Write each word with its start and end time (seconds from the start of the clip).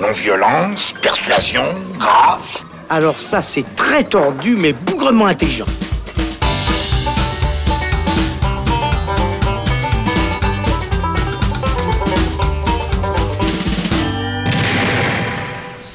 Non-violence, 0.00 0.94
persuasion, 1.02 1.62
grâce. 1.98 2.64
Alors 2.88 3.20
ça, 3.20 3.42
c'est 3.42 3.76
très 3.76 4.02
tordu, 4.02 4.56
mais 4.56 4.72
bougrement 4.72 5.26
intelligent. 5.26 5.66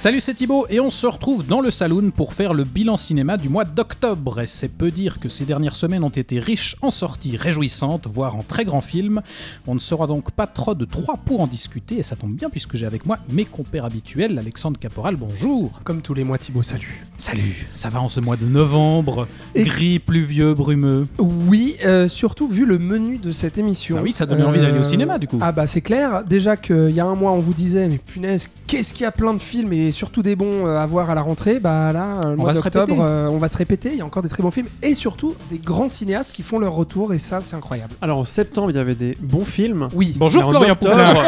Salut, 0.05 0.21
c'est 0.21 0.35
Thibaut 0.35 0.67
et 0.69 0.79
on 0.79 0.91
se 0.91 1.07
retrouve 1.07 1.47
dans 1.47 1.61
le 1.61 1.71
saloon 1.71 2.11
pour 2.11 2.35
faire 2.35 2.53
le 2.53 2.63
bilan 2.63 2.95
cinéma 2.95 3.37
du 3.37 3.49
mois 3.49 3.65
d'octobre. 3.65 4.39
Et 4.39 4.45
c'est 4.45 4.67
peu 4.67 4.91
dire 4.91 5.19
que 5.19 5.29
ces 5.29 5.45
dernières 5.45 5.75
semaines 5.75 6.03
ont 6.03 6.09
été 6.09 6.37
riches 6.37 6.75
en 6.83 6.91
sorties 6.91 7.37
réjouissantes, 7.37 8.05
voire 8.05 8.35
en 8.35 8.43
très 8.43 8.65
grands 8.65 8.81
films. 8.81 9.23
On 9.65 9.73
ne 9.73 9.79
sera 9.79 10.05
donc 10.05 10.29
pas 10.29 10.45
trop 10.45 10.75
de 10.75 10.85
trois 10.85 11.17
pour 11.17 11.41
en 11.41 11.47
discuter 11.47 11.97
et 11.97 12.03
ça 12.03 12.15
tombe 12.15 12.35
bien 12.35 12.51
puisque 12.51 12.75
j'ai 12.75 12.85
avec 12.85 13.07
moi 13.07 13.17
mes 13.31 13.45
compères 13.45 13.85
habituels, 13.85 14.37
Alexandre 14.37 14.79
Caporal, 14.79 15.15
bonjour. 15.15 15.81
Comme 15.83 16.03
tous 16.03 16.13
les 16.13 16.23
mois, 16.23 16.37
Thibaut, 16.37 16.61
salut. 16.61 17.03
Salut, 17.17 17.65
ça 17.73 17.89
va 17.89 17.99
en 17.99 18.07
ce 18.07 18.19
mois 18.19 18.37
de 18.37 18.45
novembre, 18.45 19.27
gris, 19.55 19.97
pluvieux, 19.97 20.53
brumeux. 20.53 21.07
Oui, 21.17 21.77
euh, 21.83 22.07
surtout 22.07 22.47
vu 22.47 22.67
le 22.67 22.77
menu 22.77 23.17
de 23.17 23.31
cette 23.31 23.57
émission. 23.57 23.95
Ah 23.97 24.03
oui, 24.03 24.13
ça 24.13 24.27
donne 24.27 24.43
envie 24.43 24.61
d'aller 24.61 24.77
au 24.77 24.83
cinéma 24.83 25.17
du 25.17 25.25
coup. 25.25 25.39
Ah 25.41 25.51
bah 25.51 25.65
c'est 25.65 25.81
clair. 25.81 26.23
Déjà 26.23 26.57
qu'il 26.57 26.91
y 26.91 26.99
a 26.99 27.05
un 27.07 27.15
mois, 27.15 27.31
on 27.31 27.39
vous 27.39 27.55
disait, 27.55 27.87
mais 27.87 27.97
punaise, 27.97 28.47
qu'est-ce 28.67 28.93
qu'il 28.93 29.01
y 29.01 29.07
a 29.07 29.11
plein 29.11 29.33
de 29.33 29.39
films 29.39 29.73
et 29.73 29.94
surtout 29.95 30.21
des 30.21 30.35
bons 30.35 30.67
euh, 30.67 30.77
à 30.79 30.85
voir 30.85 31.09
à 31.09 31.15
la 31.15 31.21
rentrée. 31.21 31.59
Bah 31.59 31.91
là, 31.91 32.19
euh, 32.25 32.29
le 32.29 32.33
On 32.33 32.37
mois 32.37 32.45
va 32.47 32.53
se 32.53 32.61
d'octobre, 32.61 32.91
répéter. 32.93 33.01
euh, 33.01 33.27
on 33.31 33.37
va 33.37 33.49
se 33.49 33.57
répéter. 33.57 33.89
Il 33.93 33.97
y 33.97 34.01
a 34.01 34.05
encore 34.05 34.21
des 34.21 34.29
très 34.29 34.43
bons 34.43 34.51
films 34.51 34.67
et 34.83 34.93
surtout 34.93 35.33
des 35.49 35.57
grands 35.57 35.87
cinéastes 35.87 36.31
qui 36.33 36.43
font 36.43 36.59
leur 36.59 36.73
retour 36.73 37.13
et 37.13 37.19
ça, 37.19 37.41
c'est 37.41 37.55
incroyable. 37.55 37.93
Alors 38.01 38.19
en 38.19 38.25
septembre, 38.25 38.69
il 38.71 38.75
y 38.77 38.79
avait 38.79 38.93
des 38.95 39.17
bons 39.21 39.45
films. 39.45 39.87
Oui. 39.95 40.13
Bonjour 40.17 40.49
Florian 40.49 40.73
octobre- 40.73 41.23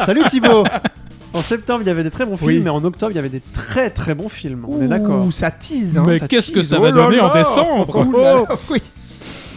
Salut 0.06 0.22
Thibaut 0.28 0.64
En 1.34 1.42
septembre, 1.42 1.80
il 1.82 1.86
y 1.86 1.90
avait 1.90 2.02
des 2.02 2.10
très 2.10 2.24
bons 2.24 2.38
films, 2.38 2.48
Oui. 2.48 2.60
mais 2.64 2.70
en 2.70 2.82
octobre, 2.82 3.12
il 3.12 3.16
y 3.16 3.18
avait 3.18 3.28
des 3.28 3.42
très 3.52 3.90
très 3.90 4.14
bons 4.14 4.30
films. 4.30 4.64
On 4.66 4.80
est 4.80 4.84
Ouh, 4.86 4.88
d'accord. 4.88 5.32
Ça 5.32 5.50
tease. 5.50 5.98
Hein, 5.98 6.04
Mais 6.06 6.18
qu'est-ce 6.18 6.50
que 6.50 6.62
ça 6.62 6.76
Oh 6.78 6.82
va 6.82 6.90
là 6.90 6.94
donner 7.02 7.20
en 7.20 7.30
décembre 7.34 7.94
Ouh 8.06 8.12
là 8.18 8.34
là, 8.36 8.42
oui. 8.70 8.80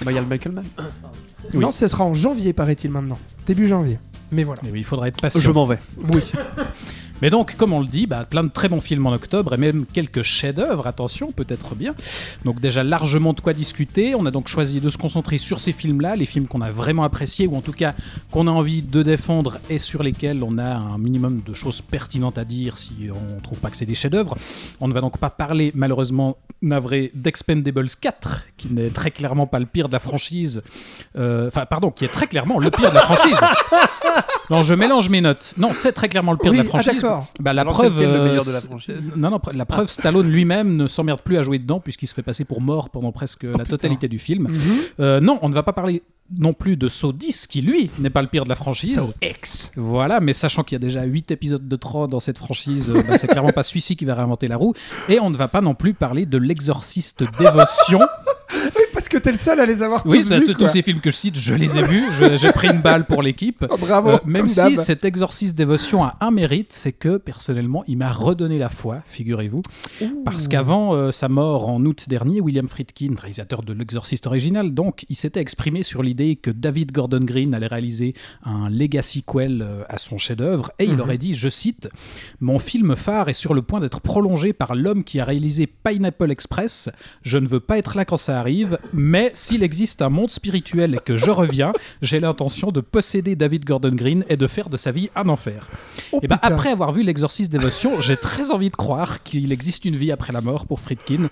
Bah, 0.03 0.11
il 0.11 0.15
y 0.15 0.17
a 0.17 0.21
le 0.21 0.27
Michael 0.27 0.51
Mann. 0.53 0.65
Oui. 1.53 1.59
Non, 1.61 1.71
ce 1.71 1.87
sera 1.87 2.03
en 2.03 2.13
janvier, 2.13 2.51
paraît-il 2.51 2.91
maintenant. 2.91 3.17
Début 3.47 3.67
janvier. 3.69 3.97
Mais 4.31 4.43
voilà. 4.43 4.59
Mais 4.65 4.71
oui, 4.71 4.79
il 4.79 4.83
faudra 4.85 5.07
être 5.07 5.21
patient. 5.21 5.39
Je 5.41 5.51
m'en 5.51 5.65
vais. 5.65 5.79
Oui. 6.13 6.21
Mais 7.21 7.29
donc, 7.29 7.55
comme 7.57 7.73
on 7.73 7.79
le 7.79 7.87
dit, 7.87 8.07
bah, 8.07 8.25
plein 8.29 8.43
de 8.43 8.49
très 8.49 8.69
bons 8.69 8.79
films 8.79 9.05
en 9.05 9.11
octobre 9.13 9.53
et 9.53 9.57
même 9.57 9.85
quelques 9.85 10.21
chefs-d'œuvre, 10.21 10.87
attention, 10.87 11.31
peut-être 11.31 11.75
bien. 11.75 11.93
Donc 12.45 12.59
déjà 12.59 12.83
largement 12.83 13.33
de 13.33 13.41
quoi 13.41 13.53
discuter. 13.53 14.15
On 14.15 14.25
a 14.25 14.31
donc 14.31 14.47
choisi 14.47 14.79
de 14.79 14.89
se 14.89 14.97
concentrer 14.97 15.37
sur 15.37 15.59
ces 15.59 15.71
films-là, 15.71 16.15
les 16.15 16.25
films 16.25 16.47
qu'on 16.47 16.61
a 16.61 16.71
vraiment 16.71 17.03
appréciés 17.03 17.47
ou 17.47 17.55
en 17.55 17.61
tout 17.61 17.73
cas 17.73 17.93
qu'on 18.31 18.47
a 18.47 18.51
envie 18.51 18.81
de 18.83 19.03
défendre 19.03 19.57
et 19.69 19.77
sur 19.79 20.03
lesquels 20.03 20.43
on 20.43 20.57
a 20.57 20.75
un 20.75 20.97
minimum 20.97 21.41
de 21.45 21.53
choses 21.53 21.81
pertinentes 21.81 22.37
à 22.37 22.45
dire 22.45 22.77
si 22.77 23.09
on 23.11 23.41
trouve 23.41 23.59
pas 23.59 23.69
que 23.69 23.77
c'est 23.77 23.85
des 23.85 23.95
chefs-d'œuvre. 23.95 24.35
On 24.79 24.87
ne 24.87 24.93
va 24.93 25.01
donc 25.01 25.17
pas 25.17 25.29
parler 25.29 25.71
malheureusement 25.75 26.37
navré 26.61 27.11
d'Expendables 27.15 27.89
4, 27.99 28.43
qui 28.57 28.73
n'est 28.73 28.89
très 28.89 29.11
clairement 29.11 29.47
pas 29.47 29.59
le 29.59 29.65
pire 29.65 29.87
de 29.87 29.93
la 29.93 29.99
franchise. 29.99 30.61
Euh, 31.17 31.47
Enfin, 31.49 31.65
pardon, 31.65 31.89
qui 31.89 32.05
est 32.05 32.09
très 32.09 32.27
clairement 32.27 32.59
le 32.59 32.69
pire 32.69 32.89
de 32.89 32.95
la 32.95 33.01
franchise. 33.01 33.37
Non, 34.49 34.61
je 34.63 34.73
mélange 34.73 35.09
mes 35.09 35.21
notes. 35.21 35.53
Non, 35.57 35.71
c'est 35.73 35.91
très 35.91 36.09
clairement 36.09 36.31
le 36.31 36.37
pire 36.37 36.51
Oui, 36.51 36.57
de 36.59 36.63
la 36.63 36.69
franchise. 36.69 37.03
D'accord. 37.09 37.27
Bah, 37.39 37.53
la 37.53 37.65
preuve, 37.65 37.99
le 37.99 38.05
euh, 38.07 38.25
meilleur 38.25 38.45
de 38.45 38.51
la 38.51 38.61
c'est- 38.61 38.67
franchise 38.67 39.01
non, 39.15 39.29
non, 39.31 39.39
la 39.53 39.65
preuve, 39.65 39.87
Stallone 39.89 40.29
lui-même 40.29 40.75
ne 40.75 40.87
s'emmerde 40.87 41.21
plus 41.21 41.37
à 41.37 41.41
jouer 41.41 41.59
dedans 41.59 41.79
puisqu'il 41.79 42.07
se 42.07 42.13
fait 42.13 42.23
passer 42.23 42.45
pour 42.45 42.61
mort 42.61 42.89
pendant 42.89 43.11
presque 43.11 43.43
la 43.43 43.51
putain. 43.51 43.63
totalité 43.65 44.07
du 44.07 44.19
film. 44.19 44.47
Mhm. 44.49 44.59
Euh, 44.99 45.19
non, 45.19 45.39
on 45.41 45.49
ne 45.49 45.53
va 45.53 45.63
pas 45.63 45.73
parler 45.73 46.03
non 46.37 46.53
plus 46.53 46.77
de 46.77 46.87
Saw 46.87 47.11
10 47.11 47.47
qui 47.47 47.61
lui 47.61 47.89
n'est 47.97 48.11
pas 48.11 48.21
le 48.21 48.27
pire 48.27 48.43
de 48.43 48.49
la 48.49 48.55
franchise. 48.55 48.99
Saw 48.99 49.13
X. 49.21 49.71
Voilà, 49.75 50.19
mais 50.19 50.33
sachant 50.33 50.63
qu'il 50.63 50.75
y 50.75 50.77
a 50.77 50.79
déjà 50.79 51.03
8 51.03 51.31
épisodes 51.31 51.67
de 51.67 51.75
trop 51.75 52.05
dans 52.05 52.19
cette 52.19 52.37
franchise, 52.37 52.91
euh, 52.91 53.01
bah, 53.01 53.17
c'est 53.17 53.27
clairement 53.27 53.51
pas 53.51 53.63
celui-ci 53.63 53.95
qui 53.95 54.05
va 54.05 54.13
réinventer 54.13 54.47
la 54.47 54.55
roue. 54.57 54.73
Et 55.07 55.19
on 55.19 55.31
ne 55.31 55.35
va 55.35 55.47
pas 55.47 55.61
non 55.61 55.73
plus 55.73 55.93
parler 55.95 56.25
de 56.27 56.37
l'exorciste 56.37 57.23
dévotion. 57.39 57.99
Parce 58.99 59.07
que 59.07 59.17
t'es 59.17 59.31
le 59.31 59.37
seul 59.37 59.61
à 59.61 59.65
les 59.65 59.81
avoir 59.81 60.03
tous 60.03 60.09
oui, 60.09 60.25
bah, 60.29 60.39
vus. 60.39 60.53
tous 60.53 60.67
ces 60.67 60.81
films 60.81 60.99
que 60.99 61.09
je 61.09 61.15
cite, 61.15 61.39
je 61.39 61.53
les 61.53 61.77
ai 61.77 61.83
vus. 61.83 62.03
J'ai 62.35 62.51
pris 62.51 62.67
une 62.67 62.81
balle 62.81 63.05
pour 63.05 63.21
l'équipe. 63.23 63.65
Oh, 63.71 63.77
bravo. 63.77 64.09
Euh, 64.09 64.17
même 64.25 64.47
si 64.49 64.75
cet 64.77 65.05
exorciste 65.05 65.55
dévotion 65.55 66.03
a 66.03 66.17
un 66.21 66.31
mérite, 66.31 66.73
c'est 66.73 66.91
que 66.91 67.15
personnellement, 67.17 67.83
il 67.87 67.97
m'a 67.97 68.11
redonné 68.11 68.57
la 68.57 68.67
foi, 68.67 69.01
figurez-vous. 69.05 69.61
Parce 70.25 70.47
qu'avant 70.49 70.93
euh, 70.95 71.11
sa 71.11 71.29
mort 71.29 71.69
en 71.69 71.85
août 71.85 72.05
dernier, 72.09 72.41
William 72.41 72.67
Friedkin, 72.67 73.13
réalisateur 73.17 73.61
de 73.63 73.71
l'exorciste 73.71 74.27
original, 74.27 74.73
donc, 74.73 75.05
il 75.07 75.15
s'était 75.15 75.39
exprimé 75.39 75.83
sur 75.83 76.03
l'idée 76.03 76.35
que 76.35 76.51
David 76.51 76.91
Gordon 76.91 77.21
Green 77.23 77.53
allait 77.53 77.67
réaliser 77.67 78.15
un 78.43 78.69
legacy 78.69 79.23
quel 79.25 79.61
euh, 79.61 79.83
à 79.87 79.97
son 79.97 80.17
chef-d'œuvre, 80.17 80.71
et 80.79 80.83
il 80.85 80.95
Mhm. 80.95 80.99
aurait 81.01 81.17
dit, 81.17 81.33
je 81.35 81.47
cite, 81.47 81.89
Mon 82.41 82.59
film 82.59 82.95
phare 82.97 83.29
est 83.29 83.33
sur 83.33 83.53
le 83.53 83.61
point 83.61 83.79
d'être 83.79 84.01
prolongé 84.01 84.51
par 84.51 84.75
l'homme 84.75 85.03
qui 85.05 85.19
a 85.21 85.25
réalisé 85.25 85.67
Pineapple 85.67 86.31
Express. 86.31 86.89
Je 87.21 87.37
ne 87.37 87.47
veux 87.47 87.59
pas 87.61 87.77
être 87.77 87.95
là 87.95 88.03
quand 88.03 88.17
ça 88.17 88.39
arrive, 88.39 88.77
mais 88.93 89.31
s'il 89.33 89.63
existe 89.63 90.01
un 90.01 90.09
monde 90.09 90.29
spirituel 90.29 90.95
et 90.95 90.99
que 90.99 91.15
je 91.15 91.31
reviens, 91.31 91.73
j'ai 92.01 92.19
l'intention 92.19 92.71
de 92.71 92.81
posséder 92.81 93.35
David 93.35 93.65
Gordon 93.65 93.93
Green 93.93 94.23
et 94.29 94.37
de 94.37 94.47
faire 94.47 94.69
de 94.69 94.77
sa 94.77 94.91
vie 94.91 95.09
un 95.15 95.29
enfer. 95.29 95.67
Oh, 96.11 96.19
et 96.21 96.27
ben 96.27 96.35
putain. 96.37 96.53
après 96.53 96.71
avoir 96.71 96.91
vu 96.91 97.03
l'exorciste 97.03 97.51
dévotion, 97.51 98.01
j'ai 98.01 98.17
très 98.17 98.51
envie 98.51 98.69
de 98.69 98.75
croire 98.75 99.23
qu'il 99.23 99.51
existe 99.51 99.85
une 99.85 99.95
vie 99.95 100.11
après 100.11 100.33
la 100.33 100.41
mort 100.41 100.65
pour 100.65 100.79
Friedkin, 100.79 101.29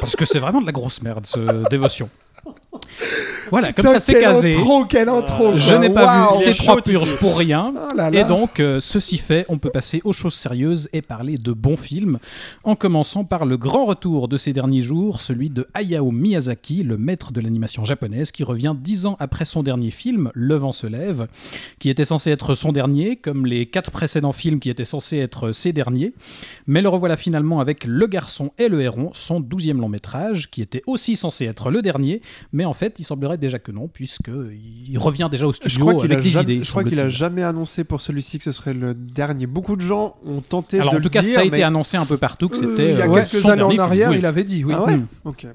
parce 0.00 0.16
que 0.16 0.24
c'est 0.24 0.38
vraiment 0.38 0.60
de 0.60 0.66
la 0.66 0.72
grosse 0.72 1.02
merde 1.02 1.26
ce 1.26 1.68
dévotion. 1.68 2.08
Voilà, 3.50 3.72
comme 3.72 3.86
ça 3.86 4.00
c'est 4.00 4.14
quelle 4.14 4.22
casé. 4.22 4.54
Intro, 4.54 4.84
quelle 4.86 5.08
intro. 5.08 5.56
Je 5.56 5.74
n'ai 5.74 5.90
pas 5.90 6.30
vu 6.30 6.38
ces 6.42 6.54
trois 6.54 6.80
purges 6.80 7.16
pour 7.16 7.36
rien. 7.36 7.72
Oh 7.74 7.94
là 7.94 8.10
là. 8.10 8.20
Et 8.20 8.24
donc, 8.24 8.58
euh, 8.58 8.80
ceci 8.80 9.18
fait, 9.18 9.44
on 9.48 9.58
peut 9.58 9.70
passer 9.70 10.00
aux 10.04 10.12
choses 10.12 10.34
sérieuses 10.34 10.88
et 10.92 11.02
parler 11.02 11.36
de 11.36 11.52
bons 11.52 11.76
films, 11.76 12.18
en 12.64 12.74
commençant 12.74 13.24
par 13.24 13.44
le 13.44 13.56
grand 13.56 13.84
retour 13.84 14.28
de 14.28 14.36
ces 14.36 14.52
derniers 14.52 14.80
jours, 14.80 15.20
celui 15.20 15.50
de 15.50 15.68
Hayao 15.74 16.10
Miyazaki, 16.10 16.82
le 16.82 16.96
maître 16.96 17.32
de 17.32 17.40
l'animation 17.40 17.84
japonaise, 17.84 18.32
qui 18.32 18.44
revient 18.44 18.74
dix 18.76 19.06
ans 19.06 19.16
après 19.20 19.44
son 19.44 19.62
dernier 19.62 19.90
film, 19.90 20.30
Le 20.34 20.56
vent 20.56 20.72
se 20.72 20.86
lève, 20.86 21.28
qui 21.78 21.90
était 21.90 22.04
censé 22.04 22.30
être 22.30 22.54
son 22.54 22.72
dernier, 22.72 23.16
comme 23.16 23.46
les 23.46 23.66
quatre 23.66 23.90
précédents 23.90 24.32
films 24.32 24.58
qui 24.58 24.70
étaient 24.70 24.84
censés 24.84 25.18
être 25.18 25.52
ses 25.52 25.72
derniers. 25.72 26.14
Mais 26.66 26.82
le 26.82 26.88
revoilà 26.88 27.16
finalement 27.16 27.60
avec 27.60 27.84
Le 27.84 28.06
garçon 28.06 28.50
et 28.58 28.68
le 28.68 28.80
héron, 28.80 29.10
son 29.12 29.40
douzième 29.40 29.80
long 29.80 29.88
métrage, 29.88 30.50
qui 30.50 30.62
était 30.62 30.82
aussi 30.86 31.16
censé 31.16 31.44
être 31.44 31.70
le 31.70 31.82
dernier, 31.82 32.22
mais 32.52 32.63
en 32.64 32.72
fait, 32.72 32.94
il 32.98 33.04
semblerait 33.04 33.38
déjà 33.38 33.58
que 33.58 33.72
non, 33.72 33.88
puisqu'il 33.88 34.98
revient 34.98 35.28
déjà 35.30 35.46
au 35.46 35.52
studio 35.52 36.00
avec 36.00 36.20
des 36.22 36.30
jamais, 36.30 36.54
idées. 36.56 36.62
je 36.62 36.70
crois 36.70 36.84
qu'il 36.84 37.00
a 37.00 37.08
jamais 37.08 37.42
annoncé 37.42 37.84
pour 37.84 38.00
celui-ci 38.00 38.38
que 38.38 38.44
ce 38.44 38.52
serait 38.52 38.74
le 38.74 38.94
dernier. 38.94 39.46
Beaucoup 39.46 39.76
de 39.76 39.80
gens 39.80 40.16
ont 40.26 40.40
tenté 40.40 40.78
Alors 40.80 40.92
de 40.92 40.98
en 40.98 41.00
tout 41.00 41.04
le 41.04 41.10
cas, 41.10 41.22
dire, 41.22 41.34
ça 41.34 41.40
a 41.40 41.42
mais- 41.44 41.48
été 41.48 41.62
annoncé 41.62 41.96
un 41.96 42.06
peu 42.06 42.16
partout 42.16 42.48
que 42.48 42.56
Euh, 42.56 42.60
c'était 42.70 42.92
il 42.92 42.98
y 42.98 43.02
a 43.02 43.10
euh, 43.10 43.14
quelques 43.14 43.34
années 43.46 43.52
en 43.62 43.68
dernier 43.68 43.70
film, 43.74 43.80
arrière, 43.82 44.10
oui. 44.10 44.16
il 44.18 44.26
avait 44.26 44.44
dit, 44.44 44.64
oui. 44.64 44.74
Ah 44.76 44.84
ouais 44.84 44.96
Mm. 44.96 45.06
Ok. 45.24 45.46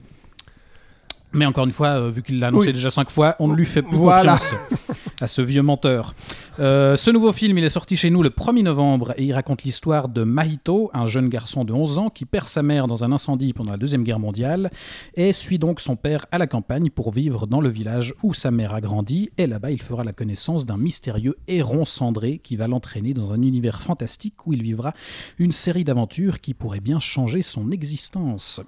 Mais 1.32 1.46
encore 1.46 1.66
une 1.66 1.72
fois, 1.72 1.90
euh, 1.90 2.10
vu 2.10 2.24
qu'il 2.24 2.40
l'a 2.40 2.48
annoncé 2.48 2.68
Oui. 2.68 2.74
déjà 2.74 2.90
cinq 2.90 3.12
fois, 3.12 3.36
on 3.40 3.48
ne 3.48 3.54
lui 3.56 3.66
fait 3.66 3.84
plus 3.84 3.98
Voilà. 3.98 4.34
confiance 4.34 4.54
à 5.22 5.28
ce 5.28 5.42
vieux 5.42 5.62
menteur. 5.62 6.14
Euh, 6.60 6.96
ce 6.96 7.12
nouveau 7.12 7.32
film, 7.32 7.58
il 7.58 7.64
est 7.64 7.70
sorti 7.70 7.96
chez 7.96 8.10
nous 8.10 8.24
le 8.24 8.30
1er 8.30 8.64
novembre 8.64 9.14
et 9.18 9.26
il 9.26 9.34
raconte 9.34 9.64
l'histoire 9.64 10.10
de 10.10 10.24
Mahito, 10.24 10.90
un 10.94 11.06
jeune 11.06 11.30
garçon 11.30 11.66
de 11.66 11.74
11 11.74 11.98
ans 11.98 12.10
qui 12.10 12.26
perd 12.26 12.48
sa 12.48 12.64
mère 12.64 12.88
dans 12.88 13.04
un 13.04 13.12
incendie 13.12 13.54
pendant 13.54 13.72
la 13.72 13.78
Deuxième 13.78 14.04
Guerre 14.04 14.20
mondiale 14.20 14.72
et 15.16 15.34
suit 15.34 15.60
donc 15.60 15.80
son 15.82 15.96
père 15.96 16.26
à 16.32 16.38
la 16.38 16.48
campagne 16.48 16.90
pour 16.90 17.12
vivre 17.12 17.48
dans 17.48 17.62
le 17.62 17.70
village 17.70 18.14
où 18.24 18.34
sa 18.34 18.52
mère 18.52 18.74
a 18.74 18.82
grandi. 18.82 19.30
Et 19.38 19.48
là-bas, 19.48 19.72
il 19.72 19.82
fera 19.82 20.04
la 20.04 20.14
connaissance 20.14 20.66
d'un 20.66 20.78
mystérieux 20.78 21.36
héron 21.48 21.86
cendré 21.86 22.40
qui 22.40 22.56
va 22.56 22.68
l'entraîner 22.68 23.14
dans 23.14 23.32
un 23.32 23.42
univers 23.42 23.82
fantastique 23.82 24.46
où 24.46 24.54
il 24.54 24.64
vivra 24.64 24.94
une 25.38 25.52
série 25.52 25.84
d'aventures 25.84 26.40
qui 26.40 26.54
pourrait 26.54 26.80
bien 26.80 27.00
changer 27.00 27.42
son 27.42 27.72
existence. 27.72 28.62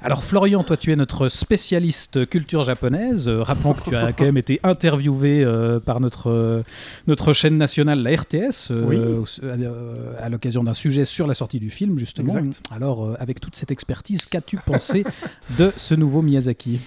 Alors 0.00 0.22
Florian, 0.22 0.62
toi 0.62 0.76
tu 0.76 0.92
es 0.92 0.96
notre 0.96 1.28
spécialiste 1.28 2.28
culture 2.28 2.62
japonaise. 2.62 3.28
Euh, 3.28 3.42
rappelons 3.42 3.74
que 3.74 3.90
tu 3.90 3.96
as 3.96 4.12
quand 4.12 4.24
même 4.24 4.36
été 4.36 4.60
interviewé 4.62 5.42
euh, 5.44 5.79
par 5.80 6.00
notre, 6.00 6.30
euh, 6.30 6.62
notre 7.06 7.32
chaîne 7.32 7.56
nationale, 7.58 8.02
la 8.02 8.10
RTS, 8.16 8.70
euh, 8.70 8.84
Oui. 8.86 8.96
euh, 9.42 10.14
à 10.20 10.28
l'occasion 10.28 10.62
d'un 10.64 10.74
sujet 10.74 11.04
sur 11.04 11.26
la 11.26 11.34
sortie 11.34 11.58
du 11.60 11.70
film, 11.70 11.98
justement. 11.98 12.36
Exact. 12.36 12.60
Alors, 12.74 13.04
euh, 13.04 13.16
avec 13.18 13.40
toute 13.40 13.56
cette 13.56 13.70
expertise, 13.70 14.26
qu'as-tu 14.26 14.56
pensé 14.58 15.04
de 15.58 15.72
ce 15.76 15.94
nouveau 15.94 16.22
Miyazaki? 16.22 16.80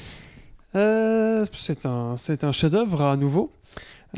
Euh, 0.75 1.45
c'est 1.53 1.85
un, 1.85 2.15
c'est 2.17 2.43
un 2.43 2.51
chef-d'œuvre 2.51 3.01
à 3.01 3.17
nouveau. 3.17 3.51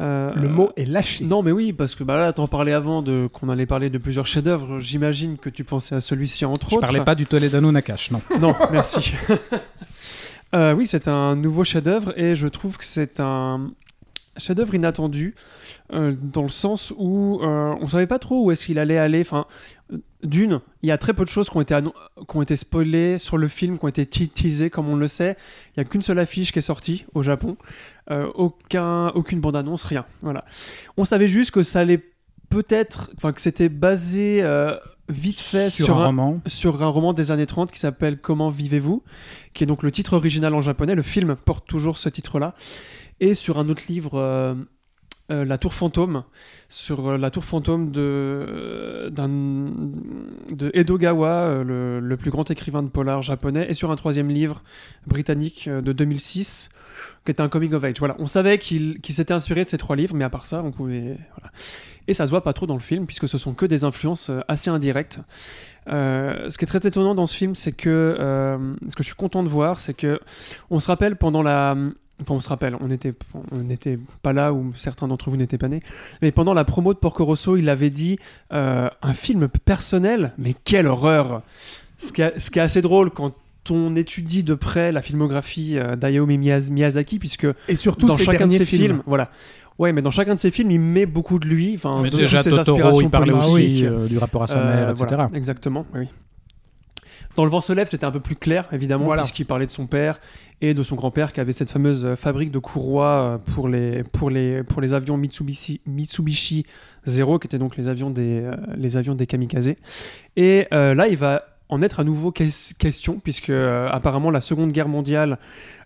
Euh, 0.01 0.33
Le 0.36 0.50
mot 0.50 0.72
est 0.75 0.83
lâché. 0.86 1.24
Non, 1.24 1.42
mais 1.42 1.51
oui, 1.54 1.72
parce 1.72 1.95
que 1.95 2.04
bah 2.04 2.18
là, 2.18 2.33
t'en 2.33 2.48
parlais 2.50 2.74
avant 2.74 3.01
de 3.01 3.27
qu'on 3.31 3.48
allait 3.48 3.66
parler 3.66 3.89
de 3.89 3.98
plusieurs 3.98 4.27
chefs-d'œuvre. 4.27 4.81
J'imagine 4.81 5.38
que 5.38 5.50
tu 5.50 5.63
pensais 5.63 5.95
à 5.95 6.01
celui-ci 6.01 6.44
entre 6.44 6.69
Je 6.69 6.75
autres. 6.75 6.86
parlais 6.86 7.04
pas 7.04 7.16
du 7.16 7.25
Toledano 7.25 7.72
Nakash, 7.72 8.12
non. 8.12 8.22
Non, 8.39 8.54
merci. 8.72 9.13
Euh, 10.54 10.74
oui, 10.74 10.88
c'est 10.88 11.10
un 11.10 11.36
nouveau 11.36 11.66
chef-d'œuvre 11.66 12.18
et 12.18 12.33
je 12.33 12.48
trouve 12.48 12.77
que 12.77 12.86
c'est 12.86 13.19
un 13.19 13.72
chef-d'œuvre 14.38 14.76
inattendu 14.76 15.36
euh, 15.94 16.14
dans 16.22 16.44
le 16.44 16.50
sens 16.50 16.94
où 16.98 17.40
euh, 17.42 17.76
on 17.80 17.88
savait 17.88 18.08
pas 18.08 18.20
trop 18.20 18.46
où 18.46 18.52
est-ce 18.52 18.66
qu'il 18.66 18.80
allait 18.80 18.98
aller. 18.98 19.22
Enfin, 19.22 19.46
d'une, 20.24 20.62
il 20.82 20.90
y 20.90 20.92
a 20.92 20.98
très 20.98 21.14
peu 21.14 21.24
de 21.24 21.30
choses 21.30 21.50
qui 21.50 21.58
ont 21.58 21.62
été, 21.62 21.78
qui 21.82 22.38
ont 22.38 22.42
été 22.42 22.56
spoilées 22.56 23.20
sur 23.20 23.38
le 23.38 23.48
film, 23.48 23.78
qui 23.78 23.86
ont 23.86 23.90
été 23.90 24.06
te- 24.06 24.24
teasées, 24.24 24.70
comme 24.70 24.90
on 24.90 24.96
le 24.96 25.08
sait. 25.08 25.36
Il 25.76 25.80
y 25.80 25.82
a 25.82 25.84
qu'une 25.84 26.02
seule 26.02 26.18
affiche 26.20 26.52
qui 26.52 26.60
est 26.60 26.64
sortie 26.64 27.06
au 27.14 27.22
Japon, 27.24 27.58
Euh, 28.12 28.28
aucun, 28.36 29.08
aucune 29.10 29.40
bande-annonce, 29.40 29.84
rien. 29.84 30.06
Voilà. 30.22 30.46
On 30.98 31.06
savait 31.06 31.28
juste 31.28 31.52
que 31.52 31.64
ça 31.64 31.80
allait 31.80 32.04
peut-être, 32.50 33.10
enfin 33.18 33.34
que 33.34 33.42
c'était 33.42 33.70
basé 33.70 34.42
euh, 34.44 34.76
vite 35.10 35.40
fait 35.40 35.70
sur, 35.72 35.86
sur, 35.86 35.98
un 35.98 36.02
un, 36.02 36.06
roman. 36.08 36.42
sur 36.48 36.82
un 36.84 36.88
roman 36.88 37.14
des 37.14 37.32
années 37.32 37.48
30 37.48 37.72
qui 37.72 37.80
s'appelle 37.80 38.20
Comment 38.20 38.50
vivez-vous, 38.50 39.02
qui 39.56 39.64
est 39.64 39.68
donc 39.68 39.82
le 39.84 39.92
titre 39.92 40.14
original 40.14 40.54
en 40.54 40.62
japonais. 40.62 40.94
Le 40.96 41.02
film 41.02 41.36
porte 41.36 41.68
toujours 41.68 41.98
ce 41.98 42.10
titre-là. 42.10 42.54
Et 43.19 43.33
sur 43.33 43.57
un 43.59 43.69
autre 43.69 43.83
livre, 43.88 44.15
euh, 44.15 44.56
euh, 45.31 45.45
La 45.45 45.57
Tour 45.57 45.73
Fantôme, 45.73 46.23
sur 46.67 47.12
euh, 47.12 47.17
la 47.17 47.31
Tour 47.31 47.45
Fantôme 47.45 47.91
de, 47.91 49.09
de 49.09 50.71
Edogawa, 50.73 51.63
le, 51.63 52.15
plus 52.17 52.29
grand 52.29 52.50
écrivain 52.51 52.83
de 52.83 52.89
polar 52.89 53.21
japonais, 53.23 53.67
et 53.69 53.73
sur 53.73 53.89
un 53.91 53.95
troisième 53.95 54.29
livre 54.29 54.63
britannique 55.07 55.69
de 55.69 55.94
2006 55.94 56.69
qui 57.25 57.31
était 57.31 57.41
un 57.41 57.50
coming 57.50 57.73
of 57.73 57.83
age. 57.83 57.95
Voilà, 58.00 58.15
on 58.19 58.27
savait 58.27 58.57
qu'il, 58.57 59.00
s'était 59.09 59.33
inspiré 59.33 59.63
de 59.63 59.69
ces 59.69 59.77
trois 59.77 59.95
livres, 59.95 60.15
mais 60.15 60.25
à 60.25 60.29
part 60.29 60.45
ça, 60.45 60.62
on 60.63 60.71
pouvait. 60.71 61.17
Et 62.07 62.13
ça 62.13 62.25
se 62.25 62.29
voit 62.29 62.44
pas 62.44 62.53
trop 62.53 62.67
dans 62.67 62.75
le 62.75 62.79
film, 62.79 63.07
puisque 63.07 63.27
ce 63.27 63.38
sont 63.38 63.53
que 63.53 63.65
des 63.65 63.83
influences 63.83 64.29
assez 64.47 64.69
indirectes. 64.69 65.19
Ce 65.88 66.57
qui 66.57 66.65
est 66.65 66.67
très 66.67 66.88
étonnant 66.88 67.15
dans 67.15 67.25
ce 67.25 67.35
film, 67.35 67.56
c'est 67.56 67.71
que 67.71 68.15
ce 68.17 68.95
que 68.95 69.01
je 69.01 69.07
suis 69.07 69.15
content 69.15 69.41
de 69.41 69.50
voir, 69.50 69.79
c'est 69.79 69.95
que 69.95 70.19
on 70.69 70.79
se 70.79 70.88
rappelle 70.88 71.15
pendant 71.15 71.41
la, 71.41 71.75
enfin 72.21 72.33
on 72.35 72.41
se 72.41 72.50
rappelle, 72.50 72.75
on 72.79 72.89
était, 72.91 73.13
on 73.51 73.57
n'était 73.57 73.97
pas 74.21 74.33
là 74.33 74.53
ou 74.53 74.73
certains 74.77 75.07
d'entre 75.07 75.29
vous 75.29 75.38
n'étaient 75.38 75.57
pas 75.57 75.67
nés, 75.67 75.81
mais 76.21 76.31
pendant 76.31 76.53
la 76.53 76.63
promo 76.65 76.94
de 76.94 77.00
Porco 77.00 77.25
Rosso, 77.25 77.57
il 77.57 77.69
avait 77.69 77.89
dit 77.89 78.17
euh, 78.53 78.89
un 79.01 79.13
film 79.13 79.47
personnel, 79.47 80.33
mais 80.38 80.53
quelle 80.63 80.88
horreur 80.88 81.41
ce 81.97 82.12
qui, 82.12 82.21
est, 82.21 82.38
ce 82.39 82.51
qui 82.51 82.59
est 82.59 82.62
assez 82.63 82.81
drôle 82.81 83.09
quand 83.12 83.33
on 83.71 83.95
étudie 83.95 84.44
de 84.44 84.53
près 84.53 84.91
la 84.91 85.01
filmographie 85.01 85.77
euh, 85.77 85.95
d'Hayao 85.95 86.27
Miyaz- 86.27 86.69
Miyazaki, 86.69 87.17
puisque 87.19 87.47
Et 87.67 87.75
surtout 87.75 88.06
dans 88.07 88.15
chacun 88.17 88.45
de 88.47 88.51
ses 88.51 88.65
films. 88.65 88.81
films, 88.83 89.01
voilà. 89.07 89.31
Ouais, 89.79 89.91
mais 89.91 90.01
dans 90.01 90.12
chacun 90.12 90.35
de 90.35 90.39
ses 90.39 90.51
films, 90.51 90.71
il 90.71 90.79
met 90.79 91.06
beaucoup 91.06 91.39
de 91.39 91.47
lui, 91.47 91.73
enfin, 91.75 92.00
Mais 92.03 92.09
de 92.09 92.15
déjà, 92.15 92.44
toutes 92.44 92.51
ses 92.51 92.57
Totoro, 92.57 92.77
aspirations 92.77 93.01
il 93.01 93.09
parlait 93.09 93.31
aussi 93.33 93.85
euh, 93.85 94.07
du 94.07 94.17
rapport 94.19 94.44
à 94.44 94.47
sa 94.47 94.59
Euh, 94.59 94.75
mère, 94.75 94.89
etc. 94.91 95.06
voilà, 95.09 95.27
exactement, 95.33 95.85
oui. 95.95 96.07
Dans 97.36 97.44
Le 97.44 97.52
vent 97.52 97.62
se 97.62 97.74
lève, 97.74 97.88
c'était 97.88 98.06
un 98.06 98.12
peu 98.12 98.20
plus 98.22 98.36
clair, 98.36 98.68
évidemment, 98.72 99.06
Voilà. 99.06 99.22
puisqu'il 99.24 99.46
parlait 99.46 99.66
de 99.66 99.72
son 99.72 99.88
père 99.88 100.20
et 100.62 100.74
de 100.74 100.84
son 100.84 100.96
grand-père 100.96 101.34
qui 101.34 101.42
avait 101.42 101.52
cette 101.54 101.70
fameuse 101.70 102.06
euh, 102.06 102.16
fabrique 102.16 102.50
de 102.52 102.60
courroies 102.60 103.06
euh, 103.08 103.38
pour 103.38 103.68
les, 103.68 104.04
pour 104.04 104.30
les, 104.30 104.64
pour 104.64 104.82
les 104.82 104.94
avions 104.94 105.18
Mitsubishi, 105.18 105.82
Mitsubishi 105.86 106.66
Zero, 107.06 107.38
qui 107.40 107.48
étaient 107.48 107.58
donc 107.60 107.76
les 107.76 107.88
avions 107.90 108.10
des, 108.10 108.42
euh, 108.42 108.56
les 108.78 108.96
avions 108.96 109.16
des 109.16 109.28
kamikazes. 109.28 109.74
Et 110.38 110.68
euh, 110.74 110.94
là, 110.96 111.08
il 111.10 111.18
va 111.18 111.44
en 111.68 111.82
être 111.82 112.00
à 112.00 112.04
nouveau 112.04 112.32
ques- 112.32 112.74
question, 112.78 113.20
puisque 113.20 113.50
euh, 113.50 113.90
apparemment 113.92 114.32
la 114.32 114.40
Seconde 114.42 114.72
Guerre 114.72 114.88
mondiale 114.88 115.38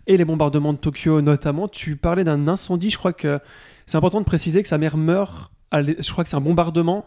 et 0.08 0.18
les 0.18 0.26
bombardements 0.26 0.74
de 0.74 0.78
Tokyo 0.78 1.22
notamment, 1.22 1.68
tu 1.68 1.96
parlais 1.96 2.24
d'un 2.24 2.48
incendie, 2.48 2.90
je 2.90 2.98
crois 2.98 3.14
que 3.14 3.40
c'est 3.86 3.98
important 3.98 4.20
de 4.20 4.26
préciser 4.26 4.62
que 4.62 4.68
sa 4.68 4.78
mère 4.78 4.98
meurt, 4.98 5.52
à 5.72 5.82
je 5.82 6.12
crois 6.12 6.24
que 6.24 6.30
c'est 6.30 6.36
un 6.36 6.42
bombardement 6.42 7.06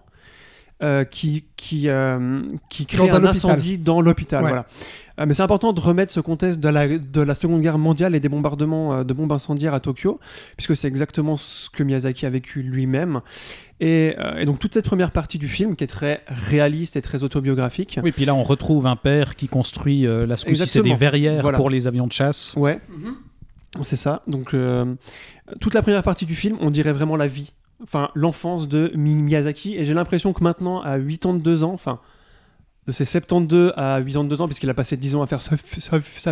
euh, 0.82 1.05
qui, 1.05 1.44
qui, 1.56 1.88
euh, 1.88 2.43
qui 2.69 2.87
crée 2.87 2.99
Dans 2.99 3.14
un, 3.14 3.25
incendie 3.25 3.79
dans 3.79 4.00
l'hôpital. 4.00 4.43
Ouais. 4.43 4.50
Voilà. 4.50 4.67
Euh, 5.20 5.26
mais 5.26 5.34
c'est 5.34 5.43
important 5.43 5.73
de 5.73 5.81
remettre 5.81 6.11
ce 6.11 6.20
contexte 6.20 6.58
de 6.61 6.69
la, 6.69 6.87
de 6.99 7.20
la 7.20 7.34
Seconde 7.34 7.61
Guerre 7.61 7.79
mondiale 7.79 8.14
et 8.14 8.20
des 8.20 8.31
bombardements 8.31 9.05
de 9.05 9.12
bombes 9.12 9.32
incendiaires 9.32 9.75
à 9.75 9.81
Tokyo, 9.81 10.19
puisque 10.56 10.75
c'est 10.75 10.88
exactement 10.88 11.37
ce 11.37 11.69
que 11.69 11.82
Miyazaki 11.82 12.25
a 12.25 12.31
vécu 12.31 12.62
lui-même. 12.62 13.20
Et, 13.82 14.14
euh, 14.17 14.38
et 14.38 14.44
donc 14.44 14.61
toute 14.61 14.75
cette 14.75 14.84
première 14.84 15.11
partie 15.11 15.38
du 15.38 15.49
film, 15.49 15.75
qui 15.75 15.82
est 15.82 15.88
très 15.88 16.23
réaliste 16.29 16.94
et 16.94 17.02
très 17.02 17.25
autobiographique, 17.25 17.99
Oui, 18.00 18.12
puis 18.12 18.25
là, 18.25 18.32
on 18.32 18.44
retrouve 18.44 18.87
un 18.87 18.94
père 18.94 19.34
qui 19.34 19.49
construit 19.49 20.06
euh, 20.06 20.25
la 20.25 20.37
ce 20.37 20.55
c'est 20.55 20.82
des 20.82 20.94
verrières 20.94 21.43
Voilà. 21.43 21.58
pour 21.58 21.69
les 21.69 21.88
avions 21.88 22.06
de 22.06 22.12
chasse. 22.12 22.55
Ouais, 22.56 22.79
c'est 23.81 23.96
ça. 23.96 24.23
Donc, 24.29 24.55
euh, 24.55 24.94
toute 25.61 25.75
la 25.75 25.82
première 25.82 26.05
partie 26.05 26.26
du 26.26 26.37
film, 26.37 26.56
on 26.61 26.70
dirait 26.70 26.93
vraiment 26.93 27.17
la 27.17 27.26
vie, 27.26 27.52
enfin, 27.82 28.11
l'enfance 28.14 28.69
de 28.69 28.93
Mi- 28.94 29.14
Miyazaki. 29.14 29.76
Et 29.76 29.84
j'ai 29.84 29.94
l'impression 29.94 30.32
que 30.32 30.43
maintenant, 30.43 30.81
à 30.81 30.99
82 30.99 31.64
ans, 31.64 31.73
enfin, 31.73 32.00
de 32.87 32.93
ses 32.93 33.05
72 33.05 33.73
à 33.76 34.00
82 34.05 34.43
ans, 34.43 34.46
puisqu'il 34.46 34.70
a 34.70 34.75
passé 34.75 34.96
10 34.96 35.14
ans 35.17 35.23
à 35.23 35.26
faire 35.26 35.43
ce 35.43 35.55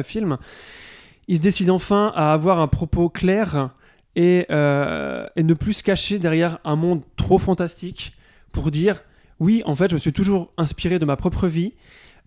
film, 0.02 0.36
il 1.28 1.36
se 1.36 1.42
décide 1.42 1.70
enfin 1.70 2.12
à 2.16 2.32
avoir 2.32 2.60
un 2.60 2.66
propos 2.68 3.08
clair 3.08 3.70
et, 4.16 4.46
euh, 4.50 5.26
et 5.36 5.42
ne 5.44 5.54
plus 5.54 5.74
se 5.74 5.82
cacher 5.82 6.18
derrière 6.18 6.58
un 6.64 6.74
monde 6.76 7.02
trop 7.16 7.38
fantastique 7.38 8.14
pour 8.52 8.70
dire 8.70 9.02
oui, 9.38 9.62
en 9.64 9.74
fait, 9.76 9.88
je 9.90 9.94
me 9.94 10.00
suis 10.00 10.12
toujours 10.12 10.50
inspiré 10.58 10.98
de 10.98 11.04
ma 11.04 11.16
propre 11.16 11.46
vie. 11.46 11.72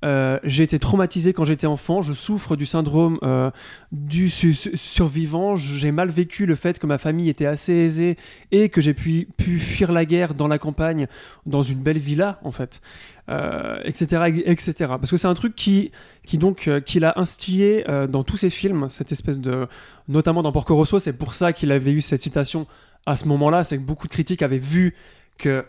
Euh, 0.04 0.38
j'ai 0.44 0.64
été 0.64 0.80
traumatisé 0.80 1.32
quand 1.32 1.46
j'étais 1.46 1.68
enfant, 1.68 2.02
je 2.02 2.14
souffre 2.14 2.58
du 2.58 2.66
syndrome 2.66 3.20
euh, 3.24 3.50
du 3.94 4.30
su- 4.30 4.54
su- 4.54 4.76
survivant, 4.76 5.56
j'ai 5.56 5.94
mal 5.94 6.10
vécu 6.10 6.46
le 6.46 6.56
fait 6.56 6.78
que 6.78 6.86
ma 6.86 6.98
famille 6.98 7.30
était 7.30 7.46
assez 7.46 7.74
aisée 7.74 8.18
et 8.52 8.68
que 8.68 8.82
j'ai 8.82 8.94
pu, 8.94 9.28
fuir 9.60 9.94
la 9.94 10.04
guerre 10.04 10.34
dans 10.34 10.50
la 10.50 10.58
campagne, 10.58 11.08
dans 11.46 11.64
une 11.64 11.80
belle 11.80 12.00
villa 12.00 12.40
en 12.44 12.52
fait, 12.52 12.82
euh, 13.30 13.80
etc., 13.86 14.44
etc. 14.46 14.74
Parce 15.00 15.10
que 15.10 15.16
c'est 15.18 15.28
un 15.28 15.34
truc 15.36 15.56
qui, 15.56 15.92
qui 16.28 16.38
donc 16.38 16.70
qu'il 16.86 17.06
a 17.06 17.18
instillé 17.18 17.86
dans 18.10 18.24
tous 18.24 18.38
ses 18.38 18.50
films, 18.50 18.88
cette 18.90 19.12
espèce 19.14 19.40
de, 19.40 19.68
notamment 20.10 20.42
dans 20.44 20.52
Porco 20.52 20.76
Rosso, 20.76 21.00
c'est 21.00 21.14
pour 21.14 21.34
ça 21.34 21.54
qu'il 21.54 21.72
avait 21.72 21.92
eu 21.92 22.02
cette 22.02 22.22
citation 22.22 22.68
à 23.06 23.16
ce 23.16 23.26
moment-là, 23.30 23.64
c'est 23.64 23.78
que 23.78 23.84
beaucoup 23.84 24.08
de 24.08 24.14
critiques 24.14 24.42
avaient 24.42 24.58
vu 24.58 24.96
que 25.38 25.64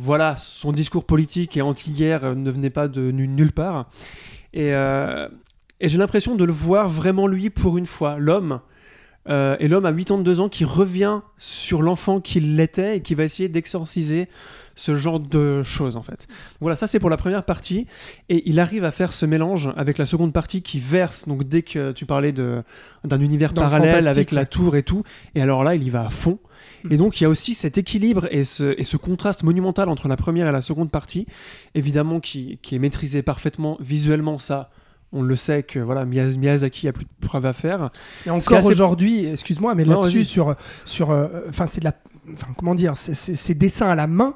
voilà, 0.00 0.36
son 0.36 0.70
discours 0.72 1.04
politique 1.04 1.56
et 1.56 1.60
anti-guerre 1.62 2.24
euh, 2.24 2.34
ne 2.36 2.50
venait 2.52 2.70
pas 2.70 2.86
de 2.86 3.10
nu- 3.10 3.26
nulle 3.26 3.50
part. 3.52 3.90
Et, 4.54 4.72
euh, 4.72 5.28
et 5.80 5.88
j'ai 5.88 5.98
l'impression 5.98 6.36
de 6.36 6.44
le 6.44 6.52
voir 6.52 6.88
vraiment 6.88 7.26
lui 7.26 7.50
pour 7.50 7.76
une 7.78 7.86
fois, 7.86 8.16
l'homme. 8.18 8.60
euh, 9.28 9.56
et 9.60 9.66
l'homme 9.68 9.84
à 9.86 9.92
82 9.92 10.40
ans 10.40 10.48
qui 10.48 10.64
revient 10.64 11.20
sur 11.36 11.82
l'enfant 11.82 12.20
qu'il 12.20 12.58
était 12.60 12.96
et 12.96 13.02
qui 13.02 13.14
va 13.14 13.24
essayer 13.24 13.48
d'exorciser 13.48 14.28
ce 14.78 14.96
genre 14.96 15.18
de 15.20 15.62
choses 15.64 15.96
en 15.96 16.02
fait. 16.02 16.26
Voilà, 16.60 16.76
ça 16.76 16.86
c'est 16.86 17.00
pour 17.00 17.10
la 17.10 17.16
première 17.16 17.42
partie. 17.42 17.86
Et 18.28 18.48
il 18.48 18.60
arrive 18.60 18.84
à 18.84 18.92
faire 18.92 19.12
ce 19.12 19.26
mélange 19.26 19.70
avec 19.76 19.98
la 19.98 20.06
seconde 20.06 20.32
partie 20.32 20.62
qui 20.62 20.78
verse, 20.78 21.26
donc 21.26 21.42
dès 21.46 21.62
que 21.62 21.92
tu 21.92 22.06
parlais 22.06 22.32
de- 22.32 22.62
d'un 23.04 23.20
univers 23.20 23.52
Dans 23.52 23.62
parallèle 23.62 24.06
avec 24.08 24.30
la 24.32 24.46
tour 24.46 24.76
et 24.76 24.82
tout. 24.84 25.02
Et 25.34 25.42
alors 25.42 25.64
là, 25.64 25.74
il 25.74 25.82
y 25.82 25.90
va 25.90 26.06
à 26.06 26.10
fond. 26.10 26.38
Et 26.90 26.96
donc 26.96 27.20
il 27.20 27.24
y 27.24 27.26
a 27.26 27.28
aussi 27.28 27.54
cet 27.54 27.76
équilibre 27.76 28.28
et 28.30 28.44
ce, 28.44 28.74
et 28.78 28.84
ce 28.84 28.96
contraste 28.96 29.42
monumental 29.42 29.88
entre 29.88 30.06
la 30.06 30.16
première 30.16 30.46
et 30.48 30.52
la 30.52 30.62
seconde 30.62 30.90
partie, 30.92 31.26
évidemment 31.74 32.20
qui, 32.20 32.58
qui 32.62 32.76
est 32.76 32.78
maîtrisé 32.78 33.22
parfaitement 33.22 33.76
visuellement, 33.80 34.38
ça 34.38 34.70
on 35.10 35.22
le 35.22 35.36
sait 35.36 35.62
que 35.62 35.78
voilà 35.78 36.04
Miyaz- 36.04 36.36
Miyazaki 36.38 36.86
a 36.86 36.92
plus 36.92 37.04
de 37.06 37.26
preuves 37.26 37.46
à 37.46 37.54
faire. 37.54 37.88
Et 38.26 38.30
encore 38.30 38.58
assez- 38.58 38.68
aujourd'hui, 38.68 39.24
excuse-moi, 39.24 39.74
mais 39.74 39.84
là-dessus, 39.86 40.24
sur, 40.26 40.54
sur, 40.84 41.10
euh, 41.10 41.26
enfin, 41.48 41.66
c'est 41.66 41.80
de 41.80 41.86
la, 41.86 41.94
enfin, 42.34 42.48
comment 42.56 42.74
dire, 42.74 42.96
ces 42.96 43.54
dessins 43.54 43.88
à 43.88 43.94
la 43.94 44.06
main, 44.06 44.34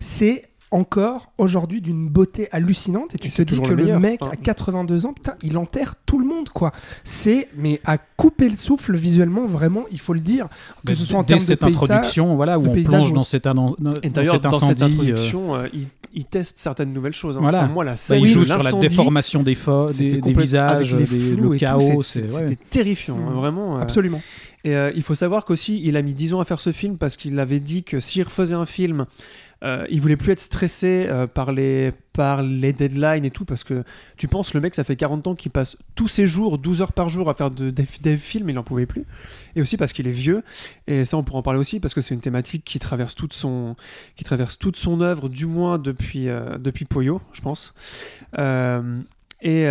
c'est 0.00 0.44
encore 0.70 1.30
aujourd'hui 1.38 1.80
d'une 1.80 2.08
beauté 2.08 2.48
hallucinante. 2.50 3.14
Et 3.14 3.18
tu 3.18 3.28
Et 3.28 3.30
te 3.30 3.42
dis 3.42 3.60
que 3.60 3.72
le 3.72 3.84
meilleur. 3.84 4.00
mec 4.00 4.20
à 4.22 4.34
82 4.34 5.06
ans, 5.06 5.12
putain, 5.12 5.34
il 5.42 5.56
enterre 5.56 5.94
tout 6.04 6.18
le 6.18 6.26
monde, 6.26 6.48
quoi. 6.48 6.72
C'est, 7.04 7.48
mais 7.56 7.80
à 7.84 7.96
couper 7.98 8.48
le 8.48 8.56
souffle 8.56 8.96
visuellement, 8.96 9.46
vraiment, 9.46 9.84
il 9.92 10.00
faut 10.00 10.14
le 10.14 10.20
dire, 10.20 10.48
que 10.84 10.88
Mais 10.88 10.94
ce 10.94 11.04
soit 11.04 11.18
en 11.20 11.24
termes 11.24 11.38
de 11.40 11.44
cette 11.44 11.60
paysage. 11.60 11.82
introduction, 11.90 12.34
voilà, 12.34 12.58
où 12.58 12.66
on 12.66 12.72
plonge 12.72 13.10
ou- 13.12 13.14
dans 13.14 13.24
dans 13.78 13.94
Et 13.94 14.08
cet 14.08 14.42
dans 14.42 14.50
cette 14.50 14.82
incendie. 14.82 15.12
euh, 15.12 15.16
euh, 15.54 15.68
il, 15.72 15.86
il 16.14 16.24
teste 16.24 16.58
certaines 16.58 16.92
nouvelles 16.92 17.12
choses. 17.12 17.36
hein. 17.36 17.40
Voilà. 17.42 17.64
Enfin, 17.64 17.68
moi 17.72 17.84
la 17.84 17.92
bah, 17.92 17.96
scène 17.96 18.20
il 18.20 18.26
joue 18.26 18.40
de 18.40 18.44
sur 18.46 18.62
la 18.62 18.72
déformation 18.72 19.42
des, 19.42 19.54
des, 19.98 20.20
des 20.20 20.32
visages, 20.32 20.94
avec 20.94 21.10
les 21.10 21.18
des- 21.18 21.36
le 21.36 21.50
chaos. 21.58 22.02
c'était 22.02 22.32
ouais. 22.34 22.58
terrifiant, 22.70 23.16
hein, 23.18 23.30
Mhm. 23.30 23.36
vraiment. 23.36 23.78
euh, 23.78 23.82
Absolument. 23.82 24.20
Et 24.66 24.74
euh, 24.74 24.90
il 24.96 25.02
faut 25.02 25.14
savoir 25.14 25.44
qu'aussi, 25.44 25.80
il 25.84 25.96
a 25.96 26.02
mis 26.02 26.14
10 26.14 26.32
ans 26.32 26.40
à 26.40 26.44
faire 26.46 26.60
ce 26.60 26.72
film 26.72 26.96
parce 26.96 27.16
qu'il 27.18 27.38
avait 27.38 27.60
dit 27.60 27.82
que 27.84 28.00
s'il 28.00 28.22
refaisait 28.22 28.54
un 28.54 28.64
film, 28.64 29.04
euh, 29.64 29.86
il 29.88 30.00
voulait 30.00 30.16
plus 30.16 30.32
être 30.32 30.40
stressé 30.40 31.06
euh, 31.08 31.26
par, 31.26 31.52
les, 31.52 31.92
par 32.12 32.42
les 32.42 32.72
deadlines 32.72 33.24
et 33.24 33.30
tout. 33.30 33.44
Parce 33.44 33.64
que 33.64 33.82
tu 34.16 34.28
penses, 34.28 34.52
le 34.52 34.60
mec, 34.60 34.74
ça 34.74 34.84
fait 34.84 34.96
40 34.96 35.26
ans 35.28 35.34
qu'il 35.34 35.50
passe 35.50 35.78
tous 35.94 36.08
ses 36.08 36.28
jours, 36.28 36.58
12 36.58 36.82
heures 36.82 36.92
par 36.92 37.08
jour 37.08 37.30
à 37.30 37.34
faire 37.34 37.50
de- 37.50 37.70
des, 37.70 38.16
films, 38.16 38.50
il 38.50 38.54
n'en 38.54 38.62
pouvait 38.62 38.86
plus. 38.86 39.04
Et 39.56 39.62
aussi 39.62 39.76
parce 39.76 39.92
qu'il 39.92 40.06
est 40.06 40.12
vieux. 40.12 40.42
Et 40.86 41.04
ça, 41.04 41.16
on 41.16 41.22
pourra 41.22 41.38
en 41.38 41.42
parler 41.42 41.58
aussi 41.58 41.80
parce 41.80 41.94
que 41.94 42.00
c'est 42.02 42.14
une 42.14 42.20
thématique 42.20 42.64
qui 42.64 42.78
traverse 42.78 43.14
toute 43.14 43.32
son, 43.32 43.74
qui 44.16 44.24
traverse 44.24 44.58
toute 44.58 44.76
son 44.76 45.00
œuvre, 45.00 45.28
du 45.28 45.46
moins 45.46 45.78
depuis, 45.78 46.28
euh, 46.28 46.58
depuis 46.58 46.84
Poyo, 46.84 47.22
je 47.32 47.40
pense. 47.40 47.74
Euh, 48.38 49.00
et 49.46 49.66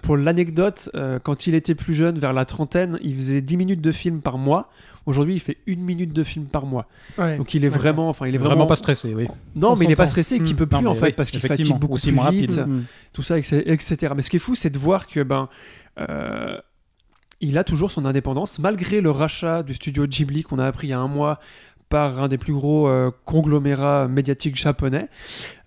pour 0.00 0.16
l'anecdote, 0.16 0.88
quand 1.22 1.46
il 1.46 1.54
était 1.54 1.74
plus 1.74 1.94
jeune, 1.94 2.18
vers 2.18 2.32
la 2.32 2.46
trentaine, 2.46 2.98
il 3.02 3.14
faisait 3.14 3.42
10 3.42 3.58
minutes 3.58 3.82
de 3.82 3.92
film 3.92 4.22
par 4.22 4.38
mois. 4.38 4.70
Aujourd'hui, 5.06 5.34
il 5.34 5.40
fait 5.40 5.58
une 5.66 5.80
minute 5.80 6.12
de 6.12 6.22
film 6.22 6.46
par 6.46 6.64
mois. 6.66 6.86
Ouais. 7.18 7.36
Donc 7.36 7.54
il 7.54 7.64
est 7.64 7.68
vraiment, 7.68 8.08
enfin 8.08 8.26
il 8.26 8.34
est 8.34 8.38
Vraiment, 8.38 8.54
vraiment, 8.54 8.66
pas 8.66 8.76
stressé, 8.76 9.14
oui. 9.14 9.26
Non, 9.56 9.72
On 9.72 9.76
mais 9.76 9.86
il 9.86 9.90
est 9.90 9.96
pas 9.96 10.06
stressé, 10.06 10.38
qu'il 10.40 10.54
Mm. 10.54 10.58
peut 10.58 10.66
plus 10.66 10.80
Non, 10.80 10.90
en 10.90 10.94
fait 10.94 11.06
oui, 11.06 11.12
parce 11.12 11.30
qu'il 11.30 11.40
fatigue 11.40 11.76
beaucoup 11.78 11.94
aussi 11.94 12.08
plus 12.08 12.16
moins 12.16 12.30
vite, 12.30 12.52
rapide. 12.52 12.72
Mm. 12.72 12.82
tout 13.12 13.22
ça, 13.22 13.38
etc. 13.38 13.62
etc. 13.66 14.12
Mais 14.16 14.22
ce 14.22 14.30
qui 14.30 14.36
est 14.36 14.40
fou, 14.40 14.54
c'est 14.54 14.70
de 14.70 14.78
voir 14.78 15.06
que 15.06 15.20
ben 15.22 15.48
euh, 16.00 16.56
il 17.40 17.58
a 17.58 17.64
toujours 17.64 17.90
son 17.90 18.04
indépendance 18.04 18.58
malgré 18.60 19.00
le 19.00 19.10
rachat 19.10 19.62
du 19.64 19.74
studio 19.74 20.06
Ghibli 20.06 20.42
qu'on 20.44 20.58
a 20.60 20.66
appris 20.66 20.86
il 20.86 20.90
y 20.90 20.94
a 20.94 21.00
un 21.00 21.08
mois 21.08 21.40
par 21.88 22.22
un 22.22 22.28
des 22.28 22.38
plus 22.38 22.54
gros 22.54 22.88
euh, 22.88 23.10
conglomérats 23.26 24.08
médiatiques 24.08 24.56
japonais. 24.56 25.08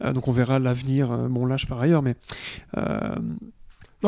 Euh, 0.04 0.14
donc 0.14 0.28
on 0.28 0.32
verra 0.32 0.58
l'avenir. 0.60 1.12
euh, 1.12 1.28
bon, 1.28 1.46
lâche 1.46 1.68
par 1.68 1.80
ailleurs, 1.82 2.02
mais 2.02 2.16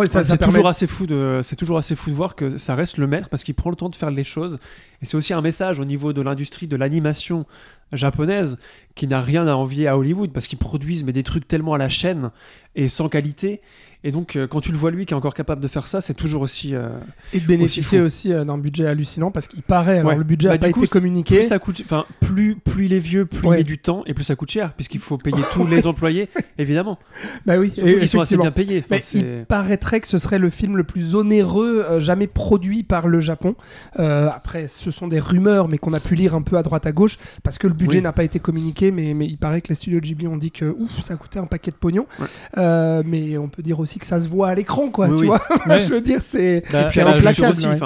ça 0.06 0.24
c'est 0.24 0.38
permet- 0.38 0.54
toujours 0.54 0.68
assez 0.70 0.88
fou 0.88 1.06
de 1.08 1.42
c'est 1.44 1.56
toujours 1.56 1.78
assez 1.78 1.96
fou 1.96 2.10
de 2.10 2.16
voir 2.16 2.36
que 2.36 2.58
ça 2.58 2.76
reste 2.76 2.98
le 2.98 3.08
maître 3.08 3.30
parce 3.30 3.44
qu'il 3.44 3.56
prend 3.56 3.70
le 3.70 3.76
temps 3.76 3.90
de 3.90 3.96
faire 3.96 4.12
les 4.12 4.24
choses 4.24 4.60
et 5.02 5.06
c'est 5.06 5.18
aussi 5.18 5.34
un 5.34 5.42
message 5.42 5.80
au 5.80 5.86
niveau 5.86 6.14
de 6.14 6.22
l'industrie 6.22 6.68
de 6.68 6.76
l'animation 6.76 7.46
japonaise 7.92 8.58
qui 8.96 9.08
n'a 9.08 9.22
rien 9.22 9.48
à 9.48 9.54
envier 9.54 9.88
à 9.88 9.98
Hollywood 9.98 10.32
parce 10.32 10.48
qu'ils 10.48 10.58
produisent 10.60 11.04
mais 11.04 11.14
des 11.14 11.24
trucs 11.24 11.48
tellement 11.48 11.74
à 11.74 11.78
la 11.78 11.90
chaîne 11.90 12.32
et 12.76 12.90
sans 12.90 13.10
qualité. 13.10 13.62
Et 14.08 14.12
donc, 14.12 14.38
euh, 14.38 14.48
quand 14.48 14.62
tu 14.62 14.72
le 14.72 14.78
vois 14.78 14.90
lui 14.90 15.06
qui 15.06 15.14
est 15.14 15.18
encore 15.18 15.34
capable 15.34 15.62
de 15.62 15.68
faire 15.68 15.86
ça, 15.88 16.00
c'est 16.00 16.14
toujours 16.14 16.42
aussi. 16.42 16.74
euh, 16.76 16.88
Et 17.34 17.42
de 17.42 17.46
bénéficier 17.46 18.00
fou. 18.00 18.06
aussi, 18.06 18.32
euh, 18.32 18.46
d'un 18.46 18.58
budget 18.58 18.88
hallucinant 18.88 19.32
parce 19.32 19.48
qu'il 19.50 19.64
paraît, 19.64 19.98
alors 20.00 20.12
Ouais. 20.12 20.18
le 20.18 20.24
budget 20.24 20.48
Bah, 20.48 20.54
n'a 20.54 20.58
du 20.60 20.62
pas 20.68 20.72
coup, 20.72 20.84
été 20.86 20.88
communiqué. 20.88 21.36
plus 21.40 21.44
ça 21.48 21.60
coûte, 21.60 21.82
plus 22.22 22.56
plus 22.56 22.86
il 22.86 22.94
est 22.94 23.00
vieux, 23.00 23.26
plus 23.26 23.46
Ouais. 23.46 23.60
il 23.62 23.66
du 23.66 23.78
temps 23.80 24.04
et 24.06 24.14
plus 24.14 24.24
ça 24.24 24.36
coûte 24.38 24.50
cher 24.50 24.72
puisqu'il 24.74 25.02
faut 25.02 25.18
payer 25.18 25.42
tous 25.52 25.68
les 25.68 25.86
employés, 25.88 26.30
évidemment. 26.58 26.98
Bah 27.46 27.58
oui, 27.58 27.72
Surtout 27.76 27.90
et- 27.90 28.00
qu'ils 28.00 28.08
sont 28.08 28.22
assez 28.22 28.38
bien 28.38 28.52
payés. 28.52 28.82
Enfin, 28.90 29.00
il 29.16 29.46
paraîtrait 29.46 30.00
que 30.00 30.08
ce 30.08 30.18
serait 30.18 30.40
le 30.40 30.50
film 30.50 30.78
le 30.78 30.86
plus 30.86 31.14
onéreux 31.16 31.84
euh, 31.90 32.00
jamais 32.00 32.28
produit 32.28 32.84
par 32.84 33.08
le 33.10 33.20
Japon. 33.20 33.56
Euh, 34.00 34.30
après, 34.34 34.70
ce 34.70 34.90
sont 34.90 35.08
des 35.10 35.20
rumeurs, 35.20 35.68
mais 35.68 35.78
qu'on 35.80 35.94
a 35.94 36.00
pu 36.00 36.16
lire 36.16 36.34
un 36.34 36.42
peu 36.44 36.58
à 36.58 36.64
droite 36.64 36.86
à 36.86 36.94
gauche, 36.94 37.18
parce 37.44 37.58
que 37.58 37.68
le 37.68 37.74
budget 37.74 37.98
Oui. 37.98 38.04
n'a 38.04 38.14
pas 38.14 38.24
été 38.24 38.40
communiqué, 38.40 38.92
mais, 38.92 39.14
mais 39.14 39.26
il 39.26 39.38
paraît 39.38 39.60
que 39.62 39.68
les 39.70 39.76
studios 39.76 40.00
Ghibli 40.00 40.28
ont 40.28 40.38
dit 40.38 40.52
que 40.52 40.66
ouf, 40.66 41.02
ça 41.02 41.16
coûtait 41.16 41.40
un 41.40 41.46
paquet 41.46 41.72
de 41.72 41.76
pognon. 41.76 42.06
Ouais. 42.22 43.04
Mais 43.06 43.38
on 43.38 43.50
peut 43.50 43.64
dire 43.64 43.80
aussi 43.80 43.97
que 43.98 44.06
ça 44.06 44.20
se 44.20 44.28
voit 44.28 44.50
à 44.50 44.56
l'écran, 44.56 44.90
quoi. 44.90 45.08
Oui, 45.08 45.16
tu 45.16 45.22
oui. 45.22 45.28
vois 45.28 45.42
Ouais. 45.68 45.78
Je 45.80 45.90
veux 45.94 46.02
dire, 46.02 46.22
c'est 46.22 46.64
Bah, 46.72 46.88
c'est 46.90 47.02
implacable. 47.02 47.52
aussi, 47.52 47.68
ouais. 47.68 47.78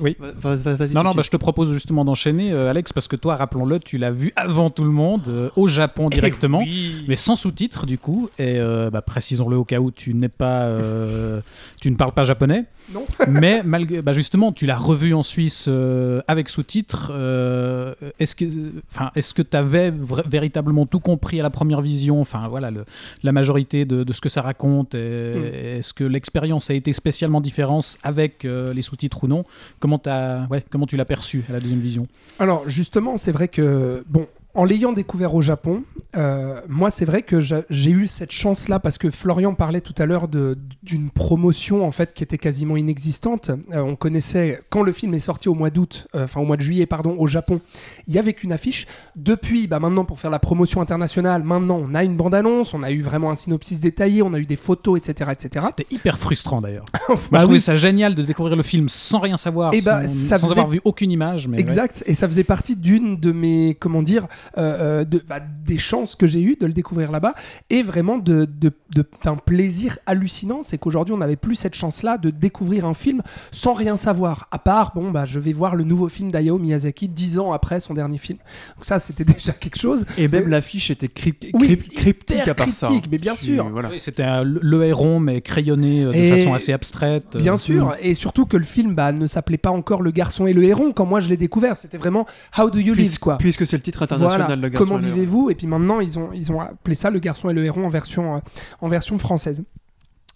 Oui. 0.00 0.16
va- 0.20 0.54
va- 0.54 0.74
vas-y, 0.74 0.92
Non, 0.92 1.02
non, 1.02 1.12
bah, 1.12 1.22
je 1.22 1.30
te 1.30 1.36
propose 1.36 1.72
justement 1.72 2.04
d'enchaîner, 2.04 2.52
euh, 2.52 2.68
Alex, 2.68 2.92
parce 2.92 3.08
que 3.08 3.16
toi, 3.16 3.34
rappelons-le, 3.36 3.80
tu 3.80 3.98
l'as 3.98 4.12
vu 4.12 4.32
avant 4.36 4.70
tout 4.70 4.84
le 4.84 4.90
monde, 4.90 5.22
euh, 5.28 5.50
au 5.56 5.66
Japon 5.66 6.08
directement, 6.08 6.62
mais 7.08 7.16
sans 7.16 7.34
sous-titres 7.36 7.84
du 7.86 7.98
coup. 7.98 8.28
Et 8.38 8.58
euh, 8.58 8.90
bah, 8.90 9.02
précisons-le 9.02 9.56
au 9.56 9.64
cas 9.64 9.80
où 9.80 9.90
tu 9.90 10.14
n'es 10.14 10.28
pas, 10.28 10.62
euh, 10.62 11.40
tu 11.80 11.90
ne 11.90 11.96
parles 11.96 12.12
pas 12.12 12.22
japonais. 12.22 12.64
Non. 12.92 13.04
mais 13.28 13.62
malgré, 13.64 14.02
bah, 14.02 14.12
justement, 14.12 14.52
tu 14.52 14.64
l'as 14.66 14.76
revu 14.76 15.12
en 15.14 15.22
Suisse 15.22 15.66
euh, 15.68 16.20
avec 16.26 16.48
sous-titres. 16.48 17.10
euh, 17.14 17.94
est-ce 18.18 18.34
que, 18.34 18.44
enfin, 18.90 19.10
est-ce 19.14 19.34
que 19.34 19.42
tu 19.42 19.56
avais 19.56 19.92
véritablement 20.26 20.86
tout 20.86 21.00
compris 21.00 21.38
à 21.40 21.42
la 21.42 21.50
première 21.50 21.80
vision? 21.80 22.20
Enfin, 22.20 22.48
voilà, 22.48 22.70
le- 22.70 22.84
la 23.22 23.32
majorité 23.32 23.84
de, 23.84 24.04
de 24.04 24.12
ce 24.12 24.20
que 24.20 24.28
ça 24.28 24.42
raconte. 24.42 24.94
Mm. 24.94 24.98
Est-ce 24.98 25.92
que 25.92 26.04
l'expérience 26.04 26.70
a 26.70 26.74
été 26.74 26.92
spécialement 26.92 27.40
différente 27.40 27.98
avec 28.02 28.44
euh, 28.44 28.72
les 28.72 28.82
sous-titres 28.82 29.24
ou 29.24 29.28
non? 29.28 29.44
Comment, 29.80 29.98
t'as- 29.98 30.46
ouais, 30.48 30.64
comment 30.70 30.86
tu 30.86 30.96
l'as 30.96 31.04
perçu 31.04 31.44
à 31.48 31.52
la 31.52 31.60
deuxième 31.60 31.80
vision? 31.80 32.06
Alors 32.38 32.68
justement, 32.68 33.16
c'est 33.16 33.32
vrai 33.32 33.48
que 33.48 34.04
bon, 34.08 34.26
en 34.54 34.64
l'ayant 34.64 34.92
découvert 34.92 35.34
au 35.34 35.40
Japon, 35.42 35.84
euh, 36.16 36.60
moi 36.68 36.90
c'est 36.90 37.04
vrai 37.04 37.22
que 37.22 37.40
j'a- 37.40 37.62
j'ai 37.70 37.90
eu 37.90 38.06
cette 38.08 38.32
chance-là 38.32 38.80
parce 38.80 38.98
que 38.98 39.10
Florian 39.10 39.54
parlait 39.54 39.80
tout 39.82 39.94
à 39.98 40.06
l'heure 40.06 40.26
d'une 40.26 41.10
promotion 41.10 41.86
en 41.86 41.92
fait 41.92 42.12
qui 42.14 42.24
était 42.24 42.38
quasiment 42.38 42.76
inexistante. 42.76 43.50
Euh, 43.72 43.80
on 43.82 43.94
connaissait 43.94 44.60
quand 44.70 44.82
le 44.82 44.92
film 44.92 45.14
est 45.14 45.18
sorti 45.20 45.48
au 45.48 45.54
mois 45.54 45.70
d'août, 45.70 46.08
euh, 46.14 46.24
enfin 46.24 46.40
au 46.40 46.44
mois 46.44 46.56
de 46.56 46.62
juillet 46.62 46.86
pardon, 46.86 47.14
au 47.18 47.26
Japon, 47.26 47.60
il 48.08 48.14
y 48.14 48.18
avait 48.18 48.32
qu'une 48.32 48.50
affiche. 48.52 48.86
Depuis, 49.16 49.66
bah 49.68 49.78
maintenant 49.80 50.04
pour 50.04 50.18
faire 50.18 50.30
la 50.30 50.38
promotion 50.38 50.80
internationale, 50.80 51.44
maintenant 51.44 51.78
on 51.80 51.94
a 51.94 52.02
une 52.02 52.16
bande-annonce, 52.16 52.74
on 52.74 52.82
a 52.82 52.90
eu 52.90 53.02
vraiment 53.02 53.30
un 53.30 53.34
synopsis 53.36 53.80
détaillé, 53.80 54.22
on 54.22 54.32
a 54.32 54.38
eu 54.38 54.46
des 54.46 54.56
photos, 54.56 54.98
etc., 54.98 55.30
etc. 55.32 55.66
C'était 55.76 55.94
hyper 55.94 56.18
frustrant 56.18 56.60
d'ailleurs. 56.62 56.86
Moi, 57.08 57.18
Bah 57.30 57.38
je 57.38 57.42
trouvais 57.44 57.58
oui. 57.58 57.60
ça 57.60 57.76
génial 57.76 58.14
de 58.14 58.22
découvrir 58.22 58.56
le 58.56 58.62
film 58.62 58.88
sans 58.88 59.20
rien 59.20 59.36
savoir, 59.36 59.70
Eh 59.74 59.82
bah, 59.82 60.06
sans, 60.06 60.14
ça 60.14 60.38
sans 60.38 60.46
faisait- 60.48 60.58
avoir 60.60 60.72
vu 60.72 60.80
aucune 60.84 61.10
image. 61.12 61.46
Mais 61.48 61.56
ouais. 61.58 61.60
Exact, 61.62 62.02
et 62.06 62.14
ça 62.14 62.26
faisait 62.26 62.44
partie 62.44 62.74
d'une 62.76 63.20
de 63.20 63.30
mes, 63.30 63.76
comment 63.78 64.02
dire, 64.02 64.26
euh, 64.56 65.00
euh, 65.00 65.04
de, 65.04 65.22
bah, 65.28 65.40
des 65.40 65.78
chances 65.78 66.14
que 66.16 66.26
j'ai 66.26 66.40
eues 66.42 66.56
de 66.60 66.66
le 66.66 66.72
découvrir 66.72 67.10
là-bas, 67.12 67.34
et 67.70 67.82
vraiment 67.82 68.18
de, 68.18 68.44
de- 68.46 68.72
de- 68.94 69.04
d'un 69.24 69.36
plaisir 69.36 69.98
hallucinant, 70.06 70.62
c'est 70.62 70.78
qu'aujourd'hui 70.78 71.14
on 71.14 71.18
n'avait 71.18 71.36
plus 71.36 71.54
cette 71.54 71.74
chance-là 71.74 72.18
de 72.18 72.30
découvrir 72.30 72.84
un 72.84 72.94
film 72.94 73.22
sans 73.50 73.74
rien 73.74 73.96
savoir, 73.96 74.48
à 74.50 74.58
part, 74.58 74.92
bon, 74.94 75.10
bah, 75.10 75.24
je 75.24 75.38
vais 75.38 75.52
voir 75.52 75.76
le 75.76 75.84
nouveau 75.84 76.08
film 76.08 76.30
d'Hayao 76.30 76.58
Miyazaki 76.58 77.08
dix 77.08 77.38
ans 77.38 77.52
après 77.52 77.80
son 77.80 77.94
dernier 77.94 78.18
film. 78.18 78.38
Donc 78.76 78.84
ça, 78.84 78.98
c'était 78.98 79.24
déjà 79.32 79.52
quelque 79.52 79.78
chose. 79.78 80.04
Et 80.16 80.28
même 80.28 80.48
l'affiche 80.48 80.90
était 80.90 81.08
crypt- 81.08 81.48
oui, 81.54 81.66
crypt- 81.66 81.88
cryptique 81.94 82.48
à 82.48 82.54
part 82.54 82.72
ça. 82.72 82.86
cryptique, 82.86 83.06
hein. 83.06 83.08
mais 83.12 83.18
bien 83.18 83.34
Tu- 83.34 83.44
sûr. 83.44 83.68
Voilà. 83.68 83.88
Oui, 83.90 84.00
C'était 84.00 84.22
un- 84.22 84.44
le 84.44 84.84
héron, 84.84 85.20
mais 85.20 85.40
crayonné 85.40 86.04
euh, 86.04 86.12
de 86.12 86.16
Et- 86.16 86.30
façon 86.36 86.54
assez 86.54 86.72
abstraite. 86.72 87.36
Bien 87.36 87.54
euh, 87.54 87.56
sûr, 87.56 87.94
et 88.00 88.14
surtout 88.14 88.46
que 88.46 88.56
le 88.56 88.64
film 88.64 88.94
bah, 88.94 89.12
ne 89.12 89.26
s'appelait 89.26 89.58
pas 89.58 89.70
encore 89.70 90.02
Le 90.02 90.10
garçon 90.10 90.46
et 90.46 90.52
le 90.52 90.62
héron 90.64 90.92
quand 90.92 91.06
moi 91.06 91.20
je 91.20 91.28
l'ai 91.28 91.36
découvert. 91.36 91.76
C'était 91.76 91.98
vraiment 91.98 92.26
How 92.56 92.70
do 92.70 92.78
you 92.78 92.86
live 92.94 92.96
Puisque, 92.96 93.20
quoi. 93.22 93.38
puisque 93.38 93.66
c'est 93.66 93.76
le 93.76 93.82
titre 93.82 94.02
international 94.02 94.27
Voilà, 94.36 94.56
le 94.56 94.68
garçon 94.68 94.88
comment 94.88 94.98
vivez-vous 94.98 95.50
Et 95.50 95.54
puis 95.54 95.66
maintenant, 95.66 96.00
ils 96.00 96.18
ont, 96.18 96.30
ils 96.32 96.52
ont 96.52 96.60
appelé 96.60 96.94
ça 96.94 97.10
Le 97.10 97.18
garçon 97.18 97.50
et 97.50 97.52
le 97.52 97.64
héron 97.64 97.86
en 97.86 97.88
version, 97.88 98.36
euh, 98.36 98.40
en 98.80 98.88
version 98.88 99.18
française. 99.18 99.62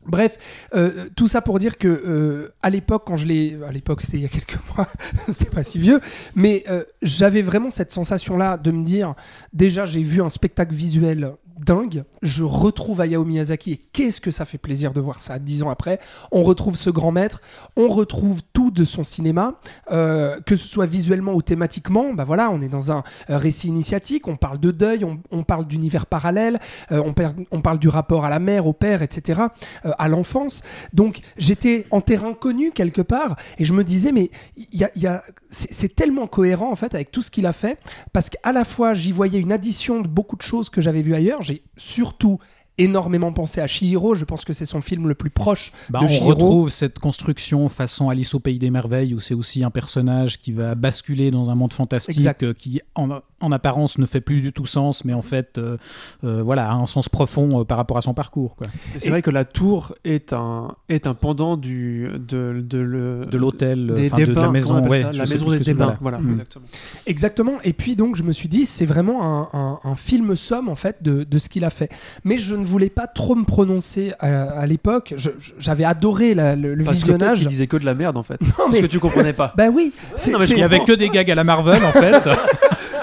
Bref, 0.07 0.67
euh, 0.75 1.09
tout 1.15 1.29
ça 1.29 1.41
pour 1.43 1.61
dire 1.61 1.79
que 1.79 1.87
euh, 1.87 2.49
à 2.61 2.71
l'époque, 2.71 3.05
quand 3.07 3.17
je 3.17 3.27
l'ai, 3.27 3.59
à 3.67 3.71
l'époque 3.71 4.03
c'était 4.03 4.17
il 4.17 4.23
y 4.23 4.27
a 4.27 4.29
quelques 4.29 4.59
mois, 4.77 4.89
c'était 5.29 5.51
pas 5.51 5.63
si 5.63 5.79
vieux, 5.79 6.01
mais 6.35 6.65
euh, 6.69 6.83
j'avais 7.03 7.43
vraiment 7.43 7.71
cette 7.71 7.93
sensation-là 7.93 8.57
de 8.57 8.73
me 8.73 8.85
dire, 8.85 9.15
déjà 9.53 9.85
j'ai 9.85 10.03
vu 10.03 10.21
un 10.21 10.31
spectacle 10.31 10.75
visuel 10.75 11.33
dingue, 11.65 12.05
je 12.23 12.43
retrouve 12.43 13.01
Hayao 13.01 13.25
Miyazaki 13.25 13.73
et 13.73 13.77
qu'est-ce 13.93 14.21
que 14.21 14.31
ça 14.31 14.45
fait 14.45 14.59
plaisir 14.59 14.93
de 14.93 15.01
voir 15.01 15.21
ça 15.21 15.39
dix 15.39 15.63
ans 15.63 15.71
après. 15.71 16.01
On 16.31 16.43
retrouve 16.43 16.77
ce 16.77 16.91
grand 16.91 17.13
maître, 17.13 17.41
on 17.77 17.89
retrouve 17.89 18.43
tout 18.53 18.71
de 18.71 18.85
son 18.85 19.05
cinéma, 19.05 19.55
euh, 19.91 20.41
que 20.41 20.57
ce 20.57 20.67
soit 20.67 20.87
visuellement 20.87 21.33
ou 21.35 21.43
thématiquement. 21.43 22.13
Bah 22.13 22.25
voilà, 22.25 22.51
on 22.51 22.61
est 22.61 22.69
dans 22.69 22.93
un 22.93 23.03
euh, 23.31 23.39
récit 23.39 23.69
initiatique, 23.69 24.29
on 24.29 24.37
parle 24.37 24.59
de 24.59 24.71
deuil, 24.71 25.05
on, 25.05 25.45
parle 25.45 25.67
d'univers 25.67 26.07
parallèle, 26.07 26.61
euh, 26.91 27.03
on, 27.51 27.61
parle 27.61 27.79
du 27.79 27.89
rapport 27.89 28.25
à 28.25 28.31
la 28.31 28.39
mère, 28.39 28.67
au 28.67 28.73
père, 28.73 29.03
etc., 29.03 29.43
à 29.85 30.09
l'enfance. 30.09 30.63
Donc 30.93 31.21
j'étais 31.37 31.87
en 31.91 32.01
terrain 32.01 32.35
connu 32.35 32.73
quelque 32.73 33.03
part 33.03 33.37
et 33.59 33.65
je 33.65 33.73
me 33.73 33.85
disais, 33.85 34.13
mais 34.13 34.31
y 34.73 34.85
a, 34.85 35.23
c'est 35.51 35.95
tellement 35.95 36.27
cohérent 36.27 36.71
en 36.71 36.77
fait 36.77 36.95
avec 36.95 37.11
tout 37.11 37.23
ce 37.23 37.31
qu'il 37.31 37.47
a 37.47 37.53
fait 37.53 37.79
parce 38.13 38.31
qu'à 38.31 38.53
la 38.53 38.65
fois 38.65 38.95
j'y 38.95 39.13
voyais 39.13 39.39
une 39.39 39.53
addition 39.53 40.01
de 40.01 40.09
beaucoup 40.09 40.37
de 40.37 40.43
choses 40.43 40.71
que 40.71 40.81
j'avais 40.81 41.03
vues 41.03 41.15
ailleurs. 41.15 41.43
J'ai 41.53 41.65
surtout 41.77 42.39
énormément 42.83 43.33
pensé 43.33 43.61
à 43.61 43.67
Chihiro. 43.67 44.15
Je 44.15 44.25
pense 44.25 44.45
que 44.45 44.53
c'est 44.53 44.67
son 44.67 44.81
film 44.81 45.09
le 45.09 45.15
plus 45.15 45.31
proche 45.31 45.73
Bah, 45.91 46.01
de 46.01 46.05
on 46.05 46.09
Chihiro. 46.09 46.29
retrouve 46.31 46.71
cette 46.71 46.99
construction 46.99 47.69
façon 47.69 48.09
Alice 48.09 48.35
au 48.35 48.41
pays 48.41 48.59
des 48.59 48.71
merveilles 48.71 49.15
où 49.15 49.21
c'est 49.21 49.35
aussi 49.35 49.65
un 49.65 49.71
personnage 49.71 50.41
qui 50.41 50.53
va 50.53 50.75
basculer 50.75 51.31
dans 51.31 51.51
un 51.51 51.55
monde 51.55 51.73
fantastique 51.73 52.17
Exact. 52.17 52.43
euh, 52.43 52.55
qui 52.55 52.81
en, 52.95 53.21
en 53.41 53.53
apparence 53.53 53.99
ne 53.99 54.07
fait 54.07 54.21
plus 54.21 54.41
du 54.41 54.53
tout 54.53 54.67
sens 54.67 55.05
mais 55.05 55.13
en 55.15 55.23
fait 55.23 55.59
euh, 55.59 55.77
euh, 56.25 56.43
voilà 56.43 56.71
a 56.71 56.75
un 56.75 56.87
sens 56.87 57.09
profond 57.09 57.61
euh, 57.61 57.65
par 57.65 57.77
rapport 57.79 57.99
à 57.99 58.03
son 58.03 58.15
parcours 58.15 58.57
C'est 58.99 59.11
vrai 59.11 59.23
que 59.23 59.31
la 59.31 59.45
tour 59.45 59.95
est 60.05 60.33
un, 60.33 60.75
est 60.89 61.07
un 61.07 61.15
pendant 61.15 61.57
du, 61.57 62.09
de, 62.19 62.65
de, 62.67 62.79
le, 62.79 63.25
de 63.31 63.37
l'hôtel 63.39 63.93
des, 63.95 64.11
des 64.11 64.25
de, 64.27 64.31
de 64.31 64.35
bains, 64.35 64.43
la 64.43 64.51
maison 64.51 64.77
on 64.83 64.89
ouais, 64.89 65.03
ça 65.03 65.13
la 65.13 65.27
maison 65.27 65.47
des 65.47 65.61
débats. 65.61 65.99
voilà. 66.01 66.19
Mm. 66.19 66.31
exactement. 66.31 66.67
Exactement. 67.07 67.53
Et 67.65 67.73
puis 67.73 67.97
donc 67.97 68.17
je 68.17 68.23
me 68.23 68.33
suis 68.33 68.49
dit 68.49 68.67
c'est 68.67 68.87
vraiment 68.87 69.23
un, 69.23 69.49
un- 69.59 69.81
un 69.85 69.97
film 69.97 70.37
somme 70.37 70.69
en 70.69 70.77
fait 70.77 71.03
de, 71.03 71.25
de 71.25 71.39
ce 71.39 71.49
qu'il 71.49 71.65
a 71.65 71.71
fait. 71.71 71.91
Mais 72.25 72.39
je 72.39 72.55
ne 72.55 72.65
voulais 72.73 72.91
pas 72.91 73.07
trop 73.07 73.35
me 73.37 73.45
prononcer 73.45 74.13
à, 74.19 74.43
à 74.59 74.67
l'époque. 74.67 75.15
J'avais 75.59 75.85
adoré 75.85 76.35
la- 76.35 76.57
le, 76.57 76.75
le 76.75 76.85
Parce 76.85 76.99
que 76.99 77.05
visionnage. 77.13 77.39
qu'il 77.41 77.49
disait 77.49 77.67
que 77.69 77.77
de 77.77 77.85
la 77.85 77.95
merde 77.95 78.17
en 78.17 78.23
fait. 78.25 78.41
Non, 78.43 78.49
Parce 78.57 78.73
mais- 78.73 78.81
que 78.83 78.87
tu 78.87 78.99
comprenais 78.99 79.33
pas. 79.33 79.53
Bah 79.57 79.69
oui. 79.69 79.93
non, 80.31 80.39
mais 80.41 80.47
Il 80.49 80.59
y 80.59 80.63
avait 80.63 80.81
que 80.85 80.93
des 80.93 81.09
gags 81.09 81.31
à 81.31 81.35
la 81.37 81.45
Marvel 81.45 81.85
en 81.85 81.93
fait. 81.93 82.29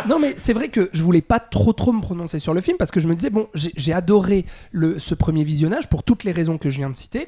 Non 0.08 0.18
mais 0.18 0.34
c'est 0.38 0.54
vrai 0.54 0.70
que 0.70 0.90
je 0.94 1.04
voulais 1.04 1.22
pas 1.22 1.40
trop 1.40 1.74
trop 1.74 1.92
me 1.92 2.02
prononcer 2.02 2.40
sur 2.40 2.54
le 2.54 2.62
film 2.62 2.78
parce 2.78 2.90
que 2.90 3.00
je 3.02 3.08
me 3.08 3.16
disais 3.16 3.30
bon 3.30 3.48
j'ai 3.54 3.74
j'ai 3.76 3.94
adoré 3.94 4.46
le, 4.72 4.98
ce 4.98 5.14
premier 5.14 5.44
visionnage 5.44 5.88
pour 5.90 6.04
toutes 6.04 6.24
les 6.24 6.32
raisons 6.32 6.58
que 6.58 6.70
je 6.70 6.78
viens 6.78 6.90
de 6.90 6.96
citer, 6.96 7.28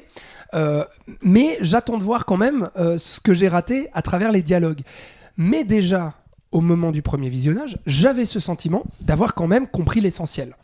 Euh, 0.54 0.84
mais 1.22 1.58
j'attends 1.60 1.98
de 1.98 2.02
voir 2.02 2.24
quand 2.24 2.38
même 2.38 2.70
euh, 2.78 2.96
ce 2.98 3.20
que 3.20 3.34
j'ai 3.34 3.46
raté 3.48 3.88
à 3.94 4.00
travers 4.02 4.32
les 4.32 4.42
dialogues. 4.42 4.80
Mais 5.36 5.64
déjà 5.64 6.14
au 6.50 6.60
moment 6.60 6.90
du 6.92 7.02
premier 7.02 7.28
visionnage, 7.28 7.78
j'avais 7.86 8.24
ce 8.24 8.40
sentiment 8.40 8.82
d'avoir 9.00 9.34
quand 9.34 9.46
même 9.46 9.66
compris 9.68 10.00
l'essentiel. 10.00 10.56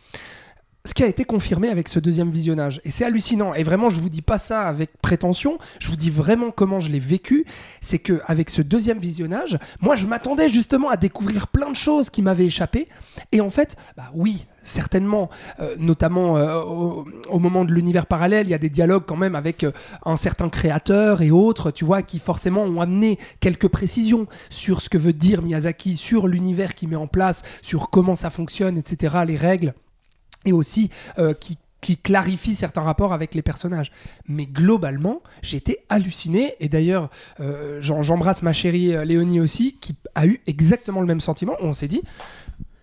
Ce 0.89 0.95
qui 0.95 1.03
a 1.03 1.07
été 1.07 1.27
confirmé 1.27 1.69
avec 1.69 1.87
ce 1.87 1.99
deuxième 1.99 2.31
visionnage. 2.31 2.81
Et 2.83 2.89
c'est 2.89 3.05
hallucinant. 3.05 3.53
Et 3.53 3.63
vraiment, 3.63 3.91
je 3.91 4.01
vous 4.01 4.09
dis 4.09 4.23
pas 4.23 4.39
ça 4.39 4.63
avec 4.63 4.97
prétention. 5.03 5.59
Je 5.81 5.91
vous 5.91 5.97
dis 5.97 6.09
vraiment 6.09 6.51
comment 6.51 6.81
je 6.81 6.91
l'ai 6.91 6.99
vécu. 6.99 7.45
C'est 7.83 7.99
que 7.99 8.23
avec 8.25 8.49
ce 8.49 8.63
deuxième 8.63 8.99
visionnage, 8.99 9.59
moi, 9.83 9.97
je 9.97 10.07
m'attendais 10.07 10.49
justement 10.49 10.89
à 10.89 10.97
découvrir 10.97 11.49
plein 11.49 11.69
de 11.69 11.77
choses 11.77 12.09
qui 12.09 12.23
m'avaient 12.23 12.47
échappé. 12.47 12.89
Et 13.33 13.43
en 13.43 13.51
fait, 13.51 13.77
bah 13.99 14.11
oui, 14.15 14.47
certainement, 14.63 15.29
euh, 15.61 15.75
notamment 15.79 16.39
euh, 16.39 16.59
au, 16.59 17.39
moment 17.39 17.67
de 17.67 17.75
l'univers 17.75 18.07
parallèle, 18.07 18.47
il 18.47 18.51
y 18.51 18.55
a 18.55 18.59
des 18.59 18.71
dialogues 18.71 19.05
quand 19.07 19.17
même 19.17 19.35
avec 19.35 19.65
euh, 19.65 19.73
un 20.07 20.17
certain 20.17 20.49
créateur 20.49 21.21
et 21.21 21.31
autres, 21.31 21.71
tu 21.71 21.85
vois, 21.85 22.01
qui 22.01 22.19
forcément 22.19 22.63
ont 22.63 22.81
amené 22.81 23.19
quelques 23.41 23.69
précisions 23.69 24.27
sur 24.49 24.81
ce 24.81 24.89
que 24.89 24.97
veut 24.97 25.13
dire 25.13 25.43
Miyazaki, 25.43 25.97
sur 25.97 26.27
l'univers 26.27 26.75
qu'il 26.75 26.89
met 26.89 26.97
en 26.97 27.09
place, 27.09 27.43
sur 27.61 27.91
comment 27.91 28.17
ça 28.17 28.31
fonctionne, 28.31 28.79
etc., 28.79 29.17
les 29.27 29.37
règles 29.37 29.75
aussi 30.53 30.91
euh, 31.19 31.35
qui, 31.35 31.59
clarifie 32.03 32.55
certains 32.55 32.83
rapports 32.83 33.13
avec 33.13 33.35
les 33.35 33.41
personnages. 33.41 33.93
Mais 34.27 34.47
globalement, 34.47 35.23
j'étais 35.43 35.79
halluciné. 35.89 36.55
Et 36.61 36.69
d'ailleurs, 36.69 37.09
euh, 37.41 37.79
j'embrasse 37.81 38.43
ma 38.43 38.53
chérie 38.53 38.95
euh, 38.95 39.05
Léonie 39.05 39.41
aussi, 39.41 39.77
qui 39.81 39.95
a 40.15 40.27
eu 40.27 40.41
exactement 40.47 41.01
le 41.01 41.07
même 41.07 41.21
sentiment. 41.21 41.55
On 41.61 41.73
s'est 41.73 41.89
dit, 41.89 42.03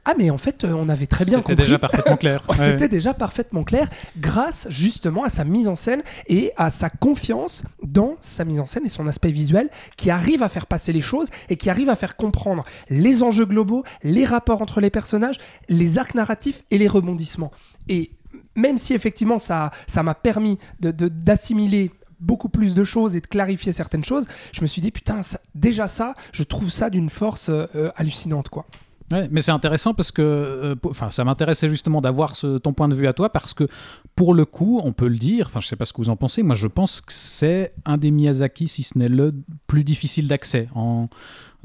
ah 0.06 0.14
mais 0.18 0.30
en 0.30 0.38
fait 0.38 0.64
euh, 0.64 0.74
on 0.74 0.88
avait 0.90 1.08
très 1.08 1.26
bien 1.26 1.38
C'était 1.38 1.54
compris. 1.54 1.64
déjà 1.64 1.80
parfaitement 1.80 2.18
clair. 2.18 2.44
Ouais. 2.50 2.56
C'était 2.58 2.88
déjà 2.88 3.14
parfaitement 3.14 3.64
clair 3.64 3.90
grâce 4.18 4.68
justement 4.70 5.24
à 5.24 5.30
sa 5.30 5.44
mise 5.44 5.68
en 5.68 5.76
scène 5.76 6.04
et 6.28 6.52
à 6.58 6.70
sa 6.70 6.90
confiance 6.90 7.64
dans 7.84 8.16
sa 8.22 8.46
mise 8.46 8.60
en 8.60 8.66
scène 8.66 8.86
et 8.86 8.90
son 8.90 9.08
aspect 9.08 9.32
visuel 9.32 9.70
qui 9.98 10.10
arrive 10.12 10.44
à 10.44 10.50
faire 10.50 10.68
passer 10.68 10.94
les 10.94 11.02
choses 11.02 11.30
et 11.50 11.58
qui 11.58 11.70
arrive 11.70 11.90
à 11.90 11.96
faire 11.96 12.16
comprendre 12.16 12.66
les 12.90 13.24
enjeux 13.24 13.46
globaux, 13.46 13.84
les 14.04 14.26
rapports 14.26 14.62
entre 14.62 14.80
les 14.80 14.90
personnages, 14.90 15.38
les 15.70 15.98
arcs 15.98 16.16
narratifs 16.16 16.64
et 16.72 16.78
les 16.78 16.88
rebondissements. 16.88 17.52
Et 17.90 18.12
même 18.56 18.78
si 18.78 18.94
effectivement 18.94 19.40
ça 19.40 19.72
ça 19.88 20.04
m'a 20.04 20.14
permis 20.16 20.60
de- 20.80 20.92
de- 20.92 21.08
d'assimiler 21.10 21.92
beaucoup 22.20 22.48
plus 22.50 22.74
de 22.76 22.84
choses 22.84 23.16
et 23.18 23.22
de 23.22 23.28
clarifier 23.28 23.72
certaines 23.72 24.06
choses, 24.06 24.28
je 24.54 24.62
me 24.62 24.68
suis 24.68 24.82
dit 24.82 24.92
putain 24.92 25.22
ça- 25.22 25.40
déjà 25.56 25.88
ça, 25.88 26.14
je 26.32 26.44
trouve 26.44 26.72
ça 26.72 26.90
d'une 26.90 27.10
force 27.10 27.50
euh, 27.50 27.66
euh, 27.76 27.92
hallucinante 27.98 28.50
quoi. 28.50 28.66
Ouais, 29.12 29.28
mais 29.30 29.42
c'est 29.42 29.52
intéressant 29.52 29.94
parce 29.94 30.12
que, 30.12 30.22
euh, 30.22 30.76
ça 31.12 31.24
m'intéressait 31.24 31.70
justement 31.70 32.02
d'avoir 32.02 32.34
ton 32.36 32.74
point 32.74 32.88
de 32.88 32.96
vue 32.96 33.08
à 33.08 33.14
toi 33.14 33.30
parce 33.30 33.54
que, 33.54 33.68
pour 34.16 34.34
le 34.34 34.46
coup, 34.46 34.82
on 34.84 34.94
peut 34.94 35.08
le 35.08 35.18
dire. 35.18 35.46
Enfin, 35.48 35.60
je 35.60 35.68
sais 35.68 35.76
pas 35.76 35.86
ce 35.86 35.94
que 35.94 35.98
vous 36.02 36.10
en 36.10 36.16
pensez. 36.16 36.42
Moi, 36.42 36.56
je 36.56 36.68
pense 36.68 37.02
que 37.02 37.14
c'est 37.14 37.72
un 37.86 37.98
des 37.98 38.10
Miyazaki, 38.10 38.68
si 38.68 38.82
ce 38.82 38.98
n'est 38.98 39.10
le 39.10 39.34
plus 39.68 39.84
difficile 39.84 40.28
d'accès. 40.28 40.70
En 40.74 41.08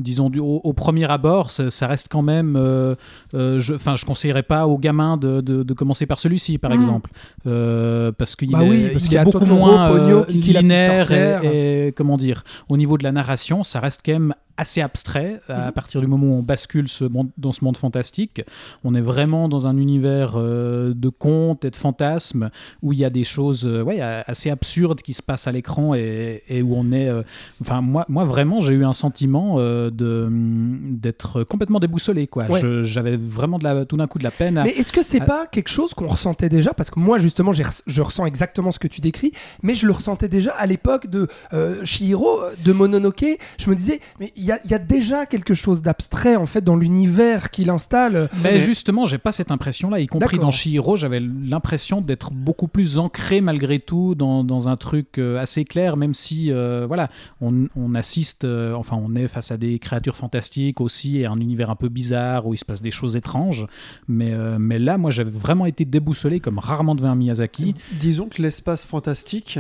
disons 0.01 0.31
du- 0.31 0.41
au, 0.41 0.61
au 0.65 0.73
premier 0.73 1.11
abord, 1.11 1.51
ça, 1.51 1.71
ça 1.71 1.87
reste 1.87 2.09
quand 2.11 2.23
même. 2.23 2.57
euh, 2.57 2.95
euh, 3.35 3.59
je, 3.59 3.75
enfin, 3.75 3.95
je 3.95 4.05
conseillerais 4.05 4.43
pas 4.43 4.67
aux 4.67 4.79
gamins 4.79 5.17
de, 5.17 5.41
de- 5.41 5.63
de 5.63 5.75
commencer 5.75 6.07
par 6.07 6.19
celui-ci, 6.19 6.59
par 6.59 6.71
Mm. 6.71 6.75
exemple, 6.75 7.11
Euh, 7.47 8.13
parce 8.13 8.37
qu'il 8.37 8.51
Bah 8.51 8.63
est, 8.65 8.69
oui, 8.69 8.89
parce 8.93 9.05
il 9.05 9.09
qu'il 9.09 9.13
y 9.15 9.17
est 9.17 9.21
a 9.21 9.25
beaucoup 9.25 9.45
moins 9.47 9.91
euh, 9.93 10.25
Kiki 10.25 10.41
petite 10.53 10.57
linéaire 10.63 11.11
et, 11.13 11.89
et 11.89 11.93
comment 11.93 12.17
dire. 12.17 12.45
Au 12.69 12.77
niveau 12.77 12.99
de 12.99 13.05
la 13.05 13.13
narration, 13.13 13.63
ça 13.63 13.81
reste 13.81 14.01
quand 14.05 14.13
même 14.13 14.35
assez 14.57 14.83
abstrait 14.83 15.41
à 15.49 15.67
Mhm. 15.69 15.73
partir 15.73 16.01
du 16.03 16.07
moment 16.07 16.27
où 16.27 16.35
on 16.39 16.43
bascule 16.43 16.87
ce 16.87 17.05
monde- 17.05 17.31
dans 17.39 17.51
ce 17.53 17.65
monde 17.65 17.79
fantastique. 17.79 18.43
On 18.85 18.95
est 18.95 19.01
vraiment 19.01 19.49
dans 19.49 19.67
un 19.67 19.79
univers 19.79 20.35
euh, 20.37 20.93
de 20.95 21.09
contes 21.09 21.65
et 21.65 21.71
de 21.71 21.77
fantasmes 21.77 22.51
où 22.83 22.93
il 22.93 22.99
y 22.99 23.05
a 23.07 23.11
des 23.11 23.25
choses 23.25 23.65
euh, 23.67 23.83
ouais, 23.83 24.01
a- 24.03 24.23
assez 24.27 24.51
absurdes 24.51 25.01
qui 25.01 25.15
se 25.15 25.23
passent 25.23 25.47
à 25.47 25.53
l'écran 25.53 25.95
et, 25.95 26.43
et 26.49 26.61
où 26.63 26.75
on 26.77 26.93
est. 26.93 27.09
euh, 27.09 27.23
Enfin, 27.63 27.81
moi, 27.81 28.05
moi 28.11 28.25
vraiment, 28.25 28.61
j'ai 28.61 28.75
eu 28.75 28.85
un 28.85 28.93
sentiment 28.93 29.55
euh, 29.59 29.90
d'être 29.91 31.43
complètement 31.45 31.79
déboussolé. 31.79 32.27
Quoi. 32.27 32.45
Ouais. 32.47 32.61
J'avais 32.83 33.17
vraiment 33.17 33.59
de 33.59 33.65
la, 33.65 33.85
tout 33.85 33.97
d'un 33.97 34.07
coup 34.07 34.19
de 34.19 34.25
la 34.25 34.31
peine. 34.31 34.59
À... 34.59 34.65
Mais 34.65 34.71
est-ce 34.71 34.93
que 34.93 35.03
c'est 35.03 35.21
Ah. 35.23 35.25
pas 35.27 35.47
quelque 35.47 35.69
chose 35.69 35.95
qu'on 35.95 36.07
ressentait 36.07 36.49
déjà? 36.49 36.73
Parce 36.75 36.91
que 36.91 36.99
moi, 37.01 37.19
justement, 37.19 37.53
je 37.53 38.03
ressens 38.03 38.27
exactement 38.27 38.71
ce 38.71 38.79
que 38.79 38.89
tu 38.89 39.01
décris, 39.01 39.33
mais 39.63 39.75
je 39.75 39.87
le 39.87 39.93
ressentais 39.93 40.29
déjà 40.29 40.53
à 40.53 40.67
l'époque 40.67 41.09
de 41.09 41.29
euh, 41.53 41.85
Chihiro, 41.85 42.41
de 42.65 42.73
Mononoke. 42.73 43.39
Je 43.59 43.71
me 43.71 43.75
disais, 43.75 44.01
mais 44.19 44.33
il 44.37 44.45
y 44.45 44.53
a, 44.53 44.61
y 44.67 44.75
a 44.75 44.79
déjà 44.79 45.27
quelque 45.27 45.55
chose 45.55 45.83
d'abstrait, 45.83 46.37
en 46.37 46.47
fait, 46.47 46.63
dans 46.63 46.77
l'univers 46.77 47.51
qu'il 47.51 47.71
installe. 47.71 48.29
Mais 48.43 48.59
justement, 48.59 49.07
j'ai 49.07 49.19
pas 49.19 49.33
cette 49.33 49.51
impression-là, 49.51 50.01
y 50.01 50.07
compris 50.07 50.39
dans 50.39 50.51
Shihiro, 50.51 50.97
j'avais 50.97 51.21
l'impression 51.21 52.01
d'être 52.01 52.33
beaucoup 52.33 52.69
plus 52.69 52.99
ancré 52.99 53.41
malgré 53.41 53.79
tout 53.81 54.15
dans, 54.15 54.45
dans 54.45 54.69
un 54.69 54.77
truc 54.77 55.19
euh, 55.19 55.39
assez 55.39 55.65
clair, 55.65 55.97
même 55.97 56.15
si 56.15 56.51
euh, 56.53 56.85
voilà, 56.87 57.11
on, 57.41 57.67
on 57.77 57.95
assiste, 57.95 58.45
euh, 58.45 58.75
enfin, 58.75 58.97
on 59.03 59.15
est 59.17 59.29
face 59.29 59.51
à 59.51 59.57
des 59.57 59.79
créatures 59.81 60.17
fantastiques 60.17 60.81
aussi 60.81 61.19
et 61.19 61.27
un 61.27 61.39
univers 61.41 61.71
un 61.71 61.77
peu 61.77 61.89
bizarre 61.89 62.47
où 62.47 62.55
il 62.55 62.59
se 62.59 62.65
passe 62.65 62.81
des 62.83 62.91
choses 62.91 63.17
étranges. 63.17 63.67
Mais, 64.09 64.33
euh, 64.33 64.59
mais 64.59 64.79
là, 64.79 64.99
moi, 64.99 65.11
j'avais 65.11 65.31
vraiment 65.31 65.67
été 65.67 65.85
déboussolé 65.85 66.41
comme 66.41 66.59
rarement 66.59 66.95
devant 66.95 67.11
un 67.11 67.15
Miyazaki. 67.17 67.75
Disons 67.99 68.29
que 68.29 68.41
l'espace 68.43 68.85
fantastique, 68.85 69.59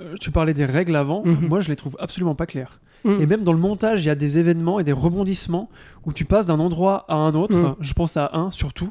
euh, 0.00 0.14
tu 0.20 0.30
parlais 0.30 0.54
des 0.54 0.64
règles 0.64 0.94
avant, 0.96 1.24
Mhm. 1.24 1.48
moi 1.48 1.60
je 1.60 1.68
les 1.70 1.76
trouve 1.76 1.96
absolument 1.98 2.34
pas 2.34 2.46
claires. 2.46 2.80
Mm. 3.04 3.20
Et 3.20 3.26
même 3.26 3.44
dans 3.44 3.52
le 3.52 3.58
montage, 3.58 4.04
il 4.04 4.06
y 4.06 4.10
a 4.10 4.14
des 4.14 4.38
événements 4.38 4.80
et 4.80 4.84
des 4.84 4.92
rebondissements 4.92 5.68
où 6.04 6.12
tu 6.12 6.24
passes 6.24 6.46
d'un 6.46 6.58
endroit 6.60 7.04
à 7.08 7.14
un 7.16 7.34
autre. 7.34 7.56
Mm. 7.56 7.76
Je 7.80 7.94
pense 7.94 8.16
à 8.16 8.30
un 8.34 8.50
surtout, 8.50 8.90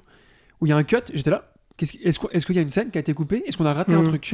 où 0.62 0.66
il 0.66 0.70
y 0.70 0.72
a 0.72 0.78
un 0.78 0.84
cut. 0.84 0.98
J'étais 1.14 1.30
là. 1.30 1.52
Est-ce 1.80 2.46
qu'il 2.46 2.56
y 2.56 2.60
a 2.60 2.62
une 2.64 2.72
scène 2.72 2.90
qui 2.90 2.98
a 2.98 3.02
été 3.02 3.14
coupée? 3.14 3.44
Est-ce 3.46 3.56
qu'on 3.56 3.66
a 3.68 3.74
raté 3.74 3.94
un 3.94 4.04
truc? 4.04 4.34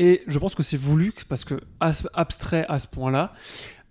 Et 0.00 0.22
je 0.26 0.38
pense 0.40 0.56
que 0.56 0.64
c'est 0.64 0.76
voulu 0.76 1.12
parce 1.28 1.44
que 1.44 1.54
abstrait 1.78 2.66
à 2.68 2.80
ce 2.80 2.88
point-là. 2.88 3.32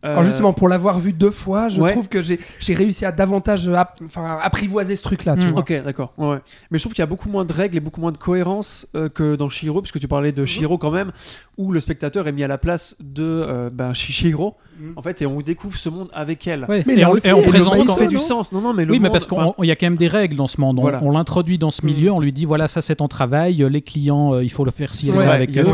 Euh, 0.04 0.12
Alors 0.12 0.24
justement, 0.24 0.54
pour 0.54 0.68
l'avoir 0.68 1.00
vu 1.00 1.14
deux 1.14 1.32
fois, 1.32 1.70
je 1.70 1.80
ouais. 1.82 1.92
trouve 1.92 2.08
que 2.10 2.22
j'ai 2.22 2.40
réussi 2.74 3.06
à 3.06 3.12
davantage 3.12 3.68
app- 3.70 3.98
enfin, 4.06 4.38
apprivoiser 4.42 4.96
ce 4.96 5.04
truc-là, 5.04 5.36
Mm. 5.36 5.40
vois. 5.48 5.60
Ok, 5.62 5.84
d'accord. 5.84 6.14
Ouais, 6.18 6.28
ouais. 6.30 6.40
Mais 6.72 6.78
je 6.78 6.84
trouve 6.84 6.94
qu'il 6.94 7.02
y 7.02 7.04
a 7.04 7.08
beaucoup 7.08 7.30
moins 7.30 7.46
de 7.46 7.54
règles 7.54 7.78
et 7.78 7.80
beaucoup 7.80 8.02
moins 8.02 8.12
de 8.12 8.18
cohérence 8.18 8.88
euh, 8.96 9.10
que 9.10 9.36
dans 9.36 9.50
Shihiro, 9.50 9.82
puisque 9.82 10.00
tu 10.00 10.08
parlais 10.08 10.32
Mhm. 10.32 10.36
de 10.36 10.46
Shihiro 10.46 10.78
quand 10.78 10.92
même, 10.92 11.12
où 11.58 11.72
le 11.72 11.80
spectateur 11.80 12.28
est 12.28 12.32
mis 12.32 12.44
à 12.44 12.48
la 12.48 12.58
place 12.58 12.96
de 13.00 13.24
euh, 13.24 13.70
ben, 13.72 13.94
Shi- 13.94 14.12
Shihiro, 14.12 14.56
Mhm. 14.73 14.73
En 14.96 15.02
fait, 15.02 15.22
et 15.22 15.26
on 15.26 15.40
découvre 15.42 15.78
ce 15.78 15.90
monde 15.90 16.10
avec 16.14 16.46
elle. 16.48 16.66
Ouais, 16.68 16.84
Mais 16.86 16.94
et, 16.94 17.02
là 17.02 17.10
on, 17.10 17.14
aussi, 17.14 17.28
et 17.28 17.34
on 17.34 17.40
et 17.40 17.44
le 17.46 17.50
présente. 17.50 17.74
Le 17.78 17.84
monde 17.86 17.98
fait 17.98 18.08
du 18.08 18.18
sens. 18.18 18.52
Non, 18.52 18.62
non, 18.62 18.74
mais 18.74 18.86
le 18.86 18.92
oui, 18.92 19.00
mais 19.00 19.10
parce 19.10 19.26
qu'il 19.26 19.38
enfin, 19.38 19.54
y 19.64 19.72
a 19.72 19.76
quand 19.76 19.86
même 19.86 19.96
des 19.98 20.08
règles 20.08 20.36
dans 20.36 20.48
ce 20.48 20.60
monde. 20.60 20.80
On, 20.80 20.82
Voilà. 20.84 21.02
on 21.04 21.12
l'introduit 21.12 21.58
dans 21.58 21.72
ce 21.72 21.86
milieu, 21.86 22.12
on 22.12 22.20
lui 22.20 22.32
dit 22.32 22.46
voilà, 22.46 22.68
ça 22.68 22.82
c'est 22.82 22.96
ton 22.98 23.08
travail, 23.08 23.66
les 23.70 23.82
clients, 23.82 24.34
euh, 24.34 24.44
il 24.44 24.50
faut 24.52 24.66
le 24.66 24.72
faire 24.72 24.94
ci 24.94 25.08
et 25.10 25.12
Ouais, 25.12 25.18
ça 25.18 25.32
avec 25.32 25.50
il 25.52 25.56
y 25.56 25.60
a 25.60 25.64
eux. 25.64 25.68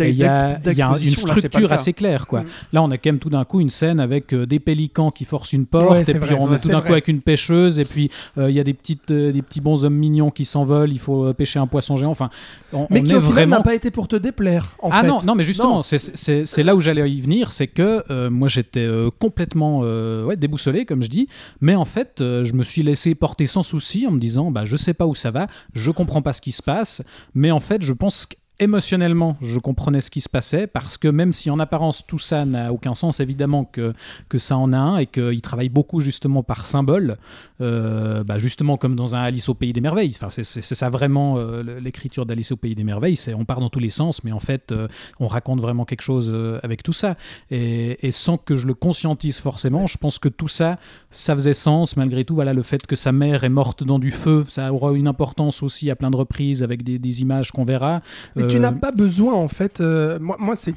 Il 0.00 0.10
y 0.16 0.24
a, 0.24 0.54
d'ex- 0.54 0.72
il 0.72 0.78
y 0.78 0.82
a 0.82 0.86
une 0.86 0.92
là, 0.92 0.96
structure 1.16 1.72
assez 1.72 1.92
claire. 1.92 2.26
Quoi. 2.26 2.42
Mm. 2.42 2.46
Là, 2.72 2.82
on 2.82 2.90
a 2.90 2.98
quand 2.98 3.08
même 3.10 3.18
tout 3.18 3.30
d'un 3.30 3.44
coup 3.44 3.60
une 3.60 3.70
scène 3.70 4.00
avec 4.00 4.32
euh, 4.32 4.46
des 4.46 4.58
pélicans 4.60 5.10
qui 5.10 5.24
forcent 5.24 5.52
une 5.52 5.66
porte, 5.66 5.90
Ouais, 5.90 6.00
et 6.02 6.04
puis 6.04 6.14
vrai, 6.14 6.36
on 6.38 6.48
ouais, 6.48 6.56
est 6.56 6.60
tout 6.60 6.68
d'un 6.68 6.80
coup 6.80 6.92
avec 6.92 7.08
une 7.08 7.20
pêcheuse, 7.20 7.78
et 7.78 7.84
puis 7.84 8.10
euh, 8.38 8.50
il 8.50 8.56
y 8.56 8.60
a 8.60 8.64
des, 8.64 8.74
petites, 8.74 9.10
euh, 9.10 9.32
des 9.32 9.42
petits 9.42 9.60
bonshommes 9.60 9.94
mignons 9.94 10.30
qui 10.30 10.44
s'envolent, 10.44 10.92
il 10.92 10.98
faut 10.98 11.24
euh, 11.26 11.32
pêcher 11.32 11.58
un 11.58 11.66
poisson 11.66 11.96
géant. 11.96 12.10
Enfin, 12.10 12.30
on, 12.72 12.86
Mais 12.90 13.02
qui 13.02 13.12
vraiment 13.14 13.56
n'a 13.56 13.62
pas 13.62 13.74
été 13.74 13.90
pour 13.90 14.08
te 14.08 14.16
déplaire, 14.16 14.76
en 14.80 14.88
ah 14.92 15.00
fait. 15.02 15.06
non, 15.06 15.18
non, 15.26 15.34
mais 15.34 15.42
justement, 15.44 15.82
c'est- 15.82 16.62
là 16.62 16.74
où 16.74 16.80
j'allais 16.80 17.08
y 17.10 17.20
venir, 17.20 17.52
c'est 17.52 17.66
que 17.68 18.02
euh, 18.10 18.30
moi 18.30 18.48
j'étais 18.56 18.80
euh, 18.80 19.10
complètement 19.18 19.80
euh, 19.84 20.24
ouais, 20.24 20.36
déboussolé, 20.36 20.84
comme 20.84 21.02
je 21.02 21.08
dis, 21.08 21.28
mais 21.60 21.74
en 21.74 21.84
fait, 21.84 22.20
euh, 22.20 22.44
je 22.44 22.54
me 22.54 22.62
suis 22.62 22.82
laissé 22.82 23.14
porter 23.14 23.46
sans 23.46 23.62
souci 23.62 24.06
en 24.06 24.10
me 24.10 24.18
disant, 24.18 24.50
bah, 24.50 24.64
je 24.64 24.76
sais 24.76 24.94
pas 24.94 25.06
où 25.06 25.14
ça 25.14 25.30
va, 25.30 25.46
je 25.74 25.90
comprends 25.90 26.22
pas 26.22 26.32
ce 26.32 26.40
qui 26.40 26.52
se 26.52 26.62
passe, 26.62 27.02
mais 27.34 27.50
en 27.50 27.60
fait, 27.60 27.82
je 27.82 27.92
pense 27.92 28.26
émotionnellement, 28.58 29.36
je 29.42 29.58
comprenais 29.58 30.00
ce 30.00 30.10
qui 30.10 30.20
se 30.20 30.28
passait 30.28 30.66
parce 30.66 30.96
que 30.96 31.08
même 31.08 31.32
si 31.32 31.50
en 31.50 31.58
apparence 31.58 32.04
tout 32.06 32.18
ça 32.18 32.44
n'a 32.44 32.72
aucun 32.72 32.94
sens, 32.94 33.20
évidemment 33.20 33.64
que, 33.64 33.92
que 34.28 34.38
ça 34.38 34.56
en 34.56 34.72
a 34.72 34.78
un 34.78 34.96
et 34.98 35.06
qu'il 35.06 35.40
travaille 35.42 35.68
beaucoup 35.68 36.00
justement 36.00 36.42
par 36.42 36.64
symbole, 36.66 37.18
euh, 37.60 38.24
bah 38.24 38.38
justement 38.38 38.76
comme 38.76 38.96
dans 38.96 39.16
un 39.16 39.20
Alice 39.20 39.48
au 39.48 39.54
pays 39.54 39.72
des 39.72 39.80
merveilles. 39.80 40.12
Enfin, 40.14 40.28
c'est 40.30 40.60
ça 40.60 40.90
vraiment 40.90 41.38
euh, 41.38 41.80
l'écriture 41.80 42.26
d'Alice 42.26 42.52
au 42.52 42.56
pays 42.56 42.74
des 42.74 42.84
merveilles. 42.84 43.16
C'est 43.16 43.34
on 43.34 43.44
part 43.44 43.60
dans 43.60 43.68
tous 43.68 43.78
les 43.78 43.88
sens, 43.88 44.24
mais 44.24 44.32
en 44.32 44.40
fait, 44.40 44.72
euh, 44.72 44.88
on 45.20 45.26
raconte 45.26 45.60
vraiment 45.60 45.84
quelque 45.84 46.02
chose 46.02 46.34
avec 46.62 46.82
tout 46.82 46.92
ça. 46.92 47.16
Et, 47.50 48.10
sans 48.10 48.38
que 48.38 48.56
je 48.56 48.66
le 48.66 48.74
conscientise 48.74 49.38
forcément, 49.38 49.86
je 49.86 49.98
pense 49.98 50.18
que 50.18 50.28
tout 50.28 50.48
ça, 50.48 50.78
ça 51.10 51.34
faisait 51.34 51.54
sens 51.54 51.96
malgré 51.96 52.24
tout. 52.24 52.34
Voilà, 52.34 52.54
le 52.54 52.62
fait 52.62 52.86
que 52.86 52.96
sa 52.96 53.12
mère 53.12 53.44
est 53.44 53.50
morte 53.50 53.84
dans 53.84 53.98
du 53.98 54.10
feu, 54.10 54.44
ça 54.48 54.72
aura 54.72 54.92
une 54.92 55.08
importance 55.08 55.62
aussi 55.62 55.90
à 55.90 55.96
plein 55.96 56.10
de 56.10 56.16
reprises 56.16 56.62
avec 56.62 56.82
des, 56.82 57.16
images 57.22 57.52
qu'on 57.52 57.64
verra. 57.64 58.02
Tu 58.48 58.56
Euh, 58.56 58.60
n'as 58.60 58.72
pas 58.72 58.90
besoin, 58.92 59.34
en 59.34 59.48
fait. 59.48 59.80
euh, 59.80 60.18
moi, 60.20 60.36
moi 60.38 60.56
c'est 60.56 60.74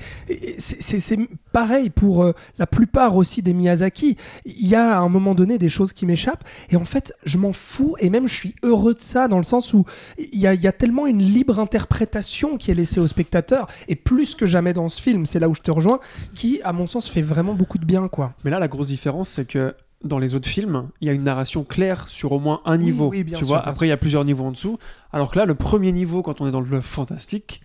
c'est- 0.58 0.82
c'est 0.82 1.00
c'est 1.00 1.18
pareil 1.52 1.90
pour 1.90 2.24
euh, 2.24 2.34
la 2.58 2.68
plupart 2.68 3.16
aussi 3.16 3.42
des 3.42 3.54
Miyazaki. 3.54 4.18
Il 4.46 4.68
y 4.68 4.76
a 4.76 4.98
à 4.98 5.00
un 5.02 5.10
moment 5.10 5.36
donné 5.36 5.58
des 5.58 5.70
choses 5.70 5.94
qui 5.94 6.06
m'échappent. 6.06 6.44
Et 6.70 6.76
en 6.76 6.86
fait, 6.86 7.14
je 7.26 7.38
m'en 7.38 7.54
fous. 7.54 7.96
Et 8.00 8.10
même, 8.10 8.28
je 8.28 8.36
suis 8.36 8.56
heureux 8.64 8.94
de 8.94 9.02
ça, 9.02 9.28
dans 9.28 9.38
le 9.38 9.44
sens 9.44 9.74
où 9.74 9.86
il 10.18 10.40
y 10.40 10.48
a, 10.48 10.54
il 10.54 10.62
y 10.64 10.68
a 10.68 10.72
tellement 10.72 11.08
une 11.08 11.22
libre 11.24 11.60
interprétation 11.60 12.58
qui 12.58 12.72
est 12.72 12.76
laissée 12.76 13.00
au 13.00 13.08
spectateur. 13.08 13.68
Et 13.88 13.96
plus 13.96 14.36
que 14.36 14.46
jamais 14.46 14.74
dans 14.74 14.90
ce 14.90 15.02
film, 15.02 15.26
c'est 15.26 15.40
là 15.40 15.50
où 15.50 15.56
je 15.56 15.62
te 15.62 15.72
rejoins, 15.72 16.00
qui, 16.36 16.62
à 16.64 16.74
mon 16.74 16.88
sens, 16.88 17.10
fait 17.10 17.22
vraiment 17.22 17.54
beaucoup 17.54 17.78
de 17.78 17.86
bien, 17.86 18.08
quoi. 18.08 18.34
Mais 18.44 18.52
là, 18.52 18.60
la 18.60 18.68
grosse 18.68 18.88
différence, 18.88 19.30
c'est 19.30 19.46
que 19.48 19.74
dans 20.04 20.18
les 20.18 20.36
autres 20.36 20.48
films, 20.48 20.90
il 21.02 21.08
y 21.08 21.10
a 21.10 21.14
une 21.14 21.24
narration 21.24 21.64
claire 21.64 22.08
sur 22.08 22.32
au 22.32 22.40
moins 22.40 22.62
un 22.66 22.78
Oui, 22.78 22.86
niveau. 22.86 23.10
oui, 23.10 23.24
bien 23.24 23.38
tu 23.38 23.44
sûr, 23.44 23.48
vois, 23.48 23.62
bien 23.62 23.72
après, 23.72 23.86
il 23.86 23.90
y 23.90 23.94
a 23.94 23.98
plusieurs 23.98 24.24
niveaux 24.24 24.46
en 24.46 24.52
dessous. 24.52 24.78
Alors 25.12 25.32
que 25.32 25.38
là, 25.38 25.46
le 25.46 25.56
premier 25.56 25.92
niveau, 25.92 26.22
quand 26.22 26.42
on 26.42 26.48
est 26.48 26.52
dans 26.52 26.62
le 26.62 26.82
fantastique, 26.82 27.62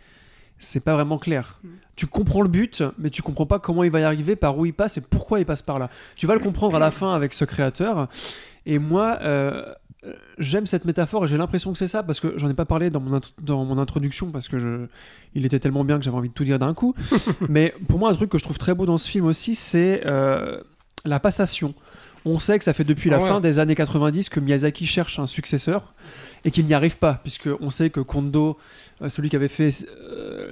c'est 0.59 0.81
pas 0.81 0.94
vraiment 0.94 1.18
clair. 1.18 1.61
Mm. 1.62 1.68
Tu 1.97 2.07
comprends 2.07 2.42
le 2.42 2.49
but, 2.49 2.83
mais 2.99 3.11
tu 3.11 3.23
comprends 3.23 3.47
pas 3.47 3.61
comment 3.61 3.85
il 3.85 3.90
va 3.90 4.01
y 4.01 4.03
arriver, 4.05 4.35
par 4.35 4.59
où 4.59 4.66
il 4.66 4.75
passe 4.75 4.97
et 4.97 5.01
pourquoi 5.01 5.38
il 5.38 5.47
passe 5.47 5.62
par 5.62 5.79
là. 5.79 5.90
Tu 6.16 6.27
vas 6.27 6.35
le 6.35 6.40
comprendre 6.40 6.75
à 6.75 6.81
la 6.81 6.90
fin 6.90 7.14
avec 7.14 7.35
ce 7.35 7.44
créateur. 7.44 8.09
Et 8.66 8.81
moi, 8.81 9.18
euh, 9.23 9.62
j'aime 10.38 10.66
cette 10.66 10.85
métaphore 10.87 11.25
et 11.25 11.29
j'ai 11.29 11.37
l'impression 11.37 11.73
que 11.73 11.79
c'est 11.79 11.87
ça 11.87 12.03
parce 12.03 12.18
que 12.18 12.37
j'en 12.37 12.49
ai 12.51 12.55
pas 12.55 12.64
parlé 12.64 12.90
dans 12.90 13.01
mon, 13.01 13.20
dans 13.40 13.64
mon 13.64 13.79
introduction 13.79 14.31
parce 14.33 14.49
que 14.49 14.59
je, 14.59 14.87
il 15.35 15.47
était 15.47 15.61
tellement 15.61 15.85
bien 15.85 15.99
que 15.99 16.05
j'avais 16.05 16.16
envie 16.16 16.31
de 16.31 16.35
tout 16.35 16.44
dire 16.44 16.59
d'un 16.59 16.75
coup. 16.75 16.94
mais 17.49 17.75
pour 17.88 18.01
moi, 18.01 18.11
un 18.11 18.14
truc 18.14 18.31
que 18.31 18.38
je 18.38 18.44
trouve 18.44 18.59
très 18.59 18.75
beau 18.75 18.87
dans 18.87 18.99
ce 18.99 19.09
film 19.09 19.27
aussi, 19.27 19.55
c'est 19.55 20.03
euh, 20.07 20.61
la 21.05 21.20
passation. 21.20 21.75
On 22.24 22.38
sait 22.38 22.58
que 22.58 22.64
ça 22.64 22.72
fait 22.72 22.84
depuis 22.84 23.10
la 23.10 23.16
Ah 23.18 23.20
ouais. 23.22 23.28
fin 23.28 23.40
des 23.40 23.58
années 23.58 23.74
90 23.74 24.28
que 24.30 24.40
Miyazaki 24.40 24.87
cherche 24.87 25.18
un 25.18 25.26
successeur 25.26 25.92
et 26.44 26.50
qu'il 26.50 26.64
n'y 26.64 26.72
arrive 26.74 26.96
pas, 26.96 27.20
puisque 27.22 27.48
on 27.60 27.70
sait 27.70 27.90
que 27.90 28.00
Kondo, 28.00 28.56
euh, 29.02 29.08
celui 29.10 29.28
qui 29.28 29.37
avait 29.37 29.48
fait 29.48 29.70
euh, 30.10 30.50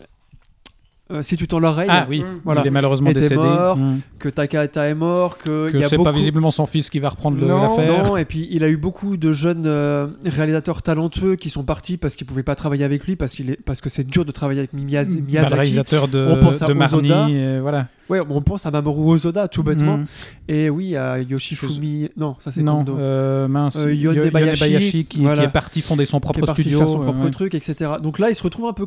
euh, 1.12 1.22
si 1.22 1.36
tu 1.36 1.46
tends 1.46 1.58
l'oreille, 1.58 1.88
Ah 1.90 2.06
oui. 2.08 2.24
Voilà. 2.44 2.62
il 2.62 2.66
est 2.66 2.70
malheureusement 2.70 3.12
décédé. 3.12 3.36
mort, 3.36 3.76
Mm. 3.76 4.00
que 4.18 4.28
Takahata 4.28 4.88
est 4.88 4.94
mort, 4.94 5.38
que, 5.38 5.70
Que 5.70 5.80
c'est 5.82 5.96
beaucoup... 5.96 6.04
pas 6.10 6.16
visiblement 6.16 6.50
son 6.50 6.66
fils 6.66 6.90
qui 6.90 6.98
va 6.98 7.08
reprendre 7.10 7.38
le- 7.40 7.46
Non, 7.46 7.62
l'affaire. 7.62 8.04
Non, 8.04 8.16
et 8.16 8.24
puis 8.24 8.48
il 8.50 8.64
a 8.64 8.68
eu 8.68 8.76
beaucoup 8.76 9.16
de 9.16 9.32
jeunes 9.32 9.64
euh, 9.66 10.08
réalisateurs 10.24 10.82
talentueux 10.82 11.36
qui 11.36 11.50
sont 11.50 11.62
partis 11.64 11.96
parce 11.96 12.14
qu'ils 12.16 12.26
pouvaient 12.26 12.42
pas 12.42 12.54
travailler 12.54 12.84
avec 12.84 13.06
lui 13.06 13.16
parce 13.16 13.32
qu'il 13.34 13.50
est 13.50 13.58
parce 13.64 13.80
que 13.80 13.88
c'est 13.90 14.06
dur 14.06 14.24
de 14.24 14.32
travailler 14.32 14.60
avec 14.60 14.72
Miyaz- 14.74 15.14
Bah, 15.14 15.20
le 15.20 15.26
Miyazaki. 15.26 15.54
réalisateur 15.54 16.08
de, 16.08 16.28
On 16.30 16.40
pense 16.40 16.62
à 16.62 16.66
de 16.66 16.72
Marnie, 16.72 17.36
et 17.36 17.60
voilà. 17.60 17.86
Ouais, 18.08 18.20
on 18.28 18.42
pense 18.42 18.66
à 18.66 18.70
Mamoru 18.70 19.14
Ozoda 19.14 19.48
tout 19.48 19.62
bêtement. 19.62 19.98
Mm. 19.98 20.04
Et 20.48 20.68
oui, 20.70 20.96
à 20.96 21.18
Yoshifumi. 21.20 22.10
Non, 22.16 22.36
ça 22.40 22.52
c'est 22.52 22.62
Non, 22.62 22.78
Kondo. 22.78 22.96
euh, 22.98 23.48
mince. 23.48 23.76
Euh, 23.76 23.94
Yo- 23.94 24.12
Yone 24.12 24.30
Bayashi, 24.30 25.04
qui, 25.06 25.20
voilà. 25.22 25.42
qui 25.42 25.48
est 25.48 25.52
parti 25.52 25.80
fonder 25.80 26.04
son 26.04 26.18
qui 26.18 26.22
propre 26.24 26.38
est 26.40 26.46
parti 26.46 26.62
studio. 26.62 26.78
faire 26.80 26.88
son 26.90 27.00
euh, 27.00 27.04
propre 27.04 27.28
truc, 27.30 27.54
etc. 27.54 27.92
Donc 28.02 28.18
là, 28.18 28.28
il 28.30 28.34
se 28.34 28.42
retrouve 28.42 28.66
un 28.66 28.72
peu 28.72 28.86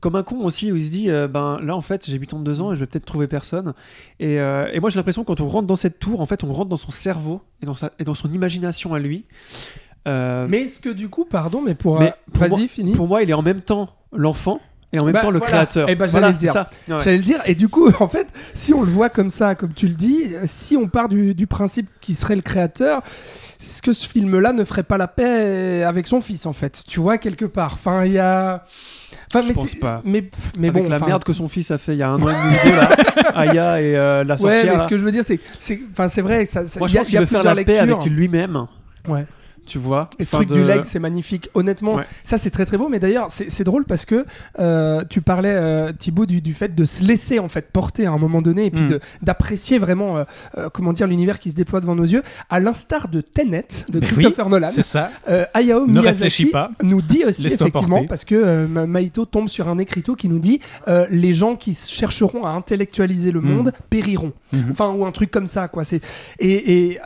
comme 0.00 0.14
un 0.16 0.22
con 0.22 0.38
aussi, 0.44 0.70
où 0.72 0.76
il 0.76 0.84
se 0.84 0.90
dit, 0.90 1.10
euh, 1.10 1.26
ben 1.28 1.58
là, 1.62 1.74
en 1.76 1.80
fait, 1.80 2.06
j'ai 2.08 2.18
82 2.18 2.60
ans 2.60 2.72
et 2.72 2.76
je 2.76 2.80
vais 2.80 2.86
peut-être 2.86 3.04
trouver 3.04 3.26
personne. 3.26 3.74
Et, 4.20 4.38
euh, 4.40 4.68
et 4.72 4.80
moi, 4.80 4.90
j'ai 4.90 4.96
l'impression 4.98 5.22
que 5.22 5.26
quand 5.26 5.40
on 5.40 5.48
rentre 5.48 5.66
dans 5.66 5.76
cette 5.76 5.98
tour, 5.98 6.20
en 6.20 6.26
fait, 6.26 6.44
on 6.44 6.52
rentre 6.52 6.68
dans 6.68 6.76
son 6.76 6.90
cerveau 6.90 7.42
et 7.62 7.66
dans, 7.66 7.74
sa, 7.76 7.90
et 7.98 8.04
dans 8.04 8.14
son 8.14 8.32
imagination 8.32 8.94
à 8.94 8.98
lui. 8.98 9.24
Euh, 10.06 10.46
Mais 10.48 10.62
est-ce 10.62 10.80
que 10.80 10.88
du 10.90 11.08
coup, 11.08 11.24
pardon, 11.24 11.60
mais 11.64 11.74
pour. 11.74 11.98
Mais 12.00 12.14
pour 12.32 12.40
Vas-y, 12.42 12.50
moi- 12.50 12.68
fini. 12.68 12.92
pour 12.92 13.08
moi, 13.08 13.22
il 13.22 13.30
est 13.30 13.34
en 13.34 13.42
même 13.42 13.60
temps 13.60 13.88
l'enfant 14.12 14.60
et 14.92 14.98
en 15.00 15.04
même 15.04 15.12
Bah, 15.12 15.20
temps 15.20 15.30
le 15.30 15.38
voilà. 15.38 15.52
créateur. 15.52 15.88
Eh 15.90 15.94
ben, 15.96 16.06
j'allais 16.06 16.20
Voilà, 16.20 16.28
le 16.28 16.38
dire. 16.38 16.52
c'est 16.52 16.58
ça. 16.58 16.70
Ouais. 16.96 17.00
J'allais 17.02 17.16
le 17.18 17.22
dire. 17.24 17.40
Et 17.44 17.54
du 17.54 17.68
coup, 17.68 17.90
en 18.00 18.08
fait, 18.08 18.28
si 18.54 18.72
on 18.72 18.82
le 18.82 18.90
voit 18.90 19.10
comme 19.10 19.28
ça, 19.30 19.54
comme 19.54 19.74
tu 19.74 19.86
le 19.88 19.94
dis, 19.94 20.28
si 20.44 20.76
on 20.76 20.86
part 20.88 21.08
du, 21.08 21.34
du 21.34 21.46
principe 21.46 21.88
qu'il 22.00 22.14
serait 22.16 22.36
le 22.36 22.42
créateur, 22.42 23.02
est-ce 23.60 23.82
que 23.82 23.92
ce 23.92 24.08
film-là 24.08 24.52
ne 24.52 24.64
ferait 24.64 24.84
pas 24.84 24.96
la 24.96 25.08
paix 25.08 25.82
avec 25.82 26.06
son 26.06 26.20
fils, 26.22 26.46
en 26.46 26.52
fait? 26.54 26.84
Tu 26.86 27.00
vois, 27.00 27.18
quelque 27.18 27.44
part. 27.44 27.74
Enfin, 27.74 28.04
il 28.06 28.12
y 28.12 28.18
a. 28.18 28.64
Enfin, 29.30 29.42
Je 29.42 29.48
mais 29.48 29.54
pense 29.54 29.74
pas. 29.74 30.02
Mais, 30.04 30.24
mais 30.58 30.68
Avec 30.68 30.84
bon, 30.84 30.88
la 30.90 30.96
enfin, 30.96 31.06
merde 31.06 31.24
que 31.24 31.32
son 31.32 31.48
fils 31.48 31.70
a 31.70 31.78
fait 31.78 31.92
il 31.92 31.98
y 31.98 32.02
a 32.02 32.08
un 32.10 32.20
an 32.22 32.28
et 32.28 32.32
demi 32.32 32.76
là, 32.76 32.90
Aya 33.34 33.80
et 33.82 33.96
euh, 33.96 34.24
la 34.24 34.34
Ouais, 34.34 34.38
sorcière. 34.40 34.64
mais 34.64 34.72
là. 34.72 34.78
ce 34.78 34.88
que 34.88 34.96
je 34.98 35.04
veux 35.04 35.12
dire, 35.12 35.22
c'est, 35.24 35.38
c'est, 35.58 35.80
enfin, 35.92 36.08
c'est 36.08 36.22
vrai. 36.22 36.44
Ça, 36.46 36.64
ça- 36.66 36.78
Moi, 36.80 36.88
je 36.88 36.94
y 36.94 36.96
a, 36.96 37.00
pense 37.00 37.08
qu'il 37.10 37.18
veut 37.20 37.26
faire 37.26 37.44
la 37.44 37.54
paix 37.54 37.64
lectures. 37.64 37.98
avec 38.00 38.10
lui-même. 38.10 38.66
Ouais. 39.06 39.26
Tu 39.68 39.78
vois 39.78 40.08
Et 40.18 40.24
ce 40.24 40.30
truc 40.32 40.48
de- 40.48 40.54
du 40.54 40.64
leg, 40.64 40.80
c'est 40.84 40.98
magnifique. 40.98 41.50
Honnêtement, 41.54 41.96
Ouais. 41.96 42.04
ça 42.24 42.38
c'est 42.38 42.50
très 42.50 42.64
très 42.64 42.76
beau. 42.78 42.88
Mais 42.88 42.98
d'ailleurs, 42.98 43.26
c'est 43.30 43.64
drôle 43.64 43.84
parce 43.84 44.04
que 44.06 44.24
euh, 44.58 45.04
tu 45.08 45.20
parlais, 45.20 45.52
euh, 45.52 45.92
Thibaut, 45.92 46.26
du, 46.26 46.40
du 46.40 46.54
fait 46.54 46.74
de 46.74 46.84
se 46.84 47.04
laisser 47.04 47.38
en 47.38 47.48
fait 47.48 47.70
porter 47.70 48.06
à 48.06 48.12
un 48.12 48.18
moment 48.18 48.40
donné 48.42 48.64
et 48.66 48.70
puis 48.70 48.84
Mm. 48.84 48.88
de- 48.88 49.00
d'apprécier 49.22 49.78
vraiment, 49.78 50.16
euh, 50.16 50.24
euh, 50.56 50.68
comment 50.72 50.92
dire, 50.92 51.06
l'univers 51.06 51.38
qui 51.38 51.50
se 51.50 51.54
déploie 51.56 51.80
devant 51.80 51.94
nos 51.94 52.04
yeux. 52.04 52.22
À 52.48 52.60
l'instar 52.60 53.08
de 53.08 53.20
Tenet 53.20 53.66
de 53.90 54.00
Mais 54.00 54.06
Christopher 54.06 54.48
Nolan, 54.48 54.68
C'est 54.72 54.82
ça. 54.82 55.10
Hayao 55.54 55.86
Ne 55.86 55.92
Miyazaki 55.92 56.08
réfléchis 56.08 56.46
pas. 56.46 56.70
nous 56.82 57.02
dit 57.02 57.24
aussi 57.26 57.46
effectivement 57.46 57.88
porter. 57.88 58.06
parce 58.06 58.24
que 58.24 58.66
Ma- 58.66 58.86
Maito 58.86 59.26
tombe 59.26 59.48
sur 59.48 59.68
un 59.68 59.78
écriteau 59.78 60.14
qui 60.14 60.28
nous 60.28 60.38
dit 60.38 60.60
les 61.10 61.32
gens 61.34 61.56
qui 61.56 61.74
chercheront 61.74 62.44
à 62.44 62.50
intellectualiser 62.50 63.30
le 63.32 63.40
Mm. 63.40 63.44
monde 63.52 63.72
périront. 63.90 64.32
Mhm. 64.52 64.68
Enfin 64.70 64.90
ou 64.92 65.04
un 65.04 65.12
truc 65.12 65.30
comme 65.30 65.46
ça 65.46 65.68
quoi. 65.68 65.84
C'est 65.84 66.00
et, 66.38 66.86
et, 66.92 66.98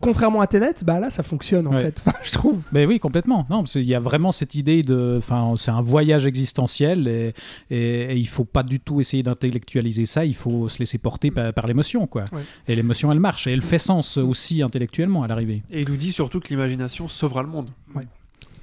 contrairement 0.00 0.40
à 0.40 0.46
Tenet, 0.46 0.74
bah 0.84 1.00
là 1.00 1.10
ça 1.10 1.22
fonctionne 1.22 1.66
en 1.66 1.72
Ouais. 1.72 1.82
fait. 1.84 2.02
Je 2.24 2.32
trouve. 2.32 2.60
Ben 2.72 2.86
oui, 2.88 2.98
complètement. 2.98 3.46
Non, 3.50 3.62
qu'il 3.64 3.82
y 3.82 3.94
a 3.94 4.00
vraiment 4.00 4.32
cette 4.32 4.54
idée 4.54 4.82
de, 4.82 5.16
enfin, 5.18 5.54
c'est 5.58 5.70
un 5.70 5.82
voyage 5.82 6.26
existentiel 6.26 7.08
et, 7.08 7.34
et, 7.70 8.12
et 8.12 8.16
il 8.16 8.28
faut 8.28 8.44
pas 8.44 8.62
du 8.62 8.80
tout 8.80 9.00
essayer 9.00 9.22
d'intellectualiser 9.22 10.06
ça. 10.06 10.24
Il 10.24 10.34
faut 10.34 10.68
se 10.68 10.78
laisser 10.78 10.98
porter 10.98 11.30
par, 11.30 11.52
par 11.52 11.66
l'émotion, 11.66 12.06
quoi. 12.06 12.24
Ouais. 12.32 12.42
Et 12.68 12.74
l'émotion, 12.74 13.10
elle 13.12 13.20
marche 13.20 13.46
et 13.46 13.52
elle 13.52 13.62
fait 13.62 13.78
sens 13.78 14.16
aussi 14.16 14.62
intellectuellement 14.62 15.22
à 15.22 15.26
l'arrivée. 15.28 15.62
Et 15.70 15.80
il 15.82 15.88
nous 15.88 15.96
dit 15.96 16.12
surtout 16.12 16.40
que 16.40 16.48
l'imagination 16.48 17.08
sauvera 17.08 17.42
le 17.42 17.48
monde. 17.48 17.70
Ouais. 17.94 18.06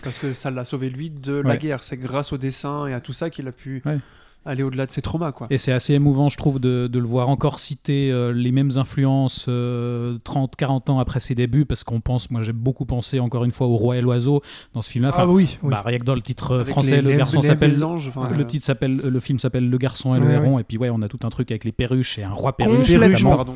Parce 0.04 0.20
que 0.20 0.34
ça 0.34 0.52
l'a 0.52 0.66
sauvé 0.66 0.90
lui 0.90 1.10
de 1.10 1.34
la 1.34 1.52
Ouais. 1.52 1.58
guerre. 1.58 1.84
C'est 1.84 1.98
grâce 1.98 2.34
au 2.34 2.38
dessin 2.38 2.88
et 2.88 2.94
à 2.94 3.00
tout 3.00 3.14
ça 3.14 3.30
qu'il 3.30 3.48
a 3.48 3.52
pu 3.52 3.82
Ouais. 3.86 3.98
Aller 4.46 4.64
au-delà 4.64 4.86
de 4.86 4.92
ses 4.92 5.02
traumas. 5.02 5.32
Quoi. 5.32 5.48
Et 5.50 5.58
c'est 5.58 5.72
assez 5.72 5.94
émouvant, 5.94 6.30
je 6.30 6.38
trouve, 6.38 6.60
de, 6.60 6.88
de 6.88 7.00
le 7.00 7.06
voir 7.06 7.30
encore 7.30 7.60
citer 7.60 8.12
euh, 8.12 8.32
les 8.34 8.52
mêmes 8.52 8.72
influences 8.76 9.46
euh, 9.50 10.18
30, 10.24 10.56
40 10.56 10.90
ans 10.90 11.00
après 11.00 11.20
ses 11.20 11.36
débuts, 11.36 11.66
parce 11.66 11.84
qu'on 11.84 12.02
pense, 12.02 12.30
moi 12.32 12.42
j'ai 12.42 12.54
beaucoup 12.54 12.86
pensé 12.86 13.20
encore 13.20 13.46
une 13.46 13.52
fois 13.52 13.68
au 13.68 13.76
Roi 13.78 13.98
et 13.98 14.02
l'Oiseau 14.02 14.42
dans 14.74 14.82
ce 14.82 14.90
film-là. 14.90 15.10
Enfin, 15.10 15.24
ah 15.24 15.28
oui. 15.28 15.58
oui. 15.64 15.70
bah, 15.72 15.82
rien 15.86 16.00
que 16.00 16.04
dans 16.04 16.16
le 16.16 16.22
titre 16.22 16.52
euh, 16.52 16.56
Avec 16.62 16.70
français, 16.70 17.02
les- 17.02 17.12
le 17.14 17.18
garçon 17.18 17.42
s'appelle. 17.42 17.72
Le 17.80 18.42
euh, 18.42 18.44
titre 18.44 18.66
s'appelle, 18.66 18.98
le 18.98 19.20
film 19.20 19.40
s'appelle 19.40 19.70
Le 19.70 19.78
garçon 19.78 20.16
et 20.16 20.20
le 20.20 20.26
Ouais, 20.28 20.34
héron, 20.34 20.60
et 20.60 20.64
puis 20.64 20.78
ouais, 20.78 20.90
on 20.90 21.02
a 21.02 21.08
tout 21.08 21.20
un 21.24 21.30
truc 21.30 21.52
avec 21.52 21.64
les 21.64 21.72
perruches 21.72 22.20
et 22.20 22.24
un 22.24 22.32
roi 22.32 22.56
perruche. 22.58 22.92
Complètement. 22.92 23.08
notamment. 23.10 23.36
pardon. 23.36 23.56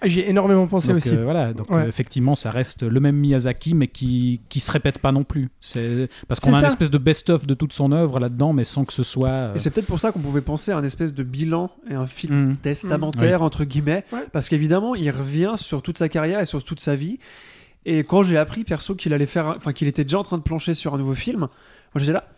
Ah, 0.00 0.06
J'y 0.06 0.20
ai 0.20 0.30
énormément 0.30 0.66
pensé 0.66 0.88
Donc, 0.88 0.98
aussi. 0.98 1.10
euh, 1.10 1.24
voilà, 1.24 1.52
donc 1.52 1.70
Ouais. 1.70 1.82
euh, 1.82 1.88
effectivement, 1.88 2.34
ça 2.34 2.50
reste 2.50 2.82
le 2.84 3.00
même 3.00 3.16
Miyazaki, 3.16 3.74
mais 3.74 3.88
qui 3.88 4.40
qui 4.48 4.60
se 4.60 4.70
répète 4.70 4.98
pas 4.98 5.10
non 5.12 5.24
plus. 5.24 5.48
C'est 5.60 6.08
parce 6.28 6.38
qu'on 6.40 6.52
a 6.52 6.56
une 6.56 6.60
ça. 6.60 6.66
espèce 6.68 6.90
de 6.90 6.98
best-of 6.98 7.46
de 7.46 7.54
toute 7.54 7.72
son 7.72 7.90
œuvre 7.92 8.20
là-dedans, 8.20 8.52
mais 8.52 8.64
sans 8.64 8.84
que 8.84 8.92
ce 8.92 9.02
soit. 9.02 9.28
euh, 9.28 9.54
Et 9.54 9.58
c'est 9.58 9.70
peut-être 9.70 9.86
pour 9.86 9.98
ça 10.00 10.12
qu'on 10.12 10.20
pouvait 10.20 10.40
penser 10.40 10.70
à 10.70 10.76
un 10.76 10.84
espèce 10.84 11.14
de 11.14 11.22
bilan 11.22 11.70
et 11.90 11.94
un 11.94 12.06
film 12.06 12.50
mm. 12.52 12.56
testamentaire, 12.58 13.42
entre 13.42 13.64
guillemets. 13.64 14.04
Ouais. 14.12 14.24
Parce 14.32 14.48
qu'évidemment, 14.48 14.94
il 14.94 15.10
revient 15.10 15.54
sur 15.56 15.82
toute 15.82 15.98
sa 15.98 16.08
carrière 16.08 16.40
et 16.40 16.46
sur 16.46 16.62
toute 16.62 16.80
sa 16.80 16.94
vie. 16.94 17.18
Et 17.84 18.04
quand 18.04 18.22
j'ai 18.22 18.36
appris, 18.36 18.64
perso, 18.64 18.94
qu'il 18.94 19.12
allait 19.14 19.26
faire, 19.26 19.54
enfin, 19.56 19.72
qu'il 19.72 19.88
était 19.88 20.04
déjà 20.04 20.18
en 20.18 20.22
train 20.24 20.38
de 20.38 20.42
plancher 20.42 20.74
sur 20.74 20.94
un 20.94 20.98
nouveau 20.98 21.14
film, 21.14 21.40
moi 21.40 21.48
j'étais 21.96 22.12
là, 22.12 22.28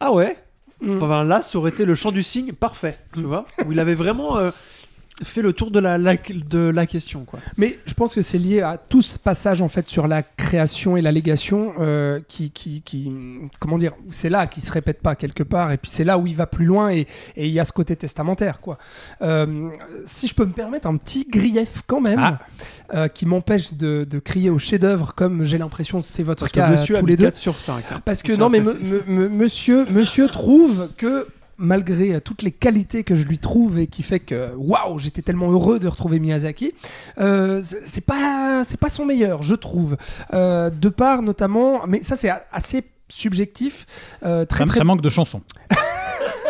ah 0.00 0.12
ouais, 0.12 0.36
Mm. 0.80 1.02
Enfin, 1.02 1.24
là, 1.24 1.42
ça 1.42 1.58
aurait 1.58 1.70
été 1.72 1.84
le 1.84 1.96
champ 1.96 2.12
du 2.12 2.22
signe 2.22 2.52
parfait, 2.52 2.96
tu 3.12 3.22
vois, 3.24 3.46
où 3.66 3.72
il 3.72 3.80
avait 3.80 3.96
vraiment 3.96 4.38
euh, 4.38 4.52
fait 5.24 5.42
le 5.42 5.52
tour 5.52 5.70
de 5.70 5.80
la, 5.80 5.98
la- 5.98 6.14
de 6.16 6.58
la 6.68 6.86
question, 6.86 7.24
quoi. 7.24 7.40
Mais 7.56 7.78
je 7.86 7.94
pense 7.94 8.14
que 8.14 8.22
c'est 8.22 8.38
lié 8.38 8.60
à 8.62 8.78
tout 8.78 9.02
ce 9.02 9.18
passage 9.18 9.60
en 9.60 9.68
fait 9.68 9.86
sur 9.88 10.06
la 10.06 10.22
création 10.22 10.96
et 10.96 11.02
la 11.02 11.10
légation 11.12 11.72
euh, 11.80 12.20
qui, 12.28 12.50
qui, 12.50 12.82
qui, 12.82 13.10
comment 13.58 13.78
dire, 13.78 13.92
c'est 14.10 14.28
là 14.30 14.46
qui 14.46 14.60
se 14.60 14.70
répète 14.70 15.00
pas 15.00 15.16
quelque 15.16 15.42
part 15.42 15.72
et 15.72 15.76
puis 15.78 15.90
c'est 15.90 16.04
là 16.04 16.18
où 16.18 16.26
il 16.26 16.36
va 16.36 16.46
plus 16.46 16.64
loin 16.66 16.90
et 16.90 17.06
et 17.36 17.46
il 17.46 17.52
y 17.52 17.58
a 17.60 17.64
ce 17.64 17.72
côté 17.72 17.96
testamentaire 17.96 18.60
quoi. 18.60 18.78
Euh, 19.22 19.70
si 20.06 20.26
je 20.28 20.34
peux 20.34 20.44
me 20.46 20.52
permettre 20.52 20.86
un 20.86 20.96
petit 20.96 21.26
grief 21.28 21.82
quand 21.86 22.00
même 22.00 22.18
Ah. 22.20 22.38
euh, 22.94 23.08
qui 23.08 23.26
m'empêche 23.26 23.74
de, 23.74 24.06
de 24.08 24.18
crier 24.20 24.50
au 24.50 24.58
chef-d'œuvre 24.58 25.14
comme 25.14 25.44
j'ai 25.44 25.58
l'impression 25.58 26.00
c'est 26.00 26.22
votre 26.22 26.40
Parce 26.40 26.52
que 26.52 26.60
cas 26.60 26.68
monsieur 26.70 26.96
tous 26.96 27.06
les 27.06 27.16
deux. 27.16 27.24
4 27.24 27.34
sur 27.34 27.58
5. 27.58 27.84
hein. 27.90 28.00
Parce 28.04 28.22
que 28.22 28.32
non, 28.32 28.48
mais 28.48 28.60
fait- 28.60 28.74
me- 28.78 29.02
me- 29.06 29.28
me- 29.28 29.28
monsieur, 29.28 29.84
monsieur 29.90 30.28
trouve 30.28 30.88
que 30.96 31.26
malgré 31.58 32.14
euh, 32.14 32.20
toutes 32.20 32.42
les 32.42 32.52
qualités 32.52 33.04
que 33.04 33.14
je 33.14 33.24
lui 33.24 33.38
trouve 33.38 33.78
et 33.78 33.86
qui 33.86 34.02
fait 34.02 34.20
que 34.20 34.54
waouh, 34.56 34.98
j'étais 34.98 35.22
tellement 35.22 35.50
heureux 35.50 35.78
de 35.78 35.88
retrouver 35.88 36.18
Miyazaki, 36.20 36.72
euh, 37.18 37.60
c'est 37.84 38.04
pas 38.04 38.62
c'est 38.64 38.78
pas 38.80 38.90
son 38.90 39.04
meilleur, 39.04 39.42
je 39.42 39.54
trouve. 39.54 39.96
Euh, 40.32 40.70
de 40.70 40.88
part 40.88 41.22
notamment, 41.22 41.86
mais 41.86 42.02
ça 42.02 42.16
c'est 42.16 42.30
assez 42.52 42.84
subjectif, 43.08 43.86
euh, 44.24 44.44
très 44.44 44.60
ça, 44.60 44.66
très 44.66 44.78
ça 44.78 44.84
manque 44.84 45.02
de 45.02 45.08
chansons. 45.08 45.42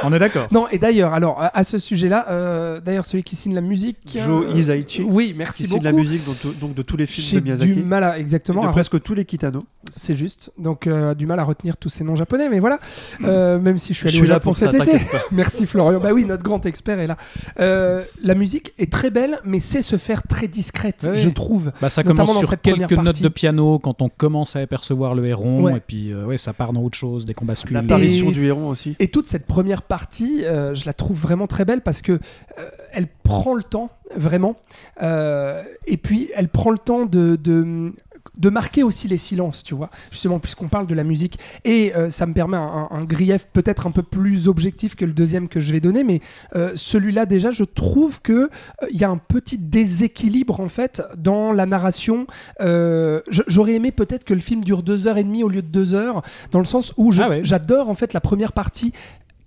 On 0.05 0.13
est 0.13 0.19
d'accord. 0.19 0.49
non, 0.53 0.69
et 0.69 0.79
d'ailleurs, 0.79 1.13
alors 1.13 1.41
à, 1.41 1.65
ce 1.65 1.79
sujet-là, 1.79 2.27
euh, 2.31 2.81
d'ailleurs 2.81 3.05
celui 3.05 3.25
qui 3.25 3.37
signe 3.37 3.55
la 3.55 3.61
musique, 3.61 3.97
Joe 4.07 4.47
euh, 4.47 4.57
Hisaichi, 4.57 5.03
oui, 5.03 5.29
qui 5.33 5.35
merci 5.35 5.67
signe 5.67 5.71
beaucoup. 5.71 5.85
la 5.85 5.93
musique 5.93 6.25
donc, 6.25 6.59
donc 6.59 6.75
de 6.75 6.83
tous 6.83 6.97
les 6.97 7.07
films 7.07 7.41
de 7.41 7.45
Miyazaki. 7.45 7.73
du 7.73 7.83
mal 7.83 8.05
à 8.05 8.17
et 8.17 8.21
exactement 8.21 8.63
de 8.63 8.69
à 8.69 8.71
presque 8.71 9.03
tous 9.03 9.15
les 9.15 9.25
Kitano. 9.25 9.65
C'est 9.97 10.17
juste. 10.17 10.53
Donc, 10.59 10.87
euh, 10.87 11.15
du 11.15 11.27
mal 11.27 11.39
à 11.41 11.45
retenir 11.45 11.77
tous 11.77 11.89
ces 11.89 12.05
noms 12.05 12.17
japonais, 12.17 12.49
mais 12.49 12.59
voilà. 12.59 12.79
Euh, 13.25 13.59
même 13.59 13.79
si 13.79 13.95
je 13.95 13.99
suis 13.99 14.09
Je 14.09 14.15
allé 14.15 14.19
au 14.19 14.23
suis 14.25 14.29
là 14.29 14.35
Japon 14.37 14.45
pour 14.51 14.57
ça, 14.57 14.71
cet 14.71 14.83
été. 14.89 14.99
Merci 15.33 15.67
Florian. 15.67 16.01
Bah 16.01 16.11
oui, 16.13 16.25
notre 16.25 16.43
grand 16.43 16.65
expert 16.67 16.99
est 16.99 17.07
là. 17.07 17.17
Euh, 17.61 18.03
la 18.23 18.35
musique 18.35 18.73
est 18.79 18.93
très 18.93 19.11
belle, 19.11 19.39
mais 19.45 19.61
sait 19.61 19.83
se 19.83 19.97
faire 19.97 20.23
très 20.23 20.49
discrète, 20.49 21.07
Ouais. 21.09 21.17
je 21.17 21.29
trouve. 21.31 21.73
Bah, 21.81 21.91
ça 21.91 22.03
commence 22.03 22.35
dans 22.35 22.41
sur 22.41 22.61
quelques 22.61 22.93
notes 22.93 23.23
de 23.23 23.29
piano 23.29 23.79
quand 23.79 24.03
on 24.03 24.09
commence 24.09 24.57
à 24.57 24.61
apercevoir 24.61 25.15
le 25.15 25.27
héron, 25.27 25.63
Ouais. 25.63 25.77
et 25.77 25.81
puis 25.81 26.13
euh, 26.13 26.25
ouais, 26.25 26.37
ça 26.39 26.53
part 26.53 26.73
dans 26.73 26.83
autre 26.83 26.97
chose, 26.97 27.25
dès 27.25 27.35
qu'on 27.35 27.45
bascule. 27.45 27.75
L'apparition 27.75 28.31
du 28.31 28.45
héron 28.47 28.69
aussi. 28.69 28.97
Et 28.99 29.09
toute 29.09 29.27
cette 29.27 29.47
première 29.47 29.83
partie, 29.83 30.45
euh, 30.45 30.75
je 30.75 30.87
la 30.87 30.93
trouve 30.93 31.19
vraiment 31.21 31.47
très 31.47 31.65
belle 31.65 31.81
parce 31.81 32.03
que 32.03 32.13
euh, 32.13 32.19
elle 32.93 33.07
prend 33.23 33.55
le 33.55 33.63
temps, 33.63 33.91
vraiment. 34.17 34.57
Euh, 35.03 35.63
et 35.87 35.97
puis, 35.97 36.31
elle 36.35 36.49
prend 36.49 36.71
le 36.71 36.79
temps 36.79 37.05
de. 37.07 37.37
de 37.37 37.93
de 38.37 38.51
marquer 38.51 38.83
aussi 38.83 39.09
les 39.09 39.17
silences, 39.17 39.63
tu 39.63 39.75
vois, 39.75 39.91
justement, 40.11 40.39
puisqu'on 40.39 40.69
parle 40.69 40.87
de 40.87 40.95
la 40.95 41.05
musique. 41.05 41.39
Et 41.65 41.95
euh, 41.95 42.11
ça 42.11 42.27
me 42.27 42.35
permet 42.35 42.57
un, 42.57 43.05
grief 43.05 43.49
peut-être 43.53 43.87
un 43.87 43.91
peu 43.91 44.03
plus 44.03 44.49
objectif 44.49 44.95
que 44.95 45.05
le 45.05 45.13
deuxième 45.13 45.49
que 45.49 45.61
je 45.61 45.73
vais 45.73 45.81
donner, 45.81 46.05
mais 46.05 46.21
euh, 46.57 46.73
celui-là, 46.75 47.27
déjà, 47.27 47.51
je 47.51 47.65
trouve 47.65 48.21
que 48.21 48.33
euh, 48.33 48.87
y 48.91 49.05
a 49.05 49.11
un 49.11 49.19
petit 49.19 49.59
déséquilibre, 49.59 50.61
en 50.61 50.69
fait, 50.69 51.03
dans 51.17 51.53
la 51.53 51.67
narration. 51.67 52.27
J'aurais 53.29 53.75
aimé 53.75 53.93
peut-être 53.93 54.25
que 54.25 54.35
le 54.35 54.41
film 54.41 54.63
dure 54.63 54.83
deux 54.83 55.07
heures 55.07 55.19
et 55.19 55.25
demie 55.25 55.43
au 55.43 55.49
lieu 55.49 55.63
de 55.63 55.69
deux 55.69 55.95
heures, 55.95 56.23
dans 56.53 56.59
le 56.59 56.65
sens 56.65 56.93
où 56.97 57.13
Ah 57.19 57.29
ouais. 57.29 57.41
j'adore, 57.43 57.89
en 57.89 57.95
fait, 57.95 58.13
la 58.13 58.21
première 58.21 58.53
partie 58.53 58.93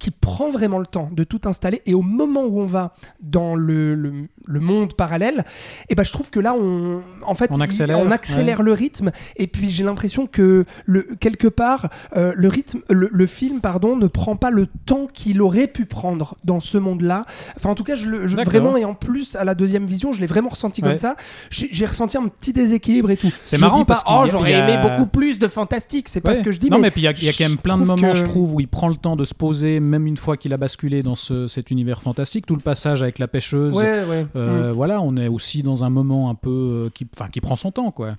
qui 0.01 0.09
prend 0.11 0.49
vraiment 0.49 0.79
le 0.79 0.87
temps 0.87 1.09
de 1.13 1.23
tout 1.23 1.41
installer. 1.45 1.81
Et 1.85 1.93
au 1.93 2.01
moment 2.01 2.43
où 2.43 2.59
on 2.59 2.65
va 2.65 2.93
dans 3.21 3.53
le, 3.55 3.93
le, 3.93 4.11
le 4.45 4.59
monde 4.59 4.93
parallèle 4.95 5.45
et 5.89 5.95
ben 5.95 6.03
je 6.03 6.11
trouve 6.11 6.31
que 6.31 6.39
là 6.39 6.53
on 6.57 7.01
en 7.25 7.35
fait 7.35 7.49
On 7.53 7.57
il- 7.57 7.61
accélère, 7.61 7.99
on 7.99 8.09
accélère 8.09 8.63
le 8.63 8.73
rythme. 8.73 9.11
Et 9.35 9.45
puis 9.47 9.69
j'ai 9.69 9.83
l'impression 9.83 10.25
que 10.25 10.65
le 10.85 11.03
quelque 11.19 11.47
part 11.47 11.89
euh, 12.17 12.33
le 12.35 12.47
rythme 12.49 12.79
le, 12.89 13.09
le 13.11 13.25
film 13.27 13.61
pardon 13.61 13.95
ne 13.95 14.07
prend 14.07 14.35
pas 14.35 14.49
le 14.49 14.65
temps 14.87 15.05
qu'il 15.13 15.39
aurait 15.41 15.67
pu 15.67 15.85
prendre 15.85 16.35
dans 16.43 16.59
ce 16.59 16.77
monde 16.79 17.01
là 17.01 17.25
enfin 17.55 17.69
en 17.69 17.75
tout 17.75 17.83
cas 17.83 17.93
je 17.95 18.07
le 18.07 18.25
je- 18.27 18.35
D'accord. 18.35 18.51
vraiment 18.53 18.77
et 18.77 18.85
en 18.85 18.95
plus 18.95 19.35
à 19.35 19.43
la 19.43 19.53
deuxième 19.53 19.85
vision 19.85 20.11
je 20.11 20.19
l'ai 20.19 20.25
vraiment 20.27 20.49
ressenti 20.49 20.81
Ouais. 20.81 20.87
comme 20.89 20.97
ça. 20.97 21.15
J'ai 21.51 21.85
ressenti 21.85 22.17
un 22.17 22.27
petit 22.27 22.53
déséquilibre 22.53 23.11
et 23.11 23.17
tout. 23.17 23.31
C'est 23.43 23.59
marrant 23.59 23.77
dis 23.77 23.85
pas 23.85 23.93
parce 24.01 24.03
oh 24.07 24.25
j'aurais 24.25 24.55
a- 24.55 24.67
aimé 24.67 24.81
beaucoup 24.81 25.05
plus 25.05 25.37
de 25.37 25.47
fantastique. 25.47 26.09
C'est 26.09 26.21
pas 26.21 26.31
Ouais. 26.31 26.35
ce 26.37 26.41
que 26.41 26.51
je 26.51 26.59
dis 26.59 26.69
non, 26.71 26.77
mais 26.77 26.83
mais 26.83 26.91
puis 26.91 27.01
il 27.01 27.03
y 27.03 27.07
a, 27.07 27.11
il 27.11 27.23
y 27.23 27.29
a 27.29 27.33
quand 27.33 27.47
même 27.47 27.57
plein 27.57 27.77
de 27.77 27.83
moments, 27.85 28.13
que- 28.13 28.17
je 28.17 28.23
trouve, 28.23 28.55
où 28.55 28.59
il 28.59 28.67
prend 28.67 28.87
le 28.87 28.95
temps 28.95 29.15
de 29.15 29.25
se 29.25 29.35
poser, 29.35 29.79
même 29.91 30.07
une 30.07 30.17
fois 30.17 30.37
qu'il 30.37 30.53
a 30.53 30.57
basculé 30.57 31.03
dans 31.03 31.15
ce- 31.15 31.47
cet 31.47 31.69
univers 31.69 32.01
fantastique. 32.01 32.45
Tout 32.47 32.55
le 32.55 32.61
passage 32.61 33.03
avec 33.03 33.19
la 33.19 33.27
pêcheuse. 33.27 33.75
Ouais, 33.75 34.03
ouais. 34.05 34.25
euh, 34.35 34.71
Mm. 34.71 34.73
Voilà, 34.73 35.01
on 35.01 35.15
est 35.17 35.27
aussi 35.27 35.61
dans 35.61 35.83
un 35.83 35.89
moment 35.91 36.29
un 36.31 36.35
peu 36.35 36.49
euh, 36.85 36.89
qui, 36.93 37.05
enfin, 37.15 37.29
qui 37.29 37.41
prend 37.41 37.55
son 37.55 37.71
temps, 37.71 37.91
quoi. 37.91 38.15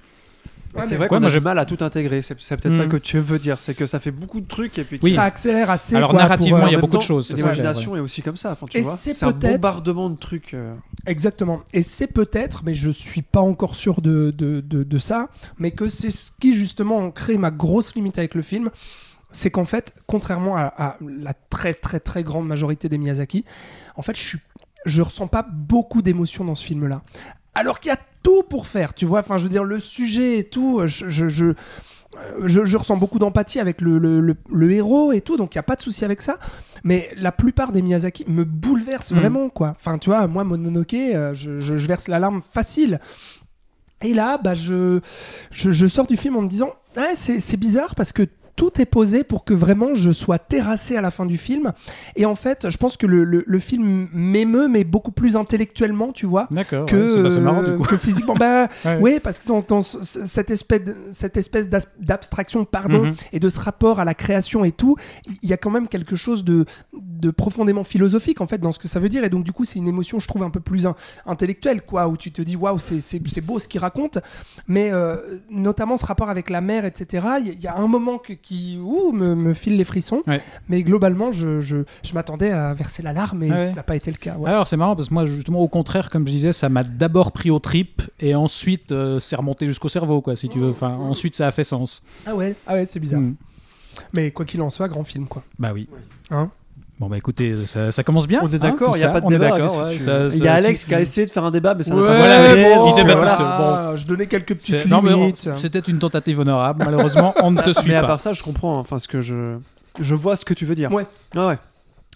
Ouais, 0.74 0.80
c'est 0.84 0.96
vrai 0.96 1.06
qu'on 1.06 1.20
moi, 1.20 1.28
a 1.28 1.30
du 1.32 1.40
mal 1.40 1.58
à 1.58 1.66
tout 1.66 1.76
intégrer. 1.84 2.22
C'est 2.22 2.34
peut-être 2.34 2.74
ça 2.76 2.86
Mm. 2.86 2.88
que 2.88 2.96
tu 2.96 3.18
veux 3.18 3.38
dire. 3.38 3.60
C'est 3.60 3.74
que 3.74 3.84
ça 3.84 4.00
fait 4.00 4.10
beaucoup 4.10 4.40
de 4.40 4.46
trucs 4.46 4.78
et 4.78 4.84
puis 4.84 4.98
Oui. 5.02 5.12
Ça 5.12 5.24
accélère 5.24 5.70
assez. 5.70 5.94
Alors, 5.96 6.10
quoi, 6.12 6.20
narrativement, 6.22 6.60
pour, 6.60 6.64
euh, 6.66 6.70
il 6.70 6.72
y 6.72 6.76
a 6.76 6.80
beaucoup 6.80 6.96
de 6.96 7.02
choses, 7.02 7.30
L'imagination 7.34 7.94
est 7.94 8.00
aussi 8.00 8.22
comme 8.22 8.38
ça. 8.38 8.52
Enfin, 8.52 8.64
tu 8.70 8.78
Et 8.78 8.80
vois, 8.80 8.96
c'est 8.96 9.12
c'est 9.12 9.26
un 9.26 9.32
peut-être- 9.32 9.60
bombardement 9.60 10.08
de 10.08 10.16
trucs. 10.16 10.54
euh. 10.54 10.74
Exactement. 11.06 11.60
Et 11.74 11.82
c'est 11.82 12.06
peut-être, 12.06 12.62
mais 12.64 12.74
je 12.74 12.88
suis 12.90 13.20
pas 13.20 13.40
encore 13.42 13.76
sûr 13.76 14.00
de, 14.00 14.30
de, 14.30 14.62
de, 14.66 14.82
de 14.82 14.98
ça, 14.98 15.28
mais 15.58 15.72
que 15.72 15.88
c'est 15.88 16.10
ce 16.10 16.30
qui 16.40 16.54
justement 16.54 17.10
crée 17.10 17.36
ma 17.36 17.50
grosse 17.50 17.94
limite 17.94 18.16
avec 18.16 18.34
le 18.34 18.40
film. 18.40 18.70
C'est 19.32 19.50
qu'en 19.50 19.64
fait, 19.64 19.94
contrairement 20.06 20.56
à, 20.56 20.64
à 20.76 20.96
la 21.00 21.34
très 21.34 21.74
très 21.74 22.00
très 22.00 22.22
grande 22.22 22.46
majorité 22.46 22.88
des 22.88 22.98
Miyazaki, 22.98 23.44
en 23.96 24.02
fait, 24.02 24.16
je 24.16 24.22
suis, 24.22 24.38
je 24.86 25.02
ressens 25.02 25.26
pas 25.26 25.42
beaucoup 25.50 26.02
d'émotions 26.02 26.44
dans 26.44 26.54
ce 26.54 26.64
film-là. 26.64 27.02
Alors 27.54 27.80
qu'il 27.80 27.90
y 27.90 27.94
a 27.94 27.98
tout 28.22 28.42
pour 28.44 28.66
faire, 28.66 28.94
tu 28.94 29.04
vois. 29.06 29.20
Enfin, 29.20 29.36
je 29.38 29.44
veux 29.44 29.48
dire, 29.48 29.64
le 29.64 29.78
sujet 29.80 30.38
et 30.38 30.44
tout, 30.44 30.82
je, 30.86 31.08
je, 31.08 31.28
je, 31.28 31.52
je- 32.44 32.64
je 32.64 32.76
ressens 32.76 32.96
beaucoup 32.96 33.18
d'empathie 33.18 33.58
avec 33.58 33.80
le, 33.80 33.98
le, 33.98 34.20
le- 34.20 34.36
le 34.50 34.72
héros 34.72 35.12
et 35.12 35.20
tout, 35.22 35.36
donc 35.36 35.54
il 35.54 35.58
n'y 35.58 35.60
a 35.60 35.64
pas 35.64 35.76
de 35.76 35.80
souci 35.82 36.04
avec 36.04 36.20
ça. 36.22 36.38
Mais 36.84 37.10
la 37.16 37.32
plupart 37.32 37.72
des 37.72 37.80
Miyazaki 37.82 38.24
me 38.28 38.44
bouleversent 38.44 39.12
Mhm. 39.12 39.18
vraiment, 39.18 39.48
quoi. 39.48 39.74
Enfin, 39.76 39.98
tu 39.98 40.10
vois, 40.10 40.26
moi, 40.26 40.44
Mononoke, 40.44 40.94
euh, 40.94 41.32
je, 41.34 41.58
je- 41.60 41.76
je 41.78 41.88
verse 41.88 42.08
la 42.08 42.18
larme 42.18 42.42
facile. 42.42 43.00
Et 44.02 44.14
là, 44.14 44.36
bah, 44.38 44.54
je, 44.54 45.00
je, 45.50 45.70
je 45.72 45.86
sors 45.86 46.06
du 46.06 46.16
film 46.16 46.36
en 46.36 46.42
me 46.42 46.48
disant, 46.48 46.70
c'est 47.14 47.38
c'est 47.40 47.56
bizarre 47.56 47.94
parce 47.94 48.12
que 48.12 48.24
tout 48.56 48.80
est 48.80 48.84
posé 48.86 49.24
pour 49.24 49.44
que 49.44 49.54
vraiment 49.54 49.94
je 49.94 50.10
sois 50.12 50.38
terrassé 50.38 50.96
à 50.96 51.00
la 51.00 51.10
fin 51.10 51.26
du 51.26 51.38
film. 51.38 51.72
Et 52.16 52.26
en 52.26 52.34
fait, 52.34 52.68
je 52.70 52.76
pense 52.76 52.96
que 52.96 53.06
le, 53.06 53.24
le- 53.24 53.44
le 53.46 53.58
film 53.58 54.08
m'émeut, 54.12 54.68
mais 54.68 54.84
beaucoup 54.84 55.10
plus 55.10 55.36
intellectuellement, 55.36 56.12
tu 56.12 56.26
vois 56.26 56.48
D'accord. 56.50 56.86
que, 56.86 56.96
ouais, 57.22 57.28
c'est- 57.30 57.34
c'est 57.36 57.40
marrant 57.40 57.62
du 57.62 57.70
euh, 57.70 57.76
coup. 57.78 57.84
que 57.84 57.96
physiquement. 57.96 58.34
Bah, 58.34 58.68
Ouais. 58.84 58.98
ouais, 58.98 59.20
parce 59.20 59.38
que 59.38 59.46
dans, 59.48 59.62
dans 59.66 59.80
ce- 59.82 60.02
cette 60.02 60.50
espèce, 60.50 60.82
cette 61.12 61.36
espèce 61.36 61.68
d'abstraction, 62.00 62.64
pardon, 62.64 63.06
Mhm. 63.06 63.14
et 63.32 63.40
de 63.40 63.48
ce 63.48 63.60
rapport 63.60 64.00
à 64.00 64.04
la 64.04 64.14
création 64.14 64.64
et 64.64 64.72
tout, 64.72 64.96
il 65.42 65.48
y 65.48 65.52
a 65.52 65.56
quand 65.56 65.70
même 65.70 65.88
quelque 65.88 66.16
chose 66.16 66.44
de, 66.44 66.64
de 66.92 67.11
profondément 67.30 67.84
philosophique 67.84 68.40
en 68.40 68.46
fait 68.46 68.58
dans 68.58 68.72
ce 68.72 68.78
que 68.78 68.88
ça 68.88 69.00
veut 69.00 69.08
dire. 69.08 69.24
Et 69.24 69.28
donc 69.30 69.44
du 69.44 69.52
coup, 69.52 69.64
c'est 69.64 69.78
une 69.78 69.88
émotion, 69.88 70.18
je 70.18 70.26
trouve, 70.28 70.42
un 70.42 70.50
peu 70.50 70.60
plus 70.60 70.86
in- 70.86 70.94
intellectuelle, 71.26 71.82
quoi, 71.82 72.08
où 72.08 72.16
tu 72.16 72.32
te 72.32 72.42
dis 72.42 72.56
waouh, 72.56 72.78
c'est- 72.78 73.40
beau 73.40 73.58
ce 73.58 73.68
qu'il 73.68 73.80
raconte. 73.80 74.18
Mais 74.68 74.90
euh, 74.92 75.16
notamment 75.50 75.96
ce 75.96 76.06
rapport 76.06 76.28
avec 76.30 76.50
la 76.50 76.60
mère, 76.60 76.84
etc. 76.84 77.26
Il 77.40 77.46
y, 77.46 77.50
a- 77.50 77.52
il 77.52 77.62
y 77.62 77.66
a 77.66 77.76
un 77.76 77.86
moment 77.86 78.18
que- 78.18 78.32
qui 78.32 78.78
ouh, 78.82 79.12
me, 79.12 79.34
me 79.34 79.54
file 79.54 79.76
les 79.76 79.84
frissons. 79.84 80.22
Ouais. 80.26 80.40
Mais 80.68 80.82
globalement, 80.82 81.32
je, 81.32 81.60
je, 81.60 81.78
je 82.04 82.14
m'attendais 82.14 82.50
à 82.50 82.74
verser 82.74 83.02
la 83.02 83.12
larme 83.12 83.42
et 83.42 83.50
ouais. 83.50 83.68
ça 83.68 83.74
n'a 83.74 83.82
pas 83.82 83.96
été 83.96 84.10
le 84.10 84.16
cas. 84.16 84.36
ouais. 84.36 84.50
Alors 84.50 84.66
c'est 84.66 84.76
marrant 84.76 84.96
parce 84.96 85.08
que 85.08 85.14
moi 85.14 85.24
justement 85.24 85.60
au 85.60 85.68
contraire 85.68 86.10
comme 86.10 86.26
je 86.26 86.32
disais 86.32 86.52
ça 86.52 86.68
m'a 86.68 86.84
d'abord 86.84 87.32
pris 87.32 87.50
au 87.50 87.58
trip 87.58 88.02
et 88.20 88.34
ensuite 88.34 88.92
euh, 88.92 89.20
c'est 89.20 89.36
remonté 89.36 89.66
jusqu'au 89.66 89.88
cerveau 89.88 90.20
quoi 90.20 90.36
si 90.36 90.48
tu 90.48 90.58
veux. 90.58 90.70
Enfin 90.70 90.90
ensuite 90.96 91.34
ça 91.36 91.46
a 91.46 91.50
fait 91.50 91.64
sens. 91.64 92.02
Ah 92.26 92.34
ouais, 92.34 92.54
ah 92.66 92.74
ouais 92.74 92.84
c'est 92.84 93.00
bizarre. 93.00 93.20
Mm. 93.20 93.34
Mais 94.14 94.30
quoi 94.30 94.44
qu'il 94.46 94.62
en 94.62 94.70
soit, 94.70 94.88
grand 94.88 95.04
film, 95.04 95.26
quoi. 95.26 95.42
Bah 95.58 95.72
oui. 95.74 95.88
Hein? 96.30 96.50
Bon 97.02 97.08
bah 97.08 97.16
écoutez 97.16 97.66
ça, 97.66 97.90
ça 97.90 98.04
commence 98.04 98.28
bien. 98.28 98.40
On 98.42 98.46
est 98.48 98.54
hein, 98.54 98.58
d'accord, 98.58 98.92
il 98.94 98.98
n'y 98.98 99.04
a 99.04 99.08
ça. 99.08 99.12
pas 99.12 99.20
de 99.20 99.28
débat. 99.28 99.58
Il 100.30 100.44
y 100.44 100.48
a 100.48 100.54
Alex 100.54 100.84
qui 100.84 100.94
a 100.94 101.00
essayé 101.00 101.26
de 101.26 101.32
faire 101.32 101.44
un 101.44 101.50
débat, 101.50 101.74
mais 101.74 101.82
ça 101.82 101.94
n'a 101.94 102.00
pas 102.00 102.54
bon, 102.54 102.90
il 102.90 102.94
débat 102.94 103.14
tout 103.14 103.18
voilà. 103.18 103.36
seul. 103.36 103.46
Ah, 103.48 103.92
Je 103.96 104.06
donnais 104.06 104.26
quelques 104.26 104.54
petites 104.54 104.84
limites. 104.84 105.50
c'était 105.56 105.80
une 105.80 105.98
tentative 105.98 106.38
honorable. 106.38 106.84
Malheureusement 106.84 107.34
on 107.42 107.50
ne 107.50 107.60
te 107.60 107.72
suit 107.72 107.88
Mais 107.90 107.96
à 107.96 108.02
pas. 108.02 108.06
part 108.06 108.20
ça, 108.20 108.32
je 108.32 108.42
comprends. 108.42 108.78
Enfin, 108.78 108.98
ce 108.98 109.08
que 109.08 109.20
je. 109.20 109.56
Je 110.00 110.14
vois 110.14 110.36
ce 110.36 110.44
que 110.44 110.54
tu 110.54 110.64
veux 110.64 110.74
dire. 110.74 110.90
Ouais. 110.92 111.06
Ah 111.36 111.48
ouais. 111.48 111.58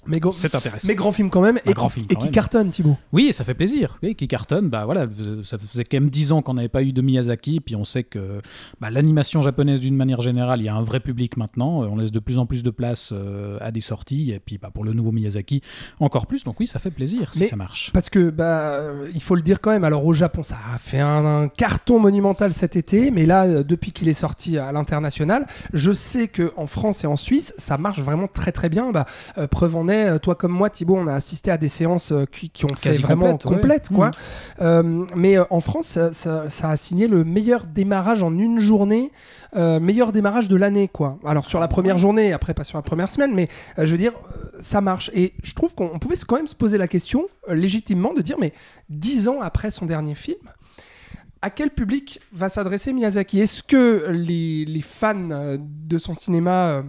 Mais, 0.09 0.21
C'est 0.33 0.55
intéressant. 0.55 0.89
mais 0.89 0.95
grand 0.95 1.13
film 1.13 1.31
quand 1.31 1.41
même. 1.41 1.59
Et 1.67 1.73
grand 1.73 1.89
qui- 1.89 1.95
film 1.95 2.07
et 2.11 2.17
qui 2.17 2.25
même. 2.25 2.33
cartonne, 2.33 2.71
Thibaut. 2.71 2.97
Oui, 3.13 3.33
ça 3.33 3.45
fait 3.45 3.55
plaisir. 3.55 3.99
Oui, 4.03 4.15
qui 4.15 4.29
cartonne. 4.29 4.69
Bah 4.69 4.85
voilà, 4.85 5.07
ça 5.43 5.59
faisait 5.59 5.85
quand 5.85 5.97
même 5.99 6.11
10 6.11 6.33
ans 6.33 6.43
qu'on 6.43 6.55
n'avait 6.55 6.69
pas 6.69 6.83
eu 6.83 6.93
de 6.93 7.03
Miyazaki, 7.03 7.61
puis 7.61 7.77
on 7.77 7.85
sait 7.85 8.03
que 8.05 8.39
bah, 8.81 8.91
l'animation 8.91 9.43
japonaise 9.43 9.81
d'une 9.81 9.97
manière 9.97 10.21
générale, 10.21 10.61
il 10.61 10.65
y 10.65 10.69
a 10.69 10.75
un 10.75 10.83
vrai 10.83 11.01
public 11.01 11.37
maintenant. 11.37 11.83
Euh, 11.83 11.89
On 11.91 11.97
laisse 11.97 12.11
de 12.13 12.19
plus 12.21 12.39
en 12.39 12.47
plus 12.47 12.63
de 12.63 12.71
place 12.71 13.11
euh, 13.13 13.59
à 13.61 13.71
des 13.71 13.81
sorties, 13.81 14.33
et 14.33 14.39
puis 14.39 14.59
bah, 14.59 14.71
pour 14.73 14.85
le 14.85 14.93
nouveau 14.93 15.13
Miyazaki, 15.13 15.63
encore 16.01 16.27
plus. 16.27 16.45
Donc 16.45 16.61
oui, 16.61 16.67
ça 16.67 16.79
fait 16.79 16.91
plaisir 16.91 17.33
si 17.33 17.41
Mais- 17.41 17.47
ça 17.47 17.57
marche. 17.57 17.91
Parce 17.93 18.11
que, 18.11 18.31
bah, 18.31 18.81
il 19.15 19.23
faut 19.23 19.35
le 19.35 19.43
dire 19.43 19.61
quand 19.61 19.71
même. 19.71 19.85
Alors, 19.85 20.05
au 20.05 20.13
Japon, 20.13 20.43
ça 20.43 20.57
a 20.75 20.79
fait 20.79 21.01
un, 21.01 21.25
un 21.25 21.49
carton 21.49 21.99
monumental 21.99 22.53
cet 22.53 22.77
été. 22.77 23.11
Mais 23.11 23.27
là, 23.27 23.45
euh, 23.45 23.63
depuis 23.65 23.93
qu'il 23.93 24.09
est 24.09 24.13
sorti 24.13 24.59
à 24.59 24.73
l'international, 24.73 25.47
je 25.73 25.93
sais 25.93 26.29
que 26.29 26.53
en 26.57 26.67
France 26.67 27.05
et 27.05 27.07
en 27.07 27.17
Suisse, 27.17 27.55
ça 27.59 27.79
marche 27.79 28.01
vraiment 28.01 28.29
très 28.29 28.53
très 28.53 28.69
bien. 28.69 28.91
Bah, 28.93 29.07
euh, 29.39 29.47
preuve 29.47 29.77
en 29.77 29.89
est, 29.89 29.96
euh, 30.05 30.19
toi 30.19 30.35
comme 30.35 30.53
moi, 30.53 30.69
Thibaut, 30.71 30.97
on 30.97 31.07
a 31.07 31.15
assisté 31.15 31.51
à 31.51 31.57
des 31.57 31.69
séances 31.69 32.13
euh, 32.13 32.25
qui, 32.31 32.51
qui 32.51 32.65
ont 32.67 32.75
fait 32.77 32.93
vraiment 33.01 33.37
complètes, 33.39 33.47
ouais. 33.51 33.55
complètes, 33.57 33.89
quoi. 33.89 34.07
Mhm. 34.09 34.13
Euh, 34.61 35.07
mais 35.17 35.37
en 35.51 35.61
France, 35.61 35.87
ça, 35.87 36.13
ça- 36.13 36.49
ça 36.51 36.71
a 36.71 36.77
signé 36.77 37.09
le 37.09 37.25
meilleur 37.25 37.65
démarrage 37.67 38.23
en 38.23 38.37
une 38.37 38.61
journée, 38.61 39.11
euh, 39.57 39.81
meilleur 39.81 40.13
démarrage 40.13 40.49
de 40.49 40.57
l'année, 40.57 40.89
quoi. 40.89 41.19
Alors 41.25 41.47
sur 41.47 41.59
la 41.61 41.69
première 41.69 41.99
journée, 41.99 42.33
après 42.33 42.53
pas 42.55 42.65
sur 42.65 42.79
la 42.79 42.83
première 42.83 43.11
semaine, 43.11 43.35
mais 43.35 43.49
euh, 43.79 43.87
je 43.87 43.93
veux 43.93 43.99
dire, 43.99 44.13
ça 44.61 44.81
marche. 44.81 45.11
Et 45.15 45.33
je 45.43 45.55
trouve 45.55 45.75
qu'on 45.75 45.91
on 45.95 45.99
pouvait 45.99 46.17
quand 46.27 46.37
même 46.37 46.47
se 46.49 46.55
poser 46.55 46.79
la 46.79 46.89
question, 46.89 47.27
légitimement, 47.49 48.13
de 48.15 48.21
dire, 48.23 48.37
mais 48.39 48.53
dix 48.91 49.29
ans 49.29 49.41
après 49.41 49.71
son 49.71 49.87
dernier 49.87 50.15
film, 50.15 50.39
à 51.43 51.51
quel 51.51 51.71
public 51.71 52.21
va 52.33 52.49
s'adresser 52.49 52.93
Miyazaki? 52.93 53.41
Est-ce 53.41 53.63
que 53.63 54.07
les, 54.11 54.65
les 54.65 54.81
fans 54.81 55.57
de 55.59 55.99
son 55.99 56.15
cinéma 56.15 56.83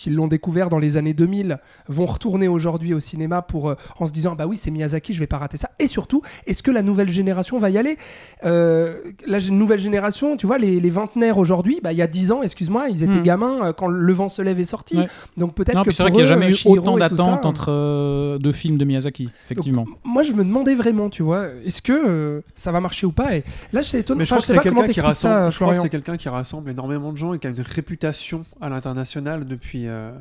qui 0.00 0.10
l'ont 0.10 0.28
découvert 0.28 0.70
dans 0.70 0.78
les 0.78 0.96
années 0.96 1.12
2000 1.14 1.58
vont 1.88 2.06
retourner 2.06 2.48
aujourd'hui 2.48 2.94
au 2.94 3.00
cinéma 3.00 3.42
pour, 3.42 3.68
euh, 3.68 3.74
en 3.98 4.06
se 4.06 4.12
disant 4.12 4.34
bah 4.34 4.46
oui 4.46 4.56
c'est 4.56 4.70
Miyazaki 4.70 5.12
je 5.12 5.20
vais 5.20 5.26
pas 5.26 5.38
rater 5.38 5.56
ça 5.58 5.70
et 5.78 5.86
surtout 5.86 6.22
est-ce 6.46 6.62
que 6.62 6.70
la 6.70 6.82
nouvelle 6.82 7.08
génération 7.10 7.58
va 7.58 7.68
y 7.70 7.76
aller? 7.78 7.98
Euh, 8.44 8.94
la 9.26 9.38
nouvelle 9.50 9.80
génération 9.80 10.36
tu 10.36 10.46
vois 10.46 10.56
les, 10.58 10.80
les 10.80 10.90
vingtenaires 10.90 11.36
aujourd'hui 11.38 11.80
bah, 11.82 11.92
il 11.92 11.98
y 11.98 12.02
a 12.02 12.06
10 12.06 12.32
ans 12.32 12.42
excuse-moi 12.42 12.88
ils 12.88 13.02
étaient 13.04 13.10
Hmm. 13.10 13.22
gamins 13.22 13.64
euh, 13.66 13.72
quand 13.72 13.88
le 13.88 14.12
vent 14.12 14.28
se 14.28 14.40
lève 14.40 14.58
est 14.60 14.64
sorti 14.64 14.96
Ouais. 14.98 15.08
donc 15.36 15.54
peut-être 15.54 15.76
Non, 15.76 15.82
que 15.82 15.90
c'est 15.90 16.02
vrai 16.02 16.10
qu'il 16.12 16.20
n'y 16.20 16.26
a 16.26 16.28
jamais 16.28 16.50
eu 16.50 16.56
autant 16.64 16.96
ça, 16.98 17.08
d'attentes 17.08 17.44
entre 17.44 17.66
euh, 17.70 18.38
deux 18.38 18.52
films 18.52 18.78
de 18.78 18.84
Miyazaki, 18.84 19.28
effectivement. 19.44 19.84
moi 20.04 20.22
je 20.22 20.32
me 20.32 20.44
demandais 20.44 20.74
vraiment 20.74 21.10
tu 21.10 21.22
vois 21.22 21.46
est-ce 21.66 21.82
que 21.82 21.92
euh, 21.92 22.40
ça 22.54 22.72
va 22.72 22.80
marcher 22.80 23.06
ou 23.06 23.12
pas? 23.12 23.36
Et 23.36 23.44
là 23.72 23.82
c'est 23.82 24.00
étonnant 24.00 24.18
Mais 24.20 24.24
je 24.24 24.34
Enfin, 24.34 24.36
crois 24.36 24.40
que 24.40 24.46
sais 24.46 24.52
c'est 24.52 24.56
pas 24.56 24.62
comment 24.62 25.14
ça. 25.14 25.50
Je 25.50 25.56
crois 25.58 25.74
que 25.74 25.80
c'est 25.80 25.88
quelqu'un 25.88 26.16
qui 26.16 26.28
rassemble 26.28 26.70
énormément 26.70 27.12
de 27.12 27.16
gens 27.18 27.34
et 27.34 27.38
qui 27.38 27.46
a 27.46 27.50
une 27.50 27.60
réputation 27.60 28.42
à 28.60 28.68
l'international 28.68 29.44
depuis 29.44 29.86
euh, 29.90 30.12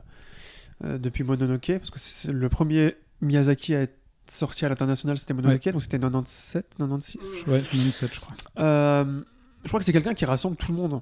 euh, 0.86 0.98
depuis 0.98 1.24
Mononoke, 1.24 1.72
parce 1.78 1.90
que 1.90 2.32
le 2.32 2.50
premier 2.50 2.96
Miyazaki 3.22 3.76
à 3.76 3.82
être 3.82 3.98
sorti 4.30 4.66
à 4.66 4.70
l'international, 4.70 5.18
c'était 5.18 5.34
Mononoke, 5.34 5.70
donc 5.70 5.82
c'était 5.82 6.00
97, 6.00 6.66
96. 6.78 7.16
Ouais, 7.48 7.60
97, 7.60 8.14
je 8.14 8.20
crois. 8.20 8.36
Euh, 8.60 9.22
je 9.64 9.68
crois 9.68 9.80
que 9.80 9.86
c'est 9.86 9.94
quelqu'un 9.94 10.14
qui 10.14 10.26
rassemble 10.26 10.56
tout 10.56 10.72
le 10.72 10.78
monde. 10.78 11.02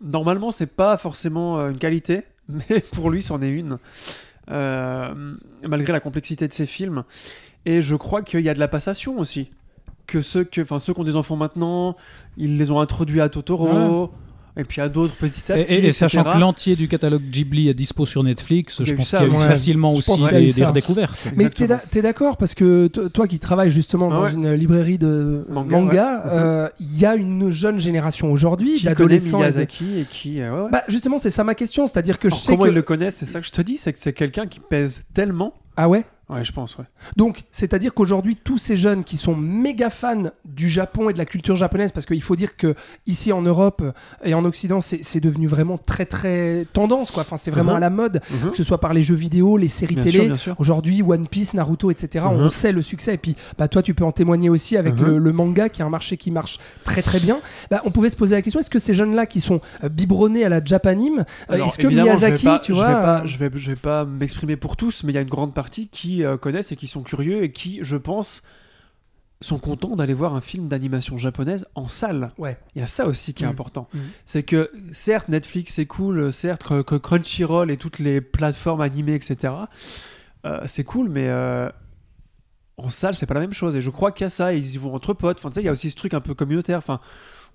Normalement, 0.00 0.50
c'est 0.52 0.66
pas 0.66 0.96
forcément 0.96 1.58
une 1.68 1.78
qualité, 1.78 2.22
mais 2.48 2.80
pour 2.80 3.10
lui, 3.10 3.22
c'en 3.22 3.42
est 3.42 3.50
une. 3.50 3.78
Euh, 4.50 5.34
malgré 5.68 5.92
la 5.92 6.00
complexité 6.00 6.48
de 6.48 6.52
ses 6.52 6.66
films. 6.66 7.04
Et 7.66 7.82
je 7.82 7.94
crois 7.94 8.22
qu'il 8.22 8.40
y 8.40 8.48
a 8.48 8.54
de 8.54 8.58
la 8.58 8.68
passation 8.68 9.18
aussi. 9.18 9.50
Que 10.06 10.22
ceux, 10.22 10.42
que, 10.42 10.64
ceux 10.80 10.92
qui 10.92 11.00
ont 11.00 11.04
des 11.04 11.14
enfants 11.14 11.36
maintenant, 11.36 11.96
ils 12.36 12.58
les 12.58 12.70
ont 12.72 12.80
introduits 12.80 13.20
à 13.20 13.28
Totoro, 13.28 14.12
et 14.56 14.64
puis 14.64 14.80
à 14.80 14.88
d'autres 14.88 15.14
petit 15.14 15.50
à 15.52 15.58
Et, 15.58 15.64
petit. 15.64 15.74
et- 15.74 15.86
et 15.86 15.92
sachant 15.92 16.24
que 16.24 16.38
l'entier 16.38 16.76
du 16.76 16.88
catalogue 16.88 17.22
Ghibli 17.22 17.68
est 17.68 17.74
dispo 17.74 18.04
sur 18.06 18.22
Netflix, 18.22 18.82
je 18.84 18.94
pense 18.94 19.08
ça, 19.08 19.18
qu'il 19.18 19.28
y 19.28 19.30
a 19.30 19.34
eu 19.34 19.38
ouais. 19.40 19.46
facilement 19.48 19.94
Je 19.94 19.98
aussi 20.00 20.06
pense 20.10 20.18
qu'il 20.28 20.32
y 20.32 20.36
a 20.36 20.40
eu 20.40 20.52
des, 20.52 20.64
redécouvertes. 20.64 21.18
Mais 21.36 21.48
t'es 21.50 22.02
d'accord 22.02 22.36
parce 22.36 22.54
que 22.54 22.88
to- 22.88 23.08
toi 23.08 23.26
qui 23.28 23.38
travailles 23.38 23.70
justement 23.70 24.08
Ah 24.10 24.14
dans 24.14 24.22
ouais. 24.24 24.32
une 24.34 24.52
librairie 24.52 24.98
de 24.98 25.46
Manga, 25.48 26.24
ouais. 26.24 26.30
euh, 26.32 26.68
il 26.80 26.98
y 26.98 27.06
a 27.06 27.14
une 27.16 27.50
jeune 27.50 27.78
génération 27.78 28.32
aujourd'hui 28.32 28.74
qui 28.74 28.82
connaît 28.84 28.94
d'adolescents. 28.94 29.38
et 29.38 29.46
de- 29.46 29.48
Miyazaki 29.52 29.98
et 30.00 30.04
qui. 30.08 30.40
euh, 30.40 30.52
ouais, 30.54 30.60
ouais. 30.64 30.70
Bah 30.70 30.82
justement 30.88 31.18
c'est 31.18 31.30
ça 31.30 31.44
ma 31.44 31.54
question, 31.54 31.86
c'est-à-dire 31.86 32.18
que 32.18 32.28
je 32.30 32.34
sais 32.34 32.46
comment 32.52 32.64
que 32.64 32.68
ils 32.70 32.74
le 32.74 32.82
connaissent, 32.82 33.16
c'est 33.16 33.26
ça 33.26 33.40
que 33.40 33.46
je 33.46 33.52
te 33.52 33.62
dis, 33.62 33.76
c'est 33.76 33.92
que 33.92 33.98
c'est 33.98 34.12
quelqu'un 34.12 34.46
qui 34.46 34.60
pèse 34.60 35.02
tellement. 35.14 35.54
ah 35.76 35.88
ouais? 35.88 36.04
Ouais, 36.30 36.44
je 36.44 36.52
pense, 36.52 36.78
ouais. 36.78 36.84
Donc, 37.16 37.42
c'est-à-dire 37.50 37.92
qu'aujourd'hui, 37.92 38.36
tous 38.36 38.56
ces 38.58 38.76
jeunes 38.76 39.02
qui 39.04 39.16
sont 39.16 39.34
méga 39.36 39.90
fans 39.90 40.30
du 40.44 40.68
Japon 40.68 41.10
et 41.10 41.12
de 41.12 41.18
la 41.18 41.24
culture 41.24 41.56
japonaise, 41.56 41.90
parce 41.92 42.06
qu'il 42.06 42.22
faut 42.22 42.36
dire 42.36 42.56
que 42.56 42.74
ici 43.06 43.32
en 43.32 43.42
Europe 43.42 43.82
euh, 43.82 43.92
et 44.24 44.34
en 44.34 44.44
Occident, 44.44 44.80
c'est 44.80 45.20
devenu 45.20 45.46
vraiment 45.48 45.76
très 45.78 46.06
très 46.06 46.66
tendance, 46.72 47.10
quoi. 47.10 47.22
Enfin, 47.22 47.36
c'est 47.36 47.50
vraiment 47.50 47.72
Mhm. 47.72 47.76
à 47.76 47.80
la 47.80 47.90
mode, 47.90 48.20
Mhm. 48.30 48.50
que 48.50 48.56
ce 48.56 48.62
soit 48.62 48.78
par 48.78 48.94
les 48.94 49.02
jeux 49.02 49.14
vidéo, 49.16 49.56
les 49.56 49.68
séries 49.68 49.96
Bien 49.96 50.04
télé. 50.04 50.32
Aujourd'hui, 50.58 51.02
One 51.02 51.26
Piece, 51.26 51.54
Naruto, 51.54 51.90
etc. 51.90 52.24
Mhm. 52.30 52.40
On 52.42 52.50
sait 52.50 52.72
le 52.72 52.82
succès. 52.82 53.14
Et 53.14 53.18
puis, 53.18 53.34
bah, 53.58 53.66
toi, 53.68 53.82
tu 53.82 53.94
peux 53.94 54.04
en 54.04 54.12
témoigner 54.12 54.48
aussi 54.48 54.76
avec 54.76 55.00
le, 55.00 55.18
le 55.18 55.32
manga, 55.32 55.68
qui 55.68 55.82
est 55.82 55.84
un 55.84 55.88
marché 55.90 56.16
qui 56.16 56.30
marche 56.30 56.58
très 56.84 57.02
très 57.02 57.18
bien. 57.18 57.38
Bah, 57.70 57.80
on 57.84 57.90
pouvait 57.90 58.08
se 58.10 58.16
poser 58.16 58.36
la 58.36 58.42
question 58.42 58.60
est-ce 58.60 58.70
que 58.70 58.78
ces 58.78 58.94
jeunes-là 58.94 59.26
qui 59.26 59.40
sont 59.40 59.60
euh, 59.82 59.88
biberonnés 59.88 60.44
à 60.44 60.48
la 60.48 60.64
Japanime, 60.64 61.24
euh, 61.50 61.64
est-ce 61.64 61.78
que 61.78 61.88
Miyazaki, 61.88 62.44
pas- 62.44 62.58
tu 62.60 62.72
je 62.72 62.76
vois, 62.78 62.86
vais 62.86 62.92
pas, 62.94 63.26
je 63.26 63.36
vais, 63.36 63.50
je 63.54 63.70
vais 63.70 63.76
pas 63.76 64.04
m'exprimer 64.04 64.56
pour 64.56 64.76
tous, 64.76 65.02
mais 65.02 65.12
il 65.12 65.16
y 65.16 65.18
a 65.18 65.22
une 65.22 65.28
grande 65.28 65.54
partie 65.54 65.88
qui 65.88 66.19
euh, 66.24 66.36
connaissent 66.36 66.72
et 66.72 66.76
qui 66.76 66.86
sont 66.88 67.02
curieux 67.02 67.42
et 67.44 67.52
qui, 67.52 67.78
je 67.82 67.96
pense, 67.96 68.42
sont 69.42 69.58
contents 69.58 69.96
d'aller 69.96 70.12
voir 70.14 70.34
un 70.34 70.40
film 70.42 70.68
d'animation 70.68 71.16
japonaise 71.16 71.66
en 71.74 71.88
salle. 71.88 72.28
Ouais. 72.36 72.58
Il 72.74 72.80
y 72.80 72.84
a 72.84 72.86
ça 72.86 73.06
aussi 73.06 73.32
qui 73.32 73.44
est 73.44 73.46
Mm. 73.46 73.50
important. 73.50 73.88
Mm. 73.94 73.98
C'est 74.26 74.42
que 74.42 74.70
certes 74.92 75.28
Netflix 75.28 75.74
c'est 75.74 75.86
cool, 75.86 76.32
certes 76.32 76.62
que, 76.64 76.82
que 76.82 76.94
Crunchyroll 76.96 77.70
et 77.70 77.76
toutes 77.78 77.98
les 78.00 78.20
plateformes 78.20 78.82
animées 78.82 79.14
etc. 79.14 79.54
euh, 80.44 80.60
c'est 80.66 80.84
cool, 80.84 81.08
mais 81.08 81.28
euh, 81.28 81.70
en 82.76 82.90
salle 82.90 83.14
c'est 83.14 83.26
pas 83.26 83.34
la 83.34 83.40
même 83.40 83.54
chose. 83.54 83.76
Et 83.76 83.80
je 83.82 83.88
crois 83.90 84.12
qu'il 84.12 84.24
y 84.24 84.26
a 84.26 84.30
ça, 84.30 84.52
ils 84.52 84.74
y 84.74 84.76
vont 84.76 84.94
entre 84.94 85.14
potes. 85.14 85.38
Enfin 85.38 85.48
tu 85.48 85.54
sais 85.54 85.60
il 85.62 85.66
y 85.66 85.68
a 85.68 85.72
aussi 85.72 85.90
ce 85.90 85.96
truc 85.96 86.12
un 86.12 86.20
peu 86.20 86.34
communautaire. 86.34 86.78
Enfin 86.78 87.00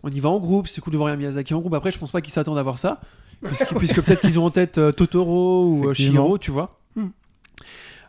on 0.02 0.10
y 0.10 0.20
va 0.20 0.30
en 0.30 0.40
groupe, 0.40 0.68
c'est 0.68 0.82
cool 0.82 0.94
de 0.94 0.98
voir 0.98 1.12
un 1.14 1.16
Miyazaki 1.16 1.54
en 1.54 1.60
groupe. 1.60 1.74
Après 1.76 1.92
je 1.92 2.00
pense 2.00 2.12
pas 2.12 2.22
qu'ils 2.22 2.34
s'attendent 2.34 2.58
à 2.58 2.64
voir 2.64 2.80
ça, 2.80 3.00
puisque, 3.44 3.76
puisque 3.78 4.02
peut-être 4.02 4.22
qu'ils 4.22 4.40
ont 4.40 4.46
en 4.46 4.52
tête 4.52 4.80
euh, 4.80 4.92
Totoro 4.92 5.68
ou. 5.68 5.94
Chihiro, 5.94 6.40
tu 6.40 6.50
vois. 6.50 6.80
Mm. 6.96 7.08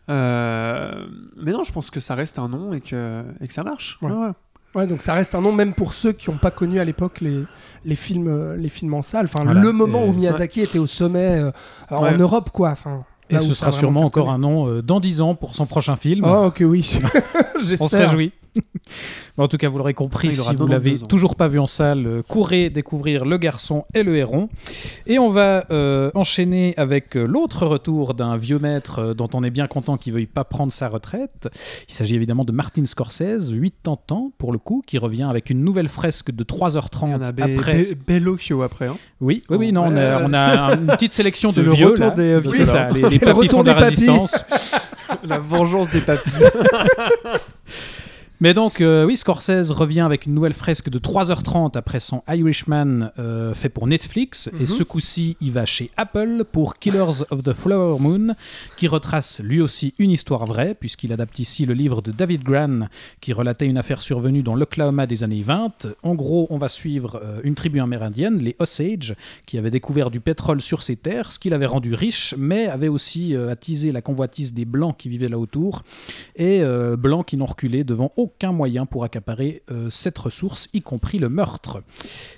Euh, 0.09 1.05
mais 1.37 1.51
non, 1.51 1.63
je 1.63 1.71
pense 1.71 1.89
que 1.89 1.99
ça 1.99 2.15
reste 2.15 2.39
un 2.39 2.47
nom 2.47 2.73
et 2.73 2.81
que, 2.81 3.23
et 3.41 3.47
que 3.47 3.53
ça 3.53 3.63
marche. 3.63 3.97
Ouais. 4.01 4.11
Ouais, 4.11 4.17
ouais. 4.27 4.31
Ouais, 4.75 4.85
donc 4.85 5.01
ça 5.01 5.13
reste 5.13 5.33
un 5.33 5.41
nom 5.41 5.51
même 5.53 5.73
pour 5.73 5.93
ceux 5.93 6.11
qui 6.11 6.29
n'ont 6.29 6.37
pas 6.37 6.51
connu 6.51 6.79
à 6.79 6.83
l'époque 6.85 7.21
les, 7.21 7.43
les 7.83 7.95
films 7.95 8.27
euh, 8.27 8.55
les 8.57 8.69
films 8.69 8.93
en 8.93 9.01
salle. 9.01 9.25
Enfin, 9.25 9.43
Voilà. 9.43 9.59
le 9.61 9.71
moment 9.71 10.03
Et- 10.05 10.09
où 10.09 10.13
Miyazaki 10.13 10.61
était 10.61 10.77
au 10.77 10.85
sommet 10.87 11.39
euh, 11.39 11.51
en. 11.89 12.11
Europe, 12.15 12.51
quoi. 12.51 12.71
Enfin, 12.71 13.03
Et 13.29 13.39
ce 13.39 13.53
sera 13.53 13.71
sûrement 13.71 14.01
encore 14.01 14.29
un 14.29 14.37
nom 14.37 14.67
euh, 14.67 14.81
dans 14.83 14.99
10 14.99 15.21
ans 15.21 15.35
pour 15.35 15.55
son 15.55 15.65
prochain 15.65 15.95
film. 15.95 16.23
Oh, 16.27 16.45
ok, 16.47 16.61
oui. 16.65 16.99
On 17.55 17.59
se 17.61 17.65
J'espère. 17.65 18.09
réjouit. 18.11 18.33
Bon, 19.37 19.43
en 19.43 19.47
tout 19.47 19.57
cas, 19.57 19.69
vous 19.69 19.77
l'aurez 19.77 19.93
compris, 19.93 20.31
si 20.31 20.37
vous 20.39 20.45
92 20.67 20.69
l'avez 20.69 20.97
toujours 21.07 21.35
pas 21.35 21.47
vu 21.47 21.59
en 21.59 21.67
salle, 21.67 22.05
euh, 22.07 22.21
courez 22.27 22.69
découvrir 22.69 23.25
Le 23.25 23.37
Garçon 23.37 23.83
et 23.93 24.03
le 24.03 24.15
Héron. 24.17 24.49
Et 25.05 25.19
on 25.19 25.29
va 25.29 25.65
euh, 25.71 26.09
enchaîner 26.15 26.73
avec 26.77 27.15
euh, 27.15 27.25
l'autre 27.25 27.65
retour 27.65 28.13
d'un 28.13 28.37
vieux 28.37 28.59
maître 28.59 29.13
dont 29.13 29.29
on 29.33 29.43
est 29.43 29.49
bien 29.49 29.67
content 29.67 29.97
qu'il 29.97 30.13
veuille 30.13 30.25
pas 30.25 30.43
prendre 30.43 30.71
sa 30.73 30.87
retraite. 30.89 31.49
Il 31.87 31.93
s'agit 31.93 32.15
évidemment 32.15 32.45
de 32.45 32.51
Martin 32.51 32.85
Scorsese, 32.85 33.51
80 33.51 33.95
ans 34.11 34.31
pour 34.37 34.51
le 34.51 34.57
coup, 34.57 34.83
qui 34.85 34.97
revient 34.97 35.23
avec 35.29 35.49
une 35.49 35.63
nouvelle 35.63 35.87
fresque 35.87 36.31
de 36.31 36.45
Il 36.47 36.55
y 36.55 36.59
3h30 36.59 37.15
en 37.15 37.21
a 37.21 37.27
après. 37.27 37.83
Be- 37.83 37.95
Bellocchio 38.07 38.61
après. 38.63 38.87
hein. 38.87 38.97
Oui, 39.21 39.43
oui, 39.49 39.57
oui, 39.57 39.71
non, 39.71 39.83
on 39.85 39.95
a, 39.97 40.17
Ouais. 40.19 40.23
on 40.27 40.33
a 40.33 40.73
une 40.75 40.87
petite 40.87 41.13
sélection 41.13 41.49
de 41.51 41.53
C'est 41.55 41.61
le 41.63 41.71
vieux. 41.71 41.87
retour 41.87 42.05
là. 42.05 42.11
des, 42.11 42.21
euh, 42.33 42.41
C'est 42.43 42.49
vieux, 42.57 42.65
ça, 42.65 42.89
les, 42.89 43.01
les 43.01 43.09
C'est 43.11 43.19
le 43.19 43.25
papis 43.25 43.39
retour 43.39 43.57
font 43.59 43.63
de 43.63 43.67
la 43.67 43.73
des 43.75 43.79
papis. 43.81 43.95
résistance. 43.95 44.45
La 45.23 45.39
vengeance 45.39 45.89
des 45.89 46.01
papis. 46.01 46.29
Mais 48.39 48.53
donc, 48.53 48.81
euh, 48.81 49.03
oui, 49.03 49.17
Scorsese 49.17 49.71
revient 49.71 50.01
avec 50.01 50.27
une 50.27 50.35
nouvelle 50.35 50.53
fresque 50.53 50.89
de 50.89 50.99
3h30 50.99 51.75
après 51.75 51.99
son 51.99 52.21
Irishman 52.27 53.09
euh, 53.17 53.55
fait 53.55 53.69
pour 53.69 53.87
Netflix. 53.87 54.47
Et 54.59 54.59
Mhm. 54.61 54.65
ce 54.67 54.83
coup-ci, 54.83 55.37
il 55.41 55.51
va 55.51 55.65
chez 55.65 55.89
Apple 55.97 56.43
pour 56.51 56.77
Killers 56.77 57.23
of 57.31 57.41
the 57.41 57.53
Flower 57.53 57.97
Moon, 57.99 58.35
qui 58.77 58.87
retrace 58.87 59.39
lui 59.43 59.59
aussi 59.59 59.95
une 59.97 60.11
histoire 60.11 60.45
vraie, 60.45 60.75
puisqu'il 60.79 61.11
adapte 61.13 61.39
ici 61.39 61.65
le 61.65 61.73
livre 61.73 62.03
de 62.03 62.11
David 62.11 62.43
Gran, 62.43 62.89
qui 63.21 63.33
relatait 63.33 63.65
une 63.65 63.77
affaire 63.79 64.03
survenue 64.03 64.43
dans 64.43 64.53
l'Oklahoma 64.53 65.07
des 65.07 65.23
années 65.23 65.41
20. 65.41 65.87
En 66.03 66.13
gros, 66.13 66.45
on 66.51 66.59
va 66.59 66.67
suivre 66.69 67.19
euh, 67.23 67.39
une 67.43 67.55
tribu 67.55 67.79
amérindienne, 67.79 68.37
les 68.37 68.55
Osage, 68.59 69.15
qui 69.47 69.57
avait 69.57 69.71
découvert 69.71 70.11
du 70.11 70.19
pétrole 70.19 70.61
sur 70.61 70.83
ses 70.83 70.95
terres, 70.95 71.31
ce 71.31 71.39
qui 71.39 71.49
l'avait 71.49 71.65
rendu 71.65 71.95
riche, 71.95 72.35
mais 72.37 72.67
avait 72.67 72.87
aussi 72.87 73.35
euh, 73.35 73.49
attisé 73.51 73.91
la 73.91 74.01
convoitise 74.03 74.53
des 74.53 74.65
Blancs 74.65 74.95
qui 74.95 75.09
vivaient 75.09 75.27
là 75.29 75.39
autour 75.39 75.81
et 76.35 76.61
blancs 76.97 77.25
qui 77.25 77.37
n'ont 77.37 77.45
reculé 77.47 77.83
devant 77.83 78.11
aucun 78.15 78.26
moyen 78.51 78.85
pour 78.85 79.03
accaparer 79.03 79.63
euh, 79.71 79.89
cette 79.89 80.17
ressource, 80.17 80.69
y 80.73 80.81
compris 80.81 81.19
le 81.19 81.29
meurtre. 81.29 81.81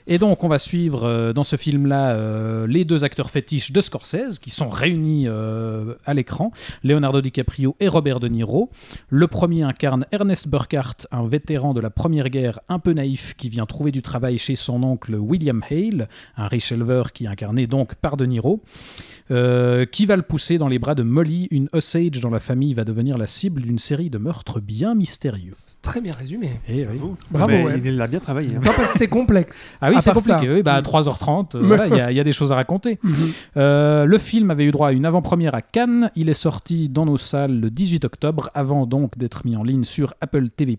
Et 0.08 0.18
donc 0.18 0.44
on 0.44 0.48
va 0.48 0.60
suivre 0.60 1.04
euh, 1.04 1.34
dans 1.34 1.44
ce 1.44 1.56
film-là 1.56 2.12
euh, 2.12 2.68
les 2.68 2.86
deux 2.86 3.04
acteurs 3.04 3.30
fétiches 3.30 3.72
de 3.72 3.82
Scorsese 3.82 4.40
qui 4.40 4.50
sont 4.50 4.70
réunis 4.70 5.28
à 6.06 6.14
l'écran, 6.14 6.52
Leonardo 6.84 7.22
DiCaprio 7.22 7.76
et 7.80 7.88
Robert 7.88 8.20
De 8.20 8.28
Niro. 8.28 8.70
Le 9.10 9.28
premier 9.28 9.64
incarne 9.64 10.06
Ernest 10.12 10.48
Burkhardt, 10.48 11.08
un 11.12 11.28
vétéran 11.28 11.74
de 11.74 11.82
la 11.82 11.90
Première 11.90 12.30
Guerre 12.30 12.60
un 12.70 12.80
peu 12.80 12.94
naïf 12.94 13.36
qui 13.36 13.50
vient 13.50 13.66
trouver 13.66 13.92
du 13.92 14.02
travail 14.02 14.38
chez 14.38 14.56
son 14.56 14.84
oncle 14.84 15.16
William 15.16 15.62
Hale, 15.70 16.08
un 16.38 16.48
riche 16.48 16.72
éleveur 16.72 17.12
qui 17.12 17.26
est 17.26 17.28
incarné 17.28 17.68
donc 17.68 17.96
par 17.96 18.18
De 18.18 18.26
Niro. 18.26 18.62
qui 19.28 20.06
va 20.06 20.16
le 20.16 20.22
pousser 20.22 20.58
dans 20.58 20.68
les 20.68 20.80
bras 20.80 20.96
de 20.96 21.04
Molly, 21.04 21.48
une 21.52 21.70
Osage 21.74 22.20
dont 22.22 22.32
la 22.32 22.40
famille 22.40 22.74
va 22.74 22.84
devenir 22.84 23.18
la 23.18 23.28
cible 23.28 23.62
d'une 23.62 23.80
série 23.80 24.10
de 24.10 24.18
meurtres 24.18 24.60
bien 24.60 24.96
mystérieux. 24.96 25.56
Très 25.82 26.02
bien 26.02 26.12
résumé. 26.18 26.60
Eh 26.68 26.86
oui. 26.86 27.00
Bravo, 27.32 27.50
Mais 27.50 27.64
ouais. 27.64 27.82
Il 27.84 27.96
l'a 27.96 28.08
bien 28.08 28.20
travaillé. 28.20 28.50
hein. 28.56 28.60
Non, 28.64 28.72
parce 28.76 28.92
que 28.92 28.98
c'est 29.00 29.08
complexe. 29.08 29.78
Ah 29.80 29.90
oui, 29.90 29.96
c'est 30.02 30.12
compliqué. 30.12 30.54
Oui, 30.54 30.62
bah, 30.62 30.76
à 30.76 30.82
3h30, 30.82 31.56
euh, 31.56 31.62
voilà, 31.66 31.88
il 31.88 31.96
y, 31.96 32.02
a- 32.02 32.12
il 32.12 32.18
y 32.18 32.20
a 32.20 32.24
des 32.26 32.34
choses 32.34 32.52
à 32.52 32.56
raconter. 32.56 33.00
Mhm. 33.02 33.14
Euh, 33.58 34.06
le 34.06 34.18
film 34.18 34.52
avait 34.52 34.66
eu 34.66 34.72
droit 34.72 34.90
à 34.90 34.92
une 34.92 35.06
avant-première 35.06 35.56
à 35.56 35.62
Cannes. 35.62 36.12
Il 36.18 36.28
est 36.28 36.34
sorti 36.34 36.90
dans 36.90 37.06
nos 37.06 37.18
salles 37.18 37.60
le 37.62 37.70
18 37.70 38.04
octobre, 38.04 38.50
avant 38.54 38.86
donc 38.86 39.18
d'être 39.18 39.46
mis 39.46 39.56
en 39.56 39.64
ligne 39.64 39.86
sur 39.86 40.14
Apple 40.20 40.50
TV+. 40.50 40.78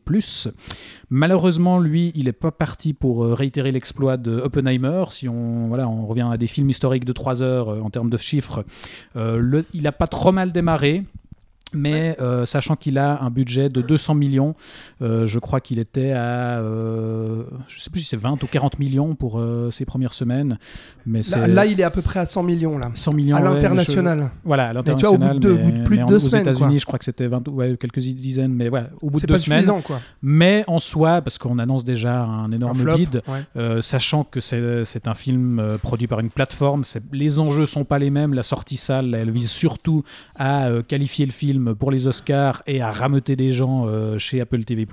Malheureusement, 1.08 1.78
lui, 1.80 2.12
il 2.14 2.24
n'est 2.24 2.32
pas 2.32 2.50
parti 2.52 2.92
pour 2.92 3.24
euh, 3.24 3.34
réitérer 3.34 3.72
l'exploit 3.72 4.16
de 4.16 4.32
Oppenheimer. 4.38 5.04
Si 5.10 5.28
on, 5.28 5.68
voilà, 5.68 5.88
on 5.88 6.06
revient 6.06 6.28
à 6.30 6.36
des 6.36 6.46
films 6.46 6.70
historiques 6.70 7.04
de 7.04 7.12
3 7.12 7.42
heures 7.42 7.70
euh, 7.70 7.80
en 7.80 7.90
termes 7.90 8.10
de 8.10 8.16
chiffres, 8.16 8.64
euh, 9.16 9.38
le- 9.38 9.64
il 9.74 9.82
n'a 9.82 9.92
pas 9.92 10.06
trop 10.06 10.30
mal 10.32 10.52
démarré. 10.52 11.04
Mais 11.74 12.16
euh, 12.20 12.44
sachant 12.46 12.76
qu'il 12.76 12.98
a 12.98 13.22
un 13.22 13.30
budget 13.30 13.68
de 13.68 13.80
200 13.80 14.14
millions, 14.14 14.54
euh, 15.02 15.26
je 15.26 15.38
crois 15.38 15.60
qu'il 15.60 15.78
était 15.78 16.12
à, 16.12 16.58
euh, 16.60 17.44
je 17.68 17.80
sais 17.80 17.90
plus 17.90 18.00
si 18.00 18.06
c'est 18.06 18.16
20 18.16 18.42
ou 18.42 18.46
40 18.46 18.78
millions 18.78 19.14
pour 19.14 19.40
ses 19.70 19.84
premières 19.84 20.12
semaines, 20.12 20.58
mais 21.06 21.20
Là, 21.48 21.66
il 21.66 21.80
est 21.80 21.84
à 21.84 21.90
peu 21.90 22.02
près 22.02 22.20
à 22.20 22.26
100 22.26 22.42
millions, 22.42 22.78
là. 22.78 22.90
100 22.94 23.12
millions 23.12 23.36
À 23.36 23.40
ouais, 23.42 23.48
l'international. 23.48 24.30
je- 24.34 24.38
Voilà, 24.44 24.68
à 24.70 24.72
Mais 24.74 24.82
tu 24.82 24.92
vois, 24.92 25.10
au 25.10 25.16
bout 25.16 25.24
l'international. 25.24 25.34
de 25.34 25.40
deux- 25.40 25.54
mais- 25.54 25.60
au 25.60 25.64
bout 25.64 25.78
de 25.78 25.82
plus 25.84 25.98
de 25.98 26.04
deux 26.04 26.16
aux 26.16 26.20
semaines, 26.20 26.42
États-Unis, 26.42 26.68
quoi. 26.68 26.76
je 26.78 26.84
crois 26.86 26.98
que 26.98 27.04
c'était 27.04 27.26
20 27.26 27.46
ouais, 27.48 27.76
quelques 27.78 27.98
dizaines, 27.98 28.52
mais 28.52 28.68
voilà, 28.68 28.90
au 29.00 29.10
bout 29.10 29.18
C'est 29.18 29.26
de 29.26 29.32
deux 29.32 29.38
pas 29.38 29.40
semaines. 29.44 29.58
suffisant, 29.60 29.80
quoi. 29.80 30.00
Mais 30.22 30.64
en 30.66 30.78
soi, 30.78 31.20
parce 31.22 31.38
qu'on 31.38 31.58
annonce 31.58 31.84
déjà 31.84 32.22
un 32.22 32.44
Un 32.44 32.52
énorme 32.52 32.76
flop. 32.76 32.96
bid, 32.96 33.22
ouais. 33.28 33.40
euh, 33.56 33.80
sachant 33.80 34.24
que 34.24 34.40
c'est 34.40 35.06
un 35.06 35.14
film 35.14 35.62
produit 35.82 36.06
par 36.06 36.20
une 36.20 36.30
plateforme, 36.30 36.82
les 37.12 37.38
enjeux 37.38 37.66
sont 37.66 37.84
pas 37.84 37.98
les 37.98 38.10
mêmes. 38.10 38.34
La 38.34 38.42
sortie 38.42 38.76
salle, 38.76 39.14
elle 39.14 39.30
vise 39.30 39.48
surtout 39.50 40.02
à 40.36 40.68
qualifier 40.86 41.26
le 41.26 41.32
film 41.60 41.74
pour 41.74 41.90
les 41.90 42.06
Oscars 42.06 42.62
et 42.66 42.80
à 42.80 42.90
rameuter 42.90 43.36
des 43.36 43.52
gens 43.52 43.86
euh, 43.86 44.18
chez 44.18 44.40
Apple 44.40 44.64
TV+. 44.64 44.86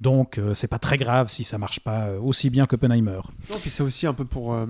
Donc 0.00 0.38
euh, 0.38 0.54
c'est 0.54 0.66
pas 0.68 0.78
très 0.78 0.96
grave 0.96 1.28
si 1.30 1.44
ça 1.44 1.58
marche 1.58 1.80
pas 1.80 2.06
euh, 2.06 2.20
aussi 2.20 2.50
bien 2.50 2.66
qu'Oppenheimer. 2.66 3.20
Non, 3.52 3.58
puis 3.60 3.70
c'est 3.70 3.82
aussi 3.82 4.06
un 4.06 4.14
peu 4.14 4.24
pour. 4.24 4.54
euh, 4.54 4.66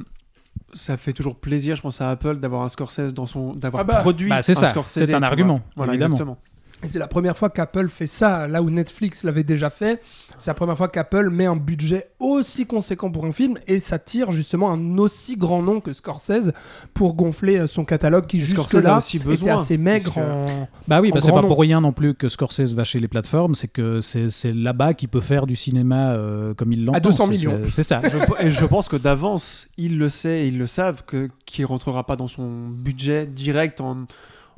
ça 0.73 0.97
fait 0.97 1.13
toujours 1.13 1.37
plaisir, 1.37 1.77
je 1.77 1.83
pense 1.83 2.01
à 2.01 2.11
Apple, 2.11 2.39
d'avoir 2.39 2.63
un 2.63 2.69
Scorsese 2.69 3.15
dans 3.15 3.27
son, 3.27 3.55
d'avoir 3.55 3.81
Ah 3.83 3.85
bah. 3.85 4.01
produit. 4.01 4.29
Bah, 4.29 4.43
c'est 4.43 4.57
un 4.57 4.61
ça, 4.61 4.67
Scorsese, 4.69 5.05
c'est 5.07 5.15
un 5.15 5.19
vois. 5.19 5.27
argument, 5.29 5.61
Voilà, 5.77 5.93
évidemment. 5.95 6.15
exactement. 6.15 6.39
Et 6.83 6.87
c'est 6.87 6.99
la 6.99 7.09
première 7.09 7.37
fois 7.37 7.49
qu'Apple 7.51 7.89
fait 7.89 8.07
ça, 8.07 8.47
là 8.47 8.63
où 8.63 8.71
Netflix 8.71 9.25
l'avait 9.25 9.43
déjà 9.45 9.71
fait. 9.71 10.01
C'est 10.39 10.51
la 10.51 10.55
première 10.55 10.77
fois 10.77 10.89
qu'Apple 10.89 11.31
met 11.31 11.47
un 11.47 11.57
budget 11.57 12.09
aussi 12.21 12.67
conséquent 12.67 13.11
pour 13.11 13.25
un 13.27 13.33
film 13.33 13.59
et 13.67 13.79
ça 13.79 13.99
tire 13.99 14.31
justement 14.33 14.71
un 14.71 14.99
aussi 14.99 15.37
grand 15.37 15.63
nom 15.63 15.81
que 15.81 15.93
Scorsese 15.93 16.53
pour 16.95 17.15
gonfler 17.15 17.59
euh, 17.59 17.67
son 17.67 17.85
catalogue 17.85 18.27
qui 18.27 18.41
jusque-là 18.41 19.01
était 19.33 19.51
assez 19.51 19.77
maigre. 19.79 20.13
parce 20.15 20.15
que- 20.15 20.21
en- 20.63 20.69
Bah 20.87 21.01
oui, 21.01 21.11
bah 21.13 21.21
c'est 21.21 21.33
pas 21.33 21.43
nom. 21.43 21.49
pour 21.49 21.61
rien 21.61 21.81
non 21.81 21.93
plus 21.93 22.15
que 22.15 22.29
Scorsese 22.29 22.75
va 22.75 22.85
chez 22.85 23.01
les 23.01 23.09
plateformes, 23.09 23.55
c'est 23.55 23.69
que 23.69 24.01
c'est 24.01 24.53
là-bas 24.53 24.95
qu'il 24.95 25.09
peut 25.09 25.21
faire 25.21 25.47
du 25.47 25.57
cinéma 25.57 26.13
euh, 26.13 26.55
comme 26.55 26.73
il 26.73 26.85
l'entend. 26.85 27.01
200 27.01 27.25
C'est- 27.25 27.31
millions. 27.31 27.61
c'est- 27.69 27.83
ça. 27.83 28.01
Je- 28.05 28.47
et 28.47 28.51
je 28.51 28.65
pense 28.65 28.89
que 28.89 28.97
d'avance, 28.97 29.69
ils 29.77 29.99
le 29.99 30.09
savent, 30.09 30.47
ils 30.47 30.59
le 30.59 30.67
savent, 30.67 31.03
que 31.07 31.29
qui 31.47 31.65
rentrera 31.65 32.05
pas 32.05 32.17
dans 32.17 32.29
son 32.29 32.69
budget 32.69 33.27
direct 33.27 33.81
en, 33.81 34.07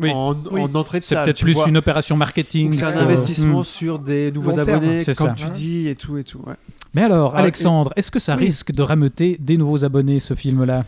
Oui. 0.00 0.10
en, 0.12 0.34
Oui. 0.50 0.62
en 0.62 0.74
entrée 0.74 1.00
de 1.00 1.04
C'est 1.04 1.16
peut-être 1.22 1.40
plus 1.42 1.52
vois. 1.54 1.68
une 1.68 1.76
opération 1.76 2.16
marketing. 2.16 2.72
C'est 2.72 2.84
un 2.84 2.92
que- 2.92 2.98
investissement 2.98 3.60
Hmm. 3.60 3.64
sur 3.64 3.98
des 3.98 4.30
nouveaux 4.32 4.50
Long 4.50 4.62
terme, 4.62 4.76
abonnés, 4.84 4.98
c'est 5.04 5.16
comme 5.16 5.28
ça. 5.28 5.34
tu 5.34 5.50
dis, 5.50 5.88
et 5.88 5.94
tout 5.94 6.16
et 6.18 6.24
tout. 6.24 6.40
ouais. 6.46 6.54
Mais 6.92 7.02
alors, 7.02 7.34
Ah, 7.36 7.40
Alexandre, 7.40 7.92
est-ce 7.94 8.10
que 8.10 8.18
ça 8.18 8.34
Oui. 8.36 8.46
risque 8.46 8.72
de 8.72 8.82
rameuter 8.82 9.36
des 9.38 9.56
nouveaux 9.56 9.84
abonnés 9.84 10.18
ce 10.18 10.34
film-là? 10.34 10.84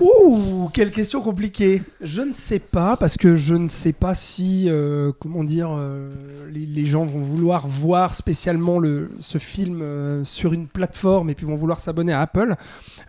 Ouh, 0.00 0.68
quelle 0.72 0.90
question 0.92 1.20
compliquée. 1.20 1.82
Je 2.02 2.22
ne 2.22 2.32
sais 2.32 2.58
pas 2.60 2.96
parce 2.96 3.16
que 3.16 3.34
je 3.34 3.54
ne 3.54 3.66
sais 3.66 3.92
pas 3.92 4.14
si, 4.14 4.66
euh, 4.68 5.10
comment 5.18 5.42
dire, 5.42 5.68
euh, 5.72 6.10
les, 6.52 6.66
les 6.66 6.86
gens 6.86 7.04
vont 7.06 7.20
vouloir 7.20 7.66
voir 7.66 8.14
spécialement 8.14 8.78
le, 8.78 9.10
ce 9.18 9.38
film 9.38 9.80
euh, 9.82 10.22
sur 10.24 10.52
une 10.52 10.66
plateforme 10.68 11.30
et 11.30 11.34
puis 11.34 11.46
vont 11.46 11.56
vouloir 11.56 11.80
s'abonner 11.80 12.12
à 12.12 12.20
Apple. 12.20 12.54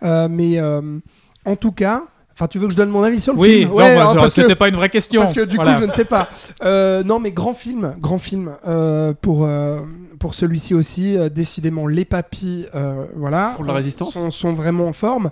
Euh, 0.02 0.28
mais 0.28 0.58
euh, 0.58 0.98
en 1.44 1.56
tout 1.56 1.72
cas, 1.72 2.02
enfin, 2.38 2.46
tu 2.46 2.58
veux 2.58 2.66
que 2.66 2.72
je 2.72 2.76
donne 2.76 2.90
mon 2.90 3.02
avis 3.02 3.20
sur 3.20 3.32
le 3.34 3.38
Oui, 3.40 3.48
film 3.58 3.70
non, 3.70 3.74
Ouais, 3.76 3.96
hein, 3.96 4.14
que- 4.22 4.28
c'était 4.28 4.54
pas 4.54 4.68
une 4.68 4.76
vraie 4.76 4.88
question. 4.90 5.22
parce 5.22 5.32
que 5.32 5.40
du 5.44 5.56
Voilà. 5.56 5.74
coup, 5.74 5.80
je 5.80 5.86
ne 5.86 5.92
sais 5.92 6.04
pas. 6.04 6.28
Euh, 6.62 7.02
non, 7.02 7.18
mais 7.18 7.32
grand 7.32 7.54
film, 7.54 7.96
grand 8.00 8.18
film 8.18 8.52
euh, 8.66 9.12
pour 9.20 9.44
euh, 9.44 9.80
pour 10.20 10.34
celui-ci 10.34 10.74
aussi. 10.74 11.16
euh, 11.16 11.28
décidément, 11.28 11.86
les 11.86 12.04
papis, 12.04 12.66
euh, 12.74 13.04
voilà, 13.16 13.52
Pour 13.56 13.64
la 13.64 13.72
résistance 13.72 14.12
sont, 14.14 14.30
sont 14.30 14.52
vraiment 14.52 14.86
en 14.86 14.92
forme. 14.92 15.30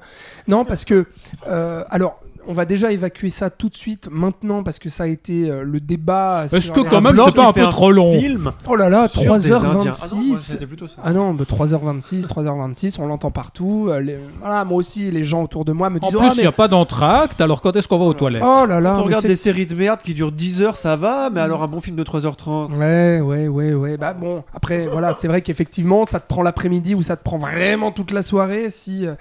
Non, 0.48 0.64
parce 0.64 0.84
que 0.84 1.06
euh, 1.48 1.82
alors. 1.90 2.20
On 2.48 2.52
va 2.52 2.64
déjà 2.64 2.92
évacuer 2.92 3.30
ça 3.30 3.50
tout 3.50 3.68
de 3.68 3.76
suite 3.76 4.08
maintenant 4.10 4.62
parce 4.62 4.78
que 4.78 4.88
ça 4.88 5.04
a 5.04 5.06
été 5.06 5.50
euh, 5.50 5.62
le 5.62 5.80
débat. 5.80 6.44
Est-ce 6.44 6.60
sur 6.60 6.74
que 6.74 6.80
quand 6.80 7.00
même, 7.00 7.16
c'est 7.24 7.34
pas 7.34 7.48
un 7.48 7.52
fait 7.52 7.60
peu 7.64 7.68
trop 7.70 7.90
long 7.92 8.18
Film 8.18 8.52
Oh 8.68 8.76
là 8.76 8.88
là, 8.88 9.08
sur 9.08 9.22
des 9.38 9.52
Indiens. 9.52 9.58
Ah 9.62 9.66
non, 9.66 9.72
moi, 9.74 9.84
3h26. 9.92 10.36
c'était 10.36 10.66
plutôt 10.66 10.86
ça. 10.86 10.96
Ah 11.04 11.12
non, 11.12 11.34
de 11.34 11.44
3h26, 11.44 12.26
3h26, 12.26 12.98
on 13.00 13.06
l'entend 13.06 13.30
partout. 13.30 13.86
euh, 13.88 14.00
les- 14.00 14.18
Voilà, 14.40 14.64
moi 14.64 14.78
aussi, 14.78 15.10
les 15.10 15.24
gens 15.24 15.42
autour 15.42 15.64
de 15.64 15.72
moi 15.72 15.90
me 15.90 15.96
En 15.96 16.08
disent 16.08 16.16
plus, 16.18 16.26
Ah, 16.26 16.30
il 16.32 16.36
mais- 16.36 16.42
n'y 16.42 16.48
a 16.48 16.52
pas 16.52 16.68
d'entracte, 16.68 17.40
alors 17.40 17.60
quand 17.62 17.74
est-ce 17.76 17.88
qu'on 17.88 17.98
va 17.98 18.04
aux 18.04 18.14
toilettes 18.14 18.42
Oh 18.44 18.66
là 18.66 18.80
là, 18.80 18.90
Quand 18.90 18.96
on 18.96 18.98
mais 19.00 19.04
regarde 19.06 19.22
c'est- 19.22 19.28
des 19.28 19.34
séries 19.34 19.66
de 19.66 19.74
merde 19.74 20.00
qui 20.04 20.14
durent 20.14 20.32
10 20.32 20.62
heures, 20.62 20.76
ça 20.76 20.96
va, 20.96 21.30
mais 21.30 21.40
alors 21.40 21.62
un 21.62 21.68
bon 21.68 21.80
film 21.80 21.96
de 21.96 22.04
3h30. 22.04 22.70
Ouais, 22.76 23.20
ouais, 23.20 23.48
ouais, 23.48 23.72
ouais. 23.74 23.96
Bah 23.96 24.14
bon, 24.14 24.44
après, 24.54 24.86
voilà, 24.86 25.14
c'est 25.18 25.28
vrai 25.28 25.40
qu'effectivement, 25.42 26.04
ça 26.06 26.20
te 26.20 26.26
prend 26.26 26.42
l'après-midi 26.42 26.94
ou 26.94 27.02
ça 27.02 27.16
te 27.16 27.22
prend 27.22 27.38
vraiment 27.38 27.90
toute 27.92 28.10
la 28.12 28.22
soirée 28.22 28.70
si 28.70 29.06
euh, 29.06 29.14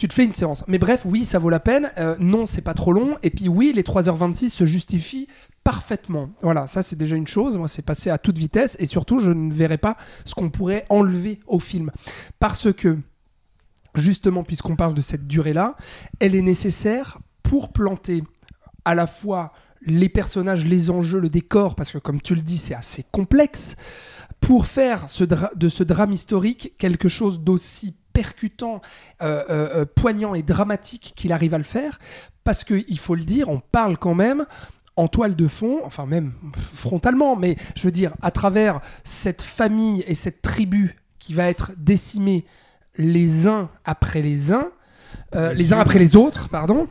tu 0.00 0.08
te 0.08 0.14
fais 0.14 0.24
une 0.24 0.32
séance. 0.32 0.64
Mais 0.66 0.78
bref, 0.78 1.02
oui, 1.04 1.26
ça 1.26 1.38
vaut 1.38 1.50
la 1.50 1.60
peine. 1.60 1.90
Euh, 1.98 2.16
non, 2.18 2.46
c'est 2.46 2.62
pas 2.62 2.72
trop 2.72 2.94
long. 2.94 3.18
Et 3.22 3.28
puis 3.28 3.48
oui, 3.48 3.70
les 3.74 3.82
3h26 3.82 4.48
se 4.48 4.64
justifient 4.64 5.28
parfaitement. 5.62 6.30
Voilà, 6.40 6.66
ça 6.66 6.80
c'est 6.80 6.96
déjà 6.96 7.16
une 7.16 7.26
chose. 7.26 7.58
Moi, 7.58 7.68
c'est 7.68 7.84
passé 7.84 8.08
à 8.08 8.16
toute 8.16 8.38
vitesse. 8.38 8.78
Et 8.80 8.86
surtout, 8.86 9.18
je 9.18 9.30
ne 9.30 9.52
verrai 9.52 9.76
pas 9.76 9.98
ce 10.24 10.34
qu'on 10.34 10.48
pourrait 10.48 10.86
enlever 10.88 11.40
au 11.46 11.58
film. 11.58 11.90
Parce 12.38 12.72
que, 12.72 12.96
justement, 13.94 14.42
puisqu'on 14.42 14.74
parle 14.74 14.94
de 14.94 15.02
cette 15.02 15.26
durée-là, 15.26 15.76
elle 16.18 16.34
est 16.34 16.40
nécessaire 16.40 17.18
pour 17.42 17.70
planter 17.70 18.24
à 18.86 18.94
la 18.94 19.06
fois 19.06 19.52
les 19.82 20.08
personnages, 20.08 20.64
les 20.64 20.88
enjeux, 20.88 21.20
le 21.20 21.28
décor, 21.28 21.74
parce 21.74 21.92
que 21.92 21.98
comme 21.98 22.22
tu 22.22 22.34
le 22.34 22.40
dis, 22.40 22.56
c'est 22.56 22.74
assez 22.74 23.04
complexe, 23.12 23.76
pour 24.40 24.64
faire 24.64 25.04
de 25.56 25.68
ce 25.68 25.82
drame 25.82 26.12
historique 26.12 26.72
quelque 26.78 27.08
chose 27.08 27.40
d'aussi 27.40 27.96
percutant, 28.12 28.80
euh, 29.22 29.44
euh, 29.50 29.68
euh, 29.74 29.84
poignant 29.84 30.34
et 30.34 30.42
dramatique 30.42 31.12
qu'il 31.16 31.32
arrive 31.32 31.54
à 31.54 31.58
le 31.58 31.64
faire, 31.64 31.98
parce 32.44 32.64
qu'il 32.64 32.98
faut 32.98 33.14
le 33.14 33.24
dire, 33.24 33.48
on 33.48 33.60
parle 33.60 33.96
quand 33.96 34.14
même 34.14 34.46
en 34.96 35.08
toile 35.08 35.36
de 35.36 35.48
fond, 35.48 35.80
enfin 35.84 36.06
même 36.06 36.32
frontalement, 36.74 37.36
mais 37.36 37.56
je 37.74 37.84
veux 37.86 37.92
dire, 37.92 38.12
à 38.22 38.30
travers 38.30 38.80
cette 39.04 39.42
famille 39.42 40.04
et 40.06 40.14
cette 40.14 40.42
tribu 40.42 40.96
qui 41.18 41.32
va 41.32 41.48
être 41.48 41.72
décimée 41.76 42.44
les 42.96 43.46
uns 43.46 43.70
après 43.84 44.20
les 44.20 44.52
uns, 44.52 44.70
euh, 45.34 45.52
Les 45.54 45.72
uns. 45.72 45.78
après 45.78 45.98
les 45.98 46.16
autres, 46.16 46.48
pardon, 46.48 46.88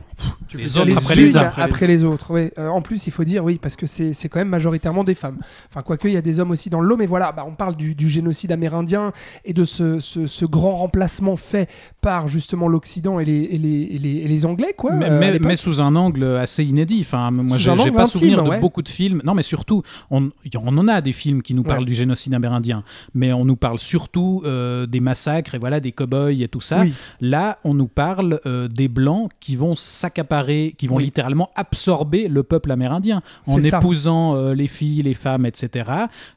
Les 0.54 0.64
les 0.84 0.96
après 0.96 1.14
les 1.14 1.36
uns. 1.36 1.52
après 1.56 1.86
les 1.86 2.04
autres. 2.04 2.26
oui. 2.30 2.50
Euh, 2.58 2.68
en 2.68 2.82
plus, 2.82 3.06
il 3.06 3.10
faut 3.12 3.24
dire 3.24 3.44
oui, 3.44 3.58
parce 3.60 3.76
que 3.76 3.86
c'est 3.86 4.12
quand 4.28 4.38
même 4.40 4.48
majoritairement 4.48 5.04
des 5.04 5.14
femmes. 5.14 5.36
Enfin, 5.70 5.82
quoique, 5.82 6.08
il 6.08 6.14
y 6.14 6.16
a 6.16 6.22
des 6.22 6.40
hommes 6.40 6.50
aussi 6.50 6.70
dans 6.70 6.80
le 6.80 6.88
lot, 6.88 6.96
mais 6.96 7.06
voilà, 7.06 7.32
bah, 7.32 7.44
on 7.46 7.54
parle 7.54 7.76
du, 7.76 7.94
du 7.94 8.08
génocide 8.08 8.52
amérindien 8.52 9.12
et 9.44 9.52
de 9.52 9.64
ce, 9.64 9.98
ce- 10.00 10.26
ce 10.26 10.44
grand 10.44 10.74
remplacement 10.76 11.36
fait 11.36 11.68
par 12.00 12.28
justement 12.28 12.68
l'Occident 12.68 13.20
et 13.20 13.24
les, 13.24 13.38
et, 13.42 13.58
les, 13.58 13.82
et 13.82 13.98
les- 13.98 14.16
et 14.18 14.28
les 14.28 14.46
Anglais, 14.46 14.74
quoi. 14.76 14.92
mais, 14.92 15.08
euh, 15.10 15.18
mais- 15.20 15.38
mais 15.38 15.56
sous 15.56 15.80
un 15.80 15.94
angle 15.96 16.24
assez 16.36 16.64
inédit. 16.64 16.98
Enfin, 17.02 17.30
moi, 17.30 17.56
j'ai 17.58 17.74
pas 17.74 18.02
intime, 18.02 18.06
souvenir 18.06 18.42
de 18.42 18.48
ouais. 18.50 18.60
beaucoup 18.60 18.82
de 18.82 18.88
films. 18.88 19.20
Non, 19.24 19.34
mais 19.34 19.42
surtout, 19.42 19.82
on, 20.10 20.30
on 20.54 20.78
en 20.78 20.88
a 20.88 21.00
des 21.00 21.12
films 21.12 21.42
qui 21.42 21.54
nous 21.54 21.62
parlent 21.62 21.80
Ouais. 21.80 21.86
du 21.86 21.94
génocide 21.94 22.34
amérindien, 22.34 22.82
mais 23.14 23.32
on 23.32 23.44
nous 23.44 23.56
parle 23.56 23.78
surtout 23.78 24.42
euh, 24.44 24.86
des 24.86 25.00
massacres 25.00 25.54
et 25.54 25.58
voilà 25.58 25.80
des 25.80 25.92
cow-boys 25.92 26.32
et 26.42 26.48
tout 26.48 26.60
ça. 26.60 26.80
Oui. 26.80 26.92
Là, 27.20 27.58
on 27.64 27.74
nous 27.74 27.86
parle 27.88 28.40
euh, 28.46 28.68
des 28.68 28.88
blancs 28.88 29.30
qui 29.40 29.56
vont 29.56 29.74
s'accaparer, 30.10 30.74
qui 30.76 30.86
vont 30.88 30.96
Oui. 30.96 31.04
littéralement 31.04 31.50
absorber 31.54 32.26
le 32.28 32.42
peuple 32.42 32.72
amérindien 32.72 33.22
en 33.46 33.60
épousant 33.60 34.34
euh, 34.34 34.54
les 34.54 34.66
filles, 34.66 35.02
les 35.02 35.14
femmes, 35.14 35.46
etc., 35.46 35.90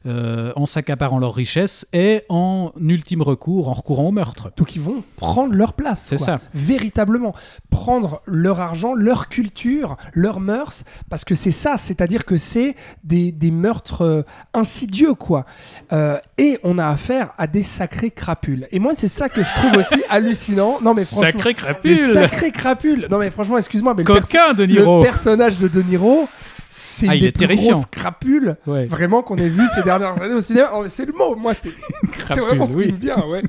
euh, 0.06 0.52
en 0.56 0.66
s'accaparant 0.66 1.18
leurs 1.18 1.34
richesses 1.34 1.86
et 1.92 2.22
en 2.28 2.70
ultime 2.80 3.22
recours, 3.22 3.68
en 3.68 3.72
recourant 3.72 4.04
au 4.08 4.12
meurtre. 4.12 4.50
Donc 4.56 4.76
ils 4.76 4.80
vont 4.82 5.02
prendre 5.16 5.54
leur 5.54 5.72
place. 5.72 6.02
C'est 6.08 6.16
ça. 6.16 6.40
Véritablement. 6.54 7.34
Prendre 7.70 8.22
leur 8.26 8.60
argent, 8.60 8.94
leur 8.94 9.28
culture, 9.28 9.96
leurs 10.12 10.40
mœurs, 10.40 10.84
parce 11.08 11.24
que 11.24 11.34
c'est 11.34 11.50
ça, 11.50 11.76
c'est-à-dire 11.76 12.24
que 12.24 12.36
c'est 12.36 12.76
des, 13.02 13.32
des 13.32 13.50
meurtres 13.50 14.02
euh, 14.02 14.22
insidieux, 14.52 15.14
quoi. 15.14 15.44
Euh, 15.92 16.18
et 16.38 16.58
on 16.62 16.78
a 16.78 16.86
affaire 16.86 17.32
à 17.38 17.46
des 17.46 17.62
sacrés 17.62 18.10
crapules. 18.10 18.68
Et 18.70 18.78
moi, 18.78 18.92
c'est 18.94 19.08
ça 19.08 19.28
que 19.28 19.42
je 19.42 19.52
trouve 19.54 19.72
aussi 19.78 20.02
hallucinant. 20.08 20.78
Non, 20.80 20.94
mais 20.94 21.04
franchement. 21.04 21.24
Sacré 21.26 21.50
Des 21.50 21.54
crapule 21.54 21.96
sacrés 22.12 22.52
crapules. 22.52 23.06
Non, 23.10 23.18
mais 23.18 23.30
franchement, 23.30 23.56
excuse-moi, 23.64 23.94
mais 23.94 24.02
le, 24.04 24.12
perso- 24.14 24.32
Coquin 24.32 24.54
de 24.54 24.64
le 24.64 24.72
Niro 24.74 25.02
personnage 25.02 25.58
de 25.58 25.68
De 25.68 25.82
Niro, 25.82 26.28
c'est 26.68 27.08
Ah, 27.08 27.12
une 27.14 27.18
il 27.18 27.20
des 27.22 27.26
est 27.28 27.32
plus 27.32 27.46
terrifiant. 27.46 27.72
grosses 27.72 27.86
crapules 27.86 28.56
Ouais. 28.66 28.86
vraiment 28.86 29.22
qu'on 29.22 29.36
ait 29.36 29.48
vu 29.48 29.62
ces 29.74 29.82
dernières 29.84 30.20
années 30.20 30.34
au 30.34 30.40
cinéma. 30.40 30.70
Oh, 30.74 30.84
c'est 30.88 31.04
le 31.06 31.12
mot, 31.12 31.34
moi, 31.36 31.54
c'est 31.54 31.72
vraiment 32.40 32.66
ce 32.66 32.72
oui. 32.74 32.86
qui 32.86 32.92
me 32.92 32.98
vient, 32.98 33.24
ouais. 33.26 33.42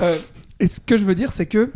Euh, 0.00 0.16
et 0.60 0.66
ce 0.66 0.80
que 0.80 0.96
je 0.96 1.04
veux 1.04 1.14
dire, 1.14 1.30
c'est 1.32 1.46
que 1.46 1.70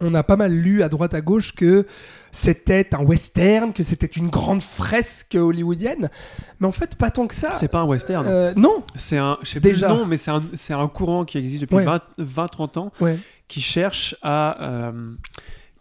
on 0.00 0.14
a 0.14 0.22
pas 0.24 0.36
mal 0.36 0.52
lu 0.52 0.82
à 0.82 0.88
droite 0.88 1.14
à 1.14 1.20
gauche 1.20 1.54
que 1.54 1.86
c'était 2.32 2.88
un 2.94 3.04
western, 3.04 3.72
que 3.72 3.82
c'était 3.84 4.06
une 4.06 4.28
grande 4.30 4.62
fresque 4.62 5.36
hollywoodienne, 5.38 6.10
mais 6.58 6.66
en 6.66 6.72
fait 6.72 6.96
pas 6.96 7.10
tant 7.10 7.26
que 7.28 7.34
ça. 7.34 7.54
C'est 7.54 7.68
pas 7.68 7.78
un 7.80 7.84
western. 7.84 8.26
Euh, 8.26 8.52
non, 8.56 8.82
C'est 8.96 9.18
un, 9.18 9.38
je 9.42 9.50
sais 9.50 9.60
Déjà. 9.60 9.86
plus 9.88 9.92
le 9.94 10.00
nom, 10.00 10.06
mais 10.06 10.16
c'est 10.16 10.30
un, 10.32 10.42
c'est 10.54 10.72
un 10.72 10.88
courant 10.88 11.24
qui 11.24 11.38
existe 11.38 11.60
depuis 11.62 11.76
Ouais. 11.76 11.84
20-30 12.18 12.78
ans 12.78 12.92
ouais. 13.00 13.18
qui 13.46 13.60
cherche 13.60 14.16
à. 14.22 14.60
euh, 14.64 14.92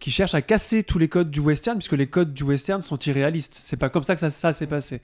qui 0.02 0.12
cherche 0.12 0.34
à 0.34 0.41
casser 0.41 0.84
tous 0.84 0.99
les 0.99 1.08
codes 1.08 1.32
du 1.32 1.39
western 1.39 1.78
puisque 1.78 1.93
les 1.93 2.08
codes 2.08 2.34
du 2.34 2.43
western 2.43 2.82
sont 2.82 2.97
irréalistes. 2.97 3.58
C'est 3.64 3.78
pas 3.78 3.88
comme 3.89 4.04
ça 4.04 4.16
que 4.16 4.20
ça, 4.20 4.32
ça 4.32 4.54
s'est 4.54 4.68
passé. 4.68 4.99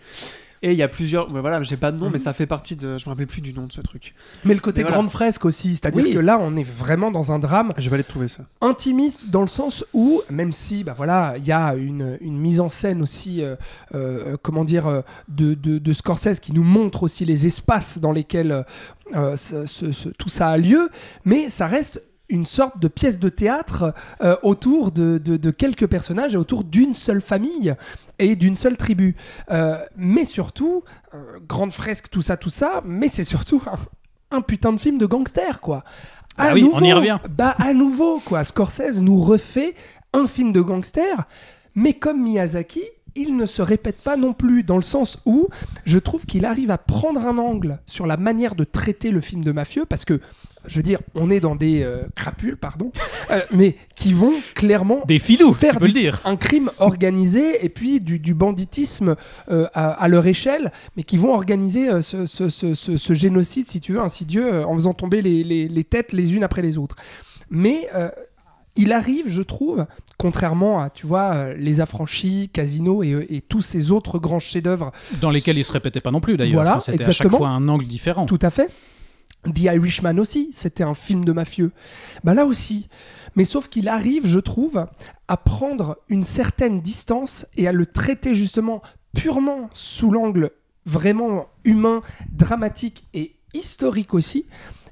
Et 0.63 0.71
il 0.71 0.77
y 0.77 0.81
a 0.81 0.87
plusieurs, 0.87 1.31
ouais, 1.31 1.39
voilà, 1.39 1.61
j'ai 1.61 1.77
pas 1.77 1.91
de 1.91 1.99
nom, 1.99 2.07
Mhm. 2.07 2.13
mais 2.13 2.17
ça 2.17 2.33
fait 2.33 2.47
partie 2.47 2.75
de, 2.75 2.97
je 2.97 3.05
me 3.05 3.11
rappelle 3.11 3.27
plus 3.27 3.41
du 3.41 3.53
nom 3.53 3.67
de 3.67 3.71
ce 3.71 3.79
truc. 3.79 4.15
Mais 4.43 4.55
le 4.55 4.59
côté 4.59 4.79
Mais 4.79 4.85
voilà. 4.85 4.95
grande 4.97 5.11
fresque 5.11 5.45
aussi, 5.45 5.75
c'est-à-dire 5.75 6.03
Oui. 6.03 6.13
que 6.13 6.17
là, 6.17 6.39
on 6.41 6.55
est 6.55 6.63
vraiment 6.67 7.11
dans 7.11 7.31
un 7.31 7.37
drame 7.37 7.73
Je 7.77 7.87
vais 7.91 7.93
aller 7.93 8.03
trouver 8.03 8.27
ça. 8.27 8.43
intimiste 8.61 9.29
dans 9.29 9.41
le 9.41 9.47
sens 9.47 9.85
où, 9.93 10.23
même 10.31 10.51
si, 10.51 10.83
bah 10.83 10.95
voilà, 10.97 11.35
il 11.37 11.45
y 11.45 11.51
a 11.51 11.75
une, 11.75 12.17
une 12.21 12.39
mise 12.39 12.59
en 12.59 12.69
scène 12.69 13.03
aussi, 13.03 13.43
euh, 13.43 13.55
euh, 13.93 14.35
comment 14.41 14.63
dire, 14.63 14.87
euh, 14.87 15.01
de, 15.27 15.53
de, 15.53 15.77
de 15.77 15.93
Scorsese 15.93 16.39
qui 16.39 16.53
nous 16.53 16.63
montre 16.63 17.03
aussi 17.03 17.23
les 17.23 17.45
espaces 17.45 17.99
dans 17.99 18.11
lesquels 18.11 18.65
euh, 19.15 19.35
ce- 19.35 19.67
ce- 19.67 19.91
ce- 19.91 20.09
tout 20.09 20.29
ça 20.29 20.49
a 20.49 20.57
lieu, 20.57 20.89
mais 21.23 21.49
ça 21.49 21.67
reste 21.67 22.01
une 22.29 22.45
sorte 22.45 22.79
de 22.79 22.87
pièce 22.87 23.19
de 23.19 23.29
théâtre 23.29 23.93
euh, 24.21 24.35
autour 24.43 24.91
de, 24.91 25.17
de- 25.17 25.37
de 25.37 25.51
quelques 25.51 25.87
personnages 25.87 26.35
et 26.35 26.37
autour 26.37 26.63
d'une 26.63 26.93
seule 26.93 27.21
famille 27.21 27.73
et 28.19 28.35
d'une 28.35 28.55
seule 28.55 28.75
tribu. 28.77 29.15
Euh, 29.51 29.77
mais 29.95 30.25
surtout, 30.25 30.83
euh, 31.13 31.39
grande 31.47 31.71
fresque, 31.71 32.09
tout 32.09 32.21
ça, 32.21 32.35
tout 32.37 32.49
ça, 32.49 32.81
mais 32.85 33.07
c'est 33.07 33.23
surtout 33.23 33.61
un, 34.31 34.37
un 34.37 34.41
putain 34.41 34.73
de 34.73 34.79
film 34.79 34.97
de 34.97 35.05
gangster, 35.05 35.61
quoi. 35.61 35.83
À 36.37 36.53
oui, 36.53 36.69
on 36.71 36.81
y 36.83 36.93
revient. 36.93 37.17
Bah 37.29 37.55
à 37.57 37.73
nouveau, 37.73 38.19
quoi. 38.19 38.43
Scorsese 38.43 39.01
nous 39.01 39.19
refait 39.23 39.73
un 40.13 40.27
film 40.27 40.51
de 40.51 40.61
gangster, 40.61 41.25
mais 41.75 41.93
comme 41.93 42.21
Miyazaki, 42.21 42.83
il 43.15 43.35
ne 43.35 43.47
se 43.47 43.63
répète 43.63 43.97
pas 44.03 44.17
non 44.17 44.33
plus, 44.33 44.61
dans 44.63 44.75
le 44.75 44.83
sens 44.83 45.19
où 45.25 45.47
je 45.85 45.97
trouve 45.97 46.25
qu'il 46.27 46.45
arrive 46.45 46.69
à 46.69 46.77
prendre 46.77 47.25
un 47.25 47.39
angle 47.39 47.79
sur 47.87 48.05
la 48.05 48.17
manière 48.17 48.53
de 48.53 48.63
traiter 48.63 49.09
le 49.09 49.21
film 49.21 49.43
de 49.43 49.51
mafieux, 49.51 49.85
parce 49.85 50.05
que, 50.05 50.19
je 50.67 50.77
veux 50.77 50.83
dire, 50.83 50.99
on 51.15 51.29
est 51.29 51.39
dans 51.39 51.55
des 51.55 51.81
euh, 51.83 52.03
crapules, 52.15 52.57
pardon, 52.57 52.91
euh, 53.31 53.39
mais 53.51 53.75
qui 53.95 54.13
vont 54.13 54.33
clairement 54.55 55.01
Des 55.07 55.19
filous, 55.19 55.53
Faire 55.53 55.79
le 55.79 55.89
dire. 55.89 56.21
un 56.25 56.35
crime 56.35 56.69
organisé 56.79 57.63
et 57.65 57.69
puis 57.69 57.99
du, 57.99 58.19
du 58.19 58.33
banditisme 58.33 59.15
euh, 59.49 59.67
à, 59.73 59.89
à 59.91 60.07
leur 60.07 60.25
échelle, 60.27 60.71
mais 60.95 61.03
qui 61.03 61.17
vont 61.17 61.33
organiser 61.33 62.01
ce, 62.01 62.25
ce- 62.25 62.49
ce- 62.49 62.73
ce- 62.73 62.97
ce 62.97 63.13
génocide, 63.13 63.65
si 63.67 63.79
tu 63.81 63.93
veux, 63.93 64.01
insidieux, 64.01 64.65
en 64.65 64.73
faisant 64.75 64.93
tomber 64.93 65.21
les, 65.21 65.43
les- 65.43 65.67
les 65.67 65.83
têtes 65.83 66.13
les 66.13 66.35
unes 66.35 66.43
après 66.43 66.61
les 66.61 66.77
autres. 66.77 66.95
Mais 67.49 67.87
il 68.75 68.91
arrive, 68.91 69.25
je 69.27 69.41
trouve, 69.41 69.85
contrairement 70.17 70.79
à, 70.81 70.89
tu 70.91 71.07
vois, 71.07 71.53
Les 71.55 71.81
Affranchis, 71.81 72.49
Casino 72.53 73.01
et, 73.03 73.25
et 73.29 73.41
tous 73.41 73.61
ces 73.61 73.91
autres 73.91 74.19
grands 74.19 74.39
chefs-d'œuvre 74.39 74.91
Dans 75.21 75.31
lesquels 75.31 75.57
il 75.57 75.63
se 75.63 75.71
répétait 75.71 75.99
pas 75.99 76.11
non 76.11 76.19
plus 76.19 76.37
d'ailleurs. 76.37 76.55
Voilà, 76.55 76.75
Enfin, 76.77 76.91
C'était 76.91 77.07
à 77.07 77.11
chaque 77.11 77.31
fois 77.31 77.47
un 77.49 77.67
angle 77.69 77.85
différent. 77.87 78.25
tout 78.27 78.37
à 78.41 78.49
fait. 78.51 78.69
The 79.45 79.59
Irishman 79.59 80.17
aussi, 80.17 80.49
c'était 80.51 80.83
un 80.83 80.93
film 80.93 81.23
de 81.23 81.31
mafieux. 81.31 81.71
Bah 82.23 82.33
là 82.33 82.45
aussi. 82.45 82.89
Mais 83.35 83.45
sauf 83.45 83.69
qu'il 83.69 83.87
arrive, 83.87 84.25
je 84.25 84.39
trouve, 84.39 84.87
à 85.27 85.37
prendre 85.37 85.97
une 86.09 86.23
certaine 86.23 86.81
distance 86.81 87.45
et 87.55 87.67
à 87.67 87.71
le 87.71 87.85
traiter 87.85 88.33
justement 88.33 88.81
purement 89.15 89.69
sous 89.73 90.11
l'angle 90.11 90.51
vraiment 90.85 91.47
humain, 91.63 92.01
dramatique 92.31 93.05
et 93.13 93.35
historique 93.53 94.13
aussi. 94.13 94.45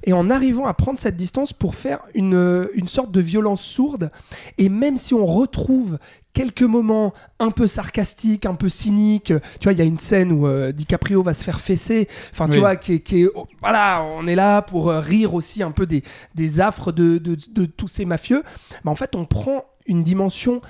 Et 0.03 0.13
en 0.13 0.29
arrivant 0.29 0.67
à 0.67 0.73
prendre 0.73 0.99
cette 0.99 1.17
distance 1.17 1.51
pour 1.51 1.73
faire 1.73 2.01
une, 2.13 2.69
une 2.75 2.87
sorte 2.87 3.11
de 3.11 3.21
violence 3.21 3.63
sourde. 3.63 4.11
Et 4.57 4.69
même 4.69 4.97
si 4.97 5.15
on 5.15 5.25
retrouve 5.25 5.97
quelques 6.35 6.61
moments 6.61 7.13
un 7.39 7.49
peu 7.49 7.65
sarcastiques, 7.65 8.45
un 8.45 8.53
peu 8.53 8.69
cyniques, 8.69 9.33
tu 9.59 9.63
vois, 9.63 9.71
il 9.73 9.79
y 9.79 9.81
a 9.81 9.85
une 9.85 9.97
scène 9.97 10.31
où 10.31 10.45
euh, 10.45 10.71
DiCaprio 10.71 11.23
va 11.23 11.33
se 11.33 11.43
faire 11.43 11.59
fesser, 11.59 12.07
enfin, 12.31 12.45
tu 12.45 12.53
Oui. 12.55 12.59
vois, 12.59 12.75
qui 12.75 12.93
est, 12.93 12.99
qui 12.99 13.23
est- 13.23 13.29
oh, 13.33 13.47
voilà, 13.61 14.03
on 14.17 14.27
est 14.27 14.35
là 14.35 14.61
pour 14.61 14.89
euh, 14.89 14.99
rire 14.99 15.33
aussi 15.33 15.63
un 15.63 15.71
peu 15.71 15.85
des, 15.87 16.03
des 16.35 16.59
affres 16.61 16.91
de, 16.91 17.17
de- 17.17 17.37
de 17.49 17.65
tous 17.65 17.87
ces 17.87 18.05
mafieux. 18.05 18.43
Mais 18.83 18.91
en 18.91 18.95
fait, 18.95 19.15
on 19.15 19.25
prend 19.25 19.65
une 19.87 20.03
dimension 20.03 20.61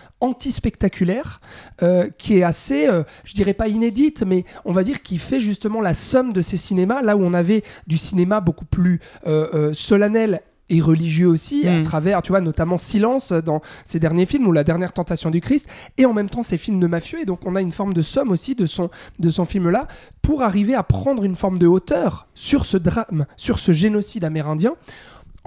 anti-spectaculaire 0.50 1.42
euh, 1.82 2.10
qui 2.18 2.38
est 2.38 2.44
assez, 2.44 2.88
euh, 2.88 3.04
je 3.24 3.34
dirais 3.34 3.54
pas 3.54 3.68
inédite, 3.68 4.24
mais 4.24 4.46
on 4.66 4.72
va 4.72 4.84
dire 4.84 5.02
qui 5.02 5.18
fait 5.18 5.40
justement 5.40 5.82
la 5.82 5.94
somme 5.94 6.34
de 6.34 6.42
ces 6.42 6.58
cinémas, 6.58 7.02
là 7.02 7.16
où 7.18 7.24
on 7.24 7.34
avait 7.34 7.64
du 7.88 7.98
cinéma 7.98 8.40
beaucoup 8.42 8.66
plus 8.66 9.00
euh, 9.26 9.74
solennel 9.74 10.42
et 10.70 10.82
religieux 10.82 11.28
aussi, 11.28 11.68
à 11.68 11.80
Mm. 11.80 11.82
travers, 11.84 12.22
tu 12.22 12.32
vois, 12.32 12.42
notamment 12.42 12.78
Silence 12.78 13.32
dans 13.32 13.62
ses 13.86 14.00
derniers 14.00 14.26
films 14.26 14.48
ou 14.48 14.52
La 14.52 14.64
dernière 14.64 14.94
tentation 14.94 15.30
du 15.30 15.42
Christ, 15.42 15.68
et 15.98 16.06
en 16.06 16.14
même 16.14 16.30
temps 16.30 16.44
ses 16.44 16.58
films 16.58 16.80
de 16.80 16.88
mafieux. 16.88 17.22
Et 17.22 17.26
donc 17.26 17.40
on 17.46 17.56
a 17.56 17.62
une 17.62 17.72
forme 17.72 17.94
de 17.94 18.02
somme 18.02 18.32
aussi 18.32 18.56
de 18.56 18.66
son, 18.66 18.90
de 19.20 19.30
son 19.30 19.46
film-là 19.46 19.88
pour 20.22 20.42
arriver 20.42 20.74
à 20.74 20.84
prendre 20.84 21.24
une 21.24 21.36
forme 21.36 21.60
de 21.60 21.68
hauteur 21.68 22.28
sur 22.34 22.66
ce 22.66 22.78
drame, 22.78 23.26
sur 23.36 23.60
ce 23.60 23.72
génocide 23.74 24.24
amérindien. 24.24 24.74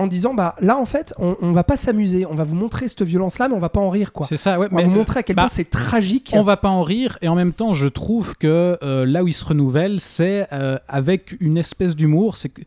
En 0.01 0.07
disant, 0.07 0.33
bah 0.33 0.55
là 0.61 0.79
en 0.79 0.85
fait, 0.85 1.13
on, 1.19 1.37
on 1.43 1.51
va 1.51 1.65
pas 1.65 1.77
s'amuser, 1.77 2.25
on 2.25 2.37
va 2.37 2.45
vous 2.45 2.55
montrer 2.55 2.87
cette 2.87 3.03
violence-là, 3.03 3.49
mais 3.49 3.57
on 3.57 3.59
va 3.59 3.69
pas 3.69 3.81
en 3.81 3.91
rire 3.91 4.13
quoi. 4.13 4.27
C'est 4.29 4.37
ça, 4.37 4.57
ouais. 4.61 4.69
On 4.71 4.77
va 4.77 4.83
mais, 4.83 4.85
vous 4.85 4.93
euh, 4.93 4.99
montrer 4.99 5.19
à 5.19 5.23
quel 5.25 5.35
bah, 5.35 5.43
point 5.43 5.49
c'est 5.49 5.69
tragique. 5.69 6.31
On 6.37 6.45
va 6.45 6.57
pas 6.57 6.69
en 6.69 6.85
rire 6.85 7.19
et 7.21 7.27
en 7.27 7.35
même 7.35 7.53
temps, 7.53 7.73
je 7.73 7.89
trouve 7.89 8.37
que 8.37 8.79
euh, 8.81 9.05
là 9.05 9.25
où 9.25 9.27
il 9.27 9.33
se 9.33 9.45
renouvelle, 9.45 10.01
c'est 10.01 10.47
euh, 10.53 10.79
avec 10.87 11.35
une 11.41 11.59
espèce 11.59 11.97
d'humour. 11.97 12.37
C'est 12.37 12.51
que 12.51 12.63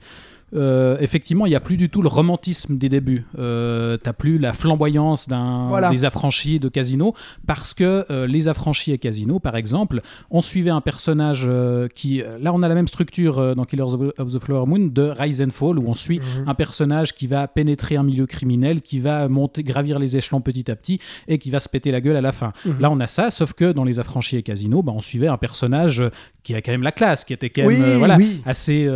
euh, 0.54 0.97
effectivement, 0.99 1.45
il 1.45 1.49
n'y 1.49 1.56
a 1.56 1.60
plus 1.60 1.78
du 1.78 1.89
tout 1.89 2.02
le 2.02 2.08
romantisme 2.10 2.76
des 2.78 2.89
débuts. 2.89 3.26
Euh, 3.39 3.97
T'as 4.02 4.14
plus 4.14 4.38
la 4.38 4.54
flamboyance 4.54 5.30
d'un 5.30 5.68
Voilà. 5.68 5.89
des 5.89 6.06
affranchis 6.06 6.60
de 6.60 6.68
Casino 6.70 7.14
parce 7.47 7.74
que 7.74 8.06
euh, 8.10 8.28
les 8.28 8.47
affranchis 8.47 8.91
et 8.91 8.97
Casino, 8.97 9.39
par 9.39 9.56
exemple, 9.56 10.02
on 10.30 10.41
suivait 10.41 10.70
un 10.70 10.82
personnage 10.82 11.45
euh, 11.47 11.88
qui, 11.88 12.22
là, 12.39 12.54
on 12.54 12.64
a 12.64 12.68
la 12.68 12.76
même 12.76 12.88
structure 12.88 13.56
dans 13.56 13.64
Killers 13.66 13.93
of, 14.18 14.32
the 14.34 14.39
Flower 14.39 14.66
Moon 14.68 14.88
de 14.91 15.04
Rise 15.04 15.41
and 15.41 15.52
Fall 15.52 15.78
où 15.80 15.84
on 15.88 15.95
suit 15.95 16.20
Mhm. 16.20 16.47
un 16.49 16.54
personnage 16.56 17.16
qui 17.16 17.28
va 17.28 17.47
pénétrer 17.47 17.95
un 17.95 18.04
milieu 18.04 18.26
criminel, 18.26 18.82
qui 18.82 18.99
va 18.99 19.28
monter, 19.30 19.64
gravir 19.64 19.99
les 19.99 20.18
échelons 20.18 20.41
petit 20.41 20.70
à 20.70 20.76
petit 20.76 20.99
et 21.28 21.38
qui 21.38 21.49
va 21.49 21.60
se 21.60 21.70
péter 21.70 21.91
la 21.91 22.02
gueule 22.02 22.16
à 22.18 22.22
la 22.22 22.32
fin. 22.32 22.54
Mhm. 22.66 22.80
Là, 22.80 22.91
on 22.91 22.99
a 22.99 23.08
ça, 23.08 23.32
sauf 23.32 23.54
que 23.54 23.72
dans 23.72 23.84
les 23.84 23.99
affranchis 23.99 24.38
et 24.38 24.43
Casino, 24.43 24.82
bah, 24.84 24.91
on 24.95 25.02
suivait 25.02 25.28
un 25.28 25.38
personnage 25.38 26.04
qui 26.43 26.56
a 26.56 26.62
quand 26.62 26.72
même 26.72 26.82
la 26.84 26.91
classe, 26.91 27.24
qui 27.24 27.34
était 27.34 27.49
quand 27.49 27.68
même 27.68 27.82
Oui, 27.82 27.97
voilà, 27.97 28.18
oui. 28.18 28.41
assez, 28.45 28.88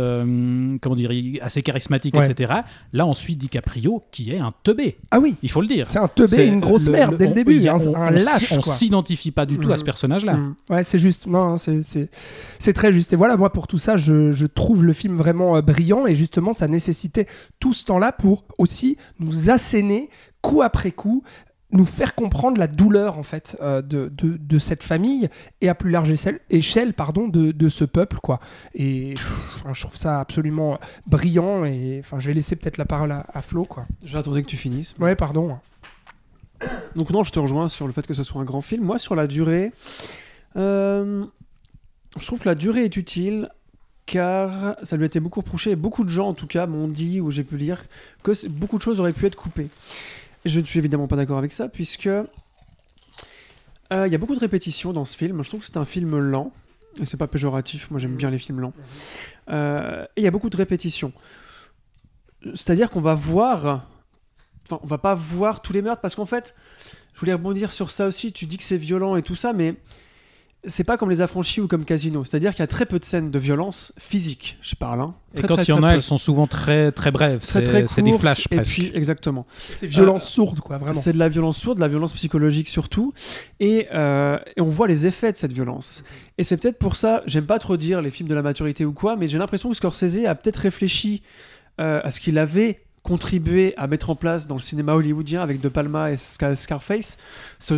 comment 0.80 0.94
dire, 0.96 1.10
assez 1.46 1.62
charismatique, 1.62 2.14
Ouais. 2.16 2.28
etc. 2.30 2.52
Là, 2.92 3.06
on 3.06 3.14
suit 3.14 3.36
DiCaprio, 3.36 4.02
qui 4.10 4.32
est 4.32 4.38
un 4.38 4.50
teubé. 4.62 4.98
Ah 5.10 5.18
oui, 5.20 5.34
Il 5.42 5.50
faut 5.50 5.60
le 5.60 5.66
dire. 5.68 5.86
c'est 5.86 5.98
un 5.98 6.08
teubé, 6.08 6.46
une 6.46 6.60
grosse 6.60 6.86
le- 6.86 6.92
merde 6.92 7.12
le- 7.12 7.18
dès 7.18 7.26
le 7.28 7.34
début, 7.34 7.66
a- 7.66 7.76
on- 7.76 7.94
un 7.96 8.10
lâche 8.10 8.52
On 8.52 8.62
s'identifie 8.62 9.30
pas 9.30 9.46
du 9.46 9.58
tout 9.58 9.72
à 9.72 9.76
ce 9.76 9.84
personnage-là. 9.84 10.34
Mm. 10.34 10.54
Ouais, 10.70 10.82
c'est 10.82 10.98
juste. 10.98 11.26
Non, 11.26 11.56
c'est 11.56 12.72
très 12.74 12.92
juste. 12.92 13.12
Et 13.12 13.16
voilà, 13.16 13.36
moi, 13.36 13.52
pour 13.52 13.66
tout 13.66 13.78
ça, 13.78 13.96
je, 13.96 14.30
je 14.32 14.46
trouve 14.46 14.84
le 14.84 14.92
film 14.92 15.16
vraiment 15.16 15.56
euh, 15.56 15.62
brillant. 15.62 16.06
Et 16.06 16.14
justement, 16.14 16.52
ça 16.52 16.68
nécessitait 16.68 17.26
tout 17.60 17.72
ce 17.72 17.84
temps-là 17.86 18.12
pour 18.12 18.44
aussi 18.58 18.96
nous 19.20 19.50
asséner, 19.50 20.10
coup 20.42 20.62
après 20.62 20.90
coup, 20.92 21.22
nous 21.72 21.86
faire 21.86 22.14
comprendre 22.14 22.58
la 22.58 22.68
douleur, 22.68 23.18
en 23.18 23.22
fait, 23.22 23.56
euh, 23.60 23.82
de, 23.82 24.08
de, 24.16 24.36
de 24.36 24.58
cette 24.58 24.82
famille 24.82 25.28
et 25.60 25.68
à 25.68 25.74
plus 25.74 25.90
large 25.90 26.10
échelle, 26.10 26.40
échelle 26.48 26.94
pardon, 26.94 27.26
de, 27.26 27.50
de 27.50 27.68
ce 27.68 27.84
peuple, 27.84 28.18
quoi. 28.22 28.38
Et 28.74 29.14
pff, 29.14 29.64
je 29.72 29.80
trouve 29.80 29.96
ça 29.96 30.20
absolument 30.20 30.78
brillant. 31.06 31.64
Et 31.64 32.00
enfin, 32.04 32.20
je 32.20 32.28
vais 32.28 32.34
laisser 32.34 32.54
peut-être 32.56 32.78
la 32.78 32.84
parole 32.84 33.10
à, 33.10 33.26
à 33.32 33.42
Flo, 33.42 33.64
quoi. 33.64 33.86
J'attendais 34.04 34.42
que 34.42 34.48
tu 34.48 34.56
finisses. 34.56 34.94
Ouais, 35.00 35.16
pardon. 35.16 35.58
Donc 36.94 37.10
non, 37.10 37.24
je 37.24 37.32
te 37.32 37.38
rejoins 37.38 37.68
sur 37.68 37.86
le 37.86 37.92
fait 37.92 38.06
que 38.06 38.14
ce 38.14 38.22
soit 38.22 38.40
un 38.40 38.44
grand 38.44 38.62
film. 38.62 38.84
Moi, 38.84 38.98
sur 38.98 39.14
la 39.14 39.26
durée, 39.26 39.72
euh, 40.56 41.24
je 42.18 42.26
trouve 42.26 42.40
que 42.40 42.48
la 42.48 42.54
durée 42.54 42.84
est 42.84 42.96
utile 42.96 43.50
car 44.06 44.76
ça 44.84 44.96
lui 44.96 45.02
a 45.02 45.06
été 45.06 45.18
beaucoup 45.18 45.40
reproché 45.40 45.72
et 45.72 45.76
beaucoup 45.76 46.04
de 46.04 46.08
gens 46.08 46.28
en 46.28 46.34
tout 46.34 46.46
cas 46.46 46.66
m'ont 46.66 46.86
dit 46.86 47.20
ou 47.20 47.32
j'ai 47.32 47.42
pu 47.42 47.56
lire 47.56 47.84
que 48.22 48.48
beaucoup 48.48 48.78
de 48.78 48.82
choses 48.82 49.00
auraient 49.00 49.12
pu 49.12 49.26
être 49.26 49.34
coupées. 49.34 49.68
Je 50.46 50.60
ne 50.60 50.64
suis 50.64 50.78
évidemment 50.78 51.08
pas 51.08 51.16
d'accord 51.16 51.38
avec 51.38 51.52
ça 51.52 51.68
puisque 51.68 52.06
euh, 52.06 52.26
il 53.90 54.12
y 54.12 54.14
a 54.14 54.18
beaucoup 54.18 54.34
de 54.34 54.40
répétitions 54.40 54.92
dans 54.92 55.04
ce 55.04 55.16
film. 55.16 55.42
Je 55.42 55.48
trouve 55.48 55.60
que 55.60 55.66
c'est 55.66 55.76
un 55.76 55.84
film 55.84 56.18
lent 56.18 56.52
c'est 57.04 57.16
pas 57.16 57.26
péjoratif. 57.26 57.90
Moi, 57.90 58.00
j'aime 58.00 58.16
bien 58.16 58.30
les 58.30 58.38
films 58.38 58.60
lents. 58.60 58.72
Euh, 59.50 60.04
et 60.16 60.22
il 60.22 60.24
y 60.24 60.26
a 60.26 60.30
beaucoup 60.30 60.50
de 60.50 60.56
répétitions. 60.56 61.12
C'est-à-dire 62.54 62.90
qu'on 62.90 63.00
va 63.00 63.14
voir 63.14 63.86
enfin, 64.64 64.80
on 64.82 64.86
va 64.86 64.98
pas 64.98 65.14
voir 65.14 65.62
tous 65.62 65.72
les 65.72 65.82
meurtres 65.82 66.00
parce 66.00 66.14
qu'en 66.14 66.26
fait, 66.26 66.54
je 67.14 67.20
voulais 67.20 67.32
rebondir 67.32 67.72
sur 67.72 67.90
ça 67.90 68.06
aussi. 68.06 68.32
Tu 68.32 68.46
dis 68.46 68.56
que 68.56 68.64
c'est 68.64 68.76
violent 68.76 69.16
et 69.16 69.22
tout 69.22 69.36
ça, 69.36 69.52
mais 69.52 69.74
c'est 70.66 70.84
pas 70.84 70.96
comme 70.96 71.10
les 71.10 71.20
affranchis 71.20 71.60
ou 71.60 71.68
comme 71.68 71.84
Casino. 71.84 72.24
C'est-à-dire 72.24 72.52
qu'il 72.52 72.60
y 72.60 72.64
a 72.64 72.66
très 72.66 72.86
peu 72.86 72.98
de 72.98 73.04
scènes 73.04 73.30
de 73.30 73.38
violence 73.38 73.92
physique, 73.98 74.58
je 74.62 74.74
parle. 74.74 75.00
Hein. 75.00 75.14
Et 75.34 75.38
Très, 75.38 75.48
quand 75.48 75.54
très, 75.54 75.64
il 75.64 75.68
y 75.68 75.72
en 75.72 75.76
très 75.76 75.86
a, 75.86 75.90
peu. 75.90 75.94
elles 75.96 76.02
sont 76.02 76.18
souvent 76.18 76.46
très 76.46 76.92
très 76.92 77.10
brèves. 77.10 77.38
très 77.40 77.62
très 77.62 77.80
C'est 77.82 77.88
c'est 77.88 78.02
des 78.02 78.12
flashs 78.18 78.46
et 78.50 78.60
puis 78.60 78.90
exactement. 78.94 79.46
C'est 79.58 79.86
violence 79.86 80.28
sourde, 80.28 80.60
quoi, 80.60 80.78
vraiment. 80.78 81.00
C'est 81.00 81.12
de 81.12 81.18
la 81.18 81.28
violence 81.28 81.58
sourde, 81.58 81.76
de 81.78 81.82
la 81.82 81.88
violence 81.88 82.12
psychologique 82.14 82.68
surtout, 82.68 83.12
et, 83.60 83.88
euh, 83.94 84.38
et 84.56 84.60
on 84.60 84.68
voit 84.68 84.88
les 84.88 85.06
effets 85.06 85.32
de 85.32 85.36
cette 85.36 85.52
violence. 85.52 86.04
Et 86.38 86.44
c'est 86.44 86.56
peut-être 86.56 86.78
pour 86.78 86.96
ça, 86.96 87.22
j'aime 87.26 87.46
pas 87.46 87.58
trop 87.58 87.76
dire 87.76 88.02
les 88.02 88.10
films 88.10 88.28
de 88.28 88.34
la 88.34 88.42
maturité 88.42 88.84
ou 88.84 88.92
quoi, 88.92 89.16
mais 89.16 89.28
j'ai 89.28 89.38
l'impression 89.38 89.68
que 89.70 89.76
Scorsese 89.76 90.24
a 90.26 90.34
peut-être 90.34 90.56
réfléchi 90.56 91.22
euh, 91.80 92.00
à 92.02 92.10
ce 92.10 92.20
qu'il 92.20 92.38
avait 92.38 92.78
contribué 93.06 93.72
à 93.76 93.86
mettre 93.86 94.10
en 94.10 94.16
place 94.16 94.46
dans 94.46 94.56
le 94.56 94.60
cinéma 94.60 94.92
hollywoodien 94.94 95.40
avec 95.40 95.60
De 95.60 95.68
Palma 95.68 96.10
et 96.10 96.16
Scar- 96.16 96.56
Scarface, 96.56 97.16
ce, 97.60 97.74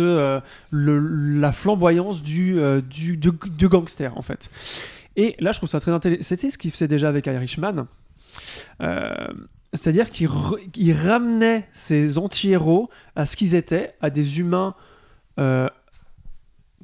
euh, 0.00 0.40
le- 0.70 1.00
la 1.40 1.52
flamboyance 1.52 2.22
du, 2.22 2.58
euh, 2.60 2.80
du, 2.80 3.16
du, 3.16 3.30
du 3.46 3.68
gangster 3.68 4.16
en 4.16 4.22
fait. 4.22 4.48
Et 5.16 5.34
là, 5.40 5.50
je 5.52 5.58
trouve 5.58 5.68
ça 5.68 5.80
très 5.80 5.90
intéressant. 5.92 6.22
C'était 6.22 6.50
ce 6.50 6.56
qu'il 6.58 6.70
faisait 6.70 6.88
déjà 6.88 7.08
avec 7.08 7.26
Irishman. 7.26 7.86
Euh, 8.80 9.12
c'est-à-dire 9.72 10.08
qu'il 10.10 10.28
il 10.76 10.92
ramenait 10.92 11.68
ces 11.72 12.16
anti-héros 12.16 12.88
à 13.16 13.26
ce 13.26 13.36
qu'ils 13.36 13.54
étaient, 13.56 13.90
à 14.00 14.10
des 14.10 14.38
humains 14.38 14.74
euh, 15.40 15.68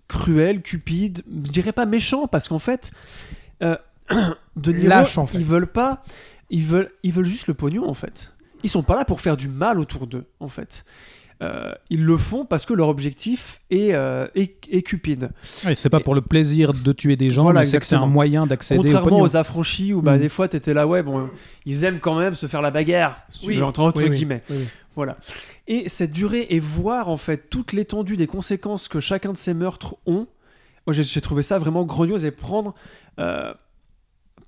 cruels, 0.08 0.60
cupides, 0.62 1.22
je 1.44 1.50
dirais 1.52 1.72
pas 1.72 1.86
méchants, 1.86 2.26
parce 2.26 2.48
qu'en 2.48 2.58
fait, 2.58 2.90
De 3.60 4.72
Niro, 4.72 4.88
Lâches, 4.88 5.18
en 5.18 5.26
fait. 5.26 5.38
ils 5.38 5.44
veulent 5.44 5.66
pas, 5.66 6.02
ils 6.50 6.64
veulent, 6.64 6.90
ils 7.02 7.12
veulent 7.12 7.24
juste 7.24 7.46
le 7.46 7.54
pognon 7.54 7.88
en 7.88 7.94
fait. 7.94 8.32
Ils 8.62 8.70
sont 8.70 8.82
pas 8.82 8.96
là 8.96 9.04
pour 9.04 9.20
faire 9.20 9.36
du 9.36 9.48
mal 9.48 9.78
autour 9.78 10.06
d'eux 10.06 10.24
en 10.40 10.48
fait. 10.48 10.84
Euh, 11.42 11.70
ils 11.90 12.02
le 12.02 12.16
font 12.16 12.46
parce 12.46 12.64
que 12.64 12.72
leur 12.72 12.88
objectif 12.88 13.60
est, 13.70 13.92
euh, 13.92 14.26
est, 14.34 14.56
est 14.70 14.80
cupide. 14.80 15.28
Ouais, 15.66 15.74
c'est 15.74 15.90
pas 15.90 16.00
pour 16.00 16.14
le 16.14 16.22
plaisir 16.22 16.72
de 16.72 16.92
tuer 16.92 17.16
des 17.16 17.28
gens, 17.28 17.42
Voilà, 17.42 17.60
mais 17.60 17.66
c'est 17.66 17.78
que 17.78 17.84
c'est 17.84 17.94
un 17.94 18.06
moyen 18.06 18.46
d'accéder 18.46 18.80
au 18.80 18.82
Contrairement 18.84 19.20
aux 19.20 19.36
affranchis 19.36 19.92
où 19.92 20.00
bah, 20.00 20.16
Mm. 20.16 20.20
des 20.20 20.28
fois 20.30 20.48
t'étais 20.48 20.72
là, 20.72 20.86
ouais, 20.86 21.02
bon, 21.02 21.28
ils 21.66 21.84
aiment 21.84 21.98
quand 22.00 22.18
même 22.18 22.34
se 22.34 22.46
faire 22.46 22.62
la 22.62 22.70
bagarre, 22.70 23.18
si 23.28 23.40
tu 23.40 23.52
veux, 23.52 23.62
entre, 23.64 23.80
entre 23.80 24.00
Oui, 24.02 24.08
oui. 24.08 24.16
guillemets. 24.16 24.42
Oui, 24.48 24.56
oui. 24.58 24.68
Voilà. 24.94 25.18
Et 25.68 25.90
cette 25.90 26.12
durée 26.12 26.46
et 26.48 26.58
voir 26.58 27.10
en 27.10 27.18
fait 27.18 27.50
toute 27.50 27.74
l'étendue 27.74 28.16
des 28.16 28.26
conséquences 28.26 28.88
que 28.88 28.98
chacun 29.00 29.32
de 29.32 29.36
ces 29.36 29.52
meurtres 29.52 29.96
ont, 30.06 30.26
moi 30.86 30.94
j'ai- 30.94 31.04
j'ai 31.04 31.20
trouvé 31.20 31.42
ça 31.42 31.58
vraiment 31.58 31.84
grandiose 31.84 32.24
et 32.24 32.30
prendre 32.30 32.74
euh, 33.18 33.52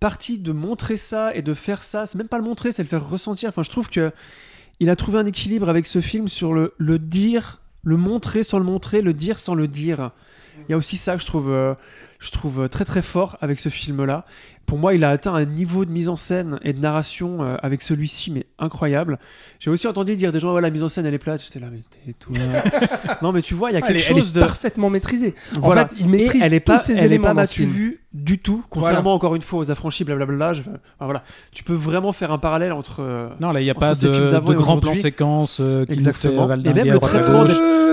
parti 0.00 0.38
de 0.38 0.52
montrer 0.52 0.96
ça 0.96 1.34
et 1.34 1.42
de 1.42 1.54
faire 1.54 1.82
ça, 1.82 2.06
c'est 2.06 2.18
même 2.18 2.28
pas 2.28 2.38
le 2.38 2.44
montrer, 2.44 2.72
c'est 2.72 2.82
le 2.82 2.88
faire 2.88 3.08
ressentir. 3.08 3.48
Enfin, 3.48 3.62
je 3.62 3.70
trouve 3.70 3.88
que 3.88 4.12
il 4.80 4.90
a 4.90 4.96
trouvé 4.96 5.18
un 5.18 5.26
équilibre 5.26 5.68
avec 5.68 5.86
ce 5.86 6.00
film 6.00 6.28
sur 6.28 6.54
le, 6.54 6.74
le 6.78 6.98
dire, 6.98 7.60
le 7.82 7.96
montrer 7.96 8.42
sans 8.44 8.58
le 8.58 8.64
montrer, 8.64 9.02
le 9.02 9.12
dire 9.12 9.38
sans 9.38 9.54
le 9.54 9.66
dire. 9.66 10.12
Il 10.68 10.72
y 10.72 10.74
a 10.74 10.76
aussi 10.76 10.96
ça 10.96 11.16
que 11.16 11.22
je 11.22 11.26
trouve, 11.26 11.50
euh, 11.50 11.74
je 12.18 12.30
trouve 12.30 12.68
très 12.68 12.84
très 12.84 13.02
fort 13.02 13.36
avec 13.40 13.58
ce 13.60 13.68
film-là. 13.68 14.24
Pour 14.68 14.76
moi, 14.78 14.94
il 14.94 15.02
a 15.02 15.08
atteint 15.08 15.34
un 15.34 15.46
niveau 15.46 15.84
de 15.86 15.90
mise 15.90 16.10
en 16.10 16.16
scène 16.16 16.58
et 16.62 16.74
de 16.74 16.78
narration 16.80 17.42
euh, 17.42 17.56
avec 17.62 17.80
celui-ci, 17.80 18.30
mais 18.30 18.44
incroyable. 18.58 19.18
J'ai 19.60 19.70
aussi 19.70 19.88
entendu 19.88 20.14
dire 20.14 20.30
des 20.30 20.40
gens, 20.40 20.52
ouais, 20.52 20.60
la 20.60 20.68
mise 20.70 20.82
en 20.82 20.88
scène 20.90 21.06
elle 21.06 21.14
est 21.14 21.18
plate. 21.18 21.42
J'étais 21.42 21.58
là, 21.58 21.68
mais 21.72 21.80
t'es 22.04 22.12
tout. 22.18 22.32
non, 23.22 23.32
mais 23.32 23.40
tu 23.42 23.54
vois, 23.54 23.70
il 23.70 23.74
y 23.74 23.76
a 23.76 23.78
Elle 23.80 23.84
quelque 23.86 23.96
est, 24.02 24.10
elle 24.10 24.18
est 24.18 24.20
chose 24.20 24.32
de. 24.34 24.40
parfaitement 24.40 24.90
maîtrisée. 24.90 25.34
Voilà. 25.60 25.84
En 25.84 25.88
fait, 25.88 25.94
il 25.98 26.08
maîtrise 26.08 26.42
Et 26.42 26.44
elle 26.44 26.52
est 26.54 26.60
tous 26.60 26.72
pas, 26.72 26.78
ces 26.78 26.92
elle 26.92 26.98
est 26.98 27.04
éléments 27.06 27.34
pas 27.34 27.44
vue 27.44 28.00
du 28.12 28.38
tout, 28.38 28.62
contrairement 28.70 29.12
encore 29.14 29.34
une 29.36 29.42
fois 29.42 29.58
aux 29.58 29.70
affranchis, 29.70 30.04
blablabla. 30.04 30.52
je- 30.54 30.60
enfin, 30.62 30.70
voilà. 31.00 31.22
Tu 31.52 31.62
peux 31.64 31.74
vraiment 31.74 32.12
faire 32.12 32.32
un 32.32 32.38
parallèle 32.38 32.72
entre. 32.72 33.00
euh, 33.00 33.28
Non, 33.40 33.52
là, 33.52 33.60
il 33.60 33.64
n'y 33.64 33.70
a 33.70 33.74
pas 33.74 33.94
de, 33.94 34.88
de 34.90 34.94
séquences 34.94 35.58
euh, 35.60 35.84
qui 35.86 35.92
Exactement. 35.92 36.44
Et 36.52 36.72
même 36.74 36.88
le 36.90 36.98
traitement 36.98 37.46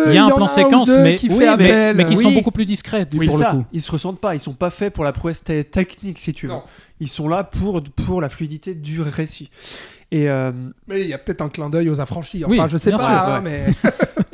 Il 0.07 0.13
y 0.13 0.17
a 0.17 0.25
un 0.25 0.29
plan 0.29 0.47
séquence, 0.47 0.89
mais, 0.89 1.15
qui 1.15 1.27
oui, 1.29 1.35
fait 1.35 1.39
mais, 1.41 1.47
appel. 1.47 1.95
mais 1.95 2.05
qui 2.05 2.17
sont 2.17 2.31
beaucoup 2.31 2.51
plus 2.51 2.65
discrets, 2.65 3.07
Oui, 3.17 3.27
pour 3.27 3.37
ça. 3.37 3.51
le 3.53 3.57
coup. 3.59 3.65
Ils 3.73 3.81
se 3.81 3.91
ressentent 3.91 4.19
pas. 4.19 4.35
Ils 4.35 4.39
sont 4.39 4.53
pas 4.53 4.69
faits 4.69 4.93
pour 4.93 5.03
la 5.03 5.11
prouesse 5.13 5.43
te- 5.43 5.61
technique, 5.63 6.19
si 6.19 6.33
tu 6.33 6.47
veux. 6.47 6.53
Non. 6.53 6.63
Ils 6.99 7.09
sont 7.09 7.27
là 7.27 7.43
pour, 7.43 7.83
pour 7.83 8.21
la 8.21 8.29
fluidité 8.29 8.75
du 8.75 9.01
récit. 9.01 9.49
Et, 10.11 10.29
euh, 10.29 10.51
Mais 10.87 11.01
il 11.01 11.07
y 11.07 11.13
a 11.13 11.17
peut-être 11.17 11.41
un 11.41 11.49
clin 11.49 11.69
d'œil 11.69 11.89
aux 11.89 11.99
affranchis. 11.99 12.45
Oui, 12.45 12.59
Enfin, 12.59 12.67
je 12.67 12.77
sais 12.77 12.91
bien 12.91 12.97
pas, 12.97 13.05
sûr, 13.05 13.13
hein, 13.13 13.41
mais 13.41 13.65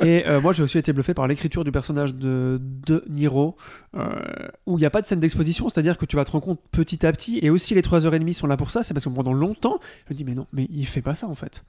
et 0.06 0.28
euh, 0.28 0.40
moi, 0.40 0.52
j'ai 0.52 0.62
aussi 0.62 0.78
été 0.78 0.92
bluffé 0.92 1.14
par 1.14 1.26
l'écriture 1.26 1.64
du 1.64 1.72
personnage 1.72 2.14
de, 2.14 2.60
de 2.86 3.04
Niro, 3.08 3.56
euh, 3.96 4.04
où 4.66 4.76
il 4.78 4.80
n'y 4.80 4.86
a 4.86 4.90
pas 4.90 5.00
de 5.00 5.06
scène 5.06 5.20
d'exposition, 5.20 5.68
c'est-à-dire 5.68 5.96
que 5.96 6.04
tu 6.04 6.16
vas 6.16 6.24
te 6.24 6.30
rendre 6.30 6.44
compte 6.44 6.60
petit 6.70 7.04
à 7.06 7.12
petit, 7.12 7.38
et 7.42 7.50
aussi 7.50 7.74
les 7.74 7.82
3h30 7.82 8.32
sont 8.32 8.46
là 8.46 8.56
pour 8.56 8.70
ça, 8.70 8.82
c'est 8.82 8.94
parce 8.94 9.04
que 9.04 9.10
pendant 9.10 9.32
longtemps, 9.32 9.78
je 10.08 10.14
me 10.14 10.16
dis, 10.16 10.24
mais 10.24 10.34
non, 10.34 10.46
mais 10.52 10.68
il 10.70 10.86
fait 10.86 11.02
pas 11.02 11.14
ça 11.14 11.26
en 11.26 11.34
fait. 11.34 11.64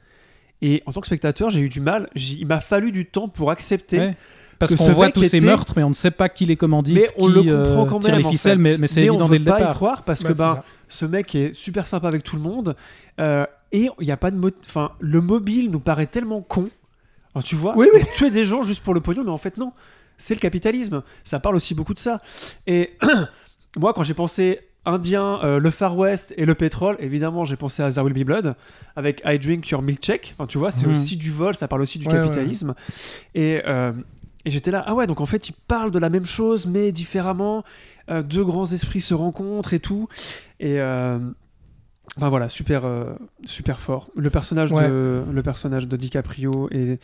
Et 0.61 0.83
en 0.85 0.93
tant 0.93 1.01
que 1.01 1.07
spectateur, 1.07 1.49
j'ai 1.49 1.61
eu 1.61 1.69
du 1.69 1.79
mal, 1.79 2.09
il 2.15 2.45
m'a 2.47 2.59
fallu 2.59 2.91
du 2.91 3.05
temps 3.05 3.27
pour 3.27 3.51
accepter. 3.51 3.99
Ouais. 3.99 4.17
Parce 4.59 4.75
qu'on 4.75 4.91
voit 4.93 5.11
tous 5.11 5.23
ces 5.23 5.37
était- 5.37 5.45
meurtres, 5.45 5.73
mais 5.75 5.83
on 5.83 5.89
ne 5.89 5.93
sait 5.93 6.11
pas 6.11 6.29
qui 6.29 6.45
les 6.45 6.55
commandite, 6.55 6.95
Mais 6.95 7.07
on 7.17 7.27
qui 7.27 7.33
le 7.33 7.41
comprend 7.41 7.83
euh, 7.83 7.85
quand 7.89 7.99
tire 7.99 8.11
même. 8.11 8.19
les 8.21 8.25
en 8.27 8.31
ficelles, 8.31 8.57
fait. 8.57 8.63
mais, 8.63 8.77
mais 8.77 8.87
c'est 8.87 9.01
évident 9.01 9.25
on 9.25 9.29
dès 9.29 9.39
le 9.39 9.45
pas 9.45 9.57
départ. 9.57 9.71
y 9.71 9.75
croire 9.75 10.03
parce 10.03 10.23
Bah, 10.23 10.29
que 10.29 10.35
ça. 10.35 10.63
ce 10.87 11.05
mec 11.05 11.33
est 11.35 11.53
super 11.53 11.87
sympa 11.87 12.07
avec 12.07 12.23
tout 12.23 12.35
le 12.35 12.41
monde 12.41 12.75
euh, 13.19 13.45
et 13.71 13.89
il 13.99 14.07
y 14.07 14.11
a 14.11 14.17
pas 14.17 14.31
de. 14.31 14.53
Enfin, 14.65 14.91
le 14.99 15.19
mobile 15.21 15.69
nous 15.71 15.79
paraît 15.79 16.05
tellement 16.07 16.41
con. 16.41 16.69
Alors, 17.35 17.43
tu 17.43 17.55
vois, 17.55 17.73
Oui, 17.75 17.87
oui. 17.93 18.01
tuer 18.15 18.29
des 18.29 18.45
gens 18.45 18.61
juste 18.63 18.83
pour 18.83 18.93
le 18.93 19.01
pognon, 19.01 19.23
mais 19.23 19.31
en 19.31 19.37
fait 19.39 19.57
non. 19.57 19.73
C'est 20.17 20.35
le 20.35 20.39
capitalisme. 20.39 21.01
Ça 21.23 21.39
parle 21.39 21.55
aussi 21.55 21.73
beaucoup 21.73 21.95
de 21.95 21.99
ça. 21.99 22.21
Et 22.67 22.91
moi, 23.77 23.93
quand 23.93 24.03
j'ai 24.03 24.13
pensé 24.13 24.59
indien, 24.85 25.39
euh, 25.43 25.59
le 25.59 25.71
Far 25.71 25.97
West 25.97 26.33
et 26.37 26.45
le 26.45 26.55
pétrole. 26.55 26.97
Évidemment, 26.99 27.45
j'ai 27.45 27.55
pensé 27.55 27.81
à 27.81 27.89
There 27.91 28.03
Will 28.03 28.13
Be 28.13 28.25
Blood 28.25 28.53
avec 28.97 29.21
I 29.25 29.39
Drink 29.39 29.67
Your 29.69 29.81
Milkshake. 29.81 30.33
Enfin, 30.37 30.45
tu 30.45 30.57
vois, 30.57 30.71
c'est 30.73 30.85
Mhm. 30.85 30.91
aussi 30.91 31.15
du 31.17 31.31
vol, 31.31 31.55
ça 31.55 31.67
parle 31.69 31.81
aussi 31.81 31.99
du 31.99 32.07
Ouais, 32.07 32.13
ouais, 32.13 32.19
capitalisme. 32.19 32.75
Et, 33.33 33.61
euh, 33.65 33.93
et 34.45 34.51
j'étais 34.51 34.71
là, 34.71 34.83
ah 34.87 34.93
ouais, 34.95 35.07
donc 35.07 35.21
en 35.21 35.25
fait, 35.25 35.49
ils 35.49 35.53
parlent 35.67 35.91
de 35.91 35.99
la 35.99 36.09
même 36.09 36.25
chose, 36.25 36.67
mais 36.67 36.91
différemment. 36.91 37.63
Euh, 38.11 38.21
deux 38.21 38.43
grands 38.43 38.65
esprits 38.65 39.01
se 39.01 39.13
rencontrent 39.13 39.73
et 39.73 39.79
tout. 39.79 40.07
Et. 40.59 40.79
euh, 40.81 41.19
Enfin 42.17 42.29
voilà, 42.29 42.47
super, 42.47 42.85
euh, 42.85 43.05
super 43.43 43.79
fort. 43.79 44.09
Le 44.15 44.29
personnage, 44.29 44.71
Ouais. 44.71 44.87
de, 44.87 45.23
le 45.31 45.41
personnage 45.41 45.87
de 45.87 45.97
DiCaprio 45.97 46.69
est, 46.69 46.99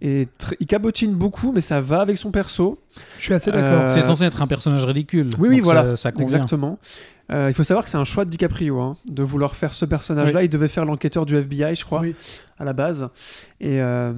il 0.00 0.66
cabotine 0.66 1.12
beaucoup, 1.14 1.52
mais 1.52 1.60
ça 1.60 1.82
va 1.82 2.00
avec 2.00 2.16
son 2.16 2.30
perso. 2.30 2.78
Je 3.18 3.24
suis 3.24 3.34
assez 3.34 3.50
d'accord. 3.50 3.82
Euh, 3.82 3.88
C'est 3.90 4.00
censé 4.00 4.24
être 4.24 4.40
un 4.40 4.46
personnage 4.46 4.82
ridicule. 4.86 5.28
Oui, 5.38 5.48
oui, 5.50 5.60
voilà, 5.60 5.94
Ça, 5.96 6.10
ça. 6.10 6.22
Exactement. 6.22 6.78
Euh, 7.30 7.48
il 7.50 7.54
faut 7.54 7.64
savoir 7.64 7.84
que 7.84 7.90
c'est 7.90 7.98
un 7.98 8.06
choix 8.06 8.24
de 8.24 8.30
DiCaprio 8.30 8.80
hein, 8.80 8.96
de 9.06 9.22
vouloir 9.22 9.56
faire 9.56 9.74
ce 9.74 9.84
personnage-là. 9.84 10.42
Il 10.44 10.48
devait 10.48 10.68
faire 10.68 10.86
l'enquêteur 10.86 11.26
du 11.26 11.36
FBI, 11.36 11.74
je 11.74 11.84
crois, 11.84 12.00
Oui. 12.00 12.14
à 12.58 12.64
la 12.64 12.72
base. 12.72 13.08
Et, 13.60 13.82
euh, 13.82 14.14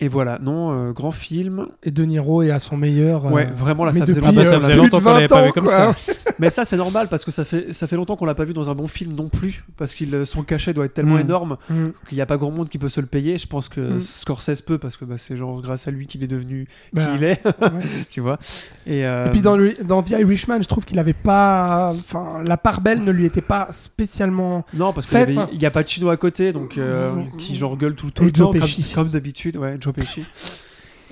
et 0.00 0.08
voilà, 0.08 0.38
non, 0.42 0.72
euh, 0.88 0.92
grand 0.92 1.10
film. 1.10 1.66
Et 1.82 1.90
De 1.90 2.04
Niro 2.04 2.42
est 2.42 2.50
à 2.50 2.58
son 2.58 2.76
meilleur. 2.76 3.26
euh, 3.26 3.30
Ouais, 3.30 3.44
vraiment, 3.54 3.84
là, 3.84 3.92
mais 3.92 3.98
ça 4.00 4.06
faisait 4.06 4.20
depuis, 4.20 4.32
Ah 4.32 4.42
bah, 4.42 4.44
ça 4.44 4.54
euh, 4.56 4.60
faisait 4.60 4.76
longtemps 4.76 5.00
qu'on 5.00 5.12
l'avait 5.12 5.26
20 5.26 5.28
pas 5.28 5.46
vu 5.46 5.52
comme 5.52 5.64
quoi. 5.64 5.94
ça. 5.94 6.12
Mais 6.38 6.48
ça, 6.48 6.64
c'est 6.64 6.78
normal 6.78 7.08
parce 7.10 7.24
que 7.26 7.30
ça 7.30 7.44
fait, 7.44 7.74
ça 7.74 7.86
fait 7.86 7.96
longtemps 7.96 8.16
qu'on 8.16 8.24
l'a 8.24 8.34
pas 8.34 8.46
vu 8.46 8.54
dans 8.54 8.70
un 8.70 8.74
bon 8.74 8.88
film 8.88 9.14
non 9.14 9.28
plus. 9.28 9.62
Parce 9.76 9.94
que 9.94 10.24
son 10.24 10.42
cachet 10.42 10.72
doit 10.72 10.86
être 10.86 10.94
tellement 10.94 11.16
Mm. 11.16 11.20
énorme 11.20 11.56
Mm. 11.68 11.74
qu'il 12.08 12.16
n'y 12.16 12.22
a 12.22 12.26
pas 12.26 12.38
grand 12.38 12.50
monde 12.50 12.68
qui 12.70 12.78
peut 12.78 12.88
se 12.88 13.00
le 13.00 13.06
payer. 13.06 13.36
Je 13.36 13.46
pense 13.46 13.68
que 13.68 13.80
Mm. 13.96 14.00
Scorsese 14.00 14.62
peut 14.62 14.78
parce 14.78 14.96
que 14.96 15.04
bah, 15.04 15.16
c'est 15.18 15.36
genre 15.36 15.60
grâce 15.60 15.86
à 15.86 15.90
lui 15.90 16.06
qu'il 16.06 16.24
est 16.24 16.28
devenu 16.28 16.66
Bah, 16.94 17.04
qui 17.04 17.16
il 17.16 17.24
est, 17.24 17.40
ouais. 17.60 17.70
tu 18.08 18.20
vois. 18.22 18.38
Et, 18.86 19.04
euh, 19.04 19.26
Et 19.28 19.32
puis 19.32 19.42
dans, 19.42 19.56
le- 19.58 19.74
dans 19.84 20.02
The 20.02 20.10
Irishman, 20.12 20.62
je 20.62 20.68
trouve 20.68 20.86
qu'il 20.86 20.98
avait 20.98 21.12
pas. 21.12 21.92
Enfin, 21.94 22.42
la 22.48 22.56
part 22.56 22.80
belle 22.80 23.02
ne 23.04 23.10
lui 23.12 23.26
était 23.26 23.42
pas 23.42 23.68
spécialement. 23.70 24.64
Non, 24.74 24.92
parce 24.94 25.06
qu'il 25.06 25.58
n'y 25.58 25.66
a 25.66 25.70
pas 25.70 25.82
de 25.82 25.88
chino 25.88 26.08
à 26.08 26.16
côté, 26.16 26.52
donc 26.52 26.78
euh, 26.78 27.12
qui 27.36 27.54
genre 27.54 27.76
gueule 27.76 27.94
tout, 27.94 28.06
le 28.06 28.30
temps, 28.32 28.52
comme, 28.52 28.60
comme 28.94 29.08
d'habitude. 29.08 29.56
Ouais, 29.58 29.76
Joe 29.78 29.89
Pesci. 29.92 30.22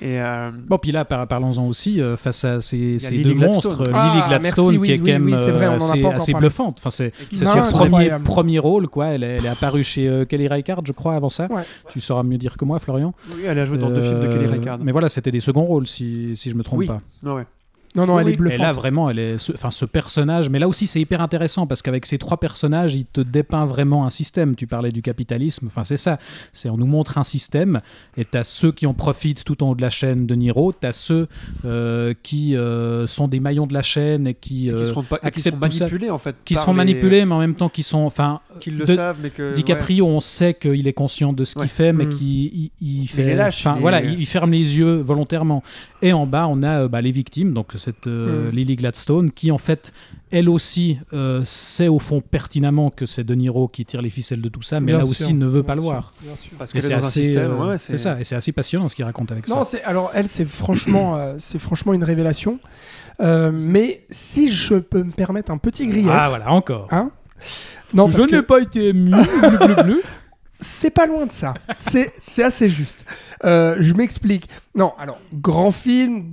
Et 0.00 0.20
euh, 0.20 0.50
Bon, 0.68 0.78
puis 0.78 0.92
là, 0.92 1.04
par- 1.04 1.26
parlons-en 1.26 1.66
aussi, 1.66 2.00
euh, 2.00 2.16
face 2.16 2.44
à 2.44 2.60
ces, 2.60 2.98
deux 3.10 3.34
Gladstone. 3.34 3.72
monstres, 3.72 3.82
Ah, 3.92 4.12
Lily 4.14 4.28
Gladstone, 4.28 4.64
merci, 4.66 4.78
oui, 4.78 4.86
qui 4.86 4.92
est 4.92 4.94
oui, 4.94 5.00
quand 5.00 5.12
même 5.18 5.24
oui, 5.24 5.34
c'est 5.36 5.50
vrai, 5.50 5.66
euh, 5.66 6.10
assez, 6.14 6.34
bluffante. 6.34 6.76
Enfin, 6.78 6.90
c'est 6.90 7.12
son 7.32 7.62
premier, 7.72 8.12
premier 8.24 8.58
rôle, 8.60 8.86
quoi. 8.86 9.06
Elle 9.06 9.24
est, 9.24 9.36
elle 9.38 9.46
est 9.46 9.48
apparue 9.48 9.82
chez 9.82 10.06
euh, 10.06 10.24
Kelly 10.24 10.46
Reichardt, 10.46 10.82
je 10.86 10.92
crois, 10.92 11.16
avant 11.16 11.28
ça. 11.28 11.48
Ouais. 11.50 11.62
Tu 11.90 12.00
sauras 12.00 12.22
mieux 12.22 12.38
dire 12.38 12.56
que 12.56 12.64
moi, 12.64 12.78
Florian. 12.78 13.12
oui, 13.34 13.40
elle 13.44 13.58
a 13.58 13.64
joué 13.64 13.76
dans 13.78 13.90
deux 13.90 14.02
films 14.02 14.20
de 14.20 14.28
Kelly 14.32 14.46
Reichardt. 14.46 14.78
Mais 14.84 14.92
voilà, 14.92 15.08
c'était 15.08 15.32
des 15.32 15.40
seconds 15.40 15.64
rôles, 15.64 15.88
si, 15.88 16.36
si 16.36 16.48
je 16.50 16.54
me 16.54 16.62
trompe 16.62 16.78
Oui. 16.78 16.86
pas. 16.86 17.00
Ouais. 17.34 17.44
Non, 17.96 18.06
non, 18.06 18.14
Oui, 18.16 18.20
elle 18.20 18.26
oui. 18.26 18.32
est 18.32 18.34
Et 18.34 18.38
bluffante. 18.38 18.60
là, 18.60 18.70
vraiment, 18.72 19.10
elle 19.10 19.18
est, 19.18 19.38
ce, 19.38 19.52
enfin, 19.52 19.70
ce 19.70 19.84
personnage, 19.84 20.50
mais 20.50 20.58
là 20.58 20.68
aussi, 20.68 20.86
c'est 20.86 21.00
hyper 21.00 21.20
intéressant 21.20 21.66
parce 21.66 21.82
qu'avec 21.82 22.06
ces 22.06 22.18
trois 22.18 22.38
personnages, 22.38 22.94
il 22.94 23.06
te 23.06 23.20
dépeint 23.20 23.64
vraiment 23.66 24.04
un 24.06 24.10
système. 24.10 24.54
Tu 24.56 24.66
parlais 24.66 24.92
du 24.92 25.02
capitalisme, 25.02 25.66
enfin, 25.66 25.84
c'est 25.84 25.96
ça. 25.96 26.18
C'est 26.52 26.68
on 26.70 26.76
nous 26.76 26.86
montre 26.86 27.18
un 27.18 27.24
système 27.24 27.78
et 28.16 28.24
tu 28.24 28.36
as 28.36 28.44
ceux 28.44 28.72
qui 28.72 28.86
en 28.86 28.94
profitent 28.94 29.44
tout 29.44 29.62
en 29.62 29.68
haut 29.70 29.74
de 29.74 29.82
la 29.82 29.90
chaîne 29.90 30.26
de 30.26 30.34
Niro, 30.34 30.72
tu 30.78 30.86
as 30.86 30.92
ceux 30.92 31.28
euh, 31.64 32.14
qui 32.22 32.56
euh, 32.56 33.06
sont 33.06 33.28
des 33.28 33.40
maillons 33.40 33.66
de 33.66 33.74
la 33.74 33.82
chaîne 33.82 34.26
et 34.26 34.34
qui, 34.34 34.70
euh, 34.70 34.92
pas, 35.08 35.16
et 35.16 35.20
qui 35.20 35.26
acceptent 35.26 35.56
sont 35.64 35.70
ça. 35.70 35.84
manipulés 35.84 36.10
en 36.10 36.18
fait. 36.18 36.36
qui 36.44 36.54
sont 36.54 36.72
les- 36.72 36.76
manipulés, 36.76 37.24
mais 37.24 37.34
en 37.34 37.40
même 37.40 37.54
temps 37.54 37.68
qui 37.68 37.82
sont. 37.82 37.98
Enfin, 38.04 38.40
Qui 38.60 38.70
le 38.70 38.84
de- 38.84 38.92
savent, 38.92 39.18
mais 39.22 39.30
que. 39.30 39.54
DiCaprio, 39.54 40.06
on 40.06 40.20
sait 40.20 40.54
qu'il 40.54 40.86
est 40.86 40.92
conscient 40.92 41.32
de 41.32 41.44
ce 41.44 41.52
qu'il 41.54 41.62
Ouais. 41.62 41.68
fait, 41.68 41.92
mais 41.92 42.04
Mm. 42.06 42.14
qu'il 42.14 42.28
il, 42.54 42.70
il 42.80 43.08
fait. 43.08 43.34
lâche, 43.34 43.60
enfin, 43.60 43.74
il 43.74 43.78
est- 43.78 43.80
voilà, 43.82 44.02
il, 44.02 44.20
il 44.20 44.26
ferme 44.26 44.52
les 44.52 44.78
yeux 44.78 44.96
volontairement. 45.00 45.62
Et 46.02 46.12
en 46.12 46.26
bas, 46.26 46.46
on 46.48 46.62
a 46.62 46.82
euh, 46.82 46.88
bah, 46.88 47.00
les 47.00 47.12
victimes, 47.12 47.52
donc 47.54 47.72
cette 47.78 48.06
euh, 48.06 48.50
Mm. 48.50 48.54
Lily 48.54 48.76
Gladstone, 48.76 49.30
qui 49.32 49.50
en 49.50 49.58
fait, 49.58 49.92
elle 50.30 50.48
aussi, 50.50 50.98
euh, 51.14 51.42
sait 51.44 51.88
au 51.88 51.98
fond 51.98 52.20
pertinemment 52.20 52.90
que 52.90 53.06
c'est 53.06 53.24
De 53.24 53.34
Niro 53.34 53.68
qui 53.68 53.84
tire 53.86 54.02
les 54.02 54.10
ficelles 54.10 54.42
de 54.42 54.48
tout 54.50 54.60
ça, 54.62 54.80
mais 54.80 54.86
Bien 54.92 54.98
là 54.98 55.04
sûr, 55.04 55.10
aussi 55.12 55.32
ne 55.34 55.46
veut 55.46 55.62
pas 55.62 55.72
bien 55.72 55.76
le 55.76 55.80
sûr, 55.80 55.90
voir. 55.90 56.12
bien 56.22 56.36
sûr. 56.36 56.50
Parce 56.58 56.74
est 56.74 56.80
c'est 56.82 56.92
assez, 56.94 57.22
système. 57.22 57.50
euh, 57.52 57.68
ouais, 57.70 57.78
c'est 57.78 57.96
ça, 57.96 58.20
et 58.20 58.24
c'est 58.24 58.36
assez 58.36 58.52
passionnant 58.52 58.88
ce 58.88 58.94
qu'il 58.94 59.04
raconte 59.06 59.32
avec 59.32 59.48
Non, 59.48 59.62
ça. 59.64 59.70
c'est 59.78 59.82
alors 59.84 60.10
elle, 60.14 60.26
c'est 60.26 60.44
franchement, 60.44 61.16
euh, 61.16 61.34
c'est 61.38 61.58
franchement 61.58 61.94
une 61.94 62.04
révélation. 62.04 62.58
Euh, 63.20 63.50
mais 63.52 64.04
si 64.10 64.50
je 64.50 64.74
peux 64.76 65.02
me 65.02 65.10
permettre 65.12 65.50
un 65.50 65.58
petit 65.58 65.86
grief, 65.86 66.08
Ah 66.10 66.28
voilà, 66.28 66.50
encore. 66.52 66.86
hein? 66.92 67.10
Non, 67.94 68.08
je 68.10 68.20
n'ai 68.20 68.26
que 68.28 68.40
pas 68.40 68.60
été 68.60 68.88
ému. 68.88 69.12
C'est 70.60 70.90
pas 70.90 71.06
loin 71.06 71.26
de 71.26 71.30
ça. 71.30 71.54
C'est 71.76 72.42
assez 72.42 72.68
juste. 72.68 73.06
Euh, 73.44 73.76
je 73.78 73.94
m'explique. 73.94 74.48
Non, 74.74 74.92
alors 74.98 75.20
grand 75.32 75.70
film, 75.70 76.24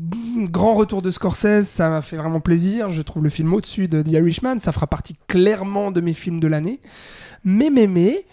grand 0.49 0.73
retour 0.73 1.01
de 1.01 1.11
Scorsese, 1.11 1.67
ça 1.67 1.89
m'a 1.89 2.01
fait 2.01 2.17
vraiment 2.17 2.39
plaisir. 2.39 2.89
Je 2.89 3.01
trouve 3.01 3.23
le 3.23 3.29
film 3.29 3.53
au-dessus 3.53 3.87
de 3.87 4.01
The 4.01 4.09
Irishman. 4.09 4.59
Ça 4.59 4.71
fera 4.71 4.87
partie 4.87 5.15
clairement 5.27 5.91
de 5.91 6.01
mes 6.01 6.13
films 6.13 6.39
de 6.39 6.47
l'année. 6.47 6.79
Mais 7.43 7.69
mais 7.69 7.85
mais, 7.85 8.25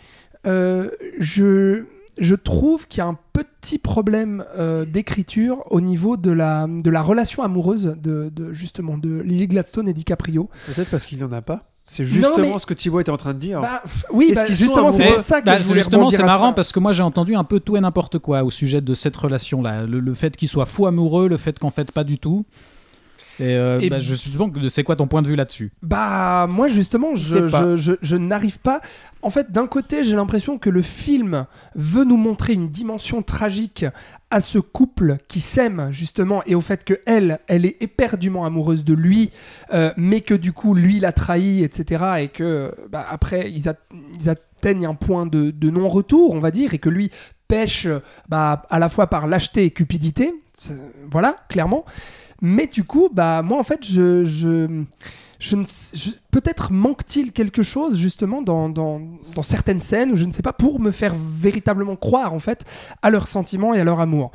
euh, 0.46 0.90
je 1.18 2.34
trouve 2.34 2.88
qu'il 2.88 2.98
y 2.98 3.02
a 3.02 3.06
un 3.06 3.18
petit 3.32 3.78
problème 3.78 4.44
euh, 4.56 4.84
d'écriture 4.84 5.64
au 5.70 5.80
niveau 5.80 6.16
de 6.16 6.30
la, 6.30 6.66
relation 7.02 7.42
amoureuse 7.42 7.96
de, 8.00 8.30
justement 8.52 8.98
de 8.98 9.20
Lily 9.20 9.48
Gladstone 9.48 9.88
et 9.88 9.92
DiCaprio. 9.92 10.48
Peut-être 10.66 10.90
parce 10.90 11.06
qu'il 11.06 11.18
n'en 11.18 11.32
a 11.32 11.42
pas. 11.42 11.71
C'est 11.92 12.04
Non, 12.04 12.08
justement 12.08 12.36
mais- 12.54 12.58
ce 12.58 12.64
que 12.66 12.74
Thibaut 12.74 13.00
était 13.00 13.10
en 13.10 13.16
train 13.16 13.34
de 13.34 13.38
dire. 13.38 13.60
Bah, 13.60 13.82
oui, 14.12 14.32
bah, 14.34 14.44
justement, 14.46 14.90
c'est 14.90 15.06
pour 15.12 15.20
ça 15.20 15.40
que 15.40 15.46
Bah, 15.46 15.58
je 15.58 15.64
voulais 15.64 15.80
justement, 15.80 16.08
c'est 16.10 16.22
marrant 16.22 16.48
ça. 16.48 16.52
parce 16.54 16.72
que 16.72 16.80
moi 16.80 16.92
j'ai 16.92 17.02
entendu 17.02 17.34
un 17.34 17.44
peu 17.44 17.60
tout 17.60 17.76
et 17.76 17.80
n'importe 17.80 18.18
quoi 18.18 18.42
au 18.44 18.50
sujet 18.50 18.80
de 18.80 18.94
cette 18.94 19.16
relation-là. 19.16 19.84
Le, 19.86 20.00
le 20.00 20.14
fait 20.14 20.34
qu'il 20.36 20.48
soit 20.48 20.64
fou 20.66 20.86
amoureux, 20.86 21.28
le 21.28 21.36
fait 21.36 21.58
qu'en 21.58 21.70
fait 21.70 21.92
pas 21.92 22.04
du 22.04 22.18
tout. 22.18 22.44
Et, 23.40 23.56
euh, 23.56 23.80
Et- 23.80 23.88
bah, 23.88 23.98
je 23.98 24.14
suis 24.14 24.30
que 24.30 24.68
c'est 24.68 24.84
quoi 24.84 24.94
ton 24.94 25.06
point 25.06 25.22
de 25.22 25.26
vue 25.28 25.36
là-dessus? 25.36 25.72
Bah 25.82 26.46
moi 26.50 26.68
justement 26.68 27.14
je, 27.14 27.48
je, 27.76 27.92
je 28.00 28.16
n'arrive 28.16 28.58
pas. 28.58 28.80
En 29.22 29.30
fait 29.30 29.50
d'un 29.50 29.66
côté 29.66 30.04
j'ai 30.04 30.14
l'impression 30.16 30.58
que 30.58 30.68
le 30.70 30.82
film 30.82 31.46
veut 31.74 32.04
nous 32.04 32.18
montrer 32.18 32.52
une 32.52 32.68
dimension 32.68 33.22
tragique 33.22 33.86
à 34.32 34.40
ce 34.40 34.58
couple 34.58 35.18
qui 35.28 35.40
s'aime 35.40 35.88
justement 35.90 36.42
et 36.46 36.54
au 36.54 36.62
fait 36.62 36.84
que 36.84 36.94
elle 37.04 37.38
elle 37.48 37.66
est 37.66 37.76
éperdument 37.82 38.44
amoureuse 38.46 38.82
de 38.82 38.94
lui 38.94 39.30
euh, 39.74 39.92
mais 39.98 40.22
que 40.22 40.32
du 40.34 40.52
coup 40.52 40.74
lui 40.74 40.98
l'a 41.00 41.12
trahi 41.12 41.62
etc 41.62 42.04
et 42.20 42.28
que 42.28 42.74
bah, 42.90 43.04
après 43.08 43.50
ils, 43.52 43.68
at- 43.68 43.76
ils 44.18 44.30
atteignent 44.30 44.86
un 44.86 44.94
point 44.94 45.26
de, 45.26 45.52
non-retour 45.70 46.32
on 46.32 46.40
va 46.40 46.50
dire 46.50 46.72
et 46.72 46.78
que 46.78 46.88
lui 46.88 47.10
pêche 47.46 47.86
bah, 48.28 48.62
à 48.70 48.78
la 48.78 48.88
fois 48.88 49.06
par 49.08 49.26
lâcheté 49.26 49.64
et 49.66 49.70
cupidité 49.70 50.32
voilà 51.10 51.36
clairement. 51.48 51.84
Mais 52.40 52.66
du 52.66 52.84
coup 52.84 53.08
bah 53.12 53.42
moi 53.42 53.58
en 53.58 53.62
fait 53.62 53.84
je 53.86 54.84
je 55.42 55.56
ne 55.56 55.64
peut-être 56.30 56.72
manque-t-il 56.72 57.32
quelque 57.32 57.64
chose 57.64 57.98
justement 57.98 58.42
dans, 58.42 58.68
dans, 58.68 59.00
dans 59.34 59.42
certaines 59.42 59.80
scènes 59.80 60.12
ou 60.12 60.16
je 60.16 60.24
ne 60.24 60.32
sais 60.32 60.40
pas 60.40 60.52
pour 60.52 60.78
me 60.78 60.92
faire 60.92 61.14
véritablement 61.16 61.96
croire 61.96 62.32
en 62.32 62.38
fait 62.38 62.64
à 63.02 63.10
leurs 63.10 63.26
sentiments 63.26 63.74
et 63.74 63.80
à 63.80 63.84
leur 63.84 63.98
amour 63.98 64.30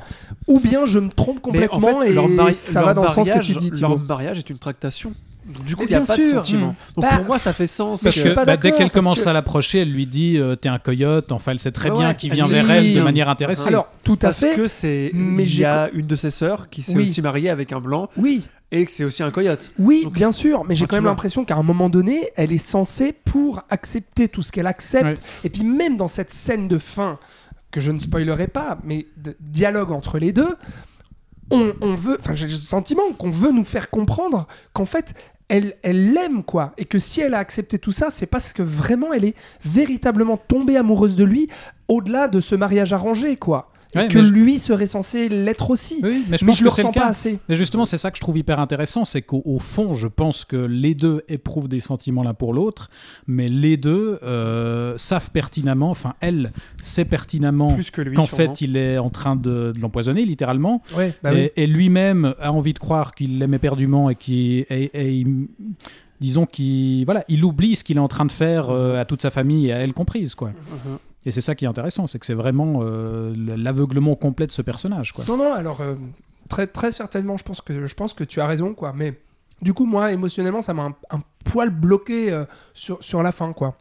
ou 0.46 0.60
bien 0.60 0.84
je 0.84 0.98
me 0.98 1.08
trompe 1.08 1.38
en 1.38 1.40
complètement 1.40 2.00
fait, 2.00 2.10
et 2.10 2.12
leur 2.12 2.28
ça 2.52 2.80
leur 2.80 2.88
va 2.88 2.94
dans 2.94 3.04
le 3.04 3.08
sens 3.10 3.28
que 3.28 3.42
tu 3.42 3.54
dis 3.56 3.70
Leur 3.70 3.92
Thibaut. 3.94 4.04
mariage 4.06 4.38
est 4.38 4.50
une 4.50 4.58
tractation. 4.58 5.12
Donc, 5.48 5.64
du 5.64 5.74
coup, 5.76 5.82
il 5.84 5.88
n'y 5.88 5.94
a 5.94 5.98
bien 6.00 6.06
pas 6.06 6.16
de 6.16 6.22
sûr. 6.22 6.36
sentiment. 6.36 6.68
Mm. 6.68 6.74
Donc 6.96 7.04
Bah, 7.10 7.16
pour 7.16 7.26
moi, 7.26 7.38
ça 7.38 7.52
fait 7.52 7.66
sens. 7.66 8.02
Parce 8.02 8.20
que 8.22 8.34
bah, 8.34 8.44
dès 8.56 8.70
qu'elle 8.70 8.78
parce 8.80 8.92
commence 8.92 9.22
que- 9.22 9.28
à 9.28 9.32
l'approcher, 9.32 9.80
elle 9.80 9.90
lui 9.92 10.06
dit 10.06 10.36
euh, 10.38 10.56
T'es 10.56 10.68
un 10.68 10.78
coyote. 10.78 11.32
Enfin, 11.32 11.52
elle 11.52 11.58
sait 11.58 11.72
très 11.72 11.90
Ouais, 11.90 11.98
bien 11.98 12.14
qu'il 12.14 12.32
vient 12.32 12.46
vers 12.46 12.70
elle 12.70 12.94
de 12.94 13.00
manière 13.00 13.28
intéressée. 13.28 13.68
alors 13.68 13.88
tout 14.04 14.14
à 14.22 14.28
Parce 14.28 14.40
fait 14.40 14.54
que 14.54 14.68
c'est. 14.68 15.10
Mais 15.14 15.44
Il 15.44 15.58
y 15.58 15.64
a 15.64 15.88
une 15.92 16.06
de 16.06 16.16
ses 16.16 16.30
sœurs 16.30 16.68
qui 16.70 16.82
s'est 16.82 16.96
Oui. 16.96 17.02
aussi 17.04 17.22
mariée 17.22 17.50
avec 17.50 17.72
un 17.72 17.80
blanc 17.80 18.08
oui 18.16 18.44
et 18.70 18.84
que 18.84 18.90
c'est 18.90 19.04
aussi 19.04 19.22
un 19.22 19.30
coyote. 19.30 19.72
Oui, 19.78 20.02
Donc- 20.04 20.12
bien 20.12 20.30
sûr, 20.30 20.64
mais 20.64 20.74
j'ai 20.74 20.86
quand 20.86 20.96
même 20.96 21.06
l'impression 21.06 21.42
qu'à 21.46 21.56
un 21.56 21.62
moment 21.62 21.88
donné, 21.88 22.28
elle 22.36 22.52
est 22.52 22.58
censée, 22.58 23.14
pour 23.24 23.62
accepter 23.70 24.28
tout 24.28 24.42
ce 24.42 24.52
qu'elle 24.52 24.66
accepte, 24.66 25.04
Ouais. 25.06 25.14
et 25.44 25.48
puis 25.48 25.64
même 25.64 25.96
dans 25.96 26.06
cette 26.08 26.30
scène 26.30 26.68
de 26.68 26.76
fin, 26.76 27.18
que 27.70 27.80
je 27.80 27.90
ne 27.90 27.98
spoilerai 27.98 28.46
pas, 28.46 28.76
mais 28.84 29.06
de 29.16 29.34
dialogue 29.40 29.90
entre 29.90 30.18
les 30.18 30.32
deux, 30.32 30.54
on, 31.50 31.72
on 31.80 31.94
veut, 31.94 32.18
enfin 32.20 32.34
j'ai 32.34 32.46
le 32.46 32.52
sentiment 32.52 33.02
qu'on 33.16 33.30
veut 33.30 33.52
nous 33.52 33.64
faire 33.64 33.88
comprendre 33.88 34.46
qu'en 34.74 34.84
fait, 34.84 35.14
elle 35.48 35.74
elle 35.82 36.12
l'aime, 36.12 36.42
quoi, 36.42 36.72
et 36.78 36.84
que 36.84 36.98
si 36.98 37.20
elle 37.20 37.34
a 37.34 37.38
accepté 37.38 37.78
tout 37.78 37.92
ça, 37.92 38.10
c'est 38.10 38.26
parce 38.26 38.52
que 38.52 38.62
vraiment 38.62 39.12
elle 39.12 39.24
est 39.24 39.36
véritablement 39.64 40.36
tombée 40.36 40.76
amoureuse 40.76 41.16
de 41.16 41.24
lui, 41.24 41.48
au-delà 41.88 42.28
de 42.28 42.40
ce 42.40 42.54
mariage 42.54 42.92
arrangé, 42.92 43.36
quoi. 43.36 43.70
Et 43.94 43.98
Ouais, 44.00 44.08
que 44.08 44.18
lui 44.18 44.58
serait 44.58 44.84
censé 44.84 45.30
l'être 45.30 45.70
aussi. 45.70 46.00
Oui, 46.02 46.24
mais 46.28 46.36
je 46.36 46.44
mais 46.44 46.50
pense 46.50 46.58
je 46.58 46.64
le 46.64 46.68
que 46.68 46.74
c'est 46.76 46.82
le 46.82 46.88
ressens 46.88 46.92
pas 46.92 47.00
cas. 47.00 47.06
assez. 47.08 47.38
Mais 47.48 47.54
justement, 47.54 47.86
c'est 47.86 47.96
ça 47.96 48.10
que 48.10 48.18
je 48.18 48.20
trouve 48.20 48.36
hyper 48.36 48.60
intéressant, 48.60 49.06
c'est 49.06 49.22
qu'au 49.22 49.40
au 49.46 49.58
fond, 49.58 49.94
je 49.94 50.08
pense 50.08 50.44
que 50.44 50.56
les 50.56 50.94
deux 50.94 51.22
éprouvent 51.28 51.68
des 51.68 51.80
sentiments 51.80 52.22
l'un 52.22 52.34
pour 52.34 52.52
l'autre, 52.52 52.90
mais 53.26 53.48
les 53.48 53.78
deux 53.78 54.18
euh, 54.22 54.92
savent 54.98 55.30
pertinemment, 55.30 55.90
enfin 55.90 56.14
elle 56.20 56.52
sait 56.82 57.06
pertinemment 57.06 57.74
qu'en 58.14 58.26
fait 58.26 58.60
il 58.60 58.76
est 58.76 58.98
en 58.98 59.08
train 59.08 59.36
de, 59.36 59.72
de 59.74 59.80
l'empoisonner 59.80 60.26
littéralement, 60.26 60.82
Ouais, 60.94 61.14
bah 61.22 61.32
et, 61.32 61.36
oui. 61.44 61.50
et 61.56 61.66
lui-même 61.66 62.34
a 62.40 62.52
envie 62.52 62.74
de 62.74 62.78
croire 62.78 63.14
qu'il 63.14 63.38
l'aime 63.38 63.54
éperdument 63.54 64.10
et 64.10 64.16
il- 65.18 65.48
disons 66.20 66.44
qu'il 66.46 67.04
voilà, 67.06 67.24
il 67.28 67.44
oublie 67.44 67.74
ce 67.76 67.84
qu'il 67.84 67.96
est 67.96 68.00
en 68.00 68.08
train 68.08 68.26
de 68.26 68.32
faire 68.32 68.70
euh, 68.70 69.00
à 69.00 69.04
toute 69.04 69.22
sa 69.22 69.30
famille 69.30 69.68
et 69.68 69.72
à 69.72 69.78
elle 69.78 69.92
comprise 69.94 70.34
quoi. 70.34 70.48
Mhm. 70.48 70.98
Et 71.26 71.30
c'est 71.30 71.40
ça 71.40 71.54
qui 71.54 71.64
est 71.64 71.68
intéressant, 71.68 72.06
c'est 72.06 72.18
que 72.18 72.26
c'est 72.26 72.34
vraiment 72.34 72.80
euh, 72.82 73.34
l'aveuglement 73.36 74.14
complet 74.14 74.46
de 74.46 74.52
ce 74.52 74.62
personnage 74.62 75.12
quoi. 75.12 75.24
Non, 75.28 75.36
non, 75.36 75.52
alors 75.52 75.80
euh, 75.80 75.94
très, 76.48 76.66
très 76.66 76.92
certainement, 76.92 77.36
je 77.36 77.44
pense, 77.44 77.60
que, 77.60 77.86
je 77.86 77.94
pense 77.94 78.14
que 78.14 78.24
tu 78.24 78.40
as 78.40 78.46
raison, 78.46 78.72
quoi. 78.74 78.92
Mais 78.94 79.18
Du 79.60 79.74
coup, 79.74 79.84
moi, 79.84 80.12
émotionnellement, 80.12 80.62
ça 80.62 80.72
m'a 80.74 80.84
un, 80.84 80.94
un 81.10 81.20
poil 81.44 81.70
bloqué 81.70 82.30
euh, 82.32 82.44
sur, 82.72 83.02
sur 83.02 83.22
la 83.22 83.32
fin, 83.32 83.52
quoi. 83.52 83.76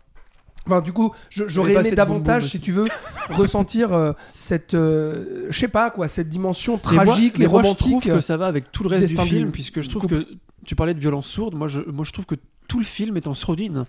Enfin, 0.65 0.81
du 0.81 0.91
coup, 0.91 1.13
j'aurais 1.29 1.75
aimé 1.75 1.91
davantage, 1.91 2.49
si 2.49 2.59
tu 2.59 2.73
veux, 2.73 2.87
ressentir 3.29 3.93
euh, 3.93 4.11
cette, 4.35 4.73
euh, 4.73 5.45
je 5.49 5.57
sais 5.57 5.69
pas 5.69 5.91
quoi, 5.91 6.09
cette 6.09 6.27
dimension 6.27 6.73
moi- 6.73 7.05
tragique 7.05 7.39
et 7.39 7.47
moi, 7.47 7.61
romantique. 7.61 7.79
je 7.79 7.89
trouve 8.09 8.15
que 8.15 8.21
ça 8.21 8.35
va 8.35 8.47
avec 8.47 8.71
tout 8.73 8.83
le 8.83 8.89
reste 8.89 9.07
du 9.07 9.13
du- 9.15 9.21
film, 9.21 9.51
puisque 9.51 9.79
je 9.81 9.89
trouve 9.89 10.07
que 10.07 10.27
tu 10.65 10.75
parlais 10.75 10.93
de 10.93 10.99
violence 10.99 11.27
sourde. 11.27 11.55
Moi, 11.55 11.69
je, 11.69 11.79
moi, 11.81 12.03
je 12.03 12.11
trouve 12.11 12.25
que 12.25 12.35
tout 12.67 12.79
le 12.79 12.83
film 12.85 13.15
est 13.15 13.27
en 13.27 13.33
sourdine. 13.33 13.85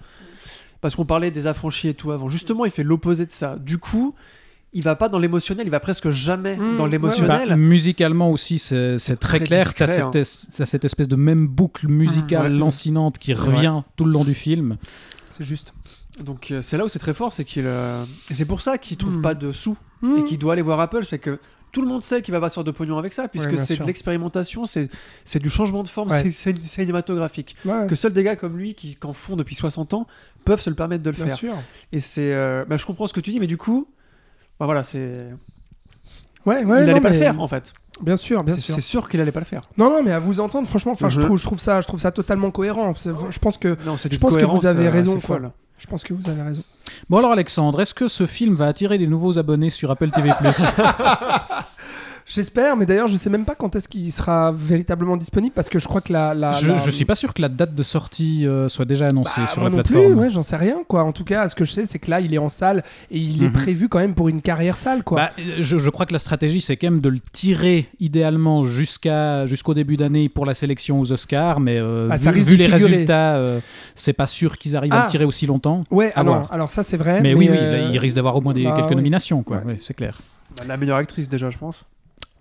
Parce 0.81 0.95
qu'on 0.97 1.05
parlait 1.05 1.31
des 1.31 1.47
affranchis 1.47 1.89
et 1.89 1.95
tout 1.95 2.12
avant. 2.12 2.29
Justement, 2.29 2.64
il 2.64 2.70
fait 2.70 2.85
l'opposé 2.85 3.26
de 3.26 3.33
ça. 3.33 3.57
Du 3.57 3.79
coup, 3.79 4.14
il 4.72 4.83
va 4.83 4.95
pas 4.97 5.09
dans 5.09 5.18
l'émotionnel, 5.18 5.66
il 5.66 5.70
va 5.70 5.81
presque 5.81 6.11
jamais 6.11 6.57
Mmh, 6.57 6.76
dans 6.76 6.85
ouais, 6.85 6.91
l'émotionnel. 6.91 7.49
Bah, 7.49 7.57
musicalement 7.57 8.31
aussi, 8.31 8.59
c'est 8.59 8.99
c'est 8.99 9.16
très, 9.16 9.39
très 9.39 9.47
clair. 9.47 9.64
discret, 9.64 9.87
T'as 9.87 10.05
hein. 10.05 10.11
cette, 10.12 10.49
es- 10.51 10.57
t'as 10.59 10.66
cette 10.66 10.85
espèce 10.85 11.09
de 11.09 11.16
même 11.16 11.47
boucle 11.49 11.89
musicale 11.89 12.53
Ouais. 12.53 12.59
lancinante 12.59 13.18
qui 13.18 13.35
C'est 13.35 13.41
revient 13.41 13.83
tout 13.97 14.05
le 14.05 14.12
long 14.12 14.24
du 14.24 14.35
film. 14.35 14.76
C'est 15.33 15.45
juste. 15.45 15.74
Donc 16.22 16.51
euh, 16.51 16.62
c'est 16.62 16.76
là 16.76 16.85
où 16.85 16.89
c'est 16.89 16.99
très 16.99 17.14
fort, 17.14 17.33
c'est 17.33 17.45
qu'il 17.45 17.62
euh, 17.66 18.05
et 18.31 18.35
c'est 18.35 18.45
pour 18.45 18.61
ça 18.61 18.76
qu'il 18.79 18.97
trouve 18.97 19.18
Mm. 19.18 19.22
pas 19.22 19.35
de 19.35 19.53
sous 19.53 19.76
Mmh. 20.03 20.16
et 20.18 20.24
qu'il 20.24 20.39
doit 20.39 20.53
aller 20.53 20.62
voir 20.62 20.79
Apple, 20.81 21.05
c'est 21.05 21.18
que 21.18 21.41
tout 21.73 21.83
le 21.83 21.89
monde 21.89 22.03
sait 22.03 22.23
qu'il 22.23 22.33
va 22.33 22.41
pas 22.41 22.49
se 22.49 22.55
faire 22.55 22.64
de 22.64 22.71
pognon 22.71 22.99
avec 22.99 23.12
ça, 23.12 23.29
puisque 23.29 23.59
c'est 23.59 23.77
de 23.77 23.85
l'expérimentation, 23.85 24.66
c'est 24.66 24.89
c'est 25.25 25.39
du 25.41 25.51
changement 25.51 25.83
de 25.83 25.89
forme, 25.89 26.11
Ouais. 26.11 26.31
c'est- 26.31 26.57
cinématographique. 26.64 27.57
Ouais, 27.64 27.87
Que 27.89 27.97
seuls 27.97 28.12
des 28.12 28.23
gars 28.23 28.37
comme 28.37 28.57
lui 28.57 28.75
qui 28.75 28.97
en 29.05 29.12
font 29.12 29.37
depuis 29.37 29.55
60 29.55 29.95
ans 29.95 30.07
peuvent 30.45 30.61
se 30.61 30.71
le 30.71 30.77
permettre 30.77 31.03
de 31.03 31.11
le 31.11 31.16
bien 31.16 31.27
faire. 31.27 31.37
sûr. 31.37 31.55
Et 31.93 32.01
c'est, 32.01 32.33
euh, 32.33 32.64
bah, 32.66 32.77
je 32.77 32.87
comprends 32.87 33.07
ce 33.07 33.12
que 33.12 33.21
tu 33.21 33.31
dis, 33.31 33.41
mais 33.41 33.47
du 33.47 33.57
coup, 33.57 33.89
bah 34.59 34.66
voilà, 34.66 34.83
c'est, 34.85 35.27
Ouais, 36.47 36.57
ouais, 36.57 36.61
il 36.62 36.66
non, 36.66 36.73
allait 36.75 37.01
pas 37.01 37.11
mais- 37.11 37.16
le 37.16 37.21
faire 37.23 37.41
en 37.41 37.49
fait. 37.49 37.73
Bien 38.01 38.16
sûr, 38.16 38.45
bien 38.45 38.55
sûr. 38.57 38.75
c'est 38.77 38.81
sûr 38.81 39.09
qu'il 39.09 39.21
allait 39.21 39.33
pas 39.33 39.41
le 39.41 39.45
faire. 39.45 39.62
Non, 39.77 39.91
non, 39.91 40.03
mais 40.05 40.12
à 40.12 40.21
vous 40.21 40.39
entendre, 40.39 40.69
franchement, 40.69 40.93
enfin, 40.93 41.09
je 41.09 41.19
Mhm. 41.19 41.27
trouve, 41.27 41.37
je 41.37 41.45
trouve 41.45 41.59
ça, 41.59 41.81
je 41.81 41.87
trouve 41.89 41.99
ça 42.01 42.12
totalement 42.12 42.51
cohérent. 42.53 42.93
Je 42.95 43.39
pense 43.41 43.59
que, 43.59 43.69
Non, 43.85 43.97
Je 43.99 44.19
pense 44.19 44.37
que 44.37 44.45
vous 44.45 44.66
avez 44.66 44.87
euh, 44.87 44.91
raison, 44.91 45.19
quoi. 45.21 45.41
Je 45.79 45.87
pense 45.87 46.03
que 46.03 46.12
vous 46.12 46.29
avez 46.29 46.43
raison. 46.43 46.62
Bon 47.09 47.18
alors 47.18 47.33
Alexandre, 47.33 47.81
est-ce 47.81 47.95
que 47.95 48.09
ce 48.09 48.26
film 48.26 48.55
va 48.55 48.66
attirer 48.66 48.99
des 48.99 49.07
nouveaux 49.07 49.39
abonnés 49.39 49.70
sur 49.70 49.91
Apple 49.91 50.11
TV 50.11 50.31
J'espère, 52.31 52.76
mais 52.76 52.85
d'ailleurs, 52.85 53.09
je 53.09 53.16
sais 53.16 53.31
même 53.31 53.47
pas 53.47 53.55
quand 53.55 53.74
est-ce 53.74 53.89
qu'il 53.89 54.12
sera 54.12 54.53
véritablement 54.53 55.16
disponible 55.16 55.55
parce 55.55 55.70
que 55.70 55.79
je 55.79 55.89
crois 55.89 56.03
que 56.03 56.12
la. 56.12 56.35
la, 56.35 56.53
je, 56.53 56.68
la- 56.68 56.76
je 56.76 56.91
suis 56.91 57.07
pas 57.07 57.14
sûr 57.14 57.33
que 57.33 57.41
la 57.41 57.49
date 57.49 57.74
de 57.74 57.83
sortie 57.83 58.47
euh, 58.47 58.68
soit 58.68 58.85
déjà 58.85 59.07
annoncée 59.07 59.41
Bah, 59.41 59.47
sur 59.47 59.61
moi 59.62 59.70
la 59.70 59.76
non 59.76 59.83
plateforme. 59.83 60.12
plus, 60.12 60.14
ouais, 60.20 60.29
j'en 60.29 60.43
sais 60.43 60.57
rien, 60.57 60.76
quoi. 60.87 61.05
En 61.05 61.12
tout 61.12 61.24
cas, 61.24 61.49
ce 61.49 61.55
que 61.55 61.64
je 61.64 61.72
sais, 61.72 61.87
c'est 61.87 61.99
que 61.99 62.11
là, 62.11 62.20
il 62.20 62.35
est 62.35 62.39
en 62.39 62.51
salle 62.51 62.85
et 63.11 63.18
il 63.18 63.43
est 63.43 63.47
Mhm. 63.47 63.53
prévu 63.55 63.89
quand 63.89 63.99
même 63.99 64.14
pour 64.14 64.29
une 64.29 64.43
carrière 64.43 64.76
salle, 64.76 65.05
quoi. 65.05 65.16
Bah, 65.22 65.31
euh, 65.39 65.57
je, 65.61 65.79
je 65.79 65.91
crois 65.91 66.05
que 66.05 66.12
la 66.12 66.18
stratégie, 66.18 66.61
c'est 66.61 66.76
quand 66.76 66.89
même 66.91 67.01
de 67.01 67.09
le 67.09 67.18
tirer 67.33 67.87
idéalement 67.99 68.62
jusqu'à 68.62 69.47
jusqu'au 69.47 69.72
début 69.72 69.97
d'année 69.97 70.29
pour 70.29 70.45
la 70.45 70.53
sélection 70.53 71.01
aux 71.01 71.11
Oscars, 71.12 71.61
mais 71.61 71.79
euh, 71.79 72.09
Ah, 72.11 72.16
vu, 72.16 72.22
ça 72.24 72.33
les 72.33 72.41
figurer. 72.43 72.66
résultats, 72.66 73.37
euh, 73.37 73.61
c'est 73.95 74.12
pas 74.12 74.26
sûr 74.26 74.59
qu'ils 74.59 74.76
arrivent 74.76 74.93
à 74.93 75.01
Ah. 75.01 75.05
le 75.07 75.11
tirer 75.11 75.24
aussi 75.24 75.47
longtemps. 75.47 75.81
ouais, 75.91 76.12
alors, 76.14 76.68
ça, 76.68 76.83
c'est 76.83 76.99
vrai. 76.99 77.22
Mais, 77.22 77.33
oui, 77.33 77.49
oui, 77.51 77.57
euh, 77.59 77.72
là, 77.72 77.91
il 77.91 77.99
risque 77.99 78.16
d'avoir 78.16 78.37
au 78.37 78.43
moins 78.43 78.53
des, 78.53 78.64
bah, 78.64 78.74
quelques 78.76 78.91
oui. 78.91 78.97
nominations, 78.97 79.43
quoi. 79.43 79.59
Ouais. 79.59 79.62
Oui, 79.66 79.74
c'est 79.81 79.95
clair. 79.95 80.18
La 80.66 80.76
meilleure 80.76 80.97
actrice 80.99 81.29
déjà, 81.31 81.49
je 81.51 81.57
pense. 81.57 81.85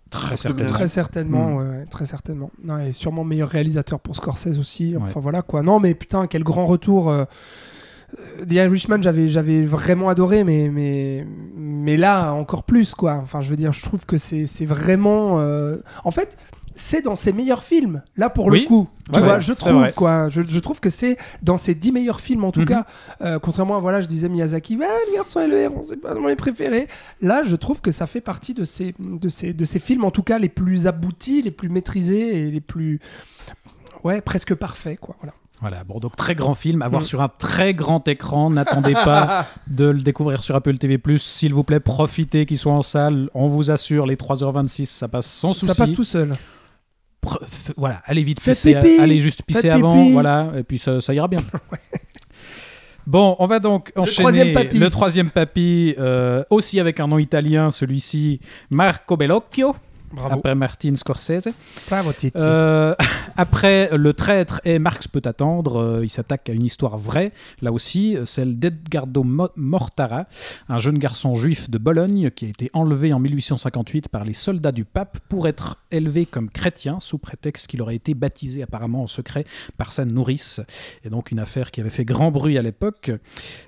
Très 0.10 0.38
certainement. 0.38 0.68
Très 0.70 0.88
certainement, 0.88 1.48
Mm. 1.50 1.56
ouais, 1.58 1.64
ouais, 1.80 1.86
très 1.90 2.06
certainement. 2.06 2.52
Non, 2.64 2.80
et 2.80 2.94
sûrement 2.94 3.24
meilleur 3.24 3.50
réalisateur 3.50 4.00
pour 4.00 4.16
Scorsese 4.16 4.58
aussi. 4.60 4.96
Ouais. 4.96 5.02
Enfin 5.04 5.20
voilà 5.20 5.42
quoi. 5.42 5.62
Non, 5.64 5.80
mais 5.80 5.94
putain, 5.96 6.28
quel 6.28 6.44
grand 6.44 6.66
retour. 6.66 7.10
euh, 7.10 7.24
euh, 8.20 8.46
The 8.46 8.54
Irishman, 8.54 9.02
j'avais, 9.02 9.28
j'avais 9.28 9.66
vraiment 9.66 10.08
adoré, 10.10 10.44
mais, 10.46 10.70
mais, 10.72 11.28
mais 11.58 11.98
là 11.98 12.32
encore 12.34 12.64
plus 12.64 12.96
quoi. 12.96 13.20
Enfin, 13.22 13.42
je 13.42 13.50
veux 13.50 13.58
dire, 13.58 13.74
je 13.74 13.84
trouve 13.84 14.06
que 14.06 14.18
c'est, 14.18 14.46
c'est 14.46 14.66
vraiment. 14.66 15.40
euh, 15.40 15.78
En 16.06 16.12
fait, 16.12 16.38
c'est 16.78 17.02
dans 17.04 17.16
ses 17.18 17.34
meilleurs 17.34 17.64
films. 17.64 18.02
Là 18.16 18.30
pour 18.30 18.46
Oui. 18.46 18.62
le 18.62 18.68
coup, 18.68 18.88
tu 19.12 19.20
Ouais, 19.20 19.26
vois, 19.26 19.36
ouais, 19.36 19.42
je 19.42 19.52
trouve 19.54 19.92
quoi. 19.94 20.30
Je, 20.30 20.42
je 20.48 20.60
trouve 20.60 20.80
que 20.80 20.90
c'est 20.90 21.18
dans 21.42 21.58
ses 21.58 21.76
dix 21.76 21.92
meilleurs 21.92 22.22
films 22.22 22.44
en 22.46 22.52
tout 22.52 22.62
Mhm. 22.62 22.66
cas. 22.68 22.86
Euh, 23.22 23.40
contrairement 23.40 23.76
à 23.76 23.80
voilà, 23.80 24.00
je 24.02 24.08
disais 24.08 24.30
Miyazaki, 24.30 24.78
ah, 24.82 24.86
le 25.12 25.16
garçon 25.16 25.42
et 25.42 25.48
le 25.48 25.58
héros, 25.58 25.82
c'est 25.84 25.98
pas 25.98 26.14
dans 26.14 26.22
mes 26.22 26.36
préférés. 26.36 26.88
Là, 27.22 27.42
je 27.44 27.56
trouve 27.56 27.82
que 27.82 27.92
ça 27.92 28.08
fait 28.08 28.22
partie 28.22 28.54
de 28.54 28.64
ces, 28.64 28.94
de 29.00 29.28
ces, 29.30 29.52
de 29.54 29.66
ces 29.66 29.80
films, 29.80 30.06
en 30.06 30.12
tout 30.12 30.24
cas 30.24 30.40
les 30.40 30.50
plus 30.50 30.88
aboutis, 30.88 31.42
les 31.42 31.52
plus 31.52 31.70
maîtrisés 31.70 32.48
et 32.48 32.52
les 32.52 32.62
plus. 32.62 33.00
Ouais, 34.04 34.22
presque 34.22 34.54
parfaits, 34.56 35.00
quoi. 35.00 35.16
Voilà. 35.22 35.34
Voilà, 35.60 35.84
bon, 35.84 35.98
donc 36.00 36.16
très 36.16 36.36
grand 36.36 36.54
film, 36.54 36.84
à 36.84 36.88
voir 36.88 37.02
Mm. 37.02 37.06
sur 37.06 37.22
un 37.24 37.30
très 37.30 37.74
grand 37.74 38.08
écran. 38.08 38.52
N'attendez 38.52 38.94
pas 38.94 39.48
de 39.68 39.86
le 39.86 40.02
découvrir 40.02 40.44
sur 40.44 40.56
Apple 40.56 40.78
TV. 40.78 41.00
S'il 41.18 41.52
vous 41.56 41.64
plaît, 41.64 41.80
profitez 41.80 42.46
qu'il 42.46 42.60
soit 42.60 42.74
en 42.74 42.84
salle. 42.84 43.32
On 43.34 43.48
vous 43.48 43.72
assure, 43.72 44.06
les 44.06 44.18
3h26, 44.18 44.86
ça 44.86 45.08
passe 45.08 45.26
sans 45.26 45.54
souci. 45.54 45.66
Ça 45.66 45.74
passe 45.74 45.94
tout 45.94 46.04
seul. 46.04 46.36
Voilà, 47.76 48.02
allez 48.06 48.24
vite, 48.24 48.42
pisser, 48.42 48.76
allez 48.76 49.20
juste 49.20 49.44
pisser 49.44 49.70
avant, 49.70 50.10
voilà, 50.10 50.52
et 50.58 50.64
puis 50.64 50.78
ça, 50.78 51.02
ça 51.02 51.14
ira 51.14 51.28
bien. 51.28 51.42
Bon, 53.08 53.38
on 53.40 53.46
va 53.46 53.60
donc 53.60 53.94
enchaîner 53.96 54.16
troisième 54.18 54.54
papy. 54.54 54.80
le 54.80 54.90
troisième 54.90 55.30
papy, 55.30 55.96
euh, 55.98 56.44
aussi 56.50 56.78
avec 56.78 57.00
un 57.00 57.08
nom 57.08 57.18
italien, 57.18 57.72
celui-ci, 57.72 58.42
Marco 58.70 59.16
Bellocchio, 59.16 59.78
Bravo. 60.12 60.36
après 60.36 60.56
Martin 60.56 60.96
Scorsese. 60.96 61.50
Bravo. 61.90 62.12
Euh, 62.36 62.96
après 63.38 63.90
Le 63.96 64.14
Traître 64.14 64.62
et 64.66 64.80
Marx 64.80 65.08
peut 65.08 65.22
attendre, 65.26 65.78
euh, 65.82 66.00
il 66.04 66.10
s'attaque 66.10 66.50
à 66.50 66.54
une 66.54 66.66
histoire 66.66 66.98
vraie, 66.98 67.32
là 67.62 67.72
aussi, 67.72 68.16
euh, 68.16 68.26
celle 68.26 68.58
d'Edgardo 68.58 69.24
Mo- 69.24 69.50
Mortara, 69.56 70.28
un 70.70 70.80
jeune 70.80 70.98
garçon 70.98 71.36
juif 71.36 71.70
de 71.70 71.78
Bologne 71.78 72.30
qui 72.32 72.46
a 72.46 72.50
été 72.50 72.70
enlevé 72.74 73.12
en 73.14 73.20
1858 73.20 74.08
par 74.10 74.24
les 74.24 74.34
soldats 74.34 74.72
du 74.72 74.86
pape 74.86 75.20
pour 75.30 75.48
être 75.48 75.78
élevé 75.92 76.26
comme 76.26 76.50
chrétien 76.50 77.00
sous 77.00 77.18
prétexte 77.18 77.68
qu'il 77.68 77.82
aurait 77.82 77.96
été 77.96 78.14
baptisé 78.14 78.64
apparemment 78.64 79.04
en 79.04 79.08
secret 79.08 79.46
par 79.78 79.92
sa 79.92 80.06
nourrice. 80.06 80.62
Et 81.04 81.10
donc 81.10 81.32
une 81.32 81.40
affaire 81.40 81.72
qui 81.72 81.82
avait 81.82 81.90
fait 81.90 82.06
grand 82.06 82.32
bruit 82.32 82.58
à 82.58 82.62
l'époque. 82.62 83.12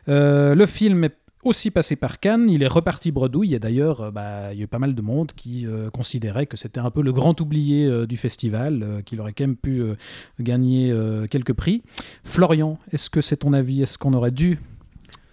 Euh, 0.07 0.55
le 0.55 0.65
film 0.65 1.03
est 1.03 1.15
aussi 1.43 1.71
passé 1.71 1.95
par 1.95 2.19
Cannes, 2.19 2.49
il 2.49 2.63
est 2.63 2.67
reparti 2.67 3.11
bredouille 3.11 3.53
et 3.55 3.59
d'ailleurs 3.59 4.01
euh, 4.01 4.11
bah, 4.11 4.51
il 4.53 4.57
y 4.59 4.61
a 4.61 4.65
eu 4.65 4.67
pas 4.67 4.79
mal 4.79 4.93
de 4.93 5.01
monde 5.01 5.31
qui 5.35 5.65
euh, 5.65 5.89
considérait 5.89 6.45
que 6.47 6.57
c'était 6.57 6.79
un 6.81 6.91
peu 6.91 7.01
le 7.01 7.13
grand 7.13 7.39
oublié 7.39 7.85
euh, 7.85 8.05
du 8.05 8.17
festival, 8.17 8.83
euh, 8.83 9.01
qu'il 9.01 9.21
aurait 9.21 9.31
quand 9.33 9.45
même 9.45 9.55
pu 9.55 9.79
euh, 9.81 9.95
gagner 10.39 10.91
euh, 10.91 11.27
quelques 11.27 11.53
prix. 11.53 11.81
Florian, 12.23 12.77
est-ce 12.91 13.09
que 13.09 13.21
c'est 13.21 13.37
ton 13.37 13.53
avis? 13.53 13.81
Est-ce 13.81 13.97
qu'on 13.97 14.13
aurait 14.13 14.31
dû 14.31 14.59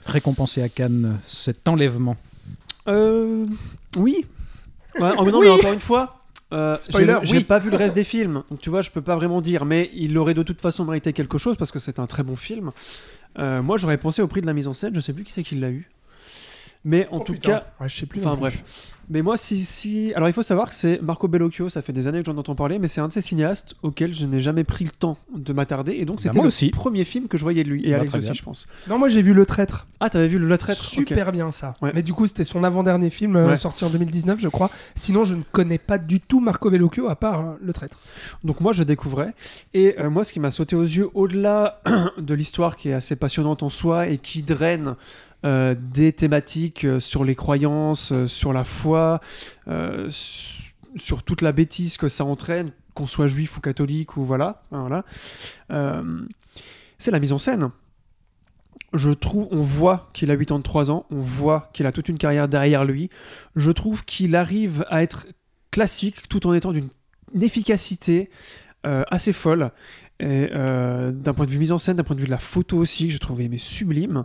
récompenser 0.04 0.62
à 0.62 0.68
Cannes 0.68 1.18
cet 1.24 1.66
enlèvement? 1.66 2.16
Euh, 2.88 3.46
oui. 3.96 4.24
Ouais, 5.00 5.11
oh, 5.18 5.24
mais 5.24 5.32
non, 5.32 5.40
mais 5.42 5.50
encore 5.50 5.72
une 5.72 5.80
fois. 5.80 6.22
euh, 6.52 6.78
Spoiler, 6.80 7.16
j'ai- 7.22 7.26
j'ai 7.26 7.36
oui. 7.38 7.44
pas 7.44 7.59
vu 7.59 7.70
le 7.70 7.76
reste 7.76 7.96
des 7.96 8.04
films, 8.04 8.44
donc 8.48 8.61
tu 8.61 8.70
vois, 8.70 8.80
je 8.82 8.90
peux 8.90 9.02
pas 9.02 9.16
vraiment 9.16 9.40
dire, 9.40 9.64
mais 9.64 9.90
il 9.94 10.16
aurait 10.16 10.34
de 10.34 10.44
toute 10.44 10.61
façon 10.61 10.84
mérité 10.84 11.12
quelque 11.12 11.38
chose 11.38 11.57
parce 11.57 11.72
que 11.72 11.80
c'est 11.80 11.98
un 11.98 12.07
très 12.07 12.22
bon 12.22 12.36
film. 12.36 12.70
Euh, 13.40 13.61
moi, 13.62 13.76
j'aurais 13.76 13.98
pensé 13.98 14.22
au 14.22 14.28
prix 14.28 14.40
de 14.40 14.46
la 14.46 14.52
mise 14.52 14.68
en 14.68 14.72
scène, 14.72 14.94
je 14.94 15.00
sais 15.00 15.12
plus 15.12 15.24
qui 15.24 15.32
c'est 15.32 15.42
qui 15.42 15.57
l'a 15.57 15.70
eu. 15.70 15.90
Mais 16.89 17.09
en 17.11 17.16
Oh, 17.18 17.24
tout 17.24 17.32
putain. 17.32 17.49
cas, 17.49 17.66
Ouais, 17.80 17.89
je 17.89 17.97
sais 17.97 18.07
plus. 18.07 18.20
Enfin 18.20 18.37
bref. 18.37 18.93
Mais 19.09 19.22
moi, 19.22 19.37
si, 19.37 19.64
si. 19.64 20.12
Alors 20.14 20.28
il 20.28 20.32
faut 20.32 20.43
savoir 20.43 20.68
que 20.68 20.74
c'est 20.74 21.01
Marco 21.01 21.28
Bellocchio, 21.28 21.68
ça 21.68 21.80
fait 21.80 21.93
des 21.93 22.07
années 22.09 22.18
que 22.20 22.26
j'en 22.26 22.37
entends 22.39 22.57
parler, 22.57 22.78
mais 22.80 22.89
c'est 22.89 23.01
un 23.01 23.07
de 23.09 23.12
ces 23.12 23.20
cinéastes 23.20 23.74
auxquels 23.82 24.12
je 24.14 24.26
n'ai 24.26 24.41
jamais 24.41 24.64
pris 24.64 24.84
le 24.84 24.91
temps 24.91 25.16
de 25.37 25.53
m'attarder. 25.53 25.93
Et 25.93 26.05
donc 26.05 26.16
Bah, 26.16 26.22
c'était 26.24 26.41
le 26.41 26.47
aussi. 26.47 26.70
premier 26.70 27.05
film 27.05 27.28
que 27.28 27.39
je 27.39 27.43
voyais 27.45 27.62
de 27.62 27.68
lui. 27.68 27.87
Et 27.87 27.91
Bah, 27.91 27.97
Alex 28.01 28.14
aussi, 28.14 28.20
bien. 28.22 28.32
je 28.32 28.43
pense. 28.43 28.66
Non, 28.89 28.99
moi 28.99 29.09
j'ai 29.09 29.22
vu 29.22 29.32
Le 29.32 29.47
Traître. 29.47 29.87
Ah, 30.01 30.11
t'avais 30.11 30.26
vu 30.28 30.39
le 30.41 30.59
Traître 30.59 30.80
Super 30.80 31.30
bien 31.32 31.51
ça. 31.53 31.74
Ouais. 31.82 31.93
Mais 31.95 32.03
du 32.03 32.12
coup, 32.14 32.26
c'était 32.26 32.43
son 32.45 32.64
avant-dernier 32.64 33.11
film 33.11 33.37
euh, 33.37 33.49
Ouais. 33.49 33.57
sorti 33.57 33.84
en 33.84 33.91
2019, 33.91 34.41
je 34.41 34.49
crois. 34.49 34.70
Sinon, 34.97 35.22
je 35.24 35.34
ne 35.34 35.43
connais 35.53 35.78
pas 35.78 35.99
du 35.99 36.18
tout 36.20 36.41
Marco 36.41 36.68
Bellocchio 36.70 37.09
à 37.09 37.14
part 37.16 37.39
hein, 37.41 37.59
Le 37.62 37.72
Traître. 37.72 37.99
Donc 38.43 38.61
moi, 38.61 38.72
je 38.72 38.82
découvrais. 38.82 39.34
Et 39.74 39.95
euh, 40.01 40.11
moi, 40.11 40.24
ce 40.24 40.32
qui 40.32 40.41
m'a 40.41 40.51
sauté 40.51 40.74
aux 40.74 40.82
yeux, 40.82 41.09
au-delà 41.14 41.80
de 42.18 42.34
l'histoire 42.34 42.76
qui 42.76 42.89
est 42.91 42.95
assez 42.95 43.14
passionnante 43.16 43.62
en 43.62 43.70
soi 43.70 44.09
et 44.09 44.18
qui 44.18 44.43
draine 44.43 44.95
euh, 45.47 45.76
des 45.78 46.12
thématiques 46.12 46.84
euh, 46.84 46.99
sur 46.99 47.22
les 47.22 47.36
croyances, 47.36 48.11
euh, 48.11 48.26
sur 48.26 48.53
la 48.53 48.64
foi, 48.64 49.20
sur 50.97 51.22
toute 51.22 51.40
la 51.40 51.53
bêtise 51.53 51.99
que 51.99 52.09
ça 52.09 52.24
entraîne, 52.24 52.72
qu'on 52.94 53.07
soit 53.07 53.28
juif 53.28 53.57
ou 53.57 53.61
catholique 53.61 54.16
ou 54.16 54.24
voilà, 54.24 54.62
hein, 54.72 54.88
voilà. 54.88 55.05
C'est 56.99 57.11
la 57.11 57.20
mise 57.20 57.32
en 57.32 57.38
scène. 57.38 57.70
Je 58.92 59.11
trouve, 59.11 59.47
on 59.53 59.62
voit 59.62 60.11
qu'il 60.14 60.30
a 60.30 60.36
83 60.36 60.90
ans, 60.90 61.07
on 61.11 61.20
voit 61.20 61.70
qu'il 61.74 61.86
a 61.86 61.92
toute 61.92 62.09
une 62.09 62.18
carrière 62.18 62.49
derrière 62.49 62.84
lui. 62.84 63.11
Je 63.55 63.70
trouve 63.70 64.05
qu'il 64.05 64.34
arrive 64.34 64.84
à 64.88 65.03
être 65.03 65.26
classique 65.70 66.28
tout 66.28 66.47
en 66.47 66.55
étant 66.55 66.72
d'une 66.72 66.88
efficacité 67.40 68.30
assez 68.84 69.32
folle. 69.32 69.70
Et 70.19 70.49
euh, 70.55 71.12
d'un 71.12 71.35
point 71.35 71.45
de 71.47 71.51
vue 71.51 71.59
mise 71.59 71.73
en 71.73 71.79
scène, 71.79 71.97
d'un 71.97 72.03
point 72.05 72.17
de 72.17 72.21
vue 72.21 72.27
de 72.27 72.31
la 72.33 72.39
photo 72.39 72.79
aussi, 72.79 73.07
que 73.07 73.12
j'ai 73.12 73.19
trouvé 73.19 73.49
mais 73.49 73.59
sublime. 73.59 74.25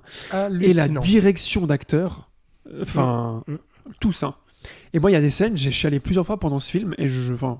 Et 0.62 0.74
la 0.74 0.88
direction 0.88 1.66
d'acteur, 1.66 2.30
euh, 2.72 2.82
enfin, 2.84 3.44
Mm. 3.48 3.56
tout 4.00 4.14
ça. 4.14 4.38
Et 4.94 5.00
moi, 5.00 5.10
il 5.12 5.14
y 5.14 5.18
a 5.18 5.22
des 5.22 5.32
scènes, 5.32 5.58
j'ai 5.58 5.72
chialé 5.72 6.00
plusieurs 6.00 6.26
fois 6.26 6.40
pendant 6.40 6.60
ce 6.60 6.70
film 6.72 6.94
et 6.98 7.10
je, 7.10 7.34
enfin, 7.34 7.60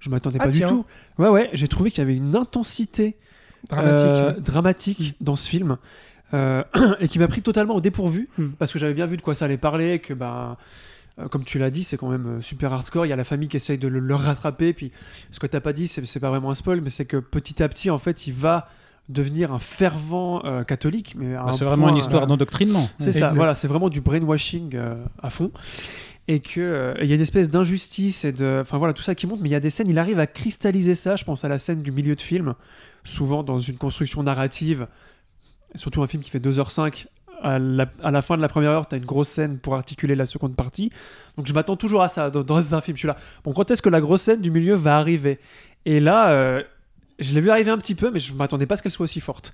je 0.00 0.10
m'attendais 0.10 0.38
Ah, 0.40 0.46
pas 0.46 0.50
tiens. 0.50 0.66
du 0.66 0.72
tout. 0.72 0.84
Ouais, 1.18 1.28
ouais, 1.28 1.50
j'ai 1.52 1.68
trouvé 1.68 1.90
qu'il 1.90 1.98
y 1.98 2.02
avait 2.06 2.16
une 2.16 2.34
intensité 2.34 3.16
Dramatique. 3.68 4.06
euh, 4.06 4.32
dramatique 4.40 5.14
dans 5.20 5.36
ce 5.36 5.48
film 5.48 5.76
euh, 6.32 6.64
et 7.00 7.08
qui 7.08 7.18
m'a 7.18 7.28
pris 7.28 7.42
totalement 7.42 7.76
au 7.76 7.80
dépourvu 7.80 8.28
Hmm. 8.38 8.48
parce 8.58 8.72
que 8.72 8.78
j'avais 8.78 8.94
bien 8.94 9.06
vu 9.06 9.16
de 9.16 9.22
quoi 9.22 9.34
ça 9.34 9.44
allait 9.44 9.58
parler, 9.58 9.98
que 10.00 10.12
bah 10.14 10.58
comme 11.30 11.44
tu 11.44 11.58
l'as 11.58 11.70
dit, 11.70 11.84
c'est 11.84 11.96
quand 11.96 12.08
même 12.08 12.38
euh, 12.38 12.42
super 12.42 12.72
hardcore. 12.72 13.06
Il 13.06 13.10
y 13.10 13.12
a 13.12 13.16
la 13.16 13.24
famille 13.24 13.48
qui 13.48 13.56
essaye 13.56 13.78
de 13.78 13.88
le, 13.88 14.00
le 14.00 14.14
rattraper. 14.14 14.72
Puis 14.72 14.90
ce 15.30 15.38
que 15.38 15.46
t'as 15.46 15.60
pas 15.60 15.72
dit, 15.72 15.86
c'est 15.88 16.20
pas 16.20 16.30
vraiment 16.30 16.50
un 16.50 16.54
spoil, 16.54 16.80
mais 16.80 16.90
c'est 16.90 17.04
que 17.04 17.16
petit 17.18 17.62
à 17.62 17.68
petit, 17.68 17.90
en 17.90 17.98
fait, 17.98 18.26
il 18.26 18.34
va 18.34 18.68
devenir 19.08 19.52
un 19.52 19.58
fervent 19.58 20.42
euh, 20.44 20.64
catholique. 20.64 21.14
Mais 21.16 21.34
Bah, 21.34 21.52
c'est 21.52 21.64
vraiment 21.64 21.88
une 21.88 21.96
histoire 21.96 22.22
euh, 22.22 22.26
d'endoctrinement. 22.26 22.88
c'est 22.98 23.12
ça, 23.12 23.28
voilà, 23.28 23.54
c'est 23.54 23.68
vraiment 23.68 23.90
du 23.90 24.00
brainwashing 24.00 24.74
euh, 24.76 24.94
à 25.22 25.30
fond. 25.30 25.52
Et 26.26 26.40
que 26.40 26.58
euh, 26.58 26.94
il 27.02 27.06
y 27.06 27.12
a 27.12 27.16
une 27.16 27.20
espèce 27.20 27.50
d'injustice 27.50 28.24
et 28.24 28.32
de. 28.32 28.60
Enfin 28.62 28.78
voilà, 28.78 28.94
tout 28.94 29.02
ça 29.02 29.14
qui 29.14 29.26
monte, 29.26 29.40
mais 29.42 29.50
il 29.50 29.52
y 29.52 29.56
a 29.56 29.60
des 29.60 29.68
scènes, 29.68 29.88
il 29.88 29.98
arrive 29.98 30.18
à 30.18 30.26
cristalliser 30.26 30.94
ça. 30.94 31.16
Je 31.16 31.24
pense 31.24 31.44
à 31.44 31.48
la 31.48 31.58
scène 31.58 31.82
du 31.82 31.92
milieu 31.92 32.16
de 32.16 32.20
film, 32.22 32.54
souvent 33.04 33.42
dans 33.42 33.58
une 33.58 33.76
construction 33.76 34.22
narrative, 34.22 34.86
surtout 35.74 36.02
un 36.02 36.06
film 36.06 36.22
qui 36.22 36.30
fait 36.30 36.38
2h05. 36.40 37.06
À 37.42 37.58
la, 37.58 37.86
à 38.02 38.10
la 38.10 38.22
fin 38.22 38.36
de 38.36 38.42
la 38.42 38.48
première 38.48 38.70
heure, 38.70 38.88
tu 38.88 38.94
as 38.94 38.98
une 38.98 39.04
grosse 39.04 39.28
scène 39.28 39.58
pour 39.58 39.74
articuler 39.74 40.14
la 40.14 40.26
seconde 40.26 40.56
partie. 40.56 40.90
Donc 41.36 41.46
je 41.46 41.52
m'attends 41.52 41.76
toujours 41.76 42.02
à 42.02 42.08
ça 42.08 42.30
dans, 42.30 42.42
dans 42.42 42.74
un 42.74 42.80
film. 42.80 42.96
Je 42.96 43.00
suis 43.00 43.08
là. 43.08 43.16
Bon, 43.44 43.52
quand 43.52 43.70
est-ce 43.70 43.82
que 43.82 43.90
la 43.90 44.00
grosse 44.00 44.22
scène 44.22 44.40
du 44.40 44.50
milieu 44.50 44.74
va 44.74 44.96
arriver? 44.96 45.38
Et 45.84 46.00
là, 46.00 46.30
euh, 46.30 46.62
je 47.18 47.34
l'ai 47.34 47.40
vu 47.40 47.50
arriver 47.50 47.70
un 47.70 47.78
petit 47.78 47.94
peu, 47.94 48.10
mais 48.10 48.20
je 48.20 48.32
m'attendais 48.32 48.66
pas 48.66 48.74
à 48.74 48.76
ce 48.76 48.82
qu'elle 48.82 48.92
soit 48.92 49.04
aussi 49.04 49.20
forte. 49.20 49.52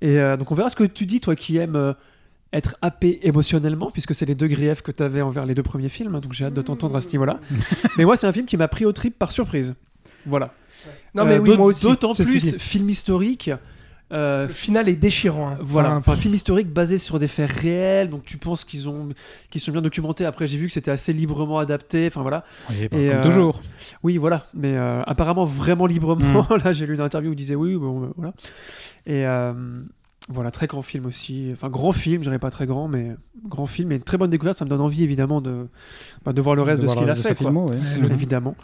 Et 0.00 0.18
euh, 0.18 0.36
donc 0.36 0.50
on 0.50 0.54
verra 0.54 0.70
ce 0.70 0.76
que 0.76 0.84
tu 0.84 1.06
dis, 1.06 1.20
toi 1.20 1.34
qui 1.34 1.56
aimes 1.56 1.76
euh, 1.76 1.92
être 2.52 2.76
happé 2.82 3.20
émotionnellement, 3.22 3.90
puisque 3.90 4.14
c'est 4.14 4.26
les 4.26 4.34
deux 4.34 4.48
griefs 4.48 4.82
que 4.82 4.92
tu 4.92 5.02
avais 5.02 5.22
envers 5.22 5.46
les 5.46 5.54
deux 5.54 5.62
premiers 5.62 5.88
films. 5.88 6.14
hein, 6.14 6.20
donc 6.20 6.32
j'ai 6.32 6.44
hâte 6.44 6.54
de 6.54 6.62
t'entendre 6.62 6.96
à 6.96 7.00
ce 7.00 7.08
niveau-là. 7.08 7.40
mais 7.96 8.04
moi, 8.04 8.16
c'est 8.16 8.26
un 8.26 8.32
film 8.32 8.46
qui 8.46 8.56
m'a 8.56 8.68
pris 8.68 8.84
au 8.84 8.92
trip 8.92 9.18
par 9.18 9.32
surprise. 9.32 9.74
Voilà. 10.26 10.52
Non, 11.14 11.24
mais 11.24 11.38
oui, 11.38 11.56
moi 11.56 11.66
aussi. 11.66 11.82
D'autant 11.82 12.14
plus 12.14 12.58
film 12.58 12.90
historique. 12.90 13.50
Euh, 14.12 14.46
Le 14.48 14.52
final 14.52 14.88
est 14.88 14.96
déchirant. 14.96 15.50
hein. 15.50 15.58
voilà, 15.60 15.96
Enfin, 15.96 16.12
un 16.12 16.16
film 16.16 16.34
historique 16.40 16.68
basé 16.72 16.98
sur 16.98 17.18
des 17.18 17.28
faits 17.28 17.50
réels, 17.50 18.08
donc 18.08 18.24
tu 18.24 18.36
penses 18.36 18.64
qu'ils 18.64 18.88
ont, 18.88 19.08
qu'ils 19.50 19.60
sont 19.60 19.72
bien 19.72 19.82
documentés. 19.82 20.24
Après, 20.24 20.48
j'ai 20.48 20.58
vu 20.58 20.66
que 20.66 20.72
c'était 20.72 20.90
assez 20.90 21.12
librement 21.12 21.58
adapté. 21.58 22.06
Enfin 22.08 22.22
voilà. 22.22 22.44
Oui, 22.70 22.84
Et, 22.84 22.88
comme 22.88 23.00
euh, 23.00 23.22
toujours. 23.22 23.62
Oui, 24.02 24.16
voilà. 24.16 24.46
Mais 24.54 24.76
euh, 24.76 25.02
apparemment 25.02 25.44
vraiment 25.44 25.86
librement. 25.86 26.46
Là, 26.64 26.72
j'ai 26.72 26.86
lu 26.86 26.94
une 26.94 27.00
interview 27.00 27.30
où 27.30 27.32
il 27.34 27.36
disait 27.36 27.54
oui, 27.54 27.76
bon, 27.76 28.12
voilà. 28.16 28.32
Et 29.06 29.26
euh, 29.26 29.52
voilà, 30.28 30.50
très 30.50 30.66
grand 30.66 30.82
film 30.82 31.06
aussi. 31.06 31.48
Enfin, 31.52 31.68
grand 31.68 31.92
film, 31.92 32.18
je 32.22 32.28
dirais 32.28 32.38
pas 32.38 32.50
très 32.50 32.66
grand, 32.66 32.86
mais 32.88 33.16
grand 33.46 33.66
film 33.66 33.90
et 33.92 33.96
une 33.96 34.02
très 34.02 34.16
bonne 34.18 34.30
découverte. 34.30 34.56
Ça 34.58 34.64
me 34.64 34.70
donne 34.70 34.80
envie 34.80 35.02
évidemment 35.02 35.40
de, 35.40 35.66
bah, 36.24 36.32
de 36.32 36.40
voir 36.40 36.54
le 36.54 36.62
reste 36.62 36.82
de, 36.82 36.86
ce 36.86 36.94
qu'il 36.94 37.08
a 37.08 37.14
fait, 37.14 37.34
quoi. 37.34 37.46
filmo, 37.50 37.68
ouais. 37.68 37.76
Évidemment. 38.12 38.54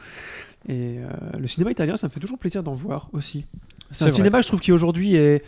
Et 0.69 0.99
euh, 0.99 1.09
le 1.39 1.47
cinéma 1.47 1.71
italien, 1.71 1.97
ça 1.97 2.09
me 2.09 2.13
fait 2.13 2.21
toujours 2.21 2.39
plaisir 2.39 2.63
d'en 2.63 2.75
voir 2.75 3.09
aussi. 3.13 3.47
C'est 3.93 4.05
un 4.05 4.09
vrai. 4.09 4.17
cinéma, 4.17 4.41
je 4.43 4.47
trouve, 4.49 4.61
qui 4.61 4.73
aujourd'hui 4.73 5.17
est. 5.17 5.43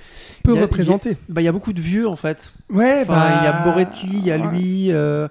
peu 0.44 0.52
il 0.52 0.56
y 0.56 0.58
a- 0.58 0.62
représenté. 0.62 1.16
Bah, 1.28 1.40
il 1.40 1.44
y 1.44 1.48
a 1.48 1.52
beaucoup 1.52 1.72
de 1.72 1.80
vieux 1.80 2.06
en 2.08 2.16
fait. 2.16 2.52
Ouais, 2.70 3.00
Enfin, 3.02 3.14
bah, 3.14 3.38
il 3.40 3.44
y 3.44 3.46
a 3.48 3.64
Moretti, 3.64 4.08
il 4.12 4.24
y 4.24 4.30
a 4.32 4.38
ouais. 4.38 4.48
lui. 4.48 4.92
euh, 4.92 5.28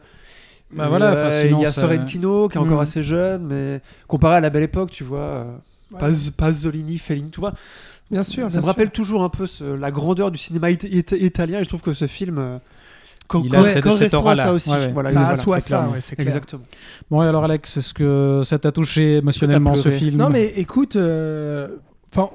Bah 0.73 0.87
voilà, 0.89 1.11
euh, 1.13 1.31
sinon, 1.31 1.59
il 1.59 1.63
y 1.63 1.65
a 1.65 1.71
Sorrentino 1.71 2.49
qui 2.49 2.57
est 2.57 2.61
encore 2.61 2.79
Mm. 2.79 2.81
assez 2.81 3.01
jeune, 3.03 3.43
mais 3.47 3.81
comparé 4.07 4.35
à 4.35 4.39
la 4.41 4.49
belle 4.49 4.63
époque, 4.63 4.91
tu 4.91 5.03
vois, 5.05 5.19
euh, 5.19 5.43
Ouais. 5.93 5.99
Paz- 6.01 6.29
Pasolini, 6.31 6.97
Fellini, 6.97 7.29
tu 7.31 7.39
vois, 7.39 7.53
Bien 8.11 8.21
sûr. 8.23 8.43
ça 8.43 8.47
bien 8.49 8.57
me 8.57 8.61
sûr. 8.61 8.63
rappelle 8.65 8.91
toujours 8.91 9.23
un 9.23 9.29
peu 9.29 9.45
ce- 9.47 9.63
la 9.63 9.89
grandeur 9.91 10.29
du 10.29 10.37
cinéma 10.37 10.69
it- 10.69 10.83
it- 10.83 11.15
italien 11.17 11.59
et 11.59 11.63
je 11.63 11.69
trouve 11.69 11.81
que 11.81 11.93
ce 11.93 12.07
film 12.07 12.37
euh, 12.39 12.57
co- 13.29 13.41
Il 13.45 13.55
a 13.55 13.63
cette- 13.63 13.75
cette 13.75 13.83
correspond 13.83 14.17
à 14.17 14.19
aura-là. 14.19 14.43
ça 14.43 14.51
aussi. 14.51 14.69
Ouais, 14.71 14.75
ouais. 14.77 14.91
Voilà, 14.91 15.11
Ça 15.11 15.29
assoit 15.29 15.59
ça, 15.61 15.87
c'est 16.01 16.15
clair. 16.17 16.27
Exactement. 16.27 16.63
Bon, 17.09 17.23
et 17.23 17.27
alors 17.27 17.45
Alex, 17.45 17.77
est-ce 17.77 17.93
que 17.93 18.41
ça 18.43 18.59
t'a 18.59 18.73
touché 18.73 19.17
émotionnellement 19.19 19.77
ce 19.77 19.89
film 19.89 20.17
Non, 20.17 20.29
mais 20.29 20.47
écoute, 20.57 20.97
euh, 20.97 21.69
enfin, 22.13 22.29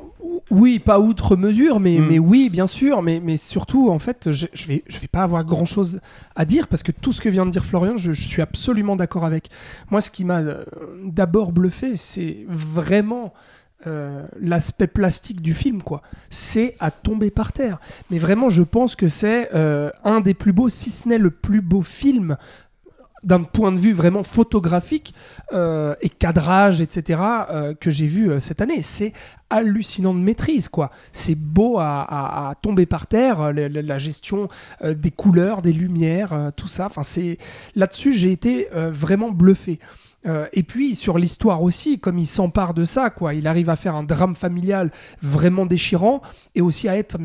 oui, 0.51 0.79
pas 0.79 1.01
outre 1.01 1.37
mesure, 1.37 1.81
mais, 1.81 1.99
Mm. 1.99 2.07
mais 2.09 2.19
oui, 2.19 2.49
bien 2.51 2.67
sûr, 2.67 3.03
mais, 3.03 3.21
mais 3.21 3.37
surtout, 3.37 3.91
en 3.91 3.99
fait, 3.99 4.31
je, 4.31 4.47
je 4.53 4.67
vais, 4.67 4.83
je 4.87 4.99
vais 4.99 5.09
pas 5.09 5.23
avoir 5.23 5.45
grand 5.45 5.65
chose 5.65 6.01
à 6.37 6.45
dire 6.45 6.69
parce 6.69 6.83
que 6.83 6.93
tout 6.93 7.13
ce 7.13 7.21
que 7.21 7.29
vient 7.29 7.47
de 7.47 7.51
dire 7.51 7.65
Florian, 7.65 7.97
je, 7.97 8.13
je 8.13 8.27
suis 8.27 8.43
absolument 8.43 8.97
d'accord 8.97 9.25
avec. 9.25 9.51
Moi, 9.91 10.01
ce 10.01 10.11
qui 10.11 10.25
m'a 10.25 10.39
euh, 10.41 10.65
d'abord 11.05 11.53
bluffé, 11.53 11.97
c'est 11.97 12.45
vraiment. 12.49 13.33
euh, 13.89 14.25
l'aspect 14.41 14.87
plastique 14.87 15.41
du 15.43 15.55
film 15.55 15.83
quoi 15.83 16.03
c'est 16.31 16.77
à 16.79 16.93
tomber 16.93 17.33
par 17.33 17.51
terre 17.53 17.81
mais 18.13 18.21
vraiment 18.21 18.49
je 18.49 18.63
pense 18.63 18.95
que 18.95 19.09
c'est 19.09 19.49
euh, 19.57 19.91
un 20.05 20.21
des 20.21 20.35
plus 20.35 20.53
beaux 20.53 20.69
si 20.69 20.93
ce 20.93 21.09
n'est 21.09 21.19
le 21.19 21.33
plus 21.33 21.63
beau 21.63 21.83
film 21.83 22.37
d'un 23.23 23.43
point 23.43 23.73
de 23.73 23.79
vue 23.79 23.93
vraiment 23.93 24.23
photographique 24.23 25.15
euh, 25.53 25.95
et 26.01 26.09
cadrage, 26.09 26.81
etc., 26.81 27.21
euh, 27.51 27.75
que 27.75 27.91
j'ai 27.91 28.07
vu 28.07 28.31
euh, 28.31 28.41
cette 28.41 28.61
année. 28.61 28.83
C'est 28.83 29.13
hallucinant 29.51 30.15
de 30.15 30.19
maîtrise, 30.19 30.69
quoi. 30.69 30.91
C'est 31.13 31.35
beau 31.35 31.79
à, 31.79 32.55
tomber 32.63 32.87
par 32.87 33.07
terre, 33.07 33.53
la, 33.53 33.99
gestion 33.99 34.49
des 34.83 35.11
couleurs, 35.11 35.61
des 35.61 35.75
lumières, 35.75 36.53
tout 36.57 36.69
ça. 36.69 36.87
Enfin, 36.87 37.03
c'est 37.03 37.37
là-dessus, 37.75 38.15
j'ai 38.15 38.33
été 38.33 38.69
vraiment 38.73 39.31
bluffé. 39.31 39.79
Et 40.55 40.63
puis 40.63 40.95
sur 40.95 41.19
l'histoire 41.19 41.63
aussi, 41.63 41.99
comme 41.99 42.19
il 42.19 42.27
s'empare 42.27 42.73
de 42.73 42.85
ça, 42.85 43.11
quoi, 43.11 43.35
il 43.35 43.47
arrive 43.47 43.69
à 43.69 43.77
faire 43.77 43.95
un 43.95 44.05
drame 44.05 44.35
familial 44.35 44.91
vraiment 45.21 45.67
déchirant 45.67 46.23
et 46.55 46.63
aussi 46.63 46.89
à 46.89 46.97
être 46.97 47.19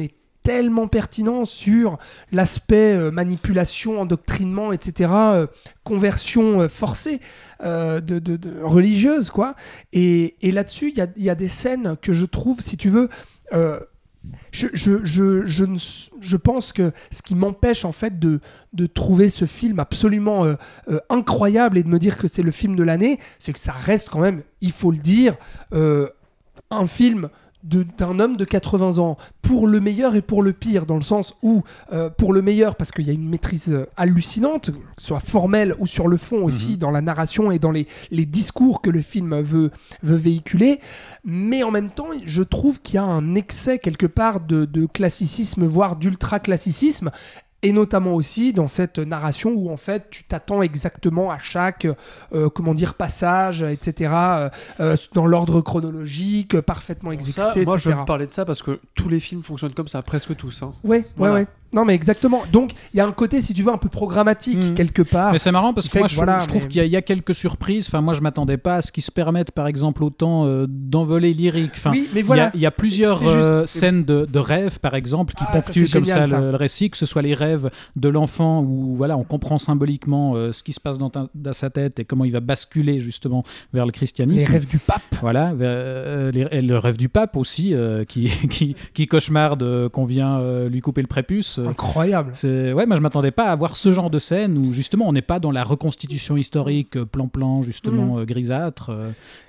tellement 0.47 0.87
pertinent 0.87 1.43
sur 1.43 1.97
l'aspect 2.31 2.95
euh, 2.95 3.11
manipulation, 3.11 3.99
endoctrinement, 3.99 4.71
etc., 4.71 5.11
euh, 5.13 5.47
conversion 5.83 6.61
euh, 6.61 6.69
forcée 6.69 7.19
de, 7.61 7.99
de- 7.99 8.61
religieuse, 8.63 9.29
quoi. 9.29 9.55
Et, 9.91 10.37
là-dessus, 10.41 10.93
il 10.95 11.09
y 11.17 11.29
a, 11.29 11.35
des 11.35 11.47
scènes 11.49 11.97
que 12.01 12.13
je 12.13 12.25
trouve, 12.25 12.61
si 12.61 12.77
tu 12.77 12.89
veux, 12.89 13.09
je, 14.51 16.35
pense 16.37 16.71
que 16.71 16.93
ce 17.11 17.21
qui 17.21 17.35
m'empêche 17.35 17.83
en 17.83 17.91
fait 17.91 18.17
de, 18.17 18.39
trouver 18.93 19.27
ce 19.27 19.43
film 19.43 19.79
absolument 19.79 20.45
incroyable 21.09 21.77
et 21.77 21.83
de 21.83 21.89
me 21.89 21.99
dire 21.99 22.17
que 22.17 22.27
c'est 22.27 22.43
le 22.43 22.51
film 22.51 22.77
de 22.77 22.83
l'année, 22.83 23.19
c'est 23.39 23.51
que 23.51 23.59
ça 23.59 23.73
reste 23.73 24.09
quand 24.09 24.21
même, 24.21 24.43
il 24.61 24.71
faut 24.71 24.91
le 24.91 24.99
dire, 24.99 25.35
un 26.69 26.87
film 26.87 27.29
d'un 27.63 28.19
homme 28.19 28.37
de 28.37 28.45
80 28.45 28.97
ans 28.97 29.17
pour 29.41 29.67
le 29.67 29.79
meilleur 29.79 30.15
et 30.15 30.21
pour 30.21 30.43
le 30.43 30.53
pire 30.53 30.85
dans 30.85 30.95
le 30.95 31.01
sens 31.01 31.35
où 31.41 31.63
euh, 31.91 32.09
pour 32.09 32.31
le 32.31 32.41
meilleur 32.41 32.75
parce 32.75 32.91
qu'il 32.91 33.07
y 33.07 33.09
a 33.09 33.13
une 33.13 33.27
maîtrise 33.27 33.71
euh, 33.71 33.87
hallucinante 33.97 34.71
que 34.71 34.77
ce 34.97 35.07
soit 35.07 35.19
formelle 35.19 35.75
ou 35.79 35.87
sur 35.87 36.07
le 36.07 36.17
fond 36.17 36.43
aussi 36.43 36.77
dans 36.77 36.91
la 36.91 37.01
narration 37.01 37.51
et 37.51 37.59
dans 37.59 37.71
les, 37.71 37.87
les 38.11 38.25
discours 38.25 38.81
que 38.81 38.89
le 38.89 39.01
film 39.01 39.41
veut, 39.41 39.71
veut 40.03 40.15
véhiculer. 40.15 40.79
Mais 41.25 41.63
en 41.63 41.71
même 41.71 41.91
temps 41.91 42.09
je 42.25 42.43
trouve 42.43 42.81
qu'il 42.81 42.95
y 42.95 42.99
a 42.99 43.03
un 43.03 43.35
excès 43.35 43.79
quelque 43.79 44.05
part 44.05 44.39
de, 44.39 44.65
de 44.65 44.85
classicisme 44.85 45.65
voire 45.65 45.95
d'ultra 45.95 46.39
classicisme 46.39 47.11
et 47.63 47.71
notamment 47.71 48.13
aussi 48.13 48.53
dans 48.53 48.67
cette 48.67 48.99
narration 48.99 49.51
où 49.51 49.71
en 49.71 49.77
fait 49.77 50.09
tu 50.11 50.23
t'attends 50.23 50.61
exactement 50.61 51.31
à 51.31 51.39
chaque 51.39 51.87
euh, 52.33 52.49
comment 52.49 52.75
dire 52.75 52.93
passage 52.93 53.63
etc 53.63 54.11
euh, 54.13 54.49
euh, 54.79 54.95
dans 55.13 55.25
l'ordre 55.25 55.61
chronologique 55.61 56.59
parfaitement 56.61 57.11
exécuté 57.11 57.41
ça, 57.41 57.51
moi, 57.65 57.77
je 57.77 57.89
etc. 57.89 57.95
veux 57.95 58.01
me 58.01 58.05
parler 58.05 58.27
de 58.27 58.33
ça 58.33 58.45
parce 58.45 58.61
que 58.61 58.79
tous 58.93 59.09
les 59.09 59.19
films 59.19 59.41
fonctionnent 59.43 59.73
comme 59.73 59.87
ça, 59.87 60.01
presque 60.03 60.35
tous. 60.35 60.61
hein. 60.61 60.73
Ouais, 60.83 60.97
ouais, 60.97 61.05
Voilà. 61.17 61.33
ouais. 61.33 61.47
Non, 61.77 61.85
mais 61.85 61.93
exactement. 61.93 62.41
Donc, 62.51 62.71
il 62.93 62.97
y 62.97 62.99
a 62.99 63.05
un 63.05 63.11
côté, 63.11 63.39
si 63.39 63.53
tu 63.53 63.61
veux, 63.63 63.71
un 63.71 63.77
peu 63.77 63.87
programmatique, 63.89 64.63
Mhm. 64.63 64.73
quelque 64.73 65.03
part. 65.03 65.31
Mais 65.31 65.37
c'est 65.37 65.51
marrant 65.51 65.73
parce 65.73 65.87
que 65.87 65.97
moi 65.99 66.07
que 66.07 66.11
je, 66.11 66.17
voilà, 66.17 66.39
je 66.39 66.47
trouve 66.47 66.63
mais- 66.63 66.67
qu'il 66.69 66.77
y, 66.77 66.81
a- 66.81 66.85
il 66.85 66.91
y 66.91 66.95
a 66.95 67.01
quelques 67.03 67.35
surprises. 67.35 67.85
Enfin, 67.87 68.01
moi 68.01 68.13
je 68.13 68.21
m'attendais 68.21 68.57
pas 68.57 68.77
à 68.77 68.81
ce 68.81 68.91
qu'ils 68.91 69.03
se 69.03 69.11
permettent 69.11 69.51
par 69.51 69.67
exemple 69.67 70.03
autant 70.03 70.45
euh, 70.47 70.65
d'envolées 70.67 71.33
lyriques. 71.33 71.73
Enfin, 71.75 71.91
oui, 71.91 72.09
mais 72.13 72.21
il 72.21 72.23
y 72.23 72.23
a- 72.23 72.25
voilà. 72.25 72.51
il 72.55 72.59
y, 72.61 72.65
a 72.65 72.71
plusieurs 72.71 73.21
euh, 73.27 73.65
scènes 73.67 74.03
de, 74.03 74.25
de 74.25 74.39
rêves, 74.39 74.79
par 74.79 74.95
exemple, 74.95 75.33
qui 75.35 75.43
Ah, 75.47 75.51
ponctuent 75.53 75.87
comme 75.91 76.05
génial, 76.05 76.27
ça. 76.29 76.39
Le, 76.39 76.51
le 76.51 76.57
récit, 76.57 76.89
que 76.89 76.97
ce 76.97 77.05
soit 77.05 77.21
les 77.21 77.35
rêves 77.35 77.69
de 77.95 78.09
l'enfant 78.09 78.61
où 78.61 78.95
voilà, 78.95 79.15
on 79.17 79.23
comprend 79.23 79.57
symboliquement 79.59 80.33
euh, 80.35 80.51
ce 80.51 80.63
qui 80.63 80.73
se 80.73 80.79
passe 80.79 80.97
dans, 80.97 81.09
ta- 81.11 81.29
dans 81.35 81.53
sa 81.53 81.69
tête 81.69 81.99
et 81.99 82.05
comment 82.05 82.25
il 82.25 82.31
va 82.31 82.39
basculer 82.39 82.99
justement 82.99 83.43
vers 83.73 83.85
le 83.85 83.89
Les 83.91 83.93
christianisme. 83.93 84.51
rêves 84.51 84.67
du 84.67 84.79
pape. 84.79 85.01
Voilà, 85.21 85.53
euh, 85.61 86.31
les- 86.31 86.47
et 86.51 86.61
le 86.61 86.77
rêve 86.79 86.97
du 86.97 87.09
pape 87.09 87.37
aussi, 87.37 87.75
qui, 88.07 88.25
qui, 88.49 88.75
qui 88.93 89.07
cauchemarde 89.07 89.89
qu'on 89.89 90.05
vient 90.05 90.41
lui 90.67 90.79
couper 90.81 91.01
le 91.01 91.07
prépuce. 91.07 91.59
Euh, 91.67 91.71
Incroyable. 91.71 92.33
ouais, 92.43 92.85
moi 92.85 92.95
je 92.95 93.01
m'attendais 93.01 93.31
pas 93.31 93.45
à 93.45 93.55
voir 93.55 93.75
ce 93.75 93.91
genre 93.91 94.09
de 94.09 94.19
scène 94.19 94.57
où 94.57 94.73
justement 94.73 95.07
on 95.07 95.13
n'est 95.13 95.21
pas 95.21 95.39
dans 95.39 95.51
la 95.51 95.63
reconstitution 95.63 96.37
historique 96.37 96.97
euh, 96.97 97.05
plan-plan 97.05 97.61
justement 97.61 98.17
euh, 98.19 98.25
grisâtre, 98.25 98.91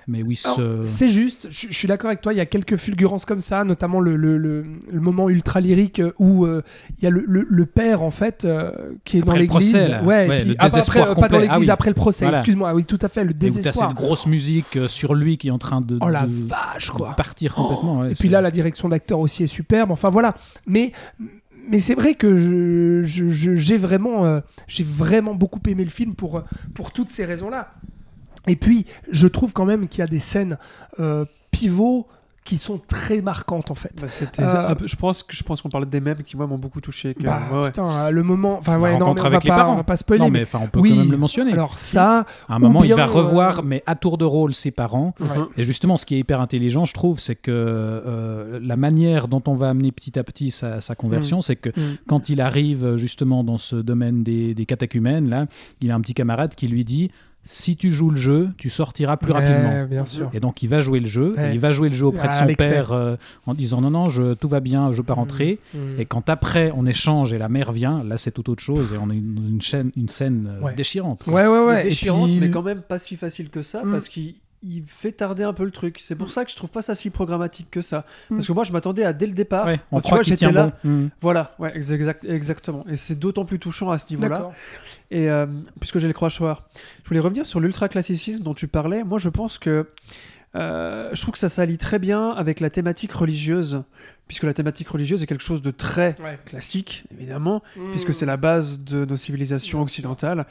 mais 0.07 0.23
oui. 0.23 0.39
C'est 0.81 1.07
juste, 1.07 1.47
je, 1.51 1.67
je 1.69 1.73
suis 1.77 1.87
d'accord 1.87 2.07
avec 2.09 2.21
toi, 2.21 2.33
il 2.33 2.37
y 2.37 2.41
a 2.41 2.45
quelques 2.45 2.77
fulgurances 2.77 3.25
comme 3.25 3.41
ça, 3.41 3.63
notamment 3.63 3.99
le, 3.99 4.15
le, 4.15 4.37
le- 4.37 4.65
le 4.91 4.99
moment 5.01 5.29
ultra 5.29 5.59
lyrique 5.61 6.01
où 6.17 6.45
euh, 6.45 6.61
il 6.97 7.03
y 7.03 7.07
a 7.07 7.09
le, 7.11 7.65
père 7.65 8.01
en 8.01 8.09
fait 8.11 8.45
euh, 8.45 8.71
qui 9.05 9.17
est 9.17 9.21
Après 9.21 9.33
dans 9.33 9.39
l'église. 9.39 9.75
Ouais, 10.03 10.27
Ouais, 10.27 10.37
puis- 10.39 10.49
le 10.49 10.55
ah, 10.59 10.65
désespoir 10.69 11.09
après, 11.09 11.17
euh, 11.17 11.21
pas 11.21 11.29
dans 11.29 11.37
l'église, 11.39 11.55
Ah 11.55 11.59
oui. 11.59 11.69
après 11.69 11.89
le 11.91 11.93
procès, 11.95 12.25
Voilà. 12.25 12.39
excuse-moi. 12.39 12.69
Ah 12.69 12.75
oui, 12.75 12.85
tout 12.85 12.97
à 13.01 13.07
fait, 13.07 13.23
le 13.23 13.31
et 13.31 13.33
où 13.33 13.37
désespoir. 13.37 13.89
cette 13.89 13.97
grosse 13.97 14.25
musique 14.25 14.77
sur 14.87 15.13
lui 15.13 15.37
qui 15.37 15.49
est 15.49 15.51
en 15.51 15.57
train 15.59 15.81
de, 15.81 15.97
Oh 16.01 16.09
la 16.09 16.23
de- 16.25 16.31
vache, 16.31 16.87
de 16.87 16.91
quoi. 16.93 17.13
partir 17.15 17.53
complètement. 17.55 17.99
ouais, 17.99 18.11
Et 18.11 18.15
puis 18.15 18.29
là, 18.29 18.41
la 18.41 18.51
direction 18.51 18.89
d'acteur 18.89 19.19
aussi 19.19 19.43
est 19.43 19.47
superbe. 19.47 19.91
Enfin 19.91 20.09
voilà. 20.09 20.33
Mais, 20.65 20.91
mais 21.69 21.79
c'est 21.79 21.95
vrai 21.95 22.15
que 22.15 23.03
j'ai 23.03 23.77
vraiment, 23.77 24.25
euh, 24.25 24.39
vraiment 24.81 25.35
beaucoup 25.35 25.59
aimé 25.67 25.83
le 25.83 25.89
film 25.89 26.15
pour, 26.15 26.43
pour 26.73 26.91
toutes 26.91 27.09
ces 27.09 27.25
raisons-là. 27.25 27.73
Et 28.47 28.55
puis, 28.55 28.85
je 29.11 29.27
trouve 29.27 29.53
quand 29.53 29.65
même 29.65 29.87
qu'il 29.87 29.99
y 29.99 30.01
a 30.01 30.07
des 30.07 30.19
scènes 30.19 30.57
euh, 30.99 31.25
pivots 31.51 32.07
qui 32.49 32.57
sont 32.57 32.79
très 32.79 33.21
marquantes 33.21 33.69
en 33.69 33.75
fait. 33.75 33.93
Bah, 34.01 34.43
Euh, 34.43 34.73
peu- 34.75 34.87
je 34.87 34.95
pense 34.95 35.21
que 35.21 35.35
je 35.35 35.43
pense 35.43 35.61
qu'on 35.61 35.69
parlait 35.69 35.85
des 35.85 35.99
mêmes 36.01 36.23
qui 36.23 36.35
moi 36.35 36.47
m'ont 36.47 36.57
beaucoup 36.57 36.81
touché. 36.81 37.13
que- 37.13 37.21
Bah, 37.21 37.39
ouais, 37.51 37.59
ouais. 37.59 37.65
putain, 37.67 37.87
euh, 37.89 38.09
le 38.09 38.23
moment. 38.23 38.57
Enfin, 38.57 38.79
ouais, 38.79 38.93
non, 38.97 39.13
mais 39.13 39.21
on 39.21 39.29
va, 39.29 39.39
pas, 39.39 39.69
on 39.69 39.75
va 39.75 39.83
pas 39.83 39.95
spoiler. 39.95 40.19
Non, 40.25 40.31
mais 40.31 40.39
mais 40.39 40.43
enfin, 40.43 40.59
on 40.63 40.67
peut 40.67 40.79
oui, 40.79 40.89
quand 40.89 40.95
même 41.01 41.11
le 41.11 41.17
mentionner. 41.17 41.53
Alors, 41.53 41.77
ça. 41.77 42.25
à 42.47 42.55
un 42.55 42.59
moment, 42.59 42.83
il 42.83 42.93
va 42.95 43.05
revoir, 43.05 43.59
euh, 43.59 43.63
mais 43.63 43.83
à 43.85 43.93
tour 43.95 44.17
de 44.17 44.25
rôle, 44.25 44.53
ses 44.55 44.71
parents. 44.71 45.13
Ouais. 45.19 45.27
Et 45.57 45.63
justement, 45.63 45.95
ce 45.97 46.05
qui 46.07 46.15
est 46.15 46.19
hyper 46.19 46.41
intelligent, 46.41 46.85
je 46.85 46.93
trouve, 46.95 47.19
c'est 47.19 47.35
que 47.35 47.51
euh, 47.51 48.59
la 48.63 48.75
manière 48.77 49.27
dont 49.27 49.43
on 49.47 49.53
va 49.53 49.69
amener 49.69 49.91
petit 49.91 50.17
à 50.17 50.23
petit 50.23 50.49
sa, 50.51 50.81
sa 50.81 50.95
conversion, 50.95 51.41
c'est 51.41 51.55
que 51.55 51.69
Mm. 51.69 51.97
quand 52.07 52.29
il 52.29 52.41
arrive 52.41 52.95
justement 52.95 53.43
dans 53.43 53.57
ce 53.59 53.75
domaine 53.75 54.23
des, 54.23 54.53
des 54.55 54.65
catachumènes, 54.65 55.29
là, 55.29 55.45
il 55.81 55.91
a 55.91 55.95
un 55.95 56.01
petit 56.01 56.13
camarade 56.15 56.55
qui 56.55 56.67
lui 56.67 56.83
dit 56.83 57.11
si 57.43 57.75
tu 57.77 57.89
joues 57.89 58.11
le 58.11 58.17
jeu, 58.17 58.49
tu 58.57 58.69
sortiras 58.69 59.17
plus 59.17 59.31
Ouais, 59.31 59.39
rapidement. 59.39 59.85
bien 59.85 60.05
sûr. 60.05 60.29
Et 60.33 60.39
donc 60.39 60.61
il 60.61 60.69
va 60.69 60.79
jouer 60.79 60.99
le 60.99 61.07
jeu, 61.07 61.33
Ouais. 61.35 61.51
et 61.51 61.53
il 61.53 61.59
va 61.59 61.71
jouer 61.71 61.89
le 61.89 61.95
jeu 61.95 62.05
auprès 62.07 62.27
de 62.27 62.33
Ah, 62.33 62.47
son 62.47 62.53
père 62.53 62.91
euh, 62.91 63.15
en 63.47 63.53
disant 63.53 63.81
non, 63.81 63.89
non, 63.89 64.09
je, 64.09 64.33
tout 64.33 64.47
va 64.47 64.59
bien, 64.59 64.91
je 64.91 64.97
veux 64.97 65.03
pas 65.03 65.13
rentrer. 65.15 65.59
Mm. 65.73 65.99
Et 65.99 66.05
quand 66.05 66.29
après 66.29 66.71
on 66.75 66.85
échange 66.85 67.33
et 67.33 67.37
la 67.37 67.49
mère 67.49 67.71
vient, 67.71 68.03
là 68.03 68.17
c'est 68.17 68.31
tout 68.31 68.49
autre 68.49 68.61
chose 68.61 68.93
et 68.93 68.97
on 68.97 69.09
est 69.09 69.15
dans 69.19 69.45
une, 69.47 69.61
chaîne, 69.61 69.91
une 69.95 70.09
scène 70.09 70.49
euh, 70.59 70.65
Ouais. 70.65 70.73
déchirante. 70.75 71.23
Ouais, 71.27 71.47
ouais, 71.47 71.65
ouais. 71.65 71.81
Et 71.81 71.83
déchirante, 71.85 72.25
puis- 72.29 72.39
mais 72.39 72.51
quand 72.51 72.61
même 72.63 72.81
pas 72.81 72.99
si 72.99 73.15
facile 73.15 73.49
que 73.49 73.61
ça, 73.61 73.83
Mm. 73.83 73.91
parce 73.91 74.07
qu'il 74.09 74.35
il 74.61 74.83
fait 74.85 75.11
tarder 75.13 75.43
un 75.43 75.53
peu 75.53 75.63
le 75.63 75.71
truc. 75.71 75.99
C'est 75.99 76.15
pour 76.15 76.31
ça 76.31 76.43
que 76.45 76.51
je 76.51 76.55
trouve 76.55 76.69
pas 76.69 76.81
ça 76.81 76.95
si 76.95 77.09
programmatique 77.09 77.69
que 77.71 77.81
ça. 77.81 78.05
Mm. 78.29 78.35
Parce 78.35 78.47
que 78.47 78.51
moi, 78.51 78.63
je 78.63 78.71
m'attendais 78.71 79.03
à 79.03 79.13
dès 79.13 79.27
le 79.27 79.33
départ. 79.33 79.65
Ouais, 79.65 79.79
on 79.91 79.97
tu 79.97 80.03
croit 80.03 80.17
vois, 80.17 80.23
j'étais 80.23 80.51
là. 80.51 80.73
bon. 80.83 80.89
Mm. 80.89 81.09
Voilà, 81.21 81.55
ouais, 81.59 81.71
ex- 81.75 81.91
exact, 81.91 82.25
exactement. 82.25 82.85
Et 82.89 82.97
c'est 82.97 83.17
d'autant 83.17 83.45
plus 83.45 83.59
touchant 83.59 83.89
à 83.89 83.97
ce 83.97 84.09
niveau-là. 84.09 84.29
D'accord. 84.29 84.53
Et 85.11 85.29
euh, 85.29 85.45
puisque 85.79 85.99
j'ai 85.99 86.07
le 86.07 86.13
crochoir, 86.13 86.67
je 87.03 87.07
voulais 87.09 87.19
revenir 87.19 87.45
sur 87.45 87.59
l'ultra 87.59 87.87
classicisme 87.89 88.43
dont 88.43 88.53
tu 88.53 88.67
parlais. 88.67 89.03
Moi, 89.03 89.19
je 89.19 89.29
pense 89.29 89.57
que 89.57 89.87
euh, 90.55 91.09
je 91.13 91.21
trouve 91.21 91.33
que 91.33 91.39
ça 91.39 91.49
s'allie 91.49 91.77
très 91.77 91.99
bien 91.99 92.31
avec 92.31 92.59
la 92.59 92.69
thématique 92.69 93.11
religieuse, 93.13 93.83
puisque 94.29 94.43
la 94.43 94.53
thématique 94.53 94.87
religieuse 94.87 95.21
est 95.23 95.27
quelque 95.27 95.43
chose 95.43 95.61
de 95.61 95.71
très 95.71 96.15
Ouais. 96.23 96.39
classique, 96.45 97.03
évidemment, 97.11 97.61
Mm. 97.75 97.89
puisque 97.91 98.13
c'est 98.13 98.25
la 98.25 98.37
base 98.37 98.79
de 98.79 99.03
nos 99.03 99.17
civilisations 99.17 99.81
occidentales. 99.81 100.45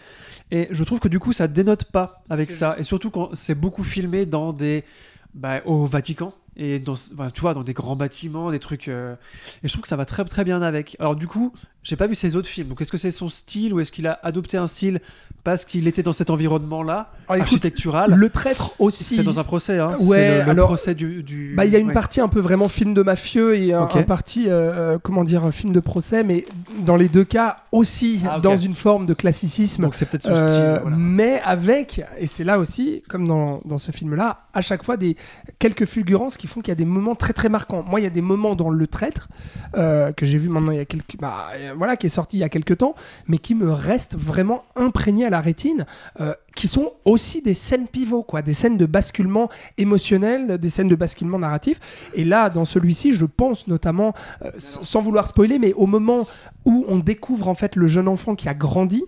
Et 0.51 0.69
je 0.71 0.85
trouve 0.85 1.01
que 1.01 1.09
du 1.09 1.19
coup, 1.21 1.33
ça 1.33 1.49
dénote 1.49 1.85
pas 1.85 2.23
avec 2.29 2.51
ça. 2.51 2.71
juste. 2.73 2.81
Et 2.81 2.85
surtout 2.85 3.11
quand 3.11 3.31
c'est 3.35 3.55
beaucoup 3.55 3.85
filmé 3.85 4.27
dans 4.27 4.53
des 4.53 4.85
bah, 5.33 5.61
au 5.65 5.87
Vatican 5.87 6.35
et 6.57 6.81
dans 6.81 6.95
enfin, 6.95 7.31
tu 7.31 7.41
vois 7.41 7.55
dans 7.55 7.63
des 7.63 7.73
grands 7.75 7.95
bâtiments, 7.95 8.51
des 8.51 8.59
trucs. 8.59 8.89
euh, 8.89 9.15
Et 9.63 9.69
je 9.69 9.73
trouve 9.73 9.83
que 9.83 9.89
ça 9.89 9.95
va 9.97 10.05
très 10.07 10.25
très 10.25 10.43
bien 10.43 10.61
avec. 10.61 10.97
Alors 10.99 11.15
du 11.15 11.29
coup, 11.29 11.53
j'ai 11.89 11.97
pas 11.97 12.07
vu 12.07 12.15
ses 12.15 12.37
autres 12.37 12.49
films. 12.49 12.69
Donc 12.69 12.81
est-ce 12.83 12.93
que 12.93 12.99
c'est 12.99 13.11
son 13.11 13.31
style 13.31 13.73
ou 13.73 13.81
est-ce 13.81 13.91
qu'il 13.93 14.07
a 14.07 14.19
adopté 14.23 14.59
un 14.59 14.67
style 14.67 15.01
parce 15.43 15.65
qu'il 15.65 15.87
était 15.89 16.03
dans 16.03 16.13
cet 16.13 16.29
environnement-là 16.29 17.11
Ah, 17.29 17.35
architectural? 17.35 18.13
Le 18.15 18.29
traître 18.29 18.75
aussi. 18.79 19.05
C'est 19.05 19.23
dans 19.23 19.41
un 19.41 19.45
procès. 19.45 19.79
Hein. 19.79 19.97
Ouais, 20.03 20.41
le, 20.41 20.45
le 20.45 20.51
alors, 20.51 20.67
procès 20.69 20.95
du. 20.95 21.23
du- 21.23 21.55
Bah, 21.57 21.65
il 21.65 21.73
y 21.73 21.77
a 21.77 21.79
une 21.79 21.89
ouais. 21.89 21.93
partie 21.95 22.21
un 22.21 22.29
peu 22.29 22.41
vraiment 22.41 22.69
film 22.69 22.93
de 22.93 23.03
mafieux 23.03 23.57
et 23.57 23.73
un, 23.73 23.83
un 23.91 24.03
partie, 24.03 24.49
euh, 24.49 24.51
euh, 24.95 24.99
comment 25.03 25.25
dire, 25.25 25.51
film 25.53 25.73
de 25.73 25.81
procès, 25.81 26.23
mais 26.25 26.45
dans 26.81 26.97
les 26.97 27.09
deux 27.09 27.25
cas 27.25 27.57
aussi 27.73 28.21
Ah, 28.29 28.39
dans 28.41 28.57
une 28.59 28.75
forme 28.75 29.07
de 29.07 29.15
classicisme. 29.15 29.83
Donc 29.83 29.95
c'est 29.95 30.05
peut-être 30.07 30.25
son 30.25 30.33
Euh, 30.33 30.47
style. 30.47 30.79
voilà. 30.83 30.97
Mais 30.99 31.41
avec, 31.43 32.03
et 32.19 32.27
c'est 32.27 32.45
là 32.45 32.59
aussi, 32.59 33.03
comme 33.09 33.27
dans, 33.27 33.61
dans 33.65 33.79
ce 33.79 33.93
film-là, 33.93 34.41
à 34.53 34.61
chaque 34.61 34.85
fois 34.85 34.99
des 34.99 35.17
quelques 35.59 35.87
fulgurances 35.87 36.37
qui 36.37 36.47
font 36.49 36.61
qu'il 36.61 36.71
y 36.71 36.73
a 36.73 36.75
des 36.75 36.85
moments 36.85 37.15
très 37.15 37.33
très 37.33 37.49
marquants. 37.49 37.83
Moi, 37.89 38.01
il 38.01 38.03
y 38.03 38.07
a 38.07 38.11
des 38.11 38.21
moments 38.21 38.55
dans 38.55 38.69
Le 38.69 38.87
Traître 38.87 39.29
euh, 39.77 40.13
que 40.13 40.27
j'ai 40.27 40.37
vu 40.37 40.49
maintenant 40.51 40.73
il 40.73 40.79
y 40.79 40.81
a 40.81 40.85
quelques, 40.85 41.17
bah, 41.19 41.47
voilà, 41.79 41.97
qui 41.97 42.07
est 42.07 42.11
sorti 42.11 42.37
il 42.37 42.41
y 42.41 42.45
a 42.45 42.49
quelques 42.49 42.79
temps, 42.79 42.95
mais 43.27 43.39
qui 43.39 43.55
me 43.55 43.71
restent 43.73 44.17
vraiment 44.17 44.65
imprégnés 44.77 45.25
à 45.25 45.31
la 45.31 45.41
rétine, 45.41 45.87
euh, 46.21 46.35
qui 46.57 46.69
sont 46.69 46.93
aussi 47.05 47.41
des 47.41 47.55
scènes 47.55 47.89
pivots, 47.89 48.23
quoi, 48.23 48.43
des 48.43 48.53
scènes 48.55 48.77
de 48.77 48.87
basculement 48.87 49.49
émotionnel, 49.79 50.59
des 50.59 50.69
scènes 50.69 50.89
de 50.89 50.95
basculement 50.97 51.39
narratif. 51.39 51.81
Et 52.15 52.25
là, 52.25 52.51
dans 52.51 52.65
celui-ci, 52.65 53.13
je 53.13 53.25
pense 53.25 53.67
notamment, 53.69 54.13
euh, 54.45 54.51
sans 54.59 55.01
vouloir 55.01 55.27
spoiler, 55.27 55.59
mais 55.59 55.73
au 55.75 55.87
moment 55.87 56.27
où 56.65 56.85
on 56.89 56.99
découvre 56.99 57.49
en 57.49 57.55
fait 57.55 57.77
le 57.77 57.87
jeune 57.87 58.09
enfant 58.09 58.35
qui 58.35 58.49
a 58.49 58.55
grandi, 58.55 59.05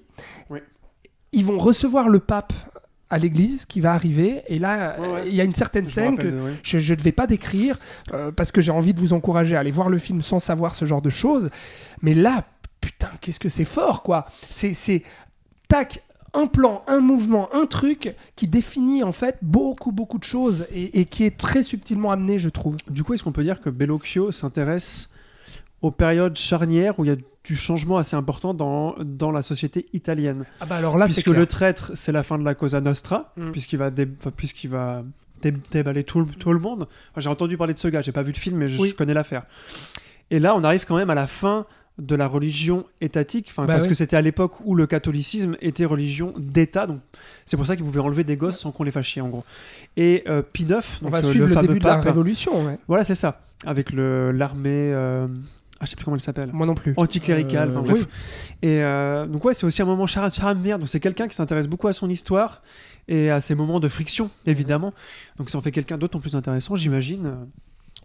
Oui. 0.49 0.61
ils 1.33 1.45
vont 1.45 1.59
recevoir 1.59 2.09
le 2.09 2.19
pape 2.21 2.53
à 3.13 3.19
l'église 3.19 3.67
qui 3.67 3.81
va 3.81 3.93
arriver 3.93 4.43
et 4.47 4.61
là 4.61 4.95
Ouais, 5.01 5.09
ouais. 5.09 5.23
il 5.29 5.35
y 5.35 5.41
a 5.41 5.45
une 5.45 5.55
certaine 5.55 5.89
Je 5.89 5.93
scène 5.93 6.17
que 6.17 6.29
rappelle 6.29 6.55
je 6.63 6.95
ne 6.95 7.01
vais 7.01 7.11
pas 7.11 7.27
décrire 7.27 7.77
euh, 8.15 8.31
parce 8.31 8.53
que 8.53 8.61
j'ai 8.61 8.71
envie 8.71 8.95
de 8.95 9.01
vous 9.01 9.13
encourager 9.13 9.57
à 9.57 9.59
aller 9.61 9.73
voir 9.73 9.89
le 9.89 9.99
film 9.99 10.23
sans 10.23 10.39
savoir 10.39 10.77
ce 10.77 10.85
genre 10.85 11.03
de 11.03 11.11
choses 11.11 11.51
mais 12.03 12.15
là 12.15 12.45
putain 12.81 13.11
qu'est-ce 13.21 13.41
que 13.41 13.49
c'est 13.49 13.65
fort 13.65 14.03
quoi 14.03 14.27
c'est 14.33 14.75
c'est 14.75 15.03
tac 15.69 16.03
un 16.33 16.47
plan, 16.47 16.85
un 16.87 17.01
mouvement, 17.01 17.49
un 17.53 17.67
truc 17.67 18.15
qui 18.37 18.47
définit 18.47 19.03
en 19.03 19.11
fait 19.11 19.37
beaucoup 19.43 19.91
beaucoup 19.91 20.17
de 20.19 20.23
choses 20.25 20.69
et, 20.73 21.01
et 21.01 21.05
qui 21.05 21.25
est 21.25 21.37
très 21.37 21.61
subtilement 21.63 22.13
amené 22.13 22.39
je 22.39 22.49
trouve. 22.49 22.77
Du 22.89 23.03
coup, 23.03 23.15
est-ce 23.15 23.25
qu'on 23.25 23.33
peut 23.33 23.43
dire 23.43 23.61
que 23.61 23.69
Bellocchio 23.69 24.31
s'intéresse 24.31 25.11
aux 25.83 25.91
périodes 25.91 26.37
charnières 26.37 27.01
où 27.01 27.05
il 27.05 27.09
y 27.09 27.13
a 27.13 27.17
du 27.43 27.57
changement 27.57 27.99
assez 27.99 28.15
important 28.15 28.55
dans, 28.55 28.95
dans 29.01 29.33
la 29.33 29.43
société 29.43 29.87
italienne? 29.93 30.45
Ah 30.61 30.67
bah 30.67 30.77
alors 30.77 30.97
là 30.99 31.07
Puisque 31.07 31.27
le 31.27 31.47
traître, 31.47 31.91
c'est 31.95 32.13
la 32.13 32.23
fin 32.23 32.39
de 32.39 32.45
la 32.45 32.55
Cosa 32.55 32.81
Nostra, 32.81 33.33
Mm. 33.37 33.51
puisqu'il 33.51 33.79
va, 33.79 33.91
dé- 33.91 34.07
enfin, 34.21 34.31
puisqu'il 34.31 34.71
va 34.71 35.03
dé- 35.43 35.53
déballer 35.73 36.05
tout 36.05 36.21
le, 36.21 36.27
tout 36.27 36.53
le 36.53 36.61
monde. 36.61 36.87
Enfin, 37.11 37.23
j'ai 37.23 37.29
entendu 37.29 37.57
parler 37.57 37.75
de 37.75 37.79
ce 37.81 37.89
gars, 37.89 38.03
j'ai 38.03 38.13
pas 38.13 38.23
vu 38.23 38.31
le 38.31 38.39
film, 38.39 38.57
mais 38.59 38.71
je, 38.71 38.81
Oui. 38.81 38.91
je 38.91 38.95
connais 38.95 39.15
l'affaire. 39.15 39.47
Et 40.31 40.39
là, 40.39 40.55
on 40.55 40.63
arrive 40.63 40.85
quand 40.85 40.95
même 40.97 41.11
à 41.11 41.17
la 41.17 41.27
fin 41.27 41.67
de 41.99 42.17
la 42.17 42.27
religion 42.27 42.87
étatique, 43.01 43.47
enfin, 43.51 43.67
Bah 43.67 43.75
parce 43.75 43.85
oui. 43.85 43.91
que 43.91 43.95
c'était 43.95 44.17
à 44.17 44.23
l'époque 44.23 44.55
où 44.65 44.75
le 44.75 44.87
catholicisme 44.87 45.57
était 45.61 45.85
religion 45.85 46.33
d'État, 46.39 46.87
donc 46.87 47.01
c'est 47.45 47.57
pour 47.59 47.67
ça 47.67 47.77
qu'ils 47.77 47.85
pouvaient 47.85 48.01
enlever 48.01 48.25
des 48.25 48.37
gosses 48.37 48.59
sans 48.59 48.71
qu'on 48.73 48.85
les 48.85 48.91
fasse 48.91 49.05
chier, 49.07 49.21
en 49.23 49.29
gros. 49.29 49.45
Et 49.99 50.23
euh, 50.29 50.41
Pie 50.43 50.63
IX, 50.65 50.77
On 51.03 51.05
donc, 51.05 51.13
va 51.13 51.19
euh, 51.19 51.23
suivre 51.31 51.47
le, 51.49 51.55
fameux 51.55 51.69
début 51.69 51.79
de 51.81 51.85
la 51.85 51.97
pape, 51.97 52.05
révolution. 52.05 52.65
ouais. 52.65 52.79
Voilà, 52.89 53.05
c'est 53.05 53.15
ça. 53.15 53.41
Avec 53.67 53.93
le 53.93 54.33
l'armée. 54.33 54.71
euh, 54.95 55.27
Ah, 55.79 55.85
je 55.85 55.91
sais 55.91 55.97
plus 55.97 56.05
comment 56.07 56.17
elle 56.17 56.23
s'appelle. 56.23 56.51
Moi 56.55 56.67
non 56.67 56.75
plus. 56.75 56.95
Anticléricale. 56.97 57.69
Euh, 57.71 57.73
enfin, 57.79 57.83
oui. 57.93 58.01
bref. 58.01 58.07
Et 58.63 58.83
euh, 58.83 59.27
donc, 59.27 59.45
ouais, 59.45 59.53
c'est 59.53 59.67
aussi 59.67 59.83
un 59.83 59.87
moment 59.87 60.07
char 60.07 60.33
charnière. 60.33 60.79
Donc, 60.79 60.89
c'est 60.89 61.01
quelqu'un 61.01 61.29
qui 61.29 61.35
s'intéresse 61.35 61.67
beaucoup 61.69 61.89
à 61.89 61.93
son 61.93 62.09
histoire 62.09 62.63
et 63.09 63.31
à 63.31 63.41
ses 63.43 63.55
moments 63.55 63.81
de 63.81 63.89
friction, 63.89 64.31
évidemment. 64.47 64.95
Donc, 65.37 65.51
ça 65.51 65.59
en 65.59 65.61
fait 65.61 65.73
quelqu'un 65.73 65.99
d'autant 65.99 66.21
plus 66.21 66.35
intéressant, 66.37 66.77
j'imagine. 66.77 67.35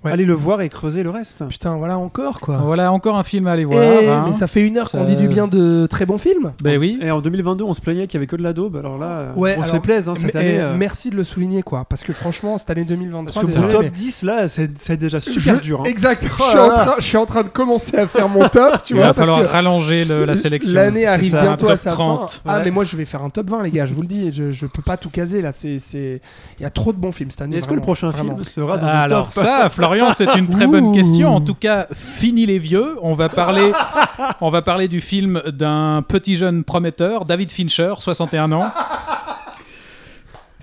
Ouais. 0.06 0.12
Allez 0.12 0.26
le 0.26 0.34
voir 0.34 0.62
et 0.62 0.70
creuser 0.70 1.04
le 1.04 1.10
reste. 1.10 1.44
Putain, 1.50 1.76
voilà 1.78 1.98
encore 1.98 2.40
quoi. 2.40 2.58
Voilà 2.58 2.92
encore 2.92 3.18
un 3.18 3.24
film 3.24 3.48
à 3.48 3.52
aller 3.54 3.64
Eh, 3.64 3.66
voir. 3.66 3.82
hein. 3.84 4.24
Mais 4.28 4.34
ça 4.34 4.48
fait 4.48 4.62
une 4.62 4.78
heure 4.78 4.88
Ça- 4.88 4.98
qu'on 5.00 5.04
dit 5.04 5.16
du 5.16 5.28
bien 5.28 5.48
de 5.48 5.88
très 5.88 6.06
bons 6.06 6.18
films. 6.18 6.54
Ben 6.64 6.80
oui. 6.80 7.00
Et 7.02 7.12
en 7.12 7.22
2022, 7.22 7.64
on 7.64 7.74
se 7.74 7.82
plaignait 7.82 8.08
qu'il 8.08 8.16
y 8.16 8.20
avait 8.20 8.28
que 8.28 8.36
de 8.36 8.44
la 8.44 8.54
daube. 8.54 8.78
Alors 8.78 8.98
là, 8.98 9.28
Ouais, 9.36 9.56
on 9.60 9.64
se 9.64 9.72
fait 9.72 9.80
plaisir 9.80 10.12
hein, 10.12 10.16
cette 10.16 10.36
année. 10.36 10.56
eh, 10.56 10.60
euh, 10.62 10.76
Merci 10.78 11.10
de 11.10 11.16
le 11.16 11.24
souligner 11.24 11.64
quoi, 11.64 11.86
parce 11.90 12.04
que 12.04 12.14
franchement 12.14 12.58
cette 12.58 12.70
année 12.70 12.84
2023, 12.86 13.24
parce 13.34 13.46
que 13.46 13.46
désolé, 13.52 13.66
mon 13.68 13.72
top 13.72 13.82
mais- 13.84 13.90
10, 13.90 14.24
là, 14.24 14.48
c'est 14.48 14.70
c'est 14.80 14.98
déjà 14.98 15.20
super 15.20 15.56
Je- 15.56 15.62
dur. 15.62 15.80
hein. 15.82 15.84
Exact. 15.86 16.24
je, 16.24 16.30
Oh 16.40 16.44
suis 16.50 16.56
là 16.58 16.66
en 16.66 16.68
là. 16.70 16.86
train, 16.86 16.96
je 17.00 17.04
suis 17.06 17.18
en 17.18 17.26
train 17.26 17.44
de 17.44 17.50
commencer 17.50 17.98
à 17.98 18.08
faire 18.08 18.30
mon 18.30 18.48
top, 18.50 18.84
tu 18.84 18.94
Il 18.94 18.98
vois, 18.98 19.08
va 19.08 19.14
parce 19.14 19.28
falloir 19.28 19.42
que 19.42 19.48
rallonger 19.52 20.06
le- 20.06 20.26
la 20.26 20.36
sélection. 20.36 20.74
l'année 20.74 21.02
C'est 21.02 21.08
arrive 21.08 21.32
ça, 21.32 21.42
bientôt 21.42 21.70
à 21.70 21.78
sa 21.78 21.92
30. 21.92 22.32
fin. 22.32 22.42
Ah 22.46 22.62
mais 22.64 22.72
moi 22.72 22.84
je 22.84 22.96
vais 22.96 23.06
faire 23.06 23.24
un 23.24 23.30
top 23.30 23.50
20 23.50 23.64
les 23.64 23.72
gars, 23.72 23.86
je 23.86 23.94
vous 23.94 24.02
le 24.02 24.08
dis, 24.08 24.32
je, 24.34 24.52
je 24.52 24.66
peux 24.68 24.82
pas 24.82 24.98
tout 24.98 25.10
caser 25.10 25.42
là, 25.42 25.52
c'est 25.52 25.80
c'est 25.80 26.22
il 26.60 26.64
y 26.64 26.66
a 26.66 26.70
trop 26.70 26.94
de 26.94 26.98
bons 26.98 27.12
films 27.12 27.32
cette 27.32 27.42
année. 27.42 27.58
Est-ce 27.58 27.68
que 27.68 27.74
le 27.74 27.82
prochain 27.82 28.12
film 28.12 28.44
sera 28.44 28.78
dans 28.78 28.88
le 28.88 28.92
Alors 28.94 29.30
top? 29.30 29.44
ça, 29.44 29.70
Florian, 29.70 29.95
c'est 30.14 30.36
une 30.38 30.50
très 30.50 30.68
bonne 30.68 30.92
question. 30.92 31.36
En 31.36 31.42
tout 31.42 31.56
cas, 31.56 31.88
fini 31.94 32.46
les 32.46 32.60
vieux. 32.60 32.98
On 33.02 33.14
va 33.14 33.30
parler, 33.30 33.72
on 34.42 34.50
va 34.50 34.62
parler 34.62 34.88
du 34.88 35.02
film 35.02 35.42
d'un 35.48 36.04
petit 36.08 36.36
jeune 36.36 36.64
prometteur, 36.64 37.26
David 37.26 37.52
Fincher, 37.52 37.94
61 38.00 38.52
ans. 38.52 38.66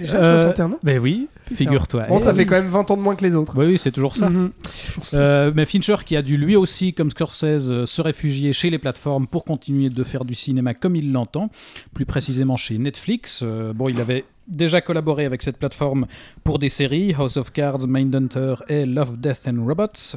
Déjà 0.03 0.18
Euh, 0.18 0.36
61 0.36 0.72
ans 0.72 0.78
Ben 0.82 0.98
oui, 0.98 1.28
figure-toi. 1.53 2.05
Bon, 2.09 2.18
ça 2.18 2.34
fait 2.34 2.46
quand 2.46 2.57
même 2.57 2.66
20 2.66 2.90
ans 2.90 2.96
de 2.96 3.03
moins 3.03 3.14
que 3.16 3.24
les 3.24 3.34
autres. 3.34 3.55
Oui, 3.57 3.66
oui, 3.66 3.78
c'est 3.78 3.90
toujours 3.92 4.16
ça. 4.16 4.28
Mhm. 4.28 4.50
Euh, 5.14 5.53
mais 5.55 5.64
Fincher 5.64 5.96
qui 6.05 6.16
a 6.16 6.22
dû 6.22 6.36
lui 6.36 6.57
aussi, 6.57 6.92
comme 6.92 7.11
Scorsese, 7.11 7.70
euh, 7.70 7.86
se 7.86 8.03
réfugier 8.03 8.53
chez 8.53 8.70
les 8.70 8.78
plateformes 8.78 9.26
pour 9.26 9.44
continuer 9.44 9.90
de 9.90 10.05
faire 10.05 10.24
du 10.24 10.34
cinéma 10.34 10.74
comme 10.74 10.96
il 10.96 11.12
l'entend, 11.12 11.50
plus 11.94 12.07
précisément 12.07 12.57
chez 12.57 12.78
Netflix. 12.78 13.42
Euh, 13.42 13.72
bon, 13.72 13.88
il 13.88 14.00
avait 14.00 14.24
déjà 14.48 14.80
collaboré 14.80 15.24
avec 15.24 15.42
cette 15.42 15.57
plateforme 15.57 16.07
pour 16.44 16.59
des 16.59 16.68
séries, 16.68 17.14
House 17.14 17.36
of 17.36 17.53
Cards, 17.53 17.86
Mindhunter 17.86 18.57
et 18.68 18.86
Love, 18.86 19.18
Death 19.18 19.40
and 19.46 19.64
Robots, 19.64 20.16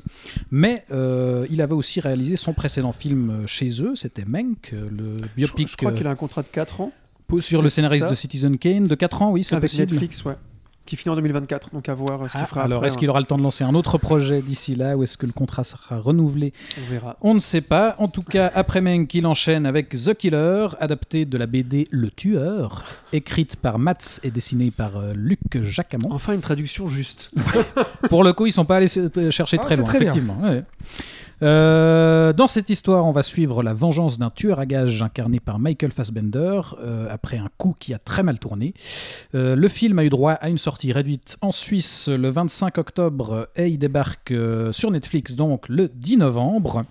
mais 0.52 0.84
euh, 0.92 1.46
il 1.50 1.62
avait 1.62 1.74
aussi 1.74 2.00
réalisé 2.00 2.36
son 2.36 2.54
précédent 2.54 2.92
film 2.92 3.30
euh, 3.30 3.48
chez 3.48 3.82
eux, 3.82 3.96
c'était 3.96 4.24
euh, 4.24 4.90
le 4.92 5.18
Je, 5.18 5.26
biopic 5.36 5.68
je 5.70 5.78
crois 5.78 5.92
euh, 5.92 5.96
qu'il 5.96 6.08
a 6.08 6.10
un 6.10 6.16
contrat 6.16 6.42
de 6.42 6.48
4 6.48 6.82
ans 6.82 6.92
sur 7.40 7.62
le 7.62 7.70
scénariste 7.70 8.04
ça. 8.04 8.10
de 8.10 8.16
Citizen 8.16 8.58
Kane, 8.58 8.86
de 8.86 8.96
4 8.96 9.22
ans, 9.22 9.32
oui, 9.32 9.44
c'est 9.44 9.60
possible. 9.60 9.92
Netflix, 9.92 10.24
ouais. 10.26 10.36
Qui 10.86 10.96
finit 10.98 11.12
en 11.12 11.16
2024, 11.16 11.72
donc 11.74 11.90
à 11.90 11.96
voir 11.96 12.22
euh, 12.22 12.28
ce 12.28 12.34
qu'il 12.34 12.42
Ah, 12.44 12.46
fera. 12.46 12.62
alors, 12.62 12.86
est-ce 12.86 12.96
qu'il 13.00 13.10
aura 13.10 13.20
le 13.20 13.26
temps 13.26 13.40
de 13.40 13.42
lancer 13.42 13.64
un 13.64 13.74
autre 13.74 13.98
projet 13.98 14.44
d'ici 14.44 14.76
là 14.76 14.96
ou 14.96 15.02
est-ce 15.02 15.18
que 15.18 15.26
le 15.26 15.32
contrat 15.32 15.64
sera 15.64 15.98
renouvelé 15.98 16.54
hein. 16.56 16.82
On 16.86 16.92
verra. 16.92 17.18
On 17.22 17.34
ne 17.34 17.40
sait 17.40 17.62
pas. 17.62 17.96
En 17.98 18.08
tout 18.08 18.22
cas, 18.22 18.52
après 18.54 18.82
Mank, 18.82 19.12
il 19.16 19.26
enchaîne 19.26 19.66
avec 19.66 19.90
The 19.90 20.14
Killer, 20.14 20.68
adapté 20.80 21.26
de 21.26 21.40
la 21.40 21.48
BD 21.48 21.88
Le 21.90 22.12
Tueur, 22.12 22.84
écrite 23.14 23.56
par 23.56 23.80
Mats 23.80 24.20
et 24.22 24.30
dessinée 24.30 24.70
par 24.70 24.98
euh, 24.98 25.12
Luc 25.16 25.40
Jacamon. 25.60 26.10
Enfin, 26.12 26.34
une 26.34 26.42
traduction 26.42 26.88
juste. 26.88 27.32
Pour 28.12 28.24
le 28.24 28.34
coup, 28.34 28.46
ils 28.46 28.52
sont 28.52 28.66
pas 28.66 28.76
allés 28.76 28.96
euh, 29.00 29.32
chercher 29.32 29.58
Ah, 29.60 29.64
très 29.66 29.78
loin, 29.78 29.86
très 29.86 29.98
effectivement. 30.04 30.38
Euh, 31.46 32.34
dans 32.34 32.48
cette 32.48 32.70
histoire, 32.72 33.06
on 33.06 33.12
va 33.12 33.22
suivre 33.22 33.62
la 33.62 33.74
vengeance 33.74 34.18
d'un 34.18 34.32
tueur 34.32 34.60
à 34.60 34.66
gages 34.66 35.02
incarné 35.04 35.40
par 35.40 35.60
Michael 35.60 35.92
Fassbender 35.92 36.62
euh, 36.80 37.08
après 37.10 37.38
un 37.38 37.50
coup 37.58 37.76
qui 37.78 37.94
a 37.94 38.00
très 38.00 38.24
mal 38.24 38.40
tourné. 38.40 38.74
Euh, 39.36 39.56
le 39.56 39.68
film 39.68 40.00
a 40.00 40.06
eu 40.06 40.10
droit 40.10 40.34
à 40.34 40.50
une 40.50 40.58
sortie 40.58 40.92
réduite 40.92 41.38
en 41.42 41.52
Suisse 41.52 42.10
le 42.10 42.30
25 42.30 42.80
octobre 42.80 43.50
et 43.56 43.68
il 43.68 43.78
débarque 43.78 44.34
sur 44.72 44.90
Netflix 44.90 45.34
donc 45.34 45.70
le 45.70 45.88
10 45.88 46.18
novembre. 46.18 46.86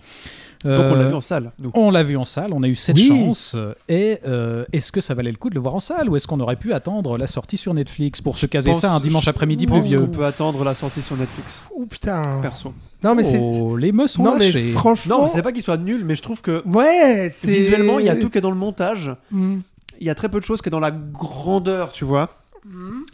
Donc 0.64 0.86
on 0.90 0.94
l'a 0.94 1.02
Euh, 1.04 1.08
vu 1.08 1.14
en 1.14 1.20
salle. 1.20 1.52
nous. 1.58 1.70
on 1.74 1.90
l'a 1.90 2.02
vu 2.02 2.16
en 2.16 2.24
salle, 2.24 2.50
on 2.52 2.62
a 2.62 2.66
eu 2.68 2.74
cette 2.74 2.96
Oui. 2.96 3.06
chance. 3.08 3.56
Et 3.88 4.18
euh, 4.26 4.64
est-ce 4.72 4.90
que 4.92 5.00
ça 5.00 5.14
valait 5.14 5.30
le 5.30 5.36
coup 5.36 5.50
de 5.50 5.54
le 5.54 5.60
voir 5.60 5.74
en 5.74 5.80
salle 5.80 6.08
ou 6.08 6.16
est-ce 6.16 6.26
qu'on 6.26 6.40
aurait 6.40 6.56
pu 6.56 6.72
attendre 6.72 7.16
la 7.18 7.26
sortie 7.26 7.56
sur 7.56 7.74
Netflix 7.74 8.20
pour 8.20 8.38
se 8.38 8.46
caser 8.46 8.70
pense- 8.72 8.80
ça 8.80 8.92
un 8.92 9.00
dimanche 9.00 9.28
après-midi 9.28 9.66
pluvieux 9.66 10.00
qu'on 10.00 10.06
peut 10.08 10.24
attendre 10.26 10.64
la 10.64 10.74
sortie 10.74 11.02
sur 11.02 11.16
Netflix, 11.16 11.60
Oh 11.76 11.86
putain. 11.86 12.22
perso. 12.42 12.72
Non, 13.02 13.14
mais 13.14 13.22
c'est. 13.22 13.38
Oh, 13.38 13.76
les 13.76 13.92
meufs 13.92 14.10
sont 14.10 14.22
Non, 14.22 14.36
mais 14.38 14.50
franchement. 14.72 15.20
Non, 15.22 15.28
c'est 15.28 15.42
pas 15.42 15.52
qu'il 15.52 15.62
soit 15.62 15.76
nul, 15.76 16.04
mais 16.04 16.14
je 16.14 16.22
trouve 16.22 16.40
que 16.40 16.62
Ouais, 16.66 17.28
c'est. 17.32 17.50
visuellement, 17.52 17.98
il 17.98 18.06
y 18.06 18.10
a 18.10 18.16
tout 18.16 18.30
qui 18.30 18.38
est 18.38 18.40
dans 18.40 18.50
le 18.50 18.56
montage. 18.56 19.10
Mm. 19.30 19.56
Il 20.00 20.06
y 20.06 20.10
a 20.10 20.14
très 20.14 20.28
peu 20.28 20.40
de 20.40 20.44
choses 20.44 20.60
qui 20.62 20.68
est 20.68 20.72
dans 20.72 20.80
la 20.80 20.90
grandeur, 20.90 21.92
tu 21.92 22.04
vois. 22.04 22.30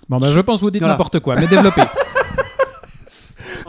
Bon, 0.09 0.19
bah, 0.19 0.29
je 0.33 0.41
pense 0.41 0.61
que 0.61 0.65
vous 0.65 0.71
dites 0.71 0.81
Voilà. 0.81 0.95
n'importe 0.95 1.19
quoi, 1.21 1.35
mais 1.35 1.47
développez. 1.49 1.83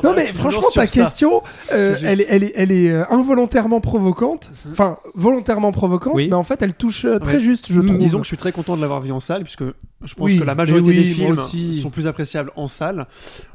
Non, 0.04 0.14
mais 0.16 0.26
franchement, 0.28 0.68
ta 0.74 0.88
question, 0.88 1.42
euh, 1.72 1.96
elle, 2.04 2.22
est- 2.22 2.26
elle 2.30 2.44
est, 2.44 2.54
elle 2.56 2.72
est 2.72 2.90
euh, 2.90 3.04
involontairement 3.10 3.82
provocante. 3.82 4.52
Enfin, 4.72 4.98
volontairement 5.16 5.72
provocante, 5.72 6.14
Oui. 6.16 6.28
mais 6.30 6.36
en 6.36 6.44
fait, 6.44 6.62
elle 6.62 6.74
touche 6.74 7.06
euh, 7.06 7.20
très 7.20 7.34
Ouais. 7.36 7.40
juste, 7.40 7.72
je 7.72 7.82
trouve. 7.82 7.98
Disons 7.98 8.18
que 8.20 8.24
je 8.24 8.30
suis 8.30 8.38
très 8.38 8.52
content 8.52 8.76
de 8.76 8.82
l'avoir 8.82 9.02
vu 9.02 9.12
en 9.12 9.20
salle, 9.20 9.44
puisque 9.44 9.64
je 9.64 10.16
pense 10.16 10.26
Oui, 10.26 10.40
que 10.40 10.44
la 10.44 10.56
majorité 10.56 10.90
oui, 10.90 10.96
des 10.98 11.04
films 11.04 11.32
aussi. 11.32 11.74
sont 11.74 11.90
plus 11.90 12.08
appréciables 12.08 12.52
en 12.56 12.68
salle. 12.68 13.08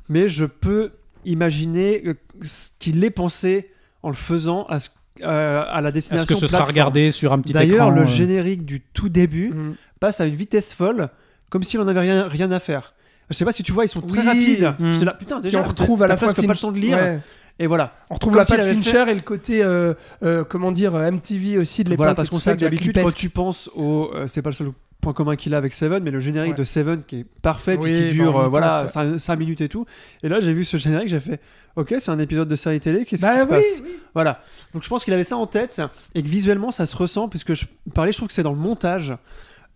Mais 0.09 0.28
je 0.28 0.44
peux 0.44 0.92
imaginer 1.24 2.03
ce 2.42 2.68
qu'il 2.78 3.03
est 3.05 3.11
pensé 3.11 3.70
en 4.03 4.09
le 4.09 4.14
faisant 4.14 4.64
à, 4.68 4.78
ce- 4.78 4.90
euh, 5.22 5.62
à 5.66 5.80
la 5.80 5.90
destination 5.90 6.22
Est-ce 6.22 6.32
que 6.34 6.38
ce 6.38 6.47
sera 6.47 6.62
regardé 6.64 7.11
sur 7.11 7.32
un 7.32 7.40
petit 7.40 7.51
écran 7.51 7.61
D'ailleurs, 7.61 7.90
le 7.90 8.03
euh, 8.03 8.07
générique 8.07 8.64
du 8.64 8.80
tout 8.80 9.09
début 9.09 9.51
Mm. 9.51 9.74
passe 9.99 10.20
à 10.20 10.26
une 10.26 10.36
vitesse 10.36 10.72
folle, 10.74 11.09
comme 11.51 11.64
si 11.64 11.78
on 11.78 11.84
n'avait 11.84 12.01
rien, 12.01 12.28
rien 12.28 12.51
à 12.53 12.61
faire. 12.61 12.94
Je 13.31 13.35
sais 13.35 13.45
pas 13.45 13.53
si 13.53 13.62
tu 13.62 13.72
vois, 13.72 13.85
ils 13.85 13.89
sont 13.89 14.01
très 14.01 14.20
Oui. 14.20 14.27
rapides. 14.27 14.74
Mm. 14.79 14.93
J'étais 14.93 15.05
là, 15.05 15.14
putain, 15.14 15.41
déjà, 15.41 15.61
on 15.61 15.64
retrouve 15.64 16.03
à 16.03 16.07
t'as 16.07 16.14
la 16.14 16.16
fois 16.16 16.29
presque 16.33 16.47
pas 16.47 16.53
le 16.53 16.59
temps 16.59 16.72
de 16.72 16.79
lire. 16.79 16.97
Ouais. 16.97 17.20
Et 17.59 17.66
voilà. 17.66 17.95
On 18.11 18.14
retrouve 18.14 18.33
Comme 18.35 18.39
la 18.41 18.45
s'il 18.45 18.57
patte 18.57 18.64
avait 18.66 18.74
Fincher 18.74 19.05
et 19.11 19.14
le 19.14 19.20
côté, 19.22 19.62
euh, 19.64 19.95
euh, 20.22 20.45
comment 20.45 20.72
dire, 20.72 20.95
euh, 20.95 21.11
MTV 21.11 21.59
aussi 21.59 21.83
de 21.85 21.89
l'époque. 21.91 21.99
Voilà, 22.05 22.14
parce 22.14 22.29
et 22.29 22.31
qu'on 22.31 22.37
tout 22.37 22.43
sait 22.43 22.53
que 22.53 22.59
de 22.61 22.64
la 22.64 22.70
d'habitude, 22.70 22.93
quand 22.95 23.01
clipesque. 23.01 23.16
tu 23.18 23.31
penses 23.31 23.70
au. 23.74 24.11
euh, 24.14 24.27
c'est 24.27 24.43
pas 24.43 24.51
le 24.51 24.55
seul 24.55 24.68
point 25.01 25.12
commun 25.14 25.37
qu'il 25.37 25.55
a 25.55 25.59
avec 25.59 25.72
Seven, 25.72 26.03
mais 26.03 26.11
le 26.11 26.20
générique 26.20 26.53
Ouais. 26.53 26.59
de 26.59 26.64
Seven 26.64 27.03
qui 27.07 27.20
est 27.20 27.27
parfait, 27.43 27.77
Oui, 27.81 27.93
puis 28.01 28.09
qui 28.09 28.14
dure 28.14 28.33
bah, 28.33 28.39
on 28.39 28.43
y 28.43 28.45
euh, 28.45 28.49
voilà, 28.49 28.87
pense, 28.93 29.16
5, 29.18 29.37
minutes 29.39 29.61
et 29.62 29.68
tout. 29.68 29.87
Et 30.22 30.29
là, 30.29 30.41
j'ai 30.41 30.53
vu 30.53 30.64
ce 30.64 30.77
générique, 30.77 31.09
j'ai 31.09 31.20
fait 31.20 31.41
Ok, 31.77 31.95
c'est 31.99 32.11
un 32.11 32.18
épisode 32.18 32.49
de 32.49 32.57
série 32.57 32.81
télé, 32.81 33.05
qu'est-ce 33.05 33.22
Bah 33.22 33.33
qui 33.35 33.39
se 33.41 33.45
oui, 33.45 33.51
passe 33.51 33.83
oui. 33.85 33.91
Voilà. 34.14 34.41
Donc 34.74 34.83
je 34.83 34.89
pense 34.89 35.05
qu'il 35.05 35.12
avait 35.14 35.24
ça 35.24 35.37
en 35.37 35.47
tête 35.47 35.81
et 36.14 36.22
que 36.22 36.29
visuellement, 36.29 36.70
ça 36.72 36.85
se 36.87 36.97
ressent, 36.97 37.29
puisque 37.29 37.55
je 37.55 37.64
parlais, 37.95 38.12
je 38.12 38.16
trouve 38.18 38.29
que 38.29 38.35
c'est 38.35 38.43
dans 38.43 38.53
le 38.53 38.59
montage 38.59 39.12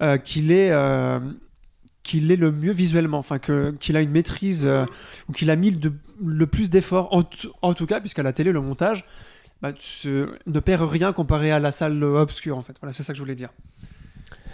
euh, 0.03 0.17
qu'il 0.19 0.51
est. 0.53 0.71
euh, 0.71 1.19
qu'il 2.03 2.31
est 2.33 2.37
le 2.37 2.51
mieux 2.51 2.73
visuellement, 2.73 3.19
enfin 3.19 3.39
que 3.39 3.73
qu'il 3.81 3.97
a 3.97 4.01
une 4.01 4.11
maîtrise 4.11 4.65
euh, 4.67 4.87
ou 5.29 5.33
qu'il 5.33 5.51
a 5.51 5.57
mis 5.57 5.71
le, 5.71 5.93
le 6.25 6.47
plus 6.47 6.71
d'efforts 6.71 7.09
en, 7.15 7.23
t- 7.23 7.49
en 7.63 7.75
tout 7.75 7.87
cas 7.87 8.01
puisqu'à 8.01 8.23
la 8.23 8.33
télé 8.33 8.53
le 8.53 8.61
montage 8.61 9.05
bah, 9.63 9.73
ne 10.05 10.61
perd 10.61 10.89
rien 10.89 11.13
comparé 11.13 11.53
à 11.53 11.59
la 11.59 11.73
salle 11.73 12.03
obscure 12.03 12.57
en 12.57 12.63
fait. 12.63 12.75
Voilà, 12.81 12.93
c'est 12.95 13.03
ça 13.03 13.13
que 13.13 13.19
je 13.19 13.23
voulais 13.23 13.35
dire. 13.35 13.51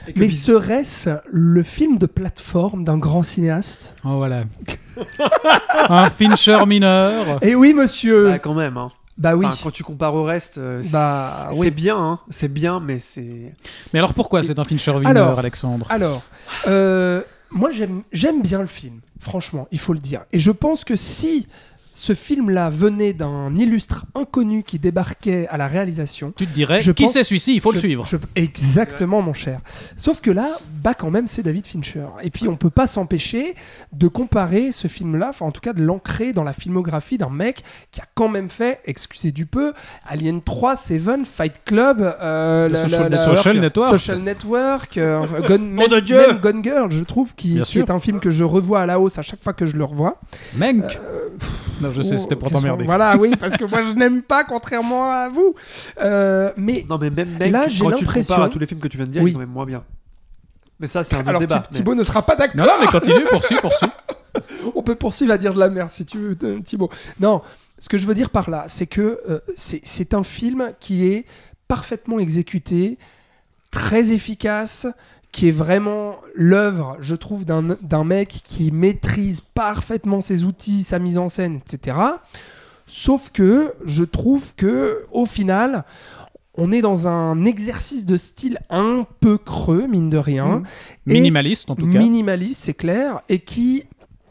Et 0.08 0.12
Mais 0.16 0.26
vis- 0.26 0.36
serait-ce 0.42 1.10
le 1.30 1.62
film 1.62 1.98
de 1.98 2.06
plateforme 2.06 2.82
d'un 2.84 2.98
grand 2.98 3.22
cinéaste? 3.22 3.94
Oh, 4.04 4.16
voilà. 4.16 4.44
un 5.88 6.10
Fincher 6.10 6.64
mineur. 6.66 7.38
Eh 7.42 7.54
oui, 7.54 7.74
monsieur 7.74 8.26
Bah, 8.30 8.38
quand 8.38 8.54
même. 8.54 8.76
hein. 8.76 8.90
Bah 9.18 9.34
oui. 9.34 9.46
Enfin, 9.46 9.56
quand 9.62 9.70
tu 9.70 9.82
compares 9.82 10.14
au 10.14 10.24
reste, 10.24 10.58
euh, 10.58 10.82
Bah, 10.92 11.30
c'est 11.50 11.56
oui. 11.58 11.64
c'est 11.64 11.70
bien, 11.70 11.96
hein. 11.98 12.20
c'est 12.28 12.52
bien, 12.52 12.80
mais 12.80 12.98
c'est. 12.98 13.54
Mais 13.92 13.98
alors 13.98 14.12
pourquoi 14.12 14.42
c'est 14.42 14.58
un 14.58 14.64
Fincher 14.64 14.92
mineur, 14.94 15.08
Alors- 15.10 15.38
Alexandre? 15.38 15.86
Alors, 15.88 16.22
euh, 16.66 17.22
moi 17.50 17.70
j'aime 17.70 18.42
bien 18.42 18.60
le 18.60 18.66
film, 18.66 19.00
franchement, 19.20 19.68
il 19.70 19.78
faut 19.78 19.92
le 19.92 20.00
dire. 20.00 20.24
Et 20.32 20.38
je 20.38 20.50
pense 20.50 20.84
que 20.84 20.96
si 20.96 21.46
ce 21.98 22.12
film-là 22.12 22.68
venait 22.68 23.14
d'un 23.14 23.54
illustre 23.56 24.04
inconnu 24.14 24.62
qui 24.62 24.78
débarquait 24.78 25.46
à 25.48 25.56
la 25.56 25.66
réalisation, 25.66 26.30
Tu 26.36 26.46
te 26.46 26.52
dirais, 26.52 26.82
Je 26.82 26.92
qui 26.92 27.04
pense- 27.04 27.14
c'est 27.14 27.24
celui-ci? 27.24 27.54
Il 27.54 27.60
faut 27.62 27.72
le 27.72 27.78
suivre. 27.78 28.04
je- 28.06 28.18
exactement, 28.34 29.22
mon 29.22 29.32
cher. 29.32 29.60
Sauf 29.96 30.20
que 30.20 30.30
là, 30.30 30.46
bah 30.84 30.92
quand 30.92 31.10
même, 31.10 31.26
c'est 31.26 31.42
David 31.42 31.66
Fincher. 31.66 32.04
Et 32.22 32.28
puis, 32.28 32.48
on 32.48 32.56
peut 32.56 32.68
pas 32.68 32.86
s'empêcher 32.86 33.54
de 33.94 34.08
comparer 34.08 34.72
ce 34.72 34.88
film-là, 34.88 35.28
enfin, 35.30 35.46
en 35.46 35.52
tout 35.52 35.62
cas, 35.62 35.72
de 35.72 35.82
l'ancrer 35.82 36.34
dans 36.34 36.44
la 36.44 36.52
filmographie 36.52 37.16
d'un 37.16 37.30
mec 37.30 37.62
qui 37.92 38.02
a 38.02 38.04
quand 38.14 38.28
même 38.28 38.50
fait, 38.50 38.80
excusez 38.84 39.32
du 39.32 39.46
peu, 39.46 39.72
Alien 40.06 40.42
3, 40.42 40.76
Seven, 40.76 41.24
Fight 41.24 41.54
Club, 41.64 42.02
euh, 42.20 42.68
la- 42.68 42.82
Social 42.82 43.02
la- 43.04 43.08
la- 43.08 43.16
Network. 43.16 43.36
Social 43.38 43.58
Network. 43.60 43.90
Social 43.90 44.18
Network, 44.18 44.98
euh, 44.98 45.20
Gone, 45.48 45.70
même, 45.70 45.88
de 45.88 46.00
Dieu 46.00 46.18
même 46.18 46.40
Gone 46.40 46.62
Girl, 46.62 46.90
je 46.92 47.04
trouve, 47.04 47.34
qui, 47.34 47.58
est 47.58 47.90
un 47.90 48.00
film 48.00 48.20
que 48.20 48.30
je 48.30 48.44
revois 48.44 48.80
à 48.82 48.86
la 48.86 49.00
hausse 49.00 49.18
à 49.18 49.22
chaque 49.22 49.42
fois 49.42 49.54
que 49.54 49.64
je 49.64 49.76
le 49.78 49.84
revois. 49.84 50.20
Menk 50.58 50.98
Non, 51.86 51.92
je 51.92 52.02
sais, 52.02 52.16
c'était 52.18 52.36
pour 52.36 52.50
t'emmerder. 52.50 52.84
Voilà, 52.84 53.16
oui, 53.16 53.32
parce 53.38 53.56
que 53.56 53.64
moi 53.64 53.82
je 53.82 53.92
n'aime 53.92 54.22
pas, 54.22 54.44
contrairement 54.44 55.10
à 55.10 55.28
vous. 55.28 55.54
Euh, 56.00 56.52
mais 56.56 56.84
Non, 56.88 56.98
mais 56.98 57.10
même 57.10 57.36
mec, 57.38 57.52
Là, 57.52 57.68
j'ai 57.68 57.84
quand 57.84 57.92
tu 57.92 58.06
compares 58.06 58.42
à 58.42 58.48
tous 58.48 58.58
les 58.58 58.66
films 58.66 58.80
que 58.80 58.88
tu 58.88 58.96
viens 58.96 59.06
de 59.06 59.10
dire, 59.12 59.22
Oui. 59.22 59.30
il 59.30 59.32
est 59.32 59.34
quand 59.34 59.40
même 59.40 59.48
moins 59.50 59.66
bien. 59.66 59.84
Mais 60.78 60.86
ça, 60.86 61.02
c'est 61.04 61.16
un 61.16 61.26
alors 61.26 61.40
débat. 61.40 61.64
Mais- 61.70 61.76
Thibaut 61.76 61.94
ne 61.94 62.02
sera 62.02 62.22
pas 62.22 62.36
d'accord. 62.36 62.56
Non, 62.56 62.64
non, 62.64 62.72
mais 62.80 62.86
continue, 62.86 63.24
poursuis, 63.30 63.56
poursuis. 63.60 63.88
On 64.74 64.82
peut 64.82 64.94
poursuivre 64.94 65.32
à 65.32 65.38
dire 65.38 65.54
de 65.54 65.58
la 65.58 65.70
merde 65.70 65.90
si 65.90 66.04
tu 66.04 66.18
veux, 66.18 66.36
Thibaut. 66.62 66.90
Non, 67.18 67.40
ce 67.78 67.88
que 67.88 67.96
je 67.98 68.06
veux 68.06 68.14
dire 68.14 68.30
par 68.30 68.50
là, 68.50 68.64
c'est 68.68 68.86
que 68.86 69.20
euh, 69.28 69.40
c'est 69.56 69.80
c'est 69.84 70.12
un 70.12 70.22
film 70.22 70.72
qui 70.80 71.06
est 71.06 71.24
parfaitement 71.68 72.18
exécuté, 72.18 72.98
très 73.70 74.12
efficace, 74.12 74.86
qui 75.36 75.48
est 75.48 75.52
vraiment 75.52 76.16
l'œuvre, 76.34 76.96
je 76.98 77.14
trouve, 77.14 77.44
d'un 77.44 78.04
mec 78.04 78.40
qui 78.42 78.72
maîtrise 78.72 79.42
parfaitement 79.42 80.22
ses 80.22 80.44
outils, 80.44 80.82
sa 80.82 80.98
mise 80.98 81.18
en 81.18 81.28
scène, 81.28 81.56
etc. 81.56 81.94
Sauf 82.86 83.28
que 83.32 83.74
je 83.84 84.02
trouve 84.04 84.54
que 84.54 85.02
au 85.12 85.26
final, 85.26 85.84
on 86.54 86.72
est 86.72 86.80
dans 86.80 87.06
un 87.06 87.44
exercice 87.44 88.06
de 88.06 88.16
style 88.16 88.58
un 88.70 89.04
peu 89.20 89.36
creux, 89.36 89.86
mine 89.86 90.08
de 90.08 90.16
rien. 90.16 90.62
Et- 91.06 91.12
Minimaliste, 91.12 91.70
en 91.70 91.76
tout 91.76 91.86
cas. 91.90 91.98
minimaliste, 91.98 92.62
c'est 92.64 92.72
clair, 92.72 93.20
et 93.28 93.40
qui 93.40 93.84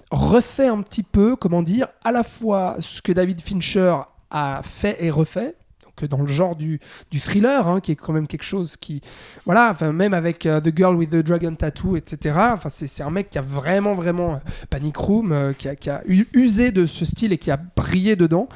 refait 0.09 0.69
un 0.69 0.81
petit 0.81 1.03
peu, 1.03 1.35
comment 1.35 1.61
dire, 1.61 1.87
à 2.03 2.11
la 2.11 2.23
fois 2.23 2.77
ce 2.79 3.03
que 3.03 3.11
David 3.11 3.41
Fincher 3.41 3.95
a 4.31 4.61
fait 4.63 4.97
et 5.05 5.11
refait. 5.11 5.55
Donc 5.95 6.09
dans 6.09 6.21
le 6.21 6.25
genre 6.27 6.55
du, 6.55 6.79
du 7.11 7.19
thriller, 7.19 7.67
hein, 7.67 7.79
qui 7.79 7.91
est 7.91 7.95
quand 7.95 8.13
même 8.13 8.27
quelque 8.27 8.43
chose 8.43 8.75
qui, 8.77 9.01
voilà, 9.45 9.75
même 9.93 10.13
avec 10.13 10.45
euh, 10.45 10.59
The 10.59 10.75
Girl 10.75 10.95
with 10.95 11.09
the 11.09 11.17
Dragon 11.17 11.55
Tattoo, 11.55 11.95
etc. 11.95 12.37
C'est 12.69 13.03
un 13.03 13.09
mec 13.09 13.29
qui 13.29 13.37
a 13.37 13.41
vraiment 13.41 13.95
vraiment 13.95 14.33
euh, 14.33 14.37
Panic 14.69 14.97
Room, 14.97 15.31
euh, 15.31 15.53
qui, 15.53 15.67
a, 15.69 15.75
qui 15.75 15.89
a 15.89 16.03
usé 16.33 16.71
de 16.71 16.85
ce 16.85 17.05
style 17.05 17.33
et 17.33 17.37
qui 17.37 17.51
a 17.51 17.57
brillé 17.57 18.15
dedans 18.15 18.47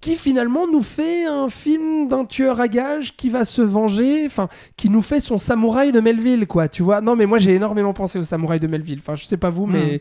qui 0.00 0.16
finalement 0.16 0.66
nous 0.66 0.80
fait 0.80 1.26
un 1.26 1.50
film 1.50 2.08
d'un 2.08 2.24
tueur 2.24 2.60
à 2.60 2.68
gages 2.68 3.16
qui 3.16 3.28
va 3.28 3.44
se 3.44 3.60
venger, 3.60 4.24
enfin, 4.24 4.48
qui 4.76 4.88
nous 4.88 5.02
fait 5.02 5.20
son 5.20 5.36
samouraï 5.36 5.92
de 5.92 6.00
Melville, 6.00 6.46
quoi, 6.46 6.68
tu 6.68 6.82
vois. 6.82 7.02
Non, 7.02 7.16
mais 7.16 7.26
moi 7.26 7.38
j'ai 7.38 7.54
énormément 7.54 7.92
pensé 7.92 8.18
au 8.18 8.24
samouraï 8.24 8.60
de 8.60 8.66
Melville, 8.66 9.00
enfin, 9.00 9.14
je 9.14 9.26
sais 9.26 9.36
pas 9.36 9.50
vous, 9.50 9.66
mais 9.66 10.00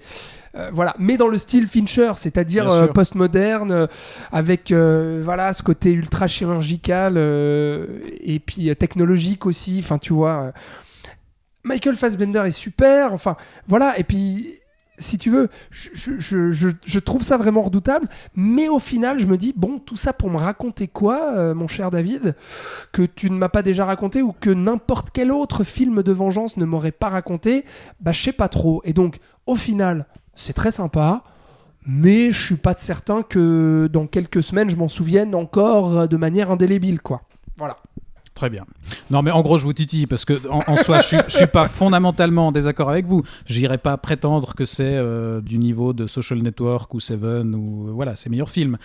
euh, 0.55 0.69
voilà. 0.73 0.95
Mais 0.99 1.17
dans 1.17 1.27
le 1.27 1.37
style 1.37 1.67
Fincher, 1.67 2.13
c'est-à-dire 2.15 2.69
euh, 2.71 2.87
postmoderne, 2.87 3.71
euh, 3.71 3.87
avec, 4.31 4.71
voilà, 4.71 5.51
ce 5.51 5.63
côté 5.63 5.91
ultra 5.91 6.27
chirurgical 6.27 7.17
et 7.17 8.39
puis 8.39 8.73
technologique 8.77 9.45
aussi, 9.45 9.79
enfin, 9.83 9.97
tu 9.97 10.13
vois. 10.13 10.53
Michael 11.63 11.97
Fassbender 11.97 12.43
est 12.45 12.51
super, 12.51 13.13
enfin, 13.13 13.35
voilà, 13.67 13.99
et 13.99 14.03
puis. 14.03 14.58
Si 14.99 15.17
tu 15.17 15.29
veux, 15.29 15.49
je, 15.71 16.99
trouve 16.99 17.23
ça 17.23 17.37
vraiment 17.37 17.61
redoutable. 17.61 18.07
Mais 18.35 18.67
au 18.67 18.79
final, 18.79 19.19
je 19.19 19.25
me 19.25 19.37
dis, 19.37 19.53
bon, 19.55 19.79
tout 19.79 19.95
ça 19.95 20.13
pour 20.13 20.29
me 20.29 20.37
raconter 20.37 20.87
quoi, 20.87 21.33
euh, 21.35 21.55
mon 21.55 21.67
cher 21.67 21.89
David, 21.89 22.35
que 22.91 23.03
tu 23.03 23.31
ne 23.31 23.37
m'as 23.37 23.49
pas 23.49 23.61
déjà 23.61 23.85
raconté 23.85 24.21
ou 24.21 24.33
que 24.33 24.49
n'importe 24.49 25.09
quel 25.11 25.31
autre 25.31 25.63
film 25.63 26.03
de 26.03 26.11
vengeance 26.11 26.57
ne 26.57 26.65
m'aurait 26.65 26.91
pas 26.91 27.09
raconté, 27.09 27.65
bah 28.01 28.11
je 28.11 28.21
sais 28.21 28.33
pas 28.33 28.49
trop. 28.49 28.81
Et 28.83 28.93
donc, 28.93 29.19
au 29.45 29.55
final, 29.55 30.05
c'est 30.35 30.53
très 30.53 30.71
sympa, 30.71 31.23
mais 31.85 32.31
je 32.31 32.45
suis 32.45 32.57
pas 32.57 32.75
certain 32.75 33.23
que 33.23 33.89
dans 33.91 34.05
quelques 34.05 34.43
semaines, 34.43 34.69
je 34.69 34.75
m'en 34.75 34.89
souvienne 34.89 35.33
encore 35.33 36.07
de 36.07 36.17
manière 36.17 36.51
indélébile, 36.51 37.01
quoi. 37.01 37.21
Voilà. 37.57 37.77
Très 38.39 38.49
bien. 38.49 38.65
Non, 39.11 39.21
mais 39.21 39.31
en 39.31 39.41
gros, 39.41 39.57
je 39.57 39.65
vous 39.65 39.73
titille 39.73 40.07
parce 40.07 40.23
que 40.23 40.39
en, 40.49 40.77
soi, 40.77 41.01
je, 41.01 41.17
je 41.27 41.35
suis 41.35 41.45
pas 41.45 41.67
fondamentalement 41.67 42.47
en 42.47 42.51
désaccord 42.53 42.89
avec 42.89 43.05
vous. 43.05 43.21
J'irai 43.45 43.77
pas 43.77 43.97
prétendre 43.97 44.55
que 44.55 44.63
c'est 44.63 44.85
euh, 44.85 45.41
du 45.41 45.57
niveau 45.57 45.91
de 45.91 46.07
Social 46.07 46.39
Network 46.39 46.93
ou 46.93 47.01
Seven 47.01 47.53
ou 47.53 47.89
voilà, 47.93 48.15
ces 48.15 48.29
meilleurs 48.29 48.49
films. 48.49 48.77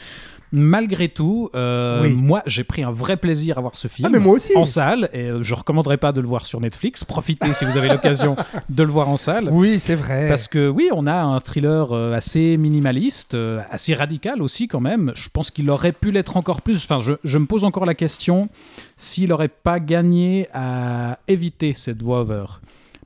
Malgré 0.53 1.09
tout, 1.09 1.51
euh, 1.55 2.03
Oui. 2.05 2.13
moi, 2.13 2.43
j'ai 2.47 2.63
pris 2.65 2.83
un 2.85 2.93
vrai 2.93 3.17
plaisir 3.17 3.59
à 3.59 3.61
voir 3.61 3.77
ce 3.77 3.89
film 3.89 4.07
Ah, 4.07 4.11
mais 4.11 4.19
moi 4.19 4.35
aussi. 4.35 4.53
en 4.57 4.65
salle 4.65 5.09
et 5.13 5.23
euh, 5.31 5.43
je 5.43 5.55
recommanderais 5.55 5.97
pas 5.97 6.13
de 6.13 6.21
le 6.21 6.29
voir 6.29 6.47
sur 6.47 6.61
Netflix. 6.61 7.03
Profitez 7.05 7.53
si 7.53 7.65
vous 7.65 7.77
avez 7.77 7.89
l'occasion 7.89 8.37
de 8.69 8.83
le 8.83 8.91
voir 8.91 9.09
en 9.09 9.17
salle. 9.17 9.49
Oui, 9.51 9.79
c'est 9.79 9.95
vrai. 9.97 10.29
Parce 10.29 10.47
que 10.49 10.69
oui, 10.69 10.89
on 10.93 11.07
a 11.07 11.15
un 11.23 11.41
thriller 11.41 11.89
euh, 11.93 12.13
assez 12.15 12.57
minimaliste, 12.57 13.37
assez 13.71 13.95
radical 13.95 14.43
aussi 14.43 14.69
quand 14.69 14.81
même. 14.81 15.13
Je 15.17 15.29
pense 15.33 15.51
qu'il 15.51 15.69
aurait 15.71 15.93
pu 15.93 16.13
l'être 16.13 16.37
encore 16.37 16.63
plus. 16.63 16.85
Enfin, 16.85 16.99
je, 17.01 17.15
je 17.25 17.39
me 17.39 17.47
pose 17.47 17.65
encore 17.65 17.85
la 17.87 17.95
question 17.95 18.49
s'il 18.97 19.31
n'aurait 19.31 19.49
pas 19.49 19.81
gagné 19.81 20.49
à 20.55 21.19
éviter 21.27 21.73
cette 21.73 22.03
voix-over. 22.03 22.45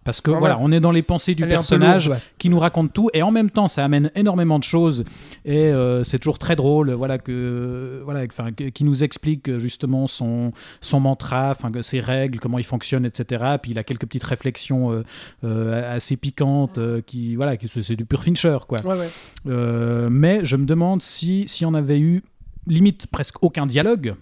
Parce 0.09 0.23
que 0.23 0.31
Ah 0.31 0.39
voilà, 0.39 0.57
on 0.59 0.73
est 0.73 0.81
dans 0.81 0.91
les 0.91 1.03
pensées 1.03 1.35
du 1.35 1.47
personnage 1.47 2.09
lourde, 2.09 2.23
qui 2.39 2.49
nous 2.49 2.59
raconte 2.59 2.95
tout 2.95 3.11
et 3.13 3.21
en 3.21 3.31
même 3.31 3.51
temps 3.51 3.69
ça 3.69 3.85
amène 3.85 4.11
énormément 4.15 4.59
de 4.59 4.65
choses 4.65 5.05
et 5.45 5.65
euh, 5.65 6.03
c'est 6.03 6.19
toujours 6.19 6.39
très 6.39 6.57
drôle 6.57 6.93
voilà 6.93 7.19
que 7.19 8.01
voilà 8.07 8.25
enfin 8.25 8.53
qui 8.53 8.85
nous 8.85 9.05
explique 9.05 9.59
justement 9.59 10.07
son 10.07 10.53
son 10.81 10.99
mantra 10.99 11.51
enfin 11.51 11.71
ses 11.83 12.01
règles 12.01 12.39
comment 12.41 12.59
il 12.59 12.65
fonctionne 12.65 13.05
etc 13.05 13.57
puis 13.61 13.73
il 13.73 13.79
a 13.79 13.85
quelques 13.85 14.07
petites 14.07 14.25
réflexions 14.25 14.93
euh, 14.93 15.05
euh, 15.45 15.95
assez 15.95 16.17
piquantes 16.17 16.81
qui 17.05 17.37
voilà 17.37 17.59
qui 17.59 17.69
c'est 17.69 17.95
du 17.95 18.07
pur 18.07 18.23
Fincher 18.23 18.61
quoi. 18.67 18.81
Ouais, 18.87 18.97
ouais. 18.97 20.09
mais 20.09 20.43
je 20.43 20.57
me 20.57 20.65
demande 20.65 21.03
si, 21.03 21.47
si 21.49 21.67
on 21.67 21.75
avait 21.75 22.01
eu 22.01 22.23
limite 22.67 23.09
presque 23.09 23.43
aucun 23.43 23.67
dialogue 23.67 24.15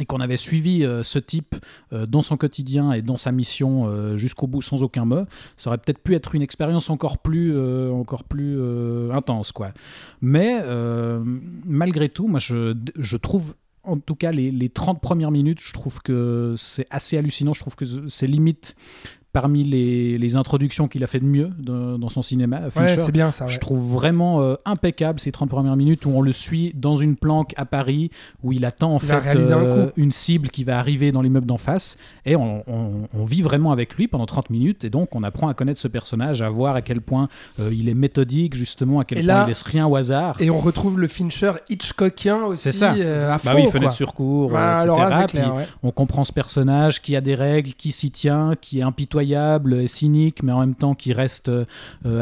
et 0.00 0.06
qu'on 0.06 0.20
avait 0.20 0.36
suivi 0.36 0.84
euh, 0.84 1.02
ce 1.02 1.18
type 1.18 1.54
euh, 1.92 2.06
dans 2.06 2.22
son 2.22 2.36
quotidien 2.36 2.92
et 2.92 3.02
dans 3.02 3.16
sa 3.16 3.30
mission 3.32 3.86
euh, 3.86 4.16
jusqu'au 4.16 4.46
bout 4.46 4.62
sans 4.62 4.82
aucun 4.82 5.04
mot, 5.04 5.24
ça 5.56 5.70
aurait 5.70 5.78
peut-être 5.78 5.98
pu 5.98 6.14
être 6.14 6.34
une 6.34 6.42
expérience 6.42 6.90
encore 6.90 7.18
plus, 7.18 7.56
encore 7.90 8.24
plus 8.24 8.60
intense. 9.12 9.52
Quoi. 9.52 9.72
Mais 10.20 10.62
malgré 11.64 12.08
tout, 12.08 12.26
moi 12.26 12.38
je, 12.38 12.74
je 12.96 13.16
trouve 13.16 13.54
en 13.84 13.98
tout 13.98 14.14
cas 14.14 14.30
les, 14.30 14.50
les 14.50 14.68
30 14.68 15.00
premières 15.00 15.30
minutes, 15.30 15.60
je 15.60 15.72
trouve 15.72 16.00
que 16.00 16.54
c'est 16.56 16.86
assez 16.90 17.18
hallucinant, 17.18 17.52
je 17.52 17.60
trouve 17.60 17.76
que 17.76 17.84
c'est 18.08 18.26
limite 18.26 18.76
parmi 19.32 19.64
les, 19.64 20.18
les 20.18 20.36
introductions 20.36 20.88
qu'il 20.88 21.02
a 21.04 21.06
fait 21.06 21.20
de 21.20 21.24
mieux 21.24 21.48
de- 21.58 21.96
dans 21.96 22.08
son 22.10 22.20
cinéma. 22.20 22.60
Ouais, 22.64 22.70
Fincher. 22.70 23.00
c'est 23.00 23.12
bien 23.12 23.30
ça. 23.30 23.46
ouais. 23.46 23.50
Je 23.50 23.58
trouve 23.60 23.80
vraiment 23.94 24.42
euh, 24.42 24.56
impeccable 24.66 25.18
ces 25.20 25.32
30 25.32 25.48
premières 25.48 25.76
minutes 25.76 26.04
où 26.04 26.10
on 26.10 26.20
le 26.20 26.32
suit 26.32 26.72
dans 26.74 26.96
une 26.96 27.16
planque 27.16 27.54
à 27.56 27.64
Paris, 27.64 28.10
où 28.42 28.52
il 28.52 28.64
attend 28.66 28.90
en 28.94 28.98
Il 28.98 29.06
fait 29.06 29.12
un 29.14 29.62
euh, 29.64 29.90
une 29.96 30.10
cible 30.10 30.50
qui 30.50 30.64
va 30.64 30.78
arriver 30.78 31.12
dans 31.12 31.22
l'immeuble 31.22 31.46
d'en 31.46 31.56
face, 31.56 31.96
et 32.26 32.36
on, 32.36 32.62
on- 32.66 33.08
on 33.14 33.24
vit 33.24 33.40
vraiment 33.40 33.72
avec 33.72 33.94
lui 33.94 34.06
pendant 34.06 34.26
30 34.26 34.50
minutes, 34.50 34.84
et 34.84 34.90
donc 34.90 35.14
on 35.16 35.22
apprend 35.22 35.48
à 35.48 35.54
connaître 35.54 35.80
ce 35.80 35.88
personnage, 35.88 36.42
à 36.42 36.50
voir 36.50 36.74
à 36.76 36.82
quel 36.82 37.00
point 37.00 37.28
euh, 37.58 37.70
il 37.72 37.88
est 37.88 37.94
méthodique, 37.94 38.54
justement, 38.54 39.00
à 39.00 39.04
quel 39.04 39.24
point 39.24 39.44
il 39.44 39.46
laisse 39.48 39.62
rien 39.62 39.86
au 39.86 39.96
hasard. 39.96 40.36
Et 40.42 40.50
on 40.50 40.58
retrouve 40.60 41.00
le 41.00 41.06
Fincher 41.08 41.52
Hitchcockien 41.70 42.44
aussi. 42.44 42.64
C'est 42.64 42.72
ça. 42.72 42.90
à 42.92 42.96
Bah 42.96 43.38
fond, 43.38 43.50
oui, 43.56 43.62
quoi. 43.62 43.70
fenêtre 43.72 43.92
sur 43.92 44.12
cours, 44.12 44.50
etc. 44.50 44.86
là, 44.86 45.26
clair. 45.26 45.54
ouais. 45.54 45.66
on 45.82 45.90
comprend 45.90 46.24
ce 46.24 46.32
personnage 46.34 47.00
qui 47.00 47.16
a 47.16 47.22
des 47.22 47.34
règles, 47.34 47.70
qui 47.72 47.92
s'y 47.92 48.10
tient, 48.10 48.54
qui 48.60 48.80
est 48.80 48.82
impitoyable 48.82 49.21
et 49.22 49.86
cynique, 49.86 50.42
mais 50.42 50.52
en 50.52 50.60
même 50.60 50.74
temps 50.74 50.94
qui 50.94 51.12
reste 51.12 51.48
euh, 51.48 51.64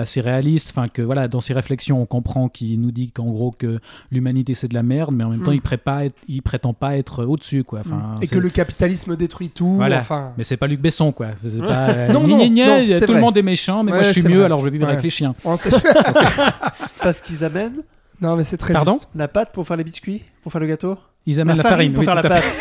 assez 0.00 0.20
réaliste. 0.20 0.72
Enfin, 0.76 0.88
que 0.88 1.02
voilà, 1.02 1.28
dans 1.28 1.40
ses 1.40 1.52
réflexions, 1.54 2.00
on 2.00 2.06
comprend 2.06 2.48
qu'il 2.48 2.80
nous 2.80 2.90
dit 2.90 3.10
qu'en 3.10 3.26
gros 3.30 3.50
que 3.50 3.80
l'humanité 4.10 4.54
c'est 4.54 4.68
de 4.68 4.74
la 4.74 4.82
merde, 4.82 5.10
mais 5.14 5.24
en 5.24 5.30
même 5.30 5.42
temps 5.42 5.50
Mm. 5.50 5.54
il, 5.54 5.60
prépa- 5.60 6.10
il 6.28 6.42
prétend 6.42 6.72
pas 6.74 6.96
être 6.96 7.24
au-dessus, 7.24 7.64
quoi. 7.64 7.80
Enfin, 7.80 8.16
Et 8.22 8.26
c'est- 8.26 8.34
que 8.34 8.40
le 8.40 8.50
capitalisme 8.50 9.16
détruit 9.16 9.50
tout. 9.50 9.74
Voilà. 9.76 9.98
Enfin, 9.98 10.32
Mais 10.38 10.44
c'est 10.44 10.56
pas 10.56 10.66
Luc 10.66 10.80
Besson, 10.80 11.12
quoi. 11.12 11.28
C'est 11.42 11.58
pas. 11.58 11.88
euh, 11.90 12.12
Non, 12.12 12.20
non, 12.26 12.36
gna, 12.38 12.80
gna, 12.80 13.00
tout 13.06 13.12
le 13.14 13.20
monde 13.20 13.36
est 13.36 13.42
méchant, 13.42 13.82
mais 13.82 13.92
moi 13.92 14.02
je 14.02 14.12
suis 14.12 14.22
mieux, 14.22 14.36
vrai. 14.36 14.44
alors 14.44 14.60
je 14.60 14.64
vais 14.66 14.70
vivre 14.70 14.84
Ouais. 14.86 14.92
avec 14.92 15.02
les 15.02 15.10
chiens. 15.10 15.34
on 15.44 15.56
sait- 15.56 15.70
Parce 17.02 17.20
qu'ils 17.20 17.44
amènent 17.44 17.82
non, 18.22 18.36
mais 18.36 18.44
c'est 18.44 18.58
très 18.58 18.74
Pardon 18.74 18.92
juste. 18.94 19.08
la 19.14 19.28
pâte 19.28 19.50
pour 19.50 19.66
faire 19.66 19.78
les 19.78 19.84
biscuits, 19.84 20.22
pour 20.42 20.52
faire 20.52 20.60
le 20.60 20.66
gâteau. 20.66 20.98
Ils 21.24 21.40
amènent 21.40 21.56
la, 21.56 21.62
farine, 21.62 21.92
pour 21.94 22.00
oui, 22.00 22.04
faire 22.04 22.14
la 22.14 22.22
pâte. 22.22 22.60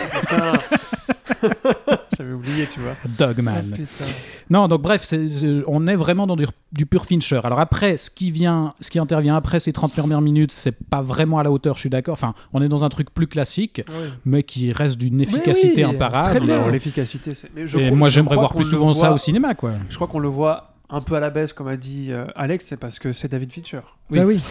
J'avais 2.19 2.33
oublié, 2.33 2.67
tu 2.67 2.81
vois. 2.81 2.95
Dogman. 3.17 3.73
Ah. 3.79 4.03
Non, 4.49 4.67
donc 4.67 4.81
bref, 4.81 5.03
c'est- 5.05 5.29
c'est- 5.29 5.63
on 5.67 5.87
est 5.87 5.95
vraiment 5.95 6.27
dans 6.27 6.35
du, 6.35 6.45
du 6.73 6.85
pur 6.85 7.05
Fincher. 7.05 7.39
Alors 7.45 7.59
après, 7.61 7.95
ce 7.95 8.11
qui 8.11 8.29
vient, 8.29 8.73
ce 8.81 8.89
qui 8.89 8.99
intervient 8.99 9.35
après 9.37 9.59
ces 9.61 9.71
30 9.71 9.93
premières 9.93 10.21
minutes, 10.21 10.51
c'est 10.51 10.73
pas 10.73 11.01
vraiment 11.01 11.39
à 11.39 11.43
la 11.43 11.51
hauteur, 11.51 11.75
je 11.75 11.79
suis 11.79 11.89
d'accord. 11.89 12.13
Enfin, 12.13 12.33
on 12.53 12.61
est 12.61 12.67
dans 12.67 12.83
un 12.83 12.89
truc 12.89 13.09
plus 13.13 13.27
classique, 13.27 13.81
mais 14.25 14.43
qui 14.43 14.71
reste 14.73 14.97
d'une 14.97 15.21
efficacité 15.21 15.85
oui, 15.85 15.91
imparable. 15.95 16.27
très 16.29 16.39
bien. 16.41 16.55
Alors, 16.55 16.69
l'efficacité, 16.69 17.33
c'est. 17.33 17.49
mais 17.55 17.67
je 17.67 17.77
Et 17.77 17.85
crois- 17.85 17.97
moi, 17.97 18.09
je 18.09 18.15
j'aimerais 18.15 18.35
crois 18.35 18.41
voir 18.47 18.51
qu'on 18.51 18.59
plus 18.59 18.71
le 18.71 18.77
souvent 18.77 18.93
ça 18.93 19.07
voit- 19.07 19.15
au 19.15 19.17
cinéma, 19.17 19.55
quoi. 19.55 19.71
Je 19.89 19.95
crois 19.95 20.07
qu'on 20.07 20.19
le 20.19 20.27
voit 20.27 20.73
un 20.89 20.99
peu 21.01 21.15
à 21.15 21.19
la 21.21 21.29
baisse, 21.29 21.53
comme 21.53 21.67
a 21.69 21.77
dit 21.77 22.07
euh, 22.09 22.25
Alex, 22.35 22.65
c'est 22.65 22.77
parce 22.79 22.99
que 22.99 23.13
c'est 23.13 23.29
David 23.31 23.53
Fincher. 23.53 23.81
Oui. 24.09 24.19
Bah 24.19 24.25
oui. 24.25 24.43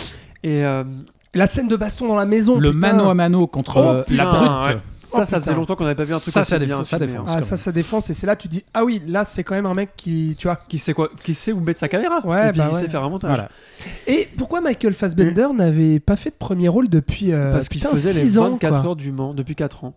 Et 0.45 0.65
euh, 0.65 0.85
La 1.35 1.47
scène 1.47 1.69
de 1.69 1.77
baston 1.77 2.09
dans 2.09 2.17
la 2.17 2.25
maison. 2.27 2.59
Le 2.59 2.73
putain. 2.73 2.93
mano 2.95 3.11
à 3.11 3.15
mano 3.15 3.47
contre 3.47 3.77
Oh, 3.77 3.89
euh, 3.89 4.05
la 4.17 4.25
brute. 4.27 4.41
ouais. 4.77 4.83
ça, 5.03 5.19
Oh, 5.21 5.25
ça 5.25 5.41
faisait 5.41 5.55
longtemps 5.55 5.77
qu'on 5.77 5.85
n'avait 5.85 5.95
pas 5.95 6.05
vu 6.05 6.15
un 6.15 6.19
truc 6.19 6.33
Ça, 6.33 6.41
aussi 6.41 6.51
ça 6.51 6.59
bien 6.59 6.67
défend- 6.81 6.85
ça 6.85 6.97
hein. 6.97 7.25
Ah, 7.29 7.41
ça, 7.43 7.57
ça 7.57 7.71
défonce. 7.71 8.09
Et 8.11 8.15
c'est 8.15 8.27
là, 8.27 8.35
tu 8.35 8.49
dis, 8.49 8.65
ah 8.73 8.85
oui, 8.85 9.03
là, 9.07 9.25
c'est 9.25 9.45
quand 9.45 9.55
même 9.55 9.67
un 9.67 9.75
mec 9.75 9.91
qui, 9.97 10.35
tu 10.39 10.47
vois. 10.49 10.57
Qui 10.69 10.79
sait 10.79 10.95
quoi 10.95 11.11
Qui 11.23 11.35
sait 11.35 11.53
où 11.53 11.61
mettre 11.61 11.81
sa 11.81 11.89
caméra 11.89 12.21
Ouais, 12.27 12.49
Et 12.49 12.51
puis 12.51 12.59
bah 12.59 12.69
il 12.71 12.75
ouais. 12.75 12.81
sait 12.81 12.89
faire 12.89 13.03
un 13.05 13.11
montage. 13.11 13.31
Voilà. 13.31 13.49
Et 14.07 14.29
pourquoi 14.39 14.61
Michael 14.63 14.95
Fassbender 14.95 15.49
n'avait 15.55 16.01
pas 16.01 16.17
fait 16.17 16.31
de 16.31 16.37
premier 16.39 16.69
rôle 16.69 16.89
depuis 16.89 17.33
euh, 17.33 17.53
Parce 17.53 17.69
qu'il 17.69 17.81
putain, 17.83 17.91
faisait 17.95 18.13
les 18.15 18.25
6 18.27 18.39
ans 18.39 18.51
24 18.53 18.81
quoi. 18.81 18.91
heures 18.91 18.97
du 18.97 19.13
Mans 19.13 19.35
depuis 19.35 19.55
4 19.55 19.85
ans. 19.85 19.95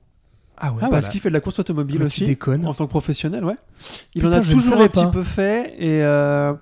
Ah 0.57 0.71
ouais. 0.71 0.77
Ah, 0.77 0.79
Parce 0.81 0.89
voilà. 0.91 1.07
qu'il 1.07 1.21
fait 1.21 1.29
de 1.29 1.33
la 1.33 1.39
course 1.39 1.59
automobile 1.59 1.99
Mais 1.99 2.05
aussi. 2.05 2.19
tu 2.21 2.25
déconnes. 2.27 2.65
En 2.67 2.73
tant 2.73 2.85
que 2.85 2.89
professionnel, 2.91 3.43
ouais. 3.45 3.55
Il 4.15 4.21
Putain, 4.21 4.35
en 4.35 4.39
a 4.39 4.41
toujours 4.41 4.79
un 4.81 4.87
petit 4.89 5.07
peu 5.11 5.23
fait 5.23 5.73
et, 5.79 6.03
euh, 6.03 6.53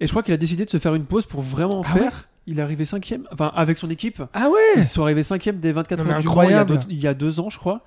et 0.00 0.06
je 0.06 0.10
crois 0.12 0.22
qu'il 0.22 0.32
a 0.34 0.36
décidé 0.36 0.64
de 0.64 0.70
se 0.70 0.78
faire 0.78 0.94
une 0.94 1.06
pause 1.06 1.24
pour 1.26 1.40
vraiment 1.42 1.78
en 1.80 1.82
Ah 1.84 1.88
faire. 1.98 2.28
Il 2.48 2.58
est 2.60 2.62
arrivé 2.62 2.84
cinquième, 2.84 3.24
enfin 3.32 3.50
avec 3.56 3.76
son 3.76 3.90
équipe. 3.90 4.22
Ah 4.32 4.48
ouais. 4.48 4.58
Ils 4.76 4.84
sont 4.84 5.02
arrivés 5.02 5.22
cinquième 5.24 5.56
des 5.58 5.72
24 5.72 6.04
Non, 6.04 6.10
heures 6.10 6.20
du 6.20 6.26
Mans 6.28 6.42
il 6.42 6.50
y, 6.50 6.54
a 6.54 6.60
incroyable. 6.60 6.78
deux, 6.78 6.84
il 6.90 7.00
y 7.00 7.06
a 7.08 7.14
deux 7.14 7.40
ans, 7.40 7.50
je 7.50 7.58
crois. 7.58 7.80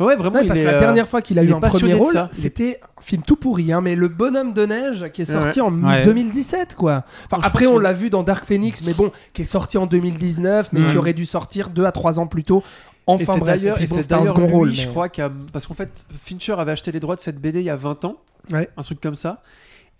Ouais, 0.00 0.14
vraiment, 0.16 0.36
Ouais, 0.36 0.42
il 0.44 0.48
parce 0.48 0.60
est. 0.60 0.62
que 0.62 0.68
la 0.68 0.76
euh, 0.76 0.80
dernière 0.80 1.08
fois 1.08 1.20
qu'il 1.22 1.38
a 1.40 1.42
il 1.42 1.50
eu 1.50 1.52
un 1.52 1.60
premier 1.60 1.92
rôle. 1.94 2.14
Il 2.14 2.28
c'était 2.30 2.80
un 2.96 3.02
film 3.02 3.22
tout 3.22 3.34
pourri, 3.36 3.72
hein, 3.72 3.80
mais 3.80 3.96
Le 3.96 4.06
Bonhomme 4.08 4.52
de 4.54 4.64
Neige 4.64 5.10
qui 5.12 5.22
est 5.22 5.24
sorti 5.24 5.60
en 5.60 5.72
Ouais. 5.72 6.04
2017, 6.04 6.74
quoi. 6.76 7.04
Enfin, 7.26 7.42
je 7.42 7.46
après, 7.48 7.66
on 7.66 7.76
que- 7.76 7.80
l'a 7.80 7.92
vu 7.92 8.08
dans 8.08 8.22
Dark 8.22 8.44
Phoenix, 8.44 8.80
mais 8.86 8.94
bon, 8.94 9.10
qui 9.34 9.42
est 9.42 9.44
sorti 9.44 9.76
en 9.76 9.86
2019, 9.86 10.72
mais 10.72 10.86
qui 10.86 10.96
aurait 10.96 11.14
dû 11.14 11.26
sortir 11.26 11.68
2 11.68 11.84
à 11.84 11.92
3 11.92 12.18
ans 12.20 12.26
plus 12.28 12.44
tôt. 12.44 12.62
Et 12.62 13.10
Enfin 13.12 13.32
c'est 13.34 13.40
bref, 13.40 13.56
et 13.56 13.58
d'ailleurs, 13.60 13.74
puis 13.76 13.84
et 13.84 13.88
bon, 13.88 13.96
c'est 13.96 14.02
c'était 14.02 14.14
un 14.14 14.18
d'ailleurs 14.18 14.34
second 14.36 14.46
lui, 14.46 14.52
rôle. 14.54 14.72
je 14.74 14.86
crois, 14.86 15.08
qu'a- 15.08 15.30
parce 15.52 15.66
qu'en 15.66 15.74
fait, 15.74 16.06
Fincher 16.22 16.52
avait 16.58 16.72
acheté 16.72 16.92
les 16.92 17.00
droits 17.00 17.16
de 17.16 17.20
cette 17.20 17.40
BD 17.40 17.58
il 17.60 17.64
y 17.64 17.70
a 17.70 17.76
20 17.76 18.04
ans, 18.04 18.16
Ouais. 18.52 18.68
un 18.76 18.82
truc 18.82 19.00
comme 19.00 19.14
ça. 19.16 19.42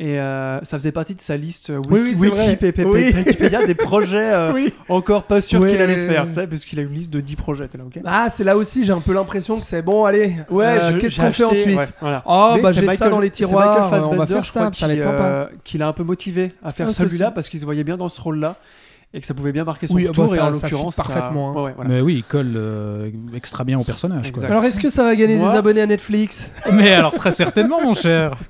Et 0.00 0.20
euh, 0.20 0.60
ça 0.62 0.78
faisait 0.78 0.92
partie 0.92 1.16
de 1.16 1.20
sa 1.20 1.36
liste 1.36 1.70
euh, 1.70 1.80
Oui, 1.90 2.14
oui, 2.16 2.30
Oui. 2.84 3.12
Wikipédia 3.16 3.66
des 3.66 3.74
projets 3.74 4.32
euh, 4.32 4.52
Oui. 4.52 4.72
encore 4.88 5.24
pas 5.24 5.40
sûrs 5.40 5.60
Ouais, 5.60 5.72
qu'il 5.72 5.80
allait 5.82 6.06
faire, 6.06 6.24
tu 6.28 6.34
sais, 6.34 6.46
parce 6.46 6.64
qu'il 6.64 6.78
a 6.78 6.82
une 6.82 6.92
liste 6.94 7.10
de 7.10 7.20
10 7.20 7.34
projets. 7.34 7.64
Là, 7.76 7.82
ok 7.84 7.98
Ah, 8.04 8.28
c'est 8.32 8.44
là 8.44 8.56
aussi, 8.56 8.84
j'ai 8.84 8.92
un 8.92 9.00
peu 9.00 9.12
l'impression 9.12 9.58
que 9.58 9.64
c'est 9.66 9.82
bon, 9.82 10.04
allez, 10.04 10.36
euh, 10.52 10.98
qu'est-ce 11.00 11.20
qu'on 11.20 11.32
fait 11.32 11.42
ensuite 11.42 11.76
ouais, 11.78 11.84
voilà. 12.00 12.22
Oh, 12.26 12.52
Mais 12.54 12.62
bah 12.62 12.72
c'est 12.72 12.88
j'ai 12.88 12.96
ça 12.96 13.10
dans 13.10 13.18
les 13.18 13.30
tiroirs, 13.30 13.92
euh, 13.92 14.00
on 14.08 14.14
va 14.14 14.26
faire 14.26 14.44
ça, 14.44 14.70
ça 14.72 14.86
va 14.86 14.92
être 14.92 14.98
qui, 15.00 15.02
sympa. 15.02 15.24
euh, 15.24 15.46
Qui 15.64 15.78
l'a 15.78 15.88
un 15.88 15.92
peu 15.92 16.04
motivé 16.04 16.52
à 16.62 16.70
faire 16.70 16.86
Ah, 16.90 16.92
celui-là 16.92 17.32
parce 17.32 17.48
qu'il 17.48 17.58
se 17.58 17.64
voyait 17.64 17.82
bien 17.82 17.96
dans 17.96 18.08
ce 18.08 18.20
rôle-là 18.20 18.54
et 19.12 19.20
que 19.20 19.26
ça 19.26 19.34
pouvait 19.34 19.50
bien 19.52 19.64
marquer 19.64 19.88
son 19.88 19.94
Oui, 19.94 20.06
retour. 20.06 20.28
bah, 20.28 20.36
et 20.36 20.40
en 20.40 20.50
l'occurrence, 20.50 20.94
ça- 20.94 21.02
parfaitement, 21.02 21.50
hein. 21.50 21.54
ouais, 21.54 21.62
ouais, 21.62 21.72
voilà. 21.74 21.90
Mais 21.90 22.00
oui, 22.02 22.14
il 22.18 22.22
colle 22.22 22.52
euh, 22.54 23.10
extra 23.34 23.64
bien 23.64 23.80
au 23.80 23.82
personnage. 23.84 24.30
quoi. 24.30 24.44
Alors, 24.44 24.62
est-ce 24.64 24.78
que 24.78 24.90
ça 24.90 25.02
va 25.02 25.16
gagner 25.16 25.34
Moi- 25.34 25.50
des 25.50 25.58
abonnés 25.58 25.80
à 25.80 25.86
Netflix? 25.86 26.52
Mais 26.72 26.92
alors 26.92 27.14
très 27.14 27.32
certainement, 27.32 27.80
mon 27.82 27.94
cher. 27.94 28.36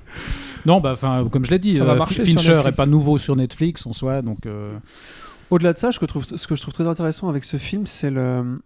Non, 0.65 0.79
bah, 0.81 0.91
enfin, 0.93 1.27
comme 1.31 1.45
je 1.45 1.51
l'ai 1.51 1.59
dit, 1.59 1.75
Ça 1.77 1.85
va 1.85 1.93
euh, 1.93 1.95
marcher 1.97 2.23
Fincher 2.23 2.51
est 2.51 2.55
Netflix. 2.55 2.77
pas 2.77 2.85
nouveau 2.85 3.17
sur 3.17 3.35
Netflix 3.35 3.85
en 3.85 3.93
soi, 3.93 4.21
donc. 4.21 4.45
euh, 4.45 4.77
Au-delà 5.49 5.73
de 5.73 5.77
ça, 5.77 5.91
ce 5.91 5.99
que, 5.99 6.05
je 6.05 6.09
trouve, 6.09 6.25
ce 6.25 6.47
que 6.47 6.55
je 6.55 6.61
trouve 6.61 6.73
très 6.73 6.87
intéressant 6.87 7.29
avec 7.29 7.43
ce 7.43 7.57
film, 7.57 7.85
c'est 7.85 8.09
le. 8.11 8.61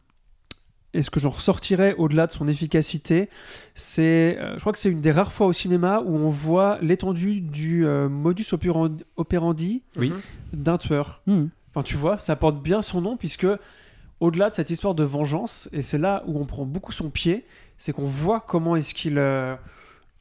Et 0.95 1.01
ce 1.01 1.09
que 1.09 1.19
j'en 1.19 1.31
ressortirais 1.31 1.95
au-delà 1.97 2.27
de 2.27 2.31
son 2.31 2.47
efficacité, 2.47 3.29
c'est. 3.73 4.37
euh, 4.39 4.53
je 4.55 4.59
crois 4.59 4.73
que 4.73 4.77
c'est 4.79 4.91
une 4.91 5.01
des 5.01 5.11
rares 5.11 5.31
fois 5.31 5.47
au 5.47 5.53
cinéma 5.53 6.01
où 6.05 6.15
on 6.15 6.29
voit 6.29 6.77
l'étendue 6.81 7.41
du 7.41 7.85
euh, 7.87 8.09
modus 8.09 8.45
operandi, 8.51 9.03
operandi 9.17 9.81
Oui. 9.97 10.13
d'un 10.53 10.77
tueur. 10.77 11.21
hmm. 11.25 11.45
Enfin, 11.73 11.81
tu 11.83 11.95
vois, 11.95 12.19
ça 12.19 12.35
porte 12.35 12.61
bien 12.61 12.83
son 12.83 13.01
nom 13.01 13.17
puisque, 13.17 13.47
au-delà 14.19 14.51
de 14.51 14.55
cette 14.55 14.69
histoire 14.69 14.93
de 14.93 15.03
vengeance, 15.03 15.67
et 15.73 15.81
c'est 15.81 15.97
là 15.97 16.23
où 16.27 16.39
on 16.39 16.45
prend 16.45 16.65
beaucoup 16.65 16.91
son 16.91 17.09
pied, 17.09 17.45
c'est 17.77 17.91
qu'on 17.93 18.05
voit 18.07 18.39
comment 18.41 18.75
est-ce 18.75 18.93
qu'il. 18.93 19.17
euh, 19.17 19.55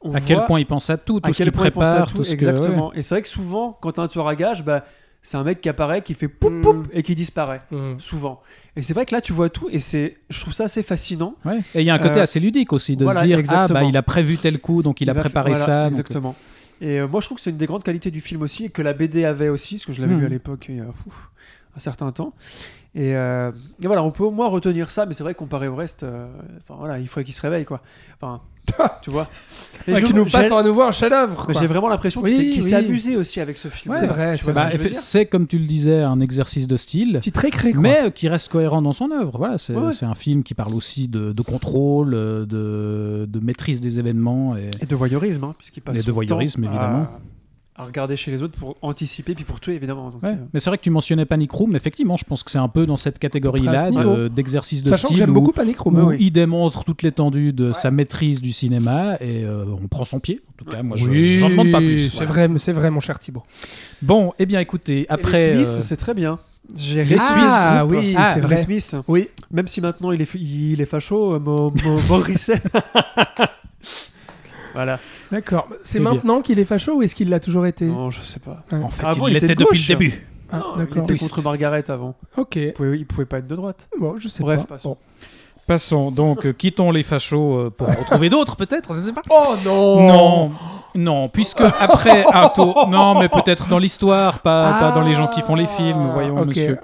on 0.05 0.15
À 0.15 0.21
quel 0.21 0.37
voit 0.39 0.47
point 0.47 0.61
il 0.61 0.67
pense 0.67 0.91
à 0.91 0.97
tout, 0.97 1.21
tout 1.21 1.29
à 1.29 1.33
ce 1.33 1.39
quel 1.39 1.47
qu'il 1.51 1.53
prépare, 1.59 2.09
tout, 2.09 2.19
tout 2.19 2.25
ce 2.25 2.31
que- 2.31 2.35
exactement. 2.35 2.93
Et 2.95 3.03
c'est 3.03 3.15
vrai 3.15 3.23
que 3.23 3.29
souvent, 3.29 3.77
quand 3.81 3.99
un 3.99 4.09
tueur 4.09 4.29
à 4.29 4.35
gage, 4.37 4.65
bah, 4.65 4.85
c'est 5.25 5.37
un 5.37 5.45
mec 5.45 5.61
qui 5.61 5.69
apparaît, 5.69 6.03
qui 6.03 6.15
fait 6.15 6.27
poup 6.29 6.51
poup 6.63 6.73
Mm. 6.75 6.87
et 6.93 7.03
qui 7.05 7.15
disparaît. 7.15 7.61
Souvent. 7.99 8.41
Et 8.75 8.83
c'est 8.83 8.93
vrai 8.95 9.07
que 9.07 9.15
là, 9.15 9.21
tu 9.21 9.33
vois 9.33 9.49
tout, 9.51 9.69
et 9.71 9.79
c'est, 9.79 10.17
je 10.31 10.41
trouve 10.41 10.53
ça 10.53 10.65
assez 10.65 10.83
fascinant. 10.83 11.35
Ouais. 11.45 11.59
Et 11.75 11.81
il 11.81 11.85
y 11.87 11.91
a 11.91 11.95
un 11.95 11.99
côté 11.99 12.19
Euh, 12.19 12.23
assez 12.25 12.41
ludique 12.41 12.73
aussi 12.73 12.97
de 12.97 13.05
voilà, 13.05 13.21
se 13.23 13.27
dire 13.27 13.39
ah 13.51 13.67
bah 13.69 13.85
il 13.85 13.97
a 13.97 14.03
prévu 14.03 14.37
tel 14.37 14.59
coup 14.61 14.83
donc 14.83 15.01
il, 15.01 15.09
a 15.11 15.15
préparé 15.15 15.51
voilà, 15.53 15.65
ça. 15.65 15.83
donc- 15.85 15.91
Exactement. 15.93 16.35
Et 16.81 16.99
euh, 16.99 17.07
moi, 17.07 17.21
je 17.21 17.27
trouve 17.27 17.37
que 17.37 17.43
c'est 17.43 17.51
une 17.51 17.57
des 17.57 17.67
grandes 17.67 17.85
qualités 17.85 18.11
du 18.11 18.21
film 18.21 18.43
aussi, 18.43 18.65
et 18.65 18.69
que 18.71 18.83
la 18.83 18.93
BD 18.95 19.25
avait 19.25 19.49
aussi, 19.49 19.77
parce 19.77 19.85
que 19.87 19.93
je 19.93 20.01
l'avais 20.01 20.15
Mm. 20.15 20.21
lu 20.21 20.27
à 20.27 20.29
l'époque, 20.29 20.67
il 20.69 20.77
y 20.79 20.81
a 20.81 20.85
ouf, 20.85 21.31
un 21.77 21.81
certain 21.81 22.11
temps. 22.11 22.33
Et, 22.97 23.15
euh, 23.17 23.53
et 23.83 23.87
voilà, 23.87 24.03
on 24.03 24.11
peut 24.11 24.25
au 24.25 24.33
moins 24.33 24.49
retenir 24.49 24.91
ça, 24.91 25.07
mais 25.07 25.15
c'est 25.15 25.23
vrai 25.23 25.33
que 25.35 25.39
comparé 25.39 25.69
au 25.69 25.77
reste, 25.77 26.03
euh, 26.03 26.27
voilà, 26.69 26.99
il 26.99 27.07
faudrait 27.07 27.25
qu'il 27.25 27.33
se 27.35 27.41
réveille 27.41 27.65
quoi. 27.65 27.81
Enfin, 28.21 28.43
tu 29.03 29.11
vois. 29.11 29.29
Et 29.87 29.93
Ouais, 29.93 30.01
je- 30.01 30.07
Qui 30.07 30.15
nous 30.15 30.25
fasse 30.27 30.53
à 30.53 30.63
nouveau 30.63 30.83
un 30.83 30.93
chef-d'œuvre. 30.93 31.49
J'ai 31.59 31.67
vraiment 31.67 31.89
l'impression 31.89 32.23
qu'il 32.23 32.33
Oui, 32.41 32.63
s'est- 32.63 32.63
oui. 32.63 32.75
amusé 32.75 33.17
aussi 33.17 33.41
avec 33.41 33.57
ce 33.57 33.67
film. 33.69 33.93
Ouais, 33.93 34.01
c'est 34.01 34.07
vrai, 34.07 34.37
c'est 34.37 34.53
Bah, 34.53 34.71
ce 34.93 35.25
comme 35.25 35.47
tu 35.49 35.59
le 35.59 35.65
disais 35.67 36.03
un 36.03 36.21
exercice 36.21 36.67
de 36.69 36.77
style. 36.77 37.19
Mais 37.75 37.99
euh, 38.05 38.11
qui 38.11 38.29
reste 38.29 38.49
cohérent 38.49 38.81
dans 38.81 38.93
son 38.93 39.11
œuvre. 39.11 39.37
Voilà, 39.39 39.59
c'est 39.59 39.75
Ouais, 39.75 39.93
un 40.05 40.15
film 40.15 40.43
qui 40.45 40.55
parle 40.55 40.75
aussi 40.75 41.09
de, 41.09 41.33
de 41.33 41.43
contrôle, 41.43 42.15
euh, 42.15 42.47
de, 42.47 43.27
de 43.27 43.45
maîtrise 43.45 43.81
des 43.81 43.99
événements. 43.99 44.57
Et... 44.57 44.71
Et 44.81 44.87
de 44.87 44.95
voyeurisme, 44.95 45.45
hein, 45.45 45.55
puisqu'il 45.59 45.81
passe 45.81 45.99
Et 45.99 46.03
de 46.05 46.13
voyeurisme, 46.13 46.63
à- 46.65 46.67
évidemment. 46.69 47.07
À, 47.83 47.87
regarder 47.87 48.17
chez 48.17 48.31
les 48.31 48.43
autres 48.43 48.57
pour 48.59 48.77
anticiper, 48.83 49.35
puis 49.35 49.45
pour 49.45 49.61
tuer, 49.61 49.75
évidemment. 49.75 50.11
Donc, 50.11 50.23
Ouais. 50.23 50.31
euh, 50.31 50.37
Mais 50.55 50.61
c'est 50.61 50.71
vrai 50.71 50.79
que 50.79 50.83
tu 50.83 50.91
mentionnais 50.91 51.25
Panic 51.25 51.51
Room. 51.51 51.75
Effectivement, 51.77 52.17
je 52.17 52.25
pense 52.25 52.43
que 52.43 52.51
c'est 52.51 52.59
un 52.59 52.69
peu 52.69 52.87
dans 52.87 52.97
cette 52.97 53.19
catégorie-là 53.19 53.87
ce 53.87 53.91
niveau. 53.91 54.17
de- 54.17 54.29
d'exercice 54.29 54.83
de, 54.83 54.89
Sachant 54.91 55.03
que 55.03 55.15
style 55.15 55.19
j'aime 55.19 55.33
beaucoup 55.33 55.53
Panic 55.53 55.79
Room. 55.79 55.97
où 55.99 56.09
oui. 56.09 56.17
il 56.21 56.31
démontre 56.31 56.85
toute 56.85 57.03
l'étendue 57.03 57.53
de 57.53 57.73
sa 57.73 57.91
maîtrise 57.91 58.41
du 58.41 58.53
cinéma 58.53 59.17
et 59.21 59.45
euh, 59.45 59.65
on 59.83 59.89
prend 59.89 60.05
son 60.05 60.21
pied. 60.21 60.41
En 60.49 60.65
tout 60.65 60.71
cas, 60.71 60.83
moi, 60.83 60.97
je- 60.97 61.09
Oui, 61.11 61.37
j'en 61.37 61.51
demande 61.51 61.71
pas 61.73 61.79
plus. 61.79 62.09
C'est 62.11 62.25
Voilà. 62.25 62.47
vrai, 62.49 62.59
c'est 62.59 62.73
vrai, 62.73 62.91
mon 62.91 63.01
cher 63.01 63.19
Thibaut. 63.19 63.43
Bon, 64.01 64.33
eh 64.39 64.47
bien, 64.47 64.61
écoutez, 64.61 65.01
et 65.03 65.07
après. 65.11 65.55
les 65.55 65.65
Smiths, 65.65 65.79
euh, 65.79 65.83
c'est 65.83 65.97
très 65.97 66.15
bien. 66.15 66.39
J'ai 66.77 67.05
Les 67.05 67.17
Ah 67.19 67.85
Smiths. 67.85 67.91
oui, 67.99 68.15
Ah, 68.17 68.31
c'est 68.35 68.41
Les 68.41 68.47
vrai. 68.47 68.57
Smiths, 68.57 68.97
Oui. 69.09 69.29
même 69.51 69.67
si 69.67 69.81
maintenant 69.81 70.13
il 70.13 70.23
est, 70.23 70.35
il 70.35 70.81
est 70.81 70.87
facho, 70.87 71.35
euh, 71.35 71.71
voilà. 74.75 74.99
D'accord. 75.33 75.67
C'est 75.83 75.99
bien. 75.99 76.13
maintenant 76.15 76.41
qu'il 76.43 76.59
est 76.61 76.65
facho 76.65 76.93
ou 76.95 77.03
est-ce 77.03 77.15
qu'il 77.17 77.29
l'a 77.31 77.41
toujours 77.41 77.67
été? 77.67 77.87
Non, 77.87 78.11
je 78.11 78.21
sais 78.21 78.39
pas. 78.39 78.63
en 78.71 78.89
fait, 78.89 79.05
Avant, 79.05 79.27
il 79.27 79.33
il 79.33 79.37
était 79.39 79.55
de 79.55 79.65
depuis 79.65 79.81
le 79.81 79.87
début. 79.89 80.27
Ah, 80.53 80.59
Non, 80.77 80.87
il 80.95 80.99
était 80.99 81.17
contre 81.17 81.43
Margaret 81.43 81.91
avant. 81.91 82.15
Ok. 82.37 82.57
Il 82.57 82.73
pouvait, 82.75 82.99
il 82.99 83.07
pouvait 83.07 83.25
pas 83.25 83.39
être 83.39 83.49
de 83.49 83.57
droite. 83.57 83.89
Bon, 83.99 84.17
je 84.19 84.29
sais 84.29 84.43
Bref, 84.43 84.61
pas. 84.67 84.75
passons. 84.75 84.91
Bon. 84.91 84.97
Passons 85.67 86.11
donc, 86.11 86.45
euh, 86.45 86.53
quittons 86.53 86.91
les 86.91 87.03
fachos 87.05 87.57
euh, 87.57 87.71
pour 87.71 87.87
retrouver 87.89 88.29
d'autres, 88.29 88.57
peut-être, 88.57 88.95
je 88.97 89.01
sais 89.01 89.13
pas. 89.13 89.23
Oh 89.31 89.55
non 89.65 90.07
Non, 90.09 90.51
non, 90.95 91.29
puisque 91.29 91.61
après 91.81 92.25
un 92.33 92.49
tour, 92.49 92.89
non, 92.91 93.19
mais 93.19 93.29
peut-être 93.29 93.69
dans 93.69 93.79
l'histoire, 93.79 94.41
pas, 94.41 94.75
pas 94.81 94.91
dans 94.93 95.03
les 95.03 95.15
gens 95.15 95.27
qui 95.29 95.41
font 95.41 95.55
les 95.55 95.67
films, 95.67 96.11
voyons, 96.13 96.37
Ah, 96.39 96.45
monsieur. 96.45 96.79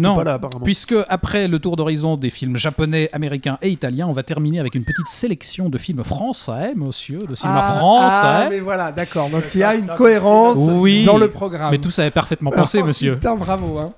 Non, 0.00 0.16
pas 0.16 0.24
là, 0.24 0.34
apparemment. 0.34 0.64
Puisque 0.64 0.94
après 1.08 1.48
le 1.48 1.58
tour 1.58 1.76
d'horizon 1.76 2.16
des 2.16 2.30
films 2.30 2.56
japonais, 2.56 3.08
américains 3.12 3.58
et 3.62 3.70
italiens, 3.70 4.06
on 4.08 4.12
va 4.12 4.22
terminer 4.22 4.60
avec 4.60 4.74
une 4.74 4.84
petite 4.84 5.06
sélection 5.08 5.68
de 5.68 5.78
films 5.78 6.04
français, 6.04 6.72
monsieur, 6.76 7.18
de 7.18 7.34
cinéma 7.34 7.64
Ah, 7.66 7.74
français. 7.76 8.16
ah, 8.22 8.46
mais 8.50 8.60
voilà, 8.60 8.92
d'accord. 8.92 9.28
Donc 9.30 9.42
il 9.54 9.60
y 9.60 9.64
a 9.64 9.74
une 9.74 9.88
cohérence 9.88 10.56
Oui. 10.58 11.04
dans 11.04 11.18
le 11.18 11.28
programme. 11.30 11.70
Mais 11.70 11.78
tout 11.78 11.90
ça 11.90 12.04
est 12.06 12.10
parfaitement 12.10 12.50
pensé, 12.50 12.80
Oh, 12.82 12.86
monsieur. 12.86 13.14
Putain, 13.14 13.36
bravo. 13.36 13.78
Hein. 13.78 13.92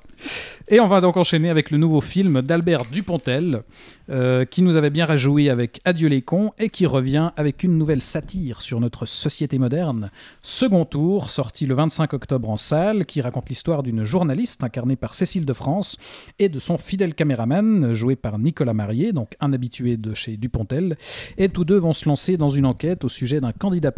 Et 0.73 0.79
on 0.79 0.87
va 0.87 1.01
donc 1.01 1.17
enchaîner 1.17 1.51
avec 1.51 1.73
le 1.73 1.79
nouveau 1.79 2.01
film 2.01 2.43
d'Albert 2.43 2.85
Dupontel, 2.93 3.65
euh, 4.09 4.45
qui 4.45 4.63
nous 4.63 4.77
avait 4.77 4.91
bien 4.91 5.05
réjoui 5.05 5.51
avec 5.51 5.81
Adieu 5.85 6.07
les 6.07 6.23
cons 6.23 6.53
et 6.61 6.69
qui 6.69 6.87
revient 6.87 7.33
avec 7.37 7.65
une 7.65 7.77
nouvelle 7.77 8.01
satire 8.01 8.61
sur 8.61 8.79
notre 8.79 9.05
société 9.05 9.59
moderne. 9.59 10.13
Second 10.43 10.85
tour, 10.85 11.29
sorti 11.29 11.67
le 11.67 11.75
25 11.75 12.13
octobre 12.13 12.49
en 12.49 12.57
salle, 12.57 13.05
qui 13.05 13.21
raconte 13.21 13.49
l'histoire 13.49 13.83
d'une 13.83 14.05
journaliste 14.05 14.63
incarnée 14.63 14.95
par 14.95 15.15
Cécile 15.15 15.45
de 15.45 15.53
France 15.53 15.97
et 16.39 16.49
de 16.49 16.61
son 16.61 16.79
fidèle 16.79 17.17
caméraman, 17.17 17.93
joué 17.93 18.15
par 18.15 18.39
Nicolas 18.39 18.73
Marié, 18.73 19.11
donc 19.11 19.35
un 19.41 19.53
habitué 19.53 19.97
de 19.97 20.15
chez 20.15 20.37
Dupontel. 20.37 20.97
Et 21.37 21.49
tous 21.49 21.65
deux 21.65 21.79
vont 21.79 21.93
se 21.95 22.09
lancer 22.09 22.37
dans 22.37 22.49
une 22.49 22.67
enquête 22.67 23.03
au 23.03 23.09
sujet 23.09 23.41
d'un 23.41 23.51
candidat 23.51 23.91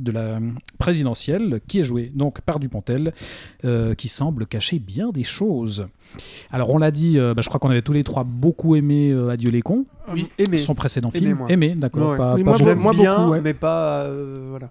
de 0.00 0.10
la 0.10 0.40
présidentielle, 0.78 1.60
qui 1.68 1.78
est 1.78 1.84
joué 1.84 2.10
donc 2.12 2.40
par 2.40 2.58
Dupontel, 2.58 3.14
euh, 3.64 3.94
qui 3.94 4.08
semble 4.08 4.46
cacher 4.46 4.80
bien 4.80 5.10
des 5.10 5.22
choses. 5.22 5.86
Alors 6.50 6.70
on 6.70 6.78
l'a 6.78 6.90
dit, 6.90 7.18
euh, 7.18 7.34
bah, 7.34 7.42
je 7.42 7.48
crois 7.48 7.60
qu'on 7.60 7.70
avait 7.70 7.82
tous 7.82 7.92
les 7.92 8.04
trois 8.04 8.24
beaucoup 8.24 8.76
aimé 8.76 9.10
euh, 9.12 9.28
Adieu 9.30 9.50
les 9.50 9.62
cons, 9.62 9.84
Oui. 10.12 10.28
Aimé. 10.38 10.58
son 10.58 10.74
précédent 10.74 11.10
Aimé, 11.14 11.26
film. 11.26 11.38
moi. 11.38 11.46
Aimé, 11.50 11.74
d'accord, 11.76 12.10
Ouais. 12.12 12.16
pas, 12.16 12.34
Oui, 12.34 12.42
pas 12.44 12.50
moi, 12.50 12.58
je 12.58 12.64
l'aime 12.64 12.90
bien, 12.94 13.16
beaucoup, 13.18 13.30
ouais. 13.32 13.40
mais 13.42 13.54
pas. 13.54 14.02
euh, 14.04 14.46
voilà. 14.50 14.70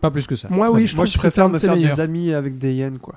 pas 0.00 0.10
plus 0.10 0.26
que 0.26 0.36
ça. 0.36 0.48
Moi, 0.50 0.70
oui, 0.70 0.86
je 0.86 0.96
Moi, 0.96 1.06
préfère 1.16 1.48
me 1.48 1.58
faire 1.58 1.76
des 1.76 2.00
amis 2.00 2.32
avec 2.32 2.58
des 2.58 2.72
hyènes, 2.74 2.98
quoi. 2.98 3.14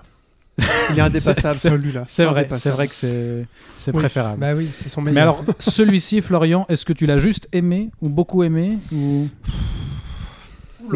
Il 0.92 0.98
est 0.98 1.02
indépassable, 1.02 1.58
C'est- 1.58 1.70
celui-là. 1.70 2.04
C'est 2.06 2.26
vrai, 2.26 2.48
c'est 2.56 2.70
vrai 2.70 2.88
que 2.90 2.96
c'est 2.96 3.46
c'est 3.78 3.92
Oui. 3.94 4.00
préférable. 4.00 4.40
Bah 4.42 4.54
oui, 4.56 4.68
c'est 4.74 4.90
son 4.90 5.02
meilleur. 5.02 5.14
Mais 5.16 5.22
alors, 5.22 5.44
celui-ci, 5.58 6.22
Florian, 6.22 6.66
est-ce 6.68 6.84
que 6.86 6.92
tu 6.94 7.06
l'as 7.06 7.16
juste 7.18 7.48
aimé 7.54 7.92
ou 8.02 8.10
beaucoup 8.10 8.44
aimé 8.44 8.78
ou... 8.94 9.28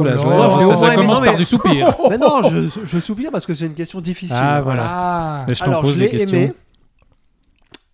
Oula, 0.01 0.11
là 0.11 0.15
je- 0.17 0.75
ça, 0.75 0.95
commence 0.95 1.19
par 1.21 1.35
du 1.35 1.45
soupir. 1.45 1.95
Mais 2.09 2.17
non, 2.17 2.41
je, 2.49 2.69
je 2.83 2.99
soupire 2.99 3.31
parce 3.31 3.45
que 3.45 3.53
c'est 3.53 3.65
une 3.65 3.73
question 3.73 4.01
difficile. 4.01 4.37
Ah, 4.39 4.61
voilà. 4.61 4.83
Ah, 4.85 5.45
Mais 5.47 5.53
je 5.53 5.59
t'en 5.63 5.71
Alors, 5.71 5.81
pose 5.81 5.93
je 5.93 5.99
des 5.99 6.05
l'ai 6.05 6.11
questions. 6.11 6.37
aimé. 6.37 6.53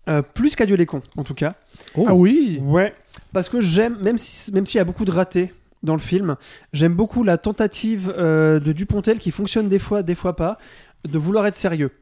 euh, 0.08 0.22
plus 0.22 0.56
qu'Adieu 0.56 0.76
les 0.76 0.86
cons, 0.86 1.02
en 1.16 1.24
tout 1.24 1.34
cas. 1.34 1.54
Oh. 1.94 2.06
ah 2.08 2.14
oui. 2.14 2.58
Ouais. 2.62 2.94
Parce 3.32 3.48
que 3.48 3.60
j'aime, 3.60 3.96
même 4.02 4.18
si- 4.18 4.52
même 4.52 4.66
s'il 4.66 4.78
y 4.78 4.80
a 4.80 4.84
beaucoup 4.84 5.04
de 5.04 5.10
ratés 5.12 5.52
dans 5.82 5.94
le 5.94 6.00
film, 6.00 6.36
j'aime 6.72 6.94
beaucoup 6.94 7.22
la 7.24 7.38
tentative 7.38 8.12
euh, 8.18 8.60
de 8.60 8.72
Dupontel 8.72 9.18
qui 9.18 9.30
fonctionne 9.30 9.68
des 9.68 9.78
fois, 9.78 10.02
des 10.02 10.14
fois 10.14 10.36
pas, 10.36 10.58
de 11.06 11.18
vouloir 11.18 11.46
être 11.46 11.56
sérieux. 11.56 11.92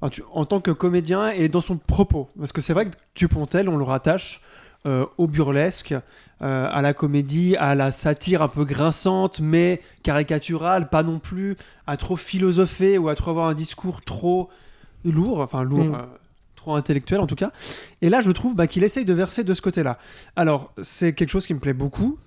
En, 0.00 0.08
tu- 0.08 0.22
en 0.32 0.44
tant 0.44 0.60
que 0.60 0.70
comédien 0.70 1.30
et 1.30 1.48
dans 1.48 1.60
son 1.60 1.76
propos. 1.76 2.28
Parce 2.38 2.52
que 2.52 2.60
c'est 2.60 2.72
vrai 2.72 2.86
que 2.86 2.90
Dupontel, 3.14 3.68
on 3.68 3.76
le 3.76 3.84
rattache 3.84 4.40
euh, 4.86 5.06
au 5.16 5.26
burlesque, 5.26 5.94
euh, 6.42 6.68
à 6.70 6.82
la 6.82 6.92
comédie, 6.92 7.56
à 7.56 7.74
la 7.74 7.90
satire 7.90 8.42
un 8.42 8.48
peu 8.48 8.64
grinçante, 8.64 9.40
mais 9.40 9.80
caricaturale, 10.02 10.90
pas 10.90 11.02
non 11.02 11.18
plus 11.18 11.56
à 11.86 11.96
trop 11.96 12.16
philosopher 12.16 12.98
ou 12.98 13.08
à 13.08 13.14
trop 13.14 13.30
avoir 13.30 13.48
un 13.48 13.54
discours 13.54 14.02
trop 14.02 14.50
lourd, 15.04 15.40
enfin 15.40 15.62
lourd, 15.62 15.84
Mm. 15.86 15.94
euh, 15.94 16.02
trop 16.56 16.74
intellectuel 16.74 17.20
en 17.20 17.26
tout 17.26 17.34
cas. 17.34 17.50
Et 18.02 18.10
là, 18.10 18.20
je 18.20 18.30
trouve 18.30 18.54
bah, 18.54 18.66
qu'il 18.66 18.84
essaye 18.84 19.04
de 19.06 19.12
verser 19.14 19.42
de 19.42 19.54
ce 19.54 19.62
côté-là. 19.62 19.98
Alors, 20.36 20.72
c'est 20.82 21.14
quelque 21.14 21.30
chose 21.30 21.46
qui 21.46 21.54
me 21.54 21.60
plaît 21.60 21.72
beaucoup, 21.74 22.18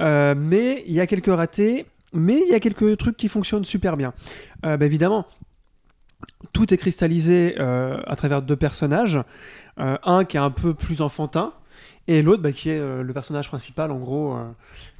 mais 0.00 0.84
il 0.86 0.92
y 0.92 1.00
a 1.00 1.06
quelques 1.08 1.34
ratés, 1.34 1.86
mais 2.12 2.40
il 2.46 2.52
y 2.52 2.54
a 2.54 2.60
quelques 2.60 2.96
trucs 2.96 3.16
qui 3.16 3.28
fonctionnent 3.28 3.64
super 3.64 3.96
bien. 3.96 4.14
Bah, 4.62 4.76
évidemment, 4.82 5.26
tout 6.52 6.72
est 6.72 6.76
cristallisé 6.76 7.58
à 7.58 8.14
travers 8.16 8.42
deux 8.42 8.56
personnages. 8.56 9.18
Un 9.76 10.24
qui 10.24 10.36
est 10.36 10.40
un 10.40 10.50
peu 10.50 10.74
plus 10.74 11.02
enfantin, 11.02 11.52
et 12.08 12.22
l'autre 12.22 12.42
bah, 12.42 12.52
qui 12.52 12.70
est 12.70 12.78
euh, 12.78 13.02
le 13.02 13.12
personnage 13.12 13.48
principal, 13.48 13.92
en 13.92 13.98
gros, 13.98 14.32
euh, 14.32 14.44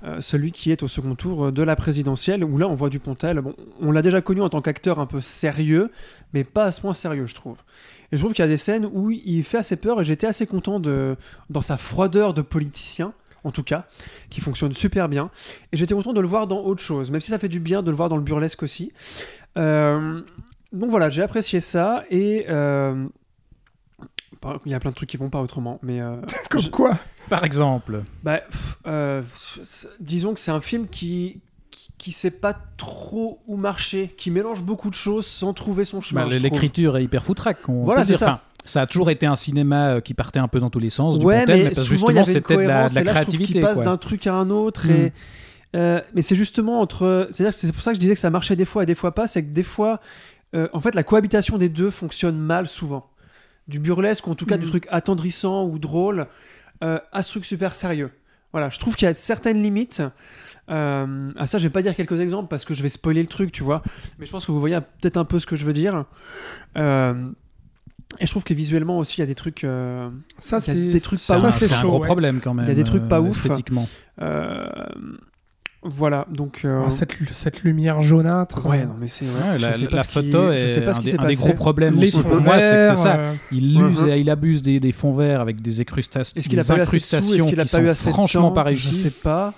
euh, 0.04 0.20
celui 0.20 0.52
qui 0.52 0.70
est 0.70 0.82
au 0.82 0.88
second 0.88 1.14
tour 1.14 1.50
de 1.50 1.62
la 1.62 1.74
présidentielle, 1.74 2.44
où 2.44 2.58
là 2.58 2.68
on 2.68 2.74
voit 2.74 2.90
Dupontel. 2.90 3.40
Bon, 3.40 3.54
on 3.80 3.90
l'a 3.90 4.02
déjà 4.02 4.20
connu 4.20 4.42
en 4.42 4.50
tant 4.50 4.60
qu'acteur 4.60 5.00
un 5.00 5.06
peu 5.06 5.22
sérieux, 5.22 5.90
mais 6.34 6.44
pas 6.44 6.64
à 6.64 6.72
ce 6.72 6.82
point 6.82 6.92
sérieux, 6.92 7.26
je 7.26 7.34
trouve. 7.34 7.56
Et 8.12 8.16
je 8.16 8.22
trouve 8.22 8.34
qu'il 8.34 8.42
y 8.42 8.46
a 8.46 8.48
des 8.48 8.58
scènes 8.58 8.86
où 8.92 9.10
il 9.10 9.42
fait 9.42 9.56
assez 9.56 9.76
peur, 9.76 10.02
et 10.02 10.04
j'étais 10.04 10.26
assez 10.26 10.46
content 10.46 10.80
de, 10.80 11.16
dans 11.48 11.62
sa 11.62 11.78
froideur 11.78 12.34
de 12.34 12.42
politicien, 12.42 13.14
en 13.42 13.52
tout 13.52 13.62
cas, 13.62 13.86
qui 14.28 14.42
fonctionne 14.42 14.74
super 14.74 15.08
bien. 15.08 15.30
Et 15.72 15.78
j'étais 15.78 15.94
content 15.94 16.12
de 16.12 16.20
le 16.20 16.28
voir 16.28 16.46
dans 16.46 16.60
autre 16.60 16.82
chose, 16.82 17.10
même 17.10 17.22
si 17.22 17.30
ça 17.30 17.38
fait 17.38 17.48
du 17.48 17.58
bien 17.60 17.82
de 17.82 17.90
le 17.90 17.96
voir 17.96 18.10
dans 18.10 18.16
le 18.16 18.22
burlesque 18.22 18.62
aussi. 18.62 18.92
Donc 19.56 20.90
voilà, 20.90 21.08
j'ai 21.08 21.22
apprécié 21.22 21.60
ça, 21.60 22.04
et. 22.10 22.46
Il 24.66 24.72
y 24.72 24.74
a 24.74 24.80
plein 24.80 24.90
de 24.90 24.96
trucs 24.96 25.08
qui 25.08 25.16
vont 25.16 25.30
pas 25.30 25.40
autrement, 25.42 25.78
mais 25.82 26.00
euh, 26.00 26.16
Comme 26.50 26.60
je- 26.60 26.70
quoi 26.70 26.96
Par 27.28 27.44
exemple. 27.44 28.02
bah, 28.22 28.38
pff, 28.38 28.78
euh, 28.86 29.22
disons 30.00 30.34
que 30.34 30.40
c'est 30.40 30.50
un 30.50 30.60
film 30.60 30.86
qui, 30.88 31.40
qui, 31.70 31.88
qui 31.98 32.12
sait 32.12 32.30
pas 32.30 32.54
trop 32.76 33.38
où 33.46 33.56
marcher, 33.56 34.08
qui 34.16 34.30
mélange 34.30 34.62
beaucoup 34.62 34.90
de 34.90 34.94
choses 34.94 35.26
sans 35.26 35.52
trouver 35.52 35.84
son 35.84 36.00
chemin. 36.00 36.26
Bah. 36.26 36.36
L'écriture 36.38 36.96
est 36.96 37.04
hyper 37.04 37.24
foutraque. 37.24 37.68
on 37.68 37.84
Voilà, 37.84 38.02
peut 38.02 38.06
c'est 38.06 38.12
dire. 38.12 38.18
ça. 38.18 38.26
Enfin, 38.26 38.40
ça 38.64 38.82
a 38.82 38.86
toujours 38.86 39.10
été 39.10 39.24
un 39.24 39.36
cinéma 39.36 39.88
euh, 39.94 40.00
qui 40.00 40.12
partait 40.14 40.40
un 40.40 40.48
peu 40.48 40.60
dans 40.60 40.68
tous 40.70 40.78
les 40.80 40.90
sens, 40.90 41.18
du 41.18 41.24
ouais, 41.24 41.40
Pontel, 41.40 41.56
mais, 41.56 41.64
mais 41.64 41.70
parce 41.74 41.86
souvent 41.86 42.10
il 42.10 42.16
y 42.16 42.24
justement 42.24 42.24
c'était 42.24 42.56
de 42.56 42.68
la, 42.68 42.88
de 42.88 42.94
la 42.96 43.02
là, 43.02 43.12
créativité. 43.12 43.52
qu'il 43.54 43.62
passe 43.62 43.76
quoi. 43.78 43.84
d'un 43.86 43.96
truc 43.96 44.26
à 44.26 44.34
un 44.34 44.50
autre. 44.50 44.86
Mm. 44.88 45.10
Euh, 45.76 46.00
mais 46.14 46.22
c'est 46.22 46.36
justement 46.36 46.80
entre. 46.80 47.28
C'est-à-dire 47.30 47.52
que 47.52 47.58
c'est 47.58 47.72
pour 47.72 47.82
ça 47.82 47.90
que 47.90 47.96
je 47.96 48.00
disais 48.00 48.14
que 48.14 48.20
ça 48.20 48.30
marchait 48.30 48.56
des 48.56 48.64
fois 48.64 48.82
et 48.82 48.86
des 48.86 48.94
fois 48.94 49.14
pas. 49.14 49.26
C'est 49.26 49.42
que 49.42 49.50
des 49.52 49.62
fois, 49.62 50.00
euh, 50.54 50.66
en 50.72 50.80
fait, 50.80 50.94
la 50.94 51.02
cohabitation 51.02 51.58
des 51.58 51.68
deux 51.68 51.90
fonctionne 51.90 52.38
mal 52.38 52.68
souvent. 52.68 53.06
Du 53.68 53.78
burlesque, 53.78 54.26
ou 54.26 54.30
en 54.30 54.34
tout 54.34 54.46
cas 54.46 54.56
du 54.56 54.66
truc 54.66 54.86
attendrissant 54.90 55.64
ou 55.66 55.78
drôle, 55.78 56.26
euh, 56.82 56.98
à 57.12 57.22
ce 57.22 57.30
truc 57.32 57.44
super 57.44 57.74
sérieux. 57.74 58.10
Voilà, 58.52 58.70
je 58.70 58.78
trouve 58.78 58.96
qu'il 58.96 59.06
y 59.06 59.10
a 59.10 59.14
certaines 59.14 59.62
limites. 59.62 60.02
Euh, 60.70 61.30
à 61.36 61.46
ça, 61.46 61.58
je 61.58 61.64
vais 61.64 61.70
pas 61.72 61.82
dire 61.82 61.94
quelques 61.94 62.18
exemples 62.20 62.48
parce 62.48 62.64
que 62.64 62.72
je 62.74 62.82
vais 62.82 62.88
spoiler 62.88 63.20
le 63.20 63.28
truc, 63.28 63.52
tu 63.52 63.62
vois. 63.62 63.82
Mais 64.18 64.26
je 64.26 64.30
pense 64.30 64.46
que 64.46 64.52
vous 64.52 64.60
voyez 64.60 64.78
peut-être 64.80 65.16
un 65.18 65.24
peu 65.24 65.38
ce 65.38 65.46
que 65.46 65.54
je 65.56 65.64
veux 65.66 65.72
dire. 65.74 66.04
Euh, 66.78 67.30
et 68.18 68.26
je 68.26 68.30
trouve 68.30 68.44
que 68.44 68.54
visuellement 68.54 68.98
aussi, 68.98 69.16
il 69.18 69.20
y 69.20 69.22
a 69.22 69.26
des 69.26 69.34
trucs. 69.34 69.64
euh, 69.64 70.08
Ça, 70.38 70.60
c'est 70.60 70.74
des 70.88 71.00
trucs 71.00 71.20
pas 71.26 71.38
un, 71.44 71.48
ouf, 71.48 71.58
c'est 71.58 71.66
c'est 71.66 71.74
un 71.74 71.80
chaud, 71.80 71.88
gros 71.88 72.00
ouais. 72.00 72.06
problème 72.06 72.40
quand 72.42 72.54
même. 72.54 72.64
Il 72.64 72.68
y 72.68 72.72
a 72.72 72.74
des 72.74 72.84
trucs 72.84 73.06
pas 73.06 73.18
euh, 73.18 73.22
ouf. 73.22 73.36
Esthétiquement. 73.36 73.86
Voilà, 75.88 76.26
donc. 76.32 76.60
euh, 76.64 76.82
Ah, 76.86 76.90
cette, 76.90 77.12
cette 77.32 77.62
lumière 77.62 78.02
jaunâtre. 78.02 78.66
Ouais, 78.66 78.84
non, 78.84 78.94
mais 79.00 79.08
c'est. 79.08 79.24
Ouais, 79.24 79.58
la, 79.58 79.74
sais 79.74 79.86
pas 79.86 79.96
la 79.96 80.02
ce 80.02 80.08
qui- 80.08 80.14
photo 80.14 80.48
je 80.52 80.56
est 80.56 80.68
sais 80.68 80.80
pas 80.82 80.92
ce 80.92 80.98
un, 80.98 81.02
qui 81.02 81.10
des, 81.12 81.18
un 81.18 81.22
des 81.22 81.28
passé. 81.34 81.44
gros 81.44 81.54
problèmes 81.54 81.96
les 81.98 82.08
aussi 82.08 82.22
fonds 82.22 82.28
pour 82.28 82.40
moi, 82.40 82.60
c'est 82.60 82.70
que 82.80 82.82
c'est 82.88 82.96
ça. 82.96 83.16
euh, 83.16 83.34
Il, 83.52 83.80
use, 83.80 84.00
Mhm. 84.02 84.08
il 84.16 84.30
abuse 84.30 84.62
des, 84.62 84.80
des 84.80 84.92
fonds 84.92 85.12
verts 85.14 85.40
avec 85.40 85.60
des 85.62 85.80
incrustations, 85.80 86.38
Est-ce 86.38 86.48
qu'il 86.48 86.58
a 86.58 86.62
des 86.62 86.68
pas 86.68 86.76
eu 86.76 86.80
assez 86.80 86.96
de 86.96 87.00
sous? 87.02 87.16
incrustations 87.16 87.34
Est-ce 87.36 87.46
qu'il 87.48 87.60
a 87.60 87.64
pas 87.64 87.80
eu 87.80 87.88
assez 87.88 88.06
de 88.08 88.12
franchement 88.12 88.48
temps? 88.48 88.52
pas 88.52 88.72
Je 88.74 88.92
sais 88.94 89.10
pas. 89.10 89.54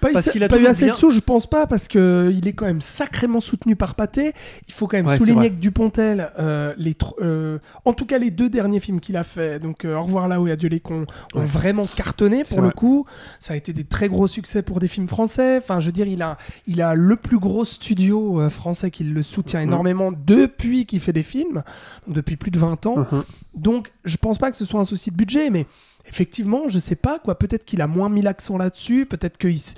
Pas, 0.00 0.12
Parce 0.12 0.30
qu'il 0.30 0.44
a 0.44 0.48
pas 0.48 0.54
eu 0.56 0.58
toujours 0.58 0.70
assez 0.70 0.84
bien- 0.84 0.94
de 0.94 0.98
sous, 0.98 1.10
je 1.10 1.18
pense 1.20 1.46
pas, 1.48 1.66
parce 1.66 1.88
que 1.88 2.30
il 2.32 2.46
est 2.46 2.52
quand 2.52 2.66
même 2.66 2.80
sacrément 2.80 3.40
soutenu 3.40 3.74
par 3.74 3.96
Pathé. 3.96 4.32
Il 4.68 4.72
faut 4.74 4.86
quand 4.86 4.96
même 4.96 5.06
Ouais, 5.06 5.16
souligner 5.16 5.50
que 5.50 5.56
Dupontel, 5.56 6.30
euh, 6.38 6.72
les 6.78 6.94
euh, 7.20 7.58
en 7.84 7.92
tout 7.92 8.06
cas 8.06 8.18
les 8.18 8.30
deux 8.30 8.48
derniers 8.48 8.78
films 8.80 9.00
qu'il 9.00 9.16
a 9.16 9.24
fait, 9.24 9.58
donc 9.58 9.84
euh, 9.84 9.96
Au 9.96 10.02
revoir 10.04 10.28
là-haut 10.28 10.46
et 10.46 10.52
Adieu 10.52 10.68
les 10.68 10.78
cons, 10.80 11.04
ont 11.34 11.40
Ouais. 11.40 11.44
vraiment 11.46 11.84
cartonné 11.96 12.44
pour 12.44 12.58
le 12.60 12.68
vrai. 12.68 12.74
coup. 12.76 13.06
Ça 13.40 13.54
a 13.54 13.56
été 13.56 13.72
des 13.72 13.84
très 13.84 14.08
gros 14.08 14.26
succès 14.28 14.62
pour 14.62 14.78
des 14.78 14.88
films 14.88 15.08
français. 15.08 15.58
Enfin, 15.58 15.80
je 15.80 15.86
veux 15.86 15.92
dire, 15.92 16.06
il 16.06 16.22
a, 16.22 16.38
il 16.66 16.80
a 16.80 16.94
le 16.94 17.16
plus 17.16 17.38
gros 17.38 17.64
studio 17.64 18.48
français 18.50 18.90
qui 18.92 19.02
le 19.04 19.22
soutient 19.24 19.60
Mhm. 19.60 19.66
énormément 19.68 20.12
depuis 20.12 20.86
qu'il 20.86 21.00
fait 21.00 21.12
des 21.12 21.22
films, 21.24 21.62
donc 22.06 22.14
depuis 22.16 22.36
plus 22.36 22.50
de 22.52 22.58
20 22.58 22.86
ans. 22.86 22.98
Mhm. 23.10 23.24
Donc, 23.54 23.90
je 24.04 24.16
pense 24.16 24.38
pas 24.38 24.50
que 24.50 24.56
ce 24.56 24.64
soit 24.64 24.78
un 24.80 24.84
souci 24.84 25.10
de 25.10 25.16
budget, 25.16 25.50
mais 25.50 25.66
effectivement, 26.08 26.68
je 26.68 26.78
sais 26.78 26.96
pas 26.96 27.18
quoi. 27.18 27.38
Peut-être 27.38 27.64
qu'il 27.64 27.80
a 27.80 27.86
moins 27.86 28.08
mis 28.08 28.22
l'accent 28.22 28.56
là-dessus. 28.58 29.06
Peut-être 29.06 29.38
qu'il. 29.38 29.54
s- 29.54 29.74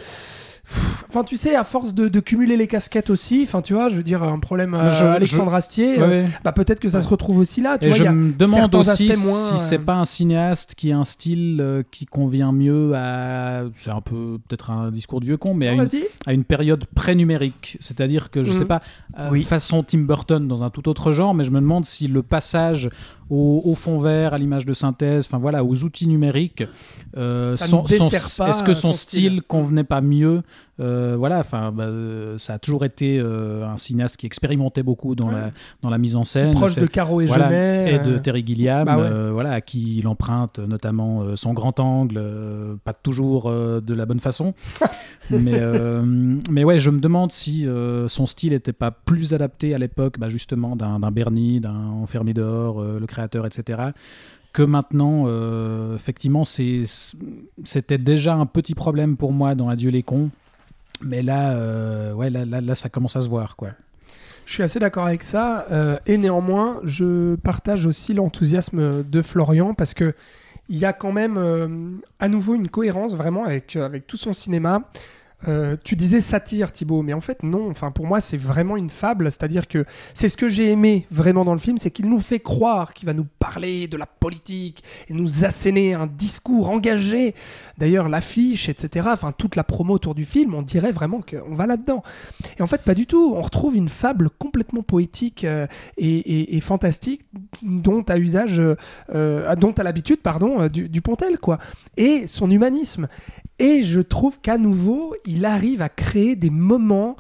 Enfin, 1.09 1.24
tu 1.24 1.36
sais, 1.36 1.57
à 1.57 1.65
force 1.65 1.94
de, 1.94 2.07
de 2.07 2.20
cumuler 2.20 2.57
les 2.57 2.69
casquettes 2.69 3.11
aussi, 3.11 3.40
enfin, 3.43 3.61
tu 3.61 3.74
vois, 3.74 3.89
je 3.89 3.97
veux 3.97 4.05
dire, 4.05 4.23
un 4.23 4.39
problème 4.39 4.73
à 4.74 4.89
Je- 4.89 5.05
Alexandre 5.05 5.52
Astier, 5.52 5.97
euh, 5.98 6.24
bah, 6.44 6.52
peut-être 6.52 6.78
que 6.78 6.89
ça 6.89 7.01
se 7.01 7.09
retrouve 7.09 7.39
aussi 7.39 7.61
là. 7.61 7.77
Tu 7.77 7.86
Et 7.86 7.89
vois, 7.89 7.97
je 7.97 8.02
il 8.05 8.07
y 8.07 8.09
a 8.09 8.12
me 8.12 8.32
demande 8.32 8.73
aussi 8.77 9.09
moins, 9.09 9.57
si 9.57 9.59
c'est 9.59 9.81
euh, 9.81 9.85
pas 9.85 9.94
un 9.94 10.05
cinéaste 10.05 10.77
qui 10.77 10.93
a 10.93 10.98
un 10.98 11.02
style 11.02 11.59
euh, 11.61 11.82
qui 11.90 12.07
convient 12.07 12.52
mieux 12.52 12.93
à. 12.94 13.65
C'est 13.74 13.90
un 13.90 14.01
peu 14.01 14.39
peut-être 14.47 14.70
un 14.70 14.93
discours 14.93 15.19
de 15.19 15.24
vieux 15.27 15.39
con, 15.39 15.55
mais 15.55 15.66
à 15.66 15.73
une, 15.73 15.82
Vas-y. 15.82 16.05
à 16.27 16.32
une 16.35 16.44
période 16.44 16.85
pré-numérique. 16.94 17.77
C'est-à-dire 17.81 18.31
que 18.31 18.44
je 18.44 18.52
Mhm. 18.52 18.59
sais 18.61 18.65
pas, 18.66 18.81
euh, 19.19 19.28
Oui. 19.32 19.43
façon 19.43 19.82
Tim 19.82 20.02
Burton 20.02 20.47
dans 20.47 20.62
un 20.62 20.70
tout 20.70 20.89
autre 20.89 21.11
genre, 21.11 21.35
mais 21.35 21.43
je 21.43 21.51
me 21.51 21.59
demande 21.61 21.85
si 21.85 22.07
le 22.07 22.23
passage 22.23 22.90
au, 23.31 23.74
fond 23.77 23.98
vert, 24.01 24.35
à 24.35 24.39
l'image 24.39 24.66
de 24.66 24.73
synthèse, 24.73 25.27
enfin 25.27 25.39
voilà, 25.39 25.65
aux 25.65 25.85
outils 25.85 26.09
numériques, 26.09 26.65
euh, 27.16 27.52
est-ce 27.52 28.62
que 28.62 28.74
son, 28.74 28.89
son 28.89 28.93
style. 28.93 29.20
style 29.23 29.43
convenait 29.43 29.85
pas 29.85 30.01
mieux 30.01 30.43
Euh, 30.81 31.15
Voilà, 31.19 31.39
enfin, 31.40 31.73
bah, 31.73 31.85
euh, 31.85 32.39
ça 32.39 32.55
a 32.55 32.59
toujours 32.59 32.85
été 32.85 33.19
euh, 33.19 33.66
un 33.66 33.77
cinéaste 33.77 34.16
qui 34.16 34.27
expérimentait 34.27 34.82
beaucoup 34.82 35.15
dans, 35.15 35.28
Ouais. 35.28 35.35
la, 35.35 35.51
dans 35.82 35.90
la 35.90 35.98
mise 35.98 36.16
en 36.16 36.24
scène. 36.24 36.52
proche 36.52 36.77
de 36.77 36.86
Caro 36.86 37.20
et 37.20 37.27
voilà, 37.27 37.48
Genet. 37.48 37.94
et 37.94 37.98
de 37.98 38.19
Terry 38.19 38.44
Gilliam, 38.47 38.85
bah 38.86 38.98
ouais. 38.98 39.31
voilà, 39.31 39.52
à 39.52 39.61
qui 39.61 39.97
il 39.98 40.09
emprunte 40.09 40.59
notamment 40.59 41.36
son 41.36 41.52
grand 41.52 41.78
angle, 41.81 42.23
pas 42.85 42.93
toujours 42.94 43.51
de 43.51 43.94
la 43.94 44.07
bonne 44.07 44.20
façon. 44.20 44.55
mais, 45.31 45.61
mais 46.51 46.65
ouais, 46.65 46.78
je 46.78 46.90
me 46.90 46.98
demande 47.01 47.32
si 47.32 47.66
son 48.09 48.27
style 48.27 48.51
n'était 48.52 48.73
pas 48.73 48.90
plus 48.90 49.35
adapté 49.35 49.74
à 49.74 49.78
l'époque, 49.78 50.19
bah, 50.19 50.28
justement, 50.28 50.77
d'un 50.77 50.98
Bernie, 51.11 51.61
d'un 51.61 51.90
Enfermé 52.01 52.32
dehors, 52.32 52.82
le 52.82 53.07
créateur, 53.07 53.47
etc. 53.47 53.90
Que 54.52 54.62
maintenant, 54.65 55.24
euh, 55.27 55.94
effectivement, 55.94 56.43
c'était 56.44 57.98
déjà 57.98 58.35
un 58.35 58.47
petit 58.47 58.74
problème 58.74 59.16
pour 59.16 59.32
moi 59.32 59.55
dans 59.55 59.69
Adieu 59.69 59.90
les 59.90 60.02
cons. 60.02 60.31
Mais 61.02 61.22
là, 61.22 61.52
euh, 61.52 62.12
ouais, 62.12 62.31
là, 62.31 62.44
là, 62.44 62.74
ça 62.74 62.89
commence 62.89 63.16
à 63.16 63.20
se 63.20 63.28
voir, 63.28 63.56
quoi. 63.56 63.70
Je 64.47 64.55
suis 64.55 64.62
assez 64.62 64.78
d'accord 64.78 65.06
avec 65.06 65.22
ça. 65.22 65.66
euh, 65.70 65.98
et 66.06 66.18
néanmoins, 66.18 66.81
je 66.85 67.36
partage 67.36 67.86
aussi 67.86 68.14
l'enthousiasme 68.14 69.05
de 69.05 69.22
Florian 69.22 69.74
parce 69.74 69.94
que 69.94 70.14
il 70.68 70.78
y 70.78 70.85
a 70.85 70.93
quand 70.93 71.12
même 71.12 71.36
euh, 71.36 71.68
à 72.20 72.28
nouveau 72.28 72.55
une 72.55 72.68
cohérence 72.68 73.14
vraiment 73.14 73.44
avec, 73.44 73.77
avec 73.77 74.06
tout 74.06 74.16
son 74.16 74.32
cinéma. 74.32 74.82
Euh, 75.48 75.76
tu 75.82 75.96
disais 75.96 76.20
satire, 76.20 76.72
Thibaut, 76.72 77.02
mais 77.02 77.12
en 77.12 77.20
fait 77.20 77.42
non. 77.42 77.70
Enfin, 77.70 77.90
pour 77.90 78.06
moi, 78.06 78.20
c'est 78.20 78.36
vraiment 78.36 78.76
une 78.76 78.90
fable. 78.90 79.30
C'est-à-dire 79.30 79.68
que 79.68 79.84
c'est 80.14 80.28
ce 80.28 80.36
que 80.36 80.48
j'ai 80.48 80.70
aimé 80.70 81.06
vraiment 81.10 81.44
dans 81.44 81.52
le 81.52 81.58
film, 81.58 81.78
c'est 81.78 81.90
qu'il 81.90 82.08
nous 82.08 82.20
fait 82.20 82.40
croire 82.40 82.94
qu'il 82.94 83.06
va 83.06 83.14
nous 83.14 83.26
parler 83.38 83.88
de 83.88 83.96
la 83.96 84.06
politique 84.06 84.84
et 85.08 85.14
nous 85.14 85.44
asséner 85.44 85.94
un 85.94 86.06
discours 86.06 86.70
engagé. 86.70 87.34
D'ailleurs, 87.78 88.08
l'affiche, 88.08 88.68
etc. 88.68 89.08
Enfin, 89.12 89.32
toute 89.32 89.56
la 89.56 89.64
promo 89.64 89.94
autour 89.94 90.14
du 90.14 90.24
film, 90.24 90.54
on 90.54 90.62
dirait 90.62 90.92
vraiment 90.92 91.20
qu'on 91.20 91.54
va 91.54 91.66
là-dedans. 91.66 92.02
Et 92.58 92.62
en 92.62 92.66
fait, 92.66 92.82
pas 92.82 92.94
du 92.94 93.06
tout. 93.06 93.34
On 93.36 93.40
retrouve 93.40 93.76
une 93.76 93.88
fable 93.88 94.30
complètement 94.30 94.82
poétique 94.82 95.44
euh, 95.44 95.66
et, 95.96 96.60
fantastique 96.60 97.22
dont 97.62 98.02
à 98.02 98.18
usage, 98.18 98.62
euh, 99.14 99.56
dont 99.56 99.72
à 99.72 99.82
l'habitude, 99.82 100.20
pardon, 100.20 100.68
du, 100.68 101.00
Pontel, 101.00 101.38
quoi. 101.38 101.58
Et 101.96 102.26
son 102.26 102.50
humanisme. 102.50 103.08
Et 103.58 103.82
je 103.82 104.00
trouve 104.00 104.40
qu'à 104.40 104.56
nouveau, 104.56 105.14
arrive 105.44 105.82
à 105.82 105.89
créer 105.89 106.36
des 106.36 106.51
moments 106.51 107.16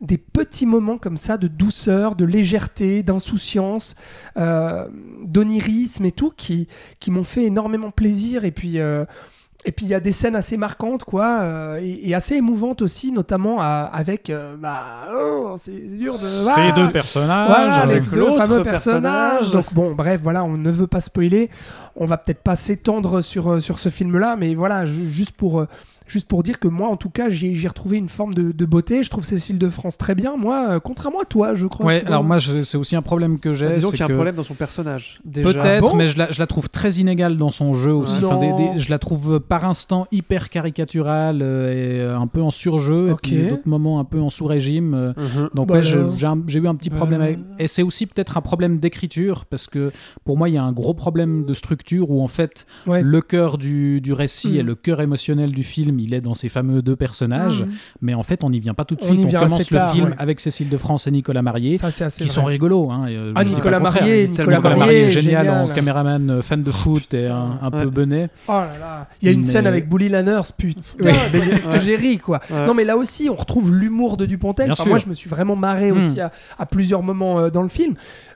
des 0.00 0.18
petits 0.18 0.66
moments 0.66 0.98
comme 0.98 1.16
ça 1.16 1.36
de 1.36 1.46
douceur, 1.46 2.16
de 2.16 2.24
légèreté, 2.24 3.04
d'insouciance, 3.04 3.94
euh, 4.36 4.88
d'onirisme 5.24 6.04
et 6.04 6.10
tout 6.10 6.32
qui, 6.36 6.66
qui 6.98 7.12
m'ont 7.12 7.22
fait 7.22 7.44
énormément 7.44 7.92
plaisir. 7.92 8.44
Et 8.44 8.50
puis, 8.50 8.80
euh, 8.80 9.04
et 9.64 9.70
puis 9.70 9.86
il 9.86 9.90
y 9.90 9.94
a 9.94 10.00
des 10.00 10.10
scènes 10.10 10.34
assez 10.34 10.56
marquantes, 10.56 11.04
quoi, 11.04 11.42
euh, 11.42 11.78
et, 11.80 12.08
et 12.08 12.14
assez 12.16 12.34
émouvantes 12.34 12.82
aussi, 12.82 13.12
notamment 13.12 13.60
à- 13.60 13.88
avec. 13.92 14.28
euh, 14.28 14.56
bah, 14.56 15.06
oh, 15.14 15.54
c'est 15.56 15.96
dur 15.96 16.14
de. 16.14 16.26
Ces 16.26 16.48
Ah, 16.48 16.72
deux 16.72 16.90
personnages. 16.90 17.46
voilà, 17.48 17.86
les 17.86 18.00
deux 18.00 18.32
fameux 18.32 18.62
personnage. 18.64 18.64
personnages. 18.64 19.50
Donc 19.52 19.72
bon, 19.72 19.94
bref, 19.94 20.20
voilà, 20.20 20.42
on 20.42 20.56
ne 20.56 20.70
veut 20.72 20.88
pas 20.88 21.00
spoiler. 21.00 21.48
On 21.94 22.06
va 22.06 22.16
peut-être 22.16 22.42
pas 22.42 22.56
s'étendre 22.56 23.20
sur, 23.20 23.62
sur 23.62 23.78
ce 23.78 23.88
film-là, 23.88 24.34
mais 24.36 24.56
voilà, 24.56 24.84
ju- 24.84 25.08
juste 25.08 25.30
pour, 25.36 25.64
juste 26.06 26.26
pour 26.28 26.42
dire 26.42 26.58
que 26.58 26.68
moi, 26.68 26.88
en 26.88 26.96
tout 26.96 27.10
cas, 27.10 27.28
j'ai 27.30 27.66
retrouvé 27.68 27.96
une 27.98 28.08
forme 28.08 28.34
de, 28.34 28.52
de 28.52 28.64
beauté. 28.66 29.02
Je 29.02 29.10
trouve 29.10 29.24
Cécile 29.24 29.58
de 29.58 29.68
France 29.68 29.98
très 29.98 30.14
bien. 30.14 30.36
Moi, 30.36 30.66
euh, 30.70 30.80
contrairement 30.80 31.20
à 31.20 31.24
toi, 31.24 31.54
je 31.54 31.66
crois. 31.66 31.86
Ouais, 31.86 32.04
alors 32.06 32.24
moi, 32.24 32.38
c'est 32.40 32.76
aussi 32.76 32.96
un 32.96 33.02
problème 33.02 33.38
que 33.38 33.52
j'ai. 33.52 33.66
Bah, 33.66 33.72
disons 33.72 33.88
c'est 33.90 33.96
qu'il 33.96 34.00
y 34.00 34.02
a 34.02 34.06
un 34.06 34.08
que- 34.08 34.14
problème 34.14 34.34
dans 34.36 34.42
son 34.42 34.54
personnage. 34.54 35.20
Peut-être, 35.32 35.80
bon 35.82 35.94
mais 35.96 36.06
je 36.06 36.18
la, 36.18 36.30
je 36.30 36.38
la 36.40 36.46
trouve 36.46 36.68
très 36.68 36.94
inégale 36.94 37.36
dans 37.36 37.50
son 37.50 37.72
jeu 37.72 37.92
aussi. 37.92 38.20
Non. 38.20 38.28
Enfin, 38.32 38.40
des- 38.40 38.72
des- 38.72 38.78
je 38.78 38.90
la 38.90 38.98
trouve 38.98 39.40
par 39.40 39.64
instant 39.64 40.06
hyper 40.12 40.50
caricaturale 40.50 41.40
euh, 41.42 41.72
et 41.72 42.00
euh, 42.00 42.18
un 42.18 42.26
peu 42.26 42.42
en 42.42 42.50
surjeu, 42.50 43.12
Ok. 43.12 43.28
et 43.32 43.36
puis 43.38 43.48
d'autres 43.48 43.68
moments 43.68 43.98
un 44.00 44.04
peu 44.04 44.20
en 44.20 44.30
sous-régime. 44.30 44.94
euh. 44.94 45.12
Mhm. 45.16 45.48
Donc 45.54 45.68
Bah 45.68 45.74
ouais, 45.76 45.82
j'ai 45.82 45.98
eu 46.58 46.66
un 46.66 46.74
petit 46.74 46.90
problème 46.90 47.18
Bah. 47.20 47.24
avec... 47.26 47.38
Et 47.58 47.66
c'est 47.68 47.82
aussi 47.82 48.06
peut-être 48.06 48.36
un 48.36 48.40
problème 48.40 48.78
d'écriture, 48.78 49.44
parce 49.44 49.66
que 49.66 49.92
pour 50.24 50.36
moi, 50.38 50.48
il 50.48 50.54
y 50.54 50.58
a 50.58 50.62
un 50.62 50.72
gros 50.72 50.94
problème 50.94 51.44
de 51.44 51.54
structure 51.54 52.10
où 52.10 52.22
en 52.22 52.28
fait, 52.28 52.66
Ouais. 52.86 53.02
le 53.02 53.20
cœur 53.20 53.58
du, 53.58 54.00
du 54.00 54.12
récit 54.12 54.52
Mm. 54.52 54.56
et 54.56 54.62
le 54.62 54.74
cœur 54.74 55.00
émotionnel 55.00 55.50
du 55.52 55.64
film, 55.64 55.91
il 55.98 56.14
est 56.14 56.20
dans 56.20 56.34
ces 56.34 56.48
fameux 56.48 56.82
deux 56.82 56.96
personnages, 56.96 57.64
Mhm. 57.64 57.72
mais 58.02 58.14
en 58.14 58.22
fait, 58.22 58.44
on 58.44 58.50
n'y 58.50 58.60
vient 58.60 58.74
pas 58.74 58.84
tout 58.84 58.94
de 58.94 59.02
suite. 59.04 59.20
y 59.32 59.36
On, 59.36 59.40
commence 59.40 59.70
le 59.70 59.76
tard, 59.76 59.92
film 59.92 60.08
ouais. 60.08 60.14
avec 60.18 60.40
Cécile 60.40 60.68
de 60.68 60.76
France 60.76 61.06
et 61.06 61.10
Nicolas 61.10 61.42
Marié. 61.42 61.76
Ça, 61.78 61.90
c'est 61.90 62.04
assez 62.04 62.22
qui 62.24 62.28
sont 62.30 62.44
rigolos. 62.44 62.90
Hein, 62.90 63.06
et, 63.06 63.16
euh, 63.16 63.32
Ah, 63.34 63.44
Nicolas. 63.44 63.78
Marié, 63.80 64.24
est 64.24 64.28
Nicolas 64.28 64.56
Nicolas 64.56 64.76
Marié, 64.76 65.00
est 65.02 65.10
génial, 65.10 65.48
en 65.48 65.60
génial. 65.62 65.74
caméraman 65.74 66.30
euh, 66.30 66.42
fan 66.42 66.62
de 66.62 66.70
foot 66.70 67.12
et 67.14 67.26
un, 67.26 67.58
un 67.62 67.70
peu 67.70 67.90
benet. 67.90 68.28
Oh 68.48 68.52
là 68.52 68.68
là. 68.80 69.08
Il 69.20 69.26
y 69.26 69.28
a 69.28 69.32
une 69.32 69.40
Mais- 69.40 69.46
scène 69.46 69.66
avec 69.66 69.88
Bully 69.88 70.08
Lanners, 70.08 70.40
putain, 70.56 70.80
est-ce 71.02 71.68
que 71.68 71.78
j'ai 71.78 71.96
ri, 71.96 72.18
quoi. 72.18 72.40
Ouais. 72.50 72.66
Non, 72.66 72.74
mais 72.74 72.84
là 72.84 72.96
aussi, 72.96 73.28
on 73.30 73.34
retrouve 73.34 73.74
l'humour 73.74 74.16
de 74.16 74.26
Dupontel. 74.26 74.72
Moi, 74.86 74.98
je 74.98 75.08
me 75.08 75.14
suis 75.14 75.28
vraiment 75.30 75.56
marré 75.56 75.90
Hmm. 75.92 75.96
aussi 75.98 76.20
à, 76.20 76.30
à 76.58 76.66
plusieurs 76.66 77.02
moments 77.02 77.38
euh, 77.38 77.50
dans 77.50 77.62
le 77.62 77.68
film. 77.68 77.94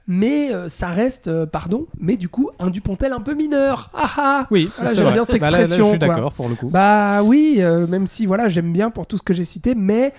Mais 0.08 0.52
euh, 0.52 0.68
ça 0.68 0.88
reste, 0.88 1.26
euh, 1.26 1.46
pardon, 1.46 1.86
mais 1.98 2.16
du 2.16 2.28
coup, 2.28 2.50
un 2.60 2.70
Dupontel 2.70 3.12
un 3.12 3.20
peu 3.20 3.34
mineur. 3.34 3.90
Ah 3.92 4.10
ah 4.18 4.46
Oui, 4.52 4.70
Voilà, 4.76 4.94
j'aime 4.94 5.12
bien 5.12 5.24
cette 5.24 5.40
Bah, 5.40 5.50
là- 5.50 5.58
là, 5.58 5.60
expression, 5.62 5.84
je 5.86 5.90
suis 5.90 5.98
d'accord 5.98 6.32
pour 6.32 6.48
le 6.48 6.54
coup. 6.54 6.68
Bah 6.68 7.22
oui, 7.24 7.56
euh, 7.58 7.86
même 7.88 8.06
si 8.06 8.24
voilà, 8.24 8.46
j'aime 8.46 8.72
bien 8.72 8.90
pour 8.90 9.06
tout 9.06 9.16
ce 9.16 9.22
que 9.22 9.34
j'ai 9.34 9.44
cité, 9.44 9.74
mais 9.74 10.12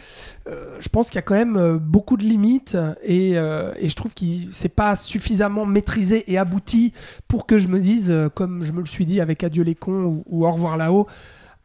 je 0.79 0.87
pense 0.89 1.09
qu'il 1.09 1.15
y 1.15 1.19
a 1.19 1.23
quand 1.23 1.35
même 1.35 1.77
beaucoup 1.77 2.15
de 2.15 2.23
limites 2.23 2.77
et, 3.03 3.31
et 3.33 3.87
je 3.89 3.95
trouve 3.95 4.13
que 4.13 4.23
c'est 4.49 4.69
pas 4.69 4.95
suffisamment 4.95 5.65
maîtrisé 5.65 6.31
et 6.31 6.37
abouti 6.37 6.93
pour 7.27 7.45
que 7.45 7.57
je 7.57 7.67
me 7.67 7.79
dise, 7.79 8.13
comme 8.33 8.63
je 8.63 8.71
me 8.71 8.79
le 8.79 8.85
suis 8.85 9.05
dit 9.05 9.19
avec 9.19 9.43
Adieu 9.43 9.63
les 9.63 9.75
cons 9.75 10.03
ou, 10.03 10.23
ou 10.27 10.45
Au 10.45 10.51
revoir 10.51 10.77
là-haut. 10.77 11.07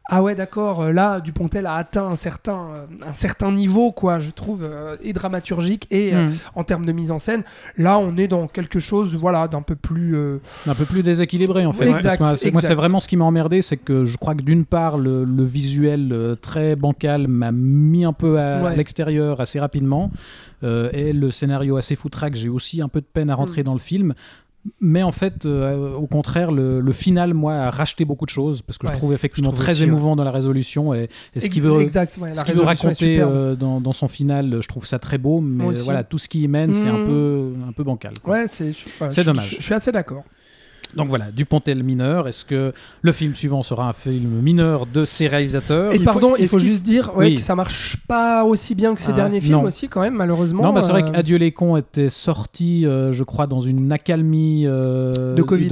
Ah 0.09 0.21
ouais 0.21 0.35
d'accord, 0.35 0.81
euh, 0.81 0.91
là 0.91 1.21
Dupontel 1.21 1.65
a 1.65 1.75
atteint 1.75 2.05
un 2.05 2.15
certain, 2.17 2.57
euh, 2.73 2.85
un 3.07 3.13
certain 3.13 3.53
niveau 3.53 3.93
quoi, 3.93 4.19
je 4.19 4.31
trouve, 4.31 4.61
euh, 4.63 4.97
et 5.01 5.13
dramaturgique 5.13 5.87
et 5.91 6.13
euh, 6.13 6.27
Hmm. 6.27 6.33
en 6.55 6.63
termes 6.65 6.85
de 6.85 6.91
mise 6.91 7.09
en 7.11 7.19
scène. 7.19 7.43
Là 7.77 7.97
on 7.99 8.17
est 8.17 8.27
dans 8.27 8.47
quelque 8.47 8.79
chose 8.79 9.15
voilà 9.15 9.47
d'un 9.47 9.61
peu 9.61 9.75
plus 9.75 10.15
euh, 10.17 10.39
Un 10.67 10.75
peu 10.75 10.83
plus 10.83 11.03
déséquilibré 11.03 11.65
en 11.65 11.71
fait. 11.71 11.89
Exact, 11.89 12.19
moi, 12.19 12.35
c'est- 12.35 12.73
vraiment 12.73 12.99
ce 12.99 13.07
qui 13.07 13.15
m'a 13.15 13.23
emmerdé, 13.25 13.61
c'est 13.61 13.77
que 13.77 14.03
je 14.03 14.17
crois 14.17 14.35
que 14.35 14.41
d'une 14.41 14.65
part, 14.65 14.97
le, 14.97 15.23
le 15.23 15.43
visuel 15.43 16.35
très 16.41 16.75
bancal 16.75 17.27
m'a 17.29 17.51
mis 17.53 18.03
un 18.03 18.13
peu 18.13 18.39
à, 18.39 18.61
Ouais. 18.61 18.75
l'extérieur 18.75 19.39
assez 19.39 19.59
rapidement. 19.59 20.11
euh, 20.63 20.89
et 20.93 21.11
le 21.11 21.29
scénario 21.29 21.75
assez 21.75 21.93
foutraque, 21.97 22.35
j'ai 22.35 22.47
aussi 22.47 22.81
un 22.81 22.87
peu 22.87 23.01
de 23.01 23.05
peine 23.05 23.29
à 23.29 23.35
rentrer 23.35 23.61
Mm. 23.61 23.65
dans 23.65 23.73
le 23.73 23.79
film. 23.79 24.13
Mais 24.79 25.03
en 25.03 25.11
fait, 25.11 25.45
euh, 25.45 25.93
au 25.93 26.07
contraire, 26.07 26.49
le, 26.51 26.79
le 26.79 26.93
final, 26.93 27.33
moi, 27.33 27.53
a 27.55 27.69
racheté 27.69 28.05
beaucoup 28.05 28.25
de 28.25 28.29
choses 28.29 28.61
parce 28.61 28.77
que 28.77 28.87
Ouais, 28.87 28.93
je 28.93 28.97
trouve 28.97 29.13
effectivement 29.13 29.49
je 29.49 29.55
trouve 29.55 29.65
très 29.65 29.73
aussi, 29.73 29.83
émouvant 29.83 30.15
dans 30.15 30.23
la 30.23 30.31
résolution 30.31 30.93
et, 30.93 31.09
et 31.35 31.39
ce 31.41 31.49
qu'il 31.49 31.61
veut, 31.61 31.81
exact, 31.81 32.17
ouais, 32.21 32.29
la 32.29 32.35
ce 32.35 32.45
qu'il 32.45 32.55
veut 32.55 32.61
raconter 32.61 33.19
euh, 33.19 33.55
dans, 33.55 33.81
dans 33.81 33.91
son 33.91 34.07
final, 34.07 34.59
je 34.61 34.67
trouve 34.69 34.85
ça 34.85 34.99
très 34.99 35.17
beau, 35.17 35.41
mais 35.41 35.71
voilà, 35.83 36.03
tout 36.05 36.17
ce 36.17 36.29
qui 36.29 36.43
y 36.43 36.47
mène, 36.47 36.73
c'est 36.73 36.87
un 36.87 36.99
Mm. 36.99 37.05
peu, 37.05 37.53
un 37.67 37.71
peu 37.73 37.83
bancal. 37.83 38.13
quoi. 38.23 38.33
Ouais, 38.35 38.47
c'est 38.47 38.71
voilà, 38.99 39.23
dommage. 39.23 39.49
Je, 39.49 39.55
je 39.57 39.61
suis 39.61 39.73
assez 39.73 39.91
d'accord. 39.91 40.23
Donc 40.95 41.07
voilà, 41.09 41.31
Dupontel 41.31 41.83
mineur. 41.83 42.27
Est-ce 42.27 42.45
que 42.45 42.73
le 43.01 43.11
film 43.11 43.35
suivant 43.35 43.63
sera 43.63 43.87
un 43.89 43.93
film 43.93 44.29
mineur 44.41 44.85
de 44.85 45.03
ses 45.05 45.27
réalisateurs 45.27 45.91
Et 45.91 45.95
il 45.95 45.99
faut- 45.99 46.05
pardon, 46.05 46.33
il 46.37 46.47
faut 46.47 46.59
juste 46.59 46.83
dire 46.83 47.11
ouais, 47.15 47.27
Oui. 47.29 47.35
que 47.35 47.41
ça 47.41 47.55
marche 47.55 47.97
pas 48.07 48.43
aussi 48.43 48.75
bien 48.75 48.93
que 48.93 49.01
ces 49.01 49.11
Ah, 49.11 49.15
derniers 49.15 49.39
films 49.41 49.53
non. 49.53 49.63
aussi, 49.63 49.87
quand 49.89 50.01
même, 50.01 50.13
malheureusement. 50.15 50.63
Non, 50.63 50.73
bah 50.73 50.81
c'est 50.81 50.91
vrai 50.91 51.03
euh, 51.03 51.11
qu'Adieu 51.11 51.37
les 51.37 51.51
cons 51.51 51.77
était 51.77 52.09
sorti, 52.09 52.85
euh, 52.85 53.11
je 53.11 53.23
crois, 53.23 53.47
dans 53.47 53.61
une 53.61 53.91
accalmie 53.91 54.63
euh, 54.67 55.35
De 55.35 55.41
Covid. 55.41 55.69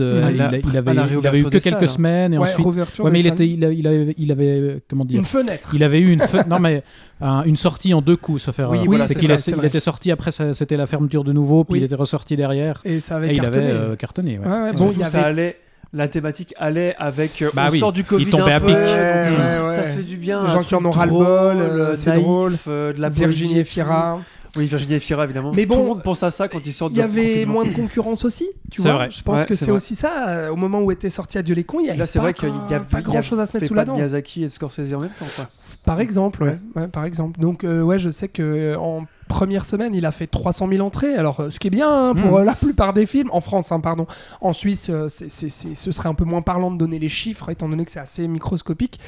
Euh, 0.00 0.26
À 0.26 0.30
il, 0.30 0.36
la- 0.36 0.50
il 0.58 0.76
avait, 0.76 0.94
la 0.94 1.06
il 1.20 1.26
avait 1.26 1.40
eu 1.40 1.44
que 1.44 1.48
quelques 1.58 1.62
salles. 1.62 1.88
semaines 1.88 2.34
et 2.34 2.38
ouais, 2.38 2.48
ensuite. 2.48 2.66
Ouais, 3.00 3.10
mais 3.10 3.20
il 3.20 3.26
était, 3.26 3.48
il, 3.48 3.64
a- 3.64 3.72
il 3.72 3.86
avait, 3.86 4.14
il 4.18 4.32
avait, 4.32 4.80
comment 4.88 5.04
dire 5.04 5.18
Une 5.18 5.24
fenêtre. 5.24 5.70
Il 5.74 5.82
avait 5.82 6.00
eu 6.00 6.12
une, 6.12 6.20
fe- 6.20 6.46
non 6.48 6.58
mais 6.58 6.82
un- 7.20 7.42
une 7.44 7.56
sortie 7.56 7.92
en 7.94 8.00
deux 8.02 8.16
coups, 8.16 8.42
sauf 8.42 8.58
erreur. 8.58 8.72
Oui, 8.72 8.78
Oui, 8.82 8.86
voilà, 8.88 9.06
c'est 9.08 9.14
qu'il 9.14 9.28
ça, 9.28 9.34
a- 9.34 9.36
c'est 9.36 9.54
il 9.56 9.64
était 9.64 9.80
sorti 9.80 10.10
après, 10.10 10.30
c'était 10.30 10.76
la 10.76 10.86
fermeture 10.86 11.24
de 11.24 11.32
nouveau, 11.32 11.64
puis 11.64 11.74
Oui. 11.74 11.78
il 11.80 11.84
était 11.84 11.94
ressorti 11.94 12.36
derrière 12.36 12.80
Et 12.84 13.00
ça 13.00 13.16
avait 13.16 13.28
et 13.28 13.32
il 13.32 13.40
cartonné. 13.40 13.66
avait 13.66 13.74
euh, 13.74 13.96
cartonné. 13.96 14.38
ouais. 14.38 14.46
Ouais, 14.46 14.52
ouais, 14.62 14.68
Et 14.70 14.72
bon, 14.72 14.78
surtout, 14.78 14.92
il 15.00 15.06
y 15.06 15.08
ça 15.10 15.18
avait 15.18 15.26
allait, 15.28 15.56
la 15.92 16.08
thématique 16.08 16.54
allait 16.58 16.94
avec. 16.98 17.42
euh, 17.42 17.50
Bah 17.52 17.66
on 17.68 17.72
oui, 17.72 17.78
sort 17.78 17.92
du 17.92 18.04
Covid. 18.04 18.24
il 18.24 18.30
tombait 18.30 18.52
un 18.52 18.56
à 18.56 18.60
peu, 18.60 18.66
pic. 18.66 18.76
donc, 18.76 18.84
Ouais, 18.86 18.90
euh, 18.94 19.64
ouais, 19.68 19.70
Ça 19.74 19.82
fait 19.82 20.02
du 20.02 20.16
bien. 20.16 20.42
Les 20.44 20.48
un 20.50 20.52
gens 20.52 20.60
qui 20.60 20.68
truc 20.68 20.80
en 20.80 20.84
ont 20.86 20.90
ras-le-bol, 20.90 21.56
euh, 21.60 21.94
c'est 21.96 22.14
drôle. 22.14 22.54
euh, 22.68 22.92
de 22.92 23.00
la 23.00 23.08
Virginie 23.08 23.64
Fira. 23.64 24.20
Oui, 24.56 24.66
Virginie 24.66 24.94
et 24.94 25.00
Fira, 25.00 25.24
évidemment. 25.24 25.52
Mais 25.54 25.64
bon, 25.64 25.76
Tout 25.76 25.80
le 25.82 25.86
monde 25.88 26.02
pense 26.02 26.22
à 26.24 26.30
ça 26.30 26.48
quand 26.48 26.66
ils 26.66 26.72
sortent 26.72 26.92
Il 26.94 26.98
y 26.98 27.02
avait 27.02 27.22
confinement. 27.22 27.52
moins 27.52 27.64
de 27.64 27.72
concurrence 27.72 28.24
aussi, 28.24 28.48
tu 28.70 28.82
C'est 28.82 28.88
vois. 28.88 28.96
vrai. 28.98 29.10
Je 29.10 29.22
pense 29.22 29.38
Ouais, 29.40 29.46
que 29.46 29.54
c'est 29.54 29.70
aussi 29.70 29.94
ça. 29.94 30.28
euh, 30.28 30.48
Au 30.50 30.56
moment 30.56 30.80
où 30.80 30.90
était 30.90 31.08
sorti 31.08 31.38
Adieu 31.38 31.54
les 31.54 31.62
cons, 31.64 31.78
il 31.80 31.86
y 31.86 31.90
avait 31.90 31.98
Là, 31.98 32.06
c'est 32.06 32.18
pas 32.18 32.24
vrai 32.24 32.34
qu'il 32.34 32.48
y 32.48 32.52
grand- 32.52 32.70
a 32.76 32.80
pas 32.80 33.00
grand 33.00 33.22
chose 33.22 33.38
à 33.38 33.46
se 33.46 33.56
mettre 33.56 33.66
sous 33.68 33.74
la 33.74 33.84
dent. 33.84 33.94
Miyazaki 33.94 34.42
et 34.44 34.48
Scorsese 34.48 34.92
en 34.94 35.00
même 35.00 35.10
temps, 35.10 35.26
quoi. 35.36 35.46
Par 35.84 36.00
exemple, 36.00 36.42
ouais. 36.42 36.58
Ouais, 36.74 36.88
par 36.88 37.04
exemple. 37.04 37.38
Donc 37.40 37.62
euh, 37.64 37.80
ouais, 37.82 37.98
je 38.00 38.10
sais 38.10 38.28
que 38.28 38.42
euh, 38.42 38.76
en 38.78 39.06
première 39.30 39.64
semaine, 39.64 39.94
il 39.94 40.04
a 40.04 40.10
fait 40.12 40.26
300 40.26 40.68
000 40.68 40.84
entrées. 40.84 41.14
Alors, 41.14 41.40
euh, 41.40 41.50
ce 41.50 41.58
qui 41.60 41.68
est 41.68 41.70
bien 41.70 41.88
hein, 42.10 42.14
pour 42.14 42.32
Mhm. 42.32 42.36
euh, 42.40 42.44
la 42.44 42.54
plupart 42.54 42.92
des 42.92 43.06
films 43.06 43.30
en 43.32 43.40
France, 43.40 43.70
hein, 43.72 43.80
pardon. 43.80 44.06
En 44.40 44.52
Suisse, 44.52 44.90
euh, 44.90 45.08
ce 45.08 45.90
serait 45.92 46.08
un 46.08 46.14
peu 46.14 46.24
moins 46.24 46.42
parlant 46.42 46.70
de 46.70 46.76
donner 46.76 46.98
les 46.98 47.08
chiffres, 47.08 47.48
étant 47.48 47.68
donné 47.68 47.84
que 47.84 47.92
c'est 47.92 48.00
assez 48.00 48.26
microscopique 48.28 48.98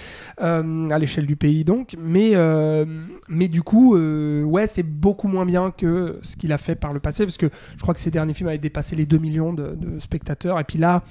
euh, 0.41 0.89
à 0.91 0.99
l'échelle 0.99 1.27
du 1.27 1.37
pays, 1.37 1.65
donc. 1.65 1.97
Mais 2.01 2.31
euh, 2.35 2.85
mais 3.29 3.49
du 3.49 3.63
coup, 3.63 3.97
euh, 3.97 4.43
ouais, 4.45 4.67
c'est 4.67 4.83
beaucoup 4.83 5.29
moins 5.29 5.45
bien 5.45 5.71
que 5.77 6.19
ce 6.23 6.37
qu'il 6.37 6.53
a 6.53 6.59
fait 6.59 6.75
par 6.77 6.93
le 6.93 7.01
passé, 7.01 7.25
parce 7.25 7.37
que 7.37 7.51
je 7.77 7.83
crois 7.83 7.93
que 7.95 8.01
ses 8.01 8.11
derniers 8.11 8.35
films 8.35 8.49
avaient 8.49 8.59
dépassé 8.59 8.95
les 8.97 9.07
2 9.07 9.19
millions 9.19 9.53
de, 9.53 9.75
de 9.77 9.99
spectateurs. 10.01 10.59
Et 10.61 10.65
puis 10.65 10.79
là, 10.79 11.03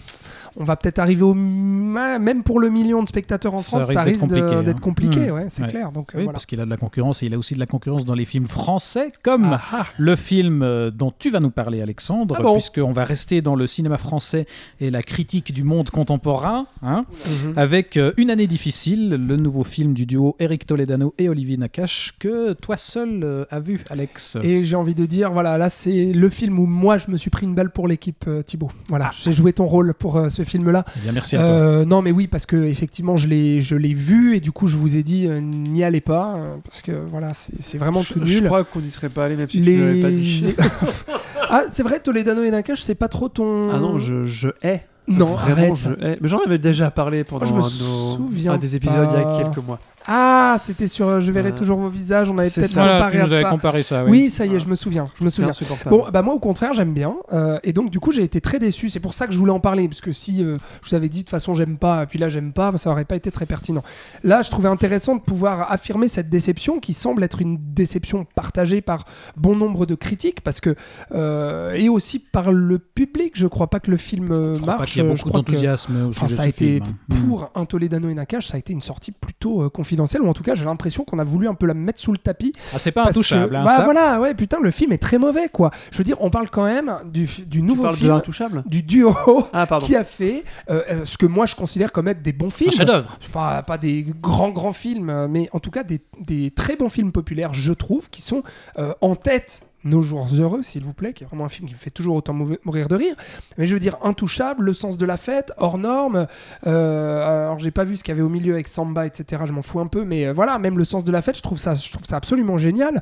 on 0.56 0.64
va 0.64 0.76
peut-être 0.76 1.00
arriver 1.00 1.24
au 1.24 1.34
même 1.34 2.44
pour 2.44 2.60
le 2.60 2.70
million 2.70 3.04
de 3.04 3.08
spectateurs 3.08 3.54
en 3.54 3.60
Ça 3.60 3.80
France, 3.80 3.88
risque 3.88 3.94
ça 3.94 4.04
d'être 4.06 4.14
risque 4.14 4.28
de- 4.28 4.40
compliqué, 4.40 4.64
d'être 4.64 4.78
hein. 4.78 4.82
compliqué. 4.82 5.20
Mhm. 5.28 5.32
Ouais, 5.32 5.46
c'est 5.50 5.64
Ouais. 5.64 5.70
clair. 5.70 5.92
Donc 5.92 6.10
Oui, 6.14 6.24
voilà. 6.24 6.32
parce 6.32 6.46
qu'il 6.46 6.60
a 6.62 6.66
de 6.66 6.70
la 6.70 6.78
concurrence 6.78 7.24
et 7.24 7.26
il 7.28 7.34
a 7.34 7.38
aussi 7.38 7.54
de 7.56 7.60
la 7.60 7.66
concurrence 7.66 8.06
dans 8.06 8.14
les 8.16 8.26
films 8.26 8.48
français, 8.48 9.01
comme 9.24 9.46
Ah, 9.54 9.62
ah. 9.74 9.86
le 9.98 10.16
film 10.16 10.62
euh, 10.64 10.90
dont 10.92 11.14
tu 11.18 11.30
vas 11.30 11.40
nous 11.40 11.52
parler, 11.52 11.82
Alexandre, 11.82 12.36
Ah 12.40 12.42
bon 12.44 12.54
puisqu'on 12.54 12.92
va 12.92 13.04
rester 13.04 13.42
dans 13.42 13.56
le 13.56 13.68
cinéma 13.68 13.98
français 13.98 14.46
et 14.80 14.90
la 14.90 15.02
critique 15.04 15.54
du 15.54 15.64
monde 15.64 15.90
contemporain, 15.90 16.68
hein, 16.82 17.06
Mhm. 17.28 17.54
avec 17.58 17.98
euh, 17.98 18.14
Une 18.18 18.30
année 18.32 18.48
difficile, 18.48 19.10
le 19.12 19.36
nouveau 19.38 19.64
film 19.64 19.94
du 19.94 20.06
duo 20.06 20.36
Eric 20.40 20.66
Toledano 20.66 21.14
et 21.18 21.30
Olivier 21.30 21.58
Nakache, 21.58 22.14
que 22.20 22.54
toi 22.54 22.78
seul 22.78 23.22
euh, 23.24 23.46
as 23.52 23.60
vu, 23.60 23.82
Alex. 23.90 24.38
Et 24.44 24.64
j'ai 24.64 24.76
envie 24.76 24.96
de 24.96 25.06
dire, 25.06 25.32
voilà, 25.32 25.58
là 25.58 25.70
c'est 25.70 26.12
le 26.14 26.30
film 26.30 26.58
où 26.60 26.66
moi 26.66 26.98
je 26.98 27.12
me 27.12 27.18
suis 27.18 27.30
pris 27.30 27.46
une 27.46 27.56
balle 27.56 27.72
pour 27.72 27.88
l'équipe 27.88 28.26
euh, 28.28 28.42
Thibaut. 28.42 28.72
Voilà, 28.88 29.12
j'ai 29.14 29.34
joué 29.34 29.54
ton 29.54 29.66
rôle 29.66 29.94
pour 29.94 30.18
euh, 30.18 30.30
ce 30.30 30.44
film-là. 30.44 30.86
Eh 30.98 31.00
bien, 31.02 31.12
merci 31.12 31.36
à 31.36 31.40
toi. 31.40 31.86
Non, 31.86 32.02
mais 32.02 32.12
oui, 32.12 32.28
parce 32.28 32.46
que 32.46 32.56
effectivement 32.64 33.18
je 33.18 33.28
l'ai, 33.28 33.62
je 33.62 33.76
vu 33.92 34.36
et 34.36 34.40
du 34.40 34.52
coup 34.52 34.68
je 34.68 34.78
vous 34.78 34.96
ai 34.98 35.04
dit 35.04 35.28
n'y 35.28 35.84
allez 35.84 36.02
pas 36.02 36.36
euh, 36.36 36.56
parce 36.64 36.82
que 36.82 36.92
voilà, 37.10 37.34
c'est, 37.34 37.78
vraiment 37.78 38.02
je, 38.02 38.14
tout 38.14 38.22
je 38.24 38.40
nul. 38.40 38.46
crois 38.46 38.64
qu'on 38.64 38.80
n'y 38.92 38.96
serait 38.96 39.10
pas 39.10 39.26
allé, 39.26 39.36
même 39.36 39.48
si 39.48 39.62
tu 39.62 39.72
ne 39.78 39.86
l'avais 39.86 40.02
pas 40.02 40.12
dit. 40.12 40.56
ah, 41.50 41.64
c'est 41.72 41.84
vrai, 41.84 42.00
Toledano 42.00 42.44
et 42.44 42.52
Nakache, 42.52 42.82
c'est 42.82 42.96
pas 42.96 43.08
trop 43.08 43.30
ton. 43.30 43.70
Ah 43.72 43.78
non, 43.80 43.98
je, 44.00 44.24
je 44.24 44.50
hais. 44.64 44.86
Non, 45.08 45.26
Vraiment, 45.36 45.58
arrête. 45.74 45.76
je 45.76 45.90
hais. 46.06 46.18
Mais 46.22 46.30
j'en 46.30 46.40
avais 46.40 46.58
déjà 46.60 46.92
parlé 46.92 47.24
pendant 47.24 47.46
Oh, 47.46 47.50
je 47.50 47.54
me 47.54 47.60
un 47.60 47.68
de 47.68 47.84
nos- 47.84 48.16
souviens 48.18 48.54
un 48.54 48.58
des 48.58 48.76
épisodes 48.76 49.10
il 49.14 49.20
y 49.20 49.24
a 49.24 49.44
quelques 49.44 49.66
mois. 49.66 49.80
Ah, 50.08 50.58
c'était 50.64 50.88
sur 50.88 51.08
euh, 51.08 51.20
Je 51.20 51.32
verrai 51.32 51.50
Euh, 51.50 51.56
toujours 51.56 51.78
vos 51.80 51.90
visages. 51.90 52.30
On 52.30 52.38
avait 52.38 52.50
peut-être 52.50 52.74
comparé 52.74 53.20
à 53.20 53.28
ça. 53.42 53.50
comparé 53.50 53.84
ça. 53.84 54.04
Oui. 54.04 54.12
Oui, 54.24 54.30
ça 54.30 54.46
y 54.46 54.54
est, 54.54 54.56
Ah. 54.56 54.60
je 54.60 54.68
me 54.68 54.76
souviens. 54.76 55.08
Je 55.20 55.24
me 55.24 55.30
C'est 55.30 55.36
souviens. 55.54 55.76
Bon, 55.90 56.06
bah 56.12 56.22
moi 56.22 56.34
au 56.34 56.40
contraire, 56.40 56.74
j'aime 56.74 56.94
bien. 56.94 57.16
Euh, 57.34 57.60
et 57.64 57.72
donc, 57.74 57.90
du 57.92 58.00
coup, 58.00 58.12
j'ai 58.12 58.24
été 58.24 58.42
très 58.42 58.60
déçu. 58.60 58.90
C'est 58.90 59.00
pour 59.00 59.14
ça 59.14 59.28
que 59.28 59.34
je 59.34 59.38
voulais 59.38 59.52
en 59.52 59.60
parler. 59.60 59.88
Parce 59.88 60.02
que 60.02 60.12
si 60.12 60.44
euh, 60.44 60.58
je 60.84 60.90
vous 60.90 60.96
avais 60.96 61.10
dit 61.10 61.20
de 61.20 61.24
toute 61.24 61.30
façon, 61.30 61.54
j'aime 61.54 61.78
pas, 61.78 62.04
et 62.04 62.06
puis 62.08 62.20
là, 62.20 62.30
j'aime 62.30 62.52
pas, 62.54 62.76
ça 62.78 62.90
aurait 62.92 63.06
pas 63.06 63.16
été 63.16 63.32
très 63.32 63.46
pertinent. 63.46 63.84
Là, 64.24 64.42
je 64.42 64.50
trouvais 64.50 64.70
intéressant 64.70 65.16
de 65.16 65.22
pouvoir 65.22 65.72
affirmer 65.72 66.08
cette 66.08 66.30
déception 66.30 66.80
qui 66.80 66.94
semble 66.94 67.24
être 67.24 67.42
une 67.42 67.58
déception 67.74 68.26
partagée 68.36 68.82
par 68.82 69.06
bon 69.38 69.56
nombre 69.56 69.86
de 69.86 69.96
critiques. 69.96 70.42
Parce 70.42 70.60
que. 70.62 70.76
euh, 71.14 71.74
et 71.74 71.90
aussi 71.90 72.20
par 72.20 72.52
le 72.52 72.80
public. 72.80 73.34
Je 73.36 73.48
crois 73.48 73.68
pas 73.68 73.80
que 73.80 73.92
le 73.92 73.98
film 73.98 74.26
euh, 74.32 74.56
je 74.56 74.62
crois 74.62 74.74
pas 74.74 74.80
marche. 74.80 74.94
qu'il 74.94 75.04
y 75.04 75.08
a 75.08 75.16
Je 75.16 75.24
beaucoup 75.24 75.30
que- 75.30 75.38
d'enthousiasme 75.52 76.08
Enfin, 76.10 76.28
ça 76.28 76.44
a 76.44 76.48
été 76.48 76.82
film, 76.82 77.28
pour 77.28 77.52
un 77.56 77.66
Toledano 77.66 78.10
et 78.10 78.14
Nakache, 78.14 78.48
ça 78.48 78.56
a 78.56 78.60
été 78.60 78.74
une 78.74 78.82
sortie 78.82 79.12
plutôt 79.12 79.64
euh, 79.64 79.70
confidentielle, 79.92 80.22
ou 80.22 80.30
en 80.30 80.34
tout 80.34 80.44
cas, 80.44 80.56
j'ai 80.56 80.64
l'impression 80.66 81.04
qu'on 81.04 81.20
a 81.20 81.24
voulu 81.26 81.48
un 81.50 81.54
peu 81.54 81.66
la 81.66 81.74
mettre 81.74 82.00
sous 82.00 82.12
le 82.14 82.18
tapis. 82.18 82.54
Ah, 82.74 82.80
c'est 82.80 82.92
pas 82.92 83.08
intouchable. 83.08 83.50
que- 83.52 83.56
hein, 83.56 83.64
bah 83.66 83.76
ça. 83.78 83.84
voilà, 83.84 84.20
ouais, 84.22 84.34
putain, 84.34 84.58
le 84.62 84.72
film 84.72 84.94
est 84.94 84.98
très 84.98 85.18
mauvais, 85.18 85.50
quoi. 85.50 85.72
Je 85.92 85.98
veux 85.98 86.04
dire, 86.06 86.16
on 86.22 86.30
parle 86.30 86.50
quand 86.50 86.64
même 86.64 86.96
du, 87.06 87.24
du 87.26 87.46
Tu 87.48 87.62
nouveau 87.62 87.88
de 87.90 87.94
film, 87.96 88.12
Intouchable? 88.12 88.64
du 88.66 88.84
duo 88.84 89.14
Ah, 89.54 89.68
qui 89.82 89.96
a 89.96 90.04
fait 90.06 90.44
euh, 90.70 90.82
euh, 90.90 91.06
ce 91.06 91.18
que 91.18 91.26
moi 91.26 91.46
je 91.46 91.56
considère 91.56 91.92
comme 91.92 92.08
être 92.08 92.22
des 92.22 92.32
bons 92.32 92.50
films. 92.50 92.70
Un 92.74 92.78
chef-d'œuvre. 92.78 93.18
Pas, 93.34 93.64
pas 93.64 93.78
des 93.78 94.06
grands 94.22 94.50
grands 94.52 94.74
films, 94.74 95.10
euh, 95.10 95.28
mais 95.30 95.50
en 95.52 95.60
tout 95.60 95.72
cas 95.72 95.84
des, 95.84 96.00
des 96.20 96.52
très 96.52 96.76
bons 96.78 96.90
films 96.90 97.12
populaires, 97.12 97.54
je 97.54 97.74
trouve, 97.74 98.10
qui 98.10 98.22
sont 98.22 98.44
euh, 98.80 98.94
en 99.02 99.16
tête. 99.16 99.64
Nos 99.84 100.04
jours 100.04 100.28
heureux, 100.40 100.62
s'il 100.62 100.84
vous 100.84 100.94
plaît, 100.94 101.14
qui 101.14 101.24
est 101.24 101.28
vraiment 101.28 101.46
un 101.46 101.50
film 101.50 101.68
qui 101.68 101.74
me 101.74 101.80
fait 101.80 101.90
toujours 101.90 102.16
autant 102.16 102.34
mourir 102.34 102.88
de 102.88 102.96
rire. 102.96 103.16
Mais 103.58 103.66
je 103.66 103.74
veux 103.74 103.80
dire, 103.80 103.98
intouchable, 104.04 104.64
le 104.64 104.74
sens 104.74 104.98
de 104.98 105.06
la 105.06 105.18
fête, 105.18 105.54
hors 105.58 105.80
norme. 105.80 106.28
Euh, 106.68 107.46
alors, 107.46 107.60
j'ai 107.60 107.72
pas 107.72 107.84
vu 107.84 107.96
ce 107.98 108.04
qu'il 108.04 108.12
y 108.12 108.16
avait 108.16 108.22
au 108.22 108.30
milieu 108.30 108.54
avec 108.54 108.68
Samba, 108.68 109.08
etc. 109.08 109.42
Je 109.46 109.54
m'en 109.54 109.64
fous 109.64 109.80
un 109.80 109.88
peu, 109.88 110.04
mais 110.04 110.28
euh, 110.28 110.34
voilà, 110.34 110.60
même 110.60 110.78
le 110.78 110.84
sens 110.84 111.04
de 111.04 111.12
la 111.12 111.22
fête, 111.24 111.38
je 111.38 111.42
trouve 111.42 111.58
ça, 111.58 111.74
je 111.74 111.92
trouve 111.92 112.06
ça 112.06 112.18
absolument 112.18 112.58
génial. 112.58 113.02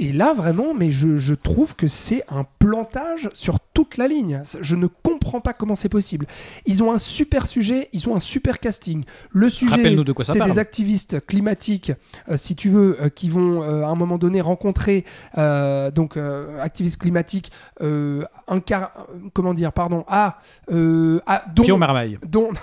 Et 0.00 0.12
là, 0.12 0.32
vraiment, 0.32 0.74
mais 0.74 0.90
je, 0.92 1.16
je 1.16 1.34
trouve 1.34 1.74
que 1.74 1.88
c'est 1.88 2.22
un 2.28 2.44
plantage 2.60 3.30
sur 3.32 3.58
toute 3.58 3.96
la 3.96 4.06
ligne. 4.06 4.42
Je 4.60 4.76
ne 4.76 4.86
comprends 4.86 5.40
pas 5.40 5.52
comment 5.52 5.74
c'est 5.74 5.88
possible. 5.88 6.26
Ils 6.66 6.82
ont 6.84 6.92
un 6.92 6.98
super 6.98 7.46
sujet, 7.48 7.88
ils 7.92 8.08
ont 8.08 8.14
un 8.14 8.20
super 8.20 8.60
casting. 8.60 9.02
Le 9.30 9.50
sujet, 9.50 9.74
de 10.04 10.12
c'est 10.22 10.38
des 10.52 10.58
activistes 10.60 11.26
climatiques, 11.26 11.92
euh, 12.28 12.36
si 12.36 12.54
tu 12.54 12.68
veux, 12.68 12.96
euh, 13.02 13.08
qui 13.08 13.28
vont 13.28 13.62
euh, 13.62 13.82
à 13.84 13.88
un 13.88 13.94
moment 13.96 14.18
donné 14.18 14.40
rencontrer, 14.40 15.04
euh, 15.36 15.90
donc, 15.90 16.16
euh, 16.16 16.60
activistes 16.62 17.00
climatiques, 17.00 17.50
euh, 17.82 18.22
un 18.46 18.60
car- 18.60 19.06
comment 19.32 19.52
dire, 19.54 19.72
pardon, 19.72 20.04
ah, 20.06 20.38
euh, 20.70 21.20
ah, 21.26 21.42
dont, 21.54 21.64
Pio 21.64 21.76
Marmaille. 21.76 22.18
dont, 22.26 22.50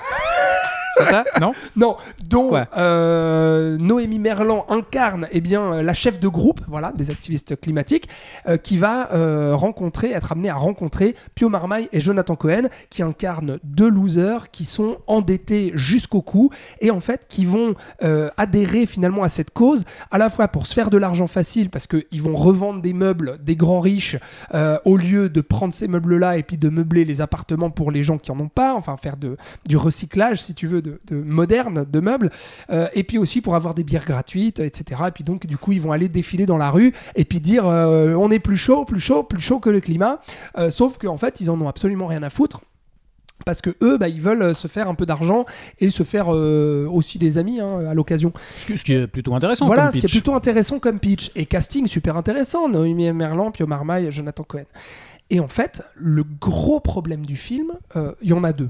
C'est 0.96 1.06
ça 1.06 1.26
Non 1.40 1.54
non, 1.76 1.98
dont 2.28 2.50
Quoi 2.50 2.68
euh, 2.78 3.78
Noémie 3.78 4.20
Merlan 4.20 4.66
incarne 4.70 5.28
eh 5.32 5.42
bien, 5.42 5.82
la 5.82 5.94
chef 5.94 6.20
de 6.20 6.28
groupe 6.28 6.62
voilà, 6.68 6.92
des 6.96 7.12
activistes 7.12 7.60
climatiques 7.60 8.08
euh, 8.48 8.58
qui 8.58 8.78
va 8.78 9.12
euh, 9.12 9.56
rencontrer, 9.56 10.12
être 10.12 10.32
amené 10.32 10.50
à 10.50 10.56
rencontrer 10.56 11.16
Pio 11.36 11.50
Marmaille 11.50 11.90
et 11.92 12.00
Jonathan 12.00 12.36
Cohen 12.36 12.70
qui 12.90 13.04
incarnent 13.04 13.60
deux 13.64 13.90
losers 13.90 14.52
qui 14.52 14.66
sont 14.66 14.98
endettés 15.08 15.72
jusqu'au 15.76 16.22
cou 16.22 16.50
et 16.82 16.92
en 16.92 17.00
fait 17.00 17.26
qui 17.30 17.46
vont 17.46 17.76
adhérer 18.38 18.86
finalement 18.86 19.24
à 19.24 19.30
cette 19.30 19.52
cause 19.52 19.86
à 20.12 20.18
la 20.18 20.30
fois 20.30 20.48
pour 20.48 20.68
se 20.68 20.74
faire 20.74 20.90
de 20.90 20.98
l'argent 20.98 21.28
facile 21.28 21.70
parce 21.70 21.88
qu'ils 21.88 22.22
vont 22.22 22.36
revendre 22.36 22.82
des 22.82 22.94
meubles 22.94 23.38
des 23.44 23.56
grands 23.56 23.80
riches 23.80 24.18
au 24.86 24.98
lieu 24.98 25.30
de 25.30 25.42
prendre 25.42 25.74
ces 25.74 25.88
meubles-là 25.88 26.38
et 26.38 26.44
puis 26.44 26.58
de 26.58 26.70
meubler 26.70 27.06
les 27.06 27.22
appartements 27.22 27.70
pour 27.70 27.92
les 27.92 28.04
gens 28.04 28.18
qui 28.18 28.32
en 28.32 28.40
ont 28.40 28.50
pas, 28.50 28.74
enfin 28.76 28.98
faire 28.98 29.18
de, 29.18 29.38
du 29.68 29.78
recyclage 29.78 30.42
si 30.42 30.54
tu 30.54 30.68
veux 30.68 30.82
de, 30.86 31.02
de 31.08 31.16
moderne 31.16 31.86
de 31.90 32.00
meubles 32.00 32.30
Euh, 32.70 32.88
et 32.94 33.04
puis 33.04 33.18
aussi 33.18 33.42
pour 33.42 33.56
avoir 33.56 33.74
des 33.74 33.84
bières 33.84 34.06
gratuites 34.06 34.60
etc 34.60 35.02
et 35.08 35.12
puis 35.12 35.24
donc 35.24 35.46
du 35.48 35.58
coup 35.58 35.72
ils 35.72 35.82
vont 35.82 35.92
aller 35.92 36.10
défiler 36.10 36.46
dans 36.46 36.58
la 36.58 36.70
rue 36.72 36.94
et 37.16 37.26
puis 37.26 37.40
dire 37.42 37.66
euh, 37.68 38.14
on 38.16 38.30
est 38.32 38.40
plus 38.40 38.58
chaud 38.58 38.86
plus 38.86 39.00
chaud 39.00 39.24
plus 39.24 39.40
chaud 39.42 39.60
que 39.60 39.70
le 39.72 39.82
climat 39.82 40.20
Euh, 40.58 40.70
sauf 40.70 40.98
qu'en 40.98 41.18
fait 41.18 41.42
ils 41.42 41.50
en 41.50 41.60
ont 41.60 41.68
absolument 41.68 42.08
rien 42.08 42.24
à 42.24 42.30
foutre 42.30 42.62
parce 43.46 43.62
que 43.62 43.72
eux, 43.82 43.98
bah, 43.98 44.08
ils 44.08 44.22
veulent 44.22 44.56
se 44.56 44.68
faire 44.70 44.88
un 44.88 44.96
peu 44.96 45.06
d'argent 45.06 45.46
et 45.80 45.90
se 45.90 46.04
faire 46.04 46.34
euh, 46.34 46.88
aussi 46.90 47.20
des 47.20 47.38
amis 47.38 47.60
hein, 47.60 47.86
à 47.92 47.94
l'occasion. 47.94 48.32
ce, 48.56 48.66
qui- 48.84 48.94
est 48.94 49.08
plutôt 49.08 49.36
intéressant 49.36 49.66
Voilà, 49.68 49.84
comme 49.84 49.92
ce 49.92 49.96
qui 49.98 50.06
est 50.06 50.08
pitch. 50.08 50.12
plutôt 50.14 50.36
intéressant 50.36 50.80
comme 50.80 51.00
pitch. 51.00 51.32
Et 51.36 51.46
casting 51.46 51.86
super 51.86 52.16
intéressant. 52.16 52.70
Noémie 52.70 53.12
Merlan, 53.12 53.52
Pio 53.52 53.68
Marmaille, 53.68 54.10
Jonathan 54.10 54.44
Cohen. 54.44 54.64
Et 55.30 55.42
en 55.42 55.50
fait, 55.50 55.84
le 55.96 56.24
gros 56.40 56.80
problème 56.80 57.26
du 57.26 57.36
film, 57.36 57.74
euh, 57.98 58.14
il 58.22 58.30
y 58.30 58.34
en 58.34 58.44
a 58.46 58.54
deux. 58.54 58.70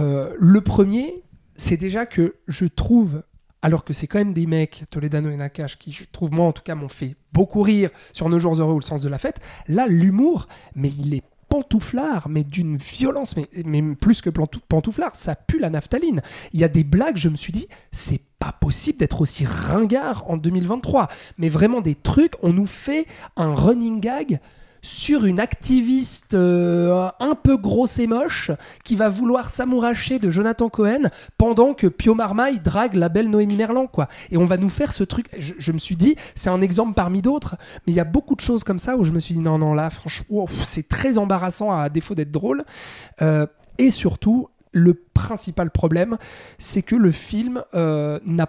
Euh, 0.00 0.34
le 0.38 0.60
premier, 0.60 1.22
c'est 1.56 1.76
déjà 1.76 2.06
que 2.06 2.36
je 2.48 2.66
trouve, 2.66 3.22
alors 3.62 3.84
que 3.84 3.92
c'est 3.92 4.06
quand 4.06 4.18
même 4.18 4.32
des 4.32 4.46
mecs, 4.46 4.84
Toledano 4.90 5.30
et 5.30 5.36
Nakash, 5.36 5.78
qui 5.78 5.92
je 5.92 6.04
trouve, 6.10 6.32
moi 6.32 6.46
en 6.46 6.52
tout 6.52 6.62
cas, 6.62 6.74
m'ont 6.74 6.88
fait 6.88 7.16
beaucoup 7.32 7.62
rire 7.62 7.90
sur 8.12 8.28
Nos 8.28 8.38
Jours 8.38 8.54
Heureux 8.60 8.74
ou 8.74 8.80
Le 8.80 8.84
Sens 8.84 9.02
de 9.02 9.08
la 9.08 9.18
Fête, 9.18 9.40
là, 9.68 9.86
l'humour, 9.86 10.48
mais 10.74 10.88
il 10.88 11.14
est 11.14 11.22
pantouflard, 11.48 12.30
mais 12.30 12.44
d'une 12.44 12.78
violence, 12.78 13.36
mais, 13.36 13.46
mais 13.66 13.82
plus 13.94 14.22
que 14.22 14.30
pantouflard, 14.30 15.14
ça 15.14 15.34
pue 15.34 15.58
la 15.58 15.68
naphtaline. 15.68 16.22
Il 16.54 16.60
y 16.60 16.64
a 16.64 16.68
des 16.68 16.82
blagues, 16.82 17.18
je 17.18 17.28
me 17.28 17.36
suis 17.36 17.52
dit, 17.52 17.68
c'est 17.90 18.22
pas 18.38 18.52
possible 18.52 18.98
d'être 18.98 19.20
aussi 19.20 19.44
ringard 19.44 20.24
en 20.30 20.38
2023. 20.38 21.08
Mais 21.36 21.50
vraiment 21.50 21.82
des 21.82 21.94
trucs, 21.94 22.36
on 22.42 22.54
nous 22.54 22.66
fait 22.66 23.06
un 23.36 23.54
running 23.54 24.00
gag 24.00 24.40
sur 24.82 25.24
une 25.24 25.38
activiste 25.38 26.34
euh, 26.34 27.08
un 27.20 27.34
peu 27.36 27.56
grosse 27.56 28.00
et 28.00 28.08
moche 28.08 28.50
qui 28.84 28.96
va 28.96 29.08
vouloir 29.08 29.48
s'amouracher 29.48 30.18
de 30.18 30.28
Jonathan 30.28 30.68
Cohen 30.68 31.08
pendant 31.38 31.72
que 31.72 31.86
Pio 31.86 32.14
Marmaille 32.14 32.58
drague 32.58 32.94
la 32.94 33.08
belle 33.08 33.30
Noémie 33.30 33.56
Merlan, 33.56 33.86
quoi. 33.86 34.08
Et 34.30 34.36
on 34.36 34.44
va 34.44 34.56
nous 34.56 34.68
faire 34.68 34.92
ce 34.92 35.04
truc. 35.04 35.28
Je, 35.38 35.72
me 35.72 35.78
suis 35.78 35.96
dit, 35.96 36.16
c'est 36.34 36.50
un 36.50 36.60
exemple 36.60 36.94
parmi 36.94 37.22
d'autres, 37.22 37.56
mais 37.86 37.92
il 37.92 37.96
y 37.96 38.00
a 38.00 38.04
beaucoup 38.04 38.34
de 38.34 38.40
choses 38.40 38.64
comme 38.64 38.80
ça 38.80 38.96
où 38.96 39.04
je 39.04 39.12
me 39.12 39.20
suis 39.20 39.34
dit, 39.34 39.40
non, 39.40 39.56
non, 39.56 39.72
là, 39.72 39.88
franchement, 39.90 40.42
ouf, 40.42 40.64
c'est 40.64 40.88
très 40.88 41.16
embarrassant 41.16 41.70
à 41.70 41.88
défaut 41.88 42.16
d'être 42.16 42.32
drôle. 42.32 42.64
Euh, 43.22 43.46
et 43.78 43.90
surtout, 43.90 44.48
le 44.72 44.94
principal 44.94 45.70
problème, 45.70 46.18
c'est 46.58 46.82
que 46.82 46.96
le 46.96 47.12
film 47.12 47.62
euh, 47.74 48.18
n'a, 48.26 48.48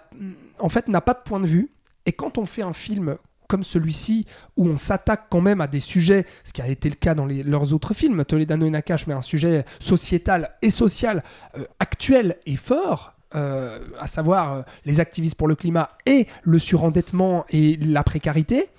en 0.59 0.69
fait, 0.69 0.87
n'a 0.87 1.01
pas 1.01 1.13
de 1.13 1.21
point 1.23 1.39
de 1.39 1.47
vue. 1.47 1.69
Et 2.05 2.11
quand 2.11 2.37
on 2.37 2.45
fait 2.45 2.63
un 2.63 2.73
film 2.73 3.17
comme 3.47 3.63
celui-ci, 3.63 4.25
où 4.57 4.67
on 4.67 4.77
s'attaque 4.77 5.25
quand 5.29 5.41
même 5.41 5.61
à 5.61 5.67
des 5.67 5.79
sujets, 5.79 6.25
ce 6.43 6.53
qui 6.53 6.61
a 6.61 6.67
été 6.67 6.89
le 6.89 6.95
cas 6.95 7.15
dans 7.15 7.25
leurs 7.25 7.73
autres 7.73 7.93
films, 7.93 8.23
Toledano 8.25 8.65
et 8.65 8.69
Nakash, 8.69 9.07
mais 9.07 9.13
un 9.13 9.21
sujet 9.21 9.65
sociétal 9.79 10.51
et 10.61 10.69
social 10.69 11.23
euh, 11.57 11.65
actuel 11.79 12.37
et 12.45 12.55
fort, 12.55 13.13
euh, 13.35 13.79
à 13.99 14.07
savoir 14.07 14.53
euh, 14.53 14.61
les 14.85 14.99
activistes 14.99 15.35
pour 15.35 15.47
le 15.47 15.55
climat 15.55 15.91
et 16.05 16.27
le 16.43 16.59
surendettement 16.59 17.45
et 17.49 17.77
la 17.77 18.03
précarité, 18.03 18.69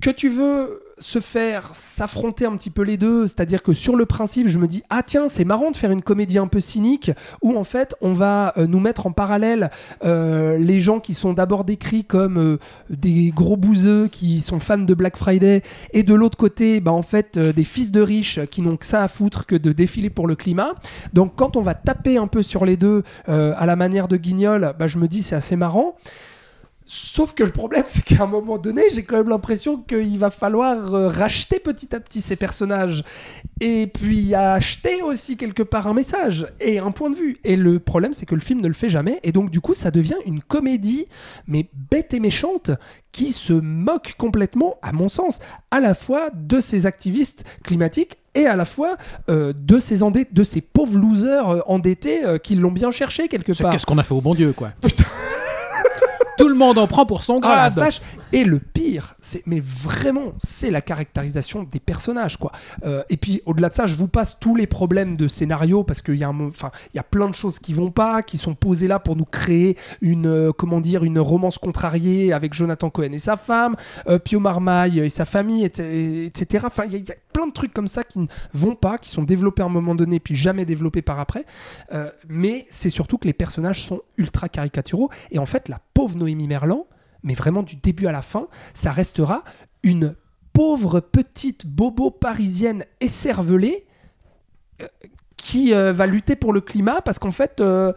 que 0.00 0.10
tu 0.10 0.28
veux 0.28 0.82
se 1.02 1.18
faire 1.18 1.70
s'affronter 1.74 2.46
un 2.46 2.56
petit 2.56 2.70
peu 2.70 2.82
les 2.82 2.96
deux, 2.96 3.26
c'est-à-dire 3.26 3.62
que 3.62 3.72
sur 3.72 3.96
le 3.96 4.06
principe, 4.06 4.46
je 4.48 4.58
me 4.58 4.66
dis 4.66 4.82
ah 4.88 5.02
tiens 5.02 5.28
c'est 5.28 5.44
marrant 5.44 5.70
de 5.70 5.76
faire 5.76 5.90
une 5.90 6.02
comédie 6.02 6.38
un 6.38 6.46
peu 6.46 6.60
cynique 6.60 7.10
où 7.42 7.56
en 7.56 7.64
fait 7.64 7.94
on 8.00 8.12
va 8.12 8.54
euh, 8.56 8.66
nous 8.66 8.80
mettre 8.80 9.06
en 9.06 9.12
parallèle 9.12 9.70
euh, 10.04 10.58
les 10.58 10.80
gens 10.80 11.00
qui 11.00 11.14
sont 11.14 11.32
d'abord 11.32 11.64
décrits 11.64 12.04
comme 12.04 12.38
euh, 12.38 12.58
des 12.90 13.32
gros 13.34 13.56
bouseux 13.56 14.08
qui 14.08 14.40
sont 14.40 14.60
fans 14.60 14.78
de 14.78 14.94
Black 14.94 15.16
Friday 15.16 15.62
et 15.92 16.02
de 16.02 16.14
l'autre 16.14 16.38
côté 16.38 16.80
bah 16.80 16.92
en 16.92 17.02
fait 17.02 17.38
des 17.38 17.64
fils 17.64 17.90
de 17.92 18.00
riches 18.00 18.40
qui 18.50 18.62
n'ont 18.62 18.76
que 18.76 18.86
ça 18.86 19.02
à 19.02 19.08
foutre 19.08 19.46
que 19.46 19.56
de 19.56 19.72
défiler 19.72 20.10
pour 20.10 20.26
le 20.26 20.36
climat. 20.36 20.74
Donc 21.12 21.34
quand 21.36 21.56
on 21.56 21.62
va 21.62 21.74
taper 21.74 22.16
un 22.16 22.26
peu 22.26 22.42
sur 22.42 22.64
les 22.64 22.76
deux 22.76 23.02
à 23.26 23.66
la 23.66 23.76
manière 23.76 24.08
de 24.08 24.16
Guignol, 24.16 24.74
bah 24.78 24.86
je 24.86 24.98
me 24.98 25.08
dis 25.08 25.22
c'est 25.22 25.34
assez 25.34 25.56
marrant. 25.56 25.96
Sauf 26.84 27.34
que 27.34 27.44
le 27.44 27.50
problème, 27.50 27.84
c'est 27.86 28.04
qu'à 28.04 28.24
un 28.24 28.26
moment 28.26 28.58
donné, 28.58 28.82
j'ai 28.92 29.04
quand 29.04 29.16
même 29.16 29.28
l'impression 29.28 29.78
qu'il 29.78 30.18
va 30.18 30.30
falloir 30.30 30.94
euh, 30.94 31.08
racheter 31.08 31.58
petit 31.58 31.94
à 31.94 32.00
petit 32.00 32.20
ces 32.20 32.36
personnages. 32.36 33.04
Et 33.60 33.86
puis 33.86 34.34
acheter 34.34 35.02
aussi 35.02 35.36
quelque 35.36 35.62
part 35.62 35.86
un 35.86 35.94
message 35.94 36.46
et 36.60 36.78
un 36.78 36.90
point 36.90 37.10
de 37.10 37.16
vue. 37.16 37.38
Et 37.44 37.56
le 37.56 37.78
problème, 37.78 38.14
c'est 38.14 38.26
que 38.26 38.34
le 38.34 38.40
film 38.40 38.60
ne 38.60 38.68
le 38.68 38.74
fait 38.74 38.88
jamais. 38.88 39.20
Et 39.22 39.32
donc, 39.32 39.50
du 39.50 39.60
coup, 39.60 39.74
ça 39.74 39.90
devient 39.90 40.16
une 40.26 40.42
comédie, 40.42 41.06
mais 41.46 41.68
bête 41.90 42.14
et 42.14 42.20
méchante, 42.20 42.70
qui 43.12 43.32
se 43.32 43.52
moque 43.52 44.14
complètement, 44.18 44.76
à 44.82 44.92
mon 44.92 45.08
sens, 45.08 45.40
à 45.70 45.80
la 45.80 45.94
fois 45.94 46.30
de 46.34 46.60
ces 46.60 46.86
activistes 46.86 47.44
climatiques 47.62 48.18
et 48.34 48.46
à 48.46 48.56
la 48.56 48.64
fois 48.64 48.96
euh, 49.28 49.52
de, 49.54 49.78
ces 49.78 50.02
endettés, 50.02 50.30
de 50.32 50.42
ces 50.42 50.60
pauvres 50.60 50.98
losers 50.98 51.48
euh, 51.48 51.60
endettés 51.66 52.24
euh, 52.24 52.38
qui 52.38 52.54
l'ont 52.54 52.70
bien 52.70 52.90
cherché 52.90 53.28
quelque 53.28 53.52
C'est 53.52 53.62
part. 53.62 53.72
qu'est-ce 53.72 53.86
qu'on 53.86 53.98
a 53.98 54.02
fait 54.02 54.14
au 54.14 54.20
bon 54.20 54.34
Dieu, 54.34 54.52
quoi. 54.52 54.70
Tout 54.80 54.88
le 56.52 56.58
monde 56.58 56.78
en 56.78 56.86
prend 56.86 57.04
pour 57.06 57.24
son 57.24 57.40
Ah 57.42 57.48
la 57.48 57.54
grade. 57.70 57.74
vache 57.74 58.00
Et 58.32 58.44
le 58.44 58.58
pire, 58.58 59.14
c'est 59.20 59.46
mais 59.46 59.60
vraiment, 59.60 60.32
c'est 60.38 60.70
la 60.70 60.80
caractérisation 60.80 61.62
des 61.64 61.80
personnages, 61.80 62.38
quoi. 62.38 62.50
Euh, 62.84 63.02
et 63.10 63.16
puis 63.16 63.42
au-delà 63.46 63.68
de 63.68 63.74
ça, 63.74 63.86
je 63.86 63.94
vous 63.96 64.08
passe 64.08 64.38
tous 64.40 64.56
les 64.56 64.66
problèmes 64.66 65.16
de 65.16 65.28
scénario 65.28 65.84
parce 65.84 66.00
qu'il 66.02 66.16
y 66.16 66.24
a 66.24 66.30
enfin, 66.30 66.70
il 66.92 66.96
y 66.96 67.00
a 67.00 67.02
plein 67.02 67.28
de 67.28 67.34
choses 67.34 67.58
qui 67.58 67.74
vont 67.74 67.90
pas, 67.90 68.22
qui 68.22 68.38
sont 68.38 68.54
posées 68.54 68.88
là 68.88 68.98
pour 68.98 69.16
nous 69.16 69.24
créer 69.26 69.76
une, 70.00 70.26
euh, 70.26 70.52
comment 70.52 70.80
dire, 70.80 71.04
une 71.04 71.18
romance 71.18 71.58
contrariée 71.58 72.32
avec 72.32 72.54
Jonathan 72.54 72.88
Cohen 72.90 73.12
et 73.12 73.18
sa 73.18 73.36
femme, 73.36 73.76
euh, 74.08 74.18
Pio 74.18 74.40
Marmaille 74.40 75.00
et 75.00 75.08
sa 75.08 75.24
famille, 75.24 75.64
et- 75.64 76.24
etc. 76.26 76.64
Enfin, 76.66 76.84
il 76.86 76.92
y, 77.06 77.10
a- 77.10 77.14
plein 77.32 77.46
de 77.46 77.52
trucs 77.52 77.72
comme 77.72 77.88
ça 77.88 78.02
qui 78.04 78.18
ne 78.18 78.26
vont 78.52 78.74
pas, 78.74 78.98
qui 78.98 79.08
sont 79.08 79.22
développés 79.22 79.62
à 79.62 79.66
un 79.66 79.70
moment 79.70 79.94
donné 79.94 80.20
puis 80.20 80.34
jamais 80.34 80.64
développés 80.66 81.00
par 81.02 81.18
après. 81.18 81.44
Mais 82.28 82.66
c'est 82.68 82.90
surtout 82.90 83.18
que 83.18 83.26
les 83.26 83.32
personnages 83.32 83.84
sont 83.84 84.00
ultra 84.18 84.48
caricaturaux. 84.48 85.10
Et 85.30 85.38
en 85.38 85.46
fait, 85.46 85.68
la 85.68 85.80
pauvre 85.94 86.16
Noémie 86.18 86.46
Merlan, 86.46 86.86
mais 87.22 87.34
vraiment 87.34 87.62
du 87.62 87.76
début 87.76 88.06
à 88.06 88.12
la 88.12 88.22
fin, 88.22 88.48
ça 88.74 88.92
restera 88.92 89.44
une 89.82 90.14
pauvre 90.52 91.00
petite 91.00 91.66
bobo 91.66 92.10
parisienne 92.10 92.84
écervelée 93.00 93.86
euh, 94.82 94.86
qui 95.36 95.74
euh, 95.74 95.92
va 95.92 96.06
lutter 96.06 96.36
pour 96.36 96.52
le 96.52 96.60
climat 96.60 97.00
parce 97.02 97.18
qu'en 97.18 97.30
fait. 97.32 97.60
euh, 97.60 97.92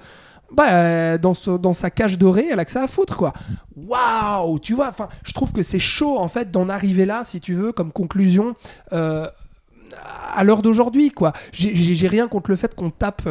bah, 0.52 1.18
dans, 1.18 1.34
dans 1.58 1.74
sa 1.74 1.90
cage 1.90 2.20
dorée, 2.20 2.48
elle 2.52 2.60
a 2.60 2.66
que 2.66 2.72
ça 2.72 2.84
à 2.84 2.88
foutre, 2.88 3.18
quoi. 3.18 3.34
Waouh 3.76 4.60
Tu 4.60 4.76
vois, 4.76 4.88
enfin, 4.90 5.10
je 5.24 5.34
trouve 5.34 5.52
que 5.52 5.64
c'est 5.64 5.80
chaud, 5.80 6.20
en 6.20 6.28
fait, 6.28 6.52
d'en 6.52 6.70
arriver 6.70 7.06
là, 7.06 7.24
si 7.24 7.42
tu 7.42 7.56
veux, 7.56 7.72
comme 7.72 7.92
conclusion, 7.92 8.56
à 8.92 10.44
l'heure 10.44 10.62
d'aujourd'hui, 10.62 11.10
quoi. 11.10 11.34
J'ai- 11.52 12.08
rien 12.08 12.28
contre 12.28 12.52
le 12.52 12.56
fait 12.58 12.76
qu'on 12.76 12.92
tape 12.92 13.28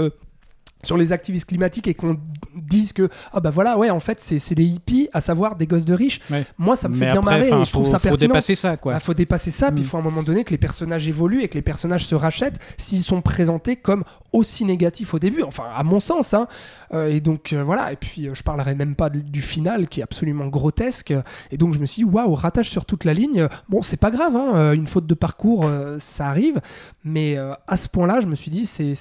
sur 0.85 0.97
les 0.97 1.13
activistes 1.13 1.47
climatiques 1.49 1.89
et 1.89 1.95
qu'on 1.95 2.19
dise 2.57 2.93
que, 2.93 3.09
ah 3.33 3.41
bah 3.41 3.51
voilà, 3.51 3.77
ouais, 3.79 3.91
en 3.91 4.01
fait, 4.01 4.21
c'est 4.21 4.39
c'est 4.39 4.55
des 4.55 4.65
hippies, 4.65 5.09
à 5.13 5.21
savoir 5.21 5.57
des 5.57 5.67
gosses 5.67 5.85
de 5.85 5.95
riches. 5.95 6.21
Ouais. 6.31 6.45
Moi, 6.59 6.77
ça 6.77 6.89
me 6.89 6.95
fait 6.95 7.07
bien 7.11 7.21
marrer 7.21 7.49
et 7.49 7.65
je 7.65 7.71
trouve 7.73 7.85
faut, 7.85 7.91
ça 7.91 7.99
faut 7.99 8.09
pertinent. 8.09 8.29
dépasser 8.29 8.55
ça, 8.55 8.77
quoi. 8.77 8.95
Il 8.95 9.01
faut 9.01 9.15
dépasser 9.15 9.51
ça, 9.51 9.71
puis 9.73 9.81
il 9.83 9.85
Mm. 9.85 9.89
faut 9.89 9.97
à 9.97 10.01
un 10.01 10.05
moment 10.05 10.23
donné 10.23 10.45
que 10.45 10.51
les 10.51 10.59
personnages 10.59 11.09
évoluent 11.09 11.43
et 11.43 11.49
que 11.49 11.55
les 11.55 11.63
personnages 11.63 12.07
se 12.07 12.15
rachètent 12.15 12.59
s'ils 12.79 13.03
sont 13.03 13.21
présentés 13.23 13.77
comme 13.77 14.05
aussi 14.33 14.65
négatifs 14.65 15.15
au 15.15 15.19
début, 15.19 15.43
enfin 15.43 15.65
à 15.75 15.83
mon 15.83 16.01
sens. 16.01 16.35
hein. 16.35 16.47
Euh, 16.93 17.09
et 17.09 17.21
donc 17.21 17.53
euh, 17.53 17.65
voilà, 17.65 17.93
et 17.93 17.97
puis 17.97 18.29
euh, 18.29 18.35
je 18.35 18.43
parlerai 18.43 18.75
même 18.75 18.95
pas 18.95 19.11
de- 19.11 19.21
du 19.21 19.41
final 19.43 19.89
qui 19.89 20.01
est 20.01 20.03
absolument 20.03 20.47
grotesque. 20.47 21.13
Et 21.51 21.57
donc 21.57 21.73
je 21.75 21.79
me 21.79 21.87
suis 21.87 22.05
dit, 22.05 22.11
waouh, 22.11 22.35
ratage 22.35 22.69
sur 22.71 22.85
toute 22.85 23.05
la 23.05 23.15
ligne. 23.15 23.49
Bon, 23.69 23.83
c'est 23.83 23.97
pas 23.99 24.11
grave, 24.11 24.37
hein, 24.37 24.53
euh, 24.55 24.73
une 24.73 24.87
faute 24.87 25.07
de 25.07 25.15
parcours, 25.15 25.69
ça 25.99 26.29
arrive. 26.29 26.61
Mais 27.05 27.37
à 27.67 27.77
ce 27.77 27.89
point-là, 27.89 28.21
je 28.21 28.27
me 28.27 28.35
suis 28.35 28.51
dit, 28.51 28.67
c'est. 28.67 28.95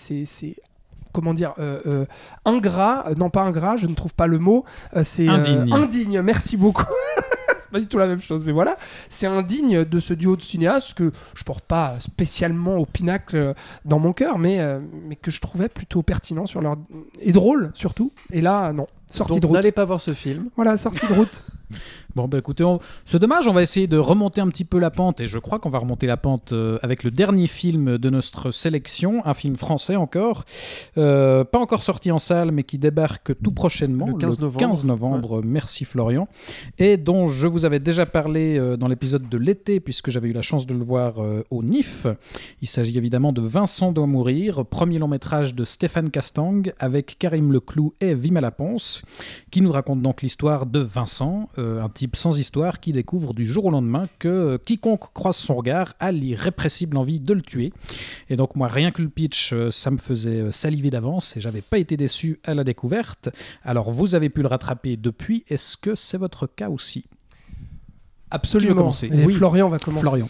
Comment 1.14 1.34
dire, 1.34 1.54
euh, 1.60 1.80
euh, 1.86 2.06
ingrat, 2.44 3.06
euh, 3.08 3.16
non 3.16 3.30
pas 3.30 3.42
ingrat, 3.44 3.78
je 3.78 3.88
ne 3.88 3.96
trouve 3.96 4.14
pas 4.14 4.28
le 4.28 4.40
mot, 4.40 4.66
c'est 5.04 5.28
Indigne. 5.28 5.72
indigne, 5.72 6.22
merci 6.22 6.58
beaucoup. 6.58 6.84
c'est 7.62 7.70
pas 7.72 7.80
du 7.80 7.88
tout 7.88 7.98
la 7.98 8.08
même 8.08 8.20
chose, 8.20 8.44
mais 8.46 8.52
voilà, 8.52 8.76
c'est 9.08 9.28
indigne 9.28 9.86
de 9.86 10.00
ce 10.00 10.14
duo 10.14 10.36
de 10.36 10.42
cinéastes 10.42 10.96
que 10.96 11.12
je 11.36 11.44
porte 11.44 11.64
pas 11.64 11.96
spécialement 12.00 12.78
au 12.78 12.86
pinacle 12.86 13.54
dans 13.86 14.00
mon 14.00 14.12
cœur, 14.12 14.38
mais, 14.38 14.60
mais 15.08 15.16
que 15.16 15.32
je 15.32 15.40
trouvais 15.40 15.70
plutôt 15.70 16.02
pertinent 16.02 16.46
sur 16.46 16.62
leur... 16.62 16.76
et 17.22 17.32
drôle 17.32 17.72
surtout. 17.76 18.12
Et 18.32 18.42
là, 18.42 18.74
non, 18.74 18.88
sortie 19.16 19.34
Donc 19.34 19.42
de 19.42 19.48
route. 19.48 19.56
n'allez 19.56 19.72
pas 19.72 19.86
voir 19.86 20.02
ce 20.02 20.14
film. 20.14 20.50
Voilà, 20.56 20.76
sortie 20.78 21.08
de 21.08 21.14
route. 21.14 21.44
Bon, 22.16 22.28
bah 22.28 22.38
écoutez, 22.38 22.64
on- 22.64 22.78
c'est 23.06 23.18
dommage, 23.18 23.48
on 23.48 23.54
va 23.54 23.64
essayer 23.64 23.88
de 23.88 23.98
remonter 23.98 24.40
un 24.42 24.48
petit 24.50 24.66
peu 24.66 24.78
la 24.78 24.92
pente, 24.92 25.20
et 25.20 25.26
je 25.26 25.40
crois 25.40 25.58
qu'on 25.58 25.72
va 25.72 25.80
remonter 25.80 26.06
la 26.06 26.18
pente 26.18 26.54
euh, 26.54 26.78
avec 26.84 27.04
le 27.04 27.10
dernier 27.10 27.48
film 27.48 27.98
de 27.98 28.10
notre 28.12 28.52
sélection, 28.52 29.26
un 29.26 29.34
film 29.34 29.56
français 29.56 29.96
encore, 29.96 30.46
euh, 31.00 31.44
pas 31.44 31.58
encore 31.58 31.82
sorti 31.82 32.12
en 32.12 32.20
salle, 32.20 32.52
mais 32.52 32.62
qui 32.62 32.78
débarque 32.78 33.32
tout 33.42 33.52
prochainement, 33.52 34.06
Le 34.06 34.14
15 34.14 34.40
novembre. 34.40 34.60
15 34.60 34.86
novembre, 34.86 35.42
merci 35.44 35.86
Florian, 35.86 36.28
et 36.78 36.98
dont 36.98 37.26
je 37.26 37.48
vous 37.48 37.66
avais 37.66 37.80
déjà 37.80 38.06
parlé 38.06 38.60
euh, 38.60 38.78
dans 38.78 38.88
l'épisode 38.88 39.28
de 39.28 39.38
l'été, 39.40 39.80
puisque 39.80 40.12
j'avais 40.12 40.30
eu 40.30 40.34
la 40.34 40.44
chance 40.44 40.68
de 40.68 40.76
le 40.76 40.84
voir 40.84 41.20
euh, 41.24 41.44
au 41.50 41.64
NIF. 41.64 42.06
Il 42.62 42.68
s'agit 42.68 42.96
évidemment 42.96 43.34
de 43.34 43.42
Vincent 43.42 43.92
doit 43.92 44.06
mourir, 44.06 44.64
premier 44.68 45.00
long 45.00 45.08
métrage 45.08 45.56
de 45.56 45.66
Stéphane 45.66 46.12
Castang, 46.12 46.62
avec 46.78 47.18
Karim 47.18 47.52
Leclou 47.52 47.96
et 48.02 48.14
Vima 48.14 48.40
Laponce, 48.40 49.02
qui 49.52 49.62
nous 49.62 49.72
raconte 49.72 50.02
donc 50.02 50.22
l'histoire 50.22 50.66
de 50.66 50.80
Vincent, 50.80 51.50
euh, 51.58 51.82
un 51.82 51.90
type 51.90 52.16
sans 52.16 52.38
histoire 52.38 52.80
qui 52.80 52.94
découvre 52.94 53.34
du 53.34 53.46
jour 53.46 53.66
au 53.66 53.72
lendemain 53.72 54.08
que 54.20 54.28
euh, 54.28 54.58
quiconque 54.58 55.14
croise 55.14 55.38
son 55.38 55.56
regard 55.56 55.94
a 56.00 56.12
l'irrépressible 56.12 56.98
envie 56.98 57.20
de 57.20 57.34
le 57.34 57.42
tuer. 57.42 57.74
Et 58.30 58.36
donc 58.36 58.56
moi, 58.56 58.68
rien 58.68 58.92
que 58.92 59.02
le 59.02 59.10
pitch, 59.10 59.54
euh, 59.54 59.72
ça 59.72 59.92
me 59.92 59.98
faisait 59.98 60.52
saliver 60.52 60.90
d'avance 60.90 61.38
et 61.38 61.40
j'avais 61.40 61.62
pas 61.62 61.78
été 61.78 61.98
déçu 61.98 62.40
à 62.44 62.54
la 62.54 62.64
découverte. 62.64 63.30
Alors 63.64 63.92
vous 63.92 64.16
avez 64.16 64.30
pu 64.30 64.42
le 64.42 64.48
rattraper 64.48 64.98
depuis, 64.98 65.44
est-ce 65.48 65.78
que 65.78 65.96
c'est 65.96 66.18
votre 66.18 66.48
cas 66.48 66.70
aussi? 66.70 67.06
Absolument. 68.32 68.76
commencer? 68.76 69.10
Et 69.12 69.26
Oui. 69.26 69.34
Florian 69.34 69.70
va 69.70 69.80
commencer. 69.80 70.02
Florian. 70.02 70.28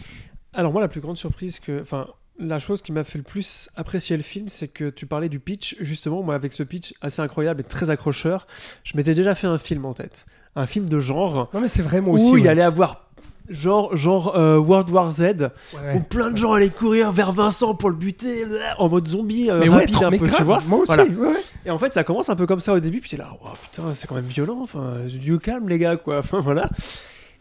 Alors 0.54 0.72
moi, 0.72 0.82
la 0.82 0.88
plus 0.88 1.02
grande 1.02 1.18
surprise 1.18 1.60
que, 1.60 1.82
enfin, 1.82 2.08
la 2.40 2.60
chose 2.60 2.82
qui 2.82 2.92
m'a 2.92 3.04
fait 3.04 3.18
le 3.20 3.24
plus 3.24 3.70
apprécier 3.76 4.18
le 4.18 4.24
film, 4.24 4.50
c'est 4.50 4.68
que 4.68 4.90
tu 4.90 5.06
parlais 5.06 5.30
du 5.30 5.40
pitch. 5.40 5.76
Justement, 5.80 6.24
moi, 6.24 6.36
avec 6.36 6.54
ce 6.54 6.64
pitch 6.64 6.94
assez 7.02 7.22
incroyable 7.22 7.62
et 7.62 7.64
très 7.64 7.90
accrocheur, 7.90 8.48
je 8.84 8.98
m'étais 8.98 9.14
déjà 9.14 9.36
fait 9.36 9.48
un 9.48 9.60
film 9.60 9.86
en 9.86 9.94
tête, 9.94 10.26
un 10.56 10.66
film 10.66 10.88
de 10.90 11.00
genre 11.00 11.50
Non 11.54 11.62
mais 11.62 11.68
c'est 11.68 11.84
vrai, 11.84 12.02
moi 12.02 12.14
où 12.14 12.18
aussi. 12.18 12.28
il 12.30 12.44
ouais. 12.44 12.48
allait 12.48 12.62
avoir 12.64 13.08
genre 13.50 13.96
genre 13.96 14.38
euh, 14.38 14.58
World 14.58 14.90
War 14.90 15.12
Z 15.12 15.22
Ouais, 15.22 15.96
où 15.96 16.00
plein 16.02 16.32
de 16.32 16.38
gens 16.38 16.54
allaient 16.54 16.70
courir 16.70 17.12
vers 17.12 17.34
Vincent 17.34 17.76
pour 17.76 17.90
le 17.90 17.96
buter 17.96 18.46
bleh, 18.46 18.60
en 18.78 18.88
mode 18.90 19.08
zombie 19.08 19.50
euh, 19.50 19.60
Mais 19.60 19.68
ouais, 19.70 19.76
rapide 19.82 20.04
un 20.04 20.10
mais 20.12 20.18
peu, 20.18 20.26
grave, 20.28 20.38
tu 20.38 20.44
vois. 20.44 20.60
Moi 20.66 20.80
aussi, 20.80 20.94
Voilà. 20.96 21.38
Et 21.66 21.70
en 21.70 21.78
fait, 21.78 21.94
ça 21.94 22.04
commence 22.04 22.30
un 22.30 22.36
peu 22.36 22.48
comme 22.48 22.62
ça 22.62 22.74
au 22.74 22.80
début, 22.80 23.00
puis 23.02 23.10
t'es 23.10 23.18
là, 23.18 23.30
Wow, 23.44 23.50
putain, 23.62 23.94
c'est 23.96 24.08
quand 24.08 24.16
même 24.16 24.24
violent, 24.26 24.60
enfin, 24.62 24.96
du 25.08 25.38
calme, 25.40 25.68
les 25.70 25.78
gars, 25.78 25.98
quoi. 25.98 26.18
Enfin, 26.24 26.40
voilà. 26.40 26.70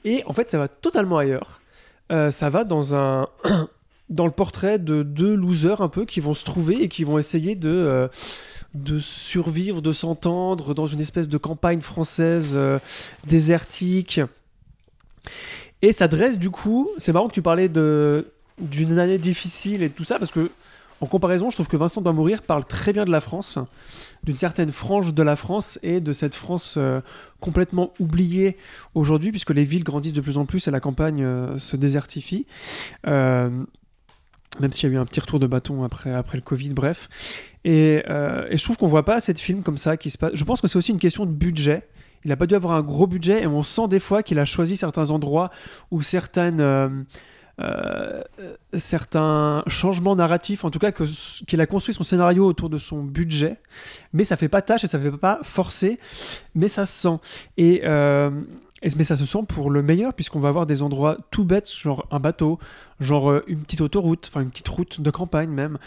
Et 0.04 0.22
en 0.26 0.32
fait, 0.32 0.50
ça 0.50 0.58
va 0.58 0.68
totalement 0.68 1.18
ailleurs. 1.18 1.60
Euh, 2.10 2.30
ça 2.30 2.50
va 2.50 2.64
dans 2.64 2.94
un. 2.94 3.28
dans 4.12 4.26
le 4.26 4.32
portrait 4.32 4.78
de 4.78 5.02
deux 5.02 5.34
losers 5.34 5.80
un 5.80 5.88
peu 5.88 6.04
qui 6.04 6.20
vont 6.20 6.34
se 6.34 6.44
trouver 6.44 6.82
et 6.82 6.88
qui 6.88 7.04
vont 7.04 7.18
essayer 7.18 7.54
de. 7.54 7.70
euh, 7.70 8.08
de 8.74 8.98
survivre, 9.00 9.82
de 9.82 9.92
s'entendre 9.92 10.74
dans 10.74 10.86
une 10.86 11.00
espèce 11.00 11.28
de 11.28 11.36
campagne 11.36 11.80
française 11.80 12.52
euh, 12.54 12.78
désertique. 13.26 14.20
Et 15.82 15.92
ça 15.92 16.08
dresse 16.08 16.38
du 16.38 16.50
coup, 16.50 16.88
c'est 16.96 17.12
marrant 17.12 17.28
que 17.28 17.34
tu 17.34 17.42
parlais 17.42 17.68
d'une 17.68 18.98
année 18.98 19.18
difficile 19.18 19.82
et 19.82 19.90
tout 19.90 20.04
ça, 20.04 20.18
parce 20.18 20.30
que 20.30 20.50
en 21.00 21.06
comparaison, 21.06 21.50
je 21.50 21.56
trouve 21.56 21.66
que 21.66 21.76
Vincent 21.76 22.00
doit 22.00 22.12
mourir 22.12 22.42
parle 22.42 22.64
très 22.64 22.92
bien 22.92 23.04
de 23.04 23.10
la 23.10 23.20
France, 23.20 23.58
d'une 24.22 24.36
certaine 24.36 24.70
frange 24.70 25.12
de 25.12 25.22
la 25.24 25.34
France 25.34 25.80
et 25.82 26.00
de 26.00 26.12
cette 26.12 26.36
France 26.36 26.76
euh, 26.78 27.00
complètement 27.40 27.92
oubliée 27.98 28.56
aujourd'hui, 28.94 29.32
puisque 29.32 29.50
les 29.50 29.64
villes 29.64 29.82
grandissent 29.82 30.12
de 30.12 30.20
plus 30.20 30.38
en 30.38 30.46
plus 30.46 30.68
et 30.68 30.70
la 30.70 30.80
campagne 30.80 31.26
se 31.58 31.76
désertifie. 31.76 32.46
Même 34.60 34.72
s'il 34.72 34.88
y 34.88 34.92
a 34.92 34.96
eu 34.96 34.98
un 34.98 35.06
petit 35.06 35.20
retour 35.20 35.38
de 35.38 35.46
bâton 35.46 35.84
après, 35.84 36.12
après 36.12 36.36
le 36.36 36.42
Covid, 36.42 36.70
bref. 36.70 37.08
Et, 37.64 38.02
euh, 38.08 38.48
je 38.50 38.62
trouve 38.62 38.76
qu'on 38.76 38.86
voit 38.86 39.04
pas 39.04 39.16
assez 39.16 39.32
de 39.32 39.38
films 39.38 39.62
comme 39.62 39.78
ça 39.78 39.96
qui 39.96 40.10
se 40.10 40.18
passent. 40.18 40.34
Je 40.34 40.44
pense 40.44 40.60
que 40.60 40.68
c'est 40.68 40.78
aussi 40.78 40.90
une 40.90 40.98
question 40.98 41.26
de 41.26 41.32
budget. 41.32 41.88
Il 42.24 42.28
n'a 42.28 42.36
pas 42.36 42.46
dû 42.46 42.54
avoir 42.54 42.74
un 42.74 42.82
gros 42.82 43.06
budget 43.06 43.42
et 43.42 43.46
on 43.46 43.62
sent 43.62 43.88
des 43.88 44.00
fois 44.00 44.22
qu'il 44.22 44.38
a 44.38 44.44
choisi 44.44 44.76
certains 44.76 45.10
endroits 45.10 45.50
ou 45.90 46.02
certaines, 46.02 46.60
euh, 46.60 46.88
euh, 47.60 48.22
certains 48.74 49.64
changements 49.66 50.14
narratifs, 50.14 50.64
en 50.64 50.70
tout 50.70 50.78
cas 50.78 50.92
qu'il 50.92 51.60
a 51.60 51.66
construit 51.66 51.94
son 51.94 52.04
scénario 52.04 52.46
autour 52.46 52.70
de 52.70 52.78
son 52.78 53.02
budget, 53.02 53.58
mais 54.12 54.22
ça 54.22 54.36
fait 54.36 54.48
pas 54.48 54.62
tâche 54.62 54.84
et 54.84 54.86
ça 54.86 55.00
fait 55.00 55.10
pas 55.10 55.40
forcer, 55.42 55.98
mais 56.54 56.68
ça 56.68 56.86
se 56.86 56.92
sent. 56.92 57.18
Et, 57.56 57.82
mais 58.96 59.04
ça 59.04 59.16
se 59.16 59.24
sent 59.24 59.40
pour 59.48 59.70
le 59.70 59.82
meilleur 59.82 60.14
puisqu'on 60.14 60.40
va 60.40 60.48
avoir 60.48 60.66
des 60.66 60.82
endroits 60.82 61.16
tout 61.30 61.44
bêtes, 61.44 61.72
genre 61.72 62.06
un 62.10 62.20
bateau, 62.20 62.58
genre 63.00 63.30
euh, 63.30 63.42
une 63.46 63.60
petite 63.60 63.80
autoroute, 63.80 64.28
enfin 64.28 64.42
une 64.42 64.50
petite 64.50 64.68
route 64.68 65.00
de 65.00 65.10
campagne 65.10 65.50
même, 65.50 65.78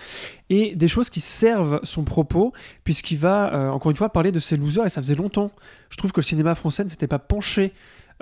et 0.49 0.76
des 0.76 0.88
choses 0.88 1.09
qui 1.09 1.19
servent 1.19 1.80
son 1.84 2.03
propos 2.03 2.53
puisqu'il 2.84 3.17
va 3.17 3.53
euh, 3.53 3.69
encore 3.69 3.91
une 3.91 3.97
fois 3.97 4.09
parler 4.09 4.31
de 4.31 4.39
ces 4.39 4.57
losers 4.57 4.85
et 4.85 4.89
ça 4.89 5.01
faisait 5.01 5.15
longtemps. 5.15 5.51
Je 5.89 5.97
trouve 5.97 6.11
que 6.11 6.22
le 6.22 6.26
cinéma 6.26 6.55
français 6.55 6.84
ne 6.84 6.89
s'était 6.89 7.07
pas 7.07 7.19
penché 7.19 7.73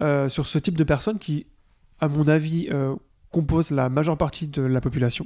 euh, 0.01 0.29
sur 0.29 0.47
ce 0.47 0.57
type 0.57 0.77
de 0.77 0.83
personnes 0.83 1.19
qui, 1.19 1.45
à 1.99 2.07
mon 2.07 2.27
avis, 2.27 2.69
composent 3.34 3.72
la 3.72 3.89
majeure 3.89 4.18
partie 4.18 4.47
de 4.47 4.61
la 4.61 4.80
population. 4.80 5.26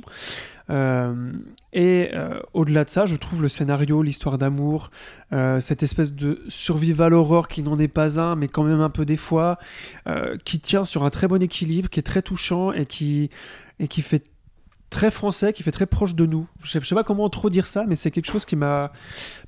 Euh, 0.70 1.32
et 1.74 2.10
euh, 2.14 2.40
au-delà 2.54 2.84
de 2.86 2.90
ça, 2.90 3.06
je 3.06 3.16
trouve 3.16 3.42
le 3.42 3.50
scénario, 3.50 4.02
l'histoire 4.02 4.38
d'amour, 4.38 4.90
euh, 5.34 5.60
cette 5.60 5.84
espèce 5.84 6.14
de 6.14 6.42
survival 6.48 7.14
horror 7.14 7.48
qui 7.48 7.62
n'en 7.62 7.78
est 7.78 7.88
pas 7.90 8.20
un, 8.20 8.36
mais 8.36 8.48
quand 8.48 8.64
même 8.64 8.82
un 8.82 8.90
peu 8.90 9.06
des 9.06 9.18
fois, 9.18 9.60
qui 10.46 10.60
tient 10.60 10.86
sur 10.86 11.04
un 11.04 11.10
très 11.10 11.28
bon 11.28 11.42
équilibre, 11.44 11.90
qui 11.90 12.00
est 12.00 12.04
très 12.04 12.22
touchant 12.22 12.72
et 12.72 12.86
qui, 12.86 13.30
et 13.80 13.88
qui 13.88 14.02
fait 14.02 14.24
très 14.90 15.12
français, 15.12 15.52
qui 15.52 15.64
fait 15.64 15.72
très 15.72 15.86
proche 15.86 16.16
de 16.16 16.26
nous. 16.26 16.48
Je 16.64 16.80
je 16.80 16.86
sais 16.86 16.96
pas 16.96 17.04
comment 17.04 17.30
trop 17.30 17.50
dire 17.50 17.68
ça, 17.68 17.86
mais 17.88 17.96
c'est 17.96 18.10
quelque 18.10 18.32
chose 18.32 18.46
qui 18.46 18.56
m'a, 18.56 18.94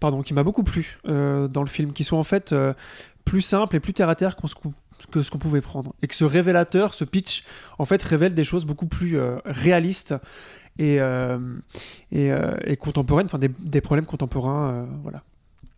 pardon, 0.02 0.22
qui 0.22 0.34
m'a 0.34 0.44
beaucoup 0.44 0.64
plu 0.64 1.00
dans 1.06 1.64
le 1.64 1.70
film, 1.70 1.94
qui 1.94 2.04
soit 2.04 2.20
en 2.20 2.24
fait 2.24 2.54
plus 3.24 3.42
simple 3.42 3.76
et 3.76 3.80
plus 3.80 3.94
terre 3.94 4.10
à 4.10 4.16
terre 4.16 4.36
qu'on 4.36 4.48
se 4.48 4.56
cou- 4.56 4.74
que 5.12 5.24
ce 5.24 5.32
qu'on 5.32 5.38
pouvait 5.40 5.62
prendre, 5.62 5.94
et 6.02 6.08
que 6.08 6.16
ce 6.16 6.24
révélateur, 6.26 6.94
ce 6.94 7.04
pitch, 7.06 7.44
en 7.78 7.86
fait, 7.86 8.02
révèle 8.04 8.34
des 8.34 8.44
choses 8.44 8.66
beaucoup 8.66 8.88
plus 8.88 9.18
euh, 9.18 9.38
réalistes 9.46 10.16
et, 10.78 11.00
euh, 11.02 11.38
et, 12.12 12.32
euh, 12.32 12.56
et 12.66 12.76
contemporaines, 12.78 13.26
enfin 13.26 13.40
des, 13.40 13.50
des 13.60 13.82
problèmes 13.82 14.06
contemporains, 14.06 14.88
voilà. 15.04 15.24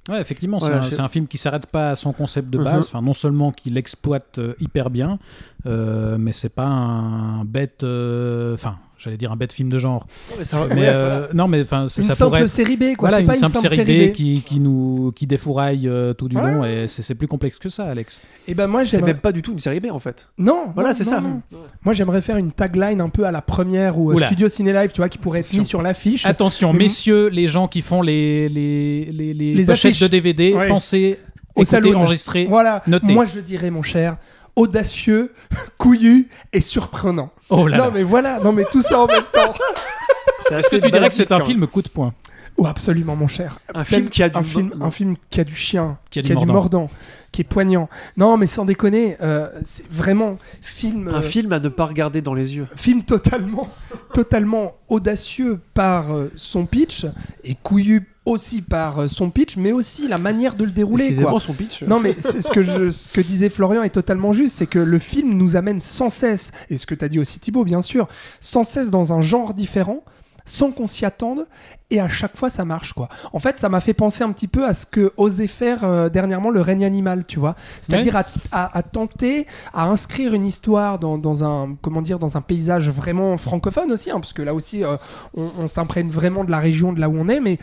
Ouais, 0.10 0.19
effectivement, 0.19 0.60
c'est 0.60 0.99
un, 0.99 1.07
film 1.07 1.27
qui 1.27 1.38
s'arrête 1.38 1.68
pas 1.68 1.91
à 1.91 1.95
son 1.95 2.11
concept 2.11 2.49
de 2.49 2.57
Mhm. 2.57 2.64
base. 2.64 2.88
Enfin, 2.88 3.03
non 3.03 3.14
seulement 3.14 3.52
qu'il 3.52 3.76
l'exploite 3.76 4.39
euh, 4.39 4.56
hyper 4.60 4.89
bien, 4.89 5.19
euh, 5.68 6.18
mais 6.19 6.31
c'est 6.34 6.49
pas 6.49 6.65
un 6.65 7.45
bête. 7.45 7.84
euh, 7.84 8.56
Enfin, 8.56 8.80
j'allais 9.03 9.18
dire 9.18 9.32
un 9.32 9.36
bête 9.36 9.52
film 9.53 9.69
de 9.69 9.78
genre. 9.78 10.06
mais 10.38 10.45
ça, 10.45 10.65
Mais 10.69 10.84
euh, 10.88 11.28
non, 11.34 11.48
mais 11.48 11.61
enfin, 11.61 11.88
c'est- 11.88 12.02
Une 12.02 12.07
ça 12.07 12.15
simple 12.15 12.30
pourrait. 12.30 12.41
être- 12.44 12.48
série 12.49 12.78
B, 12.78 12.95
quoi. 12.95 13.10
Voilà, 13.10 13.15
c'est 13.18 13.22
une 13.22 13.28
pas 13.28 13.34
simple, 13.36 13.56
une 13.57 13.61
simple 13.64 13.76
série 13.76 14.10
B, 14.10 14.14
Qui, 14.14 14.41
qui 14.45 14.60
nous 14.60 15.11
qui 15.15 15.28
défouraille 15.28 15.88
euh, 15.88 16.14
tout 16.14 16.28
du 16.30 16.38
Ouais. 16.38 16.53
long 16.53 16.64
et 16.65 16.86
c'est 16.88 17.02
c'est 17.02 17.15
plus 17.15 17.28
complexe 17.28 17.57
que 17.57 17.69
ça, 17.69 17.86
Alex. 17.86 18.22
Et 18.48 18.53
ben 18.53 18.68
moi, 18.68 18.86
c'est 18.86 19.02
même 19.02 19.18
pas 19.18 19.32
du 19.32 19.41
tout 19.41 19.52
une 19.53 19.60
série 19.60 19.80
B 19.80 19.88
en 19.91 19.99
fait. 19.99 20.30
Non, 20.38 20.65
Voilà, 20.76 20.94
c'est 20.94 21.03
ça. 21.03 21.19
non. 21.22 21.41
Moi, 21.84 21.94
j'aimerais 21.94 22.22
faire 22.22 22.38
une 22.38 22.52
tagline 22.52 23.02
un 23.02 23.10
peu 23.10 23.26
à 23.26 23.32
la 23.32 23.41
première 23.41 23.99
ou 23.99 24.11
euh, 24.11 24.15
Oula. 24.15 24.28
Studio 24.28 24.48
Ciné 24.48 24.73
Live, 24.73 24.91
tu 24.94 24.98
vois, 25.02 25.10
qui 25.10 25.18
pourrait 25.18 25.40
être 25.40 25.53
mise 25.53 25.68
sur 25.68 25.82
l'affiche. 25.82 26.26
Attention, 26.26 26.73
messieurs, 26.73 27.28
les 27.30 27.48
gens 27.48 27.68
qui 27.68 27.82
font 27.82 28.02
les 28.02 28.49
les 28.49 29.06
les, 29.11 29.34
les 29.34 29.53
Les 29.56 29.65
pochettes 29.65 29.91
affiches. 29.91 30.02
de 30.02 30.07
DVD, 30.07 30.53
Ouais. 30.53 30.68
pensez 30.68 31.18
Au 31.56 31.61
écoutez, 31.64 31.65
salon. 31.65 31.95
enregistrer. 31.99 32.45
Voilà. 32.49 32.82
Notez. 32.88 33.14
Moi, 33.14 33.26
je 33.26 33.40
dirais, 33.40 33.69
mon 33.72 33.82
cher, 33.82 34.18
audacieux, 34.56 35.34
couillu 35.78 36.30
et 36.53 36.61
surprenant. 36.61 37.32
Oh 37.49 37.68
là 37.68 37.78
non, 37.78 37.86
là. 37.86 37.91
mais 37.94 38.03
voilà. 38.03 38.40
Non, 38.40 38.52
mais 38.52 38.65
tout 38.72 38.82
ça 38.82 38.99
en 38.99 39.07
même 39.07 39.23
temps. 39.32 39.53
C'est 40.40 40.56
Est-ce 40.56 40.69
que 40.69 40.76
assez 40.76 40.82
tu 40.82 40.91
dirais 40.91 41.07
que 41.07 41.14
c'est 41.14 41.32
un 41.32 41.38
hein. 41.38 41.45
film 41.45 41.68
coup 41.68 41.82
de 41.82 41.90
poing? 41.90 42.14
Oh, 42.57 42.65
absolument, 42.65 43.15
mon 43.15 43.28
cher. 43.28 43.60
Un 43.73 43.84
film 43.84 44.10
qui 44.10 44.22
a 44.22 44.30
du 44.30 44.38
un 44.38 44.44
film, 44.44 44.73
un 44.82 44.91
film 44.91 45.15
qui 45.30 45.40
a 45.40 45.44
du 45.44 45.56
chien, 45.56 45.98
Qui 46.10 46.19
a 46.19 46.22
du 46.22 46.34
mordant. 46.34 46.53
mordant, 46.53 46.90
qui 47.32 47.41
est 47.41 47.45
poignant. 47.45 47.90
Non, 48.18 48.38
mais 48.38 48.48
sans 48.48 48.65
déconner, 48.65 49.18
euh, 49.22 49.49
c'est 49.64 49.90
vraiment 49.90 50.38
film. 50.61 51.07
Un 51.07 51.19
euh, 51.19 51.22
film 51.22 51.53
à 51.53 51.60
ne 51.60 51.69
pas 51.69 51.86
regarder 51.86 52.22
dans 52.22 52.34
les 52.34 52.56
yeux. 52.56 52.68
film 52.76 53.03
totalement, 53.03 53.69
totalement 54.14 54.76
audacieux 54.90 55.60
par 55.73 56.14
euh, 56.14 56.32
son 56.36 56.65
pitch 56.65 57.06
et 57.44 57.56
couillu 57.56 58.07
aussi 58.26 58.61
par 58.61 58.99
euh, 58.99 59.07
son 59.07 59.30
pitch, 59.31 59.57
mais 59.57 59.72
aussi 59.72 60.07
la 60.07 60.18
manière 60.19 60.53
de 60.56 60.64
le 60.64 60.72
dérouler. 60.72 61.06
Décidément, 61.06 61.31
Quoi. 61.31 61.39
son 61.39 61.53
pitch. 61.53 61.81
Non, 61.84 61.99
mais 61.99 62.15
c'est 62.19 62.41
ce 62.41 62.49
que, 62.52 62.61
je, 62.61 62.89
ce 62.89 63.10
que 63.10 63.22
disait 63.22 63.49
Florian 63.49 63.81
est 63.84 63.89
totalement 63.89 64.31
juste, 64.31 64.57
c'est 64.57 64.68
que 64.68 64.80
le 64.80 64.99
film 64.99 65.34
nous 65.34 65.56
amène 65.56 65.80
sans 65.80 66.10
cesse, 66.10 66.52
et 66.69 66.77
ce 66.77 66.85
que 66.85 66.93
tu 66.95 67.03
as 67.03 67.10
dit 67.10 67.19
aussi 67.19 67.39
Thibaut, 67.39 67.64
bien 67.65 67.81
sûr, 67.81 68.07
sans 68.39 68.64
cesse 68.64 68.91
dans 68.91 69.11
un 69.14 69.22
genre 69.22 69.53
différent, 69.56 70.03
sans 70.45 70.72
qu'on 70.72 70.88
s'y 70.88 71.06
attende, 71.06 71.48
et 71.91 71.99
à 71.99 72.07
chaque 72.07 72.35
fois 72.38 72.49
ça 72.49 72.65
marche 72.65 72.93
quoi. 72.93 73.10
En 73.34 73.38
fait, 73.39 73.60
ça 73.60 73.69
m'a 73.69 73.80
fait 73.80 73.93
penser 73.93 74.23
un 74.23 74.31
petit 74.31 74.48
peu 74.48 74.65
à 74.65 74.73
ce 74.73 74.85
que 74.88 75.14
osait 75.18 75.45
faire 75.48 75.84
euh, 75.84 76.10
dernièrement 76.10 76.49
le 76.49 76.61
règne 76.61 76.84
animal, 76.85 77.26
tu 77.27 77.38
vois. 77.39 77.56
C'est-à-dire 77.81 78.15
à, 78.15 78.23
à- 78.52 78.77
à 78.77 78.81
tenter 78.84 79.45
à 79.73 79.85
inscrire 79.88 80.34
une 80.34 80.45
histoire 80.45 80.98
dans, 80.99 81.18
dans 81.19 81.43
un 81.43 81.76
comment 81.81 82.02
dire 82.02 82.18
dans 82.18 82.38
un 82.38 82.41
paysage 82.41 82.89
vraiment 82.89 83.38
francophone 83.38 83.91
aussi, 83.91 84.10
hein, 84.10 84.19
parce 84.19 84.34
que 84.34 84.41
là 84.41 84.53
aussi 84.56 84.84
euh, 84.84 84.95
on, 85.35 85.49
on 85.60 85.68
s'imprègne 85.68 86.10
vraiment 86.10 86.43
de 86.43 86.52
la 86.52 86.60
région 86.60 86.91
de 86.93 86.99
là 86.99 87.07
où 87.10 87.15
on 87.18 87.27
est, 87.30 87.39
mais 87.39 87.60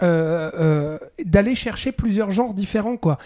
d'aller 0.00 1.54
chercher 1.54 1.92
plusieurs 1.92 2.30
genres 2.30 2.54
différents 2.54 2.96
quoi. 2.96 3.18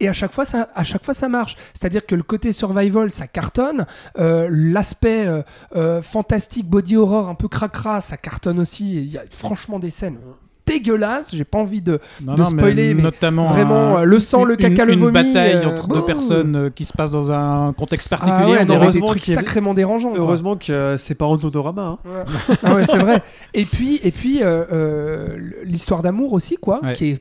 Et 0.00 0.08
à 0.08 0.12
chaque 0.12 0.32
fois, 0.32 0.44
ça, 0.44 0.68
à 0.74 0.84
chaque 0.84 1.04
fois, 1.04 1.14
ça 1.14 1.28
marche. 1.28 1.56
C'est-à-dire 1.72 2.04
que 2.04 2.14
le 2.14 2.22
côté 2.22 2.52
survival, 2.52 3.10
ça 3.10 3.26
cartonne. 3.26 3.86
Euh, 4.18 4.48
L'aspect 4.50 5.26
euh, 5.26 5.42
euh, 5.76 6.02
fantastique, 6.02 6.68
body 6.68 6.96
horror, 6.96 7.28
un 7.28 7.34
peu 7.34 7.48
cracra, 7.48 8.00
ça 8.00 8.16
cartonne 8.16 8.58
aussi. 8.58 8.96
Il 8.96 9.10
y 9.10 9.18
a 9.18 9.24
franchement 9.30 9.78
des 9.78 9.90
scènes 9.90 10.18
dégueulasses. 10.66 11.34
J'ai 11.34 11.44
pas 11.44 11.58
envie 11.58 11.82
de. 11.82 11.98
Non, 12.22 12.34
de 12.34 12.42
non, 12.42 12.50
mais 12.50 12.56
spoiler, 12.62 12.94
mais 12.94 13.02
notamment 13.02 13.46
vraiment, 13.46 13.96
un- 13.98 14.02
euh, 14.02 14.04
le 14.04 14.18
sang, 14.18 14.44
le 14.44 14.54
une- 14.54 14.60
caca, 14.60 14.84
le 14.84 14.94
une 14.94 15.00
vomi, 15.00 15.12
bataille 15.12 15.54
euh, 15.54 15.68
entre 15.68 15.88
deux 15.88 15.98
ouh. 16.00 16.06
personnes 16.06 16.56
euh, 16.56 16.70
qui 16.70 16.84
se 16.84 16.92
passe 16.92 17.10
dans 17.10 17.32
un 17.32 17.72
contexte 17.72 18.08
particulier. 18.08 18.36
Ah 18.38 18.50
ouais, 18.50 18.58
on 18.62 18.64
non, 18.66 18.74
mais 18.74 18.78
des 18.78 18.82
heureusement 18.84 19.06
trucs 19.06 19.24
sacrément 19.24 19.74
dérangeants. 19.74 20.10
quoi. 20.10 20.18
Heureusement 20.18 20.56
que 20.56 20.72
euh, 20.72 20.96
c'est 20.96 21.14
pas 21.14 21.26
en. 21.26 21.78
Hein. 21.78 21.98
Ah 22.62 22.74
ouais, 22.74 22.84
c'est 22.86 22.98
vrai. 22.98 23.22
Et 23.52 23.64
puis, 23.64 24.00
et 24.02 24.10
puis 24.10 24.42
euh, 24.42 24.64
euh, 24.72 25.36
l'histoire 25.64 26.02
d'amour 26.02 26.32
aussi, 26.32 26.56
quoi, 26.56 26.80
qui 26.94 27.10
est 27.10 27.18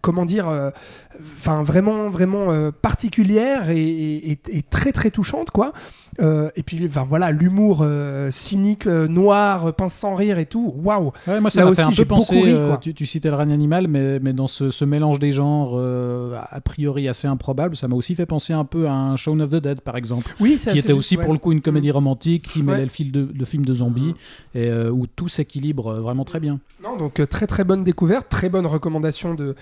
comment 0.00 0.24
dire, 0.24 0.48
euh, 0.48 0.70
enfin 1.20 1.62
vraiment, 1.62 2.08
vraiment 2.08 2.50
euh, 2.50 2.70
particulière 2.70 3.70
et, 3.70 3.78
et- 3.88 4.32
et- 4.32 4.38
et 4.58 4.62
très 4.62 4.92
très 4.92 5.10
touchante, 5.10 5.50
quoi. 5.50 5.72
Euh, 6.20 6.50
et 6.56 6.64
puis, 6.64 6.84
enfin 6.86 7.04
voilà, 7.08 7.30
l'humour 7.30 7.80
euh, 7.82 8.28
cynique, 8.32 8.86
noir, 8.86 9.72
pince 9.74 9.94
sans 9.94 10.16
rire 10.16 10.38
et 10.38 10.46
tout. 10.46 10.72
Waouh. 10.76 11.12
Ouais, 11.28 11.40
moi, 11.40 11.48
ça 11.48 11.64
m'a 11.64 11.74
fait 11.74 11.82
un 11.82 11.92
peu 11.92 12.04
penser. 12.04 12.40
ri, 12.40 12.54
tu, 12.80 12.92
tu 12.92 13.06
citais 13.06 13.28
le 13.28 13.36
règne 13.36 13.52
animal, 13.52 13.86
mais, 13.86 14.18
mais 14.18 14.32
dans 14.32 14.48
ce, 14.48 14.70
ce 14.70 14.84
mélange 14.84 15.20
des 15.20 15.30
genres 15.30 15.78
a 15.78 16.60
priori 16.60 17.08
assez 17.08 17.28
improbable, 17.28 17.76
ça 17.76 17.86
m'a 17.86 17.94
aussi 17.94 18.14
fait 18.16 18.26
penser 18.26 18.52
un 18.52 18.64
peu 18.64 18.88
à 18.88 18.92
un 18.92 19.14
Shaun 19.16 19.38
of 19.40 19.50
the 19.50 19.56
Dead, 19.62 19.80
par 19.80 19.96
exemple, 19.96 20.34
Oui, 20.40 20.56
qui 20.56 20.78
était 20.78 20.92
aussi 20.92 21.16
pour 21.16 21.32
le 21.32 21.38
coup 21.38 21.52
une 21.52 21.60
comédie 21.62 21.90
romantique 21.92 22.48
qui 22.52 22.62
mêlait 22.62 22.78
Ouais. 22.78 22.82
le 22.84 22.88
fil 22.90 23.12
de, 23.12 23.22
de 23.22 23.44
films 23.44 23.64
de 23.64 23.74
zombies 23.74 24.14
et 24.54 24.66
euh, 24.68 24.90
où 24.90 25.06
tout 25.06 25.28
s'équilibre 25.28 25.94
vraiment 25.94 26.24
très 26.24 26.40
bien. 26.40 26.58
Non, 26.82 26.96
donc 26.96 27.20
très 27.28 27.46
très 27.46 27.64
bonne 27.64 27.84
découverte, 27.84 28.28
très 28.28 28.48
bonne 28.48 28.66
recommandation 28.66 29.34
de, 29.34 29.54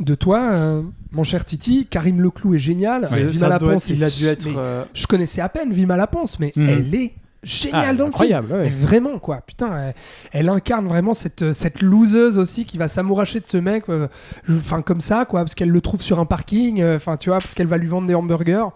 de 0.00 0.14
toi, 0.14 0.82
mon 1.12 1.22
cher 1.24 1.44
Titi. 1.44 1.86
Karim 1.88 2.20
Leclou 2.20 2.54
est 2.54 2.58
génial. 2.58 3.06
C'est- 3.06 3.16
Vima 3.16 3.56
être- 3.56 3.90
il 3.90 4.04
a 4.04 4.10
dû 4.10 4.26
être. 4.26 4.46
euh, 4.58 4.84
Je 4.94 5.06
connaissais 5.06 5.40
à 5.40 5.48
peine 5.48 5.72
Vima 5.72 5.96
Laponce, 5.96 6.38
mais 6.38 6.52
Mhm. 6.56 6.68
elle 6.68 6.94
est 6.94 7.12
géniale 7.42 7.80
Ah, 7.82 7.86
dans 7.86 7.90
le 7.90 7.96
film. 7.96 8.06
incroyable, 8.08 8.52
ouais. 8.52 8.62
Mais 8.64 8.68
vraiment, 8.68 9.18
quoi. 9.18 9.40
Putain, 9.46 9.76
elle, 9.76 9.94
elle 10.32 10.48
incarne 10.48 10.86
vraiment 10.86 11.14
cette, 11.14 11.52
cette 11.52 11.80
loseuse 11.80 12.36
aussi 12.38 12.64
qui 12.66 12.76
va 12.78 12.86
s'amouracher 12.88 13.40
de 13.40 13.46
ce 13.46 13.56
mec. 13.56 13.84
euh, 13.88 14.08
Enfin, 14.50 14.82
comme 14.82 15.00
ça, 15.00 15.24
quoi. 15.24 15.40
Parce 15.40 15.54
qu'elle 15.54 15.70
le 15.70 15.80
trouve 15.80 16.02
sur 16.02 16.18
un 16.20 16.26
parking. 16.26 16.80
euh, 16.82 16.96
Enfin, 16.96 17.16
tu 17.16 17.30
vois, 17.30 17.38
parce 17.38 17.54
qu'elle 17.54 17.66
va 17.66 17.76
lui 17.78 17.86
vendre 17.88 18.06
des 18.06 18.14
hamburgers. 18.14 18.66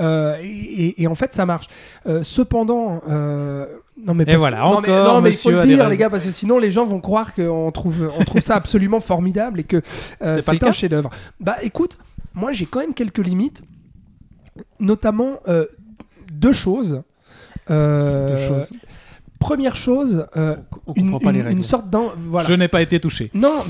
Euh, 0.00 0.36
et, 0.42 0.46
et- 0.46 1.02
et 1.02 1.06
en 1.08 1.14
fait, 1.16 1.34
ça 1.34 1.44
marche. 1.44 1.66
Euh, 2.06 2.22
cependant. 2.22 3.02
euh, 3.10 3.66
non 4.04 4.14
mais 4.14 4.24
Et 4.28 4.36
voilà, 4.36 4.58
que- 4.58 4.62
non, 4.62 4.80
mais, 4.80 4.90
encore, 4.92 5.14
non, 5.14 5.20
mais 5.20 5.30
il 5.30 5.36
faut 5.36 5.50
le 5.50 5.62
dire 5.64 5.88
les 5.88 5.96
gars 5.96 6.08
parce 6.10 6.24
que 6.24 6.30
sinon 6.30 6.58
les 6.58 6.70
gens 6.70 6.84
vont 6.86 7.00
croire 7.00 7.34
qu'on 7.34 7.70
trouve 7.72 8.10
on 8.18 8.24
trouve 8.24 8.40
ça 8.42 8.54
absolument 8.54 9.00
formidable 9.12 9.60
et 9.60 9.64
que 9.64 9.82
euh, 10.22 10.38
C'est 10.40 10.62
un 10.62 10.72
chef-d'œuvre. 10.72 11.10
Bah 11.40 11.56
écoute, 11.62 11.98
moi 12.34 12.52
j'ai 12.52 12.66
quand 12.66 12.80
même 12.80 12.94
quelques 12.94 13.18
limites, 13.18 13.62
notamment 14.80 15.40
euh, 15.48 15.66
deux 16.32 16.52
choses. 16.52 17.02
Euh, 17.70 18.28
deux 18.28 18.38
choses. 18.48 18.72
Première 19.38 19.76
chose, 19.76 20.26
euh, 20.36 20.56
On 20.86 20.94
une, 20.94 21.18
pas 21.20 21.30
une- 21.30 21.62
sorte 21.62 21.88
d'un 21.90 22.04
voilà. 22.26 22.48
Je 22.48 22.54
n'ai 22.54 22.68
pas 22.68 22.82
été 22.82 22.98
touché. 23.00 23.30
Non. 23.34 23.62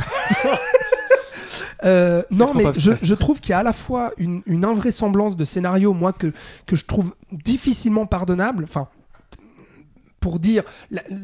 Euh, 1.85 2.23
non, 2.33 2.53
mais 2.55 2.65
je 2.75 3.15
trouve 3.15 3.41
qu'il 3.41 3.51
y 3.51 3.53
a 3.53 3.59
à 3.61 3.63
la 3.63 3.73
fois 3.73 4.11
une, 4.19 4.43
une 4.47 4.65
invraisemblance 4.65 5.37
de 5.37 5.45
scénario, 5.45 5.93
moi, 5.95 6.13
que, 6.13 6.33
que 6.67 6.75
je 6.75 6.85
trouve 6.85 7.15
difficilement 7.31 8.05
pardonnable. 8.05 8.65
Enfin, 8.65 8.89
pour 10.21 10.39
dire, 10.39 10.63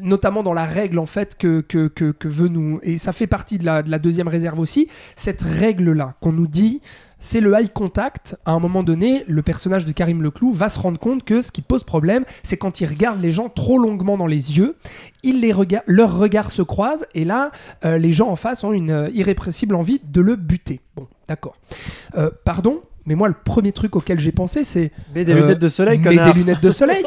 notamment 0.01 0.41
dans 0.43 0.53
la 0.53 0.65
règle, 0.65 0.99
en 0.99 1.05
fait, 1.05 1.37
que, 1.37 1.61
que, 1.61 1.87
que, 1.87 2.11
que 2.11 2.27
veut 2.27 2.47
nous. 2.47 2.79
Et 2.83 2.97
ça 2.97 3.11
fait 3.13 3.27
partie 3.27 3.57
de 3.57 3.65
la, 3.65 3.83
de 3.83 3.89
la 3.91 3.99
deuxième 3.99 4.27
réserve 4.27 4.59
aussi. 4.59 4.87
Cette 5.15 5.41
règle-là, 5.41 6.15
qu'on 6.21 6.31
nous 6.31 6.47
dit. 6.47 6.81
C'est 7.17 7.39
le 7.39 7.53
eye 7.53 7.69
contact. 7.69 8.35
À 8.45 8.51
un 8.51 8.59
moment 8.59 8.83
donné, 8.83 9.23
le 9.27 9.41
personnage 9.41 9.85
de 9.85 9.91
Karim 9.93 10.21
Leclou 10.21 10.51
va 10.51 10.69
se 10.69 10.77
rendre 10.77 10.99
compte 10.99 11.23
que 11.23 11.41
ce 11.41 11.51
qui 11.51 11.61
pose 11.61 11.83
problème, 11.83 12.23
c'est 12.43 12.57
quand 12.57 12.81
il 12.81 12.85
regarde 12.87 13.19
les 13.21 13.31
gens 13.31 13.49
trop 13.49 13.79
longuement 13.79 14.17
dans 14.17 14.27
les 14.27 14.57
yeux, 14.57 14.75
il 15.23 15.39
les 15.39 15.51
rega- 15.53 15.81
leurs 15.87 16.15
regards 16.17 16.51
se 16.51 16.61
croisent, 16.61 17.05
et 17.15 17.23
là, 17.25 17.51
euh, 17.85 17.97
les 17.97 18.11
gens 18.11 18.27
en 18.29 18.35
face 18.35 18.63
ont 18.63 18.73
une 18.73 18.91
euh, 18.91 19.09
irrépressible 19.11 19.73
envie 19.75 20.01
de 20.03 20.21
le 20.21 20.35
buter. 20.35 20.81
Bon, 20.95 21.07
d'accord. 21.27 21.55
Euh, 22.15 22.29
pardon, 22.43 22.81
mais 23.07 23.15
moi, 23.15 23.27
le 23.29 23.33
premier 23.43 23.71
truc 23.71 23.95
auquel 23.95 24.19
j'ai 24.19 24.33
pensé, 24.33 24.63
c'est 24.63 24.91
Mais 25.15 25.25
des 25.25 25.33
Euh, 25.33 25.41
lunettes 25.41 25.59
de 25.59 25.67
soleil, 25.69 25.97
mets 25.97 26.03
connard. 26.03 26.33
des 26.33 26.39
lunettes 26.39 26.61
de 26.61 26.69
soleil, 26.69 27.05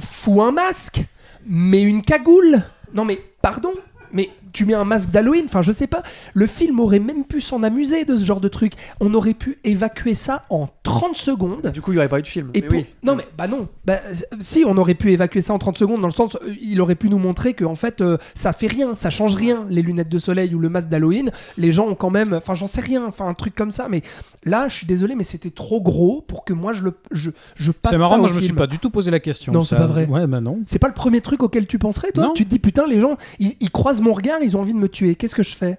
fous 0.00 0.40
un 0.40 0.52
masque, 0.52 1.04
mets 1.46 1.82
une 1.82 2.02
cagoule? 2.02 2.62
Non 2.94 3.04
mais 3.04 3.18
pardon, 3.40 3.72
mais 4.12 4.30
tu 4.52 4.64
mets 4.66 4.74
un 4.74 4.84
masque 4.84 5.10
d'Halloween. 5.10 5.44
Enfin, 5.46 5.62
je 5.62 5.72
sais 5.72 5.86
pas. 5.86 6.02
Le 6.34 6.46
film 6.46 6.80
aurait 6.80 6.98
même 6.98 7.24
pu 7.24 7.40
s'en 7.40 7.62
amuser 7.62 8.04
de 8.04 8.16
ce 8.16 8.24
genre 8.24 8.40
de 8.40 8.48
truc. 8.48 8.74
On 9.00 9.12
aurait 9.14 9.34
pu 9.34 9.58
évacuer 9.64 10.14
ça 10.14 10.42
en 10.50 10.68
30 10.82 11.16
secondes. 11.16 11.70
Du 11.72 11.80
coup, 11.80 11.92
il 11.92 11.94
n'y 11.94 11.98
aurait 11.98 12.08
pas 12.08 12.18
eu 12.18 12.22
de 12.22 12.26
film. 12.26 12.50
Et 12.54 12.60
Mais 12.62 12.66
pour- 12.68 12.78
oui. 12.78 12.86
Non 13.02 13.14
mais 13.16 13.26
bah 13.36 13.48
non. 13.48 13.68
Bah, 13.84 13.98
si 14.40 14.64
on 14.66 14.76
aurait 14.76 14.94
pu 14.94 15.12
évacuer 15.12 15.40
ça 15.40 15.52
en 15.54 15.58
30 15.58 15.78
secondes 15.78 16.00
dans 16.00 16.08
le 16.08 16.12
sens 16.12 16.36
euh, 16.36 16.52
il 16.60 16.80
aurait 16.80 16.94
pu 16.94 17.08
nous 17.08 17.18
montrer 17.18 17.54
que 17.54 17.64
en 17.64 17.74
fait 17.74 18.00
euh, 18.00 18.16
ça 18.34 18.52
fait 18.52 18.66
rien, 18.66 18.94
ça 18.94 19.10
change 19.10 19.34
rien 19.34 19.66
les 19.68 19.82
lunettes 19.82 20.08
de 20.08 20.18
soleil 20.18 20.54
ou 20.54 20.58
le 20.58 20.68
masque 20.68 20.88
d'Halloween, 20.88 21.30
les 21.58 21.72
gens 21.72 21.86
ont 21.88 21.94
quand 21.94 22.10
même 22.10 22.32
enfin 22.34 22.54
j'en 22.54 22.66
sais 22.66 22.80
rien, 22.80 23.04
enfin 23.06 23.26
un 23.26 23.34
truc 23.34 23.54
comme 23.54 23.70
ça 23.70 23.86
mais 23.90 24.02
là 24.44 24.68
je 24.68 24.76
suis 24.76 24.86
désolé 24.86 25.14
mais 25.14 25.24
c'était 25.24 25.50
trop 25.50 25.80
gros 25.80 26.20
pour 26.26 26.44
que 26.44 26.52
moi 26.52 26.72
je 26.72 26.82
le 26.82 26.94
je, 27.10 27.30
je 27.56 27.72
passe 27.72 27.92
C'est 27.92 27.98
marrant, 27.98 28.14
ça 28.14 28.18
moi 28.18 28.28
je 28.28 28.34
me 28.34 28.40
suis 28.40 28.52
pas 28.52 28.66
du 28.66 28.78
tout 28.78 28.90
posé 28.90 29.10
la 29.10 29.20
question. 29.20 29.52
Non, 29.52 29.64
c'est 29.64 29.76
pas 29.76 29.86
vrai. 29.86 30.06
Ouais, 30.06 30.26
bah 30.26 30.40
non. 30.40 30.60
C'est 30.66 30.78
pas 30.78 30.88
le 30.88 30.94
premier 30.94 31.20
truc 31.20 31.42
auquel 31.42 31.66
tu 31.66 31.78
penserais 31.78 32.12
toi? 32.12 32.24
Non. 32.24 32.32
Tu 32.34 32.44
te 32.44 32.50
dis 32.50 32.58
putain 32.58 32.86
les 32.86 33.00
gens 33.00 33.16
ils, 33.38 33.54
ils 33.60 33.70
croisent 33.70 34.00
mon 34.00 34.12
regard, 34.12 34.41
ils 34.42 34.56
ont 34.56 34.60
envie 34.60 34.74
de 34.74 34.78
me 34.78 34.88
tuer. 34.88 35.14
Qu'est-ce 35.14 35.34
que 35.34 35.42
je 35.42 35.56
fais? 35.56 35.78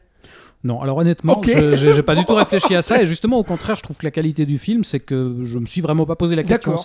Non, 0.66 0.82
alors 0.82 0.96
honnêtement, 0.98 1.42
je- 1.44 1.76
j'ai 1.76 2.04
pas 2.04 2.16
du 2.16 2.24
tout 2.24 2.36
réfléchi 2.36 2.74
à 2.74 2.82
ça. 2.82 3.02
Et 3.02 3.06
justement, 3.06 3.38
au 3.38 3.44
contraire, 3.44 3.76
je 3.76 3.82
trouve 3.84 3.98
que 3.98 4.06
la 4.06 4.12
qualité 4.12 4.46
du 4.46 4.58
film, 4.58 4.86
c'est 4.86 5.02
que 5.02 5.40
je 5.44 5.60
me 5.60 5.66
suis 5.66 5.82
vraiment 5.82 6.06
pas 6.06 6.16
posé 6.16 6.36
la 6.36 6.44
question. 6.44 6.76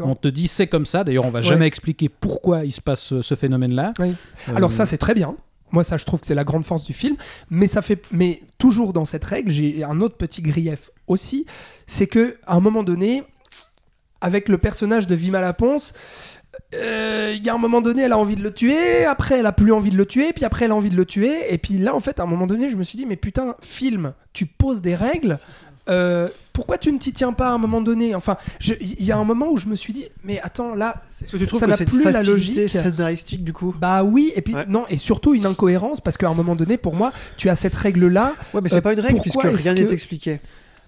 On 0.00 0.16
te 0.16 0.26
dit 0.26 0.48
c'est 0.48 0.66
comme 0.66 0.86
ça. 0.86 1.04
D'ailleurs, 1.04 1.24
on 1.24 1.30
va 1.30 1.38
Ouais. 1.38 1.44
jamais 1.44 1.66
expliquer 1.68 2.08
pourquoi 2.08 2.64
il 2.64 2.72
se 2.72 2.80
passe 2.80 3.00
ce, 3.02 3.22
ce 3.22 3.34
phénomène-là. 3.36 3.92
Oui. 4.00 4.12
Euh, 4.48 4.56
Alors 4.56 4.72
ça 4.72 4.86
c'est 4.86 4.98
très 4.98 5.14
bien. 5.14 5.36
Moi 5.70 5.84
ça 5.84 5.96
je 5.98 6.04
trouve 6.04 6.18
que 6.20 6.26
c'est 6.26 6.34
la 6.34 6.44
grande 6.44 6.64
force 6.64 6.82
du 6.82 6.94
film, 6.94 7.14
mais 7.50 7.66
ça 7.68 7.80
fait 7.82 8.02
mais 8.10 8.40
toujours 8.56 8.92
dans 8.92 9.04
cette 9.04 9.24
règle, 9.24 9.50
j'ai 9.52 9.84
un 9.84 10.00
autre 10.00 10.16
petit 10.16 10.40
grief 10.42 10.90
aussi, 11.06 11.44
c'est 11.86 12.06
que 12.06 12.38
à 12.46 12.56
un 12.56 12.60
moment 12.60 12.82
donné 12.82 13.22
avec 14.20 14.48
le 14.48 14.58
personnage 14.58 15.06
de 15.06 15.14
Vima 15.14 15.40
Laponce, 15.40 15.92
euh, 16.74 17.34
il 17.36 17.44
y 17.44 17.48
a 17.48 17.54
un 17.54 17.58
moment 17.58 17.80
donné, 17.80 18.02
elle 18.02 18.12
a 18.12 18.18
envie 18.18 18.36
de 18.36 18.42
le 18.42 18.52
tuer, 18.52 19.04
après 19.04 19.38
elle 19.38 19.46
a 19.46 19.52
plus 19.52 19.72
envie 19.72 19.90
de 19.90 19.96
le 19.96 20.06
tuer, 20.06 20.32
puis 20.32 20.44
après 20.44 20.64
elle 20.66 20.70
a 20.72 20.76
envie 20.76 20.90
de 20.90 20.96
le 20.96 21.04
tuer, 21.06 21.52
et 21.52 21.58
puis 21.58 21.78
là 21.78 21.94
en 21.94 22.00
fait 22.00 22.20
à 22.20 22.24
un 22.24 22.26
moment 22.26 22.46
donné 22.46 22.68
je 22.68 22.76
me 22.76 22.82
suis 22.82 22.96
dit 22.98 23.06
mais 23.06 23.16
putain 23.16 23.56
film, 23.62 24.12
tu 24.32 24.46
poses 24.46 24.82
des 24.82 24.94
règles, 24.94 25.38
euh, 25.88 26.28
pourquoi 26.52 26.76
tu 26.76 26.92
ne 26.92 26.98
t'y 26.98 27.12
tiens 27.14 27.32
pas 27.32 27.48
à 27.48 27.52
un 27.52 27.58
moment 27.58 27.80
donné? 27.80 28.14
Enfin, 28.14 28.36
il 28.60 29.02
y 29.04 29.10
a 29.10 29.16
un 29.16 29.24
moment 29.24 29.48
où 29.50 29.56
je 29.56 29.68
me 29.68 29.74
suis 29.74 29.92
dit 29.94 30.04
mais 30.24 30.38
attends 30.40 30.74
là, 30.74 31.00
que 31.30 31.36
tu 31.38 31.46
ça 31.58 31.66
n'a 31.66 31.76
plus 31.78 32.02
la 32.04 32.22
logique. 32.22 32.68
scénaristique 32.68 33.42
du 33.44 33.54
coup? 33.54 33.74
Bah 33.80 34.02
oui, 34.04 34.32
et 34.36 34.42
puis 34.42 34.54
Ouais. 34.54 34.66
non, 34.68 34.84
et 34.90 34.98
surtout 34.98 35.34
une 35.34 35.46
incohérence 35.46 36.00
parce 36.02 36.18
qu'à 36.18 36.28
un 36.28 36.34
moment 36.34 36.56
donné, 36.56 36.76
pour 36.76 36.94
moi, 36.94 37.12
tu 37.38 37.48
as 37.48 37.54
cette 37.54 37.74
règle-là. 37.74 38.34
Ouais, 38.52 38.60
mais 38.62 38.68
c'est 38.68 38.76
Euh, 38.76 38.80
pas 38.82 38.92
une 38.92 39.00
règle 39.00 39.20
puisque 39.22 39.40
rien 39.42 39.72
n'est 39.72 39.86
que- 39.86 39.92
expliqué. 39.92 40.40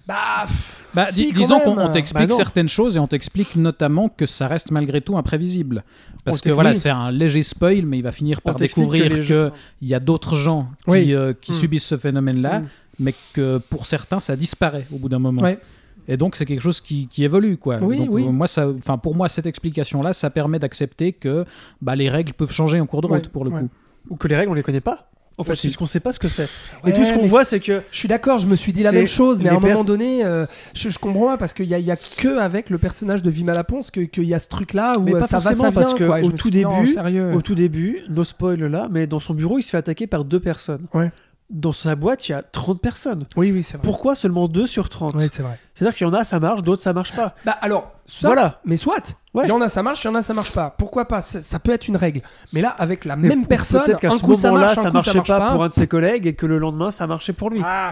Bah, 0.07 0.43
pff, 0.45 0.83
Bah, 0.93 1.05
Si, 1.05 1.31
disons 1.31 1.59
qu'on 1.61 1.77
on 1.77 1.91
t'explique 1.91 2.27
Bah 2.29 2.35
certaines 2.35 2.67
choses 2.67 2.97
et 2.97 2.99
on 2.99 3.07
t'explique 3.07 3.55
notamment 3.55 4.09
que 4.09 4.25
ça 4.25 4.47
reste 4.47 4.71
malgré 4.71 4.99
tout 5.01 5.17
imprévisible. 5.17 5.83
Parce 6.25 6.41
que 6.41 6.49
voilà, 6.49 6.75
c'est 6.75 6.89
un 6.89 7.11
léger 7.11 7.43
spoil, 7.43 7.85
mais 7.85 7.97
il 7.99 8.01
va 8.03 8.11
finir 8.11 8.41
par 8.41 8.55
découvrir 8.55 9.07
que 9.09 9.13
qu'il 9.15 9.23
gens- 9.23 9.49
y 9.81 9.93
a 9.93 9.99
d'autres 9.99 10.35
gens 10.35 10.67
qui, 10.83 10.89
Oui. 10.91 11.13
euh, 11.15 11.33
qui 11.39 11.51
Mm. 11.51 11.55
subissent 11.55 11.85
ce 11.85 11.97
phénomène-là, 11.97 12.59
Mm. 12.59 12.67
mais 12.99 13.13
que 13.33 13.57
pour 13.69 13.85
certains, 13.85 14.19
ça 14.19 14.35
disparaît 14.35 14.85
au 14.93 14.97
bout 14.97 15.07
d'un 15.09 15.19
moment. 15.19 15.41
Ouais. 15.41 15.59
Et 16.07 16.17
donc, 16.17 16.35
c'est 16.35 16.45
quelque 16.45 16.61
chose 16.61 16.81
qui, 16.81 17.07
qui 17.07 17.23
évolue. 17.23 17.57
Quoi. 17.57 17.77
Oui, 17.81 17.99
Donc, 17.99 18.07
oui. 18.11 18.25
euh, 18.25 18.31
Moi, 18.31 18.47
ça, 18.47 18.67
enfin, 18.69 18.97
pour 18.97 19.15
moi, 19.15 19.29
cette 19.29 19.45
explication-là, 19.45 20.13
ça 20.13 20.29
permet 20.29 20.59
d'accepter 20.59 21.13
que 21.13 21.45
bah, 21.81 21.95
les 21.95 22.09
règles 22.09 22.33
peuvent 22.33 22.51
changer 22.51 22.81
en 22.81 22.85
cours 22.85 23.01
de 23.01 23.07
route, 23.07 23.23
Ouais, 23.23 23.29
pour 23.31 23.45
le 23.45 23.51
ouais. 23.51 23.61
coup. 23.61 23.69
Ou 24.09 24.15
que 24.17 24.27
les 24.27 24.35
règles 24.35 24.51
on 24.51 24.55
les 24.55 24.63
connaît 24.63 24.81
pas. 24.81 25.07
En 25.41 25.43
fait, 25.43 25.59
puisqu'on 25.59 25.85
sait 25.85 25.99
pas 25.99 26.11
ce 26.11 26.19
que 26.19 26.27
c'est. 26.29 26.47
Ouais, 26.83 26.91
Et 26.91 26.93
tout 26.93 27.05
ce 27.05 27.13
qu'on 27.13 27.25
voit, 27.27 27.43
c'est 27.45 27.59
que 27.59 27.81
je 27.91 27.97
suis 27.97 28.07
d'accord, 28.07 28.39
je 28.39 28.47
me 28.47 28.55
suis 28.55 28.73
dit 28.73 28.83
la 28.83 28.91
même 28.91 29.07
chose, 29.07 29.41
mais 29.41 29.49
à 29.49 29.55
un 29.55 29.59
moment 29.59 29.83
donné, 29.83 30.23
euh, 30.25 30.45
je, 30.73 30.89
je 30.89 30.99
comprends 30.99 31.27
pas 31.27 31.37
parce 31.37 31.53
qu'il 31.53 31.65
y 31.65 31.73
a, 31.73 31.79
il 31.79 31.85
y 31.85 31.91
a 31.91 31.95
que 31.95 32.37
avec 32.39 32.69
le 32.69 32.77
personnage 32.77 33.21
de 33.23 33.29
Vima 33.29 33.53
Laponce 33.53 33.91
que- 33.91 34.01
qu'il 34.01 34.23
y 34.25 34.33
a 34.33 34.39
ce 34.39 34.49
truc-là 34.49 34.93
où 34.97 35.01
Mais 35.03 35.15
euh, 35.15 35.19
pas 35.19 35.27
ça 35.27 35.39
va, 35.39 35.51
ça 35.53 35.53
vient. 35.53 35.71
parce 35.71 35.93
que 35.93 36.03
quoi, 36.05 36.19
au 36.21 36.31
tout 36.31 36.49
non, 36.49 36.79
début, 36.81 36.91
sérieux. 36.93 37.33
au 37.33 37.41
tout 37.41 37.55
début, 37.55 37.99
no 38.09 38.23
spoil 38.23 38.59
là, 38.65 38.87
mais 38.91 39.07
dans 39.07 39.19
son 39.19 39.33
bureau, 39.33 39.59
il 39.59 39.63
se 39.63 39.69
fait 39.71 39.77
attaquer 39.77 40.07
par 40.07 40.23
deux 40.25 40.39
personnes. 40.39 40.85
Ouais. 40.93 41.11
Dans 41.51 41.73
sa 41.73 41.95
boîte, 41.95 42.29
il 42.29 42.31
y 42.31 42.35
a 42.35 42.41
30 42.43 42.81
personnes. 42.81 43.25
Oui, 43.35 43.51
oui, 43.51 43.61
c'est 43.61 43.75
vrai. 43.77 43.83
Pourquoi 43.85 44.15
seulement 44.15 44.47
2 44.47 44.65
sur 44.67 44.87
30 44.87 45.15
Oui, 45.15 45.27
c'est 45.29 45.43
vrai. 45.43 45.59
C'est-à-dire 45.75 45.95
qu'il 45.97 46.07
y 46.07 46.09
en 46.09 46.13
a, 46.13 46.23
ça 46.23 46.39
marche, 46.39 46.63
d'autres, 46.63 46.81
ça 46.81 46.93
marche 46.93 47.13
pas. 47.13 47.35
Bah 47.45 47.57
alors, 47.61 47.91
soit, 48.05 48.29
Voilà. 48.29 48.61
mais 48.65 48.77
soit. 48.77 49.15
Ouais. 49.33 49.43
Il 49.45 49.49
y 49.49 49.51
en 49.51 49.59
a, 49.61 49.67
ça 49.67 49.83
marche, 49.83 50.03
il 50.03 50.07
y 50.07 50.09
en 50.09 50.15
a, 50.15 50.21
ça 50.21 50.33
marche 50.33 50.51
pas. 50.53 50.73
Pourquoi 50.77 51.05
pas? 51.09 51.19
Ça, 51.21 51.41
ça 51.41 51.59
peut 51.59 51.71
être 51.73 51.87
une 51.89 51.97
règle. 51.97 52.21
Mais 52.53 52.61
là, 52.61 52.69
avec 52.77 53.03
la 53.05 53.15
Mais 53.17 53.27
même 53.29 53.45
personne, 53.45 53.83
Peut-être 53.83 53.99
qu'à 53.99 54.09
un 54.09 54.17
ce 54.17 54.23
coup 54.23 54.35
ça 54.35 54.47
moment-là, 54.49 54.67
marche, 54.67 54.75
ça, 54.79 54.81
un 54.81 54.85
coup 54.91 54.93
marchait 54.93 55.11
ça 55.11 55.17
marche 55.17 55.27
pas, 55.29 55.39
pas. 55.39 55.51
pour 55.51 55.63
un 55.63 55.69
de 55.69 55.73
ses 55.73 55.87
collègues 55.87 56.25
et 56.27 56.33
que 56.35 56.45
le 56.45 56.57
lendemain, 56.57 56.89
ça 56.91 57.05
marchait 57.07 57.33
pour 57.33 57.49
lui. 57.49 57.61
Ah, 57.63 57.91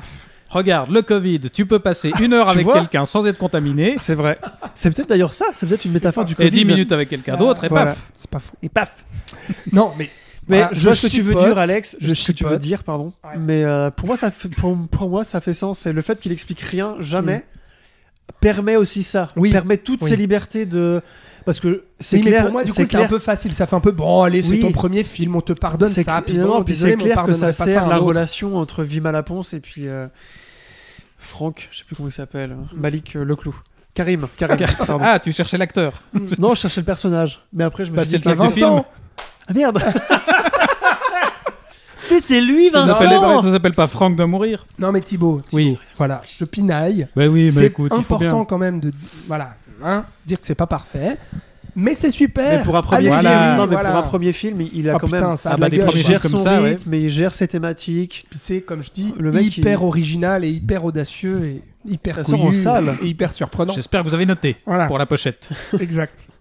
Regarde, 0.50 0.90
le 0.90 1.04
Covid, 1.04 1.42
tu 1.54 1.68
peux 1.68 1.78
passer 1.78 2.12
une 2.20 2.34
heure 2.34 2.50
avec 2.50 2.66
quelqu'un 2.66 3.06
sans 3.06 3.28
être 3.28 3.38
contaminé, 3.38 3.98
C'est 4.00 4.16
vrai. 4.16 4.40
C'est 4.74 4.90
peut-être 4.90 5.10
d'ailleurs 5.10 5.34
ça, 5.34 5.46
c'est 5.54 5.68
peut-être 5.68 5.86
une 5.86 5.92
métaphore 5.92 6.26
du 6.26 6.34
Covid. 6.36 6.48
et 6.48 6.52
10 6.52 6.66
minutes 6.66 6.92
avec 6.92 7.08
quelqu'un 7.10 7.38
d'autre, 7.38 7.66
et 7.66 7.68
Voilà. 7.68 7.92
paf 7.92 8.02
c'est 8.16 8.30
pas 8.32 8.40
faux. 8.40 8.56
Et 8.64 8.70
paf 8.70 8.96
Non, 9.72 9.92
mais. 9.98 10.10
Mais 10.50 10.58
Voilà, 10.58 10.70
je 10.74 10.84
vois 10.84 10.96
ce 10.96 11.08
que 11.08 11.12
tu 11.12 11.22
veux 11.22 11.36
dire, 11.36 11.58
Alex. 11.58 11.96
Je 12.02 12.10
Je 12.10 12.14
ce 12.16 12.28
que 12.28 12.32
tu 12.32 12.44
veux 12.44 12.58
dire, 12.58 12.84
pardon. 12.84 13.14
Ouais. 13.24 13.38
Mais 13.40 13.64
euh, 13.64 13.90
pour 13.92 14.08
moi, 14.08 14.18
ça 14.18 14.32
fait, 14.32 14.50
pour, 14.50 14.76
pour 14.90 15.10
moi, 15.10 15.24
ça 15.24 15.40
fait 15.42 15.54
sens. 15.54 15.86
Et 15.86 15.94
le 15.94 16.02
fait 16.02 16.20
qu'il 16.20 16.32
explique 16.32 16.62
rien, 16.62 16.96
jamais, 17.00 17.46
permet 18.42 18.76
aussi 18.76 19.04
ça. 19.04 19.24
Mm. 19.36 19.40
Oui. 19.40 19.52
Permet 19.52 19.78
toutes 19.78 20.02
Oui. 20.02 20.10
ces 20.10 20.16
libertés 20.16 20.66
de. 20.66 21.02
Parce 21.46 21.60
que 21.60 21.86
c'est 22.00 22.18
Oui, 22.18 22.24
mais 22.26 22.30
clair. 22.32 22.44
pour 22.44 22.52
moi, 22.52 22.64
du 22.64 22.72
coup, 22.74 22.86
c'est 22.86 22.96
un 22.98 23.08
peu 23.08 23.18
facile. 23.20 23.54
Ça 23.54 23.66
fait 23.66 23.76
un 23.76 23.80
peu 23.80 23.92
bon, 23.92 24.24
allez, 24.24 24.42
c'est 24.42 24.52
Oui. 24.56 24.60
ton 24.60 24.72
premier 24.72 25.04
film, 25.04 25.36
on 25.36 25.42
te 25.42 25.54
pardonne 25.54 25.90
c'est 25.90 26.04
ça. 26.04 26.20
cl- 26.20 26.24
Puis 26.24 26.38
non, 26.38 26.48
bon, 26.48 26.54
non, 26.60 26.64
puis 26.64 26.74
désolé, 26.74 26.92
c'est 26.92 26.98
mais 26.98 27.04
on 27.04 27.14
clair 27.14 27.24
que 27.26 27.34
ça 27.34 27.52
sert 27.54 27.88
la 27.88 27.98
relation 27.98 28.58
entre 28.58 28.84
Vima 28.84 29.12
Laponce 29.12 29.54
et 29.54 29.60
puis 29.60 29.88
euh, 29.88 30.08
Franck, 31.18 31.68
je 31.72 31.80
sais 31.80 31.84
plus 31.86 31.96
comment 31.96 32.10
il 32.10 32.14
s'appelle, 32.14 32.56
Malik 32.76 33.16
euh, 33.16 33.24
Leclou. 33.24 33.56
Karim, 33.94 34.28
Karim, 34.38 34.58
pardon. 34.78 35.00
Ah, 35.04 35.20
tu 35.20 35.32
cherchais 35.32 35.58
l'acteur. 35.58 36.02
Non, 36.38 36.54
je 36.54 36.62
cherchais 36.62 36.82
le 36.82 36.86
personnage. 36.86 37.42
Mais 37.54 37.64
après, 37.64 37.86
je 37.86 37.92
me 37.92 37.96
Bah, 37.96 38.06
suis 38.06 38.12
c'est 38.14 38.18
dit 38.20 38.28
le 38.30 38.36
Vincent, 38.36 38.86
Ah 39.50 39.54
merde 39.54 39.82
C'était 41.98 42.40
lui, 42.42 42.70
Ça 42.72 42.86
s'appelle 42.86 43.10
Vincent 43.10 43.42
ça 43.42 43.52
s'appelle 43.52 43.74
pas 43.74 43.88
Franck 43.88 44.16
de 44.16 44.24
mourir 44.24 44.66
Non, 44.80 44.92
mais 44.94 45.02
Thibaut, 45.02 45.42
Thibaut, 45.42 45.58
Oui. 45.58 45.78
voilà, 45.98 46.22
je 46.38 46.46
pinaille. 46.46 47.08
Bah 47.16 47.28
oui, 47.28 47.46
mais 47.46 47.52
c'est 47.52 47.66
écoute, 47.68 47.92
il 47.96 48.04
faut 48.04 48.16
important 48.16 48.38
bien. 48.38 48.46
quand 48.46 48.58
même 48.58 48.80
de 48.80 48.92
voilà, 49.28 49.56
hein, 49.84 50.06
dire 50.26 50.40
que 50.40 50.46
c'est 50.48 50.56
pas 50.56 50.66
parfait, 50.66 51.18
mais 51.76 51.94
c'est 51.94 52.10
super. 52.10 52.60
Mais 52.60 52.64
pour 52.64 52.78
un 52.78 52.82
premier 52.82 53.10
Allez-y, 53.10 53.20
film, 53.20 53.22
Voilà. 53.32 53.56
non, 53.58 53.68
mais 53.68 53.74
voilà. 53.76 53.90
pour 53.90 54.00
un 54.00 54.04
premier 54.04 54.32
film, 54.34 54.62
il- 54.62 54.70
il 54.74 54.90
a 54.90 54.96
Ah, 54.96 55.00
quand 55.00 55.08
putain, 55.08 55.28
même. 55.28 55.36
ça 55.36 55.50
a 55.50 55.54
Ah 55.54 55.56
de 55.58 55.62
bah, 55.62 55.66
la 55.66 55.70
des 55.72 55.78
gueule. 55.78 55.86
premiers 55.88 56.00
Il 56.00 56.04
quoi. 56.06 56.12
gère 56.14 56.22
comme 56.22 56.32
son 56.32 56.38
ça, 56.38 56.62
ouais. 56.62 56.70
rythme, 56.70 56.90
mais 56.90 57.02
il 57.02 57.10
gère 57.10 57.34
ses 57.34 57.48
thématiques. 57.50 58.26
Puis 58.30 58.40
c'est 58.42 58.62
comme 58.62 58.82
je 58.82 58.92
dis, 58.92 59.14
Le 59.20 59.32
mec, 59.34 59.58
hyper 59.58 59.80
il- 59.82 59.86
original 59.86 60.46
et 60.46 60.50
hyper 60.50 60.86
audacieux 60.86 61.44
et 61.46 61.62
hyper 61.86 62.16
Ça 62.16 62.24
sort 62.24 62.40
en 62.40 62.46
couillu 62.46 62.58
salle. 62.58 62.96
et 63.04 63.08
hyper 63.08 63.34
surprenant. 63.34 63.74
J'espère 63.74 64.04
que 64.04 64.08
vous 64.08 64.14
avez 64.16 64.26
noté 64.26 64.56
Voilà. 64.66 64.86
pour 64.88 64.98
la 64.98 65.06
pochette. 65.06 65.50
exact. 65.80 66.28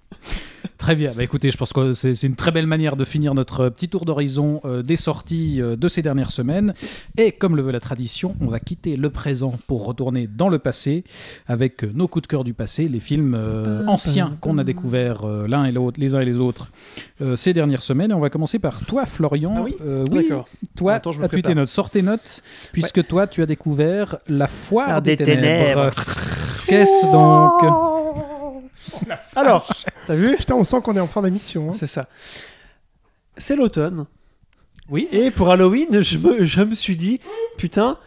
Très 0.79 0.95
bien. 0.95 1.11
Bah, 1.15 1.25
écoutez, 1.25 1.51
je 1.51 1.57
pense 1.57 1.73
que 1.73 1.93
c'est 1.93 2.15
c'est 2.15 2.29
une 2.29 2.37
très 2.37 2.53
belle 2.53 2.67
manière 2.69 2.95
de 2.95 3.05
finir 3.05 3.35
notre 3.35 3.69
petit 3.69 3.89
tour 3.89 4.05
d'horizon 4.05 4.61
euh, 4.65 4.81
des 4.83 4.95
sorties 4.95 5.61
euh, 5.61 5.75
de 5.75 5.89
ces 5.89 6.03
dernières 6.03 6.31
semaines. 6.31 6.73
Et 7.17 7.33
comme 7.33 7.57
le 7.57 7.63
veut 7.63 7.73
la 7.73 7.81
tradition, 7.81 8.37
on 8.41 8.47
va 8.47 8.61
quitter 8.61 8.97
le 8.97 9.11
présent 9.11 9.55
pour 9.67 9.85
retourner 9.85 10.29
dans 10.29 10.49
le 10.49 10.61
passé 10.61 11.03
avec 11.49 11.83
euh, 11.83 11.91
nos 11.95 12.07
coups 12.07 12.23
de 12.23 12.27
cœur 12.29 12.45
du 12.45 12.55
passé, 12.55 12.87
les 12.89 13.01
films 13.01 13.35
euh, 13.37 13.85
anciens 13.87 14.37
qu'on 14.41 14.57
a 14.57 14.63
découverts 14.65 15.25
euh, 15.27 15.49
l'un 15.49 15.65
et 15.65 15.73
l'autre, 15.73 15.99
les 16.01 16.15
uns 16.15 16.21
et 16.21 16.25
les 16.25 16.39
autres 16.39 16.71
euh, 17.23 17.35
ces 17.35 17.53
dernières 17.53 17.83
semaines. 17.83 18.13
Et 18.13 18.15
on 18.15 18.21
va 18.21 18.31
commencer 18.31 18.61
par 18.61 18.81
toi, 18.87 19.05
Florian. 19.05 19.55
Ah 19.59 19.63
oui 19.65 19.75
Euh, 19.85 20.05
D'accord. 20.05 20.49
Toi, 20.77 20.95
Attends, 20.95 21.11
je 21.13 21.19
me 21.19 21.25
as-tu 21.25 21.43
tes 21.43 21.55
notes 21.57 21.67
Sors 21.69 21.91
tes 21.91 22.03
notes, 22.03 22.41
puisque 22.73 23.05
toi, 23.07 23.27
tu 23.27 23.43
as 23.43 23.47
découvert 23.47 24.17
La 24.29 24.47
foire 24.47 24.87
Ah, 24.91 25.01
des, 25.01 25.17
des 25.17 25.25
ténèbres. 25.25 25.91
ténèbres. 25.91 26.05
Qu'est-ce 26.69 27.07
donc? 27.11 27.98
Alors, 29.37 29.69
t'as 30.07 30.15
vu 30.15 30.37
Putain, 30.37 30.55
on 30.57 30.65
sent 30.65 30.81
qu'on 30.83 30.97
est 30.97 31.01
en 31.01 31.07
fin 31.07 31.23
d'émission. 31.23 31.71
hein. 31.71 31.75
C'est 31.75 31.87
ça. 31.87 32.09
C'est 33.37 33.57
l'automne. 33.57 34.07
Oui. 34.91 35.07
Et 35.11 35.31
pour 35.31 35.51
Halloween, 35.51 36.01
je 36.03 36.19
me, 36.19 36.45
je 36.45 36.61
me 36.63 36.75
suis 36.75 36.97
dit, 36.97 37.21
putain, 37.59 37.99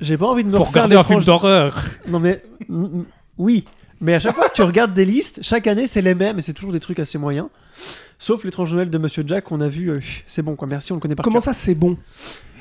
j'ai 0.00 0.16
pas 0.16 0.26
envie 0.26 0.42
de 0.42 0.48
me 0.48 0.56
Faut 0.56 0.64
refaire 0.64 0.84
regarder 0.84 0.96
un 0.96 1.04
film 1.04 1.18
l'étrange- 1.20 1.26
d'horreur. 1.26 1.84
Non 2.08 2.18
mais 2.18 2.42
mm, 2.68 2.82
mm, 3.00 3.04
oui, 3.38 3.64
mais 4.00 4.14
à 4.14 4.20
chaque 4.20 4.34
fois 4.34 4.48
que 4.48 4.54
tu 4.54 4.62
regardes 4.62 4.94
des 4.94 5.04
listes, 5.04 5.40
chaque 5.42 5.66
année 5.66 5.86
c'est 5.86 6.00
les 6.00 6.14
mêmes 6.14 6.38
et 6.38 6.42
c'est 6.42 6.54
toujours 6.54 6.72
des 6.72 6.80
trucs 6.80 6.98
assez 6.98 7.18
moyens. 7.18 7.48
Sauf 8.18 8.44
l'étrange 8.44 8.72
Noël 8.72 8.88
de 8.90 8.98
Monsieur 8.98 9.22
Jack 9.26 9.44
qu'on 9.44 9.60
a 9.60 9.68
vu, 9.68 9.88
euh, 9.90 10.00
c'est 10.26 10.40
bon 10.42 10.56
quoi. 10.56 10.66
Merci, 10.66 10.92
on 10.92 10.94
le 10.96 11.00
connaît 11.02 11.14
par 11.14 11.24
Comment 11.24 11.40
cœur. 11.40 11.44
ça, 11.44 11.52
c'est 11.54 11.74
bon? 11.74 11.96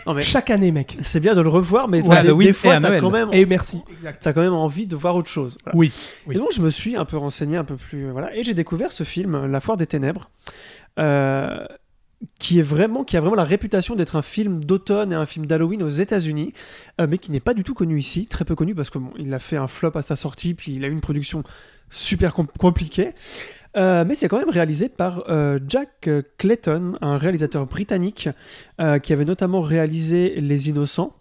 Non, 0.08 0.14
mais 0.14 0.22
Chaque 0.22 0.50
année, 0.50 0.72
mec. 0.72 0.98
c'est 1.04 1.20
bien 1.20 1.36
de 1.36 1.42
le 1.42 1.50
revoir, 1.50 1.88
mais 1.88 2.02
Ouais, 2.02 2.22
des, 2.24 2.34
des 2.34 2.48
et 2.50 2.54
fois, 2.54 2.74
à 2.76 2.80
t'as 2.82 2.90
Noël. 2.90 3.02
quand 3.02 3.10
même, 3.12 3.30
Et 3.32 3.46
merci. 3.46 3.82
Exact. 3.92 4.22
t'as 4.22 4.34
quand 4.34 4.42
même 4.42 4.54
envie 4.54 4.88
de 4.88 4.96
voir 4.96 5.16
autre 5.16 5.30
chose. 5.30 5.58
Voilà. 5.64 5.78
Oui. 5.78 5.94
oui. 6.28 6.36
Et 6.36 6.40
donc 6.40 6.50
je 6.54 6.62
me 6.62 6.70
suis 6.72 6.96
un 6.96 7.06
peu 7.06 7.18
renseigné 7.18 7.58
un 7.58 7.64
peu 7.64 7.76
plus, 7.76 8.08
euh, 8.08 8.12
voilà, 8.12 8.36
et 8.36 8.44
j'ai 8.44 8.54
découvert 8.54 8.92
ce 8.92 9.04
film, 9.04 9.46
La 9.48 9.60
Foire 9.62 9.78
des 9.78 9.88
Ténèbres, 9.88 10.30
euh, 11.00 11.66
qui 12.38 12.60
est 12.60 12.64
vraiment, 12.64 13.04
qui 13.06 13.16
a 13.16 13.22
vraiment 13.22 13.36
la 13.36 13.46
réputation 13.46 13.96
d'être 13.96 14.16
un 14.18 14.22
film 14.22 14.64
d'automne 14.66 15.12
et 15.14 15.16
un 15.16 15.26
film 15.26 15.46
d'Halloween 15.46 15.82
aux 15.84 15.90
États-Unis, 15.90 16.54
euh, 17.00 17.08
mais 17.10 17.18
qui 17.18 17.32
n'est 17.32 17.40
pas 17.40 17.54
du 17.54 17.64
tout 17.64 17.74
connu 17.74 17.98
ici, 18.00 18.28
très 18.28 18.44
peu 18.46 18.56
connu 18.56 18.76
parce 18.76 18.90
que 18.90 18.98
bon, 18.98 19.12
il 19.18 19.34
a 19.34 19.40
fait 19.40 19.56
un 19.58 19.68
flop 19.68 19.92
à 19.96 20.02
sa 20.02 20.16
sortie, 20.18 20.54
puis 20.54 20.74
il 20.76 20.84
a 20.84 20.88
eu 20.88 20.92
une 20.92 21.02
production 21.02 21.44
super 21.90 22.34
com- 22.34 22.48
compliquée. 22.58 23.14
Euh, 23.80 24.04
mais 24.06 24.14
c'est 24.14 24.28
quand 24.28 24.40
même 24.40 24.50
réalisé 24.50 24.90
par 24.90 25.24
euh, 25.30 25.58
Jack 25.66 26.10
Clayton, 26.38 26.98
un 27.02 27.18
réalisateur 27.18 27.66
britannique 27.66 28.28
euh, 28.82 29.00
qui 29.00 29.14
avait 29.14 29.26
notamment 29.26 29.62
réalisé 29.62 30.42
Les 30.42 30.68
Innocents, 30.68 31.16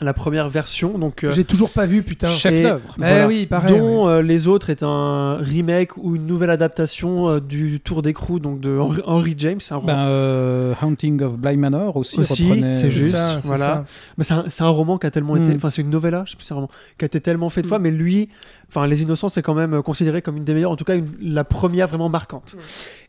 la 0.00 0.12
première 0.12 0.48
version. 0.48 0.98
Donc, 0.98 1.22
euh, 1.22 1.30
J'ai 1.30 1.44
toujours 1.44 1.70
pas 1.70 1.86
vu, 1.86 2.02
putain. 2.02 2.26
Chef 2.26 2.52
d'œuvre. 2.62 2.80
Eh 2.96 3.00
voilà. 3.00 3.26
oui, 3.28 3.46
pareil. 3.46 3.78
dont 3.78 4.08
euh, 4.08 4.22
les 4.22 4.48
autres 4.48 4.68
est 4.70 4.82
un 4.82 5.36
remake 5.36 5.96
ou 5.96 6.16
une 6.16 6.26
nouvelle 6.26 6.50
adaptation 6.50 7.28
euh, 7.28 7.40
du 7.40 7.78
Tour 7.78 8.02
d'écrou 8.02 8.40
donc 8.40 8.58
de 8.58 8.76
Henry, 8.76 9.00
Henry 9.06 9.34
James 9.38 9.60
un. 9.70 9.78
Ben, 9.78 9.96
euh, 10.08 10.74
Haunting 10.82 11.22
of 11.22 11.38
Bly 11.38 11.56
Manor 11.56 11.96
aussi. 11.96 12.18
Aussi, 12.18 12.42
reprenait- 12.50 12.72
c'est 12.72 12.88
juste, 12.88 13.14
ça, 13.14 13.38
voilà. 13.44 13.64
ça. 13.64 13.84
Mais 14.18 14.24
c'est 14.50 14.64
un, 14.64 14.68
roman 14.68 14.98
qui 14.98 15.06
a 15.06 15.10
tellement 15.12 15.36
été 15.36 15.50
Mm. 15.50 15.56
enfin 15.56 15.70
c'est 15.70 15.82
une 15.82 15.90
novella 15.90 16.24
je 16.26 16.32
sais 16.32 16.36
plus 16.36 16.42
si 16.42 16.48
c'est 16.48 16.54
un 16.54 16.56
roman 16.56 16.70
qui 16.98 17.04
a 17.04 17.06
été 17.06 17.20
tellement 17.20 17.48
fait 17.48 17.62
de 17.62 17.66
Mm. 17.66 17.68
fois 17.68 17.78
mais 17.78 17.92
lui 17.92 18.28
enfin 18.68 18.88
les 18.88 19.00
innocents 19.02 19.28
c'est 19.28 19.42
quand 19.42 19.54
même 19.54 19.80
considéré 19.82 20.22
comme 20.22 20.36
une 20.36 20.44
des 20.44 20.54
meilleures 20.54 20.72
en 20.72 20.76
tout 20.76 20.84
cas 20.84 20.96
une- 20.96 21.06
la 21.20 21.44
première 21.44 21.86
vraiment 21.86 22.08
marquante 22.08 22.56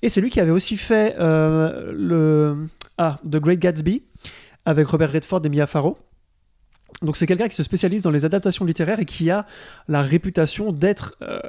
et 0.03 0.09
c'est 0.09 0.21
lui 0.21 0.29
qui 0.29 0.39
avait 0.39 0.51
aussi 0.51 0.77
fait 0.77 1.15
euh, 1.19 1.91
le 1.97 2.55
ah 2.99 3.15
The 3.25 3.37
Great 3.37 3.59
Gatsby 3.59 4.03
avec 4.65 4.87
Robert 4.87 5.11
Redford 5.11 5.41
et 5.45 5.49
Mia 5.49 5.65
Farrow 5.65 5.97
donc 7.01 7.17
c'est 7.17 7.27
quelqu'un 7.27 7.47
qui 7.47 7.55
se 7.55 7.63
spécialise 7.63 8.01
dans 8.01 8.11
les 8.11 8.25
adaptations 8.25 8.65
littéraires 8.65 8.99
et 8.99 9.05
qui 9.05 9.29
a 9.29 9.45
la 9.87 10.01
réputation 10.01 10.71
d'être 10.71 11.15
euh, 11.21 11.39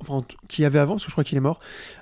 enfin 0.00 0.24
qui 0.48 0.64
avait 0.64 0.78
avant 0.78 0.94
parce 0.94 1.04
que 1.04 1.10
je 1.10 1.14
crois 1.14 1.24
qu'il 1.24 1.38
est 1.38 1.42
mort 1.42 1.60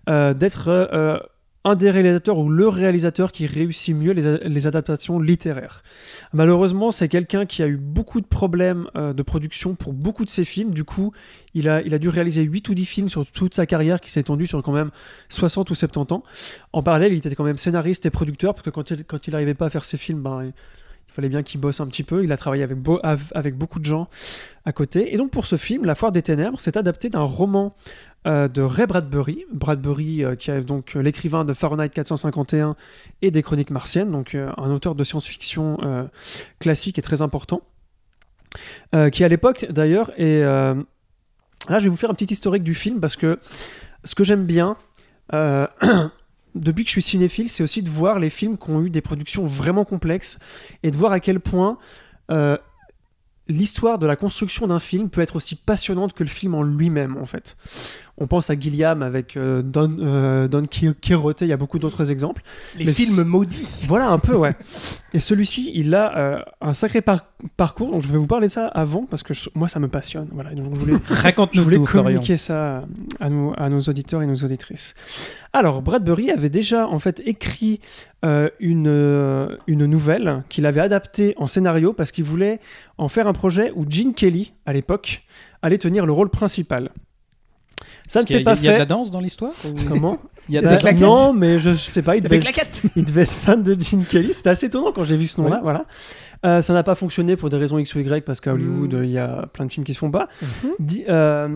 euh, 0.09 0.35
d'être 0.35 0.69
euh, 0.69 1.19
un 1.65 1.77
des 1.77 1.93
réalisateurs 1.93 2.39
ou 2.39 2.49
le 2.49 2.67
réalisateur 2.67 3.31
qui 3.31 3.47
réussit 3.47 3.95
mieux 3.95 4.11
les, 4.11 4.67
adaptations 4.67 5.21
littéraires. 5.21 5.85
Malheureusement, 6.33 6.91
c'est 6.91 7.07
quelqu'un 7.07 7.47
qui 7.47 7.63
a 7.63 7.69
eu 7.69 7.77
beaucoup 7.77 8.21
de 8.21 8.27
problèmes 8.27 8.89
de 8.97 9.23
production 9.23 9.77
pour 9.77 9.93
beaucoup 9.93 10.25
de 10.25 10.31
ses 10.31 10.45
films. 10.45 10.73
Du 10.73 10.83
coup, 10.83 11.13
il 11.55 11.69
a, 11.69 11.81
il 11.83 11.95
a 11.95 12.01
dû 12.01 12.09
réaliser 12.09 12.43
8 12.43 12.69
ou 12.69 12.75
10 12.75 12.85
films 12.85 13.09
sur 13.09 13.25
toute 13.31 13.55
sa 13.55 13.65
carrière 13.65 14.01
qui 14.01 14.11
s'est 14.11 14.19
étendue 14.19 14.49
sur 14.49 14.61
quand 14.61 14.73
même 14.73 14.91
60 15.29 15.71
ou 15.71 15.77
70 15.77 16.15
ans. 16.15 16.25
En 16.73 16.83
parallèle, 16.83 17.13
il 17.13 17.19
était 17.19 17.33
quand 17.37 17.45
même 17.45 17.59
scénariste 17.59 18.07
et 18.07 18.11
producteur 18.11 18.55
parce 18.55 18.65
que 18.65 18.71
quand 18.71 18.91
il, 18.91 19.05
quand 19.05 19.29
il 19.29 19.31
n'arrivait 19.31 19.55
pas 19.55 19.67
à 19.67 19.71
faire 19.71 19.85
ses 19.85 19.99
films, 19.99 20.21
ben, 20.21 20.51
il, 21.13 21.15
fallait 21.15 21.29
bien 21.29 21.43
qu'il 21.43 21.61
bosse 21.61 21.81
un 21.81 21.87
petit 21.87 22.03
peu. 22.05 22.25
Il 22.25 22.33
a 22.33 22.37
travaillé 22.37 22.63
avec, 22.63 22.79
beau- 22.79 23.01
av- 23.03 23.33
avec 23.35 23.57
beaucoup 23.57 23.79
de 23.81 23.85
gens 23.85 24.09
à 24.65 24.73
côté. 24.73 25.15
Et 25.15 25.19
donc 25.19 25.31
pour 25.31 25.47
ce 25.47 25.57
film, 25.57 25.85
La 25.85 25.95
Foire 25.95 26.13
des 26.13 26.23
Ténèbres, 26.23 26.59
c'est 26.61 26.77
adapté 26.77 27.11
d'un 27.11 27.23
roman 27.23 27.75
euh, 28.27 28.49
de 28.49 28.63
Ray 28.63 28.87
Bradbury. 28.87 29.45
Bradbury, 29.53 30.25
euh, 30.25 30.37
qui 30.37 30.51
est 30.51 30.61
donc 30.61 30.97
euh, 30.97 31.03
l'écrivain 31.03 31.45
de 31.45 31.53
Fahrenheit 31.55 31.91
451 31.91 32.77
et 33.21 33.31
des 33.31 33.43
Chroniques 33.43 33.71
martiennes, 33.71 34.11
donc 34.11 34.35
un 34.35 34.71
auteur 34.71 34.95
de 34.95 35.05
science-fiction 35.05 35.77
classique 36.59 36.99
et 36.99 37.03
très 37.03 37.23
important. 37.23 37.63
Qui 39.13 39.25
à 39.25 39.29
l'époque 39.29 39.67
d'ailleurs 39.71 40.13
est. 40.19 40.43
Là, 40.43 41.79
je 41.79 41.85
vais 41.85 41.89
vous 41.89 41.97
faire 41.97 42.11
un 42.11 42.15
petit 42.15 42.33
historique 42.33 42.65
du 42.65 42.75
film 42.75 43.01
parce 43.01 43.17
que 43.17 43.39
ce 44.05 44.15
que 44.15 44.25
j'aime 44.25 44.45
bien. 44.45 44.77
Depuis 46.55 46.85
que 46.85 46.89
je 46.89 46.93
suis 46.93 47.03
cinéphile, 47.03 47.49
c'est 47.49 47.63
aussi 47.63 47.83
de 47.83 47.91
voir 47.91 48.19
les 48.19 48.31
films 48.31 48.59
qui 48.59 48.71
ont 48.71 48.83
eu 48.83 48.91
des 48.91 49.01
productions 49.01 49.47
vraiment 49.47 49.85
complexes 49.85 50.39
et 50.83 50.91
de 50.91 50.97
voir 50.97 51.13
à 51.13 51.21
quel 51.21 51.41
point 51.41 51.79
euh, 52.31 52.57
l'histoire 53.49 53.99
de 53.99 54.07
la 54.07 54.17
construction 54.17 54.67
d'un 54.67 54.79
film 54.79 55.11
peut 55.11 55.21
être 55.21 55.37
aussi 55.37 55.57
passionnante 55.57 56.13
que 56.13 56.23
le 56.23 56.29
film 56.29 56.55
en 56.55 56.63
lui-même, 56.63 57.17
en 57.17 57.27
fait. 57.27 57.57
On 58.19 58.27
pense 58.27 58.51
à 58.51 58.55
Gilliam 58.61 59.03
avec 59.03 59.37
euh, 59.39 59.63
Don, 59.63 59.97
euh, 60.01 60.47
Don 60.47 60.67
Qui- 60.67 60.95
Quixote, 61.01 61.41
il 61.41 61.49
y 61.49 61.53
a 61.53 61.57
beaucoup 61.57 61.79
d'autres 61.79 62.11
exemples. 62.11 62.43
Les 62.79 62.85
Mais 62.85 62.93
films 62.93 63.25
maudits. 63.25 63.85
Voilà, 63.89 64.09
un 64.11 64.19
peu, 64.19 64.35
ouais. 64.37 64.55
Et 65.15 65.19
celui-ci, 65.19 65.73
il 65.75 65.95
a 65.95 66.17
euh, 66.19 66.39
un 66.61 66.75
sacré 66.75 67.01
par- 67.01 67.25
parcours, 67.57 67.91
donc 67.91 68.03
je 68.03 68.13
vais 68.13 68.19
vous 68.19 68.27
parler 68.27 68.49
de 68.49 68.53
ça 68.53 68.67
avant, 68.67 69.07
parce 69.07 69.23
que 69.23 69.33
je- 69.33 69.49
moi, 69.55 69.67
ça 69.67 69.81
me 69.81 69.89
passionne. 69.89 70.29
Voilà, 70.33 70.51
donc 70.51 70.75
je 70.75 70.81
voulais, 70.81 70.93
je 71.09 71.15
Raconte-nous 71.15 71.63
voulais 71.63 71.77
tout, 71.79 71.87
Florian. 71.87 72.11
communiquer 72.11 72.37
ça 72.37 72.85
à 73.19 73.31
nos, 73.31 73.55
à 73.57 73.71
nos 73.71 73.81
auditeurs 73.81 74.21
et 74.23 74.27
nos 74.27 74.37
auditrices. 74.37 74.95
Alors, 75.55 75.81
Bradbury 75.81 76.31
avait 76.31 76.51
déjà 76.51 76.87
en 76.87 76.99
fait 76.99 77.23
écrit 77.25 77.81
euh, 78.27 78.51
une, 78.61 78.89
euh, 78.89 79.57
une 79.67 79.87
nouvelle 79.87 80.45
qu'il 80.51 80.67
avait 80.67 80.81
adaptée 80.83 81.35
en 81.39 81.47
scénario 81.47 81.95
parce 81.95 82.13
qu'il 82.13 82.25
voulait 82.25 82.61
en 82.99 83.09
faire 83.09 83.27
un 83.27 83.33
projet 83.33 83.73
où 83.75 83.87
Gene 83.89 84.13
Kelly, 84.13 84.53
à 84.67 84.75
l'époque, 84.75 85.23
allait 85.63 85.79
tenir 85.79 86.05
le 86.05 86.13
rôle 86.13 86.29
principal. 86.29 86.91
Ça 88.07 88.21
Parce 88.21 88.31
ne 88.31 88.37
s'est 88.39 88.43
pas 88.45 88.55
Il 88.55 88.65
y 88.65 88.69
a 88.69 88.73
de 88.73 88.77
la 88.79 88.81
fait. 88.81 88.87
danse 88.87 89.11
dans 89.11 89.21
l'histoire 89.21 89.53
ou- 89.65 89.89
Comment 89.89 90.19
Il 90.49 90.55
y 90.55 90.59
a 90.59 90.63
Bah, 90.63 90.71
des 90.73 90.79
claquettes 90.79 91.03
Non, 91.03 91.33
mais 91.33 91.61
je, 91.61 91.71
je 91.71 91.75
sais 91.77 92.03
pas. 92.03 92.17
Il 92.17 92.23
devait, 92.23 92.37
être, 92.37 92.43
claquettes. 92.43 92.83
il 92.97 93.05
devait 93.05 93.23
être 93.23 93.33
fan 93.33 93.63
de 93.63 93.81
Gene 93.81 94.05
Kelly. 94.05 94.35
C'était 94.35 94.51
assez 94.51 94.67
étonnant 94.67 94.93
quand 94.93 95.05
j'ai 95.05 95.17
vu 95.17 95.27
ce 95.27 95.41
nom-là. 95.41 95.57
Oui. 95.57 95.63
Voilà. 95.63 95.85
Euh, 96.45 96.61
ça 96.63 96.73
n'a 96.73 96.83
pas 96.83 96.97
fonctionné 96.97 97.37
pour 97.37 97.49
des 97.49 97.57
raisons 97.57 97.79
X 97.79 97.95
ou 97.95 98.01
Y 98.01 98.25
parce 98.25 98.41
qu'à 98.41 98.53
Hollywood, 98.53 98.93
Mm. 98.95 99.05
il 99.05 99.11
y 99.11 99.19
a 99.19 99.47
plein 99.53 99.67
de 99.67 99.71
films 99.73 99.87
qui 99.87 99.95
se 99.95 99.99
font 99.99 100.11
pas. 100.11 100.29
Mhm. 100.43 100.71
Di- 100.81 101.05
euh, 101.09 101.49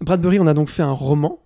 Bradbury 0.00 0.38
en 0.38 0.46
a 0.46 0.54
donc 0.54 0.70
fait 0.70 0.82
un 0.82 0.90
roman. 0.92 1.38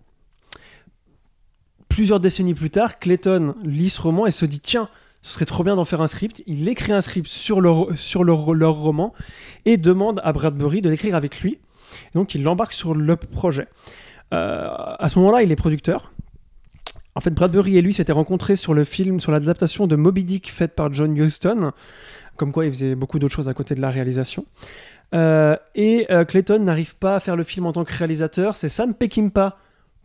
Plusieurs 1.89 2.21
décennies 2.21 2.55
plus 2.55 2.71
tard, 2.71 2.99
Clayton 2.99 3.55
lit 3.65 3.91
ce 3.91 4.01
roman 4.01 4.27
et 4.27 4.31
se 4.31 4.45
dit 4.45 4.61
tiens, 4.61 4.89
ce 5.23 5.33
serait 5.35 5.45
trop 5.47 5.65
bien 5.65 5.77
d'en 5.77 5.85
faire 5.85 6.01
un 6.03 6.07
script. 6.09 6.43
Il 6.47 6.69
écrit 6.69 6.93
un 6.93 7.01
script 7.01 7.27
sur, 7.29 7.61
leur, 7.61 7.89
sur 7.97 8.23
leur, 8.23 8.53
leur 8.55 8.75
roman 8.75 9.13
et 9.65 9.77
demande 9.77 10.21
à 10.23 10.33
Bradbury 10.33 10.83
de 10.83 10.91
l'écrire 10.91 11.15
avec 11.15 11.41
lui. 11.41 11.59
Donc 12.15 12.35
il 12.35 12.43
l'embarque 12.43 12.73
sur 12.75 12.95
le 12.95 13.17
projet. 13.17 13.67
Euh, 14.35 14.69
à 14.99 15.09
ce 15.09 15.19
moment-là, 15.19 15.43
il 15.43 15.53
est 15.53 15.57
producteur. 15.57 16.13
En 17.15 17.21
fait, 17.21 17.31
Bradbury 17.31 17.79
et 17.79 17.83
lui 17.83 17.95
s'étaient 17.95 18.13
rencontrés 18.13 18.57
sur 18.57 18.75
le 18.75 18.85
film, 18.85 19.21
sur 19.21 19.33
l'adaptation 19.33 19.87
de 19.87 19.97
Moby 19.97 20.25
Dick 20.25 20.51
faite 20.51 20.75
par 20.75 20.93
John 20.93 21.17
Huston. 21.17 21.73
Comme 22.37 22.53
quoi, 22.53 22.67
il 22.67 22.71
faisait 22.71 22.95
beaucoup 22.95 23.19
d'autres 23.19 23.35
choses 23.35 23.49
à 23.49 23.55
côté 23.55 23.75
de 23.75 23.81
la 23.81 23.91
réalisation. 23.91 24.45
Euh, 25.15 25.57
et 25.75 26.07
euh, 26.11 26.25
Clayton 26.25 26.59
n'arrive 26.59 26.97
pas 26.97 27.17
à 27.17 27.21
faire 27.21 27.37
le 27.37 27.45
film 27.45 27.67
en 27.67 27.73
tant 27.73 27.85
que 27.85 27.95
réalisateur. 27.95 28.57
C'est 28.57 28.69
Sam 28.69 28.95
Peckinpah 28.95 29.57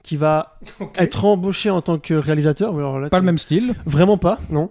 qui 0.04 0.18
va 0.18 0.58
être 0.96 1.26
embauché 1.26 1.70
en 1.70 1.82
tant 1.82 2.00
que 2.00 2.14
réalisateur. 2.14 2.74
Alors 2.76 3.00
là, 3.00 3.10
Pas 3.10 3.20
le 3.20 3.26
même 3.26 3.38
style. 3.38 3.76
Vraiment 3.86 4.18
pas, 4.18 4.40
non. 4.50 4.70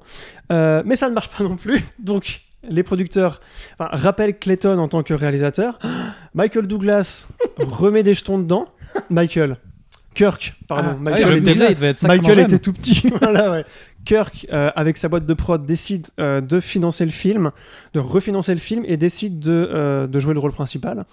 Euh, 0.51 0.83
mais 0.85 0.97
ça 0.97 1.09
ne 1.09 1.15
marche 1.15 1.29
pas 1.29 1.45
non 1.45 1.57
plus. 1.57 1.85
Donc, 1.99 2.43
les 2.69 2.83
producteurs 2.83 3.41
enfin, 3.79 3.91
rappellent 3.93 4.39
Clayton 4.39 4.79
en 4.79 4.89
tant 4.89 5.03
que 5.03 5.15
réalisateur. 5.15 5.79
Michael 6.35 6.67
Douglas 6.67 7.29
remet 7.59 8.03
des 8.03 8.15
jetons 8.15 8.39
dedans. 8.39 8.69
Michael. 9.11 9.57
Kirk, 10.15 10.55
pardon. 10.69 10.91
Ah, 10.93 10.97
Michael, 10.99 11.27
Ouais, 11.27 11.41
me 11.41 11.49
était, 11.49 11.73
il 11.73 11.85
être 11.85 12.03
Michael 12.03 12.61
tout 12.61 12.73
petit. 12.73 13.09
voilà, 13.21 13.53
ouais. 13.53 13.65
Kirk, 14.05 14.47
euh, 14.53 14.71
avec 14.75 14.97
sa 14.97 15.09
boîte 15.09 15.27
de 15.27 15.35
prod, 15.35 15.65
décide 15.65 16.09
euh, 16.19 16.41
de 16.41 16.59
financer 16.61 17.05
le 17.05 17.11
film, 17.11 17.53
de 17.95 18.01
refinancer 18.01 18.53
le 18.53 18.61
film 18.61 18.85
et 18.87 18.97
décide 18.97 19.39
de, 19.39 19.71
euh, 19.73 20.07
de 20.07 20.19
jouer 20.19 20.35
le 20.35 20.41
rôle 20.41 20.53
principal. 20.53 21.05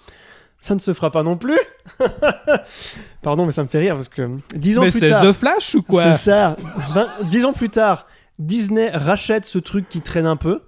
Ça 0.60 0.74
ne 0.74 0.80
se 0.80 0.92
fera 0.92 1.12
pas 1.12 1.22
non 1.22 1.36
plus. 1.36 1.58
Pardon, 3.22 3.46
mais 3.46 3.52
ça 3.52 3.62
me 3.62 3.68
fait 3.68 3.78
rire 3.78 3.94
parce 3.94 4.08
que 4.08 4.28
dix 4.56 4.78
ans 4.78 4.82
Mais 4.82 4.90
plus 4.90 4.98
c'est. 4.98 5.10
The 5.10 5.32
Flash 5.32 5.76
ou 5.76 5.82
quoi? 5.82 6.02
C'est 6.02 6.30
ça. 6.30 6.56
Dix 7.24 7.44
ans 7.44 7.52
plus 7.52 7.68
tard, 7.68 8.06
Disney 8.40 8.90
rachète 8.90 9.46
ce 9.46 9.58
truc 9.58 9.88
qui 9.88 10.00
traîne 10.00 10.26
un 10.26 10.36
peu. 10.36 10.62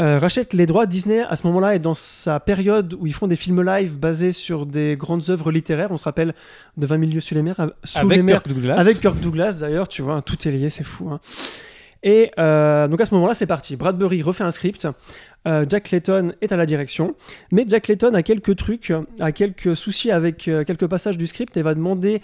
Euh, 0.00 0.18
rachète 0.18 0.54
les 0.54 0.64
droits. 0.66 0.86
Disney, 0.86 1.20
à 1.20 1.36
ce 1.36 1.46
moment-là, 1.48 1.74
est 1.74 1.78
dans 1.78 1.94
sa 1.94 2.40
période 2.40 2.94
où 2.98 3.06
ils 3.06 3.12
font 3.12 3.26
des 3.26 3.36
films 3.36 3.62
live 3.62 3.98
basés 3.98 4.32
sur 4.32 4.64
des 4.64 4.96
grandes 4.96 5.28
œuvres 5.28 5.52
littéraires. 5.52 5.88
On 5.90 5.98
se 5.98 6.04
rappelle 6.04 6.32
de 6.78 6.86
20 6.86 6.98
000 6.98 7.10
lieues 7.12 7.20
sous 7.20 7.34
les 7.34 7.42
mers. 7.42 7.60
euh, 7.60 7.68
Sous 7.84 7.98
les 8.08 8.14
Avec 8.14 8.24
mers 8.24 8.42
Kirk 8.42 8.48
Douglas. 8.54 8.76
avec 8.78 9.00
Kirk 9.00 9.20
Douglas 9.20 9.56
d'ailleurs, 9.60 9.88
tu 9.88 10.00
vois, 10.02 10.22
tout 10.22 10.48
est 10.48 10.50
lié, 10.50 10.70
c'est 10.70 10.82
fou. 10.84 11.10
hein. 11.10 11.20
Et 12.02 12.32
euh, 12.38 12.88
donc 12.88 13.00
à 13.00 13.04
ce 13.06 13.14
moment-là, 13.14 13.34
c'est 13.34 13.46
parti. 13.46 13.76
Bradbury 13.76 14.22
refait 14.22 14.44
un 14.44 14.50
script. 14.50 14.88
Euh, 15.46 15.64
Jack 15.68 15.84
Clayton 15.84 16.32
est 16.40 16.50
à 16.52 16.56
la 16.56 16.66
direction, 16.66 17.14
mais 17.52 17.64
Jack 17.68 17.84
Clayton 17.84 18.14
a 18.14 18.22
quelques 18.22 18.56
trucs, 18.56 18.92
a 19.20 19.30
quelques 19.30 19.76
soucis 19.76 20.10
avec 20.10 20.38
quelques 20.38 20.86
passages 20.86 21.18
du 21.18 21.26
script 21.26 21.56
et 21.56 21.62
va 21.62 21.74
demander 21.74 22.22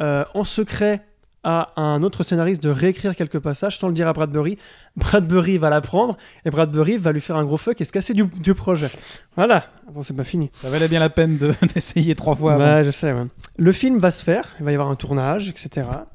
en 0.00 0.44
secret 0.44 1.02
à 1.42 1.70
un 1.76 2.02
autre 2.02 2.22
scénariste 2.22 2.62
de 2.62 2.68
réécrire 2.70 3.16
quelques 3.16 3.38
passages 3.38 3.78
sans 3.78 3.88
le 3.88 3.94
dire 3.94 4.06
à 4.08 4.12
Bradbury. 4.12 4.58
Bradbury 4.96 5.56
va 5.58 5.70
l'apprendre 5.70 6.16
et 6.44 6.50
Bradbury 6.50 6.98
va 6.98 7.12
lui 7.12 7.20
faire 7.22 7.36
un 7.36 7.44
gros 7.44 7.56
fuck 7.56 7.80
et 7.80 7.84
se 7.84 7.92
casser 7.92 8.12
du, 8.12 8.24
du 8.24 8.54
projet. 8.54 8.90
Voilà. 9.36 9.64
Attends, 9.88 10.02
c'est 10.02 10.16
pas 10.16 10.24
fini. 10.24 10.50
Ça 10.52 10.68
valait 10.68 10.88
bien 10.88 11.00
la 11.00 11.08
peine 11.10 11.38
de- 11.38 11.54
d'essayer 11.74 12.14
trois 12.14 12.34
fois. 12.34 12.54
avant. 12.54 12.64
Ouais, 12.76 12.84
je 12.84 12.90
sais. 12.90 13.12
ouais. 13.12 13.24
Le 13.56 13.72
film 13.72 13.98
va 13.98 14.10
se 14.10 14.22
faire. 14.22 14.44
Il 14.58 14.64
va 14.66 14.70
y 14.72 14.74
avoir 14.74 14.90
un 14.90 14.96
tournage, 14.96 15.48
etc. 15.48 15.86
Ah 15.92 16.06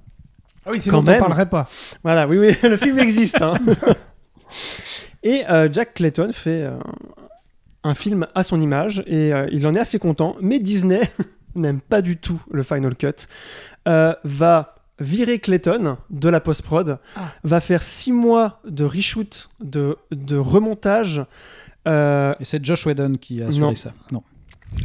oui, 0.71 0.79
sinon 0.79 0.97
Quand 0.97 1.01
on 1.01 1.11
même. 1.11 1.19
parlerait 1.19 1.49
pas. 1.49 1.67
Voilà, 2.03 2.27
oui, 2.27 2.37
oui, 2.37 2.55
le 2.69 2.77
film 2.77 2.99
existe. 2.99 3.41
hein. 3.41 3.55
et 5.23 5.43
euh, 5.49 5.69
Jack 5.71 5.95
Clayton 5.95 6.31
fait 6.33 6.63
euh, 6.63 6.77
un 7.83 7.95
film 7.95 8.27
à 8.35 8.43
son 8.43 8.61
image 8.61 9.03
et 9.07 9.33
euh, 9.33 9.47
il 9.51 9.65
en 9.67 9.73
est 9.75 9.79
assez 9.79 9.99
content. 9.99 10.35
Mais 10.41 10.59
Disney 10.59 11.01
n'aime 11.55 11.81
pas 11.81 12.01
du 12.01 12.17
tout 12.17 12.41
le 12.51 12.63
Final 12.63 12.95
Cut. 12.95 13.27
euh, 13.87 14.13
va 14.23 14.74
virer 14.99 15.39
Clayton 15.39 15.97
de 16.09 16.29
la 16.29 16.39
post-prod, 16.39 16.99
Ah. 17.15 17.21
va 17.43 17.59
faire 17.59 17.83
six 17.83 18.11
mois 18.11 18.61
de 18.67 18.83
reshoot, 18.85 19.49
de, 19.61 19.97
de 20.11 20.37
remontage. 20.37 21.23
euh, 21.87 22.33
Et 22.39 22.45
c'est 22.45 22.63
Josh 22.63 22.85
Whedon 22.87 23.13
qui 23.19 23.41
a 23.41 23.47
assuré 23.47 23.67
Non. 23.67 23.75
ça. 23.75 23.91
Non. 24.11 24.23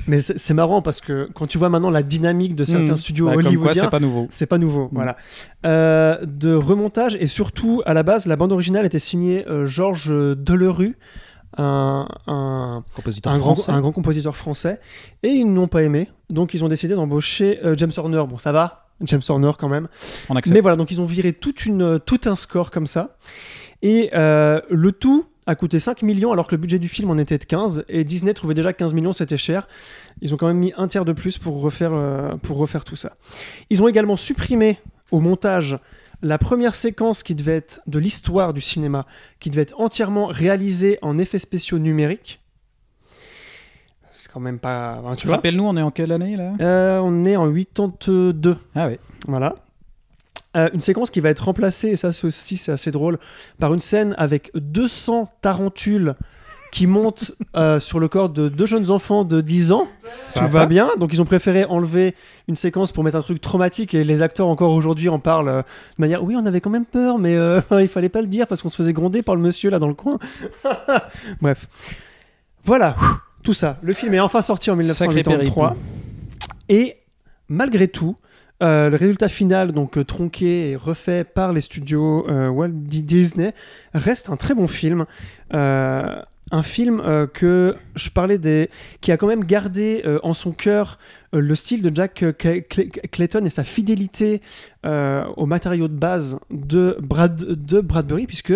mais 0.06 0.20
c'est 0.20 0.54
marrant 0.54 0.82
parce 0.82 1.00
que 1.00 1.28
quand 1.34 1.46
tu 1.48 1.58
vois 1.58 1.68
maintenant 1.68 1.90
la 1.90 2.02
dynamique 2.04 2.54
de 2.54 2.64
certains 2.64 2.90
Mhm. 2.92 2.96
studios 2.96 3.26
Bah, 3.26 3.32
hollywoodiens, 3.36 3.84
c'est 3.84 3.90
pas 3.90 3.98
nouveau. 4.00 4.28
c'est 4.30 4.46
pas 4.46 4.58
nouveau, 4.58 4.84
Mm. 4.84 4.90
voilà. 4.92 5.16
Euh, 5.66 6.18
de 6.24 6.54
remontage 6.54 7.16
et 7.18 7.26
surtout 7.26 7.82
à 7.86 7.94
la 7.94 8.02
base, 8.04 8.26
la 8.26 8.36
bande 8.36 8.52
originale 8.52 8.86
était 8.86 8.98
signée 9.00 9.44
euh, 9.48 9.66
Georges 9.66 10.10
Delerue, 10.36 10.96
un, 11.58 12.06
un, 12.28 12.84
Compositeur 12.94 13.32
un 13.32 13.38
grand, 13.38 13.54
français. 13.56 13.72
un 13.72 13.80
grand 13.80 13.90
compositeur 13.90 14.36
français, 14.36 14.78
et 15.24 15.28
ils 15.30 15.52
n'ont 15.52 15.66
pas 15.66 15.82
aimé, 15.82 16.08
donc 16.28 16.54
ils 16.54 16.62
ont 16.64 16.68
décidé 16.68 16.94
d'embaucher 16.94 17.58
euh, 17.64 17.74
James 17.76 17.90
Horner. 17.96 18.22
Bon, 18.28 18.38
ça 18.38 18.52
va, 18.52 18.79
James 19.02 19.22
Horner 19.28 19.52
quand 19.58 19.68
même. 19.68 19.88
On 20.28 20.36
accepte. 20.36 20.54
Mais 20.54 20.60
voilà, 20.60 20.76
donc 20.76 20.90
ils 20.90 21.00
ont 21.00 21.06
viré 21.06 21.32
toute 21.32 21.66
une, 21.66 21.98
tout 22.00 22.20
un 22.24 22.36
score 22.36 22.70
comme 22.70 22.86
ça, 22.86 23.16
et 23.82 24.10
euh, 24.14 24.60
le 24.70 24.92
tout 24.92 25.26
a 25.46 25.54
coûté 25.54 25.80
5 25.80 26.02
millions 26.02 26.32
alors 26.32 26.46
que 26.46 26.54
le 26.54 26.60
budget 26.60 26.78
du 26.78 26.88
film 26.88 27.10
en 27.10 27.18
était 27.18 27.38
de 27.38 27.44
15 27.44 27.84
et 27.88 28.04
Disney 28.04 28.34
trouvait 28.34 28.54
déjà 28.54 28.72
que 28.72 28.78
15 28.78 28.94
millions 28.94 29.12
c'était 29.12 29.38
cher. 29.38 29.66
Ils 30.20 30.34
ont 30.34 30.36
quand 30.36 30.46
même 30.46 30.58
mis 30.58 30.72
un 30.76 30.86
tiers 30.86 31.04
de 31.04 31.12
plus 31.12 31.38
pour 31.38 31.60
refaire, 31.60 31.92
euh, 31.92 32.36
pour 32.36 32.58
refaire 32.58 32.84
tout 32.84 32.96
ça. 32.96 33.16
Ils 33.70 33.82
ont 33.82 33.88
également 33.88 34.16
supprimé 34.16 34.78
au 35.10 35.20
montage 35.20 35.78
la 36.22 36.38
première 36.38 36.74
séquence 36.74 37.22
qui 37.22 37.34
devait 37.34 37.56
être 37.56 37.80
de 37.86 37.98
l'histoire 37.98 38.52
du 38.52 38.60
cinéma, 38.60 39.06
qui 39.40 39.50
devait 39.50 39.62
être 39.62 39.80
entièrement 39.80 40.26
réalisée 40.26 40.98
en 41.02 41.18
effets 41.18 41.38
spéciaux 41.38 41.78
numériques. 41.78 42.39
C'est 44.20 44.30
quand 44.30 44.40
même 44.40 44.58
pas. 44.58 45.00
tu 45.16 45.28
Rappelle-nous, 45.30 45.64
on 45.64 45.76
est 45.78 45.82
en 45.82 45.90
quelle 45.90 46.12
année 46.12 46.36
là? 46.36 46.52
Euh, 46.60 46.98
On 46.98 47.24
est 47.24 47.36
en 47.36 47.50
82. 47.50 48.58
Ah 48.74 48.88
oui. 48.88 48.98
Voilà. 49.26 49.54
Euh, 50.58 50.68
une 50.74 50.82
séquence 50.82 51.10
qui 51.10 51.20
va 51.20 51.30
être 51.30 51.46
remplacée, 51.46 51.88
et 51.88 51.96
ça 51.96 52.12
c'est 52.12 52.26
aussi 52.26 52.58
c'est 52.58 52.72
assez 52.72 52.90
drôle, 52.90 53.18
par 53.58 53.72
une 53.72 53.80
scène 53.80 54.14
avec 54.18 54.50
200 54.54 55.26
tarentules 55.40 56.16
qui 56.70 56.86
montent 56.86 57.32
euh, 57.56 57.80
sur 57.80 57.98
le 57.98 58.08
corps 58.08 58.28
de 58.28 58.50
deux 58.50 58.66
jeunes 58.66 58.90
enfants 58.90 59.24
de 59.24 59.40
10 59.40 59.72
ans. 59.72 59.88
Tout 60.34 60.46
va 60.48 60.66
bien. 60.66 60.90
Donc 60.98 61.14
ils 61.14 61.22
ont 61.22 61.26
préféré 61.26 61.64
enlever 61.64 62.14
une 62.46 62.56
séquence 62.56 62.92
pour 62.92 63.04
mettre 63.04 63.16
un 63.16 63.22
truc 63.22 63.40
traumatique 63.40 63.94
et 63.94 64.04
les 64.04 64.20
acteurs 64.20 64.48
encore 64.48 64.72
aujourd'hui 64.72 65.08
en 65.08 65.18
parlent 65.18 65.48
euh, 65.48 65.62
de 65.62 66.00
manière 66.00 66.22
oui 66.22 66.36
on 66.36 66.44
avait 66.44 66.60
quand 66.60 66.68
même 66.68 66.84
peur 66.84 67.18
mais 67.18 67.38
il 67.80 67.88
fallait 67.88 68.10
pas 68.10 68.20
le 68.20 68.26
dire 68.26 68.46
parce 68.46 68.60
qu'on 68.60 68.68
se 68.68 68.76
faisait 68.76 68.92
gronder 68.92 69.22
par 69.22 69.34
le 69.34 69.40
monsieur 69.40 69.70
là 69.70 69.78
dans 69.78 69.88
le 69.88 69.94
coin. 69.94 70.18
Bref. 71.40 71.68
Voilà. 72.64 72.96
Tout 73.42 73.54
ça. 73.54 73.78
Le 73.82 73.92
film 73.92 74.14
est 74.14 74.20
enfin 74.20 74.42
sorti 74.42 74.70
en 74.70 74.74
Sacré 74.82 75.14
1983. 75.22 75.76
Et 76.68 76.96
malgré 77.48 77.88
tout, 77.88 78.16
euh, 78.62 78.90
le 78.90 78.96
résultat 78.96 79.28
final, 79.30 79.72
donc 79.72 79.96
euh, 79.96 80.04
tronqué 80.04 80.70
et 80.70 80.76
refait 80.76 81.24
par 81.24 81.52
les 81.54 81.62
studios 81.62 82.26
euh, 82.28 82.48
Walt 82.48 82.68
Di- 82.72 83.02
Disney, 83.02 83.54
reste 83.94 84.28
un 84.28 84.36
très 84.36 84.54
bon 84.54 84.68
film. 84.68 85.06
Un 86.52 86.64
film 86.64 87.00
que 87.32 87.76
je 87.94 88.10
parlais 88.10 88.36
des, 88.36 88.70
qui 89.00 89.12
a 89.12 89.16
quand 89.16 89.28
même 89.28 89.44
gardé 89.44 90.02
en 90.24 90.34
son 90.34 90.50
cœur 90.50 90.98
le 91.32 91.54
style 91.54 91.80
de 91.80 91.94
Jack 91.94 92.24
Clay- 92.36 92.62
Clay- 92.62 92.88
Clayton 92.88 93.44
et 93.44 93.50
sa 93.50 93.62
fidélité 93.62 94.40
aux 94.84 95.46
matériaux 95.46 95.86
de 95.86 95.94
base 95.94 96.40
de, 96.50 96.96
Brad, 97.00 97.36
de 97.36 97.80
Bradbury, 97.80 98.26
puisque 98.26 98.54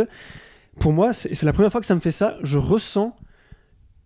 pour 0.80 0.92
moi, 0.92 1.12
c'est 1.12 1.40
la 1.44 1.52
première 1.52 1.70
fois 1.70 1.80
que 1.80 1.86
ça 1.86 1.94
me 1.94 2.00
fait 2.00 2.10
ça. 2.10 2.36
Je 2.42 2.58
ressens 2.58 3.14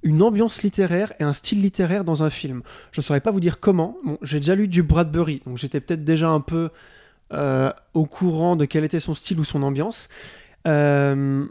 une 0.03 0.23
ambiance 0.23 0.63
littéraire 0.63 1.13
et 1.19 1.25
un 1.25 1.33
style 1.33 1.61
littéraire 1.61 2.05
dans 2.05 2.23
un 2.23 2.31
film. 2.31 2.63
Je 2.93 3.01
ne 3.01 3.05
saurais 3.05 3.21
pas 3.21 3.31
vous 3.31 3.41
dire 3.41 3.61
comment. 3.61 3.97
Bon, 4.05 4.19
j'ai 4.23 4.39
déjà 4.39 4.55
lu 4.55 4.69
du 4.69 4.83
Bradbury, 4.83 5.43
donc 5.47 5.59
j'étais 5.59 5.81
peut-être 5.81 6.05
déjà 6.05 6.29
un 6.29 6.41
peu 6.41 6.71
euh, 7.33 7.73
au 7.95 8.07
courant 8.07 8.57
de 8.57 8.65
quel 8.65 8.85
était 8.85 9.01
son 9.01 9.15
style 9.15 9.41
ou 9.41 9.45
son 9.45 9.63
ambiance. 9.63 10.09
Euh, 10.67 11.45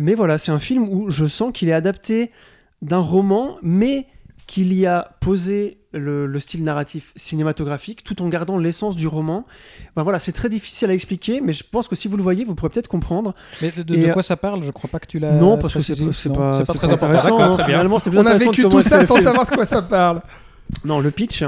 mais 0.00 0.14
voilà, 0.14 0.38
c'est 0.38 0.52
un 0.52 0.60
film 0.60 0.88
où 0.88 1.10
je 1.10 1.26
sens 1.26 1.52
qu'il 1.52 1.68
est 1.68 1.74
adapté 1.74 2.30
d'un 2.82 2.98
roman, 2.98 3.58
mais 3.62 4.06
qu'il 4.46 4.72
y 4.72 4.86
a 4.86 5.16
posé 5.20 5.79
le, 5.92 6.26
le 6.26 6.40
style 6.40 6.62
narratif 6.64 7.12
cinématographique 7.16 8.04
tout 8.04 8.22
en 8.22 8.28
gardant 8.28 8.58
l'essence 8.58 8.94
du 8.96 9.06
roman. 9.08 9.44
Ben 9.96 10.02
voilà, 10.02 10.20
c'est 10.20 10.32
très 10.32 10.48
difficile 10.48 10.90
à 10.90 10.92
expliquer, 10.94 11.40
mais 11.40 11.52
je 11.52 11.64
pense 11.68 11.88
que 11.88 11.96
si 11.96 12.06
vous 12.08 12.16
le 12.16 12.22
voyez, 12.22 12.44
vous 12.44 12.54
pourrez 12.54 12.70
peut-être 12.70 12.88
comprendre. 12.88 13.34
Mais 13.60 13.72
de, 13.76 13.96
euh, 14.08 14.12
quoi 14.12 14.22
ça 14.22 14.36
parle? 14.36 14.62
Je 14.62 14.70
crois 14.70 14.88
pas 14.90 14.98
que 15.00 15.06
tu 15.06 15.18
l'as. 15.18 15.32
non, 15.32 15.58
parce 15.58 15.74
que 15.74 15.80
c'est 15.80 15.96
pas, 16.04 16.12
c'est 16.12 16.32
pas 16.32 16.64
c'est 16.64 16.74
très 16.74 16.92
intéressant. 16.92 17.38
Hein. 17.40 17.48
très 17.54 17.56
bien. 17.64 17.66
Finalement, 17.66 17.98
c'est 17.98 18.16
On 18.16 18.24
a 18.26 18.34
vécu 18.36 18.68
tout 18.68 18.82
ça 18.82 19.04
sans 19.06 19.20
savoir 19.20 19.46
de 19.46 19.50
quoi 19.50 19.64
ça 19.66 19.82
parle. 19.82 20.22
Non, 20.84 21.00
le 21.00 21.10
pitch. 21.10 21.42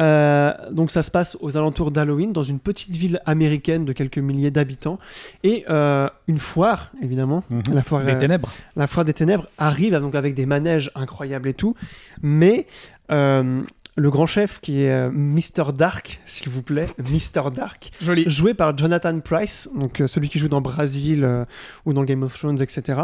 euh, 0.00 0.52
donc 0.72 0.90
ça 0.90 1.02
se 1.02 1.10
passe 1.10 1.36
aux 1.40 1.56
alentours 1.56 1.90
d'Halloween 1.92 2.32
dans 2.32 2.42
une 2.44 2.58
petite 2.60 2.90
ville 2.94 3.20
américaine 3.26 3.84
de 3.84 3.92
quelques 3.92 4.18
milliers 4.18 4.50
d'habitants 4.50 4.98
et 5.42 5.64
euh, 5.70 6.08
une 6.28 6.38
foire 6.38 6.90
évidemment 7.02 7.42
Mhm. 7.50 7.62
la 7.72 7.82
foire 7.82 8.02
Des 8.04 8.16
ténèbres. 8.18 8.48
la 8.76 8.86
foire 8.86 9.04
des 9.04 9.12
ténèbres 9.14 9.46
arrive 9.58 9.96
donc 9.98 10.14
avec 10.14 10.34
des 10.34 10.46
manèges 10.46 10.90
incroyables 10.94 11.48
et 11.48 11.54
tout 11.54 11.74
mais 12.22 12.66
euh, 13.10 13.62
le 13.96 14.10
grand 14.10 14.26
chef 14.26 14.60
qui 14.60 14.82
est 14.82 14.92
euh, 14.92 15.10
Mr 15.10 15.72
Dark 15.74 16.20
s'il 16.24 16.50
vous 16.50 16.62
plaît 16.62 16.88
Mr 16.98 17.50
Dark 17.54 17.90
Joli. 18.00 18.24
joué 18.30 18.54
par 18.54 18.76
Jonathan 18.76 19.18
Price, 19.20 19.68
donc 19.74 20.00
euh, 20.00 20.06
celui 20.06 20.28
qui 20.28 20.38
joue 20.38 20.48
dans 20.48 20.60
Brasil 20.60 21.24
euh, 21.24 21.44
ou 21.84 21.92
dans 21.92 22.04
Game 22.04 22.22
of 22.22 22.38
Thrones, 22.38 22.60
etc., 22.62 23.00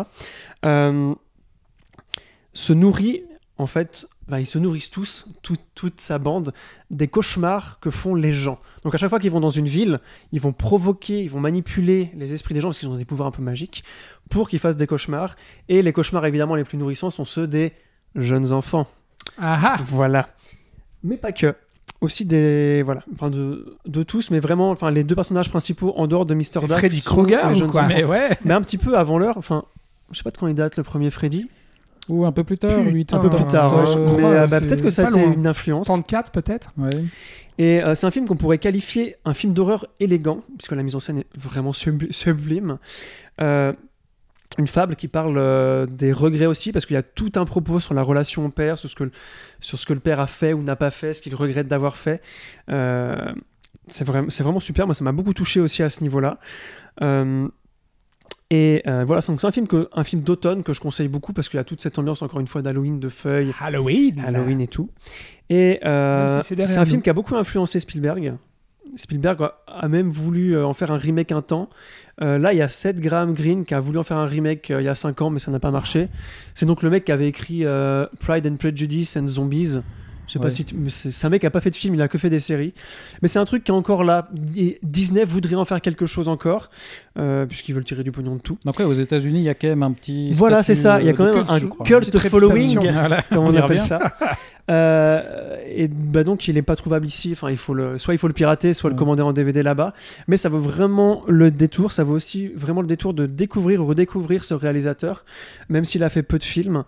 se 2.52 2.72
nourrit, 2.72 3.22
en 3.58 3.66
fait, 3.66 4.06
bah, 4.28 4.40
ils 4.40 4.46
se 4.46 4.58
nourrissent 4.58 4.90
tous, 4.90 5.26
tout- 5.42 5.56
toute 5.74 6.00
sa 6.00 6.18
bande, 6.18 6.52
des 6.90 7.08
cauchemars 7.08 7.78
que 7.80 7.90
font 7.90 8.14
les 8.14 8.32
gens. 8.32 8.60
Donc 8.84 8.94
à 8.94 8.98
chaque 8.98 9.10
fois 9.10 9.18
qu'ils 9.20 9.30
vont 9.32 9.40
dans 9.40 9.50
une 9.50 9.66
ville, 9.68 10.00
ils 10.32 10.40
vont 10.40 10.52
provoquer, 10.52 11.22
ils 11.22 11.30
vont 11.30 11.40
manipuler 11.40 12.10
les 12.16 12.32
esprits 12.32 12.54
des 12.54 12.60
gens 12.60 12.68
parce 12.68 12.78
qu'ils 12.78 12.88
ont 12.88 12.96
des 12.96 13.04
pouvoirs 13.04 13.28
un 13.28 13.32
peu 13.32 13.42
magiques 13.42 13.82
pour 14.30 14.48
qu'ils 14.48 14.60
fassent 14.60 14.76
des 14.76 14.86
cauchemars. 14.86 15.34
Et 15.68 15.82
les 15.82 15.92
cauchemars, 15.92 16.24
évidemment, 16.26 16.54
les 16.54 16.64
plus 16.64 16.78
nourrissants 16.78 17.10
sont 17.10 17.24
ceux 17.24 17.46
des 17.48 17.72
jeunes 18.14 18.52
enfants. 18.52 18.86
Ah 19.40 19.58
ah. 19.62 19.76
Voilà. 19.88 20.28
Mais 21.02 21.16
pas 21.16 21.32
que. 21.32 21.54
Aussi 22.00 22.24
des. 22.24 22.82
Voilà. 22.82 23.02
Enfin, 23.14 23.30
de, 23.30 23.76
de 23.86 24.02
tous, 24.02 24.30
mais 24.30 24.40
vraiment, 24.40 24.70
enfin, 24.70 24.90
les 24.90 25.04
deux 25.04 25.14
personnages 25.14 25.48
principaux 25.50 25.94
en 25.96 26.06
dehors 26.06 26.26
de 26.26 26.34
Mr. 26.34 26.42
C'est 26.44 26.66
Dark. 26.66 26.80
Freddy 26.80 27.02
Krueger 27.02 27.62
ou 27.62 27.68
quoi. 27.68 27.86
Mais 27.86 28.04
ouais. 28.04 28.28
Mais 28.44 28.54
un 28.54 28.60
petit 28.62 28.78
peu 28.78 28.96
avant 28.98 29.18
l'heure. 29.18 29.38
Enfin, 29.38 29.64
je 30.10 30.18
sais 30.18 30.22
pas 30.22 30.30
de 30.30 30.36
quand 30.36 30.46
il 30.48 30.54
date 30.54 30.76
le 30.76 30.82
premier 30.82 31.10
Freddy. 31.10 31.48
Ou 32.10 32.26
un 32.26 32.32
peu 32.32 32.44
plus 32.44 32.58
tard, 32.58 32.70
Putain. 32.76 32.90
8 32.90 33.14
Un 33.14 33.18
peu 33.20 33.30
plus 33.30 33.46
tard. 33.46 33.74
ouais, 33.78 33.86
je 33.86 33.98
mais 33.98 34.04
crois, 34.04 34.28
euh, 34.30 34.46
bah, 34.46 34.60
peut-être 34.60 34.82
que 34.82 34.90
ça 34.90 35.06
a 35.06 35.08
été 35.08 35.20
loin. 35.22 35.32
une 35.32 35.46
influence. 35.46 35.86
34 35.86 36.32
peut-être 36.32 36.70
Ouais. 36.76 36.90
Et 37.56 37.82
euh, 37.82 37.94
c'est 37.94 38.06
un 38.06 38.10
film 38.10 38.26
qu'on 38.28 38.36
pourrait 38.36 38.58
qualifier 38.58 39.16
un 39.24 39.32
film 39.32 39.54
d'horreur 39.54 39.86
élégant, 40.00 40.40
puisque 40.58 40.72
la 40.72 40.82
mise 40.82 40.94
en 40.96 41.00
scène 41.00 41.20
est 41.20 41.26
vraiment 41.34 41.70
subli- 41.70 42.12
sublime. 42.12 42.76
Euh, 43.40 43.72
une 44.58 44.66
fable 44.68 44.94
qui 44.96 45.08
parle 45.08 45.36
euh, 45.36 45.84
des 45.86 46.12
regrets 46.12 46.46
aussi, 46.46 46.70
parce 46.70 46.86
qu'il 46.86 46.94
y 46.94 46.98
a 46.98 47.02
tout 47.02 47.32
un 47.36 47.44
propos 47.44 47.80
sur 47.80 47.92
la 47.94 48.02
relation 48.02 48.44
au 48.46 48.48
père, 48.50 48.78
sur 48.78 48.88
ce 48.88 48.94
que, 48.94 49.04
le- 49.04 49.10
sur 49.60 49.78
ce 49.78 49.84
que 49.86 49.92
le 49.92 50.00
père 50.00 50.20
a 50.20 50.26
fait 50.26 50.52
ou 50.52 50.62
n'a 50.62 50.76
pas 50.76 50.90
fait, 50.90 51.12
ce 51.14 51.20
qu'il 51.22 51.34
regrette 51.34 51.66
d'avoir 51.66 51.96
fait. 51.96 52.20
Euh, 52.70 53.16
c'est 53.88 54.04
vraiment, 54.04 54.30
c'est 54.30 54.42
vraiment 54.42 54.60
super, 54.60 54.86
moi 54.86 54.94
ça 54.94 55.02
m'a 55.04 55.12
beaucoup 55.12 55.34
touché 55.34 55.60
aussi 55.60 55.82
à 55.82 55.90
ce 55.90 56.02
niveau-là. 56.02 56.38
Euh, 57.02 57.48
et 58.50 58.82
voilà, 58.86 59.20
donc 59.22 59.40
c'est 59.40 59.46
un 59.46 59.52
film, 59.52 59.66
que, 59.66 59.88
un 59.92 60.04
film 60.04 60.22
d'automne 60.22 60.62
que 60.62 60.72
je 60.72 60.80
conseille 60.80 61.08
beaucoup 61.08 61.32
parce 61.32 61.48
qu'il 61.48 61.56
y 61.56 61.60
a 61.60 61.64
toute 61.64 61.80
cette 61.80 61.98
ambiance, 61.98 62.22
encore 62.22 62.38
une 62.38 62.46
fois, 62.46 62.62
d'Halloween, 62.62 63.00
de 63.00 63.08
feuilles, 63.08 63.52
Halloween. 63.58 64.22
Halloween 64.24 64.60
et 64.60 64.68
tout. 64.68 64.90
Et 65.50 65.80
c'est 65.82 66.76
un 66.78 66.86
film 66.86 67.02
qui 67.02 67.10
a 67.10 67.14
beaucoup 67.14 67.34
influencé 67.34 67.80
Spielberg. 67.80 68.34
Spielberg 68.96 69.50
a- 69.66 69.88
même 69.88 70.08
voulu 70.10 70.56
euh, 70.56 70.66
en 70.66 70.74
faire 70.74 70.90
un 70.90 70.96
remake 70.96 71.32
un 71.32 71.42
temps. 71.42 71.68
Euh, 72.22 72.38
là, 72.38 72.52
il 72.52 72.58
y 72.58 72.62
a 72.62 72.68
Seth 72.68 73.00
Graham 73.00 73.34
Greene 73.34 73.64
qui 73.64 73.74
a 73.74 73.80
voulu 73.80 73.98
en 73.98 74.04
faire 74.04 74.16
un 74.18 74.26
remake 74.26 74.70
euh, 74.70 74.80
il 74.80 74.84
y 74.84 74.88
a 74.88 74.94
5 74.94 75.20
ans, 75.22 75.30
mais 75.30 75.38
ça 75.40 75.50
n'a 75.50 75.58
pas 75.60 75.70
marché. 75.70 76.08
C'est 76.54 76.66
donc 76.66 76.82
le 76.82 76.90
mec 76.90 77.04
qui 77.04 77.12
avait 77.12 77.26
écrit 77.28 77.64
euh, 77.64 78.06
Pride 78.20 78.46
and 78.46 78.56
Prejudice 78.56 79.16
and 79.16 79.26
Zombies. 79.28 79.78
Je 80.26 80.32
sais 80.32 80.38
pas 80.38 80.50
si 80.50 80.64
tu- 80.64 80.74
mais 80.74 80.88
c'est 80.88 81.10
c'est 81.10 81.26
un 81.26 81.30
mec 81.30 81.40
qui 81.42 81.46
a 81.46 81.50
pas 81.50 81.60
fait 81.60 81.68
de 81.70 81.76
film, 81.76 81.94
il 81.94 82.00
a 82.00 82.08
que 82.08 82.16
fait 82.16 82.30
des 82.30 82.40
séries. 82.40 82.72
Mais 83.20 83.28
c'est 83.28 83.38
un 83.38 83.44
truc 83.44 83.62
qui 83.62 83.70
est 83.70 83.74
encore 83.74 84.04
là. 84.04 84.30
Et 84.56 84.78
Disney 84.82 85.22
voudrait 85.24 85.56
en 85.56 85.66
faire 85.66 85.82
quelque 85.82 86.06
chose 86.06 86.28
encore, 86.28 86.70
euh, 87.18 87.46
puisqu'ils 87.46 87.74
veulent 87.74 87.84
tirer 87.84 88.02
du 88.02 88.10
pognon 88.10 88.36
de 88.36 88.40
tout. 88.40 88.58
Ouais, 88.64 88.84
aux 88.84 88.92
États-Unis, 88.92 89.40
il 89.40 89.44
y 89.44 89.48
a 89.48 89.54
quand 89.54 89.68
même 89.68 89.82
un 89.82 89.92
petit. 89.92 90.32
Voilà, 90.32 90.62
c'est 90.62 90.74
ça. 90.74 91.00
Il 91.00 91.06
y 91.06 91.08
a 91.08 91.12
euh, 91.12 91.16
quand 91.16 91.24
de 91.24 91.30
même 91.30 91.38
culte, 91.44 91.50
un 91.50 91.58
je 91.58 91.66
crois. 91.66 91.86
cult 91.86 92.10
Petite 92.10 92.28
following. 92.28 92.78
Voilà, 92.92 93.22
comme 93.22 93.44
on, 93.44 93.54
appelle 93.56 93.78
ça. 93.78 94.00
Euh, 94.70 95.56
et 95.68 95.88
bah 95.88 96.24
donc 96.24 96.48
il 96.48 96.54
n'est 96.54 96.62
pas 96.62 96.74
trouvable 96.74 97.06
ici. 97.06 97.30
Enfin, 97.32 97.50
il 97.50 97.56
faut 97.56 97.74
le, 97.74 97.98
soit 97.98 98.14
il 98.14 98.18
faut 98.18 98.28
le 98.28 98.32
pirater, 98.32 98.72
soit 98.72 98.90
le 98.90 98.94
Ouais. 98.94 98.98
commander 98.98 99.22
en 99.22 99.32
DVD 99.32 99.62
là-bas. 99.62 99.92
Mais 100.26 100.36
ça 100.36 100.48
vaut 100.48 100.58
vraiment 100.58 101.22
le 101.28 101.50
détour. 101.50 101.92
Ça 101.92 102.02
vaut 102.04 102.14
aussi 102.14 102.48
vraiment 102.48 102.80
le 102.80 102.86
détour 102.86 103.14
de 103.14 103.26
découvrir 103.26 103.82
ou 103.82 103.86
redécouvrir 103.86 104.44
ce 104.44 104.54
réalisateur, 104.54 105.24
même 105.68 105.84
s'il 105.84 106.02
a 106.02 106.08
fait 106.08 106.22
peu 106.22 106.38
de 106.38 106.44
films. 106.44 106.84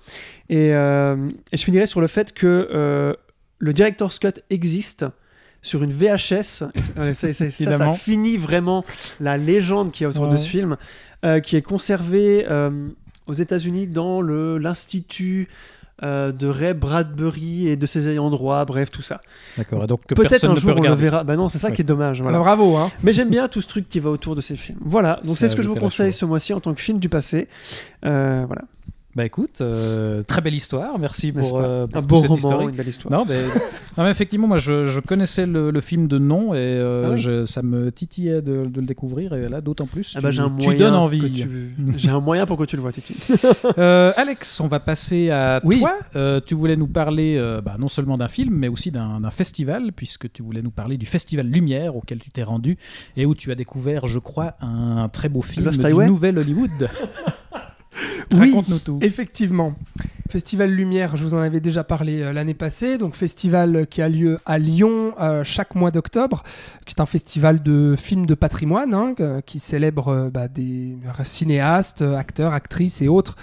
Et, 0.48 0.74
euh, 0.74 1.16
et 1.52 1.56
je 1.56 1.64
finirai 1.64 1.86
sur 1.86 2.00
le 2.00 2.06
fait 2.06 2.32
que 2.32 2.68
euh, 2.72 3.12
le 3.58 3.72
director's 3.72 4.18
cut 4.18 4.40
existe 4.50 5.04
sur 5.66 5.82
une 5.82 5.92
VHS. 5.92 6.64
Euh, 6.96 7.12
ça, 7.12 7.92
finit 7.92 8.36
vraiment 8.36 8.84
la 9.20 9.36
légende 9.36 9.90
qui 9.90 10.04
est 10.04 10.06
autour 10.06 10.28
de 10.28 10.36
ce 10.36 10.48
film, 10.48 10.76
euh, 11.24 11.40
qui 11.40 11.56
est 11.56 11.62
conservé. 11.62 12.46
euh, 12.50 12.88
aux 13.26 13.32
États-Unis 13.34 13.88
dans 13.88 14.20
le 14.20 14.56
l'institut 14.56 15.48
euh, 16.04 16.30
de 16.30 16.46
Ray 16.46 16.74
Bradbury 16.74 17.66
et 17.66 17.76
de 17.76 17.84
ses 17.84 18.08
ayants 18.08 18.30
droit, 18.30 18.64
bref, 18.64 18.88
tout 18.92 19.02
ça. 19.02 19.20
D'accord. 19.58 19.82
Et 19.82 19.86
donc 19.88 20.06
Peut-être 20.06 20.44
un 20.44 20.54
jour 20.54 20.74
peut 20.74 20.78
on 20.78 20.82
le 20.82 20.94
verra. 20.94 21.24
Bah 21.24 21.34
non, 21.34 21.48
c'est 21.48 21.58
ça 21.58 21.68
Ouais. 21.68 21.74
qui 21.74 21.80
est 21.82 21.84
dommage. 21.84 22.22
voilà. 22.22 22.36
Alors, 22.36 22.44
bravo, 22.44 22.76
hein. 22.76 22.92
Mais 23.02 23.12
j'aime 23.12 23.30
bien 23.30 23.48
tout 23.48 23.60
ce 23.60 23.66
truc 23.66 23.88
qui 23.88 23.98
va 23.98 24.10
autour 24.10 24.36
de 24.36 24.40
ces 24.40 24.54
films. 24.54 24.78
Voilà, 24.80 25.20
donc 25.24 25.38
c'est 25.38 25.48
ce 25.48 25.56
que 25.56 25.62
je 25.62 25.68
vous 25.68 25.74
conseille 25.74 26.12
ce 26.12 26.24
mois-ci 26.24 26.54
en 26.54 26.60
tant 26.60 26.72
que 26.72 26.80
film 26.80 27.00
du 27.00 27.08
passé. 27.08 27.48
Voilà, 28.02 28.62
Bah 29.16 29.24
écoute, 29.24 29.62
euh, 29.62 30.22
très 30.24 30.42
belle 30.42 30.52
histoire. 30.54 30.98
Merci 30.98 31.32
pour, 31.32 31.58
pas 31.58 31.64
euh, 31.64 31.86
pour 31.86 31.98
un 31.98 32.02
beau 32.06 32.16
roman, 32.16 32.36
historique. 32.36 32.68
une 32.68 32.76
belle 32.76 32.88
histoire. 32.88 33.18
Non 33.18 33.24
mais, 33.26 33.42
non, 33.96 34.04
mais 34.04 34.10
effectivement, 34.10 34.46
moi 34.46 34.58
je, 34.58 34.84
je 34.84 35.00
connaissais 35.00 35.46
le, 35.46 35.70
le 35.70 35.80
film 35.80 36.06
de 36.06 36.18
nom 36.18 36.52
et 36.52 36.58
euh, 36.58 37.04
Ah 37.06 37.10
oui 37.12 37.16
je- 37.18 37.44
ça 37.46 37.62
me 37.62 37.90
titillait 37.90 38.42
de, 38.42 38.66
de 38.66 38.80
le 38.80 38.86
découvrir 38.86 39.32
et 39.32 39.48
là 39.48 39.62
d'autant 39.62 39.86
plus. 39.86 40.12
Ah 40.16 40.18
tu, 40.18 40.22
bah, 40.36 40.42
un 40.44 40.50
tu 40.58 40.64
moyen 40.66 40.78
donnes 40.78 40.94
envie. 40.94 41.32
tu- 41.32 41.74
J'ai 41.96 42.10
un 42.10 42.20
moyen 42.20 42.44
pour 42.44 42.58
que 42.58 42.64
tu 42.64 42.76
le 42.76 42.82
vois, 42.82 42.92
Titi. 42.92 43.16
Euh, 43.78 44.12
Alex, 44.16 44.60
on 44.60 44.68
va 44.68 44.80
passer 44.80 45.30
à 45.30 45.60
Oui. 45.64 45.80
toi. 45.80 45.94
Euh, 46.14 46.40
tu 46.44 46.54
voulais 46.54 46.76
nous 46.76 46.86
parler 46.86 47.36
euh, 47.38 47.60
bah, 47.62 47.76
non 47.78 47.88
seulement 47.88 48.16
d'un 48.16 48.28
film, 48.28 48.54
mais 48.54 48.68
aussi 48.68 48.90
d'un 48.90 49.20
d'un 49.20 49.30
festival, 49.30 49.92
puisque 49.94 50.30
tu 50.30 50.42
voulais 50.42 50.62
nous 50.62 50.70
parler 50.70 50.98
du 50.98 51.06
festival 51.06 51.46
Lumière 51.46 51.96
auquel 51.96 52.18
tu 52.18 52.30
t'es 52.30 52.42
rendu 52.42 52.76
et 53.16 53.24
où 53.26 53.34
tu 53.34 53.50
as 53.50 53.54
découvert, 53.54 54.06
je 54.06 54.18
crois, 54.18 54.54
un 54.60 55.08
très 55.08 55.28
beau 55.30 55.40
film 55.42 55.64
Lost 55.64 55.80
du 55.80 55.86
Highway 55.86 56.06
Nouvel 56.06 56.38
Hollywood. 56.38 56.70
Oui. 58.32 58.50
Raconte-nous 58.50 58.78
tout. 58.78 58.98
Effectivement. 59.02 59.74
Festival 60.28 60.70
Lumière, 60.70 61.16
je 61.16 61.24
vous 61.24 61.34
en 61.34 61.38
avais 61.38 61.60
déjà 61.60 61.84
parlé 61.84 62.20
euh, 62.20 62.32
l'année 62.32 62.54
passée. 62.54 62.98
Donc, 62.98 63.14
festival 63.14 63.86
qui 63.86 64.02
a 64.02 64.08
lieu 64.08 64.38
à 64.44 64.58
Lyon 64.58 65.14
euh, 65.20 65.44
chaque 65.44 65.74
mois 65.74 65.90
d'octobre, 65.90 66.42
qui 66.84 66.94
est 66.94 67.00
un 67.00 67.06
festival 67.06 67.62
de 67.62 67.94
films 67.96 68.26
de 68.26 68.34
patrimoine, 68.34 68.92
hein, 68.92 69.14
qui 69.46 69.58
célèbre 69.58 70.08
euh, 70.08 70.30
bah, 70.30 70.48
des 70.48 70.96
cinéastes, 71.22 72.02
acteurs, 72.02 72.52
actrices 72.52 73.02
et 73.02 73.08
autres 73.08 73.36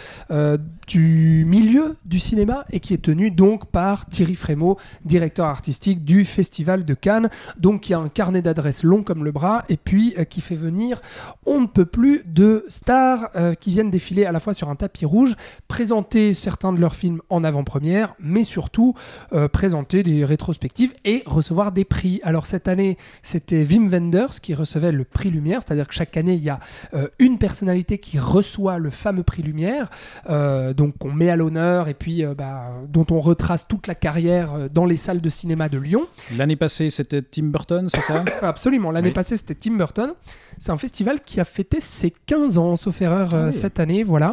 du 0.85 1.45
milieu 1.47 1.95
du 2.03 2.19
cinéma 2.19 2.65
et 2.69 2.81
qui 2.81 2.93
est 2.93 3.01
tenu 3.01 3.31
donc 3.31 3.67
par 3.67 4.05
Thierry 4.07 4.35
Frémaux, 4.35 4.77
directeur 5.05 5.45
artistique 5.45 6.03
du 6.03 6.25
Festival 6.25 6.83
de 6.83 6.93
Cannes. 6.93 7.29
Donc, 7.57 7.81
qui 7.81 7.93
a 7.93 7.99
un 7.99 8.09
carnet 8.09 8.41
d'adresses 8.41 8.83
long 8.83 9.03
comme 9.03 9.23
le 9.23 9.31
bras 9.31 9.63
et 9.69 9.77
puis 9.77 10.13
qui 10.29 10.41
fait 10.41 10.55
venir 10.55 11.01
on 11.45 11.61
ne 11.61 11.67
peut 11.67 11.85
plus 11.85 12.23
de 12.25 12.65
stars 12.67 13.29
qui 13.59 13.71
viennent 13.71 13.91
défiler 13.91 14.25
à 14.25 14.31
la 14.31 14.39
fois 14.43 14.53
sur 14.53 14.69
un 14.69 14.75
tapis 14.75 15.05
rouge, 15.05 15.35
présenter 15.67 16.33
certains 16.33 16.73
de 16.73 16.79
leurs 16.79 16.95
films 16.95 17.21
en 17.29 17.43
avant-première, 17.43 18.13
mais 18.19 18.43
surtout 18.43 18.93
euh, 19.33 19.47
présenter 19.47 20.03
des 20.03 20.25
rétrospectives 20.25 20.93
et 21.05 21.23
recevoir 21.25 21.71
des 21.71 21.85
prix. 21.85 22.19
Alors 22.23 22.45
cette 22.45 22.67
année, 22.67 22.97
c'était 23.21 23.63
Wim 23.63 23.87
Wenders 23.89 24.39
qui 24.41 24.53
recevait 24.53 24.91
le 24.91 25.03
prix 25.03 25.29
Lumière, 25.31 25.61
c'est-à-dire 25.65 25.87
que 25.87 25.93
chaque 25.93 26.15
année, 26.17 26.33
il 26.33 26.43
y 26.43 26.49
a 26.49 26.59
euh, 26.93 27.07
une 27.19 27.37
personnalité 27.37 27.97
qui 27.97 28.19
reçoit 28.19 28.77
le 28.77 28.89
fameux 28.89 29.23
prix 29.23 29.41
Lumière, 29.41 29.89
euh, 30.29 30.73
donc 30.73 30.97
qu'on 30.97 31.11
met 31.11 31.29
à 31.29 31.35
l'honneur 31.35 31.87
et 31.87 31.93
puis 31.93 32.23
bah, 32.37 32.71
dont 32.89 33.05
on 33.11 33.21
retrace 33.21 33.67
toute 33.67 33.87
la 33.87 33.95
carrière 33.95 34.69
dans 34.71 34.85
les 34.85 34.97
salles 34.97 35.21
de 35.21 35.29
cinéma 35.29 35.69
de 35.69 35.77
Lyon. 35.77 36.05
L'année 36.35 36.55
passée, 36.55 36.89
c'était 36.89 37.21
Tim 37.21 37.45
Burton, 37.45 37.87
c'est 37.89 38.01
ça? 38.01 38.23
Absolument. 38.41 38.91
L'année 38.91 39.07
Oui. 39.09 39.13
passée, 39.13 39.37
c'était 39.37 39.55
Tim 39.55 39.75
Burton. 39.77 40.11
C'est 40.59 40.71
un 40.71 40.77
festival 40.77 41.21
qui 41.25 41.39
a 41.39 41.45
fêté 41.45 41.79
ses 41.79 42.11
15 42.11 42.57
ans, 42.57 42.75
sauf 42.75 43.01
erreur, 43.01 43.29
Ah 43.33 43.45
oui. 43.47 43.53
cette 43.53 43.79
année. 43.79 44.03
Voilà. 44.03 44.32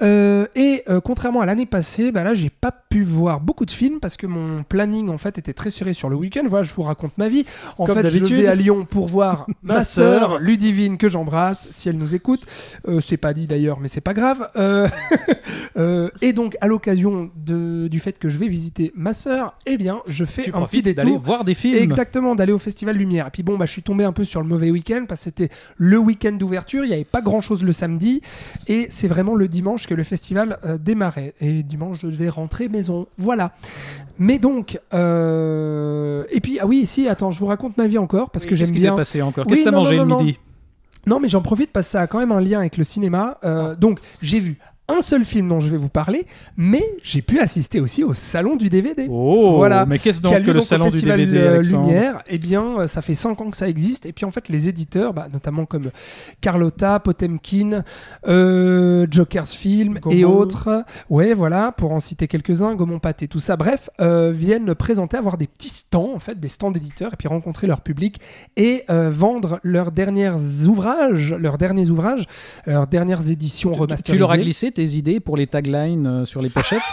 Euh, 0.00 0.46
et 0.54 0.84
euh, 0.88 1.00
contrairement 1.00 1.40
à 1.40 1.46
l'année 1.46 1.66
passée, 1.66 2.12
bah 2.12 2.22
là, 2.22 2.34
j'ai 2.34 2.50
pas 2.50 2.72
pu 2.72 3.02
voir 3.02 3.40
beaucoup 3.40 3.66
de 3.66 3.70
films 3.70 3.98
parce 4.00 4.16
que 4.16 4.26
mon 4.26 4.62
planning, 4.62 5.08
en 5.08 5.18
fait, 5.18 5.38
était 5.38 5.52
très 5.52 5.70
serré 5.70 5.92
sur 5.92 6.08
le 6.08 6.16
week-end. 6.16 6.42
Voilà, 6.46 6.64
je 6.64 6.72
vous 6.74 6.82
raconte 6.82 7.18
ma 7.18 7.28
vie. 7.28 7.44
En 7.78 7.86
Comme 7.86 8.00
fait, 8.00 8.08
je 8.08 8.24
vais 8.24 8.46
à 8.46 8.54
Lyon 8.54 8.86
pour 8.88 9.08
voir 9.08 9.46
Ma 9.62 9.82
sœur. 9.82 10.38
Ludivine, 10.38 10.98
que 10.98 11.08
j'embrasse, 11.08 11.68
si 11.70 11.88
elle 11.88 11.96
nous 11.96 12.14
écoute. 12.14 12.44
Euh, 12.86 13.00
c'est 13.00 13.16
pas 13.16 13.34
dit 13.34 13.46
d'ailleurs, 13.46 13.80
mais 13.80 13.88
c'est 13.88 14.00
pas 14.00 14.14
grave. 14.14 14.48
Euh, 14.56 14.88
et 16.22 16.32
donc, 16.32 16.56
à 16.60 16.68
l'occasion 16.68 17.30
du 17.36 18.00
fait 18.00 18.18
que 18.18 18.28
je 18.28 18.38
vais 18.38 18.48
visiter 18.48 18.92
ma 18.94 19.12
sœur, 19.12 19.54
eh 19.66 19.76
bien, 19.76 20.00
je 20.06 20.24
fais 20.24 20.42
Tu 20.42 20.54
un 20.54 20.62
petit 20.62 20.82
détour 20.82 21.18
voir 21.18 21.44
des 21.44 21.54
films. 21.54 21.82
Exactement, 21.82 22.34
d'aller 22.34 22.52
au 22.52 22.58
Festival 22.58 22.96
Lumière. 22.96 23.26
Et 23.26 23.30
puis 23.30 23.42
bon, 23.42 23.56
bah, 23.58 23.66
je 23.66 23.72
suis 23.72 23.82
tombé 23.82 24.04
un 24.04 24.12
peu 24.12 24.24
sur 24.24 24.40
le 24.40 24.46
mauvais 24.46 24.70
week-end 24.70 25.04
parce 25.08 25.20
que 25.20 25.24
c'était 25.24 25.50
le 25.76 25.98
week-end 25.98 26.32
d'ouverture, 26.32 26.84
il 26.84 26.88
n'y 26.88 26.94
avait 26.94 27.04
pas 27.04 27.20
grand-chose 27.20 27.62
le 27.62 27.72
samedi, 27.72 28.22
et 28.68 28.86
c'est 28.90 29.08
vraiment 29.08 29.34
le 29.34 29.48
dimanche 29.48 29.87
que 29.88 29.94
le 29.94 30.02
festival 30.02 30.58
euh, 30.64 30.76
démarrait. 30.78 31.34
Et 31.40 31.62
dimanche, 31.62 31.98
je 32.02 32.06
devais 32.08 32.28
rentrer 32.28 32.68
maison. 32.68 33.06
Voilà. 33.16 33.52
Mais 34.18 34.38
donc, 34.38 34.78
euh, 34.94 36.24
et 36.30 36.40
puis, 36.40 36.58
ah 36.60 36.66
oui, 36.66 36.84
si, 36.86 37.08
attends, 37.08 37.30
je 37.30 37.38
vous 37.40 37.46
raconte 37.46 37.76
ma 37.78 37.86
vie 37.86 37.98
encore 37.98 38.30
parce 38.30 38.44
que 38.44 38.50
Qu'est-ce 38.50 38.64
j'aime 38.66 38.74
qui 38.74 38.80
s'est 38.80 38.88
bien. 38.88 38.96
passé 38.96 39.22
encore 39.22 39.44
Oui, 39.46 39.50
Qu'est-ce 39.50 39.60
que 39.60 39.64
t'as 39.64 39.70
non, 39.70 39.78
mangé 39.78 39.96
non, 39.96 40.02
le 40.04 40.08
non, 40.10 40.18
midi 40.22 40.38
Non, 41.06 41.20
mais 41.20 41.28
j'en 41.28 41.40
profite 41.40 41.72
parce 41.72 41.86
que 41.86 41.92
ça 41.92 42.02
a 42.02 42.06
quand 42.06 42.18
même 42.18 42.32
un 42.32 42.40
lien 42.40 42.58
avec 42.60 42.76
le 42.76 42.84
cinéma. 42.84 43.38
Euh, 43.44 43.74
Donc, 43.74 44.00
j'ai 44.20 44.40
vu 44.40 44.58
un 44.88 45.00
seul 45.02 45.24
film 45.24 45.48
dont 45.48 45.60
je 45.60 45.68
vais 45.70 45.76
vous 45.76 45.88
parler, 45.90 46.26
mais 46.56 46.82
j'ai 47.02 47.20
pu 47.22 47.38
assister 47.40 47.78
aussi 47.80 48.04
au 48.04 48.14
salon 48.14 48.56
du 48.56 48.70
DVD. 48.70 49.06
Oh, 49.10 49.54
Voilà. 49.56 49.84
mais 49.86 49.98
qu'est-ce 49.98 50.20
donc 50.22 50.32
que 50.32 50.38
le 50.46 50.54
donc 50.54 50.62
salon 50.64 50.88
du 50.88 51.02
DVD, 51.02 51.36
euh, 51.38 51.54
Alexandre 51.56 51.86
Lumière, 51.86 52.22
eh 52.26 52.38
bien, 52.38 52.80
euh, 52.80 52.86
ça 52.86 53.02
fait 53.02 53.14
5 53.14 53.40
ans 53.40 53.50
que 53.50 53.56
ça 53.56 53.68
existe. 53.68 54.06
Et 54.06 54.12
puis, 54.12 54.24
en 54.24 54.30
fait, 54.30 54.48
les 54.48 54.68
éditeurs, 54.68 55.12
bah, 55.12 55.28
notamment 55.32 55.66
comme 55.66 55.90
Carlotta, 56.40 57.00
Potemkin, 57.00 57.82
euh, 58.26 59.06
Joker's 59.10 59.52
Film 59.54 59.98
et 60.10 60.24
autres, 60.24 60.84
ouais, 61.10 61.34
voilà, 61.34 61.72
pour 61.72 61.92
en 61.92 62.00
citer 62.00 62.26
quelques-uns, 62.28 62.74
Gaumont 62.74 62.98
Pâté, 62.98 63.28
tout 63.28 63.40
ça, 63.40 63.56
bref, 63.56 63.90
euh, 64.00 64.32
viennent 64.34 64.74
présenter, 64.74 65.16
avoir 65.16 65.36
des 65.38 65.46
petits 65.46 65.68
stands, 65.68 66.12
en 66.14 66.18
fait, 66.18 66.38
des 66.40 66.48
stands 66.48 66.70
d'éditeurs, 66.70 67.12
et 67.12 67.16
puis 67.16 67.28
rencontrer 67.28 67.66
leur 67.66 67.82
public 67.82 68.20
et 68.56 68.84
euh, 68.90 69.10
vendre 69.10 69.60
leurs 69.62 69.92
derniers 69.92 70.30
ouvrages, 70.66 71.34
leurs 71.38 71.58
derniers 71.58 71.90
ouvrages, 71.90 72.26
leurs 72.66 72.86
dernières 72.86 73.30
éditions 73.30 73.72
Tu- 73.72 73.80
remasterisées. 73.80 74.16
Tu 74.16 74.18
leur 74.18 74.30
as 74.30 74.38
glissé 74.38 74.70
tes 74.78 74.96
idées 74.96 75.18
pour 75.18 75.36
les 75.36 75.48
taglines 75.48 76.06
euh, 76.06 76.24
sur 76.24 76.40
les 76.40 76.50
pochettes 76.50 76.80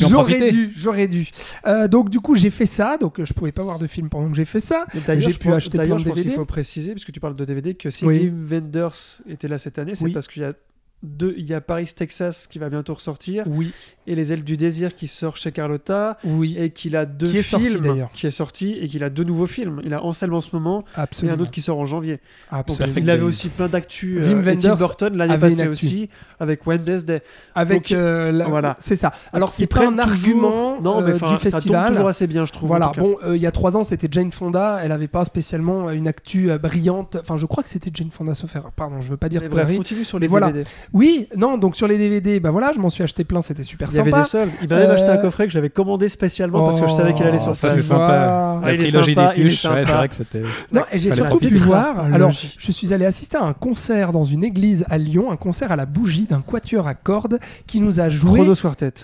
J'aurais 0.00 0.50
dû, 0.50 0.72
j'aurais 0.76 1.06
dû. 1.06 1.28
Euh, 1.66 1.86
donc 1.86 2.08
du 2.08 2.18
coup 2.20 2.34
j'ai 2.34 2.50
fait 2.50 2.66
ça, 2.66 2.96
donc 2.98 3.22
je 3.22 3.32
pouvais 3.34 3.52
pas 3.52 3.62
voir 3.62 3.78
de 3.78 3.86
film 3.86 4.08
pendant 4.08 4.28
que 4.30 4.36
j'ai 4.36 4.44
fait 4.44 4.58
ça. 4.60 4.84
J'ai 4.94 5.20
je 5.32 5.38
pu 5.38 5.48
pense- 5.48 5.56
acheter 5.56 5.78
plein 5.78 5.84
de 5.94 5.98
je 6.00 6.04
pense 6.04 6.14
qu'il 6.14 6.22
DVD. 6.24 6.34
faut 6.36 6.44
préciser, 6.44 6.92
puisque 6.92 7.12
tu 7.12 7.20
parles 7.20 7.36
de 7.36 7.44
DVD, 7.44 7.74
que 7.74 7.90
si 7.90 8.04
Oui. 8.04 8.18
Wim 8.24 8.46
Wenders 8.50 9.22
était 9.28 9.48
là 9.48 9.58
cette 9.58 9.78
année, 9.78 9.94
c'est 9.94 10.04
Oui. 10.06 10.12
parce 10.12 10.26
qu'il 10.28 10.42
y 10.42 10.44
a 10.44 10.54
deux, 11.02 11.34
il 11.36 11.46
y 11.46 11.54
a 11.54 11.60
Paris, 11.60 11.86
Texas 11.94 12.46
qui 12.46 12.58
va 12.58 12.68
bientôt 12.68 12.94
ressortir, 12.94 13.44
Oui, 13.46 13.72
et 14.06 14.14
Les 14.14 14.32
Ailes 14.32 14.42
du 14.44 14.56
Désir 14.56 14.94
qui 14.94 15.06
sort 15.08 15.36
chez 15.36 15.52
Carlotta, 15.52 16.18
oui, 16.24 16.56
et 16.58 16.70
qu'il 16.70 16.96
a 16.96 17.04
deux 17.06 17.28
Qui 17.28 17.38
est 17.38 17.42
sorti, 17.42 17.68
films 17.70 17.82
d'ailleurs. 17.82 18.10
qui 18.12 18.26
est 18.26 18.30
sorti, 18.30 18.72
et 18.80 18.88
qu'il 18.88 19.04
a 19.04 19.10
deux 19.10 19.22
nouveaux 19.22 19.46
films. 19.46 19.80
Il 19.84 19.92
a 19.94 20.02
Anselme 20.02 20.34
en 20.34 20.40
ce 20.40 20.48
moment, 20.54 20.84
et 20.96 21.00
absolument. 21.00 21.36
un 21.36 21.40
autre 21.40 21.50
qui 21.50 21.60
sort 21.62 21.78
en 21.78 21.86
janvier. 21.86 22.18
Donc 22.50 22.60
absolument. 22.60 22.94
fait 22.94 23.00
il 23.00 23.10
avait 23.10 23.22
aussi 23.22 23.48
plein 23.50 23.68
d'actu. 23.68 24.18
Wim 24.20 24.38
euh, 24.46 24.50
et 24.52 24.56
Tim 24.58 24.74
Burton 24.74 25.16
l'année 25.16 25.38
passée 25.38 25.68
aussi, 25.68 26.08
avec 26.40 26.66
Wednesday. 26.66 27.22
Avec 27.54 27.90
Donc, 27.90 27.92
euh, 27.92 28.32
la- 28.32 28.48
voilà. 28.48 28.76
c'est 28.80 28.96
ça. 28.96 29.12
Alors 29.32 29.50
c'est 29.50 29.66
pas 29.66 29.86
un 29.86 29.90
toujours- 29.92 30.00
argument 30.00 30.80
non, 30.80 31.02
mais 31.02 31.12
euh, 31.12 31.16
enfin, 31.16 31.26
du 31.28 31.34
Ça 31.34 31.50
festival. 31.50 31.88
toujours 31.88 32.08
assez 32.08 32.26
bien, 32.26 32.46
je 32.46 32.52
trouve. 32.52 32.68
Voilà, 32.68 32.92
bon, 32.96 33.16
euh, 33.24 33.36
il 33.36 33.42
y 33.42 33.46
a 33.46 33.52
trois 33.52 33.76
ans, 33.76 33.82
c'était 33.84 34.08
Jane 34.10 34.32
Fonda. 34.32 34.80
Elle 34.82 34.92
avait 34.92 35.08
pas 35.08 35.24
spécialement 35.24 35.90
une 35.90 36.08
actu 36.08 36.48
brillante. 36.58 37.16
Enfin, 37.20 37.36
je 37.36 37.46
crois 37.46 37.62
que 37.62 37.68
c'était 37.68 37.90
Jane 37.92 38.10
Fonda, 38.10 38.34
sauf 38.34 38.56
erreur. 38.56 38.72
Pardon, 38.72 39.00
je 39.00 39.08
veux 39.08 39.16
pas 39.16 39.28
dire 39.28 39.42
Mais 39.42 39.48
bref, 39.48 39.76
continue 39.76 40.04
sur 40.04 40.18
les 40.18 40.26
voilà. 40.26 40.48
DVD. 40.52 40.68
Oui, 40.92 41.28
non, 41.36 41.58
donc 41.58 41.76
sur 41.76 41.88
les 41.88 41.98
DVD, 41.98 42.40
bah 42.40 42.50
voilà, 42.50 42.72
je 42.72 42.78
m'en 42.80 42.90
suis 42.90 43.02
acheté 43.02 43.24
plein, 43.24 43.42
c'était 43.42 43.62
super 43.62 43.88
Il 43.90 43.96
y 43.96 44.00
avait 44.00 44.10
sympa. 44.10 44.22
des 44.22 44.28
soldes. 44.28 44.50
Il 44.62 44.68
m'a 44.68 44.76
même 44.78 44.90
Euh, 44.90 44.94
aché 44.94 45.04
un 45.08 45.16
coffret 45.18 45.46
que 45.46 45.52
j'avais 45.52 45.70
commandé 45.70 46.08
spécialement 46.08 46.64
parce 46.64 46.80
que 46.80 46.86
je 46.86 46.92
savais 46.92 47.12
qu'il 47.14 47.26
allait 47.26 47.38
sur 47.38 47.50
Oh, 47.52 47.54
Ça, 47.54 47.68
ça. 47.70 47.74
c'est 47.76 47.82
sympa. 47.82 48.60
Ah, 48.64 48.70
La 48.70 48.74
trilogie 48.76 49.14
sympa, 49.14 49.28
des 49.34 49.42
tuches, 49.42 49.64
ouais, 49.64 49.70
sympa. 49.70 49.84
c'est 49.84 49.96
vrai 49.96 50.08
que 50.08 50.14
c'était. 50.14 50.42
Non, 50.72 50.82
et 50.92 50.98
j'ai 50.98 51.10
surtout 51.12 51.38
pu 51.38 51.54
voir. 51.56 52.00
Alors, 52.12 52.30
je 52.32 52.72
suis 52.72 52.92
allé 52.92 53.04
assister 53.06 53.36
à 53.36 53.42
un 53.44 53.52
concert 53.52 54.12
dans 54.12 54.24
une 54.24 54.44
église 54.44 54.84
à 54.88 54.98
Lyon, 54.98 55.30
un 55.32 55.36
concert 55.36 55.72
à 55.72 55.76
la 55.76 55.86
bougie 55.86 56.24
d'un 56.24 56.40
quatuor 56.40 56.86
à 56.88 56.94
cordes 56.94 57.38
qui 57.66 57.80
nous 57.80 58.00
a 58.00 58.08
joué 58.08 58.40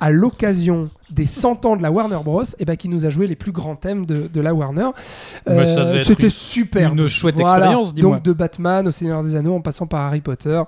à 0.01 0.11
l'occasion 0.11 0.91
des 1.13 1.27
100 1.27 1.67
ans 1.67 1.77
de 1.77 1.83
la 1.83 1.91
Warner 1.93 2.19
Bros. 2.25 2.43
et 2.59 2.65
ben 2.65 2.77
qui 2.77 2.89
nous 2.89 3.05
a 3.07 3.11
joué 3.11 3.27
les 3.27 3.37
plus 3.37 3.53
grands 3.53 3.77
thèmes 3.77 4.07
de, 4.07 4.29
de 4.33 4.41
la 4.41 4.55
Warner. 4.55 4.89
Euh, 5.49 5.99
C'était 6.03 6.29
super. 6.29 6.93
une 6.93 7.09
chouette 7.09 7.35
Voilà. 7.35 7.51
expérience, 7.57 7.95
dis-moi. 7.95 8.17
Donc 8.17 8.25
de 8.25 8.33
Batman 8.33 8.87
au 8.89 8.91
Seigneur 8.91 9.23
des 9.23 9.37
Anneaux 9.37 9.55
en 9.55 9.61
passant 9.61 9.87
par 9.87 10.01
Harry 10.01 10.21
Potter 10.21 10.63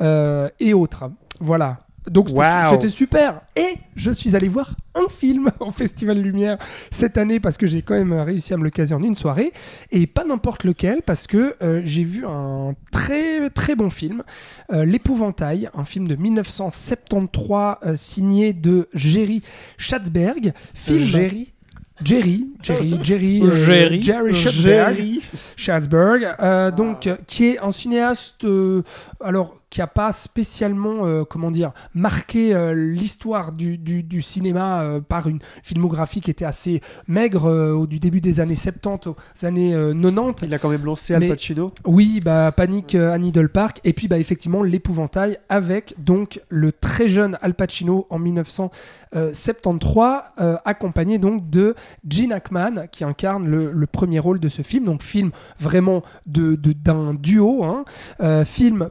euh, 0.00 0.48
et 0.60 0.74
autres. 0.74 1.10
Voilà. 1.40 1.78
Donc 2.10 2.30
c'était 2.30 2.88
super. 2.88 3.40
Et 3.56 3.74
je 3.96 4.10
suis 4.10 4.36
allé 4.36 4.48
voir 4.48 4.76
un 4.94 5.08
film 5.08 5.50
au 5.60 5.70
Festival 5.70 6.18
Lumière 6.18 6.58
cette 6.90 7.16
année 7.16 7.40
parce 7.40 7.56
que 7.56 7.66
j'ai 7.66 7.82
quand 7.82 7.94
même 7.94 8.12
réussi 8.12 8.54
à 8.54 8.56
me 8.56 8.64
le 8.64 8.70
caser 8.70 8.94
en 8.94 9.02
une 9.02 9.14
soirée. 9.14 9.52
Et 9.90 10.06
pas 10.06 10.24
n'importe 10.24 10.64
lequel 10.64 11.02
parce 11.02 11.26
que 11.26 11.56
euh, 11.62 11.82
j'ai 11.84 12.04
vu 12.04 12.24
un 12.26 12.74
très 12.92 13.50
très 13.50 13.74
bon 13.74 13.90
film, 13.90 14.22
euh, 14.72 14.84
L'Épouvantail, 14.84 15.68
un 15.74 15.84
film 15.84 16.06
de 16.06 16.16
1973 16.16 17.76
euh, 17.84 17.96
signé 17.96 18.52
de 18.52 18.88
Jerry 18.94 19.42
Schatzberg. 19.78 20.52
Film 20.74 21.02
Jerry? 21.02 21.52
Jerry, 22.02 22.46
Jerry, 22.62 22.98
Jerry, 23.02 23.42
euh, 23.42 23.50
Jerry. 23.64 24.02
Jerry 24.02 24.34
Schatzberg. 24.34 24.96
Jerry. 24.96 25.22
Schatzberg, 25.56 26.36
euh, 26.40 26.70
donc 26.70 27.06
euh, 27.06 27.16
qui 27.26 27.46
est 27.46 27.58
un 27.58 27.70
cinéaste, 27.70 28.44
euh, 28.44 28.82
alors 29.20 29.56
qui 29.76 29.82
a 29.82 29.86
pas 29.86 30.10
spécialement, 30.10 31.04
euh, 31.04 31.24
comment 31.28 31.50
dire, 31.50 31.72
marqué 31.94 32.54
euh, 32.54 32.72
l'histoire 32.72 33.52
du, 33.52 33.76
du- 33.76 34.02
du 34.02 34.22
cinéma 34.22 34.80
euh, 34.80 35.00
par 35.02 35.28
une 35.28 35.38
filmographie 35.62 36.22
qui 36.22 36.30
était 36.30 36.46
assez 36.46 36.80
maigre 37.08 37.44
au 37.74 37.86
du 37.86 37.98
début 37.98 38.22
des 38.22 38.40
années 38.40 38.54
70 38.54 39.08
aux 39.08 39.16
années 39.44 39.74
euh, 39.74 39.92
90. 39.92 40.46
Il 40.46 40.54
a 40.54 40.58
quand 40.58 40.70
même 40.70 40.84
lancé 40.86 41.12
Al 41.14 41.28
Pacino. 41.28 41.66
Oui, 41.84 42.20
bah 42.24 42.52
Panique 42.52 42.94
euh, 42.94 43.12
à 43.12 43.18
Needle 43.18 43.50
Park 43.50 43.80
et 43.84 43.92
puis 43.92 44.08
bah 44.08 44.18
effectivement 44.18 44.62
l'épouvantail 44.62 45.38
avec 45.50 45.94
donc 45.98 46.40
le 46.48 46.72
très 46.72 47.06
jeune 47.08 47.36
Al 47.42 47.52
Pacino 47.52 48.06
en 48.08 48.18
1973 48.18 50.22
euh, 50.40 50.56
accompagné 50.64 51.18
donc 51.18 51.50
de 51.50 51.74
Gene 52.08 52.32
Hackman 52.32 52.86
qui 52.90 53.04
incarne 53.04 53.46
le, 53.46 53.72
le 53.72 53.86
premier 53.86 54.18
rôle 54.20 54.40
de 54.40 54.48
ce 54.48 54.62
film 54.62 54.86
donc 54.86 55.02
film 55.02 55.30
vraiment 55.58 56.02
de 56.26 56.54
de- 56.56 56.72
d'un 56.72 57.12
duo 57.14 57.64
hein, 57.64 57.84
film 58.44 58.88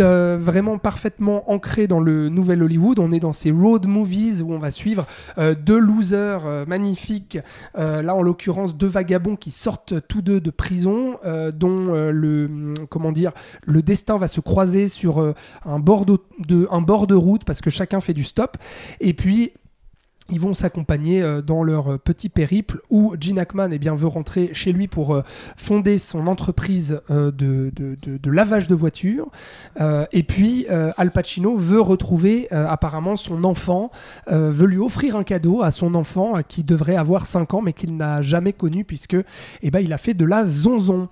vraiment 0.00 0.78
parfaitement 0.78 1.50
ancré 1.50 1.86
dans 1.86 2.00
le 2.00 2.28
nouvel 2.28 2.62
Hollywood. 2.62 2.98
On 2.98 3.10
est 3.10 3.20
dans 3.20 3.32
ces 3.32 3.50
road 3.50 3.86
movies 3.86 4.42
où 4.42 4.52
on 4.52 4.58
va 4.58 4.70
suivre 4.70 5.06
euh, 5.38 5.54
deux 5.54 5.78
losers 5.78 6.46
euh, 6.46 6.64
magnifiques, 6.66 7.38
euh, 7.78 8.02
là 8.02 8.14
en 8.14 8.22
l'occurrence 8.22 8.76
deux 8.76 8.86
vagabonds 8.86 9.36
qui 9.36 9.50
sortent 9.50 9.94
tous 10.08 10.22
deux 10.22 10.40
de 10.40 10.50
prison, 10.50 11.18
dont 11.54 11.92
le 12.10 12.46
hum, 12.46 12.74
comment 12.88 13.12
dire 13.12 13.32
le 13.64 13.82
destin 13.82 14.16
va 14.16 14.26
se 14.26 14.40
croiser 14.40 14.86
sur 14.86 15.34
un 15.64 15.78
bord 15.78 16.04
de- 16.04 16.68
un 16.70 16.80
bord 16.80 17.06
de 17.06 17.14
route 17.14 17.44
parce 17.44 17.60
que 17.60 17.70
chacun 17.70 18.00
fait 18.00 18.14
du 18.14 18.24
stop. 18.24 18.56
Et 19.00 19.14
puis 19.14 19.52
ils 20.30 20.40
vont 20.40 20.54
s'accompagner 20.54 21.22
euh, 21.22 21.42
dans 21.42 21.62
leur 21.62 21.92
euh, 21.92 21.98
petit 21.98 22.28
périple 22.28 22.80
où 22.90 23.14
Gene 23.20 23.38
Hackman 23.38 23.70
eh 23.72 23.78
bien, 23.78 23.94
veut 23.94 24.06
rentrer 24.06 24.50
chez 24.52 24.72
lui 24.72 24.86
pour 24.88 25.14
euh, 25.14 25.22
fonder 25.56 25.98
son 25.98 26.26
entreprise 26.26 27.00
de, 27.08 27.30
de- 27.74 28.30
lavage 28.30 28.66
de 28.66 28.74
voitures. 28.74 29.28
Et 30.12 30.22
puis 30.22 30.66
Al 30.68 31.10
Pacino 31.10 31.56
veut 31.56 31.80
retrouver 31.80 32.50
apparemment 32.50 33.16
son 33.16 33.44
enfant, 33.44 33.90
veut 34.30 34.66
lui 34.66 34.78
offrir 34.78 35.16
un 35.16 35.22
cadeau 35.22 35.62
à 35.62 35.70
son 35.70 35.94
enfant 35.94 36.34
qui 36.48 36.64
devrait 36.64 36.96
avoir 36.96 37.26
5 37.26 37.54
ans 37.54 37.60
mais 37.60 37.74
qu'il 37.74 37.96
n'a 37.96 38.22
jamais 38.22 38.54
connu 38.54 38.84
puisque 38.84 39.16
eh 39.62 39.70
ben, 39.70 39.80
il 39.80 39.92
a 39.92 39.98
fait 39.98 40.14
de 40.14 40.24
la 40.24 40.46
zonzon. 40.46 41.08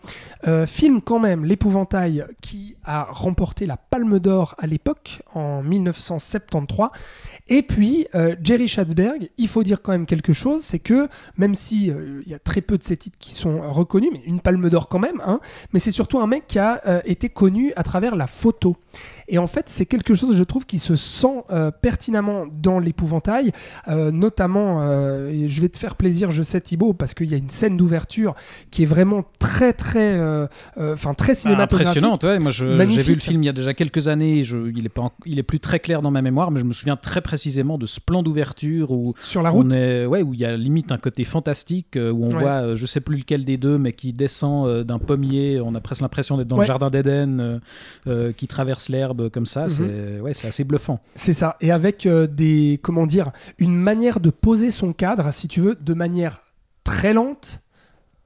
Film 0.67 1.03
quand 1.03 1.19
même, 1.19 1.45
L'épouvantail, 1.45 2.25
qui 2.41 2.77
a 2.85 3.05
remporté 3.05 3.67
la 3.67 3.77
Palme 3.77 4.19
d'Or 4.19 4.55
à 4.59 4.67
l'époque, 4.67 5.23
en 5.35 5.63
1973. 5.63 6.89
Et 7.49 7.63
puis, 7.63 8.07
Jerry 8.43 8.69
il 9.39 9.49
faut 9.49 9.63
dire 9.63 9.83
quand 9.83 9.93
même 9.93 10.07
quelque 10.07 10.33
chose, 10.33 10.61
c'est 10.61 10.79
que 10.79 11.09
même 11.37 11.55
si 11.55 11.91
euh, 11.91 12.23
il 12.25 12.31
y 12.31 12.35
a 12.35 12.39
très 12.39 12.61
peu 12.61 12.79
de 12.79 12.83
ses 12.83 12.97
titres 12.97 13.19
qui 13.19 13.35
sont 13.35 13.61
reconnus, 13.73 14.11
mais 14.13 14.23
une 14.25 14.41
Palme 14.41 14.69
d'Or 14.71 14.89
quand 14.89 14.99
même, 14.99 15.21
hein, 15.25 15.41
mais 15.73 15.81
c'est 15.81 15.91
surtout 15.91 16.21
un 16.21 16.27
mec 16.27 16.47
qui 16.47 16.59
a 16.59 16.81
euh, 16.87 17.01
été 17.05 17.29
connu 17.29 17.73
à 17.77 17.83
travers 17.83 18.17
la 18.17 18.27
photo. 18.27 18.77
Et 19.33 19.39
en 19.39 19.47
fait, 19.47 19.69
c'est 19.69 19.87
quelque 19.87 20.13
chose, 20.13 20.37
je 20.37 20.45
trouve, 20.45 20.67
qui 20.67 20.79
se 20.81 20.97
sent 20.97 21.45
euh, 21.51 21.71
pertinemment 21.71 22.47
dans 22.61 22.79
l'épouvantail, 22.81 23.53
euh, 23.89 24.11
notamment, 24.11 24.81
euh, 24.83 25.31
et 25.31 25.49
je 25.49 25.61
vais 25.61 25.69
te 25.69 25.79
faire 25.79 25.95
plaisir, 25.95 26.33
je 26.33 26.43
sais 26.43 26.61
Thibaut, 26.61 26.93
parce 26.93 27.15
qu'il 27.15 27.31
y 27.31 27.35
a 27.35 27.37
une 27.39 27.49
scène 27.49 27.77
d'ouverture 27.77 28.35
qui 28.73 28.83
est 28.83 28.87
vraiment 28.87 29.25
très, 29.39 29.73
très, 29.73 30.19
enfin 30.77 31.15
très 31.15 31.33
Bah, 31.33 31.35
cinématographique. 31.35 31.87
impressionnante, 31.89 32.25
ouais. 32.25 32.39
Moi, 32.41 32.51
j'ai 32.51 33.03
vu 33.03 33.15
le 33.15 33.21
film 33.21 33.43
il 33.43 33.47
y 33.47 33.49
a 33.49 33.53
déjà 33.53 33.73
quelques 33.73 34.09
années. 34.09 34.43
Je, 34.43 34.59
il 34.77 34.85
est 34.85 34.89
pas, 34.91 35.03
en- 35.03 35.13
il 35.27 35.39
est 35.39 35.43
plus 35.45 35.61
très 35.61 35.79
clair 35.79 36.03
dans 36.03 36.11
ma 36.11 36.23
mémoire, 36.23 36.51
mais 36.51 36.59
je 36.61 36.65
me 36.65 36.73
souviens 36.73 36.97
très 36.97 37.21
précisément 37.21 37.79
de 37.79 37.87
ce 37.87 38.01
plan 38.01 38.23
d'ouverture 38.25 38.91
où 38.91 39.15
Sur 39.23 39.43
la 39.43 39.51
route. 39.51 39.67
on 39.73 39.77
est, 39.77 40.07
ouais, 40.07 40.23
où 40.23 40.35
il 40.35 40.41
y 40.41 40.45
a 40.45 40.57
limite 40.57 40.91
un 40.93 40.99
côté 40.99 41.23
fantastique 41.25 41.97
où 41.97 42.25
on 42.25 42.31
Ouais. 42.35 42.41
voit, 42.43 42.75
je 42.75 42.87
sais 42.87 43.01
plus 43.01 43.17
lequel 43.17 43.45
des 43.45 43.57
deux, 43.59 43.79
mais 43.79 43.93
qui 43.93 44.13
descend 44.13 44.83
d'un 44.83 44.99
pommier. 44.99 45.61
On 45.65 45.75
a 45.75 45.81
presque 45.81 46.01
l'impression 46.03 46.37
d'être 46.37 46.49
dans 46.49 46.57
Ouais. 46.57 46.63
le 46.63 46.67
jardin 46.67 46.91
d'Éden, 46.91 47.61
euh, 48.09 48.33
qui 48.33 48.47
traverse 48.49 48.89
l'herbe 48.89 49.20
comme 49.29 49.47
ça. 49.47 49.69
C'est, 49.69 50.21
ouais, 50.21 50.35
c'est 50.35 50.49
assez 50.49 50.65
bluffant. 50.65 51.01
C'est 51.15 51.33
ça. 51.33 51.57
Et 51.61 51.71
avec 51.71 52.07
euh, 52.07 52.27
des, 52.27 52.81
comment 52.83 53.07
dire, 53.07 53.33
une 53.59 53.75
manière 53.75 54.21
de 54.21 54.31
poser 54.31 54.71
son 54.71 54.93
cadre, 54.93 55.33
si 55.33 55.49
tu 55.49 55.61
veux, 55.61 55.75
de 55.75 55.95
manière 55.95 56.43
très 56.85 57.13
lente, 57.13 57.61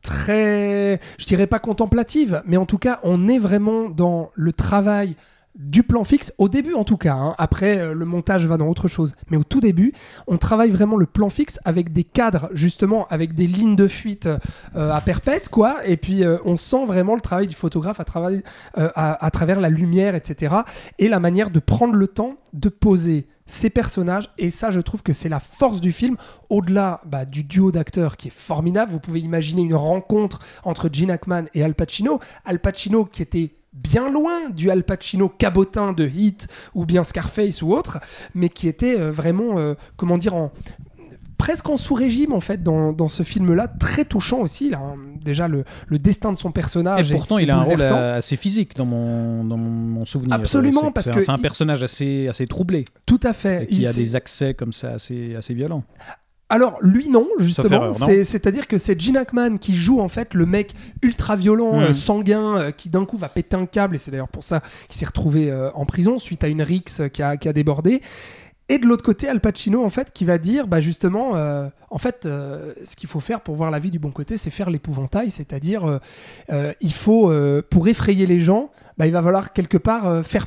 très, 0.02 1.00
je 1.18 1.26
dirais 1.26 1.46
pas 1.46 1.58
contemplative, 1.58 2.42
mais 2.46 2.56
en 2.56 2.66
tout 2.66 2.78
cas, 2.78 3.00
on 3.02 3.28
est 3.28 3.38
vraiment 3.38 3.88
dans 3.88 4.30
le 4.34 4.52
travail 4.52 5.16
du 5.54 5.84
plan 5.84 6.02
fixe, 6.02 6.34
au 6.38 6.48
début 6.48 6.74
en 6.74 6.82
tout 6.82 6.96
cas, 6.96 7.14
hein. 7.14 7.34
après 7.38 7.78
euh, 7.78 7.94
le 7.94 8.04
montage 8.04 8.46
va 8.46 8.56
dans 8.56 8.66
autre 8.66 8.88
chose, 8.88 9.14
mais 9.30 9.36
au 9.36 9.44
tout 9.44 9.60
début, 9.60 9.92
on 10.26 10.36
travaille 10.36 10.70
vraiment 10.70 10.96
le 10.96 11.06
plan 11.06 11.28
fixe 11.28 11.60
avec 11.64 11.92
des 11.92 12.02
cadres, 12.02 12.50
justement, 12.52 13.06
avec 13.08 13.34
des 13.34 13.46
lignes 13.46 13.76
de 13.76 13.86
fuite 13.86 14.28
euh, 14.74 14.92
à 14.92 15.00
perpète, 15.00 15.48
quoi, 15.48 15.86
et 15.86 15.96
puis 15.96 16.24
euh, 16.24 16.38
on 16.44 16.56
sent 16.56 16.86
vraiment 16.86 17.14
le 17.14 17.20
travail 17.20 17.46
du 17.46 17.54
photographe 17.54 18.00
à, 18.00 19.30
travers 19.30 19.60
la 19.60 19.68
lumière, 19.68 20.14
etc., 20.14 20.54
et 20.98 21.08
la 21.08 21.20
manière 21.20 21.50
de 21.50 21.60
prendre 21.60 21.94
le 21.94 22.08
temps 22.08 22.34
de 22.52 22.68
poser 22.68 23.28
ces 23.46 23.70
personnages, 23.70 24.30
et 24.38 24.50
ça 24.50 24.70
je 24.70 24.80
trouve 24.80 25.02
que 25.02 25.12
c'est 25.12 25.28
la 25.28 25.40
force 25.40 25.80
du 25.80 25.92
film, 25.92 26.16
au-delà 26.48 27.00
bah, 27.06 27.24
du 27.24 27.44
duo 27.44 27.70
d'acteurs 27.70 28.16
qui 28.16 28.28
est 28.28 28.34
formidable, 28.34 28.90
vous 28.90 29.00
pouvez 29.00 29.20
imaginer 29.20 29.62
une 29.62 29.74
rencontre 29.74 30.40
entre 30.64 30.88
Gene 30.92 31.10
Hackman 31.10 31.44
et 31.54 31.62
Al 31.62 31.74
Pacino, 31.74 32.20
Al 32.44 32.58
Pacino 32.58 33.04
qui 33.04 33.22
était 33.22 33.54
bien 33.74 34.10
loin 34.10 34.48
du 34.50 34.70
Al 34.70 34.84
Pacino 34.84 35.28
cabotin 35.28 35.92
de 35.92 36.06
Heat 36.06 36.48
ou 36.74 36.86
bien 36.86 37.04
Scarface 37.04 37.60
ou 37.62 37.72
autre, 37.72 37.98
mais 38.34 38.48
qui 38.48 38.68
était 38.68 38.98
euh, 38.98 39.10
vraiment, 39.10 39.58
euh, 39.58 39.74
comment 39.96 40.16
dire, 40.18 40.34
en 40.34 40.52
presque 41.36 41.68
en 41.68 41.76
sous-régime 41.76 42.32
en 42.32 42.40
fait 42.40 42.62
dans, 42.62 42.92
dans 42.92 43.08
ce 43.08 43.22
film-là, 43.22 43.68
très 43.68 44.04
touchant 44.06 44.38
aussi. 44.38 44.70
Là, 44.70 44.78
hein. 44.78 44.96
déjà 45.22 45.46
le, 45.48 45.64
le 45.88 45.98
destin 45.98 46.32
de 46.32 46.36
son 46.36 46.52
personnage. 46.52 47.12
Et 47.12 47.14
pourtant, 47.14 47.36
est 47.38 47.42
il 47.42 47.50
a 47.50 47.58
un 47.58 47.62
rôle 47.62 47.82
assez 47.82 48.36
physique 48.36 48.74
dans 48.76 48.86
mon, 48.86 49.44
dans 49.44 49.58
mon, 49.58 50.04
souvenir. 50.06 50.34
Absolument, 50.34 50.90
parce 50.92 51.10
que 51.10 51.20
c'est 51.20 51.30
un 51.30 51.36
il- 51.36 51.42
personnage 51.42 51.82
assez, 51.82 52.28
assez 52.28 52.46
troublé 52.46 52.84
Tout 53.04 53.20
à 53.22 53.32
fait. 53.32 53.64
et 53.64 53.66
qui 53.66 53.82
Il- 53.82 53.86
a 53.86 53.92
des 53.92 54.16
accès 54.16 54.54
comme 54.54 54.72
ça 54.72 54.92
assez, 54.92 55.34
assez 55.34 55.52
violents. 55.52 55.84
Alors 56.50 56.76
lui 56.82 57.08
non 57.08 57.26
justement, 57.38 57.92
c'est-à-dire 57.92 58.68
que 58.68 58.78
c'est 58.78 59.00
Gene 59.00 59.16
Hackman 59.16 59.56
qui 59.56 59.74
joue 59.74 60.00
en 60.00 60.08
fait 60.08 60.34
le 60.34 60.46
mec 60.46 60.72
ultra 61.02 61.36
violent, 61.36 61.80
euh, 61.80 61.92
sanguin, 61.92 62.56
euh, 62.58 62.70
qui 62.70 62.90
d'un 62.90 63.04
coup 63.04 63.16
va 63.16 63.28
péter 63.28 63.56
un 63.56 63.66
câble 63.66 63.94
et 63.94 63.98
c'est 63.98 64.10
d'ailleurs 64.10 64.28
pour 64.28 64.44
ça 64.44 64.60
qu'il 64.88 64.96
s'est 64.96 65.06
retrouvé 65.06 65.50
euh, 65.50 65.70
en 65.72 65.86
prison 65.86 66.18
suite 66.18 66.44
à 66.44 66.48
une 66.48 66.62
rixe 66.62 67.02
qui 67.12 67.22
a, 67.22 67.36
qui 67.36 67.48
a 67.48 67.52
débordé. 67.52 68.02
Et 68.68 68.78
de 68.78 68.86
l'autre 68.86 69.04
côté, 69.04 69.28
Al 69.28 69.40
Pacino 69.40 69.84
en 69.84 69.90
fait 69.90 70.10
qui 70.12 70.24
va 70.24 70.38
dire 70.38 70.66
bah 70.66 70.80
justement 70.80 71.36
euh, 71.36 71.68
en 71.90 71.98
fait 71.98 72.24
euh, 72.24 72.72
ce 72.84 72.96
qu'il 72.96 73.08
faut 73.08 73.20
faire 73.20 73.42
pour 73.42 73.56
voir 73.56 73.70
la 73.70 73.78
vie 73.78 73.90
du 73.90 73.98
bon 73.98 74.10
côté, 74.10 74.38
c'est 74.38 74.50
faire 74.50 74.70
l'épouvantail, 74.70 75.30
c'est-à-dire 75.30 76.00
euh, 76.50 76.72
il 76.80 76.94
faut 76.94 77.32
pour 77.70 77.88
effrayer 77.88 78.26
les 78.26 78.40
gens, 78.40 78.70
bah, 78.96 79.06
il 79.06 79.12
va 79.12 79.22
falloir 79.22 79.52
quelque 79.52 79.76
part 79.76 80.24
faire 80.24 80.46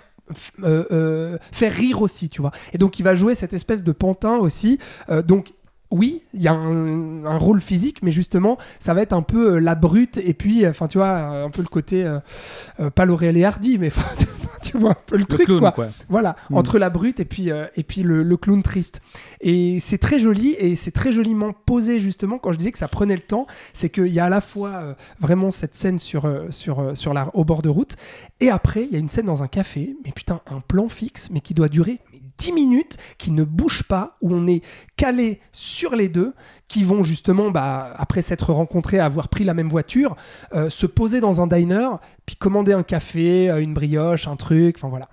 faire 1.51 1.71
rire 1.71 2.01
aussi, 2.01 2.29
tu 2.29 2.41
vois. 2.41 2.51
Et 2.73 2.77
donc 2.77 2.99
il 2.99 3.03
va 3.03 3.15
jouer 3.15 3.35
cette 3.35 3.53
espèce 3.53 3.83
de 3.83 3.91
pantin 3.91 4.37
aussi. 4.37 4.79
Donc 5.25 5.53
oui, 5.89 6.21
il 6.33 6.41
y 6.41 6.47
a 6.47 6.53
un, 6.53 7.23
un 7.25 7.37
rôle 7.37 7.61
physique, 7.61 7.99
mais 8.03 8.11
justement, 8.11 8.57
ça 8.79 8.93
va 8.93 9.01
être 9.01 9.13
un 9.13 9.21
peu 9.21 9.53
euh, 9.55 9.59
la 9.59 9.73
brute, 9.75 10.17
et 10.17 10.33
puis, 10.33 10.65
euh, 10.65 10.71
enfin, 10.71 10.87
tu 10.87 10.97
vois, 10.97 11.17
un 11.43 11.49
peu 11.49 11.61
le 11.61 11.67
côté, 11.69 12.03
euh, 12.03 12.89
pas 12.89 13.05
et 13.05 13.45
Hardy, 13.45 13.77
mais 13.77 13.89
tu 14.17 14.25
vois- 14.25 14.59
tu 14.61 14.77
vois 14.77 14.91
un 14.91 14.95
peu 15.05 15.15
le, 15.15 15.19
Le 15.21 15.25
truc, 15.25 15.45
clown, 15.45 15.59
quoi. 15.59 15.71
quoi. 15.71 15.87
Voilà, 16.09 16.35
Mm. 16.49 16.55
entre 16.57 16.77
la 16.79 16.89
brute 16.89 17.19
et 17.21 17.25
puis, 17.25 17.51
euh, 17.51 17.67
et 17.77 17.83
puis 17.83 18.01
le, 18.03 18.23
le 18.23 18.37
clown 18.37 18.63
triste. 18.63 19.01
Et 19.39 19.79
c'est 19.79 19.97
très 19.97 20.19
joli, 20.19 20.55
et 20.59 20.75
c'est 20.75 20.91
très 20.91 21.11
joliment 21.13 21.53
posé, 21.53 21.99
justement, 21.99 22.37
quand 22.37 22.51
je 22.51 22.57
disais 22.57 22.71
que 22.73 22.77
ça 22.79 22.87
prenait 22.89 23.15
le 23.15 23.21
temps, 23.21 23.47
c'est 23.73 23.89
qu'il 23.89 24.07
y 24.07 24.19
a 24.19 24.25
à 24.25 24.29
la 24.29 24.41
fois 24.41 24.95
vraiment 25.21 25.51
cette 25.51 25.75
scène 25.75 25.99
sur, 25.99 26.29
sur, 26.49 26.97
sur 26.97 27.13
la, 27.13 27.29
au 27.33 27.45
bord 27.45 27.61
de 27.61 27.69
route, 27.69 27.95
et 28.41 28.49
après, 28.49 28.83
il 28.83 28.91
y 28.91 28.95
a 28.95 28.99
une 28.99 29.09
scène 29.09 29.25
dans 29.27 29.41
un 29.43 29.47
café, 29.47 29.95
mais 30.03 30.11
putain, 30.11 30.41
un 30.51 30.59
plan 30.59 30.89
fixe, 30.89 31.29
mais 31.31 31.39
qui 31.39 31.53
doit 31.53 31.69
durer 31.69 31.99
mais 32.11 32.19
10 32.37 32.51
minutes, 32.51 32.97
qui 33.17 33.31
ne 33.31 33.43
bouge 33.43 33.83
pas, 33.83 34.17
où 34.21 34.33
on 34.33 34.47
est 34.47 34.63
calé 34.95 35.41
sur 35.51 35.95
les 35.95 36.09
deux, 36.09 36.33
qui 36.67 36.83
vont 36.83 37.03
justement, 37.03 37.51
bah, 37.51 37.93
après 37.97 38.21
s'être 38.21 38.53
rencontrés, 38.53 38.99
avoir 38.99 39.29
pris 39.29 39.43
la 39.43 39.53
même 39.53 39.69
voiture, 39.69 40.15
euh, 40.53 40.69
se 40.69 40.85
poser 40.85 41.19
dans 41.19 41.41
un 41.41 41.47
diner, 41.47 41.89
puis 42.25 42.35
commander 42.35 42.73
un 42.73 42.83
café, 42.83 43.49
euh, 43.49 43.61
une 43.61 43.73
brioche, 43.73 44.27
un 44.27 44.35
truc, 44.35 44.77
enfin 44.77 44.89
voilà. 44.89 45.09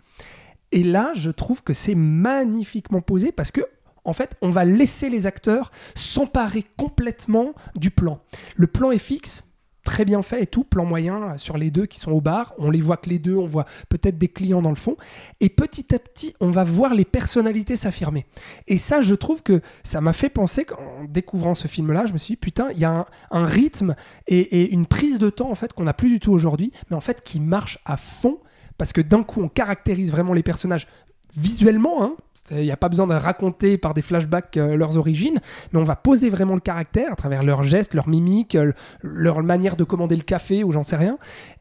Et 0.72 0.82
là, 0.82 1.12
je 1.14 1.30
trouve 1.30 1.62
que 1.62 1.72
c'est 1.72 1.94
magnifiquement 1.94 3.00
posé 3.00 3.30
parce 3.30 3.50
que, 3.50 3.62
en 4.04 4.12
fait, 4.12 4.36
on 4.42 4.50
va 4.50 4.64
laisser 4.64 5.08
les 5.08 5.26
acteurs 5.26 5.70
s'emparer 5.94 6.64
complètement 6.76 7.54
du 7.76 7.90
plan. 7.90 8.20
Le 8.56 8.66
plan 8.66 8.90
est 8.90 8.98
fixe, 8.98 9.44
très 9.84 10.04
bien 10.04 10.22
fait 10.22 10.42
et 10.42 10.46
tout, 10.46 10.64
plan 10.64 10.84
moyen 10.84 11.22
euh, 11.22 11.38
sur 11.38 11.56
les 11.56 11.70
deux 11.70 11.86
qui 11.86 12.00
sont 12.00 12.12
au 12.12 12.20
bar. 12.20 12.54
On 12.58 12.70
les 12.70 12.80
voit 12.80 12.96
que 12.96 13.08
les 13.08 13.18
deux, 13.18 13.36
on 13.36 13.46
voit 13.46 13.66
peut-être 13.88 14.18
des 14.18 14.28
clients 14.28 14.62
dans 14.62 14.70
le 14.70 14.76
fond. 14.76 14.96
Et 15.40 15.48
petit 15.48 15.94
à 15.94 15.98
petit, 15.98 16.34
on 16.40 16.50
va 16.50 16.64
voir 16.64 16.94
les 16.94 17.04
personnalités 17.04 17.76
s'affirmer. 17.76 18.26
Et 18.66 18.78
ça, 18.78 19.00
je 19.00 19.14
trouve 19.14 19.42
que 19.42 19.60
ça 19.84 20.00
m'a 20.00 20.12
fait 20.12 20.30
penser 20.30 20.64
qu'en 20.64 21.04
découvrant 21.08 21.54
ce 21.54 21.68
film-là, 21.68 22.06
je 22.06 22.12
me 22.12 22.18
suis 22.18 22.32
dit, 22.32 22.36
putain, 22.36 22.70
il 22.72 22.78
y 22.78 22.84
a 22.84 23.06
un, 23.30 23.44
rythme 23.44 23.94
et, 24.26 24.38
et 24.38 24.70
une 24.72 24.86
prise 24.86 25.18
de 25.18 25.30
temps, 25.30 25.50
en 25.50 25.54
fait, 25.54 25.72
qu'on 25.72 25.84
n'a 25.84 25.92
plus 25.92 26.08
du 26.08 26.18
tout 26.18 26.32
aujourd'hui, 26.32 26.72
mais 26.90 26.96
en 26.96 27.00
fait, 27.00 27.22
qui 27.22 27.40
marche 27.40 27.78
à 27.84 27.96
fond 27.96 28.38
parce 28.78 28.92
que 28.92 29.00
d'un 29.00 29.22
coup, 29.22 29.40
on 29.40 29.48
caractérise 29.48 30.10
vraiment 30.10 30.32
les 30.32 30.42
personnages 30.42 30.88
visuellement. 31.36 32.02
Hein. 32.04 32.14
Il 32.50 32.58
n'y 32.58 32.70
a 32.70 32.76
pas 32.76 32.90
besoin 32.90 33.06
de 33.06 33.14
raconter 33.14 33.78
par 33.78 33.94
des 33.94 34.02
flashbacks 34.02 34.58
euh, 34.58 34.76
leurs 34.76 34.98
origines, 34.98 35.40
mais 35.72 35.78
on 35.80 35.84
va 35.84 35.96
poser 35.96 36.28
vraiment 36.28 36.54
le 36.54 36.60
caractère 36.60 37.12
à 37.12 37.16
travers 37.16 37.42
leurs 37.42 37.62
gestes, 37.62 37.94
leurs 37.94 38.08
mimiques, 38.08 38.54
euh, 38.54 38.72
leur 39.02 39.42
manière 39.42 39.76
de 39.76 39.84
commander 39.84 40.14
le 40.14 40.22
café 40.22 40.62
ou 40.62 40.70
j'en 40.70 40.82
sais 40.82 40.96
rien. 40.96 41.16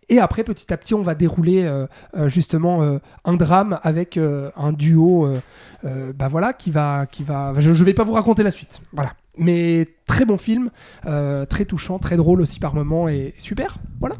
Et 0.09 0.19
après, 0.19 0.43
petit 0.43 0.73
à 0.73 0.77
petit, 0.77 0.93
on 0.93 1.01
va 1.01 1.15
dérouler 1.15 1.63
euh, 1.63 1.87
euh, 2.17 2.27
justement 2.27 2.81
euh, 2.81 2.99
un 3.23 3.33
drame 3.35 3.79
avec 3.83 4.17
euh, 4.17 4.51
un 4.57 4.73
duo, 4.73 5.25
euh, 5.25 5.39
euh, 5.85 6.11
bah 6.13 6.27
voilà, 6.27 6.51
qui 6.51 6.69
va, 6.69 7.05
qui 7.05 7.23
va. 7.23 7.53
Je, 7.57 7.71
je 7.71 7.83
vais 7.85 7.93
pas 7.93 8.03
vous 8.03 8.13
raconter 8.13 8.43
la 8.43 8.51
suite, 8.51 8.81
voilà. 8.91 9.13
Mais 9.37 9.87
très 10.05 10.25
bon 10.25 10.37
film, 10.37 10.69
euh, 11.05 11.45
très 11.45 11.63
touchant, 11.63 11.97
très 11.97 12.17
drôle 12.17 12.41
aussi 12.41 12.59
par 12.59 12.75
moments 12.75 13.07
et 13.07 13.33
super, 13.37 13.77
voilà. 14.01 14.17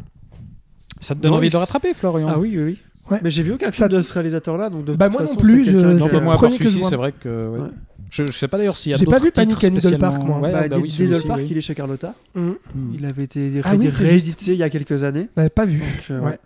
Ça 1.01 1.13
te 1.13 1.19
donne 1.19 1.34
Non, 1.34 1.39
envie 1.39 1.49
de 1.49 1.57
rattraper, 1.57 1.93
Florian? 1.93 2.30
Ah 2.31 2.39
oui, 2.39 2.53
oui, 2.57 2.63
oui. 2.63 2.80
Ouais. 3.11 3.19
Mais 3.23 3.30
j'ai 3.30 3.43
vu 3.43 3.51
aucun 3.53 3.69
Ça- 3.71 3.88
film 3.88 3.97
de 3.97 4.01
ce 4.01 4.13
réalisateur-là, 4.13 4.69
donc 4.69 4.85
de 4.85 4.93
Bah, 4.95 5.09
toute 5.09 5.19
moi 5.19 5.27
non 5.27 5.35
plus, 5.35 5.63
je- 5.65 5.77
Non, 5.77 6.07
bah, 6.07 6.19
moi, 6.21 6.34
à 6.35 6.38
part 6.38 6.51
celui-ci, 6.53 6.84
c'est 6.84 6.95
vrai 6.95 7.11
que. 7.11 7.47
ouais. 7.47 7.59
Ouais. 7.59 7.67
Je, 8.09 8.25
je 8.25 8.31
sais 8.31 8.47
pas 8.47 8.57
d'ailleurs 8.57 8.77
s'il 8.77 8.91
y 8.91 8.95
a 8.95 8.97
J'ai 8.97 9.05
pas 9.05 9.17
vu 9.19 9.31
Panic 9.31 9.63
at 9.63 9.69
Needle 9.71 9.97
Park, 9.97 10.23
moi. 10.23 10.39
Ouais, 10.39 10.51
Bah, 10.51 10.67
bah 10.67 10.75
oui, 10.77 10.84
Needle 10.84 10.91
celui-ci, 11.15 11.27
Park, 11.27 11.39
oui. 11.41 11.47
il 11.49 11.57
est 11.57 11.61
chez 11.61 11.73
Carlotta. 11.75 12.13
Mhm. 12.35 12.55
Hmm. 12.75 12.93
Il 12.93 13.05
avait 13.05 13.23
été 13.23 13.61
Ah 13.63 13.75
oui, 13.75 13.89
réédité 13.89 14.51
il 14.53 14.57
y 14.59 14.63
a 14.63 14.69
quelques 14.69 15.03
années. 15.03 15.30
Bah, 15.35 15.49
pas 15.49 15.65
vu. 15.65 15.80
Donc, 15.80 15.88
euh, 16.11 16.19
Ouais. 16.21 16.39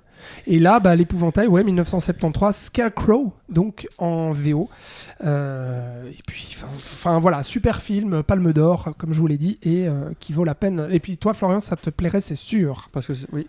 Et 0.48 0.58
là, 0.60 0.80
bah, 0.80 0.96
l'épouvantail, 0.96 1.48
ouais, 1.48 1.64
1973, 1.64 2.56
Scarecrow, 2.56 3.34
donc 3.50 3.88
en 4.00 4.32
VO. 4.32 4.68
Euh, 5.26 6.10
et 6.10 6.18
puis, 6.26 6.56
enfin- 6.82 7.20
voilà, 7.20 7.44
super 7.44 7.82
film, 7.82 8.24
Palme 8.24 8.52
d'Or, 8.54 8.94
comme 8.98 9.14
je 9.14 9.20
vous 9.20 9.28
l'ai 9.28 9.38
dit, 9.38 9.58
et 9.62 9.88
euh, 9.88 10.10
qui 10.20 10.34
vaut 10.34 10.44
la 10.44 10.56
peine. 10.56 10.88
Et 10.92 11.00
puis 11.00 11.18
toi, 11.18 11.34
Florian, 11.34 11.60
ça 11.60 11.76
te 11.76 11.90
plairait, 11.90 12.22
c'est 12.22 12.36
sûr. 12.36 12.90
Parce 12.92 13.08
que 13.08 13.14
c'est- 13.14 13.28
oui, 13.32 13.46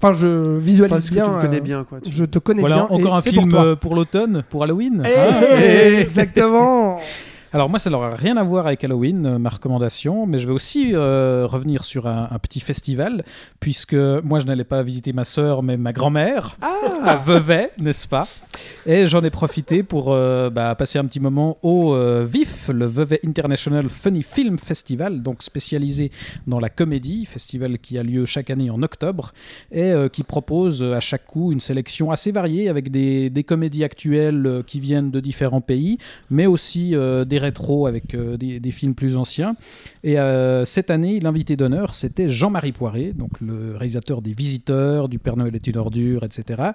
Enfin, 0.00 0.12
je 0.14 0.56
visualise 0.58 0.90
parce 0.94 1.08
que 1.10 1.14
bien. 1.14 1.24
tu 1.24 1.30
le 1.30 1.36
connais 1.40 1.56
euh, 1.56 1.60
bien, 1.60 1.84
quoi. 1.84 1.98
Tu- 2.00 2.12
Je 2.12 2.24
te 2.24 2.38
connais 2.38 2.60
Voilà, 2.60 2.76
bien. 2.76 2.84
encore 2.84 3.14
et 3.14 3.18
un 3.18 3.22
film 3.22 3.48
pour 3.48 3.60
euh, 3.60 3.74
pour 3.74 3.94
l'automne, 3.96 4.44
pour 4.48 4.62
Halloween. 4.62 5.02
Eh, 5.04 5.12
Ah. 5.16 6.00
Exactement. 6.00 7.00
Alors 7.52 7.70
moi, 7.70 7.78
ça 7.78 7.88
n'aura 7.88 8.14
rien 8.14 8.36
à 8.36 8.42
voir 8.42 8.66
avec 8.66 8.84
Halloween, 8.84 9.24
euh, 9.24 9.38
ma 9.38 9.48
recommandation, 9.48 10.26
mais 10.26 10.36
je 10.36 10.46
vais 10.46 10.52
aussi 10.52 10.90
euh, 10.94 11.46
revenir 11.46 11.84
sur 11.84 12.06
un, 12.06 12.28
un 12.30 12.38
petit 12.38 12.60
festival, 12.60 13.24
puisque 13.58 13.94
moi, 13.94 14.38
je 14.38 14.44
n'allais 14.44 14.64
pas 14.64 14.82
visiter 14.82 15.14
ma 15.14 15.24
sœur, 15.24 15.62
mais 15.62 15.78
ma 15.78 15.94
grand-mère, 15.94 16.58
à 16.60 17.16
Vevey, 17.16 17.70
n'est-ce 17.78 18.06
pas? 18.06 18.28
Et 18.86 19.06
j'en 19.06 19.22
ai 19.22 19.30
profité 19.30 19.82
pour 19.82 20.12
euh, 20.12 20.50
bah, 20.50 20.74
passer 20.74 20.98
un 20.98 21.06
petit 21.06 21.20
moment 21.20 21.56
au 21.62 21.94
VIF, 22.24 22.68
le 22.68 22.86
Vevey 22.86 23.20
International 23.24 23.88
Funny 23.88 24.22
Film 24.22 24.58
Festival, 24.58 25.22
donc 25.22 25.42
spécialisé 25.42 26.10
dans 26.46 26.60
la 26.60 26.68
comédie, 26.68 27.24
festival 27.24 27.78
qui 27.78 27.96
a 27.98 28.02
lieu 28.02 28.26
chaque 28.26 28.50
année 28.50 28.68
en 28.68 28.82
octobre, 28.82 29.32
et 29.72 29.92
qui 30.12 30.22
propose 30.22 30.82
à 30.82 31.00
chaque 31.00 31.24
coup 31.26 31.52
une 31.52 31.60
sélection 31.60 32.10
assez 32.10 32.30
variée, 32.30 32.68
avec 32.68 32.90
des, 32.90 33.30
des 33.30 33.44
comédies 33.44 33.84
actuelles 33.84 34.62
qui 34.66 34.80
viennent 34.80 35.10
de 35.10 35.20
différents 35.20 35.60
pays, 35.60 35.98
mais 36.30 36.46
aussi 36.46 36.94
euh, 36.94 37.24
des 37.38 37.44
rétros 37.44 37.86
avec 37.86 38.14
euh, 38.14 38.36
des, 38.36 38.60
des 38.60 38.70
films 38.70 38.94
plus 38.94 39.16
anciens. 39.16 39.54
Et 40.02 40.18
euh, 40.18 40.64
cette 40.64 40.90
année, 40.90 41.20
l'invité 41.20 41.56
d'honneur, 41.56 41.94
c'était 41.94 42.28
Jean-Marie 42.28 42.72
Poiré, 42.72 43.12
donc 43.12 43.40
le 43.40 43.76
réalisateur 43.76 44.22
des 44.22 44.32
Visiteurs, 44.32 45.08
du 45.08 45.18
Père 45.18 45.36
Noël 45.36 45.54
est 45.54 45.66
une 45.66 45.76
ordure, 45.76 46.24
etc. 46.24 46.72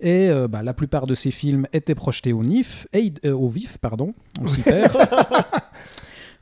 Et 0.00 0.28
euh, 0.28 0.48
bah, 0.48 0.62
la 0.62 0.74
plupart 0.74 1.06
de 1.06 1.14
ces 1.14 1.30
films 1.30 1.66
étaient 1.72 1.94
projetés 1.94 2.32
au 2.32 2.42
NIF, 2.42 2.88
et, 2.92 3.12
euh, 3.24 3.32
au 3.32 3.48
VIF, 3.48 3.78
pardon, 3.78 4.14
on 4.40 4.48
s'y 4.48 4.60
perd. 4.62 4.96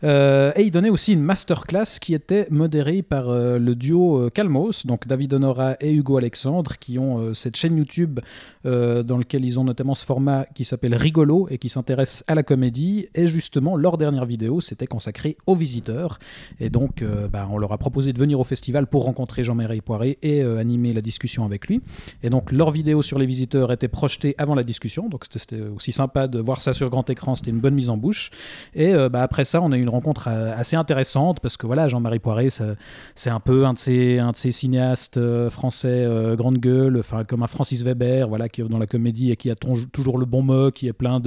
Euh, 0.05 0.53
et 0.55 0.63
il 0.63 0.71
donnait 0.71 0.91
aussi 0.91 1.13
une 1.13 1.23
masterclass 1.23 1.99
qui 2.01 2.15
était 2.15 2.47
modérée 2.51 3.03
par 3.03 3.31
euh, 3.31 3.59
le 3.59 3.75
duo 3.75 4.19
euh, 4.19 4.31
Calmos, 4.31 4.87
donc 4.87 5.07
David 5.07 5.35
Honora 5.35 5.77
et 5.81 5.93
Hugo 5.93 6.17
Alexandre, 6.17 6.79
qui 6.79 6.99
ont 6.99 7.35
cette 7.35 7.57
chaîne 7.57 7.77
YouTube 7.77 8.21
dans 8.65 9.17
lequel 9.17 9.45
ils 9.45 9.59
ont 9.59 9.65
notamment 9.65 9.95
ce 9.95 10.05
format 10.05 10.45
qui 10.55 10.65
s'appelle 10.65 10.95
Rigolo 10.95 11.49
et 11.51 11.59
qui 11.59 11.69
s'intéresse 11.69 12.23
à 12.27 12.35
la 12.35 12.43
comédie. 12.43 13.09
Et 13.15 13.27
justement, 13.27 13.77
leur 13.77 13.99
dernière 13.99 14.27
vidéo, 14.27 14.61
c'était 14.61 14.87
consacré 14.87 15.37
aux 15.47 15.55
visiteurs. 15.55 16.19
Et 16.61 16.71
donc, 16.71 17.05
bah, 17.33 17.49
on 17.51 17.59
leur 17.59 17.73
a 17.73 17.79
proposé 17.79 18.13
de 18.13 18.19
venir 18.19 18.39
au 18.41 18.45
festival 18.45 18.87
pour 18.87 19.05
rencontrer 19.05 19.43
Jean-Marie 19.43 19.81
Poiré 19.81 20.19
et 20.23 20.43
animer 20.43 20.93
la 20.93 21.01
discussion 21.01 21.45
avec 21.45 21.69
lui. 21.69 21.81
Et 22.23 22.31
donc, 22.31 22.53
leur 22.53 22.71
vidéo 22.71 23.03
sur 23.03 23.19
les 23.19 23.27
visiteurs 23.27 23.73
était 23.73 23.89
projetée 23.89 24.35
avant 24.39 24.55
la 24.55 24.65
discussion. 24.65 25.09
Donc, 25.09 25.25
c'était- 25.31 25.63
aussi 25.75 25.93
sympa 25.93 26.29
de 26.29 26.39
voir 26.39 26.61
ça 26.61 26.73
sur 26.73 26.91
grand 26.91 27.09
écran. 27.11 27.35
C'était 27.35 27.51
une 27.51 27.61
bonne 27.61 27.75
mise 27.75 27.91
en 27.91 27.97
bouche. 27.97 28.31
Et 28.75 28.93
bah, 29.11 29.23
après 29.23 29.45
ça, 29.45 29.63
on 29.63 29.73
a 29.73 29.79
eu 29.79 29.85
une 29.89 29.95
rencontre 29.95 30.29
euh, 30.29 30.55
assez 30.57 30.77
intéressante 30.77 31.41
parce 31.41 31.57
que 31.57 31.67
voilà, 31.67 31.89
Jean-Marie 31.89 32.19
Poiré, 32.19 32.49
c'est 32.51 33.31
un 33.31 33.41
peu 33.41 33.67
un 33.67 33.73
de 33.73 33.79
ces, 33.79 34.19
un 34.19 34.33
de 34.33 34.37
ces 34.37 34.53
cinéastes 34.53 35.17
euh, 35.17 35.51
français 35.51 36.05
euh, 36.05 36.37
grande 36.37 36.59
gueule, 36.59 36.99
enfin 36.99 37.25
comme 37.25 37.43
un 37.43 37.47
Francis 37.47 37.83
Weber, 37.83 38.29
voilà, 38.29 38.49
qui 38.49 38.61
est 38.61 38.65
dans 38.65 38.79
la 38.79 38.87
comédie 38.87 39.31
et 39.33 39.37
qui 39.37 39.51
a 39.51 39.55
toujours 39.57 40.19
le 40.19 40.27
bon 40.27 40.43
mot, 40.43 40.71
qui 40.71 40.89
est 40.89 40.93
plein 40.93 41.21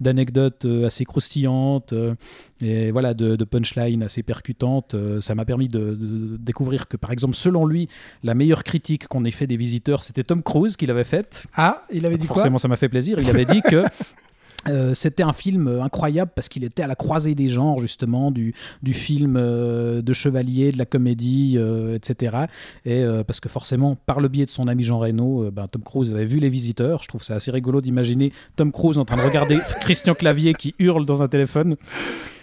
d'anecdotes 0.00 0.66
assez 0.84 1.04
croustillantes 1.04 1.92
euh, 1.92 2.14
et 2.60 2.90
voilà 2.92 3.14
de, 3.14 3.36
de 3.36 3.44
punchlines 3.44 4.02
assez 4.02 4.22
percutantes. 4.22 4.94
Euh, 4.94 5.20
ça 5.20 5.34
m'a 5.34 5.44
permis 5.44 5.68
de, 5.68 5.94
de 5.94 6.36
découvrir 6.36 6.88
que 6.88 6.96
par 6.96 7.10
exemple, 7.10 7.34
selon 7.34 7.66
lui, 7.66 7.88
la 8.22 8.34
meilleure 8.34 8.64
critique 8.64 9.08
qu'on 9.08 9.24
ait 9.24 9.30
fait 9.30 9.46
des 9.46 9.56
visiteurs, 9.56 10.02
c'était 10.02 10.22
Tom 10.22 10.42
Cruise 10.42 10.76
qui 10.76 10.86
l'avait 10.86 11.04
faite. 11.04 11.46
Ah, 11.56 11.84
il 11.92 12.06
avait 12.06 12.18
dit 12.18 12.26
quoi? 12.26 12.36
Forcément, 12.36 12.58
ça 12.58 12.68
m'a 12.68 12.76
fait 12.76 12.88
plaisir. 12.88 13.18
Il 13.18 13.28
avait 13.28 13.44
dit 13.44 13.62
que 13.62 13.84
euh, 14.68 14.94
c'était 14.94 15.22
un 15.22 15.32
film 15.32 15.66
euh, 15.68 15.82
incroyable 15.82 16.30
parce 16.34 16.48
qu'il 16.48 16.64
était 16.64 16.82
à 16.82 16.86
la 16.86 16.94
croisée 16.94 17.34
des 17.34 17.48
genres, 17.48 17.78
justement, 17.78 18.30
du, 18.30 18.54
du 18.82 18.94
film 18.94 19.36
euh, 19.36 20.02
de 20.02 20.12
chevalier, 20.12 20.72
de 20.72 20.78
la 20.78 20.86
comédie, 20.86 21.54
euh, 21.56 21.94
etc. 21.96 22.36
Et 22.84 23.04
parce 23.26 23.40
que 23.40 23.48
forcément, 23.48 23.96
par 24.06 24.20
le 24.20 24.28
biais 24.28 24.44
de 24.46 24.50
son 24.50 24.68
ami 24.68 24.82
Jean 24.82 24.98
Reno, 24.98 25.50
ben, 25.50 25.66
Tom 25.68 25.82
Cruise 25.82 26.12
avait 26.12 26.24
vu 26.24 26.38
Les 26.38 26.48
Visiteurs. 26.48 27.02
Je 27.02 27.08
trouve 27.08 27.22
ça 27.22 27.34
assez 27.34 27.50
rigolo 27.50 27.80
d'imaginer 27.80 28.32
Tom 28.56 28.72
Cruise 28.72 28.98
en 28.98 29.04
train 29.04 29.16
de 29.16 29.22
regarder 29.22 29.58
Christian 29.80 30.14
Clavier 30.14 30.54
qui 30.54 30.74
hurle 30.78 31.06
dans 31.06 31.22
un 31.22 31.28
téléphone. 31.28 31.76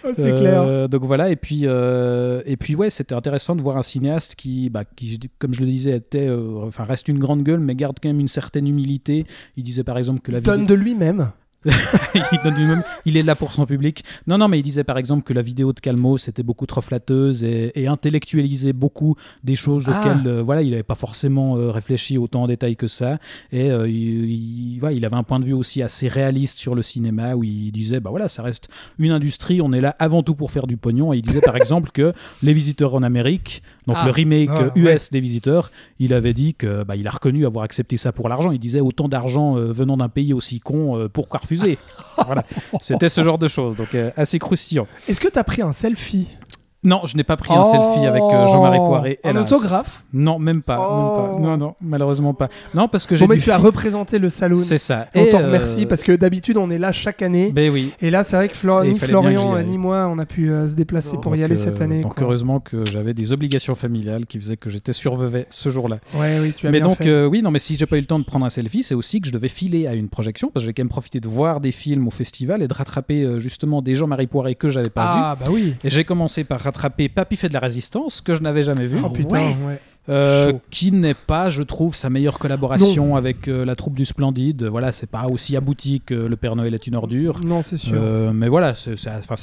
Ah, 0.04 0.08
C'est 0.16 0.34
clair. 0.34 0.88
Donc 0.88 1.04
voilà, 1.04 1.30
et 1.30 1.36
puis, 1.36 1.64
et 1.64 2.56
puis 2.58 2.74
ouais, 2.74 2.90
c'était 2.90 3.14
intéressant 3.14 3.56
de 3.56 3.62
voir 3.62 3.76
un 3.76 3.82
cinéaste 3.82 4.34
qui, 4.34 4.70
bah, 4.70 4.84
qui 4.84 5.18
comme 5.38 5.52
je 5.54 5.60
le 5.60 5.66
disais, 5.66 5.96
était, 5.96 6.30
enfin, 6.64 6.84
reste 6.84 7.08
une 7.08 7.18
grande 7.18 7.42
gueule, 7.42 7.60
mais 7.60 7.74
garde 7.74 7.98
quand 8.02 8.08
même 8.08 8.20
une 8.20 8.28
certaine 8.28 8.66
humilité. 8.66 9.26
Il 9.56 9.62
disait 9.62 9.84
par 9.84 9.98
exemple 9.98 10.20
que 10.20 10.32
la 10.32 10.40
Donne 10.40 10.62
vidéo- 10.62 10.76
de 10.76 10.82
lui-même. 10.82 11.30
il, 12.14 12.38
donne 12.42 12.54
lui-même- 12.54 12.82
il 13.04 13.16
est 13.16 13.22
là 13.22 13.34
pour 13.34 13.52
son 13.52 13.66
public. 13.66 14.02
Non, 14.26 14.38
non, 14.38 14.48
mais 14.48 14.58
il 14.58 14.62
disait 14.62 14.84
par 14.84 14.96
exemple 14.98 15.22
que 15.24 15.32
la 15.34 15.42
vidéo 15.42 15.72
de 15.72 15.80
Calmo 15.80 16.16
c'était 16.18 16.42
beaucoup 16.42 16.66
trop 16.66 16.80
flatteuse 16.80 17.44
et, 17.44 17.72
et 17.74 17.86
intellectualisait 17.86 18.72
beaucoup 18.72 19.16
des 19.44 19.56
choses 19.56 19.84
Ah. 19.88 20.00
auxquelles 20.00 20.26
euh, 20.26 20.42
voilà, 20.42 20.62
il 20.62 20.70
n'avait 20.70 20.82
pas 20.82 20.94
forcément 20.94 21.56
euh, 21.56 21.70
réfléchi 21.70 22.16
autant 22.18 22.44
en 22.44 22.46
détail 22.46 22.76
que 22.76 22.86
ça. 22.86 23.18
Et 23.52 23.70
euh, 23.70 23.88
il, 23.88 24.78
il 24.82 25.04
avait 25.04 25.16
un 25.16 25.22
point 25.22 25.38
de 25.40 25.44
vue 25.44 25.52
aussi 25.52 25.82
assez 25.82 26.08
réaliste 26.08 26.58
sur 26.58 26.74
le 26.74 26.82
cinéma 26.82 27.34
où 27.34 27.44
il 27.44 27.72
disait 27.72 28.00
bah 28.00 28.10
voilà, 28.10 28.28
ça 28.28 28.42
reste 28.42 28.68
une 28.98 29.10
industrie, 29.12 29.60
on 29.60 29.72
est 29.72 29.80
là 29.80 29.94
avant 29.98 30.22
tout 30.22 30.34
pour 30.34 30.50
faire 30.50 30.66
du 30.66 30.76
pognon. 30.76 31.12
Et 31.12 31.18
il 31.18 31.22
disait 31.22 31.40
par 31.42 31.56
exemple 31.58 31.90
que 31.92 32.12
Les 32.42 32.54
Visiteurs 32.54 32.94
en 32.94 33.02
Amérique, 33.02 33.62
donc 33.86 33.96
Ah. 33.98 34.04
le 34.04 34.10
remake 34.10 34.50
Ah, 34.52 34.70
US 34.74 35.10
des 35.10 35.20
Visiteurs, 35.20 35.70
il 35.98 36.12
avait 36.14 36.34
dit 36.34 36.54
que 36.54 36.82
bah, 36.84 36.96
il 36.96 37.06
a 37.08 37.10
reconnu 37.10 37.46
avoir 37.46 37.64
accepté 37.64 37.96
ça 37.96 38.12
pour 38.12 38.28
l'argent. 38.28 38.50
Il 38.50 38.58
disait 38.60 38.80
autant 38.80 39.08
d'argent 39.08 39.56
euh, 39.56 39.72
venant 39.72 39.96
d'un 39.96 40.08
pays 40.08 40.32
aussi 40.34 40.60
con, 40.60 40.96
euh, 40.98 41.08
pourquoi 41.08 41.40
refuser 41.40 41.78
Voilà, 42.26 42.44
c'était 42.80 43.08
ce 43.08 43.22
genre 43.22 43.38
de 43.38 43.48
choses, 43.48 43.76
donc 43.76 43.94
euh, 43.94 44.10
assez 44.16 44.38
croustillant. 44.38 44.86
Est-ce 45.08 45.20
que 45.20 45.28
tu 45.28 45.38
as 45.38 45.44
pris 45.44 45.62
un 45.62 45.72
selfie? 45.72 46.28
Non, 46.82 47.02
je 47.04 47.14
n'ai 47.16 47.24
pas 47.24 47.36
pris 47.36 47.52
un 47.52 47.62
selfie 47.62 48.06
avec 48.06 48.22
euh, 48.22 48.46
Jean-Marie 48.46 48.78
Poiré. 48.78 49.18
Un 49.22 49.36
autographe 49.36 50.02
Non, 50.14 50.38
même 50.38 50.62
pas, 50.62 50.76
même 50.76 50.86
Oh. 50.90 51.14
pas. 51.34 51.38
Non, 51.38 51.56
non, 51.58 51.74
malheureusement 51.82 52.32
pas. 52.32 52.48
Non, 52.74 52.88
parce 52.88 53.06
que 53.06 53.16
j'ai 53.16 53.26
Bon, 53.26 53.34
mais 53.34 53.40
tu 53.40 53.50
as 53.50 53.58
représenté 53.58 54.18
le 54.18 54.30
saloon. 54.30 54.62
C'est 54.62 54.78
ça. 54.78 55.06
On 55.14 55.20
Et, 55.24 55.28
t'en 55.30 55.40
euh, 55.40 55.46
remercie 55.46 55.84
parce 55.84 56.02
que 56.02 56.12
d'habitude 56.12 56.56
on 56.56 56.70
est 56.70 56.78
là 56.78 56.90
chaque 56.92 57.20
année. 57.20 57.50
Ben 57.52 57.70
oui. 57.70 57.92
Et 58.00 58.08
là, 58.10 58.22
c'est 58.22 58.36
vrai 58.36 58.48
que 58.48 58.56
Flor- 58.56 58.84
ni 58.84 58.98
Florian 58.98 59.60
ni 59.62 59.76
moi 59.76 60.08
on 60.10 60.18
a 60.18 60.24
pu 60.24 60.50
euh, 60.50 60.68
se 60.68 60.74
déplacer 60.74 61.18
pour 61.18 61.36
y 61.36 61.44
aller 61.44 61.56
cette 61.56 61.80
année. 61.82 62.00
Donc 62.00 62.14
quoi. 62.14 62.24
heureusement 62.24 62.60
que 62.60 62.86
j'avais 62.90 63.12
des 63.12 63.32
obligations 63.32 63.74
familiales 63.74 64.24
qui 64.26 64.38
faisaient 64.38 64.56
que 64.56 64.70
j'étais 64.70 64.94
sur 64.94 65.16
Vevey 65.16 65.46
ce 65.50 65.68
jour-là. 65.68 65.98
Ouais, 66.14 66.38
oui, 66.40 66.52
tu 66.56 66.66
as 66.66 66.70
Mais 66.70 66.78
bien 66.80 66.88
donc 66.88 66.98
fait. 66.98 67.24
oui, 67.26 67.42
non, 67.42 67.50
mais 67.50 67.58
si 67.58 67.76
j'ai 67.76 67.86
pas 67.86 67.98
eu 67.98 68.00
le 68.00 68.06
temps 68.06 68.18
de 68.18 68.24
prendre 68.24 68.46
un 68.46 68.50
selfie, 68.50 68.82
c'est 68.82 68.94
aussi 68.94 69.20
que 69.20 69.26
je 69.28 69.32
devais 69.32 69.48
filer 69.48 69.86
à 69.86 69.92
une 69.94 70.08
projection 70.08 70.48
parce 70.52 70.64
que 70.64 70.68
j'ai 70.68 70.72
quand 70.72 70.82
même 70.82 70.88
profité 70.88 71.20
de 71.20 71.28
voir 71.28 71.60
des 71.60 71.72
films 71.72 72.06
au 72.08 72.10
festival 72.10 72.62
et 72.62 72.68
de 72.68 72.74
rattraper 72.74 73.38
justement 73.38 73.82
des 73.82 73.94
Jean-Marie 73.94 74.26
Poiré 74.28 74.54
que 74.54 74.68
j'avais 74.70 74.88
pas 74.90 75.04
vus. 75.04 75.20
ah, 75.22 75.36
bah 75.38 75.46
oui. 75.50 75.74
Et 75.84 75.90
j'ai 75.90 76.04
commencé 76.04 76.44
par 76.44 76.60
rattraper 76.70 77.08
Papy 77.08 77.36
fait 77.36 77.48
de 77.48 77.54
la 77.54 77.60
résistance 77.60 78.20
que 78.20 78.34
je 78.34 78.42
n'avais 78.42 78.62
jamais 78.62 78.86
vu. 78.86 78.98
Oh 79.04 79.10
putain, 79.10 79.50
ouais. 79.66 79.80
Euh, 80.08 80.54
qui 80.70 80.90
n'est 80.92 81.14
pas, 81.14 81.48
je 81.50 81.62
trouve, 81.62 81.94
sa 81.94 82.10
meilleure 82.10 82.38
collaboration 82.38 83.14
avec 83.16 83.46
euh, 83.46 83.64
la 83.64 83.76
troupe 83.76 83.94
du 83.94 84.04
Splendide. 84.04 84.64
Voilà, 84.64 84.90
c'est 84.92 85.06
pas 85.06 85.26
aussi 85.30 85.56
abouti 85.56 86.00
que 86.04 86.14
Le 86.14 86.36
Père 86.36 86.56
Noël 86.56 86.74
est 86.74 86.86
une 86.86 86.96
ordure. 86.96 87.38
Non, 87.44 87.62
c'est 87.62 87.76
sûr. 87.76 87.96
Euh, 88.00 88.32
mais 88.32 88.48
voilà, 88.48 88.74
c'est 88.74 88.96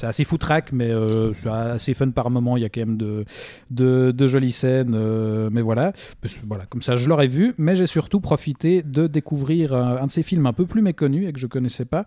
assez 0.04 0.24
foutraque, 0.24 0.72
mais 0.72 0.90
euh, 0.90 1.32
c'est 1.32 1.48
assez 1.48 1.94
fun 1.94 2.10
par 2.10 2.28
moment. 2.28 2.56
Il 2.56 2.64
y 2.64 2.66
a 2.66 2.68
quand 2.68 2.80
même 2.80 2.96
de, 2.98 3.24
de, 3.70 4.10
de 4.14 4.26
jolies 4.26 4.52
scènes. 4.52 4.94
euh, 4.94 5.48
mais 5.50 5.62
voilà. 5.62 5.92
Parce 6.20 6.38
voilà, 6.46 6.64
comme 6.66 6.82
ça, 6.82 6.96
je 6.96 7.08
l'aurais 7.08 7.28
vu. 7.28 7.54
Mais 7.56 7.74
j'ai 7.74 7.86
surtout 7.86 8.20
profité 8.20 8.82
de 8.82 9.06
découvrir 9.06 9.74
un, 9.74 9.98
un 10.02 10.06
de 10.06 10.10
ces 10.10 10.24
films 10.24 10.44
un 10.46 10.52
peu 10.52 10.66
plus 10.66 10.82
méconnus 10.82 11.28
et 11.28 11.32
que 11.32 11.38
je 11.40 11.46
connaissais 11.46 11.86
pas, 11.86 12.04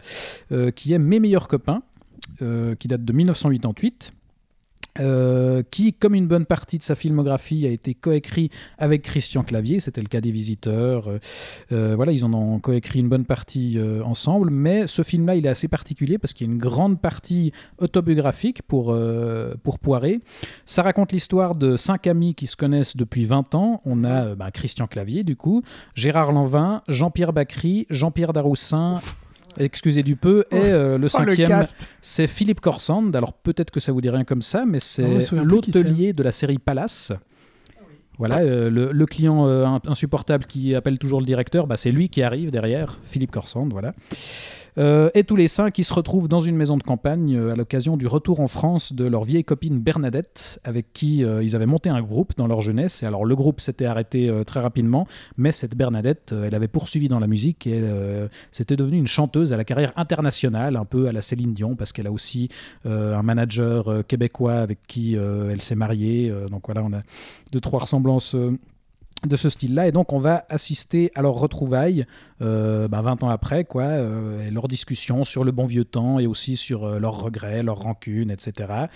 euh, 0.51 0.69
qui 0.71 0.93
est 0.93 0.99
Mes 0.99 1.19
meilleurs 1.19 1.47
copains, 1.47 1.81
euh, 2.43 2.75
qui 2.75 2.87
date 2.89 3.03
de 3.05 3.13
1988. 3.13 4.13
Euh, 4.99 5.63
qui, 5.71 5.93
comme 5.93 6.15
une 6.15 6.27
bonne 6.27 6.45
partie 6.45 6.77
de 6.77 6.83
sa 6.83 6.95
filmographie, 6.95 7.65
a 7.65 7.69
été 7.69 7.93
coécrit 7.93 8.49
avec 8.77 9.03
Christian 9.03 9.43
Clavier. 9.43 9.79
C'était 9.79 10.01
le 10.01 10.07
cas 10.07 10.21
des 10.21 10.31
visiteurs. 10.31 11.07
Euh, 11.07 11.19
euh, 11.71 11.93
voilà, 11.95 12.11
ils 12.11 12.25
en 12.25 12.33
ont 12.33 12.59
coécrit 12.59 12.99
une 12.99 13.09
bonne 13.09 13.25
partie 13.25 13.79
ensemble. 14.03 14.49
Mais 14.49 14.87
ce 14.87 15.01
film-là, 15.01 15.35
il 15.35 15.45
est 15.45 15.49
assez 15.49 15.67
particulier 15.67 16.17
parce 16.17 16.33
qu'il 16.33 16.47
y 16.47 16.49
a 16.49 16.53
une 16.53 16.59
grande 16.59 16.99
partie 16.99 17.51
autobiographique 17.77 18.61
pour, 18.63 18.95
pour 19.63 19.79
Poiré. 19.79 20.19
Ça 20.65 20.81
raconte 20.81 21.11
l'histoire 21.11 21.55
de 21.55 21.77
cinq 21.77 22.07
amis 22.07 22.35
qui 22.35 22.47
se 22.47 22.57
connaissent 22.57 22.97
depuis 22.97 23.25
20 23.25 23.55
ans. 23.55 23.81
On 23.85 24.03
a 24.03 24.35
bah, 24.35 24.51
Christian 24.51 24.87
Clavier, 24.87 25.23
du 25.23 25.35
coup, 25.35 25.63
Gérard 25.95 26.31
Lanvin, 26.31 26.83
Jean-Pierre 26.87 27.33
Bacry, 27.33 27.87
Jean-Pierre 27.89 28.33
Daroussin. 28.33 28.99
Excusez 29.57 30.01
du 30.03 30.15
peu, 30.15 30.45
et 30.51 30.55
euh, 30.55 30.91
le 30.91 30.95
Oh, 30.95 30.97
le 30.97 31.07
cinquième, 31.09 31.47
c'est 32.01 32.27
Philippe 32.27 32.61
Corsand. 32.61 33.13
Alors 33.15 33.33
peut-être 33.33 33.69
que 33.71 33.79
ça 33.79 33.91
vous 33.91 34.01
dit 34.01 34.09
rien 34.09 34.23
comme 34.23 34.41
ça, 34.41 34.65
mais 34.65 34.79
c'est 34.79 35.03
l'hôtelier 35.43 36.13
de 36.13 36.23
la 36.23 36.31
série 36.31 36.57
Palace. 36.57 37.11
Voilà, 38.17 38.39
euh, 38.39 38.69
le, 38.69 38.91
le 38.91 39.05
client 39.07 39.47
euh, 39.47 39.65
in- 39.65 39.81
insupportable 39.87 40.45
qui 40.45 40.75
appelle 40.75 40.99
toujours 40.99 41.19
le 41.21 41.25
directeur, 41.25 41.65
bah, 41.65 41.75
c'est 41.75 41.91
lui 41.91 42.07
qui 42.07 42.21
arrive 42.21 42.51
derrière, 42.51 42.99
Philippe 43.03 43.31
Corsand, 43.31 43.67
voilà. 43.71 43.93
Euh, 44.77 45.09
et 45.13 45.23
tous 45.23 45.35
les 45.35 45.47
cinq 45.47 45.73
qui 45.73 45.83
se 45.83 45.93
retrouvent 45.93 46.27
dans 46.27 46.39
une 46.39 46.55
maison 46.55 46.77
de 46.77 46.83
campagne 46.83 47.35
euh, 47.35 47.51
à 47.51 47.55
l'occasion 47.55 47.97
du 47.97 48.07
retour 48.07 48.39
en 48.39 48.47
France 48.47 48.93
de 48.93 49.05
leur 49.05 49.23
vieille 49.23 49.43
copine 49.43 49.79
Bernadette, 49.79 50.59
avec 50.63 50.93
qui 50.93 51.23
euh, 51.23 51.43
ils 51.43 51.55
avaient 51.55 51.65
monté 51.65 51.89
un 51.89 52.01
groupe 52.01 52.33
dans 52.37 52.47
leur 52.47 52.61
jeunesse. 52.61 53.03
Et 53.03 53.05
alors 53.05 53.25
le 53.25 53.35
groupe 53.35 53.59
s'était 53.59 53.85
arrêté 53.85 54.31
très 54.45 54.59
rapidement, 54.59 55.07
mais 55.37 55.51
cette 55.51 55.75
Bernadette, 55.75 56.33
elle 56.43 56.55
avait 56.55 56.67
poursuivi 56.67 57.07
dans 57.07 57.19
la 57.19 57.27
musique 57.27 57.67
et 57.67 57.81
c'était 58.51 58.75
devenue 58.75 58.97
une 58.97 59.07
chanteuse 59.07 59.53
à 59.53 59.57
la 59.57 59.63
carrière 59.63 59.91
internationale, 59.95 60.75
un 60.75 60.85
peu 60.85 61.07
à 61.07 61.11
la 61.11 61.21
Céline 61.21 61.53
Dion, 61.53 61.75
parce 61.75 61.91
qu'elle 61.91 62.07
a 62.07 62.11
aussi 62.11 62.49
un 62.85 63.21
manager 63.21 64.05
québécois 64.07 64.55
avec 64.55 64.79
qui 64.87 65.15
elle 65.15 65.61
s'est 65.61 65.75
mariée. 65.75 66.33
Donc 66.49 66.63
voilà, 66.65 66.83
on 66.83 66.93
a 66.93 67.01
deux, 67.51 67.59
trois 67.59 67.79
ressemblances. 67.79 68.35
De 69.25 69.35
ce 69.35 69.49
style-là, 69.49 69.87
et 69.87 69.91
donc 69.91 70.13
on 70.13 70.19
va 70.19 70.45
assister 70.49 71.11
à 71.13 71.21
leur 71.21 71.35
retrouvailles 71.35 72.05
euh, 72.41 72.87
ben, 72.87 73.01
20 73.01 73.23
ans 73.23 73.29
après, 73.29 73.65
quoi, 73.65 73.83
euh, 73.83 74.49
leurs 74.49 74.67
discussions 74.67 75.23
sur 75.23 75.43
le 75.43 75.51
bon 75.51 75.65
vieux 75.65 75.85
temps 75.85 76.17
et 76.17 76.25
aussi 76.25 76.55
sur 76.55 76.85
euh, 76.85 76.99
leurs 76.99 77.21
regrets, 77.21 77.61
leurs 77.61 77.77
rancunes, 77.77 78.31
etc. 78.31 78.87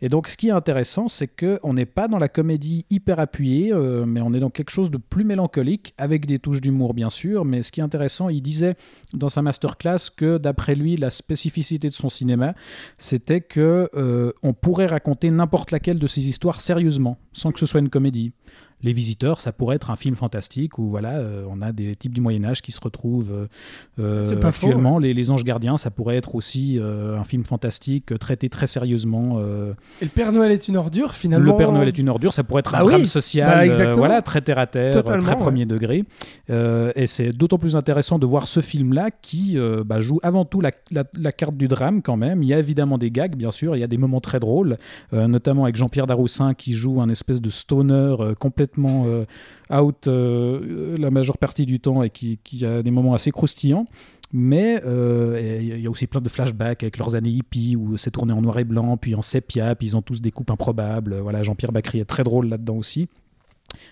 Et 0.00 0.08
donc 0.08 0.28
ce 0.28 0.36
qui 0.36 0.48
est 0.48 0.52
intéressant, 0.52 1.08
c'est 1.08 1.26
qu'on 1.26 1.74
n'est 1.74 1.86
pas 1.86 2.06
dans 2.06 2.18
la 2.18 2.28
comédie 2.28 2.86
hyper 2.90 3.18
appuyée, 3.18 3.72
euh, 3.72 4.04
mais 4.06 4.20
on 4.20 4.32
est 4.32 4.38
dans 4.38 4.50
quelque 4.50 4.70
chose 4.70 4.90
de 4.90 4.98
plus 4.98 5.24
mélancolique, 5.24 5.94
avec 5.98 6.26
des 6.26 6.38
touches 6.38 6.60
d'humour 6.60 6.94
bien 6.94 7.10
sûr, 7.10 7.44
mais 7.44 7.64
ce 7.64 7.72
qui 7.72 7.80
est 7.80 7.84
intéressant, 7.84 8.28
il 8.28 8.40
disait 8.40 8.76
dans 9.14 9.28
sa 9.28 9.42
masterclass 9.42 10.10
que 10.16 10.38
d'après 10.38 10.76
lui, 10.76 10.96
la 10.96 11.10
spécificité 11.10 11.88
de 11.88 11.94
son 11.94 12.08
cinéma, 12.08 12.54
c'était 12.98 13.40
que 13.40 13.90
on 14.42 14.52
pourrait 14.52 14.86
raconter 14.86 15.30
n'importe 15.30 15.70
laquelle 15.70 15.98
de 15.98 16.06
ces 16.06 16.28
histoires 16.28 16.60
sérieusement, 16.60 17.18
sans 17.32 17.50
que 17.50 17.58
ce 17.58 17.66
soit 17.66 17.80
une 17.80 17.90
comédie. 17.90 18.32
Les 18.82 18.92
Visiteurs, 18.92 19.40
ça 19.40 19.52
pourrait 19.52 19.76
être 19.76 19.90
un 19.90 19.96
film 19.96 20.14
fantastique 20.16 20.78
où 20.78 20.88
voilà, 20.90 21.18
euh, 21.18 21.44
on 21.48 21.62
a 21.62 21.72
des 21.72 21.94
types 21.96 22.12
du 22.12 22.20
Moyen 22.20 22.44
Âge 22.44 22.62
qui 22.62 22.72
se 22.72 22.80
retrouvent 22.80 23.32
euh, 23.32 23.46
euh, 24.00 24.22
C'est 24.22 24.40
pas 24.40 24.50
faux, 24.52 24.66
actuellement. 24.66 24.98
les, 24.98 25.14
les 25.14 25.30
Anges 25.30 25.44
Gardiens, 25.44 25.76
ça 25.76 25.90
pourrait 25.90 26.16
être 26.16 26.34
aussi 26.34 26.78
euh, 26.78 27.18
un 27.18 27.24
film 27.24 27.44
fantastique 27.44 28.18
traité 28.18 28.48
très 28.48 28.66
sérieusement. 28.66 29.40
Et 30.00 30.04
le 30.04 30.10
Père 30.10 30.32
Noël 30.32 30.50
est 30.52 30.68
une 30.68 30.76
ordure, 30.76 31.14
finalement? 31.14 31.52
le 31.52 31.56
Père 31.56 31.72
Noël 31.72 31.88
est 31.88 31.98
une 31.98 32.08
ordure, 32.08 32.32
ça 32.32 32.42
pourrait 32.44 32.60
être 32.60 32.72
Bah 32.72 32.80
un 32.80 32.84
oui, 32.84 32.88
drame 32.92 33.04
social, 33.04 33.48
bah 33.48 33.66
exactement. 33.66 33.98
voilà, 33.98 34.22
très 34.22 34.40
terre 34.40 34.58
à 34.58 34.66
terre, 34.66 34.92
Totalement, 34.92 35.22
très 35.22 35.34
ouais. 35.34 35.38
premier 35.40 35.66
degré. 35.66 36.04
Et 36.48 37.06
c'est 37.06 37.30
d'autant 37.30 37.58
plus 37.58 37.76
intéressant 37.76 38.18
de 38.18 38.26
voir 38.26 38.46
ce 38.48 38.60
film-là 38.60 39.10
qui 39.10 39.56
bah, 39.86 40.00
joue 40.00 40.18
avant 40.22 40.44
tout 40.44 40.60
la, 40.60 40.70
la- 40.90 41.04
la 41.18 41.32
carte 41.32 41.56
du 41.56 41.68
drame 41.68 42.02
quand 42.02 42.16
même. 42.16 42.42
Il 42.42 42.48
y 42.48 42.54
a 42.54 42.58
évidemment 42.58 42.98
des 42.98 43.10
gags, 43.10 43.36
bien 43.36 43.50
sûr, 43.50 43.76
il 43.76 43.80
y 43.80 43.84
a 43.84 43.88
des 43.88 43.98
moments 43.98 44.20
très 44.20 44.40
drôles, 44.40 44.76
notamment 45.12 45.64
avec 45.64 45.76
Jean-Pierre 45.76 46.06
Daroussin 46.06 46.54
qui 46.54 46.72
joue 46.72 47.00
un 47.00 47.08
espèce 47.08 47.40
de 47.40 47.50
stoner 47.50 47.92
euh, 48.20 48.34
euh, 48.78 49.24
out 49.70 50.06
euh, 50.06 50.96
la 50.96 51.10
majeure 51.10 51.38
partie 51.38 51.66
du 51.66 51.80
temps 51.80 52.02
et 52.02 52.10
qui, 52.10 52.38
a 52.64 52.82
des 52.82 52.90
moments 52.90 53.14
assez 53.14 53.30
croustillants. 53.30 53.86
Mais 54.34 54.80
euh, 54.86 55.58
il 55.60 55.80
y 55.80 55.86
a 55.86 55.90
aussi 55.90 56.06
plein 56.06 56.22
de 56.22 56.28
flashbacks 56.28 56.82
avec 56.82 56.96
leurs 56.96 57.14
années 57.14 57.30
hippies 57.30 57.76
où 57.76 57.98
c'est 57.98 58.10
tourné 58.10 58.32
en 58.32 58.40
noir 58.40 58.58
et 58.58 58.64
blanc, 58.64 58.96
puis 58.96 59.14
en 59.14 59.20
sépia, 59.20 59.74
puis 59.74 59.88
ils 59.88 59.96
ont 59.96 60.00
tous 60.00 60.22
des 60.22 60.30
coupes 60.30 60.50
improbables. 60.50 61.18
Voilà, 61.18 61.42
Jean-Pierre 61.42 61.72
Bacry 61.72 62.00
est 62.00 62.06
très 62.06 62.24
drôle 62.24 62.48
là-dedans 62.48 62.76
aussi. 62.76 63.08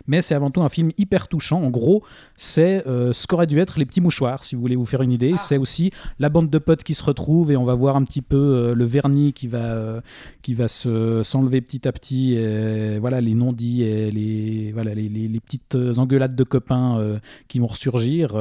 Mais 0.06 0.22
c'est 0.22 0.34
avant 0.34 0.50
tout 0.50 0.62
un 0.62 0.68
film 0.68 0.90
hyper 0.98 1.28
touchant. 1.28 1.62
En 1.62 1.70
gros, 1.70 2.02
c'est 2.34 2.86
euh, 2.86 3.12
ce 3.12 3.26
qu'aurait 3.26 3.46
dû 3.46 3.58
être 3.58 3.78
Les 3.78 3.84
Petits 3.86 4.00
Mouchoirs, 4.00 4.44
si 4.44 4.54
vous 4.54 4.60
voulez 4.60 4.76
vous 4.76 4.86
faire 4.86 5.02
une 5.02 5.12
idée. 5.12 5.34
C'est 5.36 5.58
aussi 5.58 5.90
la 6.18 6.28
bande 6.28 6.50
de 6.50 6.58
potes 6.58 6.82
qui 6.82 6.94
se 6.94 7.04
retrouvent 7.04 7.50
et 7.50 7.56
on 7.56 7.64
va 7.64 7.74
voir 7.74 7.96
un 7.96 8.04
petit 8.04 8.22
peu 8.22 8.36
euh, 8.36 8.74
le 8.74 8.84
vernis 8.84 9.32
qui 9.32 9.46
va, 9.46 9.58
euh, 9.58 10.00
qui 10.42 10.54
va 10.54 10.68
se, 10.68 11.22
s'enlever 11.22 11.60
petit 11.60 11.86
à 11.86 11.92
petit. 11.92 12.34
Et, 12.34 12.98
voilà, 12.98 13.20
les 13.20 13.34
non-dits 13.34 13.82
et 13.82 14.10
les, 14.10 14.72
voilà, 14.72 14.94
les, 14.94 15.08
les- 15.08 15.28
les 15.28 15.40
petites 15.40 15.76
engueulades 15.96 16.34
de 16.34 16.44
copains 16.44 17.18
qui 17.48 17.58
vont 17.58 17.66
ressurgir, 17.66 18.34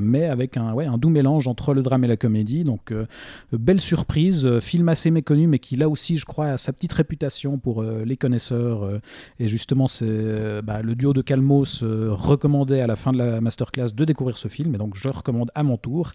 mais 0.00 0.24
avec 0.26 0.56
un, 0.56 0.72
ouais, 0.72 0.86
un 0.86 0.98
doux 0.98 1.10
mélange 1.10 1.48
entre 1.48 1.74
le 1.74 1.82
drame 1.82 2.04
et 2.04 2.08
la 2.08 2.16
comédie. 2.16 2.64
Donc, 2.64 2.92
belle 3.52 3.80
surprise. 3.80 4.58
film 4.60 4.88
assez 4.88 5.10
méconnu, 5.10 5.46
mais 5.46 5.58
qui 5.58 5.76
là 5.76 5.88
aussi, 5.88 6.16
je 6.16 6.24
crois, 6.24 6.46
a 6.46 6.58
sa 6.58 6.72
petite 6.72 6.92
réputation 6.92 7.58
pour 7.58 7.82
les 7.82 8.16
connaisseurs. 8.16 8.88
et 9.38 9.46
justement, 9.48 9.86
c'est 9.86 10.06
euh, 10.08 10.62
le 10.82 10.94
duo 10.94 11.12
de 11.12 11.22
Calmos 11.22 11.82
euh, 11.82 12.08
recommandait 12.12 12.80
à 12.80 12.86
la 12.86 12.96
fin 12.96 13.12
de 13.12 13.18
la 13.18 13.40
masterclass 13.40 13.90
de 13.94 14.04
découvrir 14.04 14.36
ce 14.38 14.48
film, 14.48 14.74
et 14.74 14.78
donc 14.78 14.94
je 14.96 15.08
le 15.08 15.14
recommande 15.14 15.50
à 15.54 15.62
mon 15.62 15.76
tour. 15.76 16.12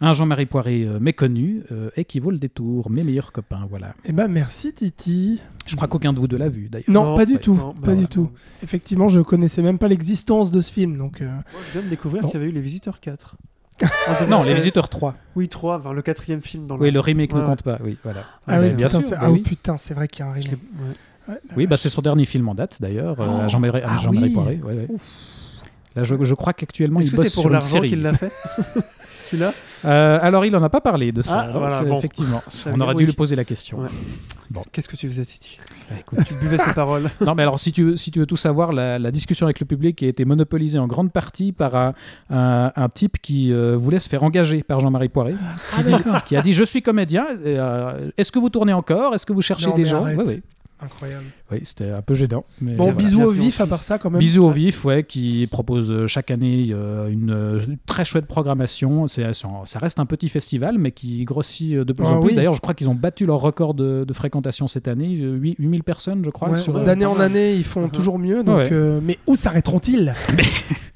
Un 0.00 0.12
Jean-Marie 0.12 0.46
Poiré 0.46 0.82
euh, 0.82 0.98
méconnu 0.98 1.62
euh, 1.70 1.88
et 1.96 2.04
qui 2.04 2.18
vaut 2.18 2.32
le 2.32 2.38
détour, 2.38 2.90
mes 2.90 3.04
meilleurs 3.04 3.30
copains, 3.32 3.66
voilà. 3.70 3.94
Eh 4.04 4.12
ben 4.12 4.26
merci 4.28 4.72
Titi. 4.72 5.40
Je 5.66 5.76
crois 5.76 5.86
qu'aucun 5.88 6.12
de 6.12 6.18
vous 6.18 6.26
deux 6.28 6.36
l'a 6.36 6.48
vu 6.48 6.68
d'ailleurs. 6.68 6.84
Non, 6.88 7.14
pas 7.16 7.24
du 7.26 7.34
ouais, 7.34 7.38
tout, 7.38 7.54
non, 7.54 7.72
pas 7.74 7.80
bah, 7.80 7.88
du 7.92 7.94
voilà. 7.94 8.06
tout. 8.08 8.30
Effectivement, 8.62 9.06
je 9.08 9.20
connaissais 9.20 9.62
même 9.62 9.78
pas 9.78 9.86
l'existence 9.88 10.50
de 10.50 10.60
ce 10.60 10.72
film, 10.72 10.98
donc. 10.98 11.20
euh, 11.20 11.26
Moi, 11.26 11.42
je 11.68 11.72
viens 11.78 11.82
de 11.82 11.88
découvrir 11.90 12.22
qu'il 12.24 12.34
y 12.34 12.36
avait 12.36 12.46
eu 12.46 12.52
Les 12.52 12.60
Visiteurs 12.60 12.98
4. 13.00 13.36
Non, 14.28 14.42
Les 14.44 14.54
Visiteurs 14.54 14.88
3. 14.88 15.16
Oui, 15.36 15.48
3, 15.48 15.78
vers 15.78 15.94
le 15.94 16.02
quatrième 16.02 16.42
film 16.42 16.66
dans 16.66 16.76
Oui, 16.76 16.90
le 16.90 17.00
remake 17.00 17.32
ne 17.34 17.42
compte 17.44 17.62
pas, 17.62 17.78
oui, 17.82 17.96
voilà. 18.04 18.24
Ah 18.46 18.58
oui, 18.60 18.70
bien 18.72 18.86
putain, 18.86 19.00
sûr, 19.00 19.08
c'est- 19.08 19.14
bah 19.16 19.20
ah 19.22 19.30
oui. 19.32 19.40
putain, 19.42 19.76
c'est 19.76 19.94
vrai 19.94 20.06
qu'il 20.08 20.24
y 20.24 20.28
a 20.28 20.30
un 20.30 20.34
remake. 20.34 20.50
Ouais. 20.52 20.94
Ouais, 21.28 21.34
Oui, 21.56 21.66
bah, 21.66 21.76
c'est 21.76 21.88
son 21.88 22.02
dernier 22.02 22.24
film 22.24 22.48
en 22.48 22.54
date 22.54 22.78
d'ailleurs, 22.80 23.20
euh, 23.20 23.44
à 23.44 23.48
Jean-Marie 23.48 23.80
Ah 23.84 23.98
oui. 24.10 24.28
Poiré. 24.30 24.60
ouais, 24.64 24.72
ouais. 24.74 24.88
Là, 25.96 26.02
je, 26.02 26.14
je 26.22 26.34
crois 26.34 26.52
qu'actuellement, 26.52 27.00
il 27.00 27.10
que 27.10 27.16
bosse 27.16 27.28
c'est 27.28 27.34
pour 27.40 27.48
l'argent 27.48 27.80
qu'il 27.80 28.02
l'a 28.02 28.12
fait 28.14 28.32
Celui-là? 29.20 29.54
Euh, 29.86 30.18
alors, 30.20 30.44
il 30.44 30.52
n'en 30.52 30.62
a 30.62 30.68
pas 30.68 30.80
parlé 30.82 31.10
de 31.12 31.22
ça. 31.22 31.46
Ah, 31.48 31.58
voilà, 31.58 31.82
bon. 31.82 31.96
Effectivement, 31.98 32.42
Ça 32.50 32.70
on 32.74 32.80
aurait 32.80 32.94
dû 32.94 33.00
oui. 33.04 33.06
lui 33.06 33.12
poser 33.14 33.36
la 33.36 33.44
question. 33.44 33.78
Ouais. 33.78 33.88
Bon. 34.50 34.60
Qu'est-ce 34.70 34.86
que 34.88 34.96
tu 34.96 35.08
faisais, 35.08 35.24
Titi? 35.24 35.58
Bah, 35.88 35.96
écoute. 36.00 36.18
Tu 36.26 36.34
buvais 36.34 36.58
ses 36.58 36.72
paroles. 36.74 37.08
Non, 37.22 37.34
mais 37.34 37.42
alors, 37.42 37.58
si 37.58 37.72
tu, 37.72 37.84
veux- 37.84 37.96
si 37.96 38.10
tu 38.10 38.18
veux 38.18 38.26
tout 38.26 38.36
savoir, 38.36 38.72
la, 38.72 38.98
la 38.98 39.10
discussion 39.10 39.46
avec 39.46 39.60
le 39.60 39.66
public 39.66 40.02
a 40.02 40.06
été 40.06 40.24
monopolisée 40.26 40.78
en 40.78 40.86
grande 40.86 41.10
partie 41.10 41.52
par 41.52 41.74
un, 41.74 41.94
un- 42.28 42.70
un 42.76 42.88
type 42.90 43.16
qui 43.22 43.50
euh, 43.52 43.76
voulait 43.78 43.98
se 43.98 44.08
faire 44.10 44.24
engager 44.24 44.62
par 44.62 44.80
Jean-Marie 44.80 45.08
Poiré, 45.08 45.34
Ah, 45.74 45.82
qui, 45.82 45.84
dit- 45.84 46.02
qui 46.26 46.36
a 46.36 46.42
dit 46.42 46.52
Je 46.52 46.64
suis 46.64 46.82
comédien, 46.82 47.26
euh, 47.46 48.10
est-ce 48.18 48.30
que 48.32 48.38
vous 48.38 48.50
tournez 48.50 48.72
encore? 48.74 49.14
Est-ce 49.14 49.24
que 49.24 49.32
vous 49.32 49.42
cherchez 49.42 49.68
Non, 49.68 49.76
des 49.76 49.84
gens? 49.86 50.04
Incroyable. 50.84 51.24
Oui, 51.50 51.60
c'était 51.64 51.90
un 51.90 52.02
peu 52.02 52.14
gênant. 52.14 52.44
mais 52.60 52.72
Bon, 52.74 52.84
voilà. 52.84 52.98
bisous 52.98 53.22
au 53.22 53.30
vif 53.30 53.60
à 53.60 53.66
part 53.66 53.78
ça 53.78 53.98
quand 53.98 54.10
même. 54.10 54.18
Bisous 54.18 54.44
au 54.44 54.50
vif, 54.50 54.84
ouais, 54.84 55.02
qui 55.04 55.46
propose 55.50 55.90
euh, 55.90 56.06
chaque 56.06 56.30
année 56.30 56.66
euh, 56.72 57.08
une 57.08 57.30
euh, 57.30 57.60
très 57.86 58.04
chouette 58.04 58.26
programmation. 58.26 59.08
C'est, 59.08 59.24
ça 59.32 59.78
reste 59.78 59.98
un 59.98 60.06
petit 60.06 60.28
festival, 60.28 60.76
mais 60.78 60.92
qui 60.92 61.24
grossit 61.24 61.74
de 61.74 61.92
plus 61.92 62.04
Ah 62.06 62.12
en 62.12 62.20
plus. 62.20 62.28
oui. 62.30 62.34
D'ailleurs, 62.34 62.52
je 62.52 62.60
crois 62.60 62.74
qu'ils 62.74 62.88
ont 62.88 62.94
battu 62.94 63.24
leur 63.26 63.40
record 63.40 63.74
de, 63.74 64.04
de 64.06 64.12
fréquentation 64.12 64.66
cette 64.66 64.88
année, 64.88 65.18
euh, 65.20 65.34
8 65.36 65.56
8000 65.58 65.82
personnes, 65.84 66.22
je 66.24 66.30
crois. 66.30 66.50
Ouais, 66.50 66.58
euh, 66.68 66.84
D'année 66.84 67.06
en 67.06 67.18
année, 67.18 67.54
ils 67.54 67.64
font 67.64 67.82
Mhm. 67.84 67.90
toujours 67.90 68.18
mieux. 68.18 68.42
Donc, 68.44 68.56
Ouais. 68.58 68.68
euh, 68.72 69.00
mais 69.02 69.18
où 69.26 69.36
s'arrêteront-ils? 69.36 70.14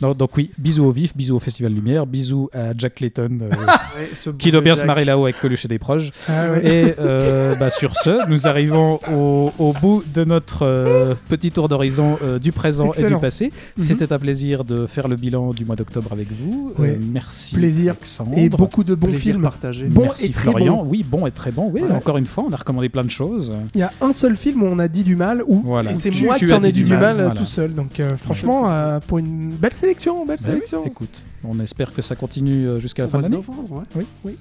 Non, 0.00 0.12
donc 0.14 0.36
oui, 0.36 0.50
bisous 0.58 0.84
au 0.84 0.92
vif, 0.92 1.16
bisous 1.16 1.34
au 1.36 1.38
Festival 1.40 1.72
Lumière, 1.72 2.06
bisous 2.06 2.48
à 2.54 2.68
Jack 2.76 2.94
Clayton, 2.96 3.38
euh, 3.42 4.32
qui 4.38 4.52
doit 4.52 4.60
bien 4.60 4.72
Jack. 4.74 4.82
se 4.82 4.86
marrer 4.86 5.04
là-haut 5.04 5.24
avec 5.24 5.40
Coluche 5.40 5.64
et 5.64 5.68
des 5.68 5.78
proches. 5.80 6.10
Ah 6.28 6.50
ouais. 6.52 6.60
Et 6.66 6.94
euh, 7.00 7.54
bah, 7.56 7.68
sur 7.70 7.96
ce, 7.96 8.28
nous 8.30 8.46
arrivons 8.46 9.00
au, 9.12 9.50
au 9.58 9.72
bout 9.72 10.04
de 10.14 10.22
notre 10.24 10.62
euh, 10.64 11.14
petit 11.28 11.50
tour 11.50 11.68
d'horizon 11.68 12.16
euh, 12.22 12.38
du 12.38 12.52
présent 12.52 12.92
et 12.92 13.04
du 13.04 13.16
passé. 13.16 13.50
Mhm. 13.76 13.84
C'était 13.84 14.12
un 14.12 14.18
plaisir 14.20 14.62
de 14.64 14.86
faire 14.86 15.08
le 15.08 15.16
bilan 15.16 15.50
du 15.50 15.64
mois 15.64 15.74
d'octobre 15.76 16.12
avec 16.12 16.28
vous. 16.32 16.72
Euh, 16.78 16.82
Ouais. 16.82 16.98
merci. 17.12 17.56
Plaisir. 17.56 17.92
Alexandre. 17.94 18.32
Et 18.38 18.48
beaucoup 18.48 18.84
de 18.84 18.94
bons 18.94 19.08
Plaisir 19.08 19.32
films. 19.32 19.42
partagé. 19.42 19.86
Bon 19.86 20.02
Merci 20.02 20.26
et 20.26 20.30
très 20.30 20.42
Florian. 20.42 20.76
bon. 20.76 20.84
Oui, 20.88 21.04
bon 21.08 21.26
et 21.26 21.32
très 21.32 21.50
bon. 21.50 21.70
Oui, 21.72 21.80
Ouais. 21.82 21.90
encore 21.92 22.18
une 22.18 22.26
fois, 22.26 22.44
on 22.48 22.52
a 22.52 22.56
recommandé 22.56 22.88
plein 22.88 23.02
de 23.04 23.10
choses. 23.10 23.52
Il 23.74 23.80
y 23.80 23.82
a 23.82 23.92
un 24.00 24.12
seul 24.12 24.36
film 24.36 24.62
où 24.62 24.66
on 24.66 24.78
a 24.78 24.86
dit 24.86 25.02
du 25.02 25.16
mal, 25.16 25.42
où 25.46 25.60
Voilà. 25.64 25.90
et 25.90 25.94
c'est 25.94 26.10
Tu- 26.10 26.24
moi 26.24 26.36
tu 26.36 26.46
qui 26.46 26.52
en 26.52 26.62
ai 26.62 26.70
dit 26.70 26.84
du 26.84 26.94
mal, 26.96 27.16
voilà. 27.16 27.30
tout 27.32 27.44
seul. 27.44 27.74
Donc 27.74 27.98
euh, 27.98 28.10
franchement, 28.16 28.66
euh, 28.70 29.00
pour 29.06 29.18
une 29.18 29.50
belle 29.50 29.72
sélection, 29.88 30.24
belle 30.26 30.36
Bah 30.36 30.42
oui, 30.46 30.52
sélection. 30.52 30.84
écoute, 30.84 31.22
on 31.44 31.58
espère 31.60 31.94
que 31.94 32.02
ça 32.02 32.14
continue 32.16 32.66
euh, 32.66 32.78
jusqu'à 32.78 33.02
la 33.04 33.08
fin 33.08 33.18
de 33.18 33.22
l'année. 33.24 33.36
novembre, 33.36 33.82
ouais. 34.24 34.34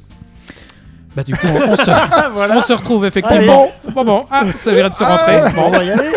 Bah 1.15 1.23
du 1.23 1.33
coup, 1.33 1.47
on, 1.47 1.71
on 1.71 1.75
se, 1.77 1.89
on 2.57 2.61
se 2.61 2.73
retrouve 2.73 3.03
Allez. 3.03 3.07
effectivement. 3.17 3.71
Bon, 3.93 4.03
bon, 4.05 4.25
ah, 4.29 4.45
ça 4.45 4.57
s'agirait 4.57 4.89
de 4.89 4.95
se 4.95 5.03
rentrer. 5.03 5.41
Bon, 5.55 5.63
on 5.67 5.71
va 5.71 5.83
y 5.83 5.91
aller. 5.91 6.09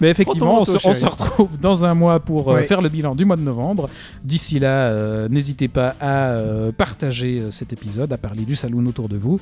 Mais 0.00 0.10
effectivement, 0.10 0.60
on 0.60 0.64
se, 0.64 0.76
on 0.86 1.08
retrouve 1.10 1.58
dans 1.60 1.84
un 1.84 1.94
mois 1.94 2.20
pour 2.20 2.50
euh, 2.50 2.54
Ouais. 2.56 2.64
faire 2.64 2.80
le 2.82 2.88
bilan 2.88 3.14
du 3.14 3.24
mois 3.24 3.36
de 3.36 3.42
novembre. 3.42 3.88
D'ici 4.22 4.58
là, 4.58 4.88
euh, 4.88 5.28
n'hésitez 5.28 5.68
pas 5.68 5.94
à 6.00 6.30
euh, 6.30 6.72
partager 6.72 7.42
cet 7.50 7.72
épisode, 7.72 8.12
à 8.12 8.18
parler 8.18 8.42
du 8.44 8.56
saloon 8.56 8.84
autour 8.86 9.08
de 9.08 9.16
vous 9.16 9.40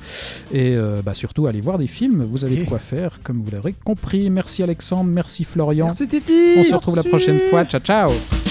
et 0.53 0.75
euh, 0.75 1.01
bah, 1.03 1.13
surtout 1.13 1.47
aller 1.47 1.61
voir 1.61 1.77
des 1.77 1.87
films. 1.87 2.23
Vous 2.27 2.45
avez 2.45 2.57
de 2.57 2.65
quoi 2.65 2.79
faire, 2.93 3.19
comme 3.23 3.41
vous 3.43 3.51
l'aurez 3.51 3.73
compris. 3.83 4.29
Merci 4.29 4.63
Alexandre, 4.63 5.09
merci 5.11 5.43
Florian. 5.43 5.85
Merci 5.87 6.07
Titi 6.07 6.33
On 6.57 6.63
se 6.63 6.73
retrouve 6.75 6.95
la 6.95 7.03
prochaine 7.03 7.39
fois. 7.39 7.65
Ciao, 7.65 7.81
ciao 7.81 8.42